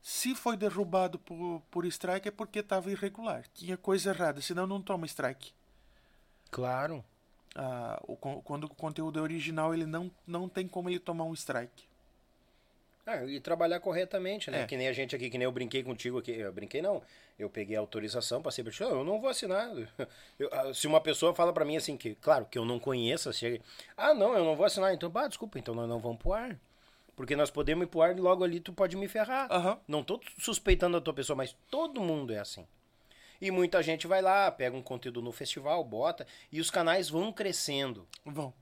se 0.00 0.34
foi 0.34 0.56
derrubado 0.56 1.18
por, 1.18 1.62
por 1.70 1.84
strike 1.84 2.28
é 2.28 2.30
porque 2.30 2.60
estava 2.60 2.90
irregular. 2.90 3.44
Tinha 3.52 3.76
coisa 3.76 4.10
errada, 4.10 4.40
senão 4.40 4.66
não 4.66 4.80
toma 4.80 5.04
strike. 5.06 5.52
Claro. 6.50 7.04
Ah, 7.54 8.00
o 8.06 8.16
quando 8.16 8.64
o 8.64 8.68
conteúdo 8.74 9.18
é 9.18 9.22
original, 9.22 9.72
ele 9.74 9.86
não, 9.86 10.10
não 10.26 10.48
tem 10.48 10.68
como 10.68 10.88
ele 10.90 10.98
tomar 10.98 11.24
um 11.24 11.32
strike. 11.34 11.85
Ah, 13.06 13.24
e 13.24 13.38
trabalhar 13.38 13.78
corretamente, 13.78 14.50
né? 14.50 14.62
É. 14.62 14.66
Que 14.66 14.76
nem 14.76 14.88
a 14.88 14.92
gente 14.92 15.14
aqui, 15.14 15.30
que 15.30 15.38
nem 15.38 15.44
eu 15.44 15.52
brinquei 15.52 15.82
contigo 15.84 16.18
aqui. 16.18 16.32
Eu 16.32 16.52
brinquei, 16.52 16.82
não. 16.82 17.00
Eu 17.38 17.48
peguei 17.48 17.76
a 17.76 17.80
autorização, 17.80 18.42
passei. 18.42 18.64
"Não, 18.80 18.88
Eu 18.90 19.04
não 19.04 19.20
vou 19.20 19.30
assinar. 19.30 19.68
Eu- 20.38 20.48
ah, 20.52 20.74
se 20.74 20.86
uma 20.88 21.00
pessoa 21.00 21.32
fala 21.34 21.52
pra 21.52 21.64
mim 21.64 21.76
assim, 21.76 21.96
que, 21.96 22.16
claro, 22.16 22.46
que 22.46 22.58
eu 22.58 22.64
não 22.64 22.78
conheça, 22.80 23.32
chega. 23.32 23.62
Ah, 23.96 24.12
não, 24.12 24.36
eu 24.36 24.44
não 24.44 24.56
vou 24.56 24.66
assinar. 24.66 24.92
Então, 24.92 25.08
bah, 25.08 25.28
desculpa, 25.28 25.58
então 25.58 25.74
nós 25.74 25.88
não 25.88 26.00
vamos 26.00 26.18
pro 26.18 26.32
ar. 26.32 26.58
Porque 27.14 27.36
nós 27.36 27.50
podemos 27.50 27.84
ir 27.84 27.86
pro 27.88 28.02
ar 28.02 28.16
e 28.16 28.20
logo 28.20 28.42
ali 28.44 28.58
tu 28.60 28.72
pode 28.72 28.96
me 28.96 29.06
ferrar. 29.08 29.46
Aham. 29.52 29.78
Não 29.86 30.02
tô 30.02 30.20
suspeitando 30.38 30.98
da 30.98 31.00
tua 31.00 31.14
pessoa, 31.14 31.36
mas 31.36 31.56
todo 31.70 32.00
mundo 32.00 32.32
é 32.32 32.38
assim. 32.40 32.66
E 33.40 33.50
muita 33.50 33.82
gente 33.82 34.06
vai 34.06 34.20
lá, 34.20 34.50
pega 34.50 34.76
um 34.76 34.82
conteúdo 34.82 35.22
no 35.22 35.30
festival, 35.30 35.84
bota, 35.84 36.26
e 36.50 36.58
os 36.60 36.70
canais 36.70 37.08
vão 37.08 37.32
crescendo, 37.32 38.06
Vão. 38.24 38.52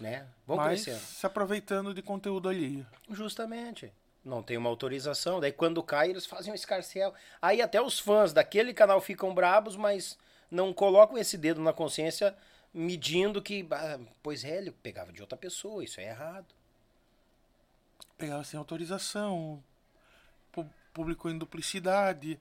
Né? 0.00 0.26
Mas 0.46 0.82
crescendo. 0.84 0.98
se 1.00 1.26
aproveitando 1.26 1.92
de 1.94 2.02
conteúdo 2.02 2.48
alheio. 2.48 2.86
Justamente. 3.10 3.92
Não 4.24 4.42
tem 4.42 4.56
uma 4.56 4.68
autorização. 4.68 5.40
Daí 5.40 5.52
quando 5.52 5.82
cai, 5.82 6.10
eles 6.10 6.26
fazem 6.26 6.52
um 6.52 6.54
escarcel. 6.54 7.14
Aí 7.40 7.62
até 7.62 7.80
os 7.80 7.98
fãs 7.98 8.32
daquele 8.32 8.74
canal 8.74 9.00
ficam 9.00 9.34
brabos, 9.34 9.76
mas 9.76 10.18
não 10.50 10.72
colocam 10.72 11.16
esse 11.16 11.38
dedo 11.38 11.60
na 11.60 11.72
consciência 11.72 12.36
medindo 12.72 13.40
que, 13.42 13.66
ah, 13.70 13.98
pois 14.22 14.44
é, 14.44 14.58
ele 14.58 14.70
pegava 14.70 15.12
de 15.12 15.20
outra 15.20 15.36
pessoa, 15.38 15.82
isso 15.82 16.00
é 16.00 16.04
errado. 16.08 16.46
Pegava 18.18 18.44
sem 18.44 18.58
autorização, 18.58 19.62
pu- 20.52 20.68
publicou 20.92 21.30
em 21.30 21.38
duplicidade. 21.38 22.38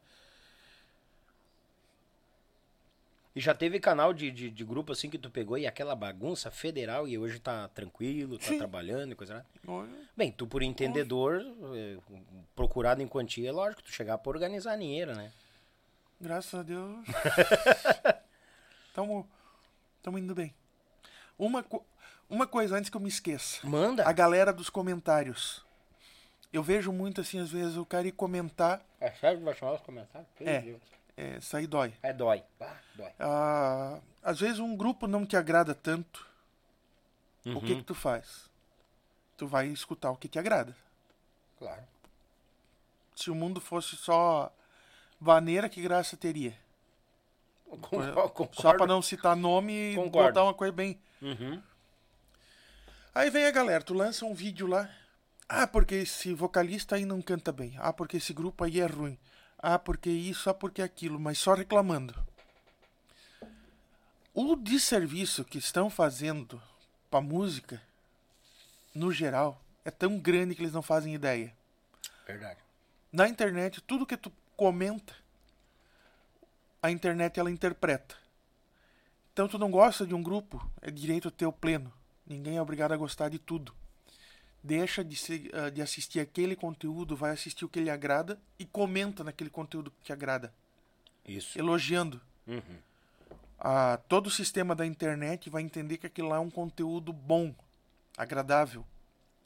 E 3.40 3.42
já 3.42 3.53
teve 3.56 3.80
canal 3.80 4.14
de, 4.14 4.30
de, 4.32 4.50
de 4.50 4.66
grupo 4.66 4.92
assim 4.92 5.09
que 5.09 5.18
tu 5.18 5.30
pegou 5.30 5.58
e 5.58 5.66
aquela 5.66 5.95
bagunça 5.95 6.51
federal 6.51 7.08
e 7.08 7.18
hoje 7.18 7.40
tá 7.40 7.69
tranquilo, 7.69 8.38
tá 8.38 8.43
Sim. 8.48 8.58
trabalhando 8.58 9.14
e 9.14 9.16
coisa 9.16 9.35
lá. 9.35 9.45
Olha, 9.66 9.90
Bem, 10.18 10.30
tu 10.30 10.45
por 10.45 10.61
entendedor, 10.61 11.42
eh, 11.74 11.98
procurado 12.53 13.01
em 13.01 13.08
quantia, 13.08 13.48
é 13.48 13.51
lógico, 13.53 13.82
tu 13.82 13.93
chegar 13.93 14.18
pra 14.18 14.30
organizar 14.30 14.76
dinheiro, 14.77 15.16
né? 15.16 15.32
Graças 16.19 16.53
a 16.53 16.64
Deus. 16.64 16.98
Tamo, 18.93 19.26
tamo 20.03 20.18
indo 20.18 20.35
bem. 20.35 20.53
Uma, 21.38 21.64
uma 22.30 22.45
coisa 22.45 22.76
antes 22.76 22.90
que 22.90 22.98
eu 22.98 23.01
me 23.01 23.08
esqueça. 23.08 23.66
Manda. 23.66 24.06
A 24.06 24.11
galera 24.11 24.51
dos 24.51 24.69
comentários. 24.69 25.64
Eu 26.51 26.61
vejo 26.61 26.92
muito 26.92 27.22
assim, 27.22 27.40
às 27.40 27.50
vezes, 27.51 27.77
o 27.77 27.85
cara 27.85 28.06
ir 28.06 28.11
comentar, 28.11 28.82
É 29.00 29.11
sério 29.11 29.38
que 29.40 29.45
vai 29.45 29.56
chamar 29.56 29.76
os 29.76 29.82
comentários? 29.82 30.27
Meu 30.38 30.50
É. 30.50 30.59
Deus. 30.61 30.82
É, 31.20 31.42
sair 31.42 31.68
dói. 31.68 31.94
É 32.02 32.14
dói. 32.14 32.44
Ah, 32.60 32.78
dói. 32.96 33.12
Ah, 33.20 34.00
às 34.24 34.40
vezes 34.40 34.60
um 34.60 34.76
grupo 34.76 35.08
não 35.08 35.26
te 35.26 35.36
agrada 35.36 35.74
tanto. 35.76 36.28
O 37.46 37.50
Uhum. 37.50 37.62
que 37.62 37.76
que 37.78 37.84
tu 37.84 37.96
faz? 37.96 38.50
Tu 39.38 39.48
vai 39.48 39.68
escutar 39.68 40.12
o 40.12 40.18
que 40.18 40.28
te 40.28 40.38
agrada. 40.38 40.76
Claro. 41.58 41.84
Se 43.16 43.30
o 43.32 43.36
mundo 43.36 43.60
fosse 43.60 43.96
só 43.96 44.52
vaneira, 45.20 45.68
que 45.70 45.82
graça 45.82 46.16
teria? 46.18 46.56
Concordo. 47.66 48.50
Só 48.54 48.74
pra 48.74 48.88
não 48.88 49.02
citar 49.02 49.36
nome 49.36 49.92
e 49.92 49.96
Concordo. 49.96 50.30
botar 50.30 50.44
uma 50.44 50.54
coisa 50.54 50.72
bem. 50.74 51.00
Uhum. 51.22 51.62
Aí 53.14 53.30
vem 53.30 53.46
a 53.46 53.52
galera, 53.52 53.84
tu 53.84 53.94
lança 53.94 54.26
um 54.26 54.34
vídeo 54.34 54.68
lá. 54.68 54.90
Ah, 55.48 55.66
porque 55.68 55.96
esse 55.96 56.34
vocalista 56.34 56.96
aí 56.96 57.06
não 57.06 57.22
canta 57.22 57.52
bem. 57.52 57.76
Ah, 57.80 57.92
porque 57.92 58.18
esse 58.18 58.34
grupo 58.34 58.64
aí 58.64 58.80
é 58.80 58.86
ruim. 58.86 59.18
Ah, 59.62 59.78
porque 59.78 60.10
isso, 60.10 60.50
ah, 60.50 60.54
porque 60.54 60.82
aquilo, 60.82 61.20
mas 61.20 61.38
só 61.38 61.54
reclamando. 61.54 62.16
O 64.34 64.56
desserviço 64.56 65.44
que 65.44 65.58
estão 65.58 65.90
fazendo 65.90 66.62
pra 67.12 67.20
música, 67.20 67.82
no 68.96 69.12
geral, 69.12 69.62
é 69.84 69.92
tão 69.92 70.18
grande 70.18 70.56
que 70.56 70.62
eles 70.62 70.72
não 70.72 70.82
fazem 70.82 71.14
ideia. 71.14 71.54
Verdade. 72.26 72.60
Na 73.12 73.28
internet, 73.28 73.82
tudo 73.82 74.06
que 74.06 74.16
tu 74.16 74.32
comenta, 74.56 75.14
a 76.82 76.90
internet 76.90 77.38
ela 77.38 77.52
interpreta. 77.52 78.16
Então 79.34 79.48
tu 79.48 79.58
não 79.58 79.70
gosta 79.70 80.06
de 80.06 80.14
um 80.14 80.24
grupo, 80.24 80.66
é 80.82 80.90
direito 80.90 81.30
teu 81.30 81.52
pleno. 81.52 81.92
Ninguém 82.26 82.58
é 82.58 82.62
obrigado 82.62 82.94
a 82.94 82.98
gostar 82.98 83.28
de 83.30 83.40
tudo. 83.40 83.74
Deixa 84.64 85.04
de, 85.04 85.16
se- 85.16 85.50
ah, 85.54 85.70
de 85.70 85.82
assistir 85.82 86.20
aquele 86.20 86.56
conteúdo, 86.56 87.16
vai 87.16 87.32
assistir 87.32 87.64
o 87.66 87.70
que 87.70 87.80
lhe 87.80 87.90
agrada 87.90 88.40
e 88.58 88.66
comenta 88.66 89.24
naquele 89.24 89.50
conteúdo 89.50 89.92
que 90.04 90.12
agrada, 90.12 90.54
Isso. 91.26 91.58
elogiando. 91.58 92.20
Uhum. 92.46 92.78
Ah, 93.58 94.00
todo 94.10 94.28
o 94.28 94.32
sistema 94.32 94.76
da 94.76 94.86
internet 94.86 95.50
vai 95.50 95.62
entender 95.62 95.98
que 95.98 96.08
aquilo 96.08 96.30
lá 96.30 96.38
é 96.38 96.40
um 96.40 96.50
conteúdo 96.50 97.12
bom, 97.14 97.54
agradável, 98.18 98.86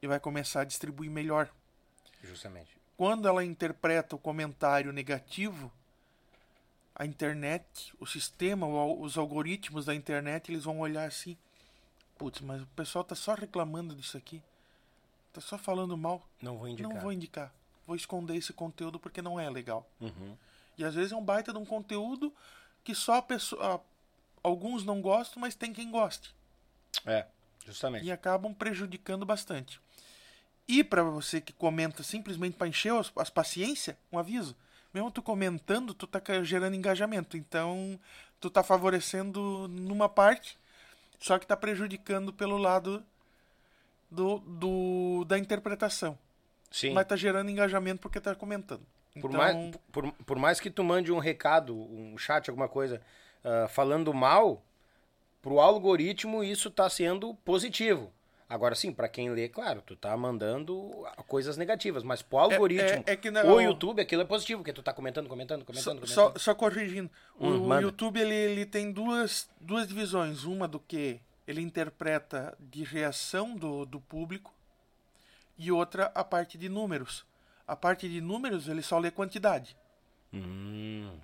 e 0.01 0.07
vai 0.07 0.19
começar 0.19 0.61
a 0.61 0.65
distribuir 0.65 1.09
melhor 1.09 1.49
Justamente. 2.23 2.75
quando 2.97 3.27
ela 3.27 3.43
interpreta 3.43 4.15
o 4.15 4.19
comentário 4.19 4.91
negativo, 4.91 5.71
a 6.95 7.05
internet, 7.05 7.93
o 7.99 8.05
sistema, 8.05 8.67
os 8.67 9.17
algoritmos 9.17 9.85
da 9.85 9.95
internet, 9.95 10.51
eles 10.51 10.63
vão 10.63 10.79
olhar 10.79 11.05
assim: 11.07 11.37
putz, 12.17 12.41
mas 12.41 12.61
o 12.61 12.67
pessoal 12.67 13.03
tá 13.03 13.15
só 13.15 13.33
reclamando 13.33 13.95
disso 13.95 14.15
aqui, 14.17 14.41
tá 15.33 15.41
só 15.41 15.57
falando 15.57 15.97
mal. 15.97 16.25
Não 16.41 16.57
vou 16.57 16.67
indicar. 16.67 16.93
Não 16.93 17.01
vou 17.01 17.11
indicar, 17.11 17.53
vou 17.85 17.95
esconder 17.95 18.35
esse 18.35 18.53
conteúdo 18.53 18.99
porque 18.99 19.21
não 19.21 19.39
é 19.39 19.49
legal. 19.49 19.89
Uhum. 19.99 20.37
E 20.77 20.85
às 20.85 20.93
vezes 20.95 21.11
é 21.11 21.15
um 21.15 21.23
baita 21.23 21.51
de 21.51 21.57
um 21.57 21.65
conteúdo 21.65 22.33
que 22.83 22.93
só 22.93 23.15
a 23.15 23.21
pessoa, 23.21 23.81
alguns 24.43 24.85
não 24.85 25.01
gostam, 25.01 25.41
mas 25.41 25.55
tem 25.55 25.73
quem 25.73 25.89
goste 25.89 26.33
É, 27.05 27.25
justamente. 27.65 28.05
e 28.05 28.11
acabam 28.11 28.53
prejudicando 28.53 29.25
bastante. 29.25 29.79
E 30.67 30.83
para 30.83 31.03
você 31.03 31.41
que 31.41 31.51
comenta 31.51 32.03
simplesmente 32.03 32.55
para 32.55 32.67
encher 32.67 32.93
as, 32.93 33.11
as 33.15 33.29
paciência, 33.29 33.97
um 34.11 34.17
aviso. 34.17 34.55
Mesmo 34.93 35.11
tu 35.11 35.21
comentando, 35.21 35.93
tu 35.93 36.05
tá 36.05 36.21
gerando 36.43 36.75
engajamento. 36.75 37.35
Então, 37.35 37.99
tu 38.39 38.49
tá 38.49 38.63
favorecendo 38.63 39.67
numa 39.67 40.07
parte, 40.07 40.57
só 41.19 41.39
que 41.39 41.47
tá 41.47 41.57
prejudicando 41.57 42.31
pelo 42.31 42.57
lado 42.57 43.03
do, 44.13 44.39
do 44.39 45.25
da 45.25 45.37
interpretação. 45.37 46.17
Sim. 46.71 46.93
Mas 46.93 47.05
tá 47.07 47.15
gerando 47.15 47.49
engajamento 47.49 48.01
porque 48.01 48.19
tá 48.19 48.33
comentando. 48.35 48.81
Por, 49.21 49.27
Então, 49.29 49.31
mais, 49.31 49.75
por, 49.91 50.11
por 50.25 50.37
mais 50.39 50.59
que 50.59 50.69
tu 50.71 50.83
mande 50.83 51.11
um 51.11 51.19
recado, 51.19 51.75
um 51.75 52.17
chat, 52.17 52.49
alguma 52.49 52.67
coisa, 52.67 52.99
ah, 53.43 53.67
falando 53.67 54.11
mal, 54.13 54.63
pro 55.41 55.59
algoritmo 55.59 56.43
isso 56.43 56.71
tá 56.71 56.89
sendo 56.89 57.33
positivo. 57.45 58.11
Agora 58.49 58.75
sim, 58.75 58.91
pra 58.91 59.07
quem 59.07 59.29
lê, 59.31 59.47
claro, 59.49 59.81
tu 59.83 59.95
tá 59.95 60.15
mandando 60.15 60.91
coisas 61.27 61.57
negativas, 61.57 62.03
mas 62.03 62.21
pro 62.21 62.37
algoritmo, 62.39 63.03
é 63.07 63.15
que 63.15 63.31
não- 63.31 63.53
o 63.55 63.59
YouTube, 63.61 63.99
aquilo 64.01 64.21
é 64.21 64.25
positivo, 64.25 64.61
porque 64.61 64.73
tu 64.73 64.83
tá 64.83 64.93
comentando, 64.93 65.27
comentando, 65.27 65.65
comentando, 65.65 66.05
Só, 66.05 66.23
comentando. 66.23 66.37
só, 66.37 66.51
só 66.51 66.55
corrigindo. 66.55 67.09
O, 67.39 67.47
Hum, 67.47 67.63
o 67.63 67.67
manda. 67.67 67.81
YouTube 67.81 68.19
ele, 68.19 68.33
ele 68.35 68.65
tem 68.65 68.91
duas, 68.91 69.49
duas 69.59 69.87
divisões. 69.87 70.43
Uma 70.43 70.67
do 70.67 70.79
que 70.79 71.19
ele 71.47 71.61
interpreta 71.61 72.57
de 72.59 72.83
reação 72.83 73.55
do, 73.55 73.85
do 73.85 73.99
público 74.01 74.53
e 75.57 75.71
outra 75.71 76.11
a 76.13 76.23
parte 76.23 76.57
de 76.57 76.69
números. 76.69 77.25
A 77.67 77.75
parte 77.75 78.07
de 78.09 78.21
números 78.21 78.67
ele 78.67 78.81
só 78.83 78.99
lê 78.99 79.09
quantidade. 79.11 79.75
Hum, 80.33 81.21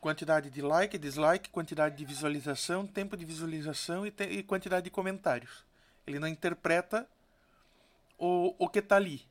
Quantidade 0.00 0.50
de 0.50 0.62
like, 0.62 0.96
dislike, 0.98 1.50
quantidade 1.50 1.96
de 1.96 2.04
visualização, 2.04 2.86
tempo 2.86 3.16
de 3.16 3.24
visualização 3.24 4.06
e, 4.06 4.10
te- 4.12 4.22
e 4.24 4.42
quantidade 4.44 4.84
de 4.84 4.90
comentários. 4.90 5.64
Ele 6.06 6.18
não 6.20 6.28
interpreta 6.28 7.08
o, 8.18 8.54
o 8.58 8.68
que 8.68 8.82
tá 8.82 8.96
ali. 8.96 9.22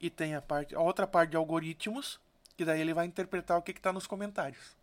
E 0.00 0.10
tem 0.10 0.34
a, 0.34 0.42
parte, 0.42 0.74
a 0.74 0.80
outra 0.80 1.06
parte 1.06 1.30
de 1.30 1.36
algoritmos, 1.36 2.20
que 2.56 2.64
daí 2.64 2.80
ele 2.80 2.94
vai 2.94 3.06
interpretar 3.06 3.58
o 3.58 3.62
que, 3.62 3.72
que 3.72 3.80
tá 3.80 3.92
nos 3.92 4.06
comentários. 4.06 4.76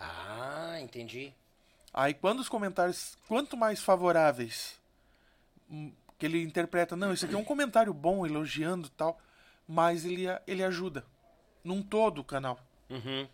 Ah, 0.00 0.76
entendi. 0.80 1.32
Aí 1.98 2.14
quando 2.14 2.38
os 2.38 2.48
comentários, 2.48 3.18
quanto 3.26 3.56
mais 3.56 3.80
favoráveis, 3.80 4.80
hum, 5.68 5.92
que 6.16 6.26
ele 6.26 6.40
interpreta, 6.44 6.94
não, 6.94 7.12
isso 7.12 7.24
aqui 7.24 7.34
é 7.34 7.38
um 7.38 7.42
comentário 7.42 7.92
bom, 7.92 8.24
elogiando 8.24 8.86
e 8.86 8.90
tal, 8.90 9.18
mais 9.66 10.04
ele, 10.04 10.26
ele 10.46 10.62
ajuda. 10.62 11.04
Num 11.64 11.82
todo 11.82 12.20
o 12.20 12.24
canal. 12.24 12.60
Uhum. 12.88 13.26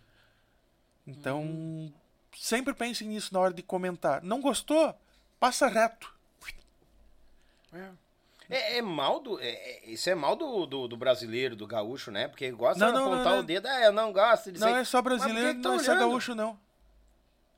Então, 1.07 1.93
sempre 2.35 2.73
pense 2.73 3.05
nisso 3.05 3.35
na 3.35 3.41
hora 3.41 3.53
de 3.53 3.63
comentar. 3.63 4.23
Não 4.23 4.41
gostou? 4.41 4.99
Passa 5.39 5.67
reto. 5.67 6.15
É, 8.49 8.79
é 8.79 8.83
mal 8.83 9.21
do. 9.21 9.39
é- 9.41 9.47
é- 9.47 9.91
isso 9.91 10.09
é 10.09 10.15
mal 10.15 10.37
do, 10.37 10.65
do, 10.65 10.89
do 10.89 10.97
brasileiro, 10.97 11.55
do 11.55 11.67
gaúcho, 11.67 12.11
né? 12.11 12.29
Porque 12.29 12.51
gosta 12.51 12.79
Não, 12.79 12.95
de 12.95 12.99
não, 12.99 13.13
apontar 13.13 13.33
não, 13.35 13.41
o 13.41 13.43
dedo, 13.43 13.67
ah, 13.67 13.81
eu 13.83 13.93
não 13.93 14.11
gosto 14.11 14.51
disso 14.51 14.65
Não 14.65 14.75
é 14.75 14.85
só 14.85 15.03
Mas 15.03 15.05
brasileiro, 15.05 15.61
tá 15.61 15.69
não 15.69 15.75
é 15.75 15.83
só 15.83 15.95
gaúcho, 15.95 16.35
não. 16.35 16.64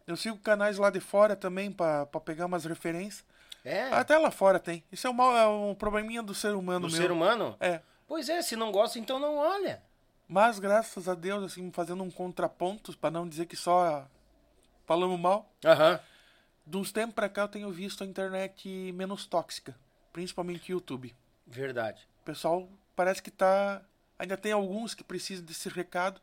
Eu 0.06 0.16
sigo 0.16 0.38
canais 0.38 0.78
lá 0.78 0.90
de 0.90 1.00
fora 1.00 1.34
também 1.34 1.70
pra 1.72 2.06
pra 2.06 2.20
pegar 2.20 2.46
umas 2.46 2.64
referências. 2.64 3.24
É, 3.64 3.88
Até 3.92 4.16
lá 4.16 4.30
fora 4.30 4.60
tem. 4.60 4.84
Isso 4.92 5.06
é, 5.06 5.10
um 5.10 5.12
mal, 5.12 5.36
é 5.36 5.48
um 5.48 5.74
probleminha 5.74 6.22
do 6.22 6.32
ser 6.34 6.54
humano 6.54 6.80
do 6.86 6.86
mesmo. 6.92 7.02
ser 7.02 7.10
humano? 7.10 7.56
É. 7.58 7.80
Pois 8.06 8.28
é, 8.28 8.40
se 8.40 8.54
não 8.54 8.70
gosta, 8.70 8.98
então 9.00 9.18
não 9.18 9.36
olha. 9.36 9.82
Mas 10.28 10.60
graças 10.60 11.08
a 11.08 11.14
Deus, 11.14 11.42
assim, 11.42 11.72
fazendo 11.72 12.02
um 12.04 12.10
contraponto, 12.10 12.96
pra 12.96 13.10
não 13.10 13.28
dizer 13.28 13.46
que 13.46 13.56
só 13.56 14.06
falamos 14.84 15.18
mal, 15.18 15.52
Aham. 15.64 15.98
De 16.64 16.76
uns 16.76 16.90
tempos 16.92 17.14
pra 17.14 17.28
cá 17.28 17.42
eu 17.42 17.48
tenho 17.48 17.70
visto 17.70 18.02
a 18.02 18.06
internet 18.06 18.68
menos 18.92 19.24
tóxica, 19.26 19.76
principalmente 20.12 20.70
YouTube. 20.72 21.14
Verdade. 21.46 22.08
O 22.22 22.24
pessoal 22.24 22.68
parece 22.94 23.22
que 23.22 23.30
tá. 23.30 23.82
Ainda 24.18 24.36
tem 24.36 24.50
alguns 24.52 24.94
que 24.94 25.04
precisam 25.04 25.44
desse 25.44 25.68
recado, 25.68 26.20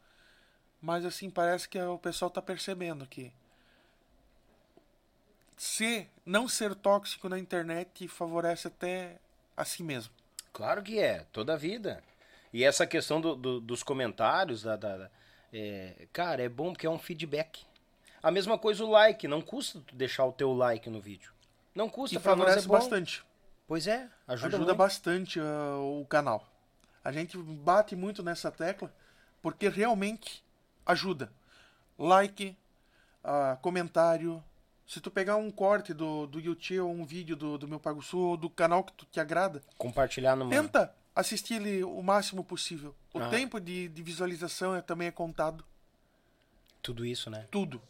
mas 0.82 1.06
assim, 1.06 1.30
parece 1.30 1.68
que 1.70 1.80
o 1.80 1.98
pessoal 1.98 2.30
tá 2.32 2.42
percebendo 2.42 3.06
que 3.06 3.32
ser, 5.64 6.10
não 6.26 6.48
ser 6.48 6.76
tóxico 6.76 7.30
na 7.30 7.40
internet 7.40 8.08
favorece 8.08 8.68
até 8.68 9.18
a 9.56 9.64
si 9.64 9.82
mesmo. 9.84 10.14
Claro 10.52 10.84
que 10.84 11.00
é, 11.00 11.26
toda 11.32 11.54
a 11.54 11.58
vida. 11.58 12.04
E 12.52 12.64
essa 12.64 12.86
questão 12.86 13.20
do- 13.22 13.36
do- 13.36 13.62
dos 13.62 13.82
comentários, 13.82 14.62
da, 14.64 14.76
da- 14.76 14.98
da- 14.98 15.10
é, 15.52 16.08
cara, 16.12 16.44
é 16.44 16.50
bom 16.50 16.74
porque 16.74 16.86
é 16.86 16.90
um 16.90 17.00
feedback. 17.00 17.66
A 18.22 18.30
mesma 18.30 18.58
coisa 18.58 18.84
o 18.84 18.90
like, 18.90 19.28
não 19.28 19.42
custa 19.42 19.82
deixar 19.94 20.26
o 20.26 20.32
teu 20.34 20.54
like 20.54 20.90
no 20.90 21.00
vídeo. 21.02 21.32
Não 21.74 21.90
custa, 21.90 22.18
E 22.18 22.20
pra 22.20 22.36
nós 22.36 22.50
é 22.58 22.62
favorece 22.62 22.68
bastante. 22.68 23.24
Pois 23.68 23.88
é, 23.88 24.08
ajuda, 24.28 24.58
Ajuda, 24.58 24.74
bastante 24.76 25.40
ah, 25.40 25.78
o 25.80 26.06
canal. 26.08 26.46
A 27.04 27.12
gente 27.12 27.38
bate 27.38 27.96
muito 27.96 28.22
nessa 28.22 28.52
tecla 28.52 28.94
porque 29.42 29.68
realmente 29.70 30.44
ajuda. 30.86 31.32
Like, 31.98 32.56
ah, 33.24 33.58
comentário. 33.62 34.44
Se 34.86 35.00
tu 35.00 35.10
pegar 35.10 35.38
um 35.38 35.50
corte 35.50 35.94
do, 35.94 36.28
do 36.28 36.40
YouTube 36.40 36.80
ou 36.82 36.92
um 36.92 37.06
vídeo 37.06 37.36
do, 37.36 37.58
do 37.58 37.68
meu 37.68 37.80
Pago 37.80 38.02
Sul 38.02 38.30
ou 38.32 38.38
do 38.38 38.50
canal 38.50 38.84
que 38.84 38.92
tu 38.94 39.06
te 39.06 39.20
agrada, 39.20 39.62
Compartilhar 39.78 40.36
no 40.36 40.50
tenta 40.50 40.94
assistir 41.16 41.56
ele 41.56 41.84
o 41.84 42.02
máximo 42.02 42.44
possível. 42.44 42.94
O 43.14 43.20
Ah. 43.20 43.30
tempo 43.30 43.60
de, 43.60 43.88
de 43.88 44.04
visualização 44.04 44.76
é, 44.76 44.82
também 44.82 45.08
é 45.08 45.12
contado. 45.12 45.64
tudo 46.82 47.06
isso, 47.06 47.30
né? 47.30 47.48
Tudo. 47.50 47.82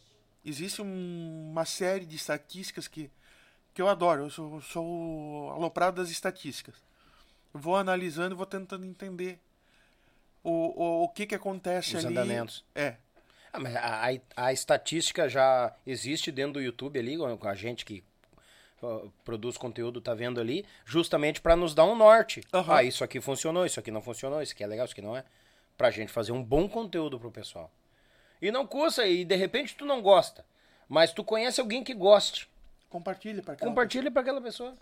Existe 0.46 0.82
um- 0.82 1.50
uma 1.52 1.66
série 1.66 2.06
de 2.06 2.16
estatísticas 2.16 2.88
que, 2.88 3.10
que 3.74 3.82
eu 3.82 3.88
adoro. 3.90 4.24
Eu 4.26 4.30
sou, 4.30 4.62
sou 4.62 5.50
aloprado 5.52 5.96
das 6.02 6.12
estatísticas. 6.12 6.76
Eu 7.54 7.60
vou 7.60 7.76
analisando 7.76 8.36
e 8.36 8.38
vou 8.38 8.46
tentando 8.46 8.86
entender 8.86 9.40
o, 10.44 10.52
o, 10.52 11.04
o 11.06 11.10
que, 11.10 11.26
que 11.26 11.34
acontece 11.34 11.96
Os 11.98 12.06
ali. 12.06 12.14
andamentos. 12.16 12.64
É. 12.76 12.98
Ah, 13.54 13.60
mas 13.60 13.76
a, 13.76 14.10
a- 14.10 14.46
a 14.48 14.52
estatística 14.54 15.30
já 15.30 15.74
existe 15.86 16.32
dentro 16.32 16.54
do 16.54 16.62
YouTube 16.62 16.98
ali, 17.00 17.16
com 17.18 17.48
a 17.48 17.54
gente 17.56 17.86
que 17.86 18.04
produz 19.24 19.58
conteúdo 19.58 20.02
tá 20.02 20.14
vendo 20.14 20.42
ali, 20.42 20.66
justamente 20.84 21.40
para 21.40 21.56
nos 21.56 21.74
dar 21.74 21.86
um 21.86 21.96
norte. 21.96 22.42
Aham. 22.54 22.76
Ah, 22.76 22.84
isso 22.84 23.04
aqui 23.04 23.22
funcionou, 23.22 23.66
isso 23.66 23.80
aqui 23.80 23.92
não 23.92 24.02
funcionou, 24.02 24.42
isso 24.42 24.52
aqui 24.54 24.64
é 24.64 24.68
legal, 24.68 24.86
isso 24.86 24.94
aqui 24.94 25.02
não 25.02 25.16
é. 25.16 25.24
Pra 25.78 25.90
gente 25.90 26.12
fazer 26.12 26.32
um 26.34 26.44
bom 26.44 26.68
conteúdo 26.68 27.18
pro 27.20 27.32
pessoal. 27.32 27.72
E 28.42 28.52
não 28.52 28.68
custa, 28.68 29.08
e 29.08 29.24
de 29.24 29.36
repente 29.36 29.76
tu 29.76 29.86
não 29.86 30.02
gosta, 30.02 30.44
mas 30.90 31.14
tu 31.14 31.24
conhece 31.24 31.62
alguém 31.62 31.82
que 31.84 31.94
goste. 31.94 32.50
Compartilhe 32.90 33.42
para 33.42 33.54
aquela 33.54 33.72
Compartilha 33.72 34.12
pra 34.12 34.22
aquela 34.22 34.42
pessoa. 34.42 34.76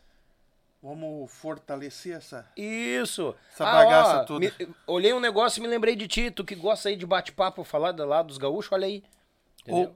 Vamos 0.84 1.32
fortalecer 1.32 2.18
essa. 2.18 2.48
Isso. 2.58 3.36
Essa 3.54 3.66
bagaça 3.66 4.18
ó, 4.22 4.24
toda. 4.24 4.40
me- 4.40 4.76
olhei 4.88 5.14
um 5.14 5.20
negócio 5.20 5.60
e 5.60 5.62
me 5.62 5.68
lembrei 5.68 5.96
de 5.96 6.08
ti, 6.08 6.32
tu 6.32 6.44
que 6.44 6.56
gosta 6.56 6.90
aí 6.90 6.96
de 6.96 7.06
bate-papo, 7.06 7.64
falar 7.64 7.96
lá 8.00 8.24
dos 8.24 8.38
gaúchos, 8.40 8.72
olha 8.72 8.88
aí. 8.88 9.04
Entendeu? 9.62 9.96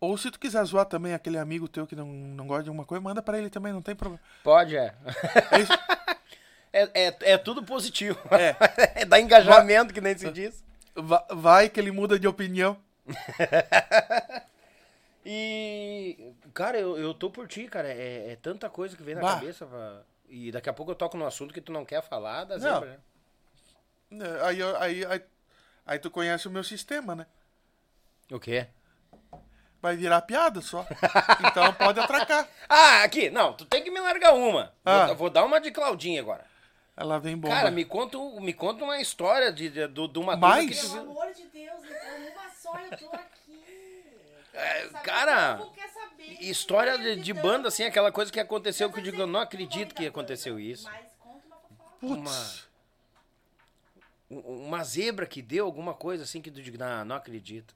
Ou, 0.00 0.10
ou 0.10 0.16
se 0.16 0.30
tu 0.30 0.40
quiser 0.40 0.64
zoar 0.64 0.86
também 0.86 1.12
aquele 1.12 1.36
amigo 1.36 1.68
teu 1.68 1.86
que 1.86 1.94
não, 1.94 2.06
não 2.06 2.46
gosta 2.46 2.62
de 2.64 2.70
alguma 2.70 2.86
coisa, 2.86 3.02
manda 3.02 3.20
para 3.22 3.38
ele 3.38 3.50
também, 3.50 3.74
não 3.74 3.82
tem 3.82 3.94
problema. 3.94 4.22
Pode, 4.42 4.76
é. 4.76 4.94
É. 5.06 6.12
É, 6.74 7.08
é, 7.08 7.16
é 7.32 7.36
tudo 7.36 7.62
positivo. 7.62 8.18
É. 8.30 8.56
É 9.02 9.04
dar 9.04 9.20
engajamento, 9.20 9.92
que 9.92 10.00
nem 10.00 10.16
se 10.16 10.30
diz. 10.32 10.64
Va- 10.94 11.26
Vai 11.30 11.68
que 11.68 11.78
ele 11.78 11.90
muda 11.90 12.18
de 12.18 12.26
opinião. 12.26 12.78
E, 15.24 16.32
cara, 16.52 16.78
eu, 16.78 16.98
eu 16.98 17.14
tô 17.14 17.30
por 17.30 17.46
ti, 17.46 17.68
cara. 17.68 17.88
É, 17.88 18.32
é 18.32 18.36
tanta 18.42 18.68
coisa 18.68 18.96
que 18.96 19.02
vem 19.02 19.14
na 19.14 19.20
Bah. 19.20 19.34
cabeça. 19.34 19.64
va- 19.66 20.02
E 20.34 20.50
daqui 20.50 20.70
a 20.70 20.72
pouco 20.72 20.90
eu 20.92 20.96
toco 20.96 21.14
num 21.18 21.26
assunto 21.26 21.52
que 21.52 21.60
tu 21.60 21.70
não 21.70 21.84
quer 21.84 22.02
falar, 22.02 22.46
Não. 22.46 22.58
zebra, 22.58 22.98
né? 24.10 24.26
É, 24.26 24.46
Aí, 24.46 24.62
aí, 24.78 25.04
aí, 25.04 25.22
aí 25.84 25.98
tu 25.98 26.10
conhece 26.10 26.48
o 26.48 26.50
meu 26.50 26.64
sistema, 26.64 27.14
né? 27.14 27.26
O 28.30 28.40
quê? 28.40 28.66
Vai 29.82 29.94
virar 29.94 30.22
piada 30.22 30.62
só. 30.62 30.86
Então 31.46 31.74
pode 31.74 32.00
atracar. 32.00 32.48
Ah, 32.66 33.02
aqui, 33.02 33.28
não, 33.28 33.52
tu 33.52 33.66
tem 33.66 33.84
que 33.84 33.90
me 33.90 34.00
largar 34.00 34.32
uma. 34.32 34.72
Ah. 34.82 35.08
Vou, 35.08 35.16
vou 35.16 35.30
dar 35.30 35.44
uma 35.44 35.60
de 35.60 35.70
Claudinha 35.70 36.22
agora. 36.22 36.46
Ela 36.96 37.18
vem 37.20 37.36
bomba. 37.36 37.54
Cara, 37.54 37.70
me 37.70 37.84
conta, 37.84 38.16
me 38.40 38.54
conta 38.54 38.82
uma 38.84 38.98
história 38.98 39.52
de, 39.52 39.68
de, 39.68 39.86
do- 39.88 40.08
de 40.08 40.18
uma 40.18 40.34
Mais? 40.34 40.80
turma 40.80 40.80
que 40.80 40.86
tu 40.88 40.92
Pelo 40.94 41.10
amor 41.20 41.34
de 41.34 41.42
Deus, 41.48 41.84
então, 41.84 42.32
uma 42.32 42.50
só 42.54 42.78
eu 42.78 42.96
tô 42.96 43.14
aqui. 43.14 43.64
É, 44.54 44.86
cara. 45.02 45.56
História 46.40 46.98
de, 46.98 47.16
de 47.16 47.32
banda, 47.32 47.68
assim, 47.68 47.84
aquela 47.84 48.10
coisa 48.10 48.32
que 48.32 48.40
aconteceu 48.40 48.90
que 48.92 48.98
eu 48.98 49.02
digo, 49.02 49.20
eu 49.20 49.26
não 49.26 49.40
acredito 49.40 49.94
que 49.94 50.06
aconteceu 50.06 50.58
isso. 50.58 50.84
Mas 50.84 51.06
conta 51.18 51.46
uma 51.46 51.56
fofoca. 51.56 51.98
Putz. 52.00 52.68
Um- 54.30 54.64
Uma 54.66 54.82
zebra 54.82 55.26
que 55.26 55.42
deu 55.42 55.66
alguma 55.66 55.92
coisa 55.94 56.24
assim 56.24 56.40
que 56.40 56.50
tu 56.50 56.62
diga, 56.62 56.78
não, 56.78 57.04
não 57.04 57.16
acredito. 57.16 57.74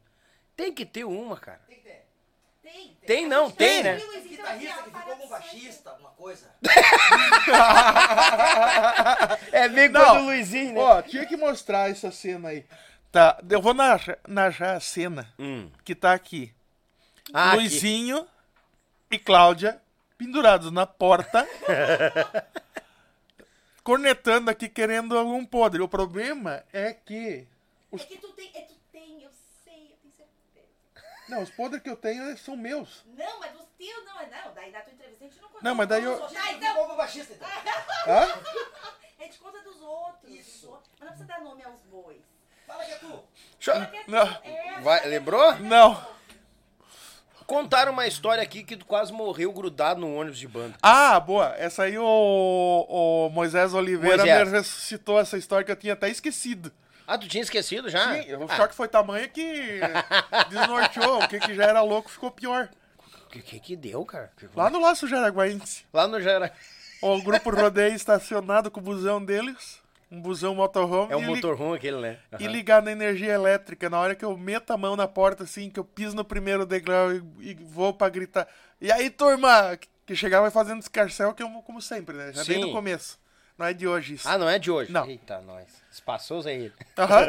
Tem 0.57 0.73
que 0.73 0.87
ter 0.87 1.05
uma, 1.05 1.37
cara. 1.37 1.61
Tem 1.69 1.77
que 1.77 1.83
ter. 1.83 2.07
Tem, 2.63 2.97
Tem 3.07 3.27
não, 3.29 3.51
tem, 3.51 3.83
né? 3.83 3.97
Luizinho, 3.99 4.29
Guitarrista 4.29 4.81
assim, 4.81 4.91
que 4.91 4.97
ó, 4.97 5.01
ficou 5.01 5.17
com 5.19 5.29
baixista, 5.29 5.91
coisa. 6.17 6.51
É 9.53 9.69
bem 9.69 9.89
Não. 9.89 10.01
coisa 10.05 10.19
do 10.21 10.25
Luizinho, 10.27 10.75
né? 10.75 10.81
Ó, 10.81 11.03
tinha 11.03 11.27
que 11.27 11.37
mostrar 11.37 11.91
essa 11.91 12.11
cena 12.11 12.49
aí. 12.49 12.65
Tá, 13.13 13.39
eu 13.49 13.61
vou 13.63 13.73
narrar, 13.75 14.19
narrar 14.27 14.77
a 14.77 14.81
cena 14.81 15.33
Hum. 15.39 15.71
que 15.85 15.95
tá 15.95 16.13
aqui. 16.13 16.53
Ah, 17.33 17.53
aqui. 17.53 17.63
E 19.11 19.19
Cláudia 19.19 19.81
pendurados 20.19 20.71
na 20.73 20.87
porta. 20.87 21.47
cornetando 23.83 24.51
aqui, 24.51 24.69
querendo 24.69 25.17
algum 25.17 25.45
podre. 25.45 25.81
O 25.83 25.89
problema 25.89 26.65
é 26.73 26.93
que. 26.93 27.47
É 27.93 27.99
que 27.99 28.19
tu 28.19 28.33
tem, 28.33 28.51
é, 28.55 28.63
tu 28.63 28.75
tem, 28.93 29.23
eu 29.23 29.31
sei, 29.65 29.93
eu 29.93 29.97
tenho 30.03 30.13
certeza. 30.15 30.69
Não, 31.29 31.43
os 31.43 31.51
podres 31.51 31.83
que 31.83 31.89
eu 31.89 31.97
tenho 31.97 32.37
são 32.39 32.57
meus. 32.57 33.05
Não, 33.07 33.39
mas 33.41 33.53
dos 33.53 33.65
teus 33.79 34.05
não, 34.05 34.21
é 34.21 34.27
não. 34.29 34.53
Daí 34.55 34.73
da 34.73 34.81
tua 34.81 34.93
entrevista 34.93 35.25
a 35.25 35.29
gente 35.29 35.41
não 35.41 35.49
conta. 35.49 35.65
Não, 35.65 35.75
mas 35.75 35.89
daí 35.89 36.03
eu-. 36.05 36.25
Ah, 36.25 36.29
Ficou 36.29 36.51
então, 36.53 36.97
baixista, 36.97 37.33
então. 37.35 37.49
Hã? 38.13 38.41
a 39.19 39.23
gente 39.23 39.39
conta 39.39 39.63
dos 39.63 39.81
outros. 39.81 40.31
Isso. 40.33 40.61
dos 40.67 40.71
outros. 40.71 40.91
Mas 40.99 41.09
não 41.09 41.17
precisa 41.17 41.29
dar 41.29 41.41
nome 41.43 41.63
aos 41.63 41.81
bois. 41.83 42.23
Fala 42.67 42.85
que 42.85 42.93
é 42.93 42.99
tu. 42.99 43.25
Deixa- 43.59 43.81
Porque 43.81 43.97
é 43.99 44.05
tu- 44.05 44.11
Não. 44.11 44.27
é, 44.43 44.81
Vai, 44.81 45.05
é 45.05 45.07
lembrou? 45.07 45.55
Não. 45.61 46.16
Contaram 47.47 47.93
uma 47.93 48.07
história 48.07 48.43
aqui 48.43 48.65
que 48.65 48.77
tu 48.77 48.85
quase 48.85 49.13
morreu 49.13 49.53
grudado 49.53 50.01
no 50.01 50.15
ônibus 50.17 50.39
de 50.39 50.49
banda. 50.49 50.75
Ah, 50.83 51.19
boa. 51.21 51.55
Essa 51.57 51.85
aí 51.85 51.97
o, 51.97 52.05
o 52.05 53.31
Moisés 53.31 53.73
Oliveira 53.73 54.19
Moisés. 54.19 54.49
me 54.51 54.59
ressuscitou 54.59 55.21
essa 55.21 55.39
história 55.39 55.65
que 55.65 55.71
eu 55.71 55.77
tinha 55.77 55.93
até 55.93 56.09
esquecido. 56.09 56.73
Ah, 57.07 57.17
tu 57.17 57.29
tinha 57.29 57.43
esquecido 57.43 57.89
já? 57.89 58.15
Sim, 58.15 58.35
o 58.35 58.47
Ah, 58.49 58.57
choque 58.57 58.75
foi 58.75 58.89
tamanho 58.89 59.29
que 59.31 59.79
desnorteou. 60.51 61.23
O 61.23 61.29
que, 61.29 61.39
que 61.39 61.55
já 61.55 61.65
era 61.65 61.81
louco 61.83 62.11
ficou 62.11 62.33
pior. 62.33 62.69
O 63.27 63.29
que, 63.31 63.41
que 63.41 63.61
que 63.61 63.77
deu, 63.77 64.05
cara? 64.05 64.33
Lá 64.55 64.69
no 64.69 64.81
Laço 64.81 65.07
Jaraguaense. 65.07 65.85
Lá 65.93 66.09
no 66.09 66.21
Jara... 66.21 66.53
O 67.03 67.21
grupo 67.23 67.51
rodeio 67.51 67.95
estacionado 67.95 68.71
com 68.71 68.81
o 68.81 68.83
busão 68.83 69.23
deles. 69.25 69.81
Um 70.11 70.21
busão 70.21 70.55
motorhome. 70.55 71.13
É 71.13 71.17
um 71.17 71.21
e, 71.23 71.25
li- 71.25 71.35
motorhome 71.35 71.77
aquele, 71.77 71.97
né? 72.01 72.19
e 72.39 72.45
Aham. 72.45 72.53
ligado 72.53 72.85
na 72.85 72.93
energia 72.93 73.33
elétrica. 73.33 73.91
Na 73.91 73.99
hora 73.99 74.15
que 74.15 74.25
eu 74.25 74.37
meto 74.37 74.71
a 74.73 74.77
mão 74.77 74.95
na 74.95 75.09
porta, 75.09 75.43
assim, 75.45 75.69
que 75.69 75.81
eu 75.81 75.85
piso 75.85 76.15
no 76.15 76.25
primeiro 76.25 76.65
degrau 76.65 77.13
e, 77.13 77.23
e 77.41 77.55
vou 77.55 77.93
pra 77.93 78.09
gritar. 78.09 78.47
E 78.81 78.91
aí, 78.93 79.11
turma? 79.11 79.77
Que 80.07 80.15
chegava 80.15 80.49
fazendo 80.51 80.81
escarcel, 80.81 81.35
que 81.35 81.43
eu, 81.43 81.51
como 81.63 81.83
sempre, 81.83 82.17
né? 82.17 82.33
Já 82.33 82.45
Sim. 82.45 82.53
desde 82.53 82.67
o 82.67 82.73
começo. 82.73 83.19
Não 83.59 83.67
é 83.67 83.73
de 83.73 83.89
hoje 83.89 84.15
isso. 84.15 84.29
Ah, 84.29 84.39
não 84.39 84.49
é 84.49 84.59
de 84.59 84.71
hoje? 84.71 84.93
Não. 84.93 85.07
Eita, 85.09 85.41
nós. 85.41 85.67
Espaçoso 85.91 86.49
aí. 86.49 86.73
Aham. 86.97 87.27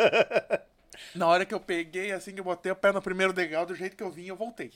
Na 1.15 1.27
hora 1.27 1.45
que 1.45 1.53
eu 1.53 1.59
peguei, 1.59 2.11
assim 2.11 2.33
que 2.33 2.39
eu 2.39 2.43
botei 2.43 2.72
o 2.72 2.75
pé 2.75 2.91
no 2.91 3.01
primeiro 3.01 3.31
degrau, 3.33 3.65
do 3.65 3.73
jeito 3.73 3.95
que 3.95 4.03
eu 4.03 4.11
vim, 4.11 4.25
eu 4.27 4.35
voltei. 4.35 4.72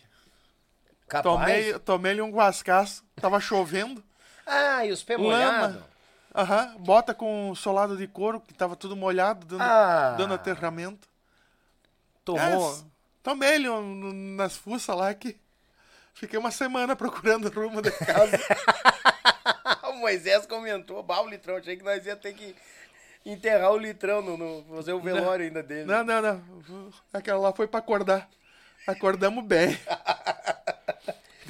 Capaz? 1.07 1.23
Tomei, 1.23 1.79
tomei-lhe 1.79 2.21
um 2.21 2.31
guascaço, 2.31 3.03
tava 3.15 3.39
chovendo. 3.39 4.03
Ah, 4.45 4.85
e 4.85 4.91
os 4.91 5.03
pés 5.03 5.19
molhados? 5.19 5.81
Aham, 6.33 6.75
bota 6.79 7.13
com 7.13 7.53
solado 7.55 7.97
de 7.97 8.07
couro, 8.07 8.39
que 8.39 8.53
tava 8.53 8.75
tudo 8.75 8.95
molhado, 8.95 9.45
dando, 9.45 9.61
Ah. 9.61 10.15
dando 10.17 10.33
aterramento. 10.33 11.07
Tomou... 12.23 12.73
É, 12.73 12.83
tomei-lhe 13.21 13.69
um- 13.69 14.35
nas 14.35 14.55
fuças 14.55 14.95
lá 14.95 15.13
que 15.13 15.37
fiquei 16.13 16.39
uma 16.39 16.51
semana 16.51 16.95
procurando 16.95 17.45
o 17.47 17.49
rumo 17.51 17.81
da 17.81 17.91
casa. 17.91 18.39
o 19.89 19.93
Moisés 19.97 20.45
comentou, 20.45 21.03
bah, 21.03 21.21
o 21.21 21.27
litrão, 21.27 21.57
achei 21.57 21.75
que 21.75 21.83
nós 21.83 22.05
ia 22.05 22.15
ter 22.15 22.33
que 22.33 22.55
enterrar 23.25 23.71
o 23.71 23.77
litrão, 23.77 24.21
no, 24.21 24.37
no- 24.37 24.63
fazer 24.75 24.93
o 24.93 25.01
velório 25.01 25.45
ainda 25.45 25.61
dele. 25.61 25.83
não, 25.85 26.03
não, 26.03 26.21
não. 26.21 26.91
Aquela 27.13 27.39
lá 27.39 27.53
foi 27.53 27.67
pra 27.67 27.79
acordar. 27.79 28.29
Acordamos 28.87 29.43
bem. 29.45 29.77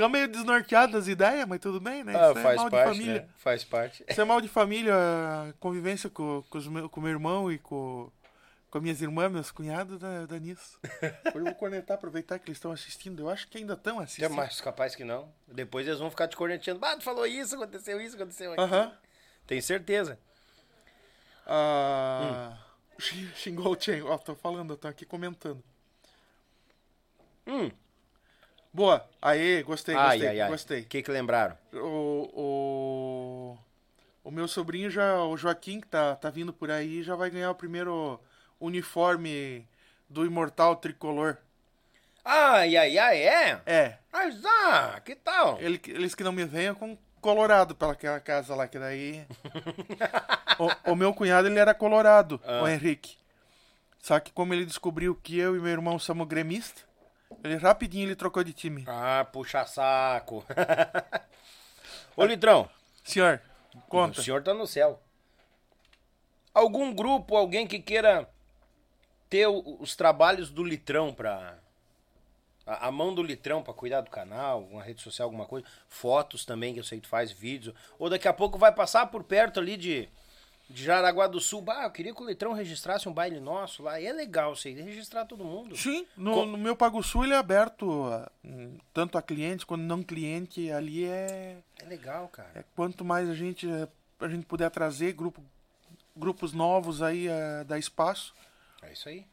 Ficou 0.02 0.10
meio 0.10 0.28
desnorteado 0.28 0.94
das 0.94 1.08
ideias, 1.08 1.48
mas 1.48 1.60
tudo 1.60 1.80
bem, 1.80 2.04
né? 2.04 2.14
Ah, 2.16 2.30
Isso 2.32 2.40
é 2.40 2.44
faz 2.44 2.64
de 2.64 2.70
parte, 2.72 2.86
família. 2.98 3.22
né? 3.22 3.30
Faz 3.38 3.64
parte. 3.64 4.06
Isso 4.10 4.20
é 4.22 4.24
mal 4.24 4.42
de 4.42 4.48
família, 4.48 4.94
convivência 5.60 6.10
com, 6.10 6.44
com, 6.50 6.58
os 6.58 6.68
meu- 6.68 6.90
com 6.90 7.00
meu 7.02 7.12
irmão 7.12 7.52
e 7.52 7.60
com, 7.60 8.12
com 8.72 8.78
as 8.80 8.82
minhas 8.82 9.02
irmãs, 9.02 9.32
meus 9.32 9.52
cunhados, 9.52 10.00
dá, 10.00 10.26
dá 10.26 10.40
nisso. 10.40 10.80
Eu 11.36 11.44
vou 11.44 11.54
cornetar, 11.54 11.96
aproveitar 11.98 12.40
que 12.40 12.50
eles 12.50 12.58
estão 12.58 12.72
assistindo. 12.72 13.22
Eu 13.22 13.30
acho 13.30 13.48
que 13.48 13.60
ainda 13.60 13.74
estão 13.74 14.02
É 14.02 14.06
assistindo. 14.06 14.34
mais 14.34 14.60
capaz 14.60 14.96
que 14.96 15.04
não. 15.04 15.32
Depois 15.48 15.86
eles 15.86 16.00
vão 16.00 16.10
ficar 16.10 16.28
te 16.28 16.36
corneteando. 16.36 16.84
Ah, 16.84 16.98
tu 16.98 17.04
falou 17.04 17.28
isso, 17.28 17.54
aconteceu 17.56 18.02
isso, 18.02 18.16
aconteceu 18.16 18.54
aquilo. 18.54 18.66
Aham. 18.68 18.98
Tenho 19.46 19.62
certeza. 19.62 20.18
Ah, 21.46 22.58
xi- 22.98 23.32
Xingou 23.36 23.74
o 23.76 23.80
Chen. 23.80 24.02
Ó, 24.04 24.18
tô 24.18 24.36
falando, 24.36 24.76
tô 24.78 24.88
aqui 24.88 25.06
comentando. 25.06 25.64
Hum. 27.46 27.70
Boa. 28.74 29.06
Aê, 29.22 29.64
gostei, 29.64 29.96
ai, 29.96 30.18
gostei, 30.18 30.28
ai, 30.30 30.42
ai. 30.42 30.50
gostei. 30.50 30.82
O 30.82 30.86
que 30.86 31.04
que 31.04 31.12
lembraram? 31.12 31.58
O, 31.74 32.30
o, 32.34 33.58
o 34.24 34.32
meu 34.32 34.48
sobrinho 34.48 34.90
já, 34.90 35.22
o 35.24 35.36
Joaquim, 35.36 35.82
que 35.82 35.88
tá, 35.88 36.16
tá 36.16 36.30
vindo 36.30 36.54
por 36.54 36.72
aí, 36.72 37.04
já 37.04 37.16
vai 37.16 37.30
ganhar 37.30 37.52
o 37.52 37.56
primeiro 37.56 38.20
uniforme 38.60 39.68
do 40.10 40.26
Imortal 40.26 40.78
Tricolor. 40.78 41.38
Ai, 42.24 42.78
ai, 42.78 42.98
ai, 42.98 43.18
é? 43.18 43.62
É, 43.66 43.98
Mas, 44.12 44.42
ah, 44.46 45.02
que 45.04 45.16
tal? 45.16 45.58
ele, 45.60 45.82
eles 45.88 46.14
que 46.14 46.24
não 46.24 46.32
me 46.32 46.46
venham 46.46 46.76
com 46.76 46.98
colorado 47.20 47.76
pelaquela 47.76 48.20
casa 48.20 48.56
lá, 48.56 48.68
que 48.68 48.80
daí... 48.80 49.26
o, 50.86 50.92
o 50.92 50.96
meu 50.96 51.14
cunhado, 51.14 51.48
ele 51.48 51.60
era 51.60 51.74
colorado, 51.74 52.40
o 52.64 52.68
Henrique. 52.68 53.18
Só 54.00 54.20
que 54.20 54.32
como 54.32 54.54
ele 54.54 54.66
descobriu 54.66 55.16
que 55.16 55.38
eu 55.38 55.56
e 55.56 55.60
meu 55.60 55.72
irmão 55.72 56.00
somos 56.00 56.28
gremistas, 56.28 56.84
ele 57.44 57.56
rapidinho 57.58 58.08
ele 58.08 58.16
trocou 58.16 58.44
de 58.44 58.54
time. 58.54 58.84
Ah, 58.88 59.26
puxa 59.32 59.66
saco. 59.66 60.46
Ô, 62.16 62.26
Litrão, 62.26 62.70
Senhor, 63.04 63.42
conta. 63.88 64.20
o 64.20 64.24
senhor 64.24 64.44
tá 64.44 64.54
no 64.54 64.68
céu. 64.68 65.02
Algum 66.54 66.94
grupo, 66.94 67.36
alguém 67.36 67.66
que 67.66 67.80
queira 67.80 68.30
ter 69.30 69.48
os 69.48 69.96
trabalhos 69.96 70.52
do 70.52 70.64
Litrão 70.64 71.14
pra... 71.14 71.58
A, 72.66 72.88
a 72.88 72.92
mão 72.92 73.16
do 73.16 73.24
Litrão 73.24 73.64
pra 73.64 73.74
cuidar 73.74 74.02
do 74.02 74.12
canal, 74.12 74.62
uma 74.64 74.84
rede 74.84 75.02
social, 75.02 75.28
alguma 75.28 75.46
coisa. 75.46 75.66
Fotos 75.88 76.46
também, 76.46 76.74
que 76.74 76.80
eu 76.80 76.84
sei 76.84 77.00
que 77.00 77.04
tu 77.04 77.10
faz, 77.10 77.32
vídeos. 77.32 77.74
Ou 77.98 78.10
daqui 78.10 78.28
a 78.28 78.34
pouco 78.34 78.58
vai 78.58 78.74
passar 78.74 79.08
por 79.08 79.24
perto 79.24 79.60
ali 79.60 79.78
de, 79.78 80.10
de 80.72 80.84
Jaraguá 80.84 81.28
do 81.28 81.40
Sul. 81.40 81.62
Bah, 81.62 81.84
eu 81.84 81.92
queria 81.92 82.14
que 82.14 82.22
o 82.22 82.26
Litrão 82.28 82.54
registrasse 82.54 83.08
um 83.08 83.14
baile 83.14 83.40
nosso 83.40 83.84
lá. 83.84 84.00
E 84.00 84.06
é 84.06 84.14
legal 84.14 84.54
isso 84.54 84.68
aí, 84.68 84.74
registrar 84.74 85.26
todo 85.26 85.44
mundo. 85.44 85.76
Sim, 85.76 86.06
no, 86.18 86.34
Co- 86.34 86.46
no 86.46 86.58
meu 86.58 86.76
Pago 86.76 87.04
Sul 87.04 87.24
ele 87.26 87.34
é 87.34 87.38
aberto 87.38 88.06
a, 88.06 88.32
hum, 88.44 88.78
tanto 88.94 89.18
a 89.18 89.22
clientes 89.22 89.64
quanto 89.66 89.82
não 89.84 90.02
cliente. 90.02 90.72
Ali 90.72 91.06
é, 91.06 91.58
É 91.82 91.86
legal, 91.86 92.28
cara. 92.30 92.50
é 92.56 92.64
quanto 92.76 93.04
mais 93.06 93.30
a 93.30 93.34
gente 93.36 93.68
a 94.20 94.28
gente 94.28 94.46
puder 94.46 94.70
trazer 94.70 95.14
grupo, 95.14 95.44
grupos 96.16 96.54
novos 96.54 97.02
aí 97.02 97.28
é, 97.28 97.64
dá 97.64 97.78
espaço. 97.80 98.34
É 98.82 98.92
isso 98.94 99.10
aí. 99.10 99.26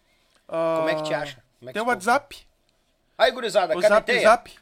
Ah, 0.49 0.77
Como 0.79 0.89
é 0.89 0.95
que 0.95 1.03
te 1.03 1.13
acha? 1.15 1.43
É 1.63 1.67
que 1.67 1.73
Tem 1.73 1.83
o 1.83 1.87
WhatsApp, 1.87 2.47
Aí, 3.19 3.33
gurizada, 3.33 3.77
o 3.77 3.83
Zap. 3.83 4.21
Zap 4.21 4.57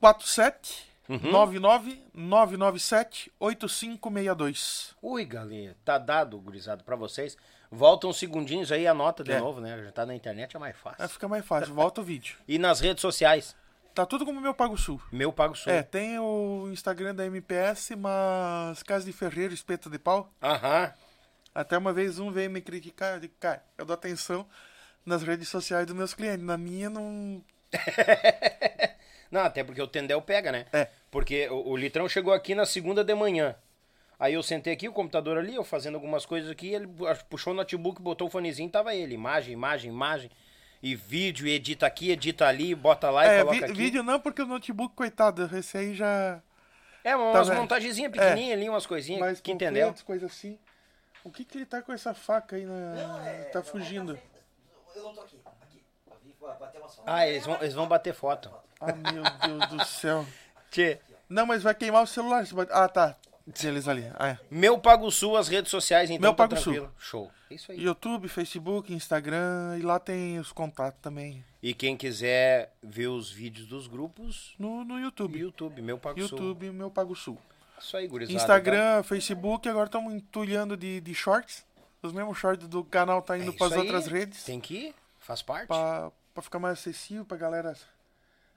47 0.00 0.91
Uhum. 1.12 1.30
99 1.30 2.02
997 2.14 3.32
8562. 3.38 4.94
Ui, 5.02 5.24
galinha, 5.24 5.76
tá 5.84 5.98
dado, 5.98 6.38
gurizada, 6.38 6.82
pra 6.82 6.96
vocês. 6.96 7.36
Volta 7.70 8.06
uns 8.06 8.18
segundinhos 8.18 8.70
aí, 8.72 8.86
anota 8.86 9.24
de 9.24 9.32
É. 9.32 9.38
novo, 9.40 9.60
né? 9.60 9.82
Já 9.84 9.92
tá 9.92 10.06
na 10.06 10.14
internet, 10.14 10.56
é 10.56 10.58
mais 10.58 10.76
fácil. 10.76 11.08
fica 11.08 11.28
mais 11.28 11.44
fácil, 11.44 11.74
volta 11.74 12.00
o 12.00 12.04
vídeo. 12.04 12.36
E 12.48 12.58
nas 12.58 12.80
redes 12.80 13.00
sociais, 13.00 13.54
Tá 13.94 14.06
tudo 14.06 14.24
como 14.24 14.40
meu 14.40 14.54
Pago 14.54 14.74
Sul. 14.78 14.98
meu 15.12 15.30
Pago 15.30 15.54
Sul. 15.54 15.70
É, 15.70 15.82
tem 15.82 16.18
o 16.18 16.70
Instagram 16.72 17.14
da 17.14 17.26
MPS, 17.26 17.94
mas 17.94 18.82
Casa 18.82 19.04
de 19.04 19.12
Ferreiro, 19.12 19.52
Espeto 19.52 19.90
de 19.90 19.98
Pau. 19.98 20.32
Aham. 20.42 20.90
Até 21.54 21.76
uma 21.76 21.92
vez 21.92 22.18
um 22.18 22.30
veio 22.32 22.50
me 22.50 22.62
criticar, 22.62 23.12
eu 23.16 23.20
digo, 23.20 23.34
cara, 23.38 23.62
eu 23.76 23.84
dou 23.84 23.92
atenção 23.92 24.46
nas 25.04 25.22
redes 25.22 25.46
sociais 25.50 25.86
dos 25.86 25.94
meus 25.94 26.14
clientes. 26.14 26.42
Na 26.42 26.56
minha 26.56 26.88
não. 26.88 27.44
Não, 29.32 29.40
até 29.40 29.64
porque 29.64 29.80
o 29.82 29.88
Tendel 29.88 30.20
pega, 30.22 30.52
né? 30.52 30.66
É. 30.72 30.86
Porque 31.10 31.48
o, 31.48 31.70
o 31.70 31.76
Litrão 31.76 32.08
chegou 32.08 32.32
aqui 32.32 32.54
na 32.54 32.64
segunda 32.66 33.02
de 33.02 33.14
manhã. 33.14 33.56
Aí 34.20 34.34
eu 34.34 34.42
sentei 34.42 34.72
aqui, 34.74 34.88
o 34.88 34.92
computador 34.92 35.36
ali, 35.38 35.54
eu 35.56 35.64
fazendo 35.64 35.94
algumas 35.96 36.24
coisas 36.24 36.48
aqui, 36.50 36.72
ele 36.72 36.86
pu- 36.86 37.06
puxou 37.28 37.52
o 37.52 37.56
notebook, 37.56 38.00
botou 38.00 38.28
o 38.28 38.30
fonezinho, 38.30 38.70
tava 38.70 38.94
ele. 38.94 39.14
Imagem, 39.14 39.52
imagem, 39.54 39.90
imagem. 39.90 40.30
E 40.82 40.94
vídeo, 40.94 41.46
e 41.46 41.50
edita 41.52 41.86
aqui, 41.86 42.10
edita 42.10 42.46
ali, 42.46 42.74
bota 42.74 43.08
lá 43.10 43.24
e 43.24 43.28
É, 43.28 43.38
coloca 43.40 43.56
vi- 43.58 43.64
aqui. 43.64 43.72
vídeo 43.72 44.02
não, 44.02 44.20
porque 44.20 44.42
o 44.42 44.46
notebook, 44.46 44.94
coitado, 44.94 45.48
esse 45.56 45.76
aí 45.78 45.94
já. 45.94 46.40
É, 47.02 47.16
umas 47.16 47.48
Tá 47.48 47.54
montagenzinhas 47.54 48.12
pequenininhas 48.12 48.58
ali, 48.58 48.68
umas 48.68 48.86
coisinhas, 48.86 49.20
Mais 49.20 49.40
que 49.40 49.50
entendeu? 49.50 49.86
panfletos, 49.88 50.02
coisa 50.02 50.26
assim. 50.26 50.58
O 51.24 51.30
que 51.30 51.44
que 51.44 51.56
ele 51.58 51.66
tá 51.66 51.80
com 51.82 51.92
essa 51.92 52.12
faca 52.14 52.54
aí 52.56 52.64
na. 52.64 52.94
tá 53.52 53.62
fugindo. 53.62 54.18
Eu 54.94 55.02
não 55.04 55.14
tô 55.14 55.20
aqui. 55.22 55.40
Aqui. 55.62 55.82
Eu 56.10 56.16
vim 56.22 56.30
pra 56.30 56.31
bater 56.58 56.78
umas 56.78 56.94
fotos. 56.94 57.12
Ah, 57.12 57.26
eles 57.26 57.44
vão, 57.46 57.56
eles 57.60 57.74
vão 57.74 57.88
bater 57.88 58.14
foto. 58.14 58.50
Ah, 58.80 58.92
meu 58.92 59.22
Deus 59.22 59.70
do 59.70 59.84
céu. 59.84 60.26
Tchê. 60.70 60.98
Não, 61.28 61.46
mas 61.46 61.62
vai 61.62 61.74
queimar 61.74 62.02
o 62.02 62.06
celular. 62.06 62.44
Ah, 62.70 62.88
tá. 62.88 63.16
Eles 63.64 63.88
ali. 63.88 64.10
Ah, 64.14 64.28
é. 64.30 64.38
Meu 64.50 64.78
Pago 64.78 65.10
Sul, 65.10 65.36
as 65.36 65.48
redes 65.48 65.70
sociais, 65.70 66.10
então 66.10 66.20
Meu 66.20 66.32
tá 66.32 66.48
Pago 66.48 66.56
Sul. 66.56 66.72
tranquilo. 66.72 66.94
Show. 66.98 67.30
Isso 67.50 67.72
aí. 67.72 67.80
YouTube, 67.80 68.28
Facebook, 68.28 68.92
Instagram, 68.92 69.76
e 69.78 69.82
lá 69.82 69.98
tem 69.98 70.38
os 70.38 70.52
contatos 70.52 71.00
também. 71.02 71.44
E 71.62 71.74
quem 71.74 71.96
quiser 71.96 72.72
ver 72.82 73.08
os 73.08 73.30
vídeos 73.30 73.66
dos 73.66 73.86
grupos, 73.86 74.54
No, 74.58 74.84
no 74.84 74.98
YouTube. 74.98 75.38
YouTube, 75.38 75.82
meu 75.82 75.98
Pago 75.98 76.20
Sul. 76.20 76.38
YouTube, 76.38 76.70
meu 76.70 76.90
Pago 76.90 77.14
Sul. 77.14 77.38
Isso 77.78 77.96
aí, 77.96 78.06
gurizada. 78.06 78.36
Instagram, 78.36 79.02
Facebook, 79.02 79.68
agora 79.68 79.86
estamos 79.86 80.12
entulhando 80.14 80.76
de, 80.76 81.00
de 81.00 81.14
shorts. 81.14 81.64
Os 82.00 82.12
mesmos 82.12 82.38
shorts 82.38 82.68
do 82.68 82.82
canal 82.84 83.20
tá 83.22 83.28
tá? 83.28 83.38
É 83.38 83.42
indo 83.42 83.50
isso 83.50 83.58
para 83.58 83.66
as 83.68 83.76
outras 83.76 84.06
redes. 84.06 84.44
Tem 84.44 84.60
que 84.60 84.74
ir, 84.74 84.94
faz 85.18 85.42
parte. 85.42 85.66
Pra, 85.66 86.10
pra 86.34 86.42
ficar 86.42 86.58
mais 86.58 86.78
acessível 86.78 87.24
pra 87.24 87.36
galera 87.36 87.74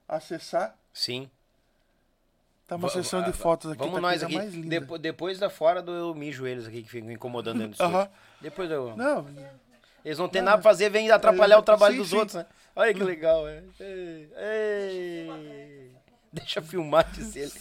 acessar. 0.08 0.78
Sim. 0.94 1.30
Tá 2.68 2.76
uma 2.78 2.88
Va- 2.88 2.94
sessão 2.94 3.22
de 3.24 3.32
fotos 3.32 3.72
aqui, 3.72 3.80
Vamos 3.80 3.96
tá 3.96 4.02
nós 4.02 4.24
aqui. 4.24 4.36
mais 4.36 4.54
linda. 4.54 4.68
Depo- 4.70 4.98
depois 4.98 5.38
da 5.38 5.50
fora 5.50 5.82
do 5.82 5.92
eu 5.92 6.16
mijo 6.16 6.48
eles 6.48 6.66
aqui 6.68 6.82
que 6.82 6.90
ficam 6.90 7.12
incomodando 7.12 7.60
dentro 7.60 7.78
do 7.78 7.84
estúdio. 7.84 8.10
Depois 8.42 8.72
eu... 8.72 8.96
Não, 8.98 9.28
Eles 10.04 10.18
não 10.18 10.28
tem 10.30 10.42
nada 10.42 10.58
pra 10.58 10.64
fazer, 10.72 10.90
vem 10.90 11.10
atrapalhar 11.12 11.58
o 11.60 11.64
trabalho 11.64 11.94
Sim, 11.96 12.00
dos 12.02 12.10
sim. 12.10 12.18
outros, 12.18 12.36
né? 12.36 12.46
Olha 12.76 12.94
que 12.94 13.04
legal, 13.04 13.48
é. 13.48 13.64
Ei, 13.80 14.32
ei. 14.38 15.92
Deixa 16.32 16.60
eu 16.60 16.64
filmar, 16.64 17.10
disse 17.12 17.40
ele. 17.40 17.54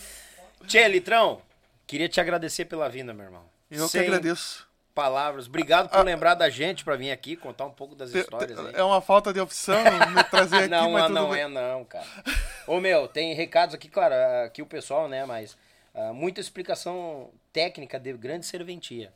Tchê, 0.66 0.88
Litrão, 0.88 1.40
queria 1.86 2.08
te 2.08 2.20
agradecer 2.20 2.64
pela 2.64 2.88
vinda, 2.88 3.12
meu 3.14 3.26
irmão. 3.26 3.44
eu 3.70 3.86
Sem 3.88 4.02
que 4.02 4.06
agradeço. 4.08 4.66
Palavras. 4.94 5.46
Obrigado 5.46 5.88
por 5.88 6.04
lembrar 6.04 6.34
da 6.34 6.48
gente 6.48 6.84
pra 6.84 6.96
vir 6.96 7.10
aqui 7.10 7.36
contar 7.36 7.66
um 7.66 7.70
pouco 7.70 7.94
das 7.94 8.14
histórias 8.14 8.58
aí. 8.58 8.72
É 8.74 8.82
uma 8.82 9.00
falta 9.00 9.32
de 9.32 9.40
opção 9.40 9.82
me 10.10 10.24
trazer 10.24 10.56
aqui, 10.64 10.68
não, 10.68 10.92
mas 10.92 11.04
ah, 11.04 11.08
não 11.08 11.30
bem. 11.30 11.40
é 11.40 11.48
não, 11.48 11.84
cara. 11.84 12.06
Ô, 12.66 12.80
meu, 12.80 13.08
tem 13.08 13.34
recados 13.34 13.74
aqui, 13.74 13.88
claro, 13.88 14.14
aqui 14.44 14.62
o 14.62 14.66
pessoal, 14.66 15.08
né, 15.08 15.24
mas 15.26 15.56
ah, 15.94 16.12
muita 16.12 16.40
explicação 16.40 17.30
técnica 17.52 17.98
de 17.98 18.12
grande 18.12 18.46
serventia. 18.46 19.12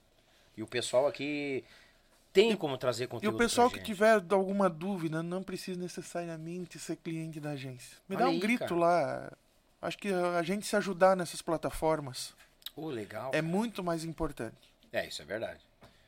E 0.56 0.62
o 0.62 0.66
pessoal 0.66 1.06
aqui 1.06 1.64
tem 2.32 2.56
como 2.56 2.76
trazer 2.76 3.04
E 3.04 3.06
conteúdo 3.06 3.34
o 3.34 3.38
pessoal 3.38 3.70
que 3.70 3.80
tiver 3.80 4.20
alguma 4.30 4.68
dúvida, 4.68 5.22
não 5.22 5.42
precisa 5.42 5.78
necessariamente 5.80 6.78
ser 6.78 6.96
cliente 6.96 7.38
da 7.40 7.50
agência. 7.50 7.96
Me 8.08 8.16
Olha 8.16 8.24
dá 8.24 8.30
um 8.30 8.34
aí, 8.34 8.40
grito 8.40 8.60
cara. 8.60 8.76
lá. 8.76 9.32
Acho 9.80 9.96
que 9.96 10.12
a 10.12 10.42
gente 10.42 10.66
se 10.66 10.74
ajudar 10.74 11.16
nessas 11.16 11.40
plataformas 11.40 12.34
Ô, 12.74 12.88
legal. 12.88 13.30
é 13.32 13.40
muito 13.40 13.82
mais 13.82 14.04
importante. 14.04 14.74
É, 14.92 15.06
isso 15.06 15.22
é 15.22 15.24
verdade. 15.24 15.60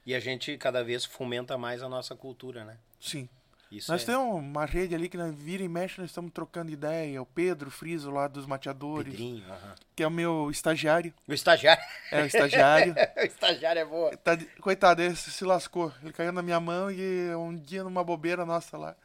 E 0.07 0.15
a 0.15 0.21
gente 0.21 0.57
cada 0.57 0.83
vez 0.83 1.05
fomenta 1.05 1.57
mais 1.59 1.83
a 1.83 1.89
nossa 1.89 2.15
cultura, 2.17 2.65
né? 2.65 2.77
Sim. 3.01 3.29
Isso 3.71 3.93
Nós 3.93 4.03
é 4.03 4.07
temos 4.07 4.35
uma 4.35 4.65
rede 4.65 4.97
ali 4.97 5.09
que 5.09 5.17
nós 5.17 5.33
vira 5.33 5.63
e 5.63 5.69
mexe, 5.69 6.01
nós 6.01 6.11
estamos 6.11 6.33
trocando 6.33 6.73
ideia. 6.73 7.23
O 7.23 7.27
Pedro 7.27 7.71
Friso 7.71 8.11
lá 8.11 8.27
dos 8.27 8.45
mateadores, 8.45 9.13
Pedrinho, 9.13 9.45
aham. 9.49 9.75
que 9.95 10.03
é 10.03 10.07
o 10.09 10.11
meu 10.11 10.51
estagiário. 10.51 11.15
O 11.29 11.33
estagiário. 11.33 11.81
É 12.11 12.23
o 12.23 12.27
estagiário. 12.27 12.95
o 13.17 13.21
estagiário 13.21 13.79
é 13.81 13.85
boa. 13.85 14.17
Tá 14.17 14.37
Coitado, 14.61 15.01
ele 15.03 15.15
se 15.15 15.45
lascou. 15.45 15.93
Ele 16.03 16.13
caiu 16.13 16.33
na 16.33 16.43
minha 16.43 16.59
mão 16.59 16.91
e 16.91 17.33
um 17.37 17.55
dia 17.55 17.85
numa 17.85 18.03
bobeira 18.03 18.45
nossa 18.45 18.77
lá. 18.77 18.97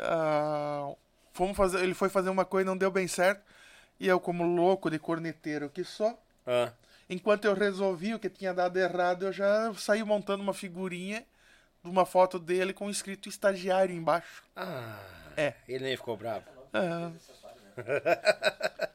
ah, 0.00 0.92
fomos 1.32 1.56
fazer, 1.56 1.82
ele 1.82 1.94
foi 1.94 2.08
fazer 2.08 2.30
uma 2.30 2.44
coisa 2.44 2.66
e 2.66 2.70
não 2.70 2.76
deu 2.76 2.90
bem 2.90 3.06
certo. 3.06 3.42
E 3.98 4.08
eu, 4.08 4.18
como 4.18 4.42
louco 4.44 4.90
de 4.90 4.98
corneteiro 4.98 5.68
que 5.70 5.84
só, 5.84 6.18
Ah, 6.46 6.72
enquanto 7.10 7.44
eu 7.44 7.52
resolvi 7.54 8.14
o 8.14 8.18
que 8.18 8.30
tinha 8.30 8.54
dado 8.54 8.78
errado, 8.78 9.26
eu 9.26 9.32
já 9.32 9.74
saí 9.74 10.02
montando 10.02 10.42
uma 10.42 10.54
figurinha 10.54 11.22
de 11.84 11.90
uma 11.90 12.06
foto 12.06 12.38
dele 12.38 12.72
com 12.72 12.88
escrito 12.88 13.28
estagiário 13.28 13.94
embaixo. 13.94 14.42
ah, 14.56 14.98
É. 15.36 15.54
ele 15.68 15.84
nem 15.84 15.96
ficou 15.96 16.16
bravo. 16.16 16.44
É. 16.72 17.10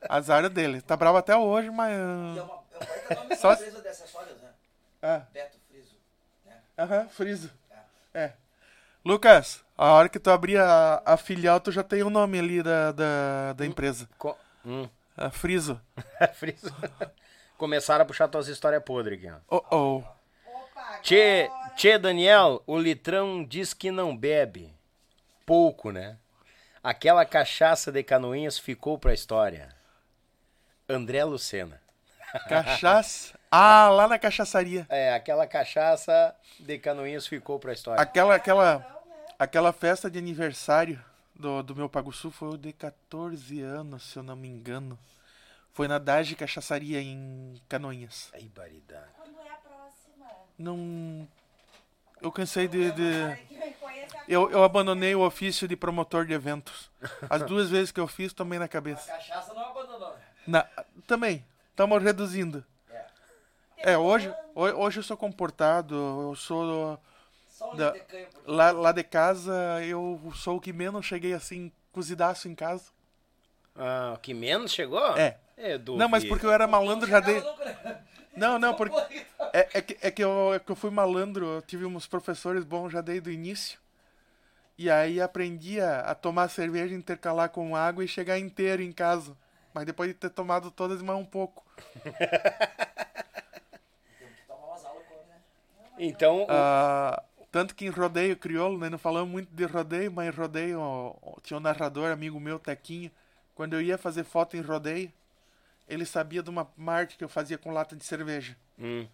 Azar 0.10 0.50
dele. 0.50 0.82
Tá 0.82 0.96
bravo 0.96 1.18
até 1.18 1.36
hoje, 1.36 1.70
mas. 1.70 1.92
E 1.92 2.40
é 2.40 2.42
uma, 2.44 2.64
é 3.10 3.14
um 3.14 3.24
nome 3.24 3.36
Só- 3.38 3.54
de 3.56 3.62
empresa 3.62 3.82
de 3.82 3.88
acessórios, 3.88 4.38
né? 4.42 4.50
Ah, 5.02 5.22
Beto 5.34 5.58
Friso. 5.70 5.96
Né? 6.46 6.54
aham, 6.78 7.08
friso. 7.10 7.52
É. 8.14 8.32
Lucas, 9.04 9.64
a 9.78 9.92
hora 9.92 10.10
que 10.10 10.20
tu 10.20 10.30
abrir 10.32 10.58
a, 10.58 11.02
a 11.06 11.18
filial, 11.18 11.60
tu 11.60 11.72
já 11.72 11.84
tem 11.84 12.02
o 12.02 12.10
nome 12.10 12.40
ali 12.40 12.64
da, 12.64 12.92
da, 12.92 13.54
da 13.54 13.66
empresa. 13.66 14.08
Co- 14.18 14.38
Hum. 14.66 14.90
A 15.16 15.30
Friso. 15.30 15.80
Friso. 16.36 16.74
Começaram 17.58 18.04
a 18.04 18.06
puxar 18.06 18.28
tuas 18.28 18.48
histórias 18.48 18.84
podres 18.84 19.20
aqui, 19.20 19.32
ó. 19.50 19.58
Oh, 19.58 19.76
oh. 19.76 20.04
Tchê, 21.02 21.50
tchê, 21.76 21.98
Daniel, 21.98 22.62
o 22.66 22.78
litrão 22.78 23.44
diz 23.44 23.74
que 23.74 23.92
não 23.92 24.16
bebe. 24.16 24.74
Pouco, 25.46 25.92
né? 25.92 26.18
Aquela 26.84 27.26
cachaça 27.26 27.92
de 27.92 28.04
canoinhas 28.04 28.58
ficou 28.58 28.98
pra 28.98 29.14
história. 29.14 29.70
André 30.88 31.24
Lucena. 31.24 31.82
Cachaça. 32.48 33.40
Ah, 33.50 33.90
lá 33.90 34.08
na 34.08 34.20
cachaçaria. 34.20 34.86
É, 34.90 35.14
aquela 35.14 35.48
cachaça 35.48 36.36
de 36.60 36.78
canoinhas 36.78 37.26
ficou 37.26 37.58
pra 37.58 37.74
história. 37.74 38.02
Aquela, 38.02 38.36
aquela, 38.36 39.04
aquela 39.40 39.72
festa 39.72 40.12
de 40.12 40.20
aniversário 40.20 41.04
do, 41.34 41.64
do 41.64 41.76
meu 41.76 41.88
Pago 41.88 42.12
Sul 42.12 42.32
foi 42.32 42.50
o 42.50 42.58
de 42.58 42.74
14 42.74 43.62
anos, 43.62 44.04
se 44.04 44.18
eu 44.18 44.24
não 44.24 44.36
me 44.36 44.48
engano. 44.48 45.00
Foi 45.76 45.90
na 45.90 45.98
Dage 45.98 46.38
Cachaçaria 46.38 47.02
em 47.02 47.62
Canoinhas. 47.68 48.30
Ai, 48.34 48.44
baridade. 48.56 49.08
Quando 49.18 49.38
é 49.42 49.50
a 49.52 49.56
próxima? 49.58 50.26
Não. 50.58 51.28
Eu 52.22 52.32
cansei 52.32 52.66
de. 52.66 52.92
de- 52.94 53.38
conhece 53.82 54.18
a 54.18 54.24
Eu, 54.26 54.50
eu 54.52 54.64
abandonei 54.64 55.14
o 55.14 55.20
ofício 55.20 55.68
de 55.68 55.76
promotor 55.76 56.26
de 56.26 56.32
eventos. 56.34 56.90
As 57.30 57.44
duas 57.44 57.70
vezes 57.70 57.92
que 57.92 58.00
eu 58.00 58.08
fiz, 58.08 58.32
tomei 58.32 58.58
na 58.58 58.70
cabeça. 58.70 59.12
Cachaça 59.12 59.54
não 59.54 59.66
abandonou. 59.66 60.16
Na, 60.48 60.64
também, 61.06 61.46
estamos 61.72 62.02
reduzindo. 62.02 62.64
É, 63.78 63.98
hoje, 63.98 64.34
ho- 64.56 64.62
hoje 64.82 65.00
eu 65.00 65.04
sou 65.04 65.18
comportado, 65.18 65.94
eu 66.30 66.36
sou. 66.38 66.98
Só 67.50 67.74
Da- 67.74 67.92
de 67.92 68.00
por 68.00 68.30
Lá, 68.50 68.72
lá 68.72 68.92
de 68.94 69.04
casa, 69.04 69.54
eu 69.84 70.32
sou 70.36 70.56
o 70.56 70.62
que 70.62 70.72
menos 70.72 71.06
cheguei 71.06 71.34
assim, 71.34 71.70
cozidaço 71.92 72.48
em 72.48 72.56
casa. 72.56 72.86
Ah, 73.76 74.14
o 74.16 74.20
que 74.20 74.34
menos 74.34 74.72
chegou? 74.72 75.18
É. 75.18 75.38
É, 75.58 75.78
do 75.78 75.96
Não, 75.96 76.10
mas 76.10 76.24
porque 76.24 76.46
eu 76.46 76.52
era 76.52 76.68
malandro, 76.68 77.08
já 77.08 77.20
dei. 77.20 77.40
Nunca, 77.40 77.66
né? 77.66 78.02
Não, 78.36 78.60
não, 78.60 78.74
porque. 78.76 79.26
É, 79.54 79.70
é 79.74 79.82
que, 79.82 79.98
é, 80.02 80.12
que 80.12 80.24
eu, 80.24 80.54
é 80.54 80.60
que 80.60 80.72
eu 80.72 80.76
fui 80.76 80.92
malandro, 80.92 81.46
eu 81.46 81.62
tive 81.62 81.86
uns 81.86 82.08
professores 82.08 82.64
bons 82.64 82.92
já 82.92 83.02
desde 83.02 83.30
o 83.30 83.34
início. 83.34 83.80
E 84.78 84.90
aí 84.90 85.22
aprendi 85.22 85.80
a, 85.80 86.02
a 86.02 86.16
tomar 86.16 86.50
cerveja, 86.50 86.94
intercalar 86.94 87.50
com 87.50 87.76
água 87.76 88.04
e 88.04 88.08
chegar 88.08 88.38
inteiro 88.38 88.82
em 88.82 88.92
casa. 88.92 89.36
Mas 89.74 89.86
depois 89.86 90.10
de 90.10 90.14
ter 90.16 90.30
tomado 90.30 90.70
todas, 90.72 91.02
mais 91.02 91.20
um 91.20 91.26
pouco. 91.26 91.64
Né? 92.04 92.14
Então, 95.98 96.46
Ah, 96.50 97.24
tanto 97.52 97.74
que 97.76 97.86
em 97.86 97.90
rodeio 97.90 98.36
crioulo, 98.38 98.78
né? 98.78 98.90
Não 98.90 98.98
falamos 98.98 99.32
muito 99.32 99.50
de 99.54 99.66
rodeio, 99.66 100.12
mas 100.12 100.28
em 100.28 100.38
rodeio 100.38 100.80
ó, 100.80 101.16
tinha 101.42 101.58
um 101.58 101.62
narrador, 101.62 102.12
amigo 102.12 102.40
meu, 102.40 102.60
Tequinho. 102.60 103.12
Quando 103.54 103.74
eu 103.74 103.82
ia 103.82 103.98
fazer 103.98 104.24
foto 104.26 104.58
em 104.58 104.62
rodeio, 104.62 105.12
ele 105.88 106.06
sabia 106.06 106.42
de 106.42 106.50
uma 106.50 106.68
arte 106.88 107.18
que 107.18 107.24
eu 107.24 107.30
fazia 107.30 107.58
com 107.58 107.72
lata 107.72 107.96
de 107.96 108.04
cerveja. 108.04 108.58
Hum. 108.80 109.08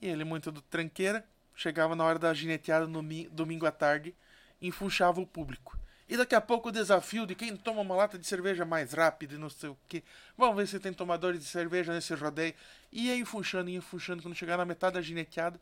E 0.00 0.06
ele, 0.08 0.24
muito 0.24 0.50
do 0.52 0.60
tranqueira, 0.62 1.24
chegava 1.54 1.94
na 1.96 2.04
hora 2.04 2.18
da 2.18 2.32
gineteada 2.32 2.86
no 2.86 3.02
mi- 3.02 3.28
domingo 3.28 3.66
à 3.66 3.70
tarde 3.72 4.14
e 4.60 4.68
enfunchava 4.68 5.20
o 5.20 5.26
público. 5.26 5.78
E 6.08 6.16
daqui 6.16 6.34
a 6.34 6.40
pouco 6.40 6.70
o 6.70 6.72
desafio 6.72 7.26
de 7.26 7.34
quem 7.34 7.54
toma 7.56 7.82
uma 7.82 7.94
lata 7.94 8.18
de 8.18 8.26
cerveja 8.26 8.64
mais 8.64 8.92
rápido 8.92 9.34
e 9.34 9.38
não 9.38 9.50
sei 9.50 9.68
o 9.68 9.76
quê. 9.86 10.02
Vamos 10.38 10.56
ver 10.56 10.66
se 10.66 10.80
tem 10.80 10.92
tomadores 10.92 11.40
de 11.40 11.46
cerveja 11.46 11.92
nesse 11.92 12.14
rodeio. 12.14 12.54
Ia 12.90 13.14
enfunchando, 13.16 13.68
ia 13.68 13.76
enfunchando. 13.76 14.22
Quando 14.22 14.34
chegava 14.34 14.62
na 14.62 14.64
metade 14.64 14.94
da 14.94 15.02
gineteada, 15.02 15.60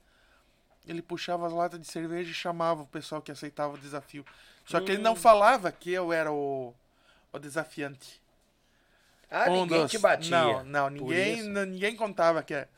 ele 0.87 1.03
puxava 1.03 1.47
as 1.49 1.53
latas 1.53 1.81
de 1.81 1.87
cerveja 1.89 2.31
e 2.31 2.35
chamava 2.35 2.83
o 2.83 2.87
pessoal 2.87 3.21
que 3.21 3.33
aceitava 3.33 3.75
o 3.75 3.79
desafio. 3.79 4.25
Só 4.65 4.79
que 4.81 4.93
ele 4.93 5.03
não 5.03 5.17
falava 5.17 5.73
que 5.73 5.91
eu 5.91 6.13
era 6.13 6.31
o, 6.31 6.73
o 7.33 7.39
desafiante. 7.41 8.23
Ah, 9.31 9.51
Um 9.51 9.63
ninguém 9.63 9.83
dos- 9.83 9.91
te 9.91 9.99
batia. 9.99 10.31
Não, 10.31 10.65
não, 10.65 10.91
ninguém, 10.91 11.43
ninguém 11.43 11.97
contava 11.97 12.43
que 12.43 12.55
é. 12.55 12.69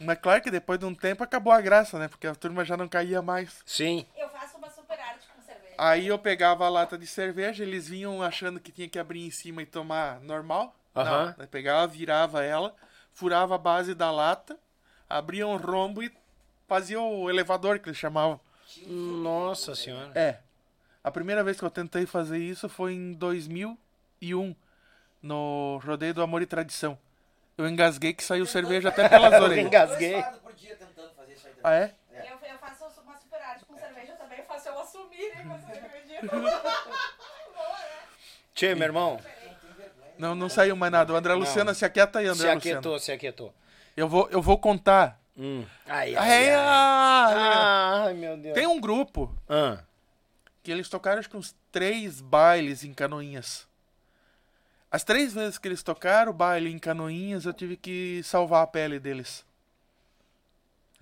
Mas 0.00 0.18
claro 0.18 0.42
que 0.42 0.50
depois 0.50 0.78
de 0.78 0.84
um 0.84 0.94
tempo 0.94 1.22
acabou 1.22 1.52
a 1.52 1.60
graça, 1.60 1.98
né? 1.98 2.08
Porque 2.08 2.26
a 2.26 2.34
turma 2.34 2.64
já 2.64 2.76
não 2.76 2.88
caía 2.88 3.22
mais. 3.22 3.62
Sim. 3.64 4.04
Eu 4.16 4.28
faço 4.28 4.58
uma 4.58 4.68
super 4.68 4.98
arte 4.98 5.26
com 5.34 5.40
cerveja. 5.42 5.74
Aí 5.78 6.06
eu 6.08 6.18
pegava 6.18 6.66
a 6.66 6.68
lata 6.68 6.98
de 6.98 7.06
cerveja, 7.06 7.62
eles 7.62 7.88
vinham 7.88 8.20
achando 8.20 8.58
que 8.58 8.72
tinha 8.72 8.88
que 8.88 8.98
abrir 8.98 9.24
em 9.24 9.30
cima 9.30 9.62
e 9.62 9.66
tomar 9.66 10.18
normal. 10.20 10.74
Aham. 10.96 11.34
Não, 11.36 11.44
eu 11.44 11.48
pegava, 11.48 11.86
virava 11.86 12.42
ela, 12.42 12.74
furava 13.12 13.54
a 13.54 13.58
base 13.58 13.94
da 13.94 14.10
lata, 14.10 14.58
abria 15.08 15.46
um 15.46 15.56
rombo 15.56 16.02
e 16.02 16.12
fazia 16.66 17.00
o 17.00 17.30
elevador 17.30 17.78
que 17.78 17.88
eles 17.88 17.98
chamavam. 17.98 18.40
Nossa 18.86 19.74
senhora. 19.76 20.10
É. 20.14 20.38
A 21.04 21.10
primeira 21.10 21.44
vez 21.44 21.56
que 21.58 21.64
eu 21.64 21.70
tentei 21.70 22.04
fazer 22.06 22.38
isso 22.38 22.68
foi 22.68 22.94
em 22.94 23.12
2001, 23.12 24.56
no 25.24 25.80
Rodeio 25.84 26.12
do 26.14 26.22
Amor 26.22 26.42
e 26.42 26.46
Tradição. 26.46 26.98
Eu 27.56 27.66
engasguei 27.68 28.12
que 28.12 28.22
saiu 28.22 28.44
cerveja 28.46 28.90
até 28.90 29.08
pelas 29.08 29.32
Eu 29.34 29.42
orelhas. 29.44 29.66
engasguei. 29.66 30.22
Ah, 31.62 31.74
é? 31.74 31.94
Eu, 32.12 32.36
eu 32.48 32.58
faço 32.58 32.84
uma 33.00 33.16
super 33.16 33.40
arte 33.40 33.64
com 33.64 33.76
cerveja 33.78 34.12
também, 34.14 34.38
eu 34.38 34.44
faço 34.44 34.68
eu 34.68 34.78
assumir, 34.80 35.34
né, 35.34 35.42
com 35.44 35.72
cerveja. 35.72 36.20
Tchê, 38.54 38.74
meu 38.74 38.84
irmão, 38.86 39.18
Não, 40.18 40.34
não 40.34 40.48
saiu 40.48 40.76
mais 40.76 40.92
nada. 40.92 41.12
O 41.12 41.16
André 41.16 41.34
Luciana 41.34 41.74
se 41.74 41.84
aquieta 41.84 42.18
aí, 42.20 42.26
se 42.26 42.30
André 42.30 42.54
Luciana. 42.54 42.58
aquietou, 42.78 42.98
se 43.00 43.10
aquietou. 43.12 43.54
Eu 43.96 44.08
vou, 44.08 44.28
eu 44.30 44.40
vou 44.42 44.58
contar. 44.58 45.18
Hum. 45.36 45.64
Ai, 45.86 46.14
ai, 46.14 46.16
Ai, 46.16 46.50
ai. 46.50 46.54
ai. 46.54 48.06
Ai, 48.08 48.14
meu 48.14 48.36
Deus. 48.36 48.54
Tem 48.54 48.66
um 48.66 48.80
grupo 48.80 49.34
Ah, 49.48 49.78
que 50.62 50.70
eles 50.70 50.88
tocaram 50.88 51.18
acho 51.18 51.28
que 51.28 51.36
uns 51.36 51.54
três 51.72 52.20
bailes 52.20 52.84
em 52.84 52.94
Canoinhas. 52.94 53.66
As 54.94 55.02
três 55.02 55.34
vezes 55.34 55.58
que 55.58 55.66
eles 55.66 55.82
tocaram 55.82 56.30
o 56.30 56.32
baile 56.32 56.70
em 56.70 56.78
Canoinhas, 56.78 57.44
eu 57.44 57.52
tive 57.52 57.76
que 57.76 58.20
salvar 58.22 58.62
a 58.62 58.66
pele 58.68 59.00
deles. 59.00 59.44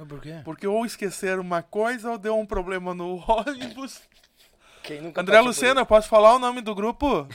por 0.08 0.18
quê? 0.18 0.40
Porque 0.46 0.66
ou 0.66 0.86
esqueceram 0.86 1.42
uma 1.42 1.62
coisa 1.62 2.10
ou 2.10 2.16
deu 2.16 2.38
um 2.38 2.46
problema 2.46 2.94
no 2.94 3.16
ônibus. 3.30 4.00
Quem 4.82 5.02
nunca 5.02 5.20
André 5.20 5.36
por 5.40 5.44
Lucena, 5.44 5.84
posso 5.84 6.08
falar 6.08 6.34
o 6.34 6.38
nome 6.38 6.62
do 6.62 6.74
grupo? 6.74 7.28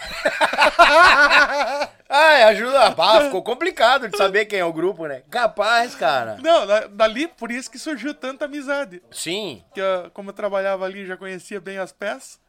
Ai, 2.10 2.42
ajuda. 2.50 2.96
Ah, 2.98 3.22
ficou 3.26 3.44
complicado 3.44 4.08
de 4.10 4.18
saber 4.18 4.46
quem 4.46 4.58
é 4.58 4.66
o 4.66 4.74
grupo, 4.74 5.06
né? 5.06 5.22
Capaz, 5.30 5.94
cara. 5.94 6.40
Não, 6.42 6.66
da- 6.66 6.88
dali, 6.88 7.28
por 7.28 7.52
isso 7.52 7.70
que 7.70 7.78
surgiu 7.78 8.16
tanta 8.16 8.46
amizade. 8.46 9.00
Sim. 9.12 9.64
Que 9.76 9.80
eu, 9.80 10.10
como 10.12 10.32
eu 10.32 10.34
trabalhava 10.34 10.86
ali, 10.86 11.06
já 11.06 11.16
conhecia 11.16 11.62
bem 11.62 11.78
as 11.78 11.92
peças. 11.92 12.40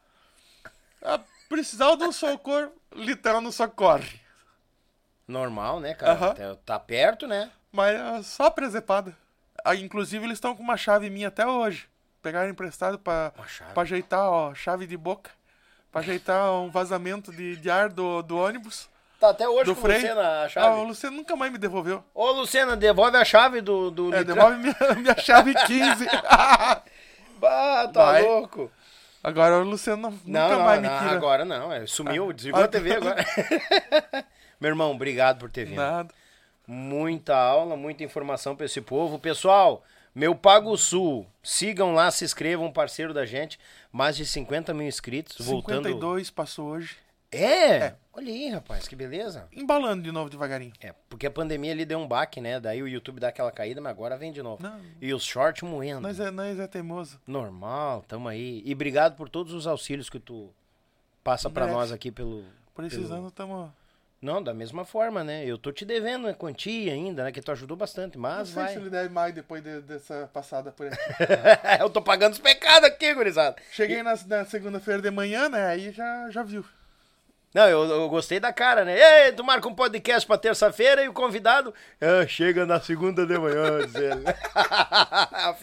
Ah, 1.02 1.20
precisava 1.46 1.94
de 1.94 2.04
um 2.04 2.12
socorro, 2.12 2.72
literal 2.94 3.40
não 3.40 3.52
socorre. 3.52 4.20
Normal, 5.26 5.80
né, 5.80 5.94
cara? 5.94 6.12
Aham. 6.12 6.56
Tá- 6.64 6.78
perto, 6.78 7.26
né? 7.26 7.50
Mas 7.70 8.00
ah, 8.00 8.22
só 8.22 8.50
presepada. 8.50 9.14
Ah, 9.64 9.74
inclusive, 9.74 10.24
eles 10.24 10.36
estão 10.38 10.56
com 10.56 10.62
uma 10.62 10.76
chave 10.76 11.10
minha 11.10 11.28
até 11.28 11.46
hoje. 11.46 11.88
Pegaram 12.22 12.48
emprestado 12.48 12.98
pra, 12.98 13.32
chave? 13.46 13.72
pra 13.72 13.82
ajeitar, 13.82 14.24
ó, 14.28 14.54
chave 14.54 14.86
de 14.86 14.96
boca. 14.96 15.30
Pra 15.92 16.00
ajeitar 16.00 16.50
um 16.52 16.70
vazamento 16.70 17.30
de, 17.32 17.56
de 17.56 17.70
ar 17.70 17.88
do, 17.90 18.22
do 18.22 18.36
ônibus. 18.38 18.88
Tá 19.20 19.30
até 19.30 19.48
hoje 19.48 19.64
Do 19.64 19.74
com 19.74 19.82
freio. 19.82 20.00
Lucena 20.00 20.20
a 20.22 20.42
Ah, 20.42 20.46
o 20.46 20.48
chave. 20.48 20.80
Luciano 20.86 21.16
nunca 21.16 21.34
mais 21.36 21.50
me 21.52 21.58
devolveu. 21.58 22.04
Ô, 22.14 22.30
Lucena, 22.30 22.76
devolve 22.76 23.16
a 23.16 23.24
chave 23.24 23.60
do, 23.60 23.90
do 23.90 24.14
É, 24.14 24.18
litrão. 24.20 24.34
devolve 24.36 24.58
minha, 24.58 24.76
minha 24.96 25.16
chave 25.18 25.54
15. 25.66 26.06
Bah, 27.38 27.88
tá 27.88 28.04
Vai. 28.12 28.22
louco. 28.22 28.70
Agora 29.22 29.58
o 29.58 29.64
Luciano 29.64 30.02
não, 30.02 30.10
Não, 30.10 30.42
nunca 30.44 30.56
não, 30.58 30.64
mais 30.64 30.80
me 30.82 30.88
tira. 30.88 31.10
agora 31.12 31.44
não. 31.44 31.72
é, 31.72 31.86
Sumiu, 31.86 32.32
desligou 32.32 32.60
Ah, 32.60 32.64
a 32.64 32.68
TV 32.68 32.94
agora. 32.96 33.24
Meu 34.60 34.70
irmão, 34.70 34.90
obrigado 34.92 35.38
por 35.38 35.50
ter 35.50 35.64
vindo. 35.66 35.76
Nada. 35.76 36.12
Muita 36.66 37.36
aula, 37.36 37.76
muita 37.76 38.04
informação 38.04 38.54
pra 38.54 38.66
esse 38.66 38.80
povo. 38.80 39.18
Pessoal, 39.18 39.82
meu 40.14 40.34
Pago 40.34 40.76
Sul, 40.76 41.26
sigam 41.42 41.94
lá, 41.94 42.10
se 42.10 42.24
inscrevam, 42.24 42.70
parceiro 42.70 43.14
da 43.14 43.24
gente. 43.24 43.58
Mais 43.90 44.16
de 44.16 44.26
50 44.26 44.74
mil 44.74 44.86
inscritos, 44.86 45.44
voltando. 45.46 45.84
52 45.84 46.30
passou 46.30 46.66
hoje. 46.70 46.96
É? 47.30 47.94
Olha 48.12 48.32
aí, 48.32 48.48
rapaz, 48.48 48.88
que 48.88 48.96
beleza. 48.96 49.46
Embalando 49.52 50.02
de 50.02 50.10
novo 50.10 50.30
devagarinho. 50.30 50.72
É, 50.80 50.94
porque 51.08 51.26
a 51.26 51.30
pandemia 51.30 51.72
ali 51.72 51.84
deu 51.84 51.98
um 51.98 52.08
baque, 52.08 52.40
né? 52.40 52.58
Daí 52.58 52.82
o 52.82 52.88
YouTube 52.88 53.20
dá 53.20 53.28
aquela 53.28 53.52
caída, 53.52 53.80
mas 53.80 53.90
agora 53.92 54.16
vem 54.16 54.32
de 54.32 54.42
novo. 54.42 54.62
Não. 54.62 54.80
E 55.00 55.12
os 55.12 55.22
shorts 55.24 55.62
moendo. 55.62 56.00
Nós 56.00 56.18
é, 56.18 56.30
nós 56.30 56.58
é 56.58 56.66
teimoso. 56.66 57.20
Normal, 57.26 58.02
tamo 58.08 58.28
aí. 58.28 58.62
E 58.64 58.72
obrigado 58.72 59.14
por 59.14 59.28
todos 59.28 59.52
os 59.52 59.66
auxílios 59.66 60.08
que 60.08 60.18
tu 60.18 60.50
passa 61.22 61.50
pra 61.50 61.64
Merece. 61.66 61.78
nós 61.80 61.92
aqui 61.92 62.10
pelo. 62.10 62.44
Precisando, 62.74 63.08
pelo- 63.16 63.28
estamos. 63.28 63.70
Não, 64.20 64.42
da 64.42 64.52
mesma 64.52 64.84
forma, 64.84 65.22
né? 65.22 65.44
Eu 65.44 65.56
tô 65.56 65.70
te 65.70 65.84
devendo 65.84 66.26
a 66.26 66.34
quantia 66.34 66.92
ainda, 66.92 67.22
né? 67.22 67.30
Que 67.30 67.40
tu 67.40 67.52
ajudou 67.52 67.76
bastante, 67.76 68.14
Não 68.16 68.22
mas 68.22 68.48
sei 68.48 68.62
vai. 68.62 68.72
se 68.72 68.78
ele 68.80 68.90
deve 68.90 69.10
mais 69.10 69.32
depois 69.32 69.62
de- 69.62 69.80
dessa 69.82 70.28
passada 70.32 70.72
por 70.72 70.86
aí. 70.86 70.92
eu 71.80 71.88
tô 71.88 72.02
pagando 72.02 72.32
os 72.32 72.40
pecados 72.40 72.88
aqui, 72.88 73.14
gurizada. 73.14 73.54
Cheguei 73.70 74.02
na, 74.02 74.18
na 74.26 74.44
segunda-feira 74.44 75.00
de 75.00 75.10
manhã, 75.10 75.48
né? 75.48 75.66
Aí 75.66 75.92
já, 75.92 76.28
já 76.30 76.42
viu. 76.42 76.64
Não, 77.54 77.66
eu, 77.66 77.84
eu 77.84 78.08
gostei 78.08 78.38
da 78.38 78.52
cara, 78.52 78.84
né? 78.84 79.26
Ei, 79.26 79.32
tu 79.32 79.42
marca 79.42 79.66
um 79.66 79.74
podcast 79.74 80.26
pra 80.26 80.36
terça-feira 80.36 81.02
e 81.02 81.08
o 81.08 81.12
convidado 81.14 81.72
ah, 82.00 82.26
chega 82.26 82.66
na 82.66 82.78
segunda 82.80 83.24
de 83.26 83.38
manhã, 83.38 83.86
dizendo. 83.86 84.22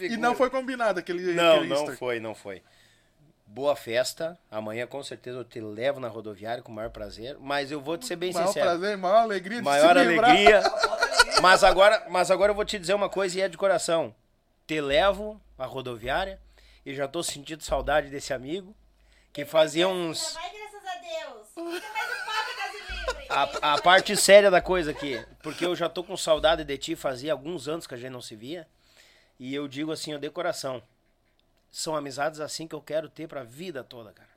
E 0.00 0.16
não 0.16 0.34
foi 0.34 0.50
combinado 0.50 0.98
aquele. 0.98 1.32
Não, 1.34 1.54
aquele 1.56 1.68
não 1.68 1.76
Easter. 1.76 1.96
foi, 1.96 2.20
não 2.20 2.34
foi. 2.34 2.62
Boa 3.46 3.76
festa. 3.76 4.36
Amanhã 4.50 4.86
com 4.86 5.02
certeza 5.02 5.38
eu 5.38 5.44
te 5.44 5.60
levo 5.60 6.00
na 6.00 6.08
rodoviária 6.08 6.62
com 6.62 6.72
o 6.72 6.74
maior 6.74 6.90
prazer. 6.90 7.36
Mas 7.40 7.70
eu 7.70 7.80
vou 7.80 7.96
te 7.96 8.04
ser 8.04 8.16
bem 8.16 8.32
Maior 8.32 8.48
sincero. 8.48 8.66
prazer, 8.66 8.96
maior 8.98 9.18
alegria 9.22 9.58
de 9.58 9.64
Maior 9.64 9.96
alegria. 9.96 10.62
Mas 11.40 11.62
agora, 11.62 12.06
mas 12.08 12.30
agora 12.30 12.50
eu 12.50 12.54
vou 12.54 12.64
te 12.64 12.78
dizer 12.78 12.94
uma 12.94 13.10
coisa 13.10 13.38
e 13.38 13.42
é 13.42 13.48
de 13.48 13.58
coração. 13.58 14.14
te 14.66 14.80
levo 14.80 15.38
à 15.58 15.66
rodoviária 15.66 16.40
e 16.84 16.94
já 16.94 17.06
tô 17.06 17.22
sentindo 17.22 17.62
saudade 17.62 18.08
desse 18.08 18.32
amigo 18.32 18.74
que 19.34 19.44
fazia 19.44 19.86
uns. 19.86 20.32
Vai, 20.32 20.50
graças 20.50 20.86
a 20.86 20.98
Deus. 21.28 21.45
A, 23.28 23.74
a 23.74 23.82
parte 23.82 24.16
séria 24.16 24.50
da 24.50 24.60
coisa 24.60 24.90
aqui, 24.90 25.22
porque 25.42 25.64
eu 25.66 25.74
já 25.74 25.88
tô 25.88 26.02
com 26.04 26.16
saudade 26.16 26.64
de 26.64 26.78
ti, 26.78 26.94
fazia 26.96 27.32
alguns 27.32 27.66
anos 27.68 27.86
que 27.86 27.94
a 27.94 27.96
gente 27.96 28.10
não 28.12 28.22
se 28.22 28.36
via. 28.36 28.66
E 29.38 29.54
eu 29.54 29.66
digo 29.68 29.92
assim, 29.92 30.14
ó, 30.14 30.18
de 30.18 30.30
coração, 30.30 30.82
são 31.70 31.94
amizades 31.96 32.40
assim 32.40 32.66
que 32.66 32.74
eu 32.74 32.80
quero 32.80 33.08
ter 33.08 33.26
pra 33.28 33.42
vida 33.42 33.82
toda, 33.84 34.12
cara. 34.12 34.28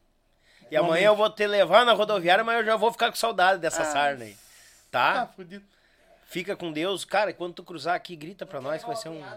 E 0.71 0.75
amanhã 0.77 1.07
eu 1.07 1.15
vou 1.15 1.29
te 1.29 1.47
levar 1.47 1.85
na 1.85 1.93
rodoviária, 1.93 2.43
mas 2.43 2.57
eu 2.59 2.65
já 2.65 2.75
vou 2.75 2.91
ficar 2.91 3.09
com 3.09 3.15
saudade 3.15 3.59
dessa 3.59 3.83
sarna 3.85 4.25
aí. 4.25 4.37
Tá 4.91 5.13
Tá? 5.25 5.27
fudido. 5.27 5.65
Fica 6.25 6.55
com 6.55 6.71
Deus. 6.71 7.03
Cara, 7.05 7.33
quando 7.33 7.53
tu 7.55 7.63
cruzar 7.63 7.95
aqui, 7.95 8.15
grita 8.15 8.45
pra 8.45 8.61
nós 8.61 8.81
que 8.81 8.87
vai 8.87 8.95
ser 8.95 9.09
um. 9.09 9.23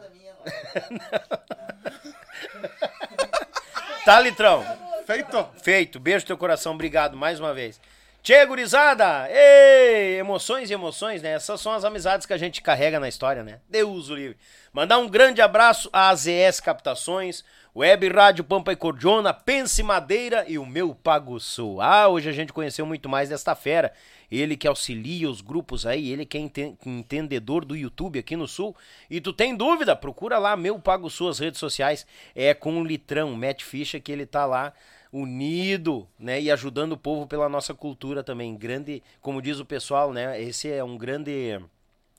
Tá, 4.04 4.18
Litrão? 4.20 4.64
Feito. 5.12 5.48
Feito. 5.62 6.00
Beijo 6.00 6.24
no 6.24 6.26
teu 6.28 6.38
coração. 6.38 6.72
Obrigado 6.74 7.16
mais 7.16 7.38
uma 7.38 7.52
vez. 7.52 7.80
Tchê, 8.22 8.46
gurizada! 8.46 9.28
Ei! 9.30 10.16
Emoções 10.16 10.70
e 10.70 10.74
emoções, 10.74 11.20
né? 11.20 11.32
Essas 11.32 11.60
são 11.60 11.72
as 11.72 11.84
amizades 11.84 12.24
que 12.24 12.32
a 12.32 12.38
gente 12.38 12.62
carrega 12.62 13.00
na 13.00 13.08
história, 13.08 13.42
né? 13.42 13.58
Deus 13.68 14.10
o 14.10 14.14
livre. 14.14 14.38
Mandar 14.72 14.98
um 14.98 15.08
grande 15.08 15.42
abraço 15.42 15.90
à 15.92 16.08
AZS 16.08 16.60
Captações, 16.60 17.44
Web 17.74 18.08
Rádio 18.10 18.44
Pampa 18.44 18.72
e 18.72 18.76
Cordiona, 18.76 19.34
Pense 19.34 19.82
Madeira 19.82 20.44
e 20.46 20.56
o 20.56 20.64
Meu 20.64 20.94
Pago 20.94 21.40
Sul. 21.40 21.80
Ah, 21.82 22.06
hoje 22.06 22.28
a 22.28 22.32
gente 22.32 22.52
conheceu 22.52 22.86
muito 22.86 23.08
mais 23.08 23.28
desta 23.28 23.56
fera. 23.56 23.92
Ele 24.30 24.56
que 24.56 24.68
auxilia 24.68 25.28
os 25.28 25.40
grupos 25.40 25.84
aí, 25.84 26.10
ele 26.10 26.24
que 26.24 26.38
é 26.38 26.40
enten- 26.40 26.78
entendedor 26.86 27.64
do 27.64 27.76
YouTube 27.76 28.20
aqui 28.20 28.36
no 28.36 28.46
Sul. 28.46 28.74
E 29.10 29.20
tu 29.20 29.32
tem 29.32 29.54
dúvida? 29.56 29.96
Procura 29.96 30.38
lá 30.38 30.56
Meu 30.56 30.78
Pago 30.78 31.10
Sul, 31.10 31.28
as 31.28 31.40
redes 31.40 31.58
sociais. 31.58 32.06
É 32.36 32.54
com 32.54 32.80
o 32.80 32.84
Litrão, 32.84 33.34
Matt 33.34 33.62
Ficha, 33.64 33.98
que 33.98 34.12
ele 34.12 34.24
tá 34.26 34.46
lá 34.46 34.72
unido, 35.12 36.08
né, 36.18 36.40
e 36.40 36.50
ajudando 36.50 36.92
o 36.92 36.96
povo 36.96 37.26
pela 37.26 37.48
nossa 37.48 37.74
cultura 37.74 38.24
também. 38.24 38.56
Grande, 38.56 39.02
como 39.20 39.42
diz 39.42 39.60
o 39.60 39.64
pessoal, 39.64 40.12
né, 40.12 40.40
esse 40.40 40.70
é 40.70 40.82
um 40.82 40.96
grande, 40.96 41.58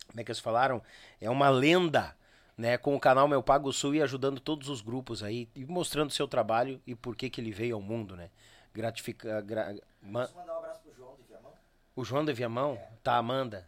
como 0.07 0.19
é 0.19 0.23
que 0.23 0.31
eles 0.31 0.39
falaram? 0.39 0.81
É 1.19 1.30
uma 1.30 1.49
lenda, 1.49 2.15
né, 2.57 2.77
com 2.77 2.95
o 2.95 2.99
canal 2.99 3.27
Meu 3.27 3.41
Pago 3.41 3.73
Sul 3.73 3.95
e 3.95 4.01
ajudando 4.01 4.39
todos 4.39 4.69
os 4.69 4.81
grupos 4.81 5.23
aí 5.23 5.49
e 5.55 5.65
mostrando 5.65 6.11
seu 6.11 6.27
trabalho 6.27 6.80
e 6.85 6.93
por 6.93 7.15
que 7.15 7.30
que 7.30 7.41
ele 7.41 7.51
veio 7.51 7.75
ao 7.75 7.81
mundo, 7.81 8.15
né? 8.15 8.30
Gratifica, 8.73 9.41
gra, 9.41 9.75
ma- 10.01 10.30
Mandar 10.35 10.53
um 10.53 10.57
abraço 10.57 10.81
pro 10.81 10.93
João 10.95 11.15
de 11.15 11.23
Viamão. 11.27 11.51
o 11.95 12.03
João 12.05 12.25
de 12.25 12.33
Viamão, 12.33 12.80
tá 13.03 13.15
Amanda. 13.17 13.67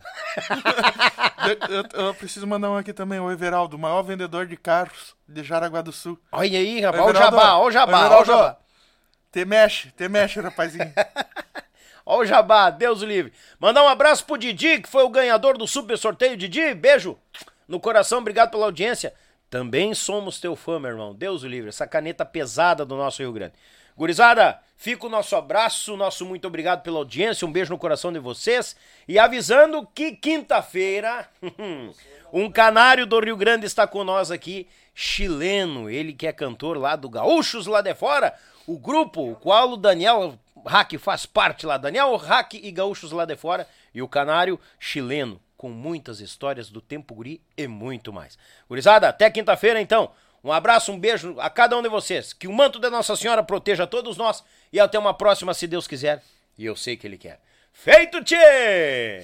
Eu, 1.40 1.74
eu- 1.76 2.06
eu 2.06 2.14
preciso 2.14 2.46
mandar 2.46 2.70
um 2.70 2.76
aqui 2.76 2.92
também, 2.92 3.18
o 3.18 3.30
Everaldo, 3.30 3.76
o 3.76 3.80
maior 3.80 4.02
vendedor 4.02 4.46
de 4.46 4.56
carros 4.56 5.14
de 5.26 5.42
Jaraguá 5.42 5.80
do 5.80 5.90
Sul. 5.92 6.18
Olha 6.30 6.58
aí, 6.58 6.80
rapaz, 6.80 7.02
ó 7.02 7.06
o 7.10 7.14
jabá, 7.14 7.54
ó 7.56 7.64
o 7.66 7.70
jabá, 7.70 7.92
ó 7.92 8.00
o 8.00 8.04
Everaldo, 8.06 8.26
jabá. 8.26 8.56
Te 9.32 9.44
mexe, 9.44 9.90
te 9.92 10.08
mexe, 10.08 10.40
rapazinho. 10.40 10.92
Ó 12.04 12.18
o 12.18 12.24
Jabá, 12.26 12.70
Deus 12.70 13.02
o 13.02 13.06
livre. 13.06 13.32
Mandar 13.60 13.84
um 13.84 13.88
abraço 13.88 14.24
pro 14.24 14.36
Didi, 14.36 14.80
que 14.80 14.88
foi 14.88 15.04
o 15.04 15.08
ganhador 15.08 15.56
do 15.56 15.68
super 15.68 15.96
sorteio. 15.96 16.36
Didi, 16.36 16.74
beijo 16.74 17.16
no 17.68 17.78
coração, 17.78 18.18
obrigado 18.18 18.50
pela 18.50 18.64
audiência. 18.64 19.14
Também 19.48 19.94
somos 19.94 20.40
teu 20.40 20.56
fã, 20.56 20.80
meu 20.80 20.90
irmão. 20.90 21.14
Deus 21.14 21.44
o 21.44 21.46
livre, 21.46 21.68
essa 21.68 21.86
caneta 21.86 22.24
pesada 22.24 22.84
do 22.84 22.96
nosso 22.96 23.22
Rio 23.22 23.32
Grande. 23.32 23.52
Gurizada, 24.00 24.58
fica 24.78 25.04
o 25.04 25.10
nosso 25.10 25.36
abraço, 25.36 25.94
nosso 25.94 26.24
muito 26.24 26.46
obrigado 26.46 26.82
pela 26.82 26.96
audiência, 26.96 27.46
um 27.46 27.52
beijo 27.52 27.70
no 27.70 27.78
coração 27.78 28.10
de 28.10 28.18
vocês. 28.18 28.74
E 29.06 29.18
avisando 29.18 29.86
que 29.94 30.12
quinta-feira, 30.12 31.28
um 32.32 32.50
canário 32.50 33.04
do 33.04 33.20
Rio 33.20 33.36
Grande 33.36 33.66
está 33.66 33.86
com 33.86 34.02
nós 34.02 34.30
aqui, 34.30 34.66
chileno, 34.94 35.90
ele 35.90 36.14
que 36.14 36.26
é 36.26 36.32
cantor 36.32 36.78
lá 36.78 36.96
do 36.96 37.10
Gaúchos 37.10 37.66
lá 37.66 37.82
de 37.82 37.94
fora, 37.94 38.34
o 38.66 38.78
grupo, 38.78 39.32
o 39.32 39.36
qual 39.36 39.72
o 39.72 39.76
Daniel 39.76 40.38
Hack 40.66 40.94
faz 40.96 41.26
parte 41.26 41.66
lá, 41.66 41.76
Daniel 41.76 42.16
Hack 42.16 42.54
e 42.54 42.72
Gaúchos 42.72 43.12
lá 43.12 43.26
de 43.26 43.36
fora, 43.36 43.68
e 43.94 44.00
o 44.00 44.08
canário 44.08 44.58
chileno, 44.78 45.38
com 45.58 45.68
muitas 45.68 46.20
histórias 46.20 46.70
do 46.70 46.80
tempo 46.80 47.14
guri 47.14 47.42
e 47.54 47.66
muito 47.66 48.14
mais. 48.14 48.38
Gurizada, 48.66 49.10
até 49.10 49.30
quinta-feira 49.30 49.78
então. 49.78 50.10
Um 50.42 50.50
abraço, 50.50 50.90
um 50.90 50.98
beijo 50.98 51.36
a 51.38 51.50
cada 51.50 51.76
um 51.76 51.82
de 51.82 51.88
vocês. 51.88 52.32
Que 52.32 52.48
o 52.48 52.52
manto 52.52 52.78
da 52.78 52.90
Nossa 52.90 53.14
Senhora 53.14 53.42
proteja 53.42 53.86
todos 53.86 54.16
nós 54.16 54.42
e 54.72 54.80
até 54.80 54.98
uma 54.98 55.12
próxima, 55.12 55.52
se 55.52 55.66
Deus 55.66 55.86
quiser. 55.86 56.22
E 56.58 56.64
eu 56.64 56.74
sei 56.74 56.96
que 56.96 57.06
Ele 57.06 57.18
quer. 57.18 57.40
Feito, 57.72 58.22
tchê! 58.24 59.22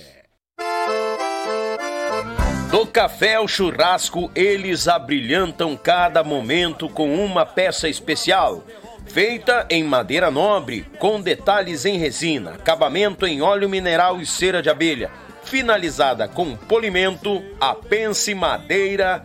Do 2.70 2.86
café 2.86 3.36
ao 3.36 3.48
churrasco, 3.48 4.30
eles 4.34 4.88
abrilhantam 4.88 5.76
cada 5.76 6.22
momento 6.22 6.88
com 6.88 7.14
uma 7.14 7.46
peça 7.46 7.88
especial. 7.88 8.64
Feita 9.06 9.66
em 9.70 9.84
madeira 9.84 10.30
nobre, 10.30 10.82
com 10.98 11.20
detalhes 11.20 11.84
em 11.84 11.96
resina, 11.96 12.54
acabamento 12.54 13.26
em 13.26 13.40
óleo 13.40 13.68
mineral 13.68 14.20
e 14.20 14.26
cera 14.26 14.60
de 14.60 14.68
abelha. 14.68 15.10
Finalizada 15.44 16.26
com 16.28 16.56
polimento, 16.56 17.42
a 17.60 17.72
Pense 17.72 18.34
Madeira 18.34 19.24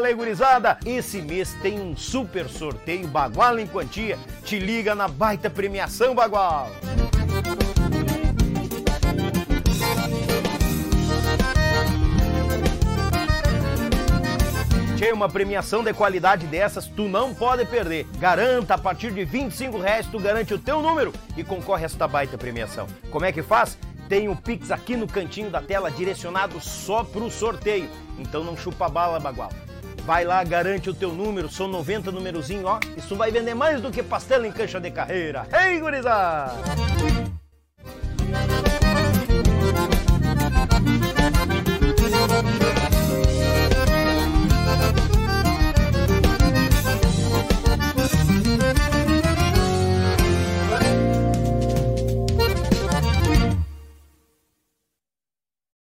Oi, 0.00 0.02
galera 0.02 0.16
gurizada! 0.16 0.78
Esse 0.86 1.20
mês 1.20 1.52
tem 1.60 1.78
um 1.78 1.94
super 1.94 2.48
sorteio 2.48 3.06
Bagual 3.06 3.58
em 3.58 3.66
Quantia. 3.66 4.18
Te 4.42 4.58
liga 4.58 4.94
na 4.94 5.06
baita 5.06 5.50
premiação 5.50 6.14
Bagual! 6.14 6.70
Tchê, 14.96 15.12
uma 15.12 15.28
premiação 15.28 15.84
de 15.84 15.92
qualidade 15.92 16.46
dessas 16.46 16.86
tu 16.86 17.02
não 17.02 17.34
pode 17.34 17.66
perder. 17.66 18.06
Garanta, 18.18 18.76
a 18.76 18.78
partir 18.78 19.12
de 19.12 19.22
25 19.26 19.76
reais 19.78 20.06
tu 20.06 20.18
garante 20.18 20.54
o 20.54 20.58
teu 20.58 20.80
número 20.80 21.12
e 21.36 21.44
concorre 21.44 21.82
a 21.82 21.86
esta 21.86 22.08
baita 22.08 22.38
premiação. 22.38 22.86
Como 23.10 23.26
é 23.26 23.32
que 23.32 23.42
faz? 23.42 23.76
Tem 24.08 24.30
o 24.30 24.34
Pix 24.34 24.70
aqui 24.70 24.96
no 24.96 25.06
cantinho 25.06 25.50
da 25.50 25.60
tela 25.60 25.90
direcionado 25.90 26.58
só 26.58 27.04
pro 27.04 27.30
sorteio. 27.30 27.90
Então 28.18 28.42
não 28.42 28.56
chupa 28.56 28.88
bala, 28.88 29.20
Bagual. 29.20 29.50
Vai 30.10 30.24
lá, 30.24 30.42
garante 30.42 30.90
o 30.90 30.92
teu 30.92 31.12
número, 31.12 31.48
são 31.48 31.68
90 31.68 32.10
numerozinho, 32.10 32.66
ó. 32.66 32.80
Isso 32.96 33.14
vai 33.14 33.30
vender 33.30 33.54
mais 33.54 33.80
do 33.80 33.92
que 33.92 34.02
pastela 34.02 34.44
em 34.44 34.50
cancha 34.50 34.80
de 34.80 34.90
carreira. 34.90 35.46
Ei, 35.52 35.78
gurizada! 35.78 36.54